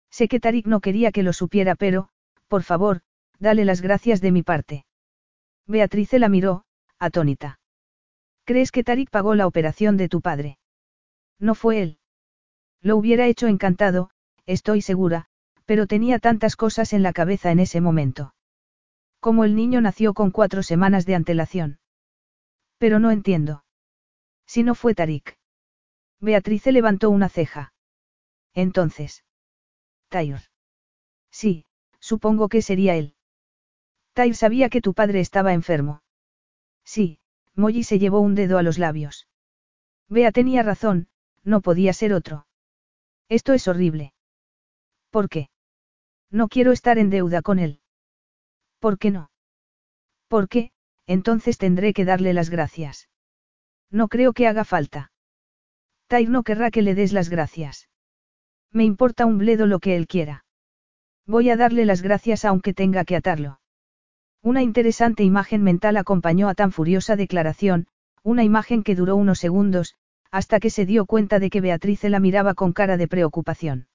Sé 0.09 0.27
que 0.27 0.39
Tarik 0.39 0.67
no 0.67 0.79
quería 0.79 1.11
que 1.11 1.23
lo 1.23 1.33
supiera, 1.33 1.75
pero, 1.75 2.09
por 2.47 2.63
favor, 2.63 3.01
dale 3.39 3.65
las 3.65 3.81
gracias 3.81 4.21
de 4.21 4.31
mi 4.31 4.43
parte. 4.43 4.85
Beatrice 5.65 6.19
la 6.19 6.29
miró, 6.29 6.65
atónita. 6.99 7.59
¿Crees 8.43 8.71
que 8.71 8.83
Tarik 8.83 9.09
pagó 9.09 9.35
la 9.35 9.47
operación 9.47 9.97
de 9.97 10.09
tu 10.09 10.21
padre? 10.21 10.57
No 11.39 11.55
fue 11.55 11.81
él. 11.81 11.99
Lo 12.81 12.97
hubiera 12.97 13.27
hecho 13.27 13.47
encantado, 13.47 14.09
estoy 14.45 14.81
segura, 14.81 15.25
pero 15.65 15.87
tenía 15.87 16.19
tantas 16.19 16.55
cosas 16.55 16.93
en 16.93 17.03
la 17.03 17.13
cabeza 17.13 17.51
en 17.51 17.59
ese 17.59 17.81
momento. 17.81 18.33
Como 19.19 19.43
el 19.43 19.55
niño 19.55 19.81
nació 19.81 20.13
con 20.13 20.31
cuatro 20.31 20.63
semanas 20.63 21.05
de 21.05 21.15
antelación. 21.15 21.79
Pero 22.77 22.99
no 22.99 23.11
entiendo. 23.11 23.63
Si 24.47 24.63
no 24.63 24.73
fue 24.73 24.95
Tarik. 24.95 25.37
Beatrice 26.19 26.71
levantó 26.71 27.09
una 27.09 27.29
ceja. 27.29 27.73
Entonces. 28.53 29.23
Tair. 30.09 30.39
Sí, 31.31 31.65
supongo 31.99 32.49
que 32.49 32.61
sería 32.61 32.95
él. 32.95 33.13
Tair 34.19 34.35
sabía 34.35 34.67
que 34.67 34.81
tu 34.81 34.93
padre 34.93 35.21
estaba 35.21 35.53
enfermo. 35.53 36.01
Sí, 36.83 37.19
Molly 37.55 37.85
se 37.85 37.99
llevó 37.99 38.19
un 38.19 38.35
dedo 38.35 38.57
a 38.57 38.63
los 38.63 38.77
labios. 38.77 39.29
Bea 40.09 40.33
tenía 40.33 40.61
razón, 40.61 41.07
no 41.45 41.61
podía 41.61 41.93
ser 41.93 42.11
otro. 42.11 42.45
Esto 43.29 43.53
es 43.53 43.65
horrible. 43.69 44.13
¿Por 45.09 45.29
qué? 45.29 45.49
No 46.29 46.49
quiero 46.49 46.73
estar 46.73 46.97
en 46.97 47.09
deuda 47.09 47.41
con 47.41 47.59
él. 47.59 47.79
¿Por 48.79 48.97
qué 48.97 49.09
no? 49.09 49.31
¿Por 50.27 50.49
qué? 50.49 50.73
Entonces 51.07 51.57
tendré 51.57 51.93
que 51.93 52.03
darle 52.03 52.33
las 52.33 52.49
gracias. 52.49 53.07
No 53.89 54.09
creo 54.09 54.33
que 54.33 54.47
haga 54.47 54.65
falta. 54.65 55.13
Tair 56.07 56.29
no 56.29 56.43
querrá 56.43 56.71
que 56.71 56.81
le 56.81 56.93
des 56.93 57.13
las 57.13 57.29
gracias. 57.29 57.87
Me 58.73 58.83
importa 58.83 59.25
un 59.25 59.37
bledo 59.37 59.65
lo 59.65 59.79
que 59.79 59.95
él 59.95 60.07
quiera. 60.07 60.43
Voy 61.25 61.49
a 61.49 61.55
darle 61.55 61.85
las 61.85 62.01
gracias 62.01 62.43
aunque 62.43 62.73
tenga 62.73 63.05
que 63.05 63.15
atarlo. 63.15 63.61
Una 64.41 64.63
interesante 64.63 65.23
imagen 65.23 65.63
mental 65.63 65.97
acompañó 65.97 66.47
a 66.47 66.55
tan 66.55 66.71
furiosa 66.71 67.15
declaración, 67.15 67.87
una 68.23 68.43
imagen 68.43 68.83
que 68.83 68.95
duró 68.95 69.15
unos 69.15 69.39
segundos, 69.39 69.95
hasta 70.31 70.59
que 70.59 70.69
se 70.69 70.85
dio 70.85 71.05
cuenta 71.05 71.39
de 71.39 71.49
que 71.49 71.61
Beatrice 71.61 72.09
la 72.09 72.19
miraba 72.19 72.53
con 72.53 72.71
cara 72.71 72.97
de 72.97 73.07
preocupación. 73.07 73.87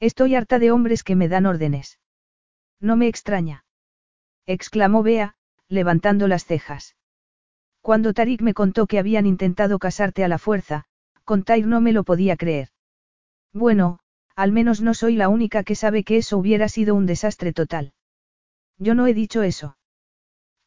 Estoy 0.00 0.36
harta 0.36 0.58
de 0.58 0.70
hombres 0.70 1.02
que 1.02 1.16
me 1.16 1.28
dan 1.28 1.46
órdenes. 1.46 1.98
No 2.80 2.96
me 2.96 3.08
extraña. 3.08 3.64
exclamó 4.46 5.02
Bea, 5.02 5.34
levantando 5.68 6.28
las 6.28 6.44
cejas. 6.44 6.96
Cuando 7.82 8.14
Tarik 8.14 8.40
me 8.40 8.54
contó 8.54 8.86
que 8.86 8.98
habían 8.98 9.26
intentado 9.26 9.78
casarte 9.78 10.24
a 10.24 10.28
la 10.28 10.38
fuerza, 10.38 10.84
con 11.24 11.42
Tair 11.42 11.66
no 11.66 11.80
me 11.80 11.92
lo 11.92 12.04
podía 12.04 12.36
creer. 12.36 12.68
Bueno, 13.52 13.98
al 14.36 14.52
menos 14.52 14.80
no 14.80 14.94
soy 14.94 15.16
la 15.16 15.28
única 15.28 15.64
que 15.64 15.74
sabe 15.74 16.04
que 16.04 16.18
eso 16.18 16.38
hubiera 16.38 16.68
sido 16.68 16.94
un 16.94 17.06
desastre 17.06 17.52
total. 17.52 17.92
Yo 18.78 18.94
no 18.94 19.06
he 19.06 19.14
dicho 19.14 19.42
eso. 19.42 19.76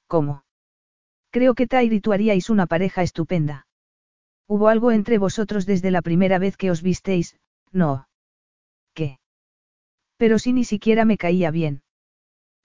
¿Cómo? 0.08 0.44
Creo 1.30 1.56
que 1.56 1.68
Tair 1.68 1.94
y 1.94 2.02
tú 2.02 2.12
haríais 2.12 2.50
una 2.50 2.68
pareja 2.68 3.04
estupenda. 3.04 3.68
Hubo 4.48 4.68
algo 4.68 4.92
entre 4.92 5.18
vosotros 5.18 5.66
desde 5.66 5.92
la 5.92 6.02
primera 6.02 6.38
vez 6.38 6.58
que 6.58 6.72
os 6.72 6.82
visteis, 6.82 7.40
no. 7.72 8.08
¿Qué? 8.94 9.20
Pero 10.18 10.40
si 10.40 10.52
ni 10.52 10.66
siquiera 10.66 11.06
me 11.06 11.18
caía 11.18 11.52
bien. 11.52 11.84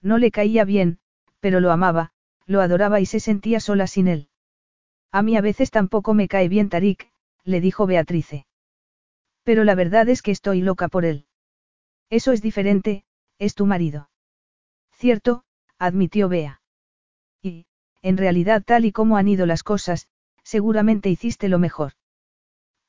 No 0.01 0.17
le 0.17 0.31
caía 0.31 0.65
bien, 0.65 0.99
pero 1.39 1.61
lo 1.61 1.71
amaba, 1.71 2.11
lo 2.45 2.59
adoraba 2.59 2.99
y 2.99 3.05
se 3.05 3.21
sentía 3.21 3.61
sola 3.61 3.87
sin 3.87 4.09
él. 4.09 4.29
A 5.11 5.21
mí 5.21 5.37
a 5.37 5.41
veces 5.41 5.71
tampoco 5.71 6.13
me 6.13 6.27
cae 6.27 6.49
bien 6.49 6.69
Tarik, 6.69 7.09
le 7.45 7.61
dijo 7.61 7.87
Beatrice. 7.87 8.45
Pero 9.43 9.63
la 9.63 9.75
verdad 9.75 10.09
es 10.09 10.21
que 10.21 10.31
estoy 10.31 10.59
loca 10.59 10.89
por 10.89 11.05
él. 11.05 11.25
Eso 12.09 12.33
es 12.33 12.41
diferente, 12.41 13.05
es 13.39 13.55
tu 13.55 13.65
marido. 13.65 14.09
Cierto, 14.97 15.43
admitió 15.77 16.27
Bea. 16.27 16.59
Y, 17.41 17.67
en 18.01 18.17
realidad 18.17 18.63
tal 18.65 18.83
y 18.83 18.91
como 18.91 19.17
han 19.17 19.27
ido 19.27 19.45
las 19.45 19.61
cosas, 19.61 20.07
seguramente 20.43 21.09
hiciste 21.09 21.49
lo 21.49 21.59
mejor. 21.59 21.93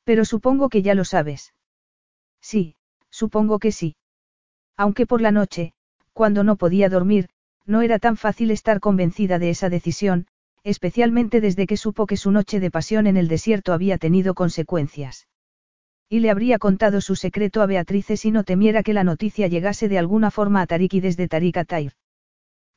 Pero 0.05 0.25
supongo 0.25 0.71
que 0.71 0.81
ya 0.81 0.95
lo 0.95 1.05
sabes. 1.05 1.53
Sí, 2.41 2.77
supongo 3.11 3.59
que 3.59 3.73
sí. 3.73 3.97
Aunque 4.75 5.07
por 5.07 5.21
la 5.21 5.33
noche, 5.33 5.75
cuando 6.15 6.45
no 6.45 6.57
podía 6.57 6.89
dormir, 6.89 7.29
no 7.67 7.83
era 7.83 7.99
tan 7.99 8.17
fácil 8.17 8.51
estar 8.51 8.81
convencida 8.81 9.39
de 9.39 9.51
esa 9.51 9.69
decisión, 9.69 10.27
especialmente 10.65 11.43
desde 11.43 11.67
que 11.67 11.77
supo 11.77 12.07
que 12.07 12.17
su 12.17 12.31
noche 12.31 12.59
de 12.59 12.71
pasión 12.71 13.07
en 13.07 13.19
el 13.19 13.29
desierto 13.29 13.75
había 13.75 13.99
tenido 13.99 14.33
consecuencias. 14.33 15.28
Y 16.09 16.21
le 16.21 16.31
habría 16.31 16.59
contado 16.59 17.01
su 17.01 17.17
secreto 17.17 17.61
a 17.61 17.67
Beatrice 17.67 18.17
si 18.17 18.31
no 18.31 18.45
temiera 18.45 18.83
que 18.83 18.95
la 18.95 19.05
noticia 19.05 19.47
llegase 19.47 19.89
de 19.89 19.99
alguna 19.99 20.31
forma 20.31 20.63
a 20.63 20.67
Tarik 20.67 20.95
y 20.95 21.01
desde 21.01 21.29
Tarik 21.29 21.59
a 21.59 21.65
Tair. 21.65 21.93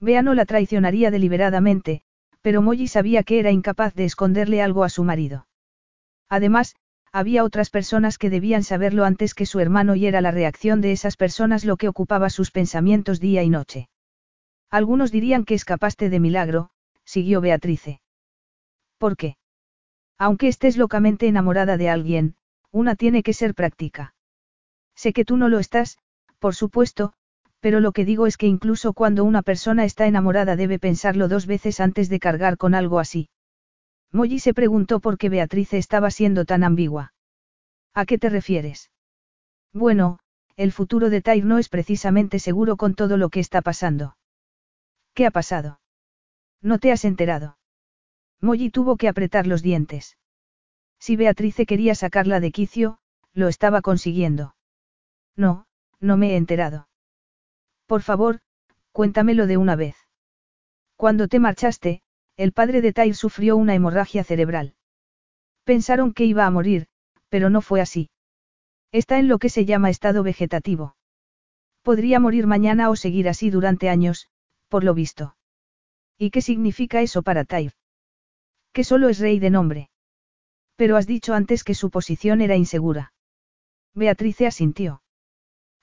Bea 0.01 0.21
no 0.21 0.33
la 0.33 0.45
traicionaría 0.45 1.11
deliberadamente, 1.11 2.01
pero 2.41 2.61
Molly 2.61 2.87
sabía 2.87 3.23
que 3.23 3.39
era 3.39 3.51
incapaz 3.51 3.93
de 3.93 4.05
esconderle 4.05 4.61
algo 4.61 4.83
a 4.83 4.89
su 4.89 5.03
marido. 5.03 5.47
Además, 6.27 6.75
había 7.13 7.43
otras 7.43 7.69
personas 7.69 8.17
que 8.17 8.29
debían 8.29 8.63
saberlo 8.63 9.05
antes 9.05 9.33
que 9.33 9.45
su 9.45 9.59
hermano 9.59 9.95
y 9.95 10.07
era 10.07 10.21
la 10.21 10.31
reacción 10.31 10.81
de 10.81 10.91
esas 10.91 11.17
personas 11.17 11.65
lo 11.65 11.77
que 11.77 11.87
ocupaba 11.87 12.29
sus 12.29 12.51
pensamientos 12.51 13.19
día 13.19 13.43
y 13.43 13.49
noche. 13.49 13.89
Algunos 14.69 15.11
dirían 15.11 15.43
que 15.43 15.53
escapaste 15.53 16.09
de 16.09 16.19
milagro, 16.19 16.69
siguió 17.03 17.41
Beatrice. 17.41 18.01
¿Por 18.97 19.17
qué? 19.17 19.35
Aunque 20.17 20.47
estés 20.47 20.77
locamente 20.77 21.27
enamorada 21.27 21.77
de 21.77 21.89
alguien, 21.89 22.35
una 22.71 22.95
tiene 22.95 23.23
que 23.23 23.33
ser 23.33 23.53
práctica. 23.53 24.13
Sé 24.95 25.13
que 25.13 25.25
tú 25.25 25.37
no 25.37 25.49
lo 25.49 25.59
estás, 25.59 25.97
por 26.39 26.55
supuesto, 26.55 27.13
pero 27.59 27.79
lo 27.79 27.91
que 27.91 28.05
digo 28.05 28.27
es 28.27 28.37
que 28.37 28.47
incluso 28.47 28.93
cuando 28.93 29.23
una 29.23 29.43
persona 29.43 29.85
está 29.85 30.07
enamorada 30.07 30.55
debe 30.55 30.79
pensarlo 30.79 31.27
dos 31.27 31.45
veces 31.45 31.79
antes 31.79 32.09
de 32.09 32.19
cargar 32.19 32.57
con 32.57 32.73
algo 32.73 32.99
así. 32.99 33.29
Molly 34.11 34.39
se 34.39 34.53
preguntó 34.53 34.99
por 34.99 35.17
qué 35.17 35.29
Beatriz 35.29 35.73
estaba 35.73 36.11
siendo 36.11 36.43
tan 36.45 36.63
ambigua. 36.63 37.13
¿A 37.93 38.05
qué 38.05 38.17
te 38.17 38.29
refieres? 38.29 38.91
Bueno, 39.73 40.19
el 40.57 40.71
futuro 40.71 41.09
de 41.09 41.21
Tyre 41.21 41.45
no 41.45 41.59
es 41.59 41.69
precisamente 41.69 42.39
seguro 42.39 42.77
con 42.77 42.93
todo 42.95 43.17
lo 43.17 43.29
que 43.29 43.39
está 43.39 43.61
pasando. 43.61 44.17
¿Qué 45.13 45.25
ha 45.25 45.31
pasado? 45.31 45.79
No 46.61 46.79
te 46.79 46.91
has 46.91 47.05
enterado. 47.05 47.57
Molly 48.41 48.69
tuvo 48.69 48.97
que 48.97 49.07
apretar 49.07 49.47
los 49.47 49.61
dientes. 49.61 50.17
Si 51.01 51.15
Beatrice 51.15 51.65
quería 51.65 51.95
sacarla 51.95 52.39
de 52.39 52.51
quicio, 52.51 52.99
lo 53.33 53.47
estaba 53.47 53.81
consiguiendo. 53.81 54.55
No, 55.35 55.65
no 55.99 56.15
me 56.15 56.33
he 56.33 56.37
enterado. 56.37 56.87
Por 57.87 58.03
favor, 58.03 58.39
cuéntamelo 58.91 59.47
de 59.47 59.57
una 59.57 59.75
vez. 59.75 59.95
Cuando 60.95 61.27
te 61.27 61.39
marchaste, 61.39 62.03
el 62.37 62.51
padre 62.51 62.81
de 62.81 62.93
Tyre 62.93 63.15
sufrió 63.15 63.57
una 63.57 63.73
hemorragia 63.73 64.23
cerebral. 64.23 64.75
Pensaron 65.63 66.13
que 66.13 66.25
iba 66.25 66.45
a 66.45 66.51
morir, 66.51 66.87
pero 67.29 67.49
no 67.49 67.61
fue 67.61 67.81
así. 67.81 68.11
Está 68.91 69.17
en 69.17 69.27
lo 69.27 69.39
que 69.39 69.49
se 69.49 69.65
llama 69.65 69.89
estado 69.89 70.21
vegetativo. 70.21 70.95
Podría 71.81 72.19
morir 72.19 72.45
mañana 72.45 72.91
o 72.91 72.95
seguir 72.95 73.27
así 73.27 73.49
durante 73.49 73.89
años, 73.89 74.29
por 74.67 74.83
lo 74.83 74.93
visto. 74.93 75.35
¿Y 76.15 76.29
qué 76.29 76.41
significa 76.41 77.01
eso 77.01 77.23
para 77.23 77.43
Tyre? 77.43 77.73
Que 78.71 78.83
solo 78.83 79.09
es 79.09 79.17
rey 79.17 79.39
de 79.39 79.49
nombre. 79.49 79.90
Pero 80.81 80.97
has 80.97 81.05
dicho 81.05 81.35
antes 81.35 81.63
que 81.63 81.75
su 81.75 81.91
posición 81.91 82.41
era 82.41 82.55
insegura. 82.55 83.13
Beatrice 83.93 84.47
asintió. 84.47 85.03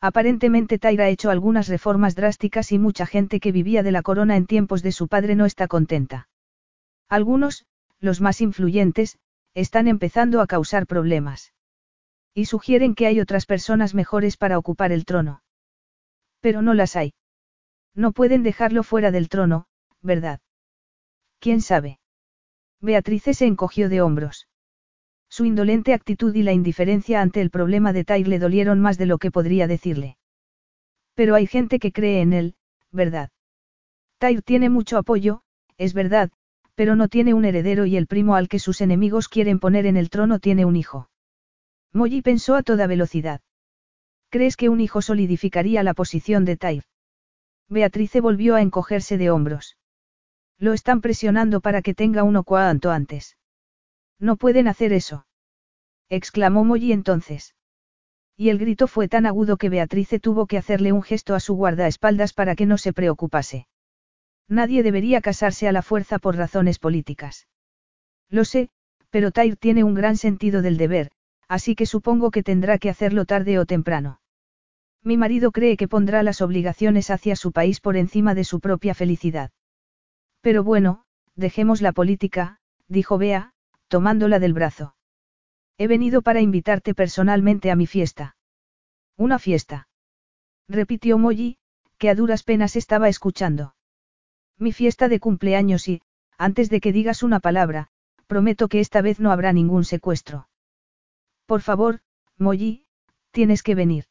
Aparentemente 0.00 0.80
Tyra 0.80 1.04
ha 1.04 1.08
hecho 1.08 1.30
algunas 1.30 1.68
reformas 1.68 2.16
drásticas 2.16 2.72
y 2.72 2.80
mucha 2.80 3.06
gente 3.06 3.38
que 3.38 3.52
vivía 3.52 3.84
de 3.84 3.92
la 3.92 4.02
corona 4.02 4.36
en 4.36 4.48
tiempos 4.48 4.82
de 4.82 4.90
su 4.90 5.06
padre 5.06 5.36
no 5.36 5.46
está 5.46 5.68
contenta. 5.68 6.28
Algunos, 7.08 7.64
los 8.00 8.20
más 8.20 8.40
influyentes, 8.40 9.20
están 9.54 9.86
empezando 9.86 10.40
a 10.40 10.48
causar 10.48 10.84
problemas. 10.84 11.52
Y 12.34 12.46
sugieren 12.46 12.96
que 12.96 13.06
hay 13.06 13.20
otras 13.20 13.46
personas 13.46 13.94
mejores 13.94 14.36
para 14.36 14.58
ocupar 14.58 14.90
el 14.90 15.04
trono. 15.04 15.44
Pero 16.40 16.60
no 16.60 16.74
las 16.74 16.96
hay. 16.96 17.14
No 17.94 18.10
pueden 18.10 18.42
dejarlo 18.42 18.82
fuera 18.82 19.12
del 19.12 19.28
trono, 19.28 19.66
¿verdad? 20.02 20.40
¿Quién 21.38 21.60
sabe? 21.60 22.00
Beatrice 22.80 23.32
se 23.32 23.46
encogió 23.46 23.88
de 23.88 24.02
hombros. 24.02 24.47
Su 25.28 25.44
indolente 25.44 25.94
actitud 25.94 26.34
y 26.34 26.42
la 26.42 26.52
indiferencia 26.52 27.20
ante 27.20 27.40
el 27.40 27.50
problema 27.50 27.92
de 27.92 28.04
Tyre 28.04 28.28
le 28.28 28.38
dolieron 28.38 28.80
más 28.80 28.98
de 28.98 29.06
lo 29.06 29.18
que 29.18 29.30
podría 29.30 29.66
decirle. 29.66 30.16
Pero 31.14 31.34
hay 31.34 31.46
gente 31.46 31.78
que 31.78 31.92
cree 31.92 32.20
en 32.20 32.32
él, 32.32 32.54
¿verdad? 32.90 33.30
Tyre 34.18 34.42
tiene 34.42 34.68
mucho 34.70 34.98
apoyo, 34.98 35.42
es 35.76 35.94
verdad, 35.94 36.30
pero 36.74 36.96
no 36.96 37.08
tiene 37.08 37.34
un 37.34 37.44
heredero 37.44 37.86
y 37.86 37.96
el 37.96 38.06
primo 38.06 38.36
al 38.36 38.48
que 38.48 38.58
sus 38.58 38.80
enemigos 38.80 39.28
quieren 39.28 39.58
poner 39.58 39.86
en 39.86 39.96
el 39.96 40.10
trono 40.10 40.38
tiene 40.38 40.64
un 40.64 40.76
hijo. 40.76 41.10
Molly 41.92 42.22
pensó 42.22 42.54
a 42.54 42.62
toda 42.62 42.86
velocidad. 42.86 43.40
¿Crees 44.30 44.56
que 44.56 44.68
un 44.68 44.80
hijo 44.80 45.02
solidificaría 45.02 45.82
la 45.82 45.94
posición 45.94 46.44
de 46.44 46.56
Tyre? 46.56 46.86
Beatrice 47.68 48.20
volvió 48.20 48.54
a 48.54 48.62
encogerse 48.62 49.18
de 49.18 49.30
hombros. 49.30 49.76
Lo 50.58 50.72
están 50.72 51.00
presionando 51.00 51.60
para 51.60 51.82
que 51.82 51.94
tenga 51.94 52.24
uno 52.24 52.44
cuanto 52.44 52.90
antes. 52.90 53.37
No 54.18 54.36
pueden 54.36 54.68
hacer 54.68 54.92
eso. 54.92 55.26
Exclamó 56.08 56.64
Molly 56.64 56.92
entonces. 56.92 57.54
Y 58.36 58.50
el 58.50 58.58
grito 58.58 58.86
fue 58.86 59.08
tan 59.08 59.26
agudo 59.26 59.56
que 59.56 59.68
Beatrice 59.68 60.20
tuvo 60.20 60.46
que 60.46 60.58
hacerle 60.58 60.92
un 60.92 61.02
gesto 61.02 61.34
a 61.34 61.40
su 61.40 61.54
guardaespaldas 61.54 62.32
para 62.32 62.54
que 62.54 62.66
no 62.66 62.78
se 62.78 62.92
preocupase. 62.92 63.66
Nadie 64.48 64.82
debería 64.82 65.20
casarse 65.20 65.68
a 65.68 65.72
la 65.72 65.82
fuerza 65.82 66.18
por 66.18 66.36
razones 66.36 66.78
políticas. 66.78 67.48
Lo 68.30 68.44
sé, 68.44 68.70
pero 69.10 69.30
Tyr 69.30 69.56
tiene 69.56 69.84
un 69.84 69.94
gran 69.94 70.16
sentido 70.16 70.62
del 70.62 70.76
deber, 70.76 71.10
así 71.48 71.74
que 71.74 71.86
supongo 71.86 72.30
que 72.30 72.42
tendrá 72.42 72.78
que 72.78 72.90
hacerlo 72.90 73.24
tarde 73.24 73.58
o 73.58 73.66
temprano. 73.66 74.20
Mi 75.02 75.16
marido 75.16 75.52
cree 75.52 75.76
que 75.76 75.88
pondrá 75.88 76.22
las 76.22 76.40
obligaciones 76.40 77.10
hacia 77.10 77.36
su 77.36 77.52
país 77.52 77.80
por 77.80 77.96
encima 77.96 78.34
de 78.34 78.44
su 78.44 78.60
propia 78.60 78.94
felicidad. 78.94 79.50
Pero 80.40 80.64
bueno, 80.64 81.04
dejemos 81.34 81.82
la 81.82 81.92
política, 81.92 82.58
dijo 82.88 83.18
Bea, 83.18 83.52
tomándola 83.88 84.38
del 84.38 84.52
brazo. 84.52 84.94
He 85.78 85.86
venido 85.86 86.22
para 86.22 86.40
invitarte 86.40 86.94
personalmente 86.94 87.70
a 87.70 87.76
mi 87.76 87.86
fiesta. 87.86 88.36
¿Una 89.16 89.38
fiesta? 89.38 89.88
Repitió 90.68 91.18
Molly, 91.18 91.58
que 91.98 92.10
a 92.10 92.14
duras 92.14 92.42
penas 92.42 92.76
estaba 92.76 93.08
escuchando. 93.08 93.74
Mi 94.58 94.72
fiesta 94.72 95.08
de 95.08 95.20
cumpleaños 95.20 95.88
y, 95.88 96.02
antes 96.36 96.70
de 96.70 96.80
que 96.80 96.92
digas 96.92 97.22
una 97.22 97.40
palabra, 97.40 97.88
prometo 98.26 98.68
que 98.68 98.80
esta 98.80 99.02
vez 99.02 99.18
no 99.20 99.32
habrá 99.32 99.52
ningún 99.52 99.84
secuestro. 99.84 100.48
Por 101.46 101.62
favor, 101.62 102.00
Molly, 102.36 102.86
tienes 103.30 103.62
que 103.62 103.74
venir. 103.74 104.04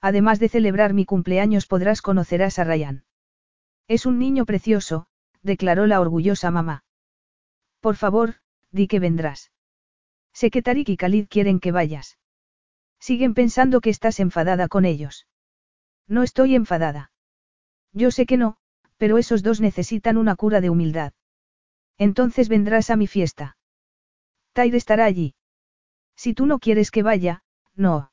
Además 0.00 0.38
de 0.38 0.48
celebrar 0.48 0.92
mi 0.94 1.04
cumpleaños 1.04 1.66
podrás 1.66 2.02
conocerás 2.02 2.58
a 2.58 2.64
Ryan. 2.64 3.04
Es 3.88 4.06
un 4.06 4.18
niño 4.18 4.44
precioso, 4.46 5.06
declaró 5.42 5.86
la 5.86 6.00
orgullosa 6.00 6.50
mamá. 6.50 6.84
Por 7.80 7.96
favor, 7.96 8.36
di 8.72 8.86
que 8.86 9.00
vendrás. 9.00 9.50
Sé 10.32 10.50
que 10.50 10.62
Tarik 10.62 10.88
y 10.88 10.96
Khalid 10.96 11.26
quieren 11.28 11.60
que 11.60 11.72
vayas. 11.72 12.18
Siguen 13.00 13.34
pensando 13.34 13.80
que 13.80 13.90
estás 13.90 14.20
enfadada 14.20 14.68
con 14.68 14.84
ellos. 14.84 15.26
No 16.06 16.22
estoy 16.22 16.54
enfadada. 16.54 17.12
Yo 17.92 18.10
sé 18.10 18.26
que 18.26 18.36
no, 18.36 18.56
pero 18.96 19.18
esos 19.18 19.42
dos 19.42 19.60
necesitan 19.60 20.16
una 20.16 20.36
cura 20.36 20.60
de 20.60 20.70
humildad. 20.70 21.12
Entonces 21.98 22.48
vendrás 22.48 22.90
a 22.90 22.96
mi 22.96 23.06
fiesta. 23.06 23.56
Tyre 24.52 24.76
estará 24.76 25.04
allí. 25.04 25.34
Si 26.16 26.34
tú 26.34 26.46
no 26.46 26.58
quieres 26.58 26.90
que 26.90 27.02
vaya, 27.02 27.42
no. 27.74 28.12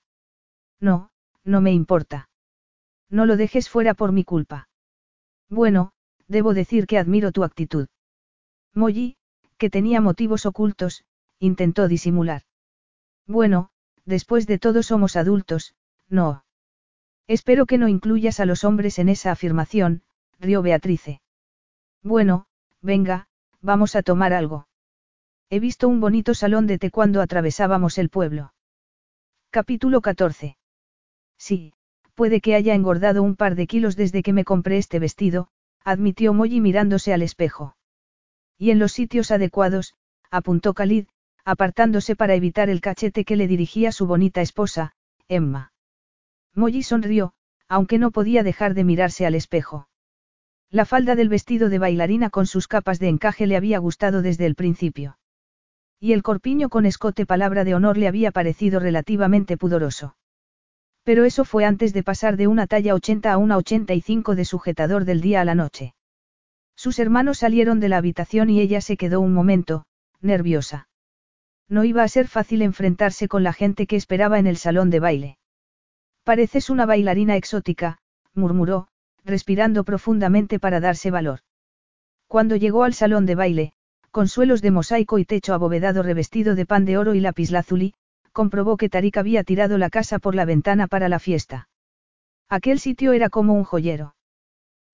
No, 0.79 1.11
no 1.43 1.61
me 1.61 1.73
importa. 1.73 2.29
No 3.09 3.25
lo 3.25 3.37
dejes 3.37 3.69
fuera 3.69 3.93
por 3.93 4.11
mi 4.11 4.23
culpa. 4.23 4.69
Bueno, 5.49 5.91
debo 6.27 6.53
decir 6.53 6.87
que 6.87 6.97
admiro 6.97 7.31
tu 7.31 7.43
actitud. 7.43 7.87
Molly, 8.73 9.17
que 9.57 9.69
tenía 9.69 10.01
motivos 10.01 10.45
ocultos, 10.45 11.03
intentó 11.39 11.87
disimular. 11.87 12.43
Bueno, 13.25 13.69
después 14.05 14.47
de 14.47 14.59
todo 14.59 14.83
somos 14.83 15.15
adultos, 15.15 15.75
no. 16.09 16.45
Espero 17.27 17.65
que 17.65 17.77
no 17.77 17.87
incluyas 17.87 18.39
a 18.39 18.45
los 18.45 18.63
hombres 18.63 18.99
en 18.99 19.09
esa 19.09 19.31
afirmación, 19.31 20.03
rió 20.39 20.61
Beatrice. 20.61 21.21
Bueno, 22.03 22.45
venga, 22.81 23.27
vamos 23.61 23.95
a 23.95 24.03
tomar 24.03 24.33
algo. 24.33 24.67
He 25.49 25.59
visto 25.59 25.87
un 25.87 25.99
bonito 25.99 26.33
salón 26.33 26.67
de 26.67 26.77
té 26.77 26.91
cuando 26.91 27.21
atravesábamos 27.21 27.97
el 27.97 28.09
pueblo. 28.09 28.53
Capítulo 29.49 30.01
14. 30.01 30.57
Sí, 31.37 31.73
puede 32.15 32.41
que 32.41 32.55
haya 32.55 32.73
engordado 32.75 33.23
un 33.23 33.35
par 33.35 33.55
de 33.55 33.67
kilos 33.67 33.95
desde 33.95 34.23
que 34.23 34.33
me 34.33 34.43
compré 34.43 34.77
este 34.77 34.99
vestido, 34.99 35.47
admitió 35.83 36.33
Molly 36.33 36.59
mirándose 36.59 37.13
al 37.13 37.21
espejo. 37.21 37.76
Y 38.57 38.71
en 38.71 38.79
los 38.79 38.91
sitios 38.91 39.31
adecuados, 39.31 39.93
apuntó 40.31 40.73
Khalid, 40.73 41.07
apartándose 41.45 42.15
para 42.15 42.35
evitar 42.35 42.69
el 42.69 42.81
cachete 42.81 43.23
que 43.23 43.35
le 43.35 43.47
dirigía 43.47 43.91
su 43.91 44.07
bonita 44.07 44.41
esposa, 44.41 44.93
Emma. 45.27 45.71
Molly 46.53 46.83
sonrió, 46.83 47.33
aunque 47.67 47.99
no 47.99 48.11
podía 48.11 48.43
dejar 48.43 48.73
de 48.73 48.83
mirarse 48.83 49.25
al 49.25 49.35
espejo. 49.35 49.87
La 50.69 50.85
falda 50.85 51.15
del 51.15 51.29
vestido 51.29 51.69
de 51.69 51.79
bailarina 51.79 52.29
con 52.29 52.47
sus 52.47 52.67
capas 52.67 52.99
de 52.99 53.07
encaje 53.07 53.47
le 53.47 53.55
había 53.55 53.77
gustado 53.79 54.21
desde 54.21 54.45
el 54.45 54.55
principio. 54.55 55.17
Y 55.99 56.13
el 56.13 56.23
corpiño 56.23 56.69
con 56.69 56.85
escote 56.85 57.25
palabra 57.25 57.63
de 57.63 57.75
honor 57.75 57.97
le 57.97 58.07
había 58.07 58.31
parecido 58.31 58.79
relativamente 58.79 59.57
pudoroso. 59.57 60.17
Pero 61.03 61.23
eso 61.23 61.45
fue 61.45 61.63
antes 61.63 61.93
de 61.93 62.03
pasar 62.03 62.35
de 62.35 62.47
una 62.47 62.67
talla 62.67 62.93
80 62.93 63.31
a 63.31 63.37
una 63.37 63.57
85 63.57 64.35
de 64.35 64.43
sujetador 64.43 65.05
del 65.05 65.21
día 65.21 65.41
a 65.41 65.45
la 65.45 65.55
noche. 65.55 65.95
Sus 66.77 66.99
hermanos 66.99 67.39
salieron 67.39 67.79
de 67.79 67.89
la 67.89 67.97
habitación 67.97 68.51
y 68.51 68.61
ella 68.61 68.81
se 68.81 68.97
quedó 68.97 69.19
un 69.19 69.33
momento, 69.33 69.85
nerviosa. 70.21 70.87
No 71.67 71.83
iba 71.83 72.03
a 72.03 72.07
ser 72.07 72.27
fácil 72.27 72.61
enfrentarse 72.61 73.27
con 73.27 73.43
la 73.43 73.51
gente 73.51 73.87
que 73.87 73.95
esperaba 73.95 74.37
en 74.37 74.45
el 74.45 74.57
salón 74.57 74.91
de 74.91 74.99
baile. 74.99 75.37
Pareces 76.23 76.69
una 76.69 76.85
bailarina 76.85 77.35
exótica, 77.35 77.97
murmuró, 78.35 78.89
respirando 79.25 79.83
profundamente 79.83 80.59
para 80.59 80.79
darse 80.79 81.09
valor. 81.09 81.39
Cuando 82.27 82.55
llegó 82.55 82.83
al 82.83 82.93
salón 82.93 83.25
de 83.25 83.35
baile, 83.35 83.73
con 84.11 84.27
suelos 84.27 84.61
de 84.61 84.71
mosaico 84.71 85.17
y 85.17 85.25
techo 85.25 85.55
abovedado 85.55 86.03
revestido 86.03 86.53
de 86.53 86.65
pan 86.67 86.85
de 86.85 86.97
oro 86.97 87.15
y 87.15 87.21
lapislázuli, 87.21 87.95
comprobó 88.33 88.77
que 88.77 88.87
Tarik 88.87 89.17
había 89.17 89.43
tirado 89.43 89.79
la 89.79 89.89
casa 89.89 90.19
por 90.19 90.35
la 90.35 90.45
ventana 90.45 90.85
para 90.85 91.09
la 91.09 91.17
fiesta. 91.17 91.69
Aquel 92.49 92.79
sitio 92.79 93.13
era 93.13 93.29
como 93.29 93.55
un 93.55 93.63
joyero. 93.63 94.13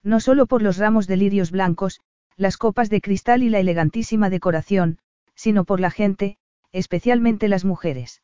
No 0.03 0.19
solo 0.19 0.45
por 0.45 0.61
los 0.61 0.77
ramos 0.77 1.07
de 1.07 1.17
lirios 1.17 1.51
blancos, 1.51 2.01
las 2.35 2.57
copas 2.57 2.89
de 2.89 3.01
cristal 3.01 3.41
y 3.41 3.49
la 3.49 3.59
elegantísima 3.59 4.29
decoración, 4.29 4.97
sino 5.35 5.63
por 5.63 5.79
la 5.79 5.91
gente, 5.91 6.37
especialmente 6.71 7.47
las 7.47 7.63
mujeres. 7.63 8.21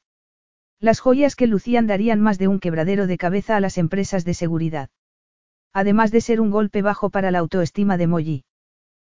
Las 0.80 0.99
joyas 0.99 1.35
que 1.35 1.48
lucían 1.48 1.88
darían 1.88 2.19
más 2.19 2.38
de 2.38 2.48
un 2.48 2.59
quebradero 2.59 3.08
de 3.08 3.17
cabeza 3.17 3.56
a 3.56 3.59
las 3.59 3.77
empresas 3.77 4.25
de 4.25 4.33
seguridad. 4.33 4.90
Además 5.74 6.11
de 6.11 6.22
ser 6.22 6.41
un 6.41 6.49
golpe 6.49 6.82
bajo 6.82 7.09
para 7.09 7.32
la 7.32 7.40
autoestima 7.40 7.98
de 7.98 8.08
Molly. 8.08 8.45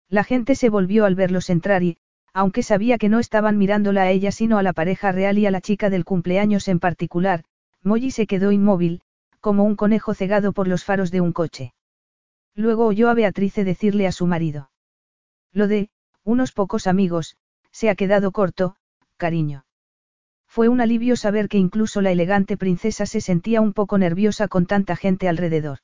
La 0.08 0.24
gente 0.24 0.54
se 0.54 0.68
volvió 0.68 1.04
al 1.04 1.14
verlos 1.14 1.50
entrar 1.50 1.82
y, 1.82 1.96
aunque 2.34 2.62
sabía 2.62 2.98
que 2.98 3.08
no 3.08 3.18
estaban 3.18 3.58
mirándola 3.58 4.02
a 4.02 4.10
ella 4.10 4.32
sino 4.32 4.58
a 4.58 4.62
la 4.62 4.72
pareja 4.72 5.12
real 5.12 5.38
y 5.38 5.46
a 5.46 5.50
la 5.50 5.60
chica 5.60 5.90
del 5.90 6.04
cumpleaños 6.04 6.68
en 6.68 6.80
particular, 6.80 7.44
Molly 7.82 8.10
se 8.10 8.26
quedó 8.26 8.52
inmóvil, 8.52 9.00
como 9.40 9.64
un 9.64 9.76
conejo 9.76 10.14
cegado 10.14 10.52
por 10.52 10.68
los 10.68 10.84
faros 10.84 11.10
de 11.10 11.20
un 11.20 11.32
coche. 11.32 11.72
Luego 12.54 12.86
oyó 12.86 13.08
a 13.08 13.14
Beatrice 13.14 13.64
decirle 13.64 14.06
a 14.06 14.12
su 14.12 14.26
marido. 14.26 14.70
Lo 15.52 15.68
de, 15.68 15.90
unos 16.24 16.52
pocos 16.52 16.86
amigos, 16.86 17.36
se 17.70 17.88
ha 17.90 17.94
quedado 17.94 18.32
corto, 18.32 18.76
cariño. 19.16 19.64
Fue 20.46 20.68
un 20.68 20.80
alivio 20.80 21.16
saber 21.16 21.48
que 21.48 21.58
incluso 21.58 22.02
la 22.02 22.10
elegante 22.10 22.56
princesa 22.58 23.06
se 23.06 23.22
sentía 23.22 23.60
un 23.62 23.72
poco 23.72 23.96
nerviosa 23.96 24.48
con 24.48 24.66
tanta 24.66 24.96
gente 24.96 25.28
alrededor. 25.28 25.78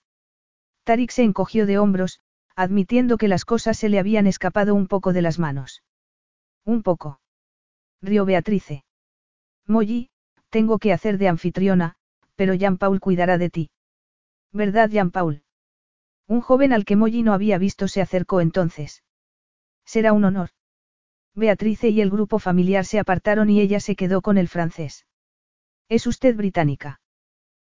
Tarik 0.85 1.11
se 1.11 1.23
encogió 1.23 1.65
de 1.65 1.79
hombros, 1.79 2.21
admitiendo 2.55 3.17
que 3.17 3.29
las 3.29 3.45
cosas 3.45 3.79
se 3.79 3.89
le 3.89 3.99
habían 3.99 4.27
escapado 4.27 4.75
un 4.75 4.87
poco 4.87 5.13
de 5.13 5.23
las 5.23 5.39
manos. 5.39 5.83
Un 6.65 6.83
poco. 6.83 7.21
Rió 8.03 8.27
Beatrice. 8.27 8.85
Molly, 9.67 10.11
tengo 10.51 10.79
que 10.79 10.93
hacer 10.93 11.19
de 11.19 11.29
anfitriona, 11.29 11.97
pero 12.37 12.55
Jean-Paul 12.55 13.01
cuidará 13.01 13.39
de 13.39 13.51
ti. 13.51 13.71
¿Verdad, 14.53 14.91
Jean-Paul? 14.91 15.43
Un 16.29 16.43
joven 16.43 16.73
al 16.73 16.85
que 16.85 16.95
Molly 16.95 17.23
no 17.23 17.33
había 17.33 17.59
visto 17.59 17.89
se 17.89 18.03
acercó 18.03 18.41
entonces. 18.41 19.03
Será 19.85 20.13
un 20.13 20.25
honor. 20.25 20.51
Beatrice 21.35 21.89
y 21.89 22.01
el 22.03 22.11
grupo 22.11 22.39
familiar 22.39 22.85
se 22.85 22.99
apartaron 22.99 23.49
y 23.49 23.61
ella 23.61 23.81
se 23.81 23.97
quedó 23.97 24.21
con 24.21 24.37
el 24.37 24.49
francés. 24.49 25.07
¿Es 25.89 26.07
usted 26.07 26.37
británica? 26.37 27.01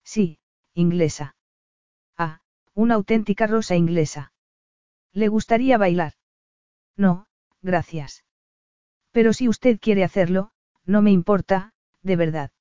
Sí, 0.04 0.40
inglesa. 0.74 1.36
Ah, 2.18 2.42
una 2.74 2.96
auténtica 2.96 3.48
rosa 3.48 3.76
inglesa. 3.76 4.34
¿Le 5.14 5.30
gustaría 5.30 5.78
bailar? 5.78 6.14
No, 6.98 7.28
gracias. 7.62 8.26
Pero 9.12 9.32
si 9.32 9.48
usted 9.48 9.80
quiere 9.80 10.04
hacerlo, 10.04 10.52
no 10.86 11.02
me 11.02 11.12
importa, 11.12 11.74
de 12.02 12.16
verdad. 12.18 12.52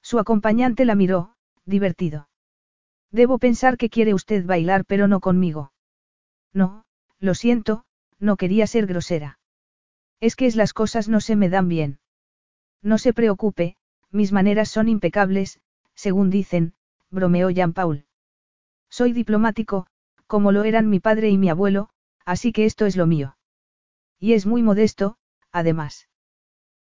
Su 0.00 0.20
acompañante 0.20 0.84
la 0.84 0.94
miró, 0.94 1.34
divertido. 1.64 2.27
Debo 3.10 3.38
pensar 3.38 3.76
que 3.76 3.90
quiere 3.90 4.14
usted 4.14 4.44
bailar 4.44 4.84
pero 4.84 5.08
no 5.08 5.20
conmigo. 5.20 5.72
No, 6.52 6.84
lo 7.18 7.34
siento, 7.34 7.84
no 8.18 8.36
quería 8.36 8.66
ser 8.66 8.86
grosera. 8.86 9.38
Es 10.20 10.36
que 10.36 10.46
es 10.46 10.56
las 10.56 10.72
cosas 10.72 11.08
no 11.08 11.20
se 11.20 11.36
me 11.36 11.48
dan 11.48 11.68
bien. 11.68 12.00
No 12.82 12.98
se 12.98 13.12
preocupe, 13.12 13.76
mis 14.10 14.32
maneras 14.32 14.68
son 14.68 14.88
impecables, 14.88 15.60
según 15.94 16.30
dicen, 16.30 16.74
bromeó 17.10 17.50
Jean-Paul. 17.50 18.06
Soy 18.88 19.12
diplomático, 19.12 19.86
como 20.26 20.52
lo 20.52 20.64
eran 20.64 20.88
mi 20.88 21.00
padre 21.00 21.30
y 21.30 21.38
mi 21.38 21.48
abuelo, 21.48 21.90
así 22.24 22.52
que 22.52 22.64
esto 22.64 22.86
es 22.86 22.96
lo 22.96 23.06
mío. 23.06 23.36
Y 24.18 24.32
es 24.34 24.46
muy 24.46 24.62
modesto, 24.62 25.16
además. 25.52 26.08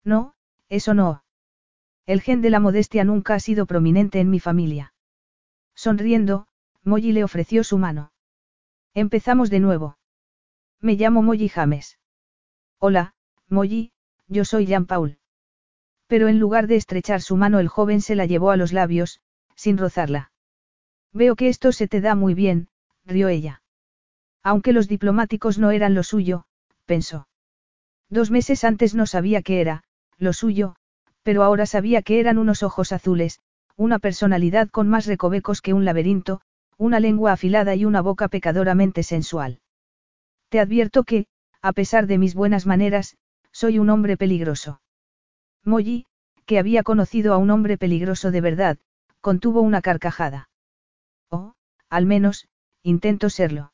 No, 0.03 0.35
eso 0.69 0.93
no. 0.93 1.23
El 2.05 2.21
gen 2.21 2.41
de 2.41 2.49
la 2.49 2.59
modestia 2.59 3.03
nunca 3.03 3.35
ha 3.35 3.39
sido 3.39 3.65
prominente 3.65 4.19
en 4.19 4.29
mi 4.29 4.39
familia. 4.39 4.92
Sonriendo, 5.75 6.47
Molly 6.83 7.11
le 7.11 7.23
ofreció 7.23 7.63
su 7.63 7.77
mano. 7.77 8.11
Empezamos 8.93 9.49
de 9.49 9.59
nuevo. 9.59 9.97
Me 10.79 10.95
llamo 10.95 11.21
Molly 11.21 11.49
James. 11.49 11.97
Hola, 12.79 13.13
Molly, 13.47 13.91
yo 14.27 14.45
soy 14.45 14.65
Jean 14.65 14.85
Paul. 14.85 15.17
Pero 16.07 16.27
en 16.27 16.39
lugar 16.39 16.67
de 16.67 16.75
estrechar 16.75 17.21
su 17.21 17.37
mano 17.37 17.59
el 17.59 17.67
joven 17.67 18.01
se 18.01 18.15
la 18.15 18.25
llevó 18.25 18.51
a 18.51 18.57
los 18.57 18.73
labios, 18.73 19.21
sin 19.55 19.77
rozarla. 19.77 20.31
Veo 21.11 21.35
que 21.35 21.47
esto 21.47 21.71
se 21.71 21.87
te 21.87 22.01
da 22.01 22.15
muy 22.15 22.33
bien, 22.33 22.67
rió 23.05 23.29
ella. 23.29 23.61
Aunque 24.43 24.73
los 24.73 24.87
diplomáticos 24.87 25.57
no 25.57 25.71
eran 25.71 25.93
lo 25.93 26.03
suyo, 26.03 26.45
pensó. 26.85 27.27
Dos 28.09 28.29
meses 28.29 28.63
antes 28.63 28.93
no 28.93 29.05
sabía 29.05 29.41
qué 29.41 29.61
era, 29.61 29.83
lo 30.17 30.33
suyo, 30.33 30.75
pero 31.23 31.43
ahora 31.43 31.65
sabía 31.65 32.01
que 32.01 32.19
eran 32.19 32.37
unos 32.37 32.61
ojos 32.61 32.91
azules, 32.91 33.39
una 33.75 33.99
personalidad 33.99 34.69
con 34.69 34.87
más 34.87 35.05
recovecos 35.05 35.61
que 35.61 35.73
un 35.73 35.85
laberinto, 35.85 36.41
una 36.77 36.99
lengua 36.99 37.33
afilada 37.33 37.75
y 37.75 37.85
una 37.85 38.01
boca 38.01 38.27
pecadoramente 38.27 39.03
sensual. 39.03 39.59
Te 40.49 40.59
advierto 40.59 41.03
que, 41.03 41.27
a 41.61 41.73
pesar 41.73 42.07
de 42.07 42.17
mis 42.17 42.35
buenas 42.35 42.65
maneras, 42.65 43.17
soy 43.51 43.79
un 43.79 43.89
hombre 43.89 44.17
peligroso. 44.17 44.81
Molly, 45.63 46.05
que 46.45 46.59
había 46.59 46.83
conocido 46.83 47.33
a 47.33 47.37
un 47.37 47.49
hombre 47.49 47.77
peligroso 47.77 48.31
de 48.31 48.41
verdad, 48.41 48.77
contuvo 49.21 49.61
una 49.61 49.81
carcajada. 49.81 50.49
Oh, 51.29 51.53
al 51.89 52.05
menos, 52.05 52.47
intento 52.83 53.29
serlo. 53.29 53.71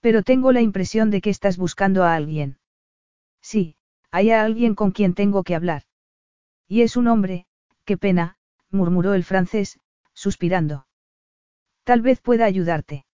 Pero 0.00 0.22
tengo 0.22 0.52
la 0.52 0.62
impresión 0.62 1.10
de 1.10 1.20
que 1.20 1.30
estás 1.30 1.56
buscando 1.56 2.04
a 2.04 2.14
alguien. 2.14 2.58
Sí, 3.40 3.76
hay 4.10 4.30
a 4.30 4.42
alguien 4.42 4.74
con 4.74 4.90
quien 4.90 5.14
tengo 5.14 5.42
que 5.42 5.54
hablar. 5.54 5.82
Y 6.66 6.82
es 6.82 6.96
un 6.96 7.08
hombre, 7.08 7.46
qué 7.84 7.98
pena, 7.98 8.36
murmuró 8.74 9.14
el 9.14 9.24
francés, 9.24 9.78
suspirando. 10.12 10.86
Tal 11.84 12.02
vez 12.02 12.20
pueda 12.20 12.44
ayudarte. 12.44 13.06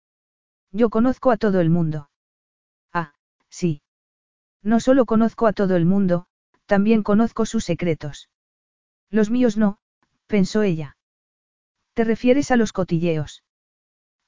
Yo 0.72 0.90
conozco 0.90 1.30
a 1.30 1.36
todo 1.36 1.60
el 1.60 1.70
mundo. 1.70 2.10
Ah, 2.92 3.12
sí. 3.48 3.82
No 4.62 4.80
solo 4.80 5.06
conozco 5.06 5.46
a 5.46 5.52
todo 5.52 5.76
el 5.76 5.84
mundo, 5.84 6.26
también 6.66 7.02
conozco 7.02 7.46
sus 7.46 7.64
secretos. 7.64 8.28
Los 9.10 9.30
míos 9.30 9.56
no, 9.56 9.78
pensó 10.26 10.62
ella. 10.62 10.96
¿Te 11.94 12.04
refieres 12.04 12.50
a 12.50 12.56
los 12.56 12.72
cotilleos? 12.72 13.42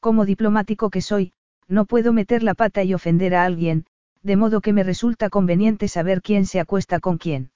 Como 0.01 0.25
diplomático 0.25 0.89
que 0.91 1.03
soy, 1.03 1.35
no 1.69 1.85
puedo 1.85 2.13
meter 2.13 2.43
la 2.43 2.55
pata 2.55 2.83
y 2.83 2.95
ofender 2.95 3.35
a 3.35 3.45
alguien, 3.45 3.87
de 4.23 4.37
modo 4.37 4.61
que 4.61 4.73
me 4.73 4.83
resulta 4.83 5.31
conveniente 5.31 5.89
saber 5.89 6.23
quién 6.23 6.47
se 6.47 6.61
acuesta 6.61 7.01
con 7.01 7.19
quién. 7.19 7.53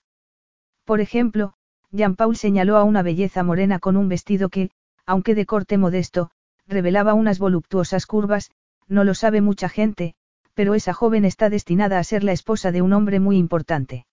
Por 0.84 1.00
ejemplo, 1.00 1.54
Jean-Paul 1.94 2.36
señaló 2.36 2.76
a 2.76 2.82
una 2.82 3.02
belleza 3.02 3.44
morena 3.44 3.78
con 3.78 3.96
un 3.96 4.08
vestido 4.08 4.48
que, 4.48 4.70
aunque 5.06 5.36
de 5.36 5.46
corte 5.46 5.78
modesto, 5.78 6.32
revelaba 6.66 7.14
unas 7.14 7.38
voluptuosas 7.38 8.06
curvas, 8.06 8.50
no 8.88 9.04
lo 9.04 9.14
sabe 9.14 9.40
mucha 9.40 9.68
gente, 9.68 10.16
pero 10.54 10.74
esa 10.74 10.92
joven 10.92 11.24
está 11.24 11.50
destinada 11.50 12.00
a 12.00 12.04
ser 12.04 12.24
la 12.24 12.32
esposa 12.32 12.72
de 12.72 12.82
un 12.82 12.92
hombre 12.92 13.20
muy 13.20 13.36
importante. 13.36 14.06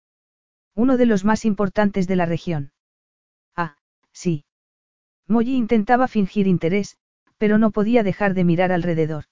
Uno 0.75 0.95
de 0.95 1.07
los 1.07 1.25
más 1.25 1.43
importantes 1.43 2.07
de 2.07 2.15
la 2.15 2.27
región. 2.27 2.71
Ah, 3.55 3.77
sí. 4.11 4.45
Molly 5.27 5.55
intentaba 5.55 6.07
fingir 6.07 6.45
interés, 6.45 6.97
pero 7.39 7.57
no 7.57 7.71
podía 7.71 8.03
dejar 8.03 8.35
de 8.35 8.43
mirar 8.43 8.71
alrededor. 8.71 9.25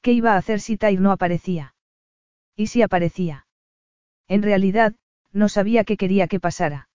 ¿Qué 0.00 0.12
iba 0.12 0.34
a 0.34 0.36
hacer 0.36 0.60
si 0.60 0.76
Tyr 0.76 1.00
no 1.00 1.10
aparecía? 1.10 1.74
¿Y 2.54 2.68
si 2.68 2.82
aparecía? 2.82 3.46
En 4.28 4.42
realidad, 4.42 4.94
no 5.32 5.48
sabía 5.48 5.82
qué 5.82 5.96
quería 5.96 6.28
que 6.28 6.38
pasara. 6.38 6.87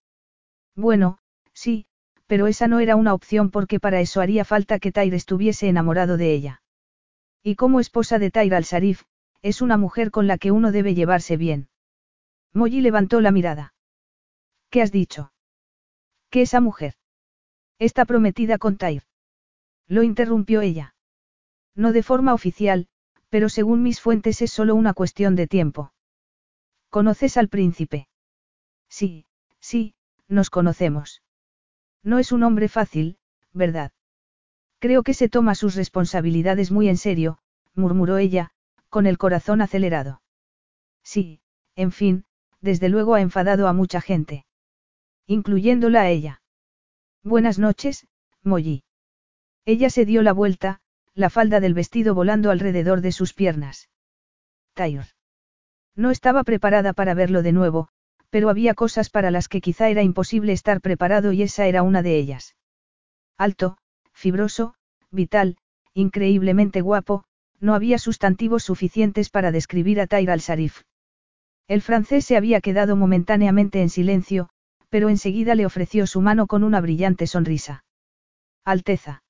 Bueno, 0.76 1.18
sí, 1.52 1.86
pero 2.26 2.46
esa 2.46 2.68
no 2.68 2.80
era 2.80 2.96
una 2.96 3.14
opción 3.14 3.50
porque 3.50 3.80
para 3.80 4.00
eso 4.00 4.20
haría 4.20 4.44
falta 4.44 4.78
que 4.78 4.92
Tyr 4.92 5.14
estuviese 5.14 5.68
enamorado 5.68 6.16
de 6.16 6.32
ella. 6.32 6.62
Y 7.42 7.54
como 7.56 7.80
esposa 7.80 8.18
de 8.18 8.30
Tyr 8.30 8.54
al-Sarif, 8.54 9.02
es 9.42 9.60
una 9.60 9.76
mujer 9.76 10.10
con 10.10 10.26
la 10.26 10.38
que 10.38 10.50
uno 10.50 10.72
debe 10.72 10.94
llevarse 10.94 11.36
bien. 11.36 11.68
Molly 12.52 12.80
levantó 12.80 13.20
la 13.20 13.30
mirada. 13.30 13.74
¿Qué 14.70 14.80
has 14.82 14.90
dicho? 14.90 15.32
¿Qué 16.30 16.42
esa 16.42 16.60
mujer? 16.60 16.94
Está 17.78 18.04
prometida 18.04 18.58
con 18.58 18.76
Tyr. 18.76 19.02
Lo 19.86 20.02
interrumpió 20.02 20.62
ella. 20.62 20.94
No 21.74 21.92
de 21.92 22.02
forma 22.02 22.32
oficial, 22.32 22.88
pero 23.28 23.48
según 23.48 23.82
mis 23.82 24.00
fuentes 24.00 24.40
es 24.42 24.52
solo 24.52 24.74
una 24.74 24.94
cuestión 24.94 25.36
de 25.36 25.46
tiempo. 25.46 25.92
¿Conoces 26.88 27.36
al 27.36 27.48
príncipe? 27.48 28.08
Sí, 28.88 29.26
sí, 29.60 29.94
nos 30.28 30.50
conocemos. 30.50 31.22
No 32.02 32.18
es 32.18 32.32
un 32.32 32.42
hombre 32.42 32.68
fácil, 32.68 33.18
¿verdad? 33.52 33.92
Creo 34.78 35.02
que 35.02 35.14
se 35.14 35.28
toma 35.28 35.54
sus 35.54 35.74
responsabilidades 35.74 36.70
muy 36.70 36.88
en 36.88 36.96
serio, 36.96 37.38
murmuró 37.74 38.18
ella, 38.18 38.50
con 38.88 39.06
el 39.06 39.18
corazón 39.18 39.60
acelerado. 39.60 40.22
Sí, 41.02 41.40
en 41.76 41.92
fin, 41.92 42.24
desde 42.60 42.88
luego 42.88 43.14
ha 43.14 43.20
enfadado 43.20 43.68
a 43.68 43.72
mucha 43.72 44.00
gente. 44.00 44.46
Incluyéndola 45.26 46.02
a 46.02 46.10
ella. 46.10 46.42
Buenas 47.22 47.58
noches, 47.58 48.06
Molly. 48.42 48.84
Ella 49.64 49.88
se 49.88 50.04
dio 50.04 50.22
la 50.22 50.32
vuelta, 50.32 50.80
la 51.14 51.30
falda 51.30 51.60
del 51.60 51.74
vestido 51.74 52.14
volando 52.14 52.50
alrededor 52.50 53.00
de 53.00 53.12
sus 53.12 53.32
piernas. 53.32 53.88
Tyr. 54.74 55.04
No 55.96 56.10
estaba 56.10 56.44
preparada 56.44 56.92
para 56.92 57.14
verlo 57.14 57.42
de 57.42 57.52
nuevo, 57.52 57.88
pero 58.34 58.50
había 58.50 58.74
cosas 58.74 59.10
para 59.10 59.30
las 59.30 59.46
que 59.46 59.60
quizá 59.60 59.90
era 59.90 60.02
imposible 60.02 60.52
estar 60.52 60.80
preparado 60.80 61.30
y 61.30 61.42
esa 61.42 61.68
era 61.68 61.84
una 61.84 62.02
de 62.02 62.18
ellas. 62.18 62.56
Alto, 63.38 63.78
fibroso, 64.12 64.74
vital, 65.12 65.56
increíblemente 65.92 66.80
guapo, 66.80 67.26
no 67.60 67.76
había 67.76 67.96
sustantivos 67.96 68.64
suficientes 68.64 69.30
para 69.30 69.52
describir 69.52 70.00
a 70.00 70.08
Tyr 70.08 70.32
al-Sarif. 70.32 70.82
El 71.68 71.80
francés 71.80 72.24
se 72.24 72.36
había 72.36 72.60
quedado 72.60 72.96
momentáneamente 72.96 73.80
en 73.80 73.88
silencio, 73.88 74.48
pero 74.88 75.10
enseguida 75.10 75.54
le 75.54 75.64
ofreció 75.64 76.04
su 76.08 76.20
mano 76.20 76.48
con 76.48 76.64
una 76.64 76.80
brillante 76.80 77.28
sonrisa. 77.28 77.84
Alteza. 78.64 79.22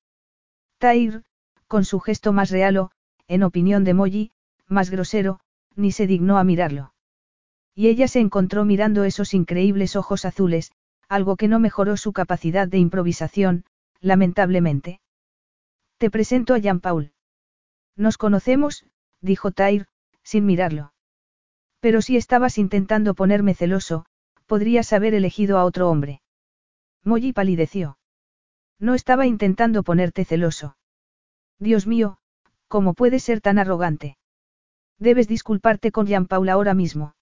Tyr, 0.79 1.21
con 1.67 1.85
su 1.85 1.99
gesto 1.99 2.33
más 2.33 2.49
real 2.49 2.77
o, 2.77 2.91
en 3.27 3.43
opinión 3.43 3.83
de 3.83 3.93
Molly, 3.93 4.31
más 4.67 4.89
grosero, 4.89 5.41
ni 5.75 5.91
se 5.91 6.07
dignó 6.07 6.39
a 6.39 6.43
mirarlo. 6.43 6.94
Y 7.75 7.89
ella 7.89 8.07
se 8.07 8.21
encontró 8.21 8.63
mirando 8.63 9.03
esos 9.03 9.33
increíbles 9.33 9.97
ojos 9.97 10.23
azules, 10.23 10.71
algo 11.09 11.35
que 11.35 11.49
no 11.49 11.59
mejoró 11.59 11.97
su 11.97 12.13
capacidad 12.13 12.67
de 12.67 12.77
improvisación, 12.77 13.65
lamentablemente. 13.99 15.01
Te 15.97 16.09
presento 16.09 16.53
a 16.53 16.57
Jean-Paul. 16.57 17.11
Nos 17.97 18.17
conocemos, 18.17 18.85
dijo 19.21 19.51
Tyr, 19.51 19.87
sin 20.23 20.45
mirarlo. 20.45 20.93
Pero 21.79 22.01
si 22.01 22.17
estabas 22.17 22.57
intentando 22.57 23.13
ponerme 23.13 23.53
celoso, 23.53 24.05
podrías 24.45 24.93
haber 24.93 25.13
elegido 25.13 25.57
a 25.57 25.65
otro 25.65 25.89
hombre. 25.89 26.21
Molly 27.03 27.33
palideció. 27.33 27.97
No 28.79 28.93
estaba 28.93 29.27
intentando 29.27 29.83
ponerte 29.83 30.25
celoso. 30.25 30.77
Dios 31.59 31.87
mío, 31.87 32.17
¿cómo 32.67 32.93
puedes 32.93 33.23
ser 33.23 33.41
tan 33.41 33.59
arrogante? 33.59 34.17
Debes 34.97 35.27
disculparte 35.27 35.91
con 35.91 36.07
Jean-Paul 36.07 36.49
ahora 36.49 36.73
mismo. 36.73 37.14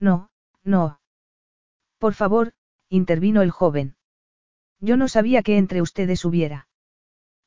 No, 0.00 0.30
no. 0.62 1.00
Por 1.98 2.14
favor, 2.14 2.52
intervino 2.88 3.42
el 3.42 3.50
joven. 3.50 3.96
Yo 4.80 4.96
no 4.96 5.08
sabía 5.08 5.42
que 5.42 5.58
entre 5.58 5.82
ustedes 5.82 6.24
hubiera. 6.24 6.68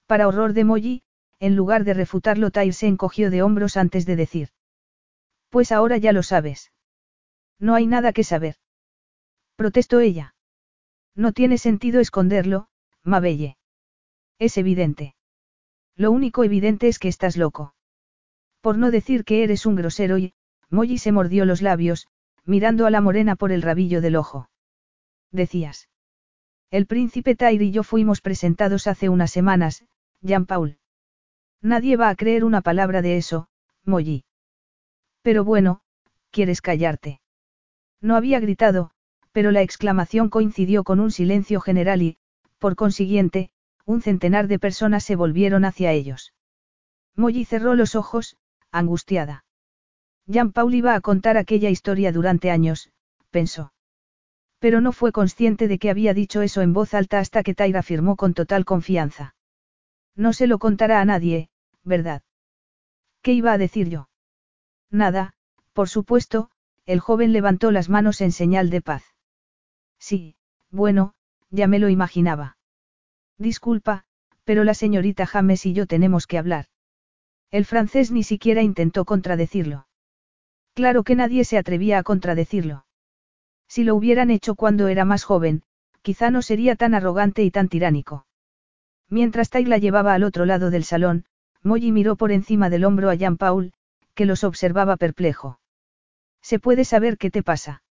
Para 0.06 0.28
horror 0.28 0.54
de 0.54 0.66
Molly, 0.66 1.04
en 1.40 1.56
lugar 1.56 1.86
de 1.86 1.94
refutarlo, 1.94 2.52
Tyr 2.52 2.74
se 2.74 2.88
encogió 2.88 3.32
de 3.32 3.42
hombros 3.42 3.78
antes 3.78 4.06
de 4.06 4.16
decir. 4.16 4.50
Pues 5.50 5.72
ahora 5.72 5.98
ya 5.98 6.12
lo 6.12 6.24
sabes. 6.24 6.72
No 7.60 7.74
hay 7.76 7.88
nada 7.88 8.14
que 8.14 8.24
saber. 8.24 8.56
Protestó 9.56 10.00
ella. 10.00 10.36
No 11.16 11.32
tiene 11.32 11.58
sentido 11.58 12.00
esconderlo, 12.00 12.68
Mabelle. 13.04 13.58
Es 14.40 14.58
evidente. 14.58 15.16
Lo 15.96 16.12
único 16.12 16.44
evidente 16.44 16.88
es 16.88 17.00
que 17.00 17.08
estás 17.08 17.38
loco. 17.38 17.74
Por 18.62 18.78
no 18.78 18.92
decir 18.92 19.24
que 19.24 19.44
eres 19.44 19.66
un 19.66 19.76
grosero 19.76 20.18
y, 20.18 20.34
Molly 20.70 20.98
se 20.98 21.12
mordió 21.12 21.46
los 21.46 21.62
labios, 21.62 22.08
mirando 22.46 22.86
a 22.86 22.90
la 22.90 23.02
morena 23.02 23.36
por 23.36 23.52
el 23.52 23.62
rabillo 23.62 24.02
del 24.02 24.16
ojo. 24.16 24.50
Decías. 25.32 25.90
El 26.70 26.88
príncipe 26.88 27.36
Tyr 27.36 27.62
y 27.62 27.72
yo 27.72 27.84
fuimos 27.84 28.22
presentados 28.22 28.88
hace 28.88 29.10
unas 29.10 29.32
semanas, 29.32 29.84
Jean-Paul. 30.22 30.78
Nadie 31.62 31.98
va 31.98 32.10
a 32.10 32.16
creer 32.16 32.44
una 32.44 32.62
palabra 32.62 33.02
de 33.02 33.18
eso, 33.18 33.48
Molly. 33.86 34.26
Pero 35.22 35.44
bueno, 35.44 35.82
¿quieres 36.32 36.62
callarte? 36.62 37.22
No 38.00 38.16
había 38.16 38.40
gritado, 38.40 38.92
pero 39.32 39.52
la 39.52 39.62
exclamación 39.62 40.30
coincidió 40.30 40.84
con 40.84 41.00
un 41.00 41.12
silencio 41.12 41.62
general 41.62 42.02
y, 42.02 42.18
por 42.58 42.76
consiguiente, 42.76 43.52
un 43.86 44.02
centenar 44.02 44.48
de 44.48 44.60
personas 44.60 45.04
se 45.04 45.16
volvieron 45.16 45.66
hacia 45.66 45.92
ellos. 45.92 46.34
Molly 47.16 47.46
cerró 47.46 47.76
los 47.76 47.96
ojos, 47.96 48.38
angustiada. 48.72 49.46
Jean-Paul 50.28 50.74
iba 50.76 50.96
a 50.96 51.02
contar 51.02 51.38
aquella 51.38 51.70
historia 51.70 52.12
durante 52.12 52.52
años, 52.52 52.92
pensó. 53.30 53.74
Pero 54.60 54.82
no 54.82 54.92
fue 54.92 55.12
consciente 55.12 55.68
de 55.68 55.80
que 55.80 55.90
había 55.90 56.14
dicho 56.14 56.42
eso 56.42 56.62
en 56.62 56.74
voz 56.74 56.94
alta 56.94 57.20
hasta 57.20 57.44
que 57.44 57.56
Tyra 57.56 57.80
afirmó 57.80 58.16
con 58.16 58.34
total 58.34 58.66
confianza. 58.66 59.36
No 60.16 60.34
se 60.34 60.48
lo 60.48 60.60
contará 60.60 61.02
a 61.02 61.06
nadie, 61.06 61.50
¿verdad? 61.84 62.22
¿Qué 63.22 63.34
iba 63.34 63.54
a 63.54 63.58
decir 63.58 63.90
yo? 63.90 64.10
Nada, 64.90 65.34
por 65.74 65.90
supuesto, 65.90 66.52
el 66.86 67.00
joven 67.00 67.34
levantó 67.34 67.72
las 67.72 67.90
manos 67.90 68.22
en 68.22 68.32
señal 68.32 68.70
de 68.70 68.82
paz. 68.82 69.04
Sí, 70.00 70.36
Bueno, 70.72 71.14
ya 71.50 71.68
me 71.68 71.80
lo 71.80 71.90
imaginaba. 71.90 72.58
Disculpa, 73.38 74.06
pero 74.46 74.64
la 74.64 74.74
señorita 74.74 75.26
James 75.26 75.66
y 75.66 75.74
yo 75.74 75.86
tenemos 75.86 76.28
que 76.28 76.38
hablar. 76.38 76.66
El 77.52 77.66
francés 77.66 78.12
ni 78.12 78.24
siquiera 78.24 78.62
intentó 78.62 79.04
contradecirlo. 79.04 79.88
Claro 80.74 81.04
que 81.04 81.16
nadie 81.16 81.44
se 81.44 81.58
atrevía 81.58 82.00
a 82.00 82.04
contradecirlo. 82.04 82.86
Si 83.68 83.84
lo 83.84 83.96
hubieran 83.96 84.32
hecho 84.32 84.56
cuando 84.56 84.88
era 84.88 85.06
más 85.06 85.24
joven, 85.24 85.64
quizá 86.02 86.32
no 86.32 86.42
sería 86.42 86.76
tan 86.76 86.94
arrogante 86.94 87.44
y 87.44 87.52
tan 87.52 87.70
tiránico. 87.70 88.26
Mientras 89.10 89.50
Tai 89.50 89.66
la 89.66 89.78
llevaba 89.78 90.14
al 90.14 90.24
otro 90.24 90.46
lado 90.46 90.72
del 90.72 90.84
salón, 90.84 91.26
Molly 91.64 91.92
miró 91.92 92.16
por 92.16 92.32
encima 92.32 92.70
del 92.70 92.86
hombro 92.86 93.10
a 93.10 93.16
Jean 93.16 93.38
Paul, 93.38 93.74
que 94.14 94.26
los 94.26 94.44
observaba 94.44 94.98
perplejo. 94.98 95.60
¿Se 96.42 96.60
puede 96.60 96.86
saber 96.86 97.18
qué 97.18 97.30
te 97.30 97.44
pasa? 97.44 97.84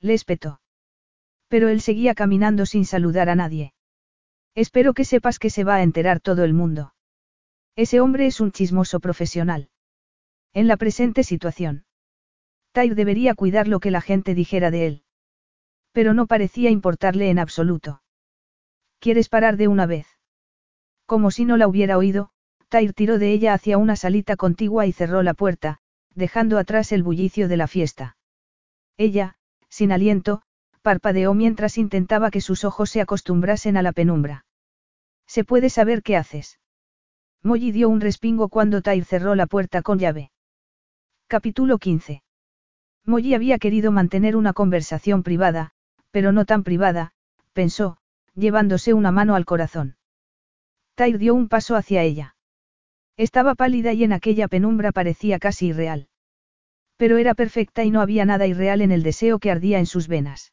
Le 0.00 0.14
espetó. 0.14 0.60
Pero 1.48 1.68
él 1.68 1.80
seguía 1.80 2.14
caminando 2.14 2.66
sin 2.66 2.84
saludar 2.84 3.28
a 3.28 3.34
nadie. 3.34 3.72
Espero 4.54 4.94
que 4.94 5.04
sepas 5.04 5.38
que 5.38 5.50
se 5.50 5.64
va 5.64 5.76
a 5.76 5.82
enterar 5.82 6.20
todo 6.20 6.44
el 6.44 6.54
mundo. 6.54 6.94
Ese 7.76 8.00
hombre 8.00 8.26
es 8.26 8.40
un 8.40 8.50
chismoso 8.50 8.98
profesional. 9.00 9.68
En 10.52 10.66
la 10.66 10.76
presente 10.76 11.22
situación. 11.22 11.84
Tyr 12.78 12.94
debería 12.94 13.34
cuidar 13.34 13.66
lo 13.66 13.80
que 13.80 13.90
la 13.90 14.00
gente 14.00 14.36
dijera 14.36 14.70
de 14.70 14.86
él. 14.86 15.02
Pero 15.90 16.14
no 16.14 16.28
parecía 16.28 16.70
importarle 16.70 17.28
en 17.28 17.40
absoluto. 17.40 18.02
¿Quieres 19.00 19.28
parar 19.28 19.56
de 19.56 19.66
una 19.66 19.84
vez? 19.84 20.06
Como 21.04 21.32
si 21.32 21.44
no 21.44 21.56
la 21.56 21.66
hubiera 21.66 21.98
oído, 21.98 22.30
Tyr 22.68 22.92
tiró 22.92 23.18
de 23.18 23.32
ella 23.32 23.52
hacia 23.52 23.78
una 23.78 23.96
salita 23.96 24.36
contigua 24.36 24.86
y 24.86 24.92
cerró 24.92 25.24
la 25.24 25.34
puerta, 25.34 25.80
dejando 26.14 26.56
atrás 26.56 26.92
el 26.92 27.02
bullicio 27.02 27.48
de 27.48 27.56
la 27.56 27.66
fiesta. 27.66 28.16
Ella, 28.96 29.34
sin 29.68 29.90
aliento, 29.90 30.42
parpadeó 30.80 31.34
mientras 31.34 31.78
intentaba 31.78 32.30
que 32.30 32.40
sus 32.40 32.62
ojos 32.62 32.90
se 32.90 33.00
acostumbrasen 33.00 33.76
a 33.76 33.82
la 33.82 33.90
penumbra. 33.90 34.46
¿Se 35.26 35.42
puede 35.42 35.68
saber 35.68 36.04
qué 36.04 36.16
haces? 36.16 36.60
Molly 37.42 37.72
dio 37.72 37.88
un 37.88 38.00
respingo 38.00 38.48
cuando 38.48 38.82
Tyr 38.82 39.04
cerró 39.04 39.34
la 39.34 39.48
puerta 39.48 39.82
con 39.82 39.98
llave. 39.98 40.30
Capítulo 41.26 41.78
15. 41.78 42.22
Molly 43.08 43.32
había 43.32 43.58
querido 43.58 43.90
mantener 43.90 44.36
una 44.36 44.52
conversación 44.52 45.22
privada, 45.22 45.70
pero 46.10 46.30
no 46.30 46.44
tan 46.44 46.62
privada, 46.62 47.12
pensó, 47.54 47.96
llevándose 48.34 48.92
una 48.92 49.10
mano 49.10 49.34
al 49.34 49.46
corazón. 49.46 49.96
Tyr 50.94 51.16
dio 51.16 51.34
un 51.34 51.48
paso 51.48 51.74
hacia 51.74 52.02
ella. 52.02 52.36
Estaba 53.16 53.54
pálida 53.54 53.94
y 53.94 54.04
en 54.04 54.12
aquella 54.12 54.46
penumbra 54.46 54.92
parecía 54.92 55.38
casi 55.38 55.68
irreal. 55.68 56.08
Pero 56.98 57.16
era 57.16 57.32
perfecta 57.32 57.82
y 57.82 57.90
no 57.90 58.02
había 58.02 58.26
nada 58.26 58.46
irreal 58.46 58.82
en 58.82 58.92
el 58.92 59.02
deseo 59.02 59.38
que 59.38 59.50
ardía 59.50 59.78
en 59.78 59.86
sus 59.86 60.06
venas. 60.06 60.52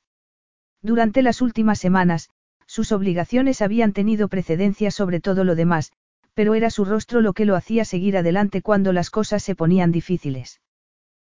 Durante 0.82 1.24
las 1.24 1.42
últimas 1.42 1.80
semanas, 1.80 2.30
sus 2.68 2.94
obligaciones 2.94 3.62
habían 3.62 3.92
tenido 3.92 4.30
precedencia 4.30 4.92
sobre 4.92 5.20
todo 5.20 5.44
lo 5.44 5.56
demás, 5.56 5.92
pero 6.34 6.56
era 6.56 6.70
su 6.70 6.86
rostro 6.86 7.20
lo 7.20 7.34
que 7.34 7.44
lo 7.44 7.58
hacía 7.58 7.84
seguir 7.84 8.16
adelante 8.16 8.62
cuando 8.62 8.94
las 8.94 9.10
cosas 9.10 9.44
se 9.44 9.56
ponían 9.56 9.92
difíciles. 9.92 10.62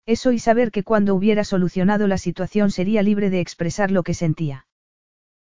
Eso 0.09 0.33
y 0.33 0.39
saber 0.39 0.71
que 0.71 0.85
cuando 0.85 1.15
hubiera 1.15 1.45
solucionado 1.45 2.07
la 2.07 2.17
situación 2.17 2.71
sería 2.71 3.03
libre 3.03 3.29
de 3.29 3.41
expresar 3.41 3.91
lo 3.91 4.03
que 4.03 4.15
sentía. 4.15 4.67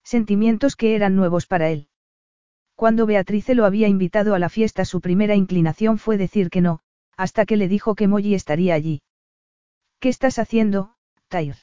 Sentimientos 0.05 0.77
que 0.77 0.95
eran 0.95 1.17
nuevos 1.17 1.47
para 1.47 1.69
él. 1.69 1.89
Cuando 2.75 3.05
Beatrice 3.05 3.55
lo 3.55 3.65
había 3.65 3.89
invitado 3.89 4.35
a 4.35 4.39
la 4.39 4.47
fiesta 4.47 4.85
su 4.85 5.01
primera 5.01 5.35
inclinación 5.35 5.97
fue 5.97 6.17
decir 6.17 6.49
que 6.49 6.61
no, 6.61 6.79
hasta 7.17 7.45
que 7.45 7.57
le 7.57 7.67
dijo 7.67 7.93
que 7.93 8.07
Molly 8.07 8.35
estaría 8.35 8.73
allí. 8.73 9.01
¿Qué 9.99 10.07
estás 10.07 10.39
haciendo, 10.39 10.95
Tyr? 11.27 11.57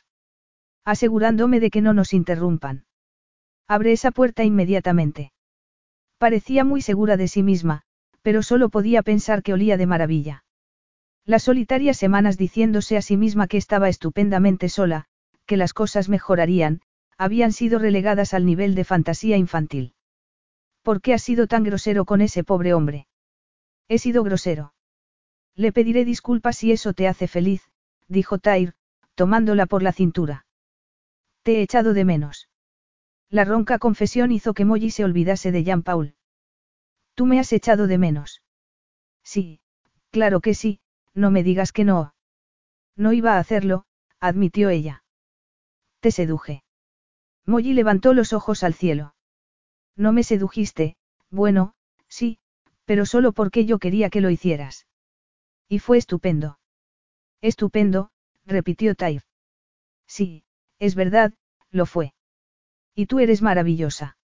Asegurándome 0.85 1.59
de 1.59 1.71
que 1.71 1.81
no 1.81 1.95
nos 1.95 2.13
interrumpan. 2.13 2.85
Abre 3.67 3.93
esa 3.93 4.11
puerta 4.11 4.45
inmediatamente. 4.45 5.33
Parecía 6.19 6.65
muy 6.65 6.83
segura 6.83 7.17
de 7.17 7.29
sí 7.29 7.43
misma, 7.43 7.81
pero 8.21 8.43
solo 8.43 8.69
podía 8.69 9.03
pensar 9.03 9.43
que 9.43 9.55
olía 9.55 9.79
de 9.79 9.87
maravilla. 9.87 10.45
Las 11.27 11.45
solitarias 11.45 11.97
semanas 11.97 12.39
diciéndose 12.39 12.97
a 12.97 13.03
sí 13.03 13.17
misma 13.17 13.47
que 13.47 13.57
estaba 13.57 13.89
estupendamente 13.89 14.69
sola, 14.69 15.07
que 15.47 15.57
las 15.57 15.73
cosas 15.73 16.09
mejorarían, 16.09 16.81
habían 17.19 17.53
sido 17.53 17.79
relegadas 17.79 18.35
al 18.35 18.47
nivel 18.47 18.75
de 18.75 18.85
fantasía 18.85 19.37
infantil. 19.37 19.95
¿Por 20.83 21.03
qué 21.03 21.13
has 21.13 21.23
sido 21.23 21.47
tan 21.47 21.63
grosero 21.65 22.05
con 22.05 22.21
ese 22.21 22.45
pobre 22.45 22.73
hombre? 22.73 23.07
He 23.89 23.99
sido 23.99 24.23
grosero. 24.23 24.73
Le 25.55 25.73
pediré 25.73 26.05
disculpas 26.05 26.57
si 26.57 26.73
eso 26.73 26.95
te 26.95 27.07
hace 27.09 27.29
feliz, 27.29 27.63
dijo 28.09 28.39
Tyr, 28.39 28.75
tomándola 29.15 29.67
por 29.67 29.83
la 29.83 29.93
cintura. 29.93 30.47
Te 31.43 31.59
he 31.59 31.63
echado 31.63 31.93
de 31.93 32.05
menos. 32.05 32.49
La 33.29 33.45
ronca 33.45 33.79
confesión 33.79 34.33
hizo 34.33 34.55
que 34.55 34.65
Molly 34.65 34.91
se 34.91 35.05
olvidase 35.05 35.53
de 35.53 35.65
Jean 35.65 35.83
Paul. 35.83 36.15
Tú 37.15 37.27
me 37.27 37.39
has 37.39 37.53
echado 37.53 37.87
de 37.87 37.99
menos. 37.99 38.43
Sí, 39.23 39.61
claro 40.11 40.41
que 40.41 40.55
sí, 40.55 40.81
no 41.15 41.31
me 41.31 41.43
digas 41.43 41.73
que 41.73 41.85
no. 41.85 42.15
No 42.97 43.13
iba 43.13 43.35
a 43.35 43.39
hacerlo, 43.39 43.85
admitió 44.21 44.69
ella. 44.69 45.05
Te 46.01 46.11
seduje. 46.11 46.65
Molly 47.47 47.73
levantó 47.73 48.13
los 48.13 48.33
ojos 48.33 48.63
al 48.63 48.75
cielo. 48.75 49.15
No 49.97 50.13
me 50.13 50.23
sedujiste, 50.23 50.97
bueno, 51.31 51.75
sí, 52.09 52.39
pero 52.85 53.07
solo 53.07 53.33
porque 53.33 53.67
yo 53.67 53.79
quería 53.79 54.11
que 54.11 54.21
lo 54.21 54.31
hicieras. 54.31 54.87
Y 55.69 55.79
fue 55.79 55.99
estupendo. 55.99 56.59
Estupendo, 57.41 58.11
repitió 58.45 58.95
Tyr. 58.95 59.23
Sí, 60.07 60.45
es 60.79 60.95
verdad, 60.95 61.33
lo 61.71 61.87
fue. 61.87 62.15
Y 62.95 63.07
tú 63.07 63.21
eres 63.21 63.43
maravillosa. 63.43 64.17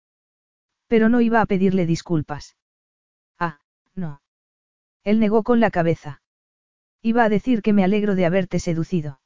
Pero 0.86 1.08
no 1.08 1.20
iba 1.20 1.40
a 1.40 1.46
pedirle 1.46 1.86
disculpas. 1.86 2.56
Ah, 3.38 3.60
no. 3.94 4.22
Él 5.02 5.20
negó 5.20 5.42
con 5.42 5.60
la 5.60 5.70
cabeza. 5.70 6.22
Iba 7.06 7.24
a 7.24 7.28
decir 7.28 7.60
que 7.60 7.74
me 7.74 7.84
alegro 7.84 8.14
de 8.14 8.24
haberte 8.24 8.58
seducido. 8.58 9.20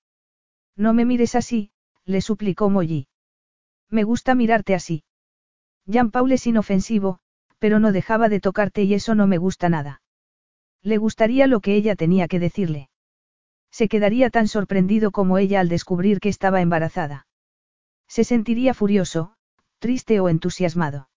No 0.75 0.95
me 0.95 1.05
mires 1.05 1.37
así, 1.37 1.71
le 2.05 2.21
suplicó 2.21 2.71
Molly. 2.71 3.07
Me 3.89 4.03
gusta 4.03 4.35
mirarte 4.35 4.75
así. 4.75 5.05
Jean 5.87 6.11
Paul 6.11 6.33
es 6.33 6.45
inofensivo, 6.49 7.21
pero 7.61 7.79
no 7.79 7.93
dejaba 7.93 8.29
de 8.29 8.41
tocarte 8.41 8.83
y 8.83 8.95
eso 8.95 9.15
no 9.15 9.29
me 9.29 9.39
gusta 9.39 9.69
nada. 9.69 10.03
Le 10.83 10.97
gustaría 10.97 11.47
lo 11.47 11.61
que 11.61 11.77
ella 11.77 11.95
tenía 11.95 12.27
que 12.27 12.41
decirle. 12.41 12.91
Se 13.71 13.89
quedaría 13.89 14.31
tan 14.31 14.49
sorprendido 14.49 15.13
como 15.13 15.39
ella 15.39 15.61
al 15.61 15.69
descubrir 15.69 16.19
que 16.19 16.31
estaba 16.31 16.61
embarazada. 16.61 17.29
Se 18.09 18.25
sentiría 18.25 18.75
furioso, 18.75 19.35
triste 19.79 20.19
o 20.19 20.29
entusiasmado. 20.29 21.11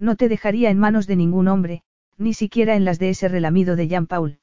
No 0.00 0.16
te 0.16 0.28
dejaría 0.28 0.70
en 0.70 0.80
manos 0.80 1.06
de 1.06 1.14
ningún 1.14 1.46
hombre, 1.46 1.84
ni 2.18 2.34
siquiera 2.34 2.74
en 2.74 2.84
las 2.84 2.98
de 2.98 3.10
ese 3.10 3.28
relamido 3.28 3.76
de 3.76 3.86
Jean 3.86 4.08
Paul. 4.08 4.40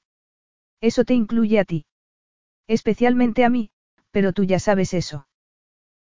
Eso 0.83 1.05
te 1.05 1.13
incluye 1.13 1.59
a 1.59 1.63
ti. 1.63 1.85
Especialmente 2.67 3.45
a 3.45 3.49
mí, 3.49 3.69
pero 4.11 4.33
tú 4.33 4.43
ya 4.43 4.59
sabes 4.59 4.93
eso. 4.93 5.27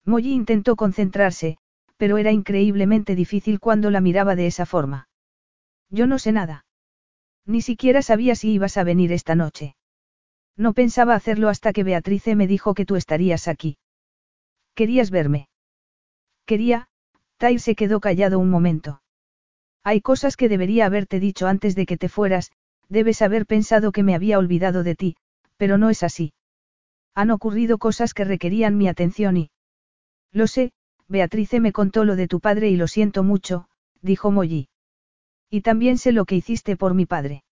Molly 0.06 0.34
intentó 0.34 0.76
concentrarse, 0.76 1.58
pero 1.98 2.20
era 2.20 2.32
increíblemente 2.32 3.16
difícil 3.16 3.60
cuando 3.60 3.90
la 3.90 4.02
miraba 4.02 4.36
de 4.36 4.46
esa 4.46 4.68
forma. 4.68 5.10
Yo 5.90 6.06
no 6.06 6.20
sé 6.20 6.32
nada. 6.32 6.68
Ni 7.44 7.64
siquiera 7.64 8.04
sabía 8.04 8.36
si 8.36 8.52
ibas 8.52 8.78
a 8.78 8.84
venir 8.84 9.12
esta 9.12 9.34
noche. 9.34 9.76
No 10.56 10.74
pensaba 10.74 11.16
hacerlo 11.16 11.50
hasta 11.50 11.74
que 11.74 11.84
Beatrice 11.84 12.36
me 12.36 12.46
dijo 12.46 12.76
que 12.76 12.86
tú 12.86 12.98
estarías 12.98 13.48
aquí. 13.48 13.80
¿Querías 14.76 15.10
verme? 15.10 15.50
Quería, 16.46 16.88
Tyr 17.38 17.60
se 17.60 17.74
quedó 17.74 18.00
callado 18.00 18.38
un 18.38 18.52
momento. 18.52 19.02
Hay 19.84 20.02
cosas 20.02 20.38
que 20.38 20.50
debería 20.50 20.86
haberte 20.86 21.20
dicho 21.20 21.48
antes 21.48 21.74
de 21.74 21.88
que 21.88 21.98
te 21.98 22.10
fueras, 22.10 22.52
debes 22.90 23.22
haber 23.22 23.46
pensado 23.46 23.92
que 23.92 24.04
me 24.04 24.16
había 24.16 24.40
olvidado 24.40 24.84
de 24.84 24.96
ti, 24.96 25.16
pero 25.58 25.78
no 25.78 25.90
es 25.90 26.04
así. 26.04 26.34
Han 27.14 27.32
ocurrido 27.32 27.78
cosas 27.78 28.14
que 28.14 28.24
requerían 28.24 28.78
mi 28.78 28.88
atención 28.88 29.38
y... 29.38 29.52
Lo 30.32 30.48
sé, 30.48 30.72
Beatrice 31.08 31.60
me 31.60 31.72
contó 31.72 32.06
lo 32.06 32.16
de 32.16 32.28
tu 32.28 32.40
padre 32.40 32.70
y 32.70 32.76
lo 32.76 32.88
siento 32.88 33.24
mucho, 33.24 33.68
dijo 34.02 34.32
Molly. 34.32 34.70
Y 35.50 35.62
también 35.62 35.98
sé 35.98 36.12
lo 36.12 36.26
que 36.26 36.36
hiciste 36.36 36.76
por 36.76 36.94
mi 36.94 37.06
padre. 37.06 37.44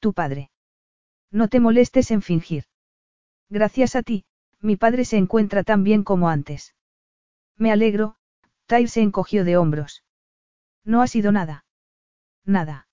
Tu 0.00 0.12
padre. 0.12 0.50
No 1.30 1.48
te 1.48 1.60
molestes 1.60 2.10
en 2.10 2.22
fingir. 2.22 2.64
Gracias 3.48 3.96
a 3.96 4.02
ti, 4.02 4.24
mi 4.60 4.76
padre 4.76 5.04
se 5.04 5.16
encuentra 5.16 5.62
tan 5.62 5.84
bien 5.84 6.02
como 6.02 6.28
antes. 6.28 6.74
Me 7.56 7.72
alegro, 7.72 8.16
Tyre 8.66 8.88
se 8.88 9.00
encogió 9.00 9.44
de 9.44 9.56
hombros. 9.56 10.04
No 10.84 11.02
ha 11.02 11.06
sido 11.06 11.32
nada. 11.32 11.64
Nada. 12.44 12.85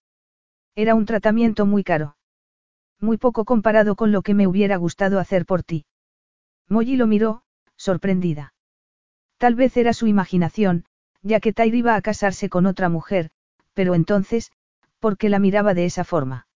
Era 0.75 0.95
un 0.95 1.05
tratamiento 1.05 1.65
muy 1.65 1.83
caro. 1.83 2.17
Muy 2.99 3.17
poco 3.17 3.45
comparado 3.45 3.95
con 3.95 4.11
lo 4.11 4.21
que 4.21 4.33
me 4.33 4.47
hubiera 4.47 4.77
gustado 4.77 5.19
hacer 5.19 5.45
por 5.45 5.63
ti. 5.63 5.85
Molly 6.67 6.95
lo 6.95 7.05
miró, 7.05 7.43
sorprendida. 7.75 8.53
Tal 9.37 9.55
vez 9.55 9.77
era 9.77 9.93
su 9.93 10.07
imaginación, 10.07 10.85
ya 11.21 11.39
que 11.39 11.53
Tyre 11.53 11.77
iba 11.77 11.95
a 11.95 12.01
casarse 12.01 12.49
con 12.49 12.65
otra 12.65 12.89
mujer, 12.89 13.29
pero 13.73 13.93
entonces, 13.93 14.51
¿por 14.99 15.17
qué 15.17 15.29
la 15.29 15.39
miraba 15.39 15.73
de 15.73 15.85
esa 15.85 16.03
forma? 16.03 16.47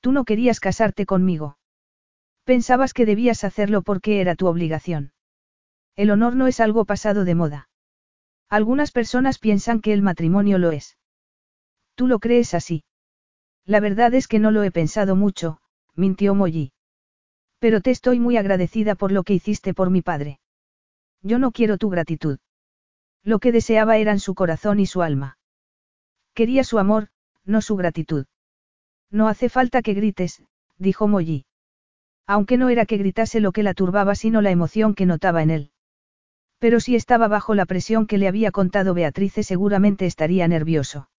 Tú 0.00 0.12
no 0.12 0.24
querías 0.24 0.60
casarte 0.60 1.06
conmigo. 1.06 1.58
Pensabas 2.44 2.94
que 2.94 3.06
debías 3.06 3.44
hacerlo 3.44 3.82
porque 3.82 4.20
era 4.20 4.34
tu 4.34 4.46
obligación. 4.46 5.12
El 5.94 6.10
honor 6.10 6.34
no 6.36 6.46
es 6.46 6.58
algo 6.58 6.84
pasado 6.84 7.24
de 7.24 7.34
moda. 7.34 7.68
Algunas 8.48 8.90
personas 8.90 9.38
piensan 9.38 9.80
que 9.80 9.92
el 9.92 10.02
matrimonio 10.02 10.58
lo 10.58 10.72
es. 10.72 10.98
¿Tú 11.94 12.08
lo 12.08 12.18
crees 12.18 12.54
así? 12.54 12.82
La 13.70 13.78
verdad 13.78 14.12
es 14.14 14.26
que 14.26 14.40
no 14.40 14.50
lo 14.50 14.64
he 14.64 14.72
pensado 14.72 15.14
mucho, 15.14 15.58
mintió 15.94 16.34
Molly. 16.34 16.72
Pero 17.60 17.80
te 17.80 17.92
estoy 17.92 18.18
muy 18.18 18.36
agradecida 18.36 18.96
por 18.96 19.12
lo 19.12 19.22
que 19.22 19.32
hiciste 19.32 19.74
por 19.74 19.90
mi 19.90 20.02
padre. 20.02 20.40
Yo 21.22 21.38
no 21.38 21.52
quiero 21.52 21.78
tu 21.78 21.88
gratitud. 21.88 22.40
Lo 23.22 23.38
que 23.38 23.52
deseaba 23.52 23.98
eran 23.98 24.18
su 24.18 24.34
corazón 24.34 24.80
y 24.80 24.86
su 24.86 25.02
alma. 25.02 25.38
Quería 26.34 26.64
su 26.64 26.80
amor, 26.80 27.10
no 27.44 27.62
su 27.62 27.76
gratitud. 27.76 28.26
No 29.08 29.28
hace 29.28 29.48
falta 29.48 29.82
que 29.82 29.94
grites, 29.94 30.42
dijo 30.76 31.06
Molly. 31.06 31.46
Aunque 32.26 32.56
no 32.56 32.70
era 32.70 32.86
que 32.86 32.96
gritase 32.96 33.38
lo 33.38 33.52
que 33.52 33.62
la 33.62 33.74
turbaba 33.74 34.16
sino 34.16 34.42
la 34.42 34.50
emoción 34.50 34.96
que 34.96 35.06
notaba 35.06 35.44
en 35.44 35.50
él. 35.50 35.70
Pero 36.58 36.80
si 36.80 36.96
estaba 36.96 37.28
bajo 37.28 37.54
la 37.54 37.66
presión 37.66 38.08
que 38.08 38.18
le 38.18 38.26
había 38.26 38.50
contado 38.50 38.94
Beatrice 38.94 39.44
seguramente 39.44 40.06
estaría 40.06 40.48
nervioso. 40.48 41.09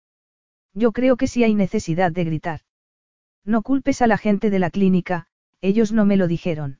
Yo 0.73 0.91
creo 0.91 1.17
que 1.17 1.27
sí 1.27 1.43
hay 1.43 1.53
necesidad 1.53 2.11
de 2.11 2.23
gritar. 2.23 2.61
No 3.43 3.61
culpes 3.61 4.01
a 4.01 4.07
la 4.07 4.17
gente 4.17 4.49
de 4.49 4.59
la 4.59 4.69
clínica, 4.69 5.27
ellos 5.61 5.91
no 5.91 6.05
me 6.05 6.17
lo 6.17 6.27
dijeron. 6.27 6.79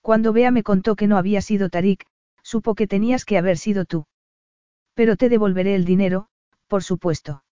Cuando 0.00 0.32
Bea 0.32 0.50
me 0.50 0.62
contó 0.62 0.96
que 0.96 1.06
no 1.06 1.16
había 1.16 1.40
sido 1.42 1.68
Tarik, 1.68 2.06
supo 2.42 2.74
que 2.74 2.86
tenías 2.86 3.24
que 3.24 3.38
haber 3.38 3.58
sido 3.58 3.84
tú. 3.84 4.06
Pero 4.94 5.16
te 5.16 5.28
devolveré 5.28 5.74
el 5.74 5.84
dinero, 5.84 6.28
por 6.68 6.82
supuesto. 6.82 7.42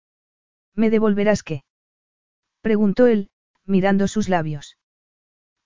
¿Me 0.74 0.90
devolverás 0.90 1.42
qué? 1.42 1.64
Preguntó 2.60 3.06
él, 3.06 3.30
mirando 3.66 4.08
sus 4.08 4.28
labios. 4.28 4.78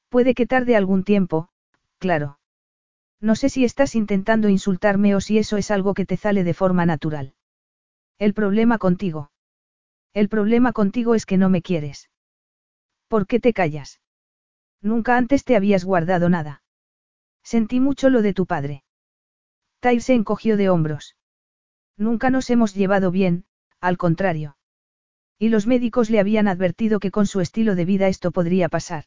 Puede 0.09 0.35
que 0.35 0.47
tarde 0.47 0.77
algún 0.77 1.05
tiempo, 1.05 1.49
claro. 1.99 2.39
No 3.21 3.35
sé 3.35 3.49
si 3.49 3.65
estás 3.65 3.95
intentando 3.95 4.49
insultarme 4.49 5.15
o 5.15 5.21
si 5.21 5.39
eso 5.39 5.57
es 5.57 5.71
algo 5.71 5.95
que 5.95 6.07
te 6.07 6.17
sale 6.17 6.45
de 6.45 6.55
forma 6.55 6.87
natural. 6.87 7.35
El 8.19 8.35
problema 8.35 8.79
contigo. 8.79 9.31
El 10.15 10.29
problema 10.29 10.73
contigo 10.73 11.15
es 11.15 11.27
que 11.27 11.37
no 11.37 11.49
me 11.49 11.63
quieres. 11.63 12.11
¿Por 13.09 13.27
qué 13.27 13.41
te 13.41 13.53
callas? 13.53 14.01
Nunca 14.81 15.17
antes 15.17 15.45
te 15.45 15.57
habías 15.57 15.85
guardado 15.85 16.29
nada. 16.29 16.63
Sentí 17.43 17.81
mucho 17.81 18.11
lo 18.11 18.23
de 18.23 18.35
tu 18.35 18.47
padre. 18.47 18.85
Tyre 19.81 20.01
se 20.01 20.15
encogió 20.15 20.57
de 20.57 20.69
hombros. 20.69 21.17
Nunca 21.97 22.31
nos 22.31 22.51
hemos 22.51 22.75
llevado 22.75 23.11
bien, 23.11 23.45
al 23.81 23.97
contrario. 23.97 24.57
Y 25.39 25.49
los 25.49 25.67
médicos 25.67 26.11
le 26.11 26.21
habían 26.21 26.49
advertido 26.49 27.01
que 27.01 27.11
con 27.11 27.27
su 27.27 27.41
estilo 27.41 27.75
de 27.75 27.85
vida 27.85 28.09
esto 28.09 28.31
podría 28.33 28.69
pasar. 28.69 29.05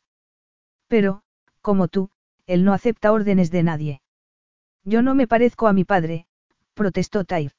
Pero, 0.87 1.23
como 1.61 1.87
tú, 1.87 2.09
él 2.47 2.63
no 2.63 2.73
acepta 2.73 3.11
órdenes 3.11 3.51
de 3.51 3.63
nadie. 3.63 4.01
Yo 4.83 5.01
no 5.01 5.13
me 5.13 5.27
parezco 5.27 5.67
a 5.67 5.73
mi 5.73 5.83
padre, 5.83 6.25
protestó 6.73 7.23
Tyre. 7.23 7.53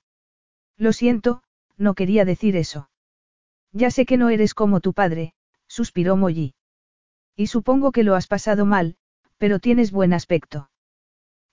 Lo 0.76 0.92
siento, 0.92 1.42
no 1.76 1.94
quería 1.94 2.24
decir 2.24 2.56
eso. 2.56 2.90
Ya 3.72 3.90
sé 3.90 4.04
que 4.06 4.16
no 4.16 4.28
eres 4.28 4.54
como 4.54 4.80
tu 4.80 4.92
padre, 4.92 5.32
suspiró 5.66 6.16
Molly. 6.16 6.54
Y 7.36 7.46
supongo 7.46 7.92
que 7.92 8.04
lo 8.04 8.14
has 8.14 8.26
pasado 8.26 8.66
mal, 8.66 8.96
pero 9.38 9.58
tienes 9.58 9.90
buen 9.90 10.12
aspecto. 10.12 10.70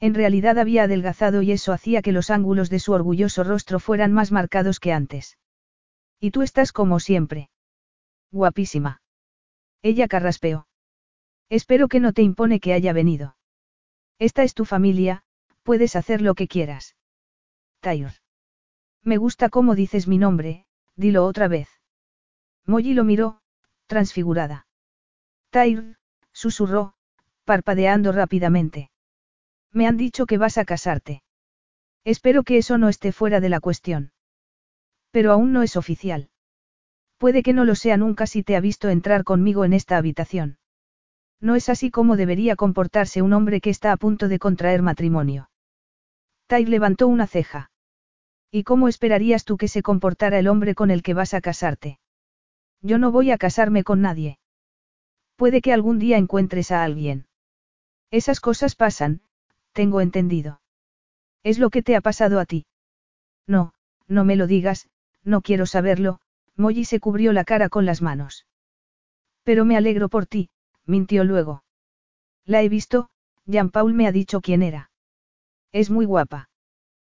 En 0.02 0.14
realidad 0.14 0.58
había 0.58 0.84
adelgazado 0.84 1.42
y 1.42 1.52
eso 1.52 1.74
hacía 1.74 2.02
que 2.02 2.12
los 2.12 2.30
ángulos 2.30 2.70
de 2.70 2.80
su 2.80 2.94
orgulloso 2.94 3.44
rostro 3.44 3.80
fueran 3.80 4.14
más 4.14 4.32
marcados 4.32 4.80
que 4.80 4.94
antes. 4.94 5.38
Y 6.20 6.32
tú 6.32 6.42
estás 6.42 6.72
como 6.72 7.00
siempre. 7.00 7.50
Guapísima. 8.32 9.02
Ella 9.82 10.08
carraspeó. 10.08 10.68
Espero 11.50 11.88
que 11.88 12.00
no 12.00 12.14
te 12.14 12.22
impone 12.22 12.60
que 12.60 12.74
haya 12.74 12.94
venido. 12.94 13.36
Esta 14.20 14.44
es 14.44 14.54
tu 14.54 14.66
familia, 14.66 15.24
puedes 15.64 15.96
hacer 15.96 16.22
lo 16.22 16.36
que 16.36 16.48
quieras. 16.48 16.96
Tyr. 17.80 18.12
Me 19.04 19.18
gusta 19.18 19.50
cómo 19.50 19.76
dices 19.76 20.08
mi 20.08 20.18
nombre, 20.18 20.66
dilo 20.96 21.26
otra 21.26 21.48
vez. 21.48 21.79
Molly 22.70 22.94
lo 22.94 23.04
miró, 23.04 23.42
transfigurada. 23.88 24.68
Tyr, 25.50 25.98
susurró, 26.32 26.94
parpadeando 27.44 28.12
rápidamente. 28.12 28.92
Me 29.74 29.88
han 29.88 29.98
dicho 29.98 30.28
que 30.28 30.38
vas 30.38 30.60
a 30.60 30.66
casarte. 30.66 31.24
Espero 32.06 32.44
que 32.44 32.58
eso 32.58 32.78
no 32.78 32.88
esté 32.88 33.12
fuera 33.12 33.40
de 33.40 33.50
la 33.50 33.60
cuestión. 33.60 34.12
Pero 35.10 35.32
aún 35.32 35.52
no 35.52 35.64
es 35.64 35.76
oficial. 35.78 36.30
Puede 37.18 37.42
que 37.42 37.54
no 37.54 37.66
lo 37.66 37.74
sea 37.74 37.98
nunca 37.98 38.28
si 38.28 38.44
te 38.44 38.56
ha 38.56 38.62
visto 38.62 38.90
entrar 38.90 39.24
conmigo 39.24 39.66
en 39.66 39.74
esta 39.74 39.98
habitación. 39.98 40.60
No 41.42 41.56
es 41.56 41.70
así 41.70 41.90
como 41.90 42.18
debería 42.18 42.56
comportarse 42.56 43.24
un 43.24 43.34
hombre 43.34 43.62
que 43.62 43.72
está 43.72 43.92
a 43.92 43.98
punto 43.98 44.28
de 44.28 44.38
contraer 44.38 44.84
matrimonio. 44.84 45.50
Tai 46.46 46.66
levantó 46.66 47.08
una 47.08 47.26
ceja. 47.26 47.72
¿Y 48.52 48.64
cómo 48.64 48.88
esperarías 48.88 49.44
tú 49.44 49.58
que 49.58 49.68
se 49.68 49.82
comportara 49.82 50.38
el 50.38 50.48
hombre 50.48 50.76
con 50.76 50.92
el 50.92 51.02
que 51.02 51.16
vas 51.16 51.34
a 51.34 51.42
casarte? 51.42 52.00
Yo 52.82 52.98
no 52.98 53.12
voy 53.12 53.32
a 53.32 53.38
casarme 53.38 53.84
con 53.84 54.02
nadie. 54.02 54.40
Puede 55.36 55.62
que 55.62 55.74
algún 55.74 56.00
día 56.00 56.18
encuentres 56.18 56.72
a 56.72 56.84
alguien. 56.84 57.28
Esas 58.12 58.40
cosas 58.40 58.76
pasan, 58.76 59.22
tengo 59.74 60.02
entendido. 60.02 60.62
¿Es 61.44 61.60
lo 61.60 61.70
que 61.70 61.84
te 61.84 61.96
ha 61.96 62.02
pasado 62.02 62.40
a 62.40 62.46
ti? 62.46 62.66
No, 63.48 63.74
no 64.08 64.26
me 64.26 64.36
lo 64.36 64.48
digas, 64.48 64.90
no 65.24 65.42
quiero 65.42 65.66
saberlo, 65.66 66.20
Molly 66.56 66.86
se 66.86 67.00
cubrió 67.00 67.32
la 67.34 67.46
cara 67.46 67.70
con 67.70 67.86
las 67.86 68.02
manos. 68.02 68.46
Pero 69.44 69.66
me 69.66 69.78
alegro 69.78 70.10
por 70.10 70.26
ti, 70.26 70.50
mintió 70.86 71.24
luego. 71.24 71.64
La 72.46 72.62
he 72.62 72.70
visto, 72.70 73.10
Jean-Paul 73.46 73.94
me 73.94 74.08
ha 74.08 74.12
dicho 74.12 74.42
quién 74.42 74.62
era. 74.62 74.92
Es 75.72 75.90
muy 75.90 76.06
guapa. 76.06 76.50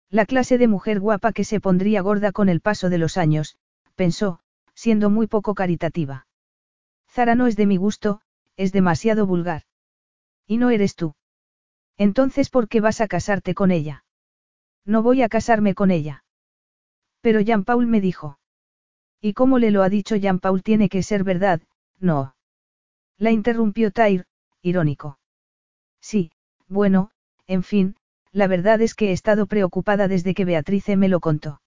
La 0.10 0.26
clase 0.26 0.58
de 0.58 0.68
mujer 0.68 1.00
guapa 1.00 1.32
que 1.34 1.44
se 1.44 1.60
pondría 1.60 2.02
gorda 2.02 2.32
con 2.32 2.50
el 2.50 2.62
paso 2.62 2.90
de 2.90 2.98
los 2.98 3.16
años, 3.18 3.58
pensó, 3.96 4.40
siendo 4.80 5.10
muy 5.10 5.28
poco 5.28 5.56
caritativa. 5.56 6.26
Zara 7.10 7.36
no 7.36 7.48
es 7.48 7.58
de 7.58 7.66
mi 7.66 7.76
gusto, 7.76 8.22
es 8.56 8.72
demasiado 8.72 9.26
vulgar. 9.26 9.64
Y 10.48 10.56
no 10.56 10.70
eres 10.70 10.96
tú. 10.96 11.16
Entonces, 11.98 12.50
¿por 12.50 12.70
qué 12.70 12.80
vas 12.80 13.02
a 13.02 13.10
casarte 13.10 13.54
con 13.54 13.72
ella? 13.72 14.06
No 14.86 15.04
voy 15.04 15.22
a 15.22 15.28
casarme 15.28 15.76
con 15.76 15.92
ella. 15.92 16.24
Pero 17.20 17.42
Jean-Paul 17.42 17.88
me 17.88 18.00
dijo. 18.00 18.40
Y 19.20 19.34
como 19.34 19.60
le 19.60 19.72
lo 19.72 19.84
ha 19.84 19.90
dicho 19.90 20.16
Jean-Paul 20.16 20.64
tiene 20.64 20.88
que 20.88 21.04
ser 21.04 21.26
verdad, 21.26 21.60
no. 22.00 22.36
La 23.18 23.32
interrumpió 23.32 23.92
Tyr, 23.92 24.28
irónico. 24.62 25.20
Sí, 26.00 26.32
bueno, 26.70 27.12
en 27.48 27.64
fin, 27.64 27.98
la 28.32 28.48
verdad 28.48 28.82
es 28.82 28.96
que 28.96 29.10
he 29.10 29.12
estado 29.12 29.46
preocupada 29.46 30.08
desde 30.08 30.34
que 30.34 30.46
Beatrice 30.46 30.96
me 30.96 31.10
lo 31.10 31.20
contó. 31.20 31.60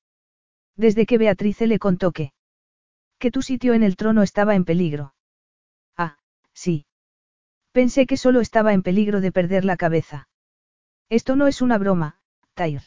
Desde 0.76 1.04
que 1.04 1.18
Beatrice 1.18 1.66
le 1.66 1.78
contó 1.78 2.12
que... 2.12 2.32
Que 3.22 3.30
tu 3.30 3.40
sitio 3.40 3.72
en 3.74 3.84
el 3.84 3.94
trono 3.94 4.24
estaba 4.24 4.56
en 4.56 4.64
peligro. 4.64 5.14
Ah, 5.96 6.18
sí. 6.54 6.86
Pensé 7.70 8.04
que 8.04 8.16
solo 8.16 8.40
estaba 8.40 8.72
en 8.72 8.82
peligro 8.82 9.20
de 9.20 9.30
perder 9.30 9.64
la 9.64 9.76
cabeza. 9.76 10.26
Esto 11.08 11.36
no 11.36 11.46
es 11.46 11.62
una 11.62 11.78
broma, 11.78 12.18
Tyr. 12.54 12.82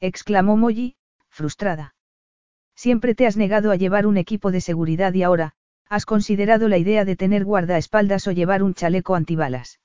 Exclamó 0.00 0.58
Molly, 0.58 0.96
frustrada. 1.30 1.94
Siempre 2.76 3.14
te 3.14 3.26
has 3.26 3.38
negado 3.38 3.70
a 3.70 3.76
llevar 3.76 4.06
un 4.06 4.18
equipo 4.18 4.50
de 4.50 4.60
seguridad 4.60 5.14
y 5.14 5.22
ahora, 5.22 5.54
has 5.88 6.04
considerado 6.04 6.68
la 6.68 6.76
idea 6.76 7.06
de 7.06 7.16
tener 7.16 7.46
guardaespaldas 7.46 8.26
o 8.26 8.32
llevar 8.32 8.62
un 8.62 8.74
chaleco 8.74 9.14
antibalas. 9.14 9.80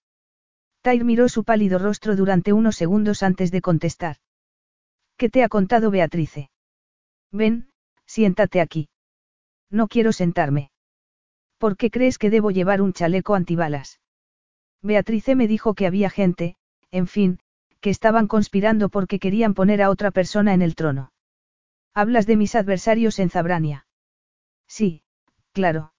Tyr 0.81 1.05
miró 1.05 1.29
su 1.29 1.45
pálido 1.45 1.79
rostro 1.79 2.17
durante 2.17 2.51
unos 2.51 2.75
segundos 2.75 3.23
antes 3.23 3.49
de 3.49 3.61
contestar. 3.61 4.17
¿Qué 5.15 5.29
te 5.29 5.41
ha 5.41 5.47
contado 5.47 5.89
Beatrice? 5.89 6.51
Ven, 7.31 7.69
siéntate 8.05 8.59
aquí. 8.59 8.89
No 9.73 9.87
quiero 9.87 10.11
sentarme. 10.11 10.69
¿Por 11.57 11.77
qué 11.77 11.89
crees 11.89 12.19
que 12.19 12.29
debo 12.29 12.51
llevar 12.51 12.79
un 12.79 12.93
chaleco 12.93 13.33
antibalas? 13.33 13.99
Beatrice 14.83 15.35
me 15.35 15.47
dijo 15.47 15.73
que 15.73 15.87
había 15.87 16.11
gente, 16.11 16.55
en 16.91 17.07
fin, 17.07 17.39
que 17.81 17.89
estaban 17.89 18.27
conspirando 18.27 18.89
porque 18.89 19.17
querían 19.17 19.55
poner 19.55 19.81
a 19.81 19.89
otra 19.89 20.11
persona 20.11 20.53
en 20.53 20.61
el 20.61 20.75
trono. 20.75 21.11
Hablas 21.95 22.27
de 22.27 22.37
mis 22.37 22.53
adversarios 22.53 23.17
en 23.17 23.31
Zabrania. 23.31 23.87
Sí, 24.67 25.01
claro. 25.53 25.93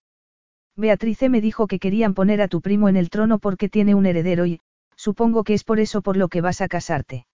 Beatrice 0.76 1.28
me 1.28 1.40
dijo 1.40 1.66
que 1.66 1.80
querían 1.80 2.14
poner 2.14 2.42
a 2.42 2.48
tu 2.48 2.60
primo 2.60 2.88
en 2.88 2.96
el 2.96 3.10
trono 3.10 3.40
porque 3.40 3.68
tiene 3.68 3.96
un 3.96 4.06
heredero 4.06 4.46
y, 4.46 4.60
supongo 4.94 5.42
que 5.42 5.54
es 5.54 5.64
por 5.64 5.80
eso 5.80 6.00
por 6.00 6.16
lo 6.16 6.28
que 6.28 6.40
vas 6.40 6.60
a 6.60 6.68
casarte. 6.68 7.26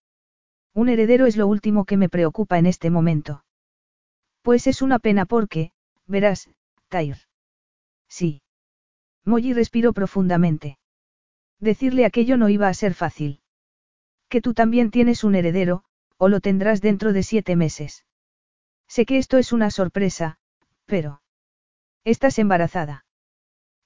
Un 0.73 0.89
heredero 0.89 1.27
es 1.27 1.37
lo 1.37 1.47
último 1.47 1.85
que 1.85 1.99
me 1.99 2.09
preocupa 2.09 2.59
en 2.59 2.65
este 2.65 2.89
momento. 2.89 3.45
Pues 4.41 4.67
es 4.67 4.81
una 4.81 4.99
pena 4.99 5.27
porque, 5.27 5.73
verás, 6.11 6.51
Tyr. 6.89 7.17
Sí. 8.09 8.43
Molly 9.25 9.53
respiró 9.55 9.93
profundamente. 9.93 10.79
Decirle 11.61 12.05
aquello 12.05 12.37
no 12.37 12.49
iba 12.49 12.69
a 12.69 12.75
ser 12.75 12.95
fácil. 12.95 13.41
Que 14.29 14.41
tú 14.41 14.55
también 14.55 14.91
tienes 14.91 15.25
un 15.25 15.35
heredero, 15.35 15.85
o 16.17 16.29
lo 16.29 16.41
tendrás 16.41 16.81
dentro 16.81 17.13
de 17.13 17.23
siete 17.23 17.57
meses. 17.57 18.05
Sé 18.89 19.07
que 19.07 19.19
esto 19.19 19.39
es 19.39 19.53
una 19.53 19.71
sorpresa, 19.71 20.39
pero... 20.87 21.23
Estás 22.05 22.39
embarazada. 22.39 23.05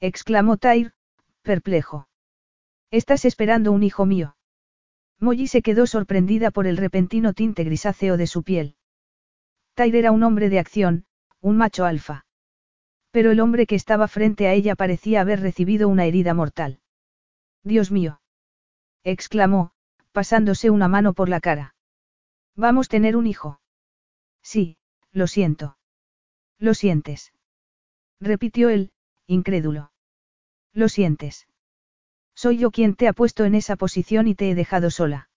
Exclamó 0.01 0.57
Tyr, 0.57 0.93
perplejo. 1.43 2.09
Estás 2.91 3.25
esperando 3.25 3.73
un 3.73 3.83
hijo 3.83 4.07
mío. 4.07 4.37
Molly 5.21 5.47
se 5.47 5.63
quedó 5.63 5.87
sorprendida 5.87 6.51
por 6.51 6.67
el 6.67 6.77
repentino 6.77 7.33
tinte 7.33 7.65
grisáceo 7.65 8.17
de 8.17 8.27
su 8.27 8.43
piel. 8.45 8.77
Tyre 9.75 9.99
era 9.99 10.13
un 10.13 10.23
hombre 10.23 10.49
de 10.49 10.59
acción, 10.59 11.07
un 11.45 11.59
macho 11.59 11.85
alfa. 11.85 12.25
Pero 13.11 13.31
el 13.31 13.41
hombre 13.41 13.67
que 13.67 13.75
estaba 13.75 14.09
frente 14.09 14.49
a 14.49 14.55
ella 14.55 14.75
parecía 14.75 15.21
haber 15.21 15.41
recibido 15.41 15.89
una 15.91 16.07
herida 16.07 16.33
mortal. 16.33 16.81
Dios 17.63 17.91
mío. 17.91 18.23
exclamó, 19.05 19.73
pasándose 20.13 20.71
una 20.71 20.89
mano 20.89 21.13
por 21.13 21.29
la 21.29 21.41
cara. 21.41 21.75
Vamos 22.57 22.87
a 22.87 22.93
tener 22.93 23.15
un 23.15 23.27
hijo. 23.27 23.61
Sí, 24.43 24.79
lo 25.13 25.27
siento. 25.27 25.77
Lo 26.59 26.73
sientes. 26.73 27.35
Repitió 28.21 28.71
él, 28.71 28.93
incrédulo. 29.27 29.93
Lo 30.73 30.89
sientes. 30.89 31.47
Soy 32.35 32.57
yo 32.57 32.71
quien 32.71 32.95
te 32.95 33.07
ha 33.07 33.13
puesto 33.13 33.45
en 33.45 33.55
esa 33.55 33.77
posición 33.77 34.29
y 34.29 34.35
te 34.35 34.51
he 34.51 34.55
dejado 34.55 34.91
sola. 34.91 35.29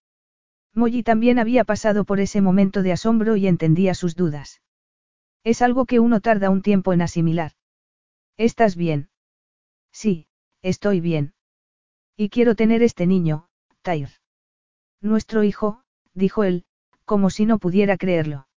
Molly 0.74 1.04
también 1.04 1.38
había 1.38 1.66
pasado 1.66 2.06
por 2.06 2.22
ese 2.22 2.40
momento 2.40 2.82
de 2.82 2.94
asombro 2.94 3.36
y 3.36 3.46
entendía 3.46 3.94
sus 3.94 4.16
dudas. 4.16 4.62
Es 5.44 5.62
algo 5.62 5.86
que 5.86 6.00
uno 6.00 6.20
tarda 6.20 6.50
un 6.50 6.62
tiempo 6.62 6.94
en 6.94 7.02
asimilar. 7.02 7.52
¿Estás 8.38 8.76
bien? 8.76 9.10
Sí, 9.92 10.28
estoy 10.62 11.00
bien. 11.00 11.34
Y 12.16 12.30
quiero 12.30 12.56
tener 12.56 12.84
este 12.84 13.08
niño, 13.08 13.48
Tyr. 13.82 14.10
Nuestro 15.02 15.44
hijo, 15.44 15.84
dijo 16.14 16.44
él, 16.44 16.66
como 17.06 17.30
si 17.30 17.46
no 17.46 17.60
pudiera 17.60 17.98
creerlo. 17.98 18.48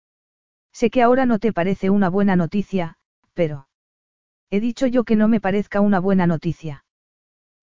Sé 0.73 0.91
que 0.91 1.02
ahora 1.02 1.26
no 1.26 1.39
te 1.39 1.52
parece 1.52 1.91
una 1.91 2.09
buena 2.09 2.36
noticia, 2.36 2.97
pero... 3.34 3.68
He 4.50 4.60
dicho 4.60 4.86
yo 4.86 5.05
que 5.05 5.17
no 5.17 5.28
me 5.28 5.41
parezca 5.41 5.81
una 5.81 6.00
buena 6.00 6.26
noticia. 6.26 6.84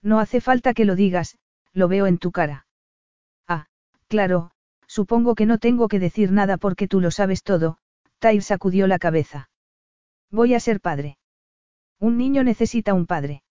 No 0.01 0.19
hace 0.19 0.39
falta 0.39 0.73
que 0.73 0.85
lo 0.85 0.95
digas, 0.95 1.37
lo 1.73 1.87
veo 1.87 2.07
en 2.07 2.17
tu 2.17 2.31
cara. 2.31 2.67
Ah, 3.47 3.67
claro, 4.07 4.51
supongo 4.87 5.35
que 5.35 5.45
no 5.45 5.57
tengo 5.57 5.87
que 5.87 5.99
decir 5.99 6.31
nada 6.31 6.57
porque 6.57 6.87
tú 6.87 7.01
lo 7.01 7.11
sabes 7.11 7.43
todo, 7.43 7.77
Tyr 8.19 8.41
sacudió 8.43 8.87
la 8.87 8.99
cabeza. 8.99 9.49
Voy 10.31 10.53
a 10.53 10.59
ser 10.59 10.81
padre. 10.81 11.17
Un 11.99 12.17
niño 12.17 12.43
necesita 12.43 12.93
un 12.93 13.05
padre. 13.05 13.43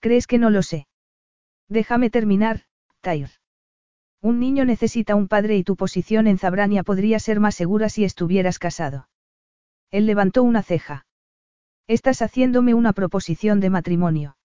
¿Crees 0.00 0.26
que 0.26 0.38
no 0.38 0.50
lo 0.50 0.62
sé? 0.62 0.86
Déjame 1.68 2.10
terminar, 2.10 2.64
Tyr. 3.00 3.30
Un 4.20 4.40
niño 4.40 4.64
necesita 4.64 5.14
un 5.14 5.28
padre 5.28 5.56
y 5.56 5.64
tu 5.64 5.76
posición 5.76 6.26
en 6.26 6.38
Zabrania 6.38 6.82
podría 6.82 7.18
ser 7.20 7.40
más 7.40 7.54
segura 7.54 7.88
si 7.88 8.04
estuvieras 8.04 8.58
casado. 8.58 9.08
Él 9.90 10.06
levantó 10.06 10.42
una 10.42 10.62
ceja. 10.62 11.06
Estás 11.86 12.20
haciéndome 12.20 12.74
una 12.74 12.92
proposición 12.92 13.60
de 13.60 13.70
matrimonio. 13.70 14.36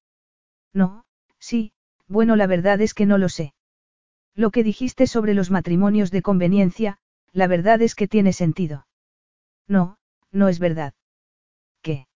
No, 0.74 1.06
sí, 1.40 1.74
bueno, 2.08 2.36
la 2.36 2.48
verdad 2.48 2.80
es 2.82 2.94
que 2.94 3.06
no 3.06 3.18
lo 3.18 3.30
sé. 3.30 3.54
Lo 4.36 4.52
que 4.52 4.64
dijiste 4.64 5.08
sobre 5.08 5.34
los 5.34 5.52
matrimonios 5.52 6.12
de 6.12 6.22
conveniencia, 6.22 6.98
la 7.32 7.48
verdad 7.48 7.82
es 7.82 7.96
que 7.96 8.08
tiene 8.08 8.32
sentido. 8.34 8.86
No, 9.68 9.98
no 10.32 10.48
es 10.48 10.60
verdad. 10.60 10.94
¿Qué? 11.82 12.08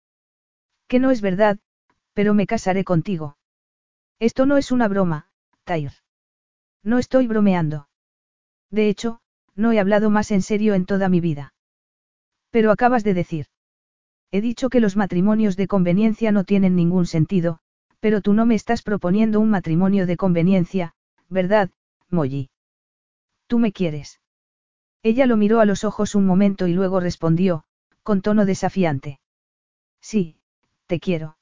Que 0.89 0.99
no 0.99 1.11
es 1.11 1.21
verdad, 1.21 1.59
pero 2.13 2.35
me 2.35 2.47
casaré 2.47 2.85
contigo. 2.85 3.37
Esto 4.19 4.47
no 4.47 4.57
es 4.57 4.73
una 4.73 4.89
broma, 4.89 5.29
Tyr. 5.65 5.93
No 6.83 6.99
estoy 6.99 7.27
bromeando. 7.27 7.89
De 8.71 8.89
hecho, 8.89 9.21
no 9.55 9.73
he 9.73 9.81
hablado 9.81 10.11
más 10.11 10.31
en 10.31 10.43
serio 10.43 10.75
en 10.75 10.87
toda 10.87 11.09
mi 11.09 11.21
vida. 11.21 11.55
Pero 12.51 12.71
acabas 12.71 13.05
de 13.05 13.15
decir. 13.15 13.47
He 14.31 14.41
dicho 14.41 14.69
que 14.71 14.81
los 14.81 14.97
matrimonios 14.97 15.57
de 15.57 15.67
conveniencia 15.67 16.33
no 16.33 16.45
tienen 16.45 16.75
ningún 16.77 17.07
sentido, 17.07 17.59
pero 18.01 18.21
tú 18.21 18.33
no 18.33 18.47
me 18.47 18.55
estás 18.55 18.83
proponiendo 18.83 19.41
un 19.41 19.51
matrimonio 19.51 20.07
de 20.07 20.17
conveniencia, 20.17 20.95
¿verdad, 21.29 21.71
Molly? 22.11 22.51
Tú 23.47 23.59
me 23.59 23.73
quieres. 23.73 24.21
Ella 25.07 25.27
lo 25.27 25.37
miró 25.37 25.61
a 25.61 25.67
los 25.67 25.85
ojos 25.85 26.17
un 26.17 26.27
momento 26.27 26.67
y 26.67 26.73
luego 26.73 26.99
respondió, 26.99 27.63
con 28.03 28.23
tono 28.23 28.45
desafiante. 28.45 29.21
Sí, 30.01 30.41
te 30.89 30.99
quiero. 30.99 31.39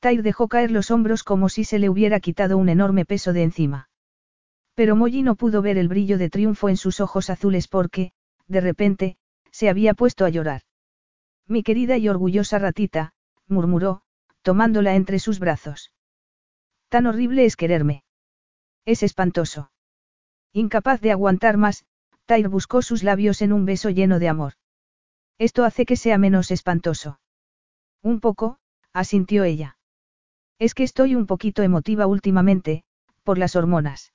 Tyr 0.00 0.24
dejó 0.24 0.48
caer 0.48 0.72
los 0.72 0.90
hombros 0.90 1.22
como 1.22 1.48
si 1.48 1.62
se 1.62 1.78
le 1.78 1.88
hubiera 1.88 2.18
quitado 2.18 2.58
un 2.58 2.68
enorme 2.68 3.04
peso 3.04 3.32
de 3.32 3.44
encima. 3.44 3.88
Pero 4.74 4.96
Molly 4.96 5.22
no 5.22 5.36
pudo 5.36 5.62
ver 5.62 5.78
el 5.78 5.86
brillo 5.86 6.18
de 6.18 6.28
triunfo 6.28 6.68
en 6.68 6.76
sus 6.76 6.98
ojos 6.98 7.30
azules 7.30 7.68
porque, 7.68 8.10
de 8.48 8.60
repente, 8.60 9.16
se 9.52 9.68
había 9.68 9.94
puesto 9.94 10.24
a 10.24 10.30
llorar. 10.30 10.62
Mi 11.46 11.62
querida 11.62 11.98
y 11.98 12.08
orgullosa 12.08 12.58
ratita, 12.58 13.12
murmuró, 13.46 14.02
tomándola 14.42 14.96
entre 14.96 15.20
sus 15.20 15.38
brazos. 15.38 15.92
Tan 16.88 17.06
horrible 17.06 17.44
es 17.44 17.54
quererme. 17.54 18.02
Es 18.84 19.04
espantoso. 19.04 19.70
Incapaz 20.52 21.00
de 21.00 21.12
aguantar 21.12 21.58
más, 21.58 21.84
Tyr 22.32 22.48
buscó 22.48 22.80
sus 22.80 23.02
labios 23.02 23.42
en 23.42 23.52
un 23.52 23.66
beso 23.66 23.90
lleno 23.90 24.18
de 24.18 24.28
amor. 24.30 24.54
Esto 25.36 25.64
hace 25.66 25.84
que 25.84 25.96
sea 25.96 26.16
menos 26.16 26.50
espantoso. 26.50 27.20
Un 28.02 28.20
poco, 28.20 28.56
asintió 28.94 29.44
ella. 29.44 29.76
Es 30.58 30.72
que 30.72 30.82
estoy 30.82 31.14
un 31.14 31.26
poquito 31.26 31.62
emotiva 31.62 32.06
últimamente, 32.06 32.84
por 33.22 33.36
las 33.36 33.54
hormonas. 33.54 34.14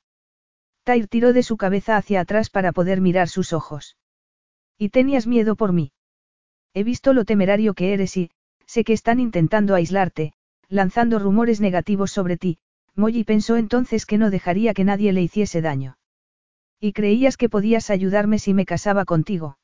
Tyr 0.83 1.07
tiró 1.07 1.31
de 1.31 1.43
su 1.43 1.57
cabeza 1.57 1.95
hacia 1.95 2.21
atrás 2.21 2.49
para 2.49 2.71
poder 2.71 3.01
mirar 3.01 3.29
sus 3.29 3.53
ojos. 3.53 3.97
¿Y 4.79 4.89
tenías 4.89 5.27
miedo 5.27 5.55
por 5.55 5.71
mí? 5.71 5.91
He 6.73 6.83
visto 6.83 7.13
lo 7.13 7.23
temerario 7.23 7.75
que 7.75 7.93
eres 7.93 8.17
y, 8.17 8.31
sé 8.65 8.83
que 8.83 8.93
están 8.93 9.19
intentando 9.19 9.75
aislarte, 9.75 10.33
lanzando 10.69 11.19
rumores 11.19 11.61
negativos 11.61 12.11
sobre 12.11 12.35
ti, 12.37 12.57
Molly 12.95 13.23
pensó 13.25 13.57
entonces 13.57 14.07
que 14.07 14.17
no 14.17 14.31
dejaría 14.31 14.73
que 14.73 14.85
nadie 14.85 15.13
le 15.13 15.21
hiciese 15.21 15.61
daño. 15.61 15.99
Y 16.79 16.93
creías 16.93 17.37
que 17.37 17.49
podías 17.49 17.89
ayudarme 17.89 18.39
si 18.39 18.53
me 18.53 18.65
casaba 18.65 19.05
contigo. 19.05 19.57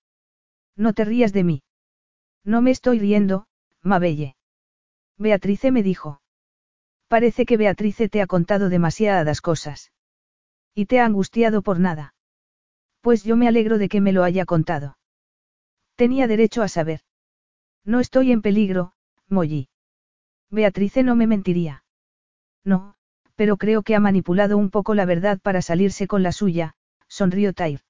No 0.76 0.94
te 0.94 1.06
rías 1.06 1.34
de 1.34 1.44
mí. 1.44 1.64
No 2.44 2.62
me 2.62 2.72
estoy 2.72 3.00
riendo, 3.00 3.46
Mabelle. 3.82 4.36
Beatrice 5.18 5.72
me 5.72 5.84
dijo. 5.84 6.22
Parece 7.08 7.46
que 7.46 7.58
Beatrice 7.58 8.10
te 8.10 8.22
ha 8.22 8.28
contado 8.28 8.70
demasiadas 8.70 9.42
cosas. 9.42 9.92
Y 10.74 10.88
te 10.88 11.00
ha 11.00 11.06
angustiado 11.06 11.62
por 11.62 11.80
nada. 11.80 12.16
Pues 13.02 13.24
yo 13.24 13.36
me 13.36 13.48
alegro 13.48 13.78
de 13.78 13.90
que 13.90 14.02
me 14.02 14.14
lo 14.14 14.24
haya 14.24 14.46
contado. 14.46 14.98
Tenía 15.96 16.28
derecho 16.28 16.64
a 16.64 16.68
saber. 16.68 17.02
No 17.86 18.00
estoy 18.00 18.32
en 18.32 18.42
peligro, 18.42 18.94
Molly. 19.30 19.70
Beatrice 20.50 21.04
no 21.04 21.16
me 21.16 21.28
mentiría. 21.28 21.84
No, 22.64 22.96
pero 23.36 23.58
creo 23.58 23.84
que 23.84 23.96
ha 23.96 24.00
manipulado 24.00 24.58
un 24.58 24.70
poco 24.70 24.96
la 24.96 25.06
verdad 25.06 25.40
para 25.40 25.62
salirse 25.62 26.08
con 26.08 26.24
la 26.24 26.32
suya, 26.32 26.76
sonrió 27.14 27.54
Tyr. 27.54 27.82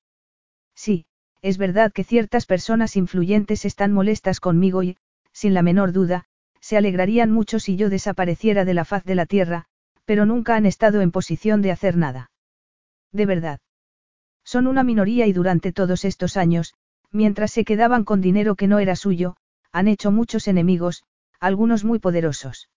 Sí, 0.75 1.05
es 1.41 1.57
verdad 1.57 1.93
que 1.93 2.03
ciertas 2.03 2.45
personas 2.45 2.97
influyentes 2.97 3.63
están 3.63 3.93
molestas 3.93 4.41
conmigo 4.41 4.83
y, 4.83 4.97
sin 5.31 5.53
la 5.53 5.61
menor 5.61 5.93
duda, 5.93 6.25
se 6.59 6.75
alegrarían 6.75 7.31
mucho 7.31 7.59
si 7.59 7.77
yo 7.77 7.89
desapareciera 7.89 8.65
de 8.65 8.73
la 8.73 8.83
faz 8.83 9.05
de 9.05 9.15
la 9.15 9.25
tierra, 9.25 9.65
pero 10.03 10.25
nunca 10.25 10.57
han 10.57 10.65
estado 10.65 10.99
en 10.99 11.11
posición 11.11 11.61
de 11.61 11.71
hacer 11.71 11.95
nada. 11.95 12.31
De 13.13 13.25
verdad. 13.25 13.61
Son 14.43 14.67
una 14.67 14.83
minoría 14.83 15.25
y 15.25 15.31
durante 15.31 15.71
todos 15.71 16.03
estos 16.03 16.35
años, 16.35 16.73
mientras 17.09 17.51
se 17.51 17.63
quedaban 17.63 18.03
con 18.03 18.19
dinero 18.19 18.55
que 18.55 18.67
no 18.67 18.79
era 18.79 18.97
suyo, 18.97 19.37
han 19.71 19.87
hecho 19.87 20.11
muchos 20.11 20.49
enemigos, 20.49 21.03
algunos 21.39 21.85
muy 21.85 21.99
poderosos. 21.99 22.69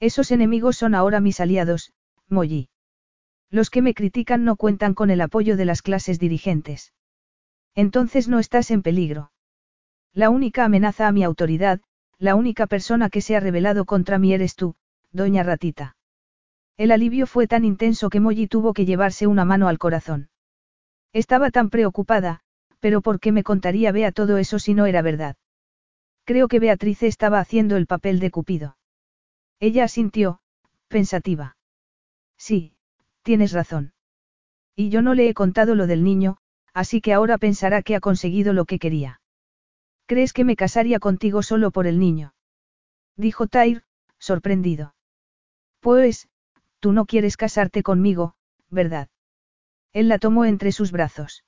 Esos 0.00 0.32
enemigos 0.32 0.76
son 0.76 0.94
ahora 0.94 1.20
mis 1.20 1.40
aliados, 1.40 1.92
Molly. 2.28 2.68
Los 3.52 3.68
que 3.68 3.82
me 3.82 3.92
critican 3.92 4.44
no 4.44 4.56
cuentan 4.56 4.94
con 4.94 5.10
el 5.10 5.20
apoyo 5.20 5.58
de 5.58 5.66
las 5.66 5.82
clases 5.82 6.18
dirigentes. 6.18 6.94
Entonces 7.74 8.26
no 8.26 8.38
estás 8.38 8.70
en 8.70 8.80
peligro. 8.80 9.30
La 10.14 10.30
única 10.30 10.64
amenaza 10.64 11.06
a 11.06 11.12
mi 11.12 11.22
autoridad, 11.22 11.82
la 12.18 12.34
única 12.34 12.66
persona 12.66 13.10
que 13.10 13.20
se 13.20 13.36
ha 13.36 13.40
rebelado 13.40 13.84
contra 13.84 14.18
mí 14.18 14.32
eres 14.32 14.56
tú, 14.56 14.74
doña 15.12 15.42
Ratita. 15.42 15.96
El 16.78 16.92
alivio 16.92 17.26
fue 17.26 17.46
tan 17.46 17.66
intenso 17.66 18.08
que 18.08 18.20
Molly 18.20 18.46
tuvo 18.46 18.72
que 18.72 18.86
llevarse 18.86 19.26
una 19.26 19.44
mano 19.44 19.68
al 19.68 19.78
corazón. 19.78 20.30
Estaba 21.12 21.50
tan 21.50 21.68
preocupada, 21.68 22.40
pero 22.80 23.02
¿por 23.02 23.20
qué 23.20 23.32
me 23.32 23.42
contaría 23.42 23.92
Bea 23.92 24.12
todo 24.12 24.38
eso 24.38 24.58
si 24.58 24.72
no 24.72 24.86
era 24.86 25.02
verdad? 25.02 25.36
Creo 26.24 26.48
que 26.48 26.58
Beatriz 26.58 27.02
estaba 27.02 27.38
haciendo 27.38 27.76
el 27.76 27.86
papel 27.86 28.18
de 28.18 28.30
Cupido. 28.30 28.78
Ella 29.60 29.84
asintió, 29.84 30.40
pensativa. 30.88 31.56
Sí, 32.38 32.74
tienes 33.22 33.52
razón. 33.52 33.92
Y 34.74 34.88
yo 34.88 35.02
no 35.02 35.14
le 35.14 35.28
he 35.28 35.34
contado 35.34 35.74
lo 35.74 35.86
del 35.86 36.04
niño, 36.04 36.38
así 36.72 37.00
que 37.00 37.12
ahora 37.12 37.38
pensará 37.38 37.82
que 37.82 37.94
ha 37.96 38.00
conseguido 38.00 38.52
lo 38.52 38.64
que 38.64 38.78
quería. 38.78 39.20
¿Crees 40.06 40.32
que 40.32 40.44
me 40.44 40.56
casaría 40.56 40.98
contigo 40.98 41.42
solo 41.42 41.70
por 41.70 41.86
el 41.86 41.98
niño? 41.98 42.34
Dijo 43.16 43.46
Tyr, 43.46 43.84
sorprendido. 44.18 44.94
Pues, 45.80 46.28
tú 46.80 46.92
no 46.92 47.06
quieres 47.06 47.36
casarte 47.36 47.82
conmigo, 47.82 48.34
¿verdad? 48.70 49.08
Él 49.92 50.08
la 50.08 50.18
tomó 50.18 50.44
entre 50.44 50.72
sus 50.72 50.92
brazos. 50.92 51.44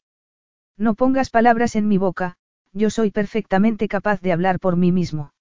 No 0.77 0.94
pongas 0.94 1.31
palabras 1.31 1.77
en 1.77 1.89
mi 1.89 1.99
boca, 1.99 2.36
yo 2.73 2.91
soy 2.91 3.11
perfectamente 3.11 3.89
capaz 3.89 4.20
de 4.20 4.33
hablar 4.33 4.59
por 4.59 4.77
mí 4.77 4.93
mismo. 4.93 5.33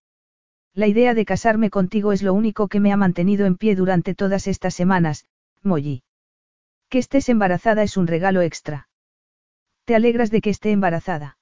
La 0.74 0.88
idea 0.88 1.14
de 1.14 1.26
casarme 1.26 1.70
contigo 1.70 2.14
es 2.14 2.24
lo 2.24 2.34
único 2.34 2.68
que 2.68 2.80
me 2.80 2.92
ha 2.92 2.98
mantenido 2.98 3.46
en 3.46 3.58
pie 3.58 3.76
durante 3.76 4.16
todas 4.16 4.48
estas 4.48 4.74
semanas, 4.74 5.26
Molly. 5.62 6.04
Que 6.94 7.00
estés 7.00 7.28
embarazada 7.28 7.82
es 7.82 7.98
un 7.98 8.06
regalo 8.06 8.44
extra. 8.44 8.88
¿Te 9.84 9.96
alegras 9.96 10.30
de 10.30 10.42
que 10.42 10.52
esté 10.52 10.70
embarazada? 10.70 11.40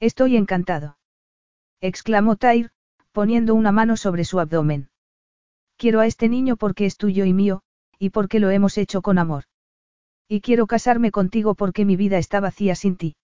Estoy 0.00 0.36
encantado. 0.36 0.98
exclamó 1.80 2.34
Tyr, 2.34 2.72
poniendo 3.12 3.54
una 3.54 3.70
mano 3.70 3.96
sobre 3.96 4.24
su 4.24 4.40
abdomen. 4.40 4.90
Quiero 5.76 6.00
a 6.00 6.08
este 6.08 6.28
niño 6.28 6.56
porque 6.56 6.86
es 6.86 6.96
tuyo 6.96 7.24
y 7.24 7.32
mío, 7.32 7.62
y 8.00 8.10
porque 8.10 8.40
lo 8.40 8.50
hemos 8.50 8.76
hecho 8.76 9.00
con 9.00 9.18
amor. 9.18 9.44
Y 10.26 10.40
quiero 10.40 10.66
casarme 10.66 11.12
contigo 11.12 11.54
porque 11.54 11.84
mi 11.84 11.94
vida 11.94 12.18
está 12.18 12.40
vacía 12.40 12.74
sin 12.74 12.96
ti. 12.96 13.14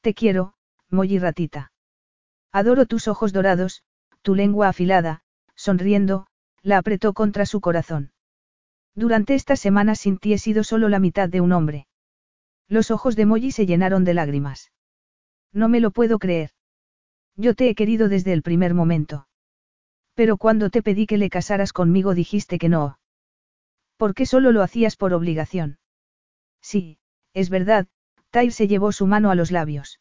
Te 0.00 0.14
quiero, 0.14 0.54
Molly 0.88 1.18
ratita. 1.18 1.72
Adoro 2.52 2.86
tus 2.86 3.08
ojos 3.08 3.32
dorados, 3.32 3.82
tu 4.22 4.36
lengua 4.36 4.68
afilada, 4.68 5.24
sonriendo, 5.56 6.28
la 6.62 6.78
apretó 6.78 7.14
contra 7.14 7.46
su 7.46 7.60
corazón. 7.60 8.12
Durante 8.94 9.34
estas 9.34 9.60
semanas 9.60 10.00
sin 10.00 10.18
ti 10.18 10.32
he 10.32 10.38
sido 10.38 10.64
solo 10.64 10.88
la 10.88 10.98
mitad 10.98 11.28
de 11.28 11.40
un 11.40 11.52
hombre. 11.52 11.86
Los 12.68 12.90
ojos 12.90 13.16
de 13.16 13.26
Molly 13.26 13.50
se 13.50 13.66
llenaron 13.66 14.04
de 14.04 14.14
lágrimas. 14.14 14.72
No 15.52 15.68
me 15.68 15.80
lo 15.80 15.90
puedo 15.90 16.18
creer. 16.18 16.50
Yo 17.36 17.54
te 17.54 17.68
he 17.68 17.74
querido 17.74 18.08
desde 18.08 18.32
el 18.32 18.42
primer 18.42 18.74
momento. 18.74 19.26
Pero 20.14 20.36
cuando 20.36 20.70
te 20.70 20.82
pedí 20.82 21.06
que 21.06 21.16
le 21.16 21.30
casaras 21.30 21.72
conmigo 21.72 22.14
dijiste 22.14 22.58
que 22.58 22.68
no. 22.68 22.98
¿Por 23.96 24.14
qué 24.14 24.26
solo 24.26 24.52
lo 24.52 24.62
hacías 24.62 24.96
por 24.96 25.14
obligación? 25.14 25.78
Sí, 26.60 26.98
es 27.32 27.50
verdad, 27.50 27.86
Tyr 28.30 28.52
se 28.52 28.68
llevó 28.68 28.92
su 28.92 29.06
mano 29.06 29.30
a 29.30 29.34
los 29.34 29.50
labios. 29.50 30.00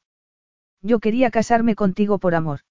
Yo 0.82 1.00
quería 1.00 1.32
casarme 1.32 1.76
contigo 1.76 2.18
por 2.18 2.36
amor. 2.36 2.62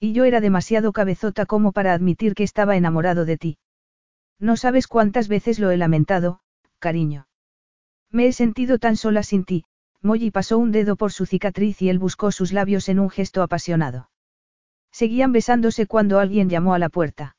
Y 0.00 0.12
yo 0.12 0.24
era 0.24 0.40
demasiado 0.40 0.92
cabezota 0.92 1.46
como 1.46 1.72
para 1.72 1.92
admitir 1.92 2.34
que 2.34 2.44
estaba 2.44 2.76
enamorado 2.76 3.24
de 3.24 3.36
ti. 3.36 3.58
No 4.38 4.56
sabes 4.56 4.86
cuántas 4.86 5.28
veces 5.28 5.58
lo 5.58 5.70
he 5.70 5.76
lamentado, 5.76 6.40
cariño. 6.78 7.28
Me 8.10 8.26
he 8.26 8.32
sentido 8.32 8.78
tan 8.78 8.96
sola 8.96 9.22
sin 9.22 9.44
ti, 9.44 9.64
Molly 10.02 10.30
pasó 10.30 10.58
un 10.58 10.72
dedo 10.72 10.96
por 10.96 11.12
su 11.12 11.26
cicatriz 11.26 11.80
y 11.82 11.88
él 11.88 11.98
buscó 11.98 12.30
sus 12.32 12.52
labios 12.52 12.88
en 12.88 13.00
un 13.00 13.10
gesto 13.10 13.42
apasionado. 13.42 14.10
Seguían 14.92 15.32
besándose 15.32 15.86
cuando 15.86 16.18
alguien 16.18 16.48
llamó 16.48 16.74
a 16.74 16.78
la 16.78 16.88
puerta. 16.88 17.36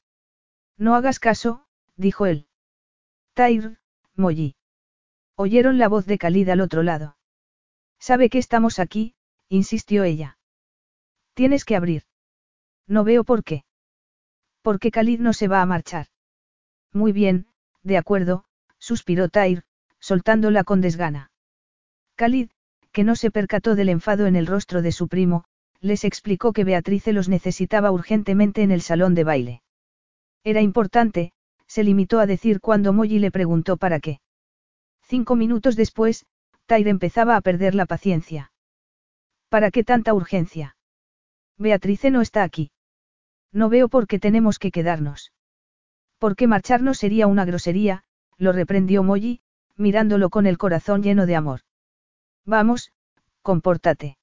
No 0.78 0.96
hagas 0.96 1.20
caso, 1.20 1.66
dijo 1.96 2.26
él. 2.26 2.48
Tyr, 3.34 3.80
Molly. 4.16 4.56
Oyeron 5.36 5.78
la 5.78 5.88
voz 5.88 6.06
de 6.06 6.18
Khalid 6.18 6.50
al 6.50 6.62
otro 6.62 6.84
lado. 6.84 7.18
Sabe 8.00 8.30
que 8.30 8.38
estamos 8.38 8.80
aquí, 8.80 9.16
insistió 9.50 10.04
ella. 10.04 10.38
Tienes 11.34 11.66
que 11.66 11.76
abrir. 11.76 12.04
No 12.88 13.04
veo 13.04 13.24
por 13.24 13.44
qué. 13.44 13.64
Porque 14.62 14.92
Khalid 14.92 15.20
no 15.20 15.34
se 15.34 15.48
va 15.48 15.62
a 15.62 15.66
marchar. 15.66 16.08
Muy 16.98 17.12
bien, 17.12 17.46
de 17.84 17.96
acuerdo, 17.96 18.44
suspiró 18.80 19.30
Tyr, 19.30 19.62
soltándola 20.00 20.64
con 20.64 20.82
desgana. 20.82 21.30
Khalid, 22.16 22.50
que 22.92 23.04
no 23.04 23.16
se 23.16 23.30
percató 23.30 23.76
del 23.76 23.90
enfado 23.90 24.26
en 24.26 24.36
el 24.36 24.48
rostro 24.48 24.82
de 24.82 24.92
su 24.92 25.08
primo, 25.08 25.44
les 25.80 26.04
explicó 26.04 26.54
que 26.54 26.64
Beatrice 26.64 27.14
los 27.14 27.30
necesitaba 27.30 27.92
urgentemente 27.92 28.64
en 28.64 28.72
el 28.72 28.82
salón 28.82 29.14
de 29.14 29.24
baile. 29.24 29.62
Era 30.44 30.62
importante, 30.62 31.34
se 31.68 31.84
limitó 31.84 32.20
a 32.20 32.26
decir 32.26 32.62
cuando 32.62 32.94
Molly 32.94 33.20
le 33.20 33.30
preguntó 33.30 33.78
para 33.78 34.00
qué. 34.00 34.20
Cinco 35.04 35.36
minutos 35.36 35.76
después, 35.76 36.26
Tyr 36.66 36.88
empezaba 36.88 37.36
a 37.36 37.42
perder 37.42 37.76
la 37.76 37.86
paciencia. 37.86 38.52
¿Para 39.50 39.70
qué 39.70 39.84
tanta 39.84 40.16
urgencia? 40.16 40.76
Beatrice 41.60 42.10
no 42.10 42.22
está 42.22 42.42
aquí. 42.42 42.72
No 43.52 43.70
veo 43.70 43.88
por 43.88 44.08
qué 44.08 44.18
tenemos 44.18 44.58
que 44.58 44.72
quedarnos. 44.72 45.32
Porque 46.20 46.48
marcharnos 46.48 46.98
sería 46.98 47.28
una 47.28 47.46
grosería, 47.46 48.04
lo 48.38 48.52
reprendió 48.52 49.04
Molly, 49.04 49.42
mirándolo 49.76 50.30
con 50.30 50.48
el 50.48 50.58
corazón 50.58 51.04
lleno 51.04 51.26
de 51.26 51.36
amor. 51.36 51.62
Vamos, 52.46 52.92
compórtate. 53.42 54.18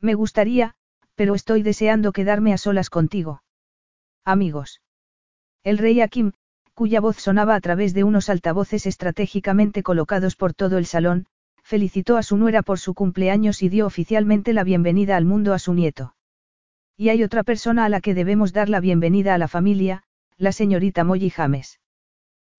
Me 0.00 0.14
gustaría, 0.14 0.74
pero 1.14 1.34
estoy 1.34 1.62
deseando 1.62 2.12
quedarme 2.12 2.52
a 2.52 2.58
solas 2.58 2.90
contigo. 2.90 3.42
Amigos. 4.24 4.80
El 5.64 5.78
rey 5.78 6.00
Akim, 6.00 6.32
cuya 6.74 7.00
voz 7.00 7.16
sonaba 7.16 7.56
a 7.56 7.60
través 7.60 7.92
de 7.94 8.04
unos 8.04 8.28
altavoces 8.28 8.86
estratégicamente 8.86 9.82
colocados 9.82 10.36
por 10.36 10.54
todo 10.54 10.78
el 10.78 10.86
salón, 10.86 11.26
felicitó 11.64 12.16
a 12.16 12.22
su 12.22 12.36
nuera 12.36 12.62
por 12.62 12.78
su 12.78 12.94
cumpleaños 12.94 13.62
y 13.62 13.68
dio 13.68 13.86
oficialmente 13.86 14.52
la 14.52 14.62
bienvenida 14.62 15.16
al 15.16 15.24
mundo 15.24 15.54
a 15.54 15.58
su 15.58 15.74
nieto. 15.74 16.14
Y 16.96 17.08
hay 17.08 17.24
otra 17.24 17.42
persona 17.42 17.84
a 17.84 17.88
la 17.88 18.00
que 18.00 18.14
debemos 18.14 18.52
dar 18.52 18.68
la 18.68 18.80
bienvenida 18.80 19.34
a 19.34 19.38
la 19.38 19.48
familia, 19.48 20.04
la 20.38 20.52
señorita 20.52 21.02
Molly 21.02 21.30
James. 21.30 21.80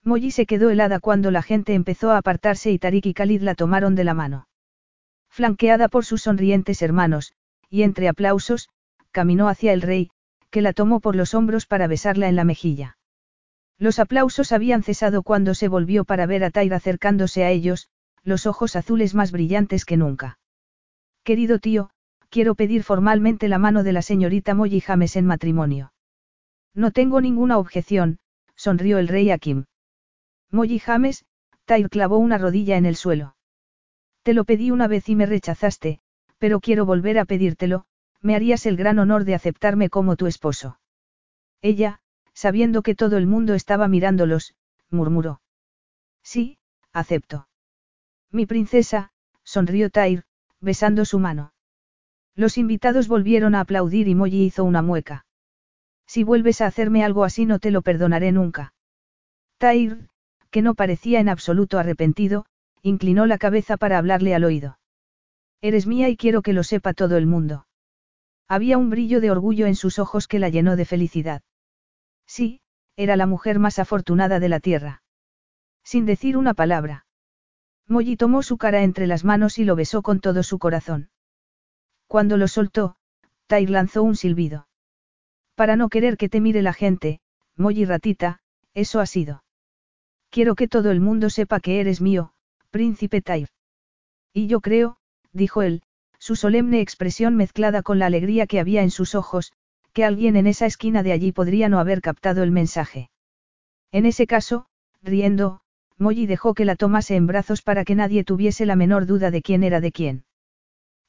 Molly 0.03 0.31
se 0.31 0.45
quedó 0.45 0.69
helada 0.69 0.99
cuando 0.99 1.31
la 1.31 1.41
gente 1.41 1.73
empezó 1.73 2.11
a 2.11 2.17
apartarse 2.17 2.71
y 2.71 2.77
Tarik 2.77 3.05
y 3.05 3.13
Khalid 3.13 3.41
la 3.41 3.55
tomaron 3.55 3.95
de 3.95 4.03
la 4.03 4.13
mano. 4.13 4.47
Flanqueada 5.29 5.87
por 5.87 6.03
sus 6.03 6.23
sonrientes 6.23 6.81
hermanos, 6.81 7.33
y 7.69 7.83
entre 7.83 8.09
aplausos, 8.09 8.67
caminó 9.11 9.47
hacia 9.47 9.71
el 9.71 9.81
rey, 9.81 10.11
que 10.49 10.61
la 10.61 10.73
tomó 10.73 10.99
por 10.99 11.15
los 11.15 11.33
hombros 11.33 11.65
para 11.65 11.87
besarla 11.87 12.27
en 12.27 12.35
la 12.35 12.43
mejilla. 12.43 12.97
Los 13.77 13.99
aplausos 13.99 14.51
habían 14.51 14.83
cesado 14.83 15.23
cuando 15.23 15.53
se 15.53 15.69
volvió 15.69 16.03
para 16.03 16.25
ver 16.25 16.43
a 16.43 16.49
Tyra 16.49 16.77
acercándose 16.77 17.45
a 17.45 17.49
ellos, 17.49 17.87
los 18.23 18.45
ojos 18.45 18.75
azules 18.75 19.15
más 19.15 19.31
brillantes 19.31 19.85
que 19.85 19.95
nunca. 19.95 20.37
Querido 21.23 21.59
tío, 21.59 21.91
quiero 22.29 22.55
pedir 22.55 22.83
formalmente 22.83 23.47
la 23.47 23.57
mano 23.57 23.83
de 23.83 23.93
la 23.93 24.01
señorita 24.01 24.53
Molly 24.53 24.81
James 24.81 25.15
en 25.15 25.25
matrimonio. 25.25 25.93
No 26.73 26.91
tengo 26.91 27.21
ninguna 27.21 27.57
objeción, 27.57 28.19
sonrió 28.55 28.97
el 28.99 29.07
rey 29.07 29.31
Akim. 29.31 29.65
Molly 30.51 30.79
James, 30.79 31.25
Tyr 31.65 31.89
clavó 31.89 32.17
una 32.17 32.37
rodilla 32.37 32.77
en 32.77 32.85
el 32.85 32.95
suelo. 32.95 33.35
Te 34.23 34.33
lo 34.33 34.43
pedí 34.43 34.71
una 34.71 34.87
vez 34.87 35.07
y 35.09 35.15
me 35.15 35.25
rechazaste, 35.25 36.01
pero 36.37 36.59
quiero 36.59 36.85
volver 36.85 37.19
a 37.19 37.25
pedírtelo, 37.25 37.85
me 38.21 38.35
harías 38.35 38.65
el 38.65 38.75
gran 38.75 38.99
honor 38.99 39.23
de 39.23 39.35
aceptarme 39.35 39.89
como 39.89 40.15
tu 40.15 40.27
esposo. 40.27 40.79
Ella, 41.61 42.01
sabiendo 42.33 42.81
que 42.81 42.95
todo 42.95 43.17
el 43.17 43.27
mundo 43.27 43.53
estaba 43.53 43.87
mirándolos, 43.87 44.55
murmuró. 44.89 45.41
Sí, 46.23 46.57
acepto. 46.91 47.47
Mi 48.31 48.45
princesa, 48.45 49.11
sonrió 49.43 49.89
Tyr, 49.89 50.23
besando 50.59 51.05
su 51.05 51.19
mano. 51.19 51.53
Los 52.35 52.57
invitados 52.57 53.07
volvieron 53.07 53.55
a 53.55 53.61
aplaudir 53.61 54.07
y 54.07 54.15
Molly 54.15 54.43
hizo 54.43 54.63
una 54.63 54.81
mueca. 54.81 55.25
Si 56.09 56.23
vuelves 56.23 56.59
a 56.61 56.65
hacerme 56.65 57.03
algo 57.03 57.23
así 57.23 57.45
no 57.45 57.59
te 57.59 57.69
lo 57.69 57.83
perdonaré 57.83 58.31
nunca. 58.31 58.73
Tair, 59.59 60.07
que 60.49 60.63
no 60.63 60.73
parecía 60.73 61.19
en 61.19 61.29
absoluto 61.29 61.77
arrepentido, 61.77 62.47
inclinó 62.81 63.27
la 63.27 63.37
cabeza 63.37 63.77
para 63.77 63.99
hablarle 63.99 64.33
al 64.33 64.43
oído. 64.43 64.79
Eres 65.61 65.85
mía 65.85 66.09
y 66.09 66.17
quiero 66.17 66.41
que 66.41 66.53
lo 66.53 66.63
sepa 66.63 66.95
todo 66.95 67.15
el 67.17 67.27
mundo. 67.27 67.67
Había 68.47 68.79
un 68.79 68.89
brillo 68.89 69.21
de 69.21 69.29
orgullo 69.29 69.67
en 69.67 69.75
sus 69.75 69.99
ojos 69.99 70.27
que 70.27 70.39
la 70.39 70.49
llenó 70.49 70.75
de 70.75 70.85
felicidad. 70.85 71.43
Sí, 72.25 72.61
era 72.95 73.15
la 73.15 73.27
mujer 73.27 73.59
más 73.59 73.77
afortunada 73.77 74.39
de 74.39 74.49
la 74.49 74.59
tierra. 74.59 75.03
Sin 75.83 76.07
decir 76.07 76.37
una 76.37 76.55
palabra. 76.55 77.05
Molly 77.87 78.17
tomó 78.17 78.41
su 78.41 78.57
cara 78.57 78.81
entre 78.81 79.05
las 79.05 79.23
manos 79.23 79.59
y 79.59 79.63
lo 79.63 79.75
besó 79.75 80.01
con 80.01 80.21
todo 80.21 80.41
su 80.41 80.57
corazón. 80.57 81.11
Cuando 82.07 82.35
lo 82.35 82.47
soltó, 82.47 82.95
Tyr 83.45 83.69
lanzó 83.69 84.01
un 84.01 84.15
silbido. 84.15 84.68
Para 85.59 85.75
no 85.75 85.89
querer 85.89 86.15
que 86.15 86.29
te 86.29 86.39
mire 86.39 86.61
la 86.61 86.71
gente, 86.71 87.19
Molly 87.57 87.83
ratita, 87.83 88.39
eso 88.73 89.01
ha 89.01 89.05
sido. 89.05 89.43
Quiero 90.29 90.55
que 90.55 90.69
todo 90.69 90.89
el 90.89 91.01
mundo 91.01 91.29
sepa 91.29 91.59
que 91.59 91.81
eres 91.81 91.99
mío, 91.99 92.31
príncipe 92.69 93.21
Tyr. 93.21 93.49
Y 94.31 94.47
yo 94.47 94.61
creo, 94.61 94.95
dijo 95.33 95.61
él, 95.61 95.81
su 96.17 96.37
solemne 96.37 96.79
expresión 96.79 97.35
mezclada 97.35 97.83
con 97.83 97.99
la 97.99 98.05
alegría 98.05 98.47
que 98.47 98.61
había 98.61 98.83
en 98.83 98.89
sus 98.89 99.15
ojos, 99.15 99.51
que 99.91 100.05
alguien 100.05 100.37
en 100.37 100.47
esa 100.47 100.65
esquina 100.65 101.03
de 101.03 101.11
allí 101.11 101.33
podría 101.33 101.67
no 101.67 101.79
haber 101.79 101.99
captado 101.99 102.41
el 102.41 102.51
mensaje. 102.51 103.09
En 103.91 104.05
ese 104.05 104.27
caso, 104.27 104.67
riendo, 105.01 105.59
Molly 105.97 106.25
dejó 106.25 106.53
que 106.53 106.63
la 106.63 106.77
tomase 106.77 107.17
en 107.17 107.27
brazos 107.27 107.63
para 107.63 107.83
que 107.83 107.95
nadie 107.95 108.23
tuviese 108.23 108.65
la 108.65 108.77
menor 108.77 109.05
duda 109.05 109.29
de 109.29 109.41
quién 109.41 109.63
era 109.63 109.81
de 109.81 109.91
quién. 109.91 110.23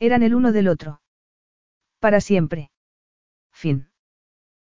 Eran 0.01 0.25
el 0.25 0.35
uno 0.35 0.51
del 0.51 0.67
otro. 0.67 1.03
Para 2.01 2.21
siempre. 2.21 2.73
Fin. 3.53 3.90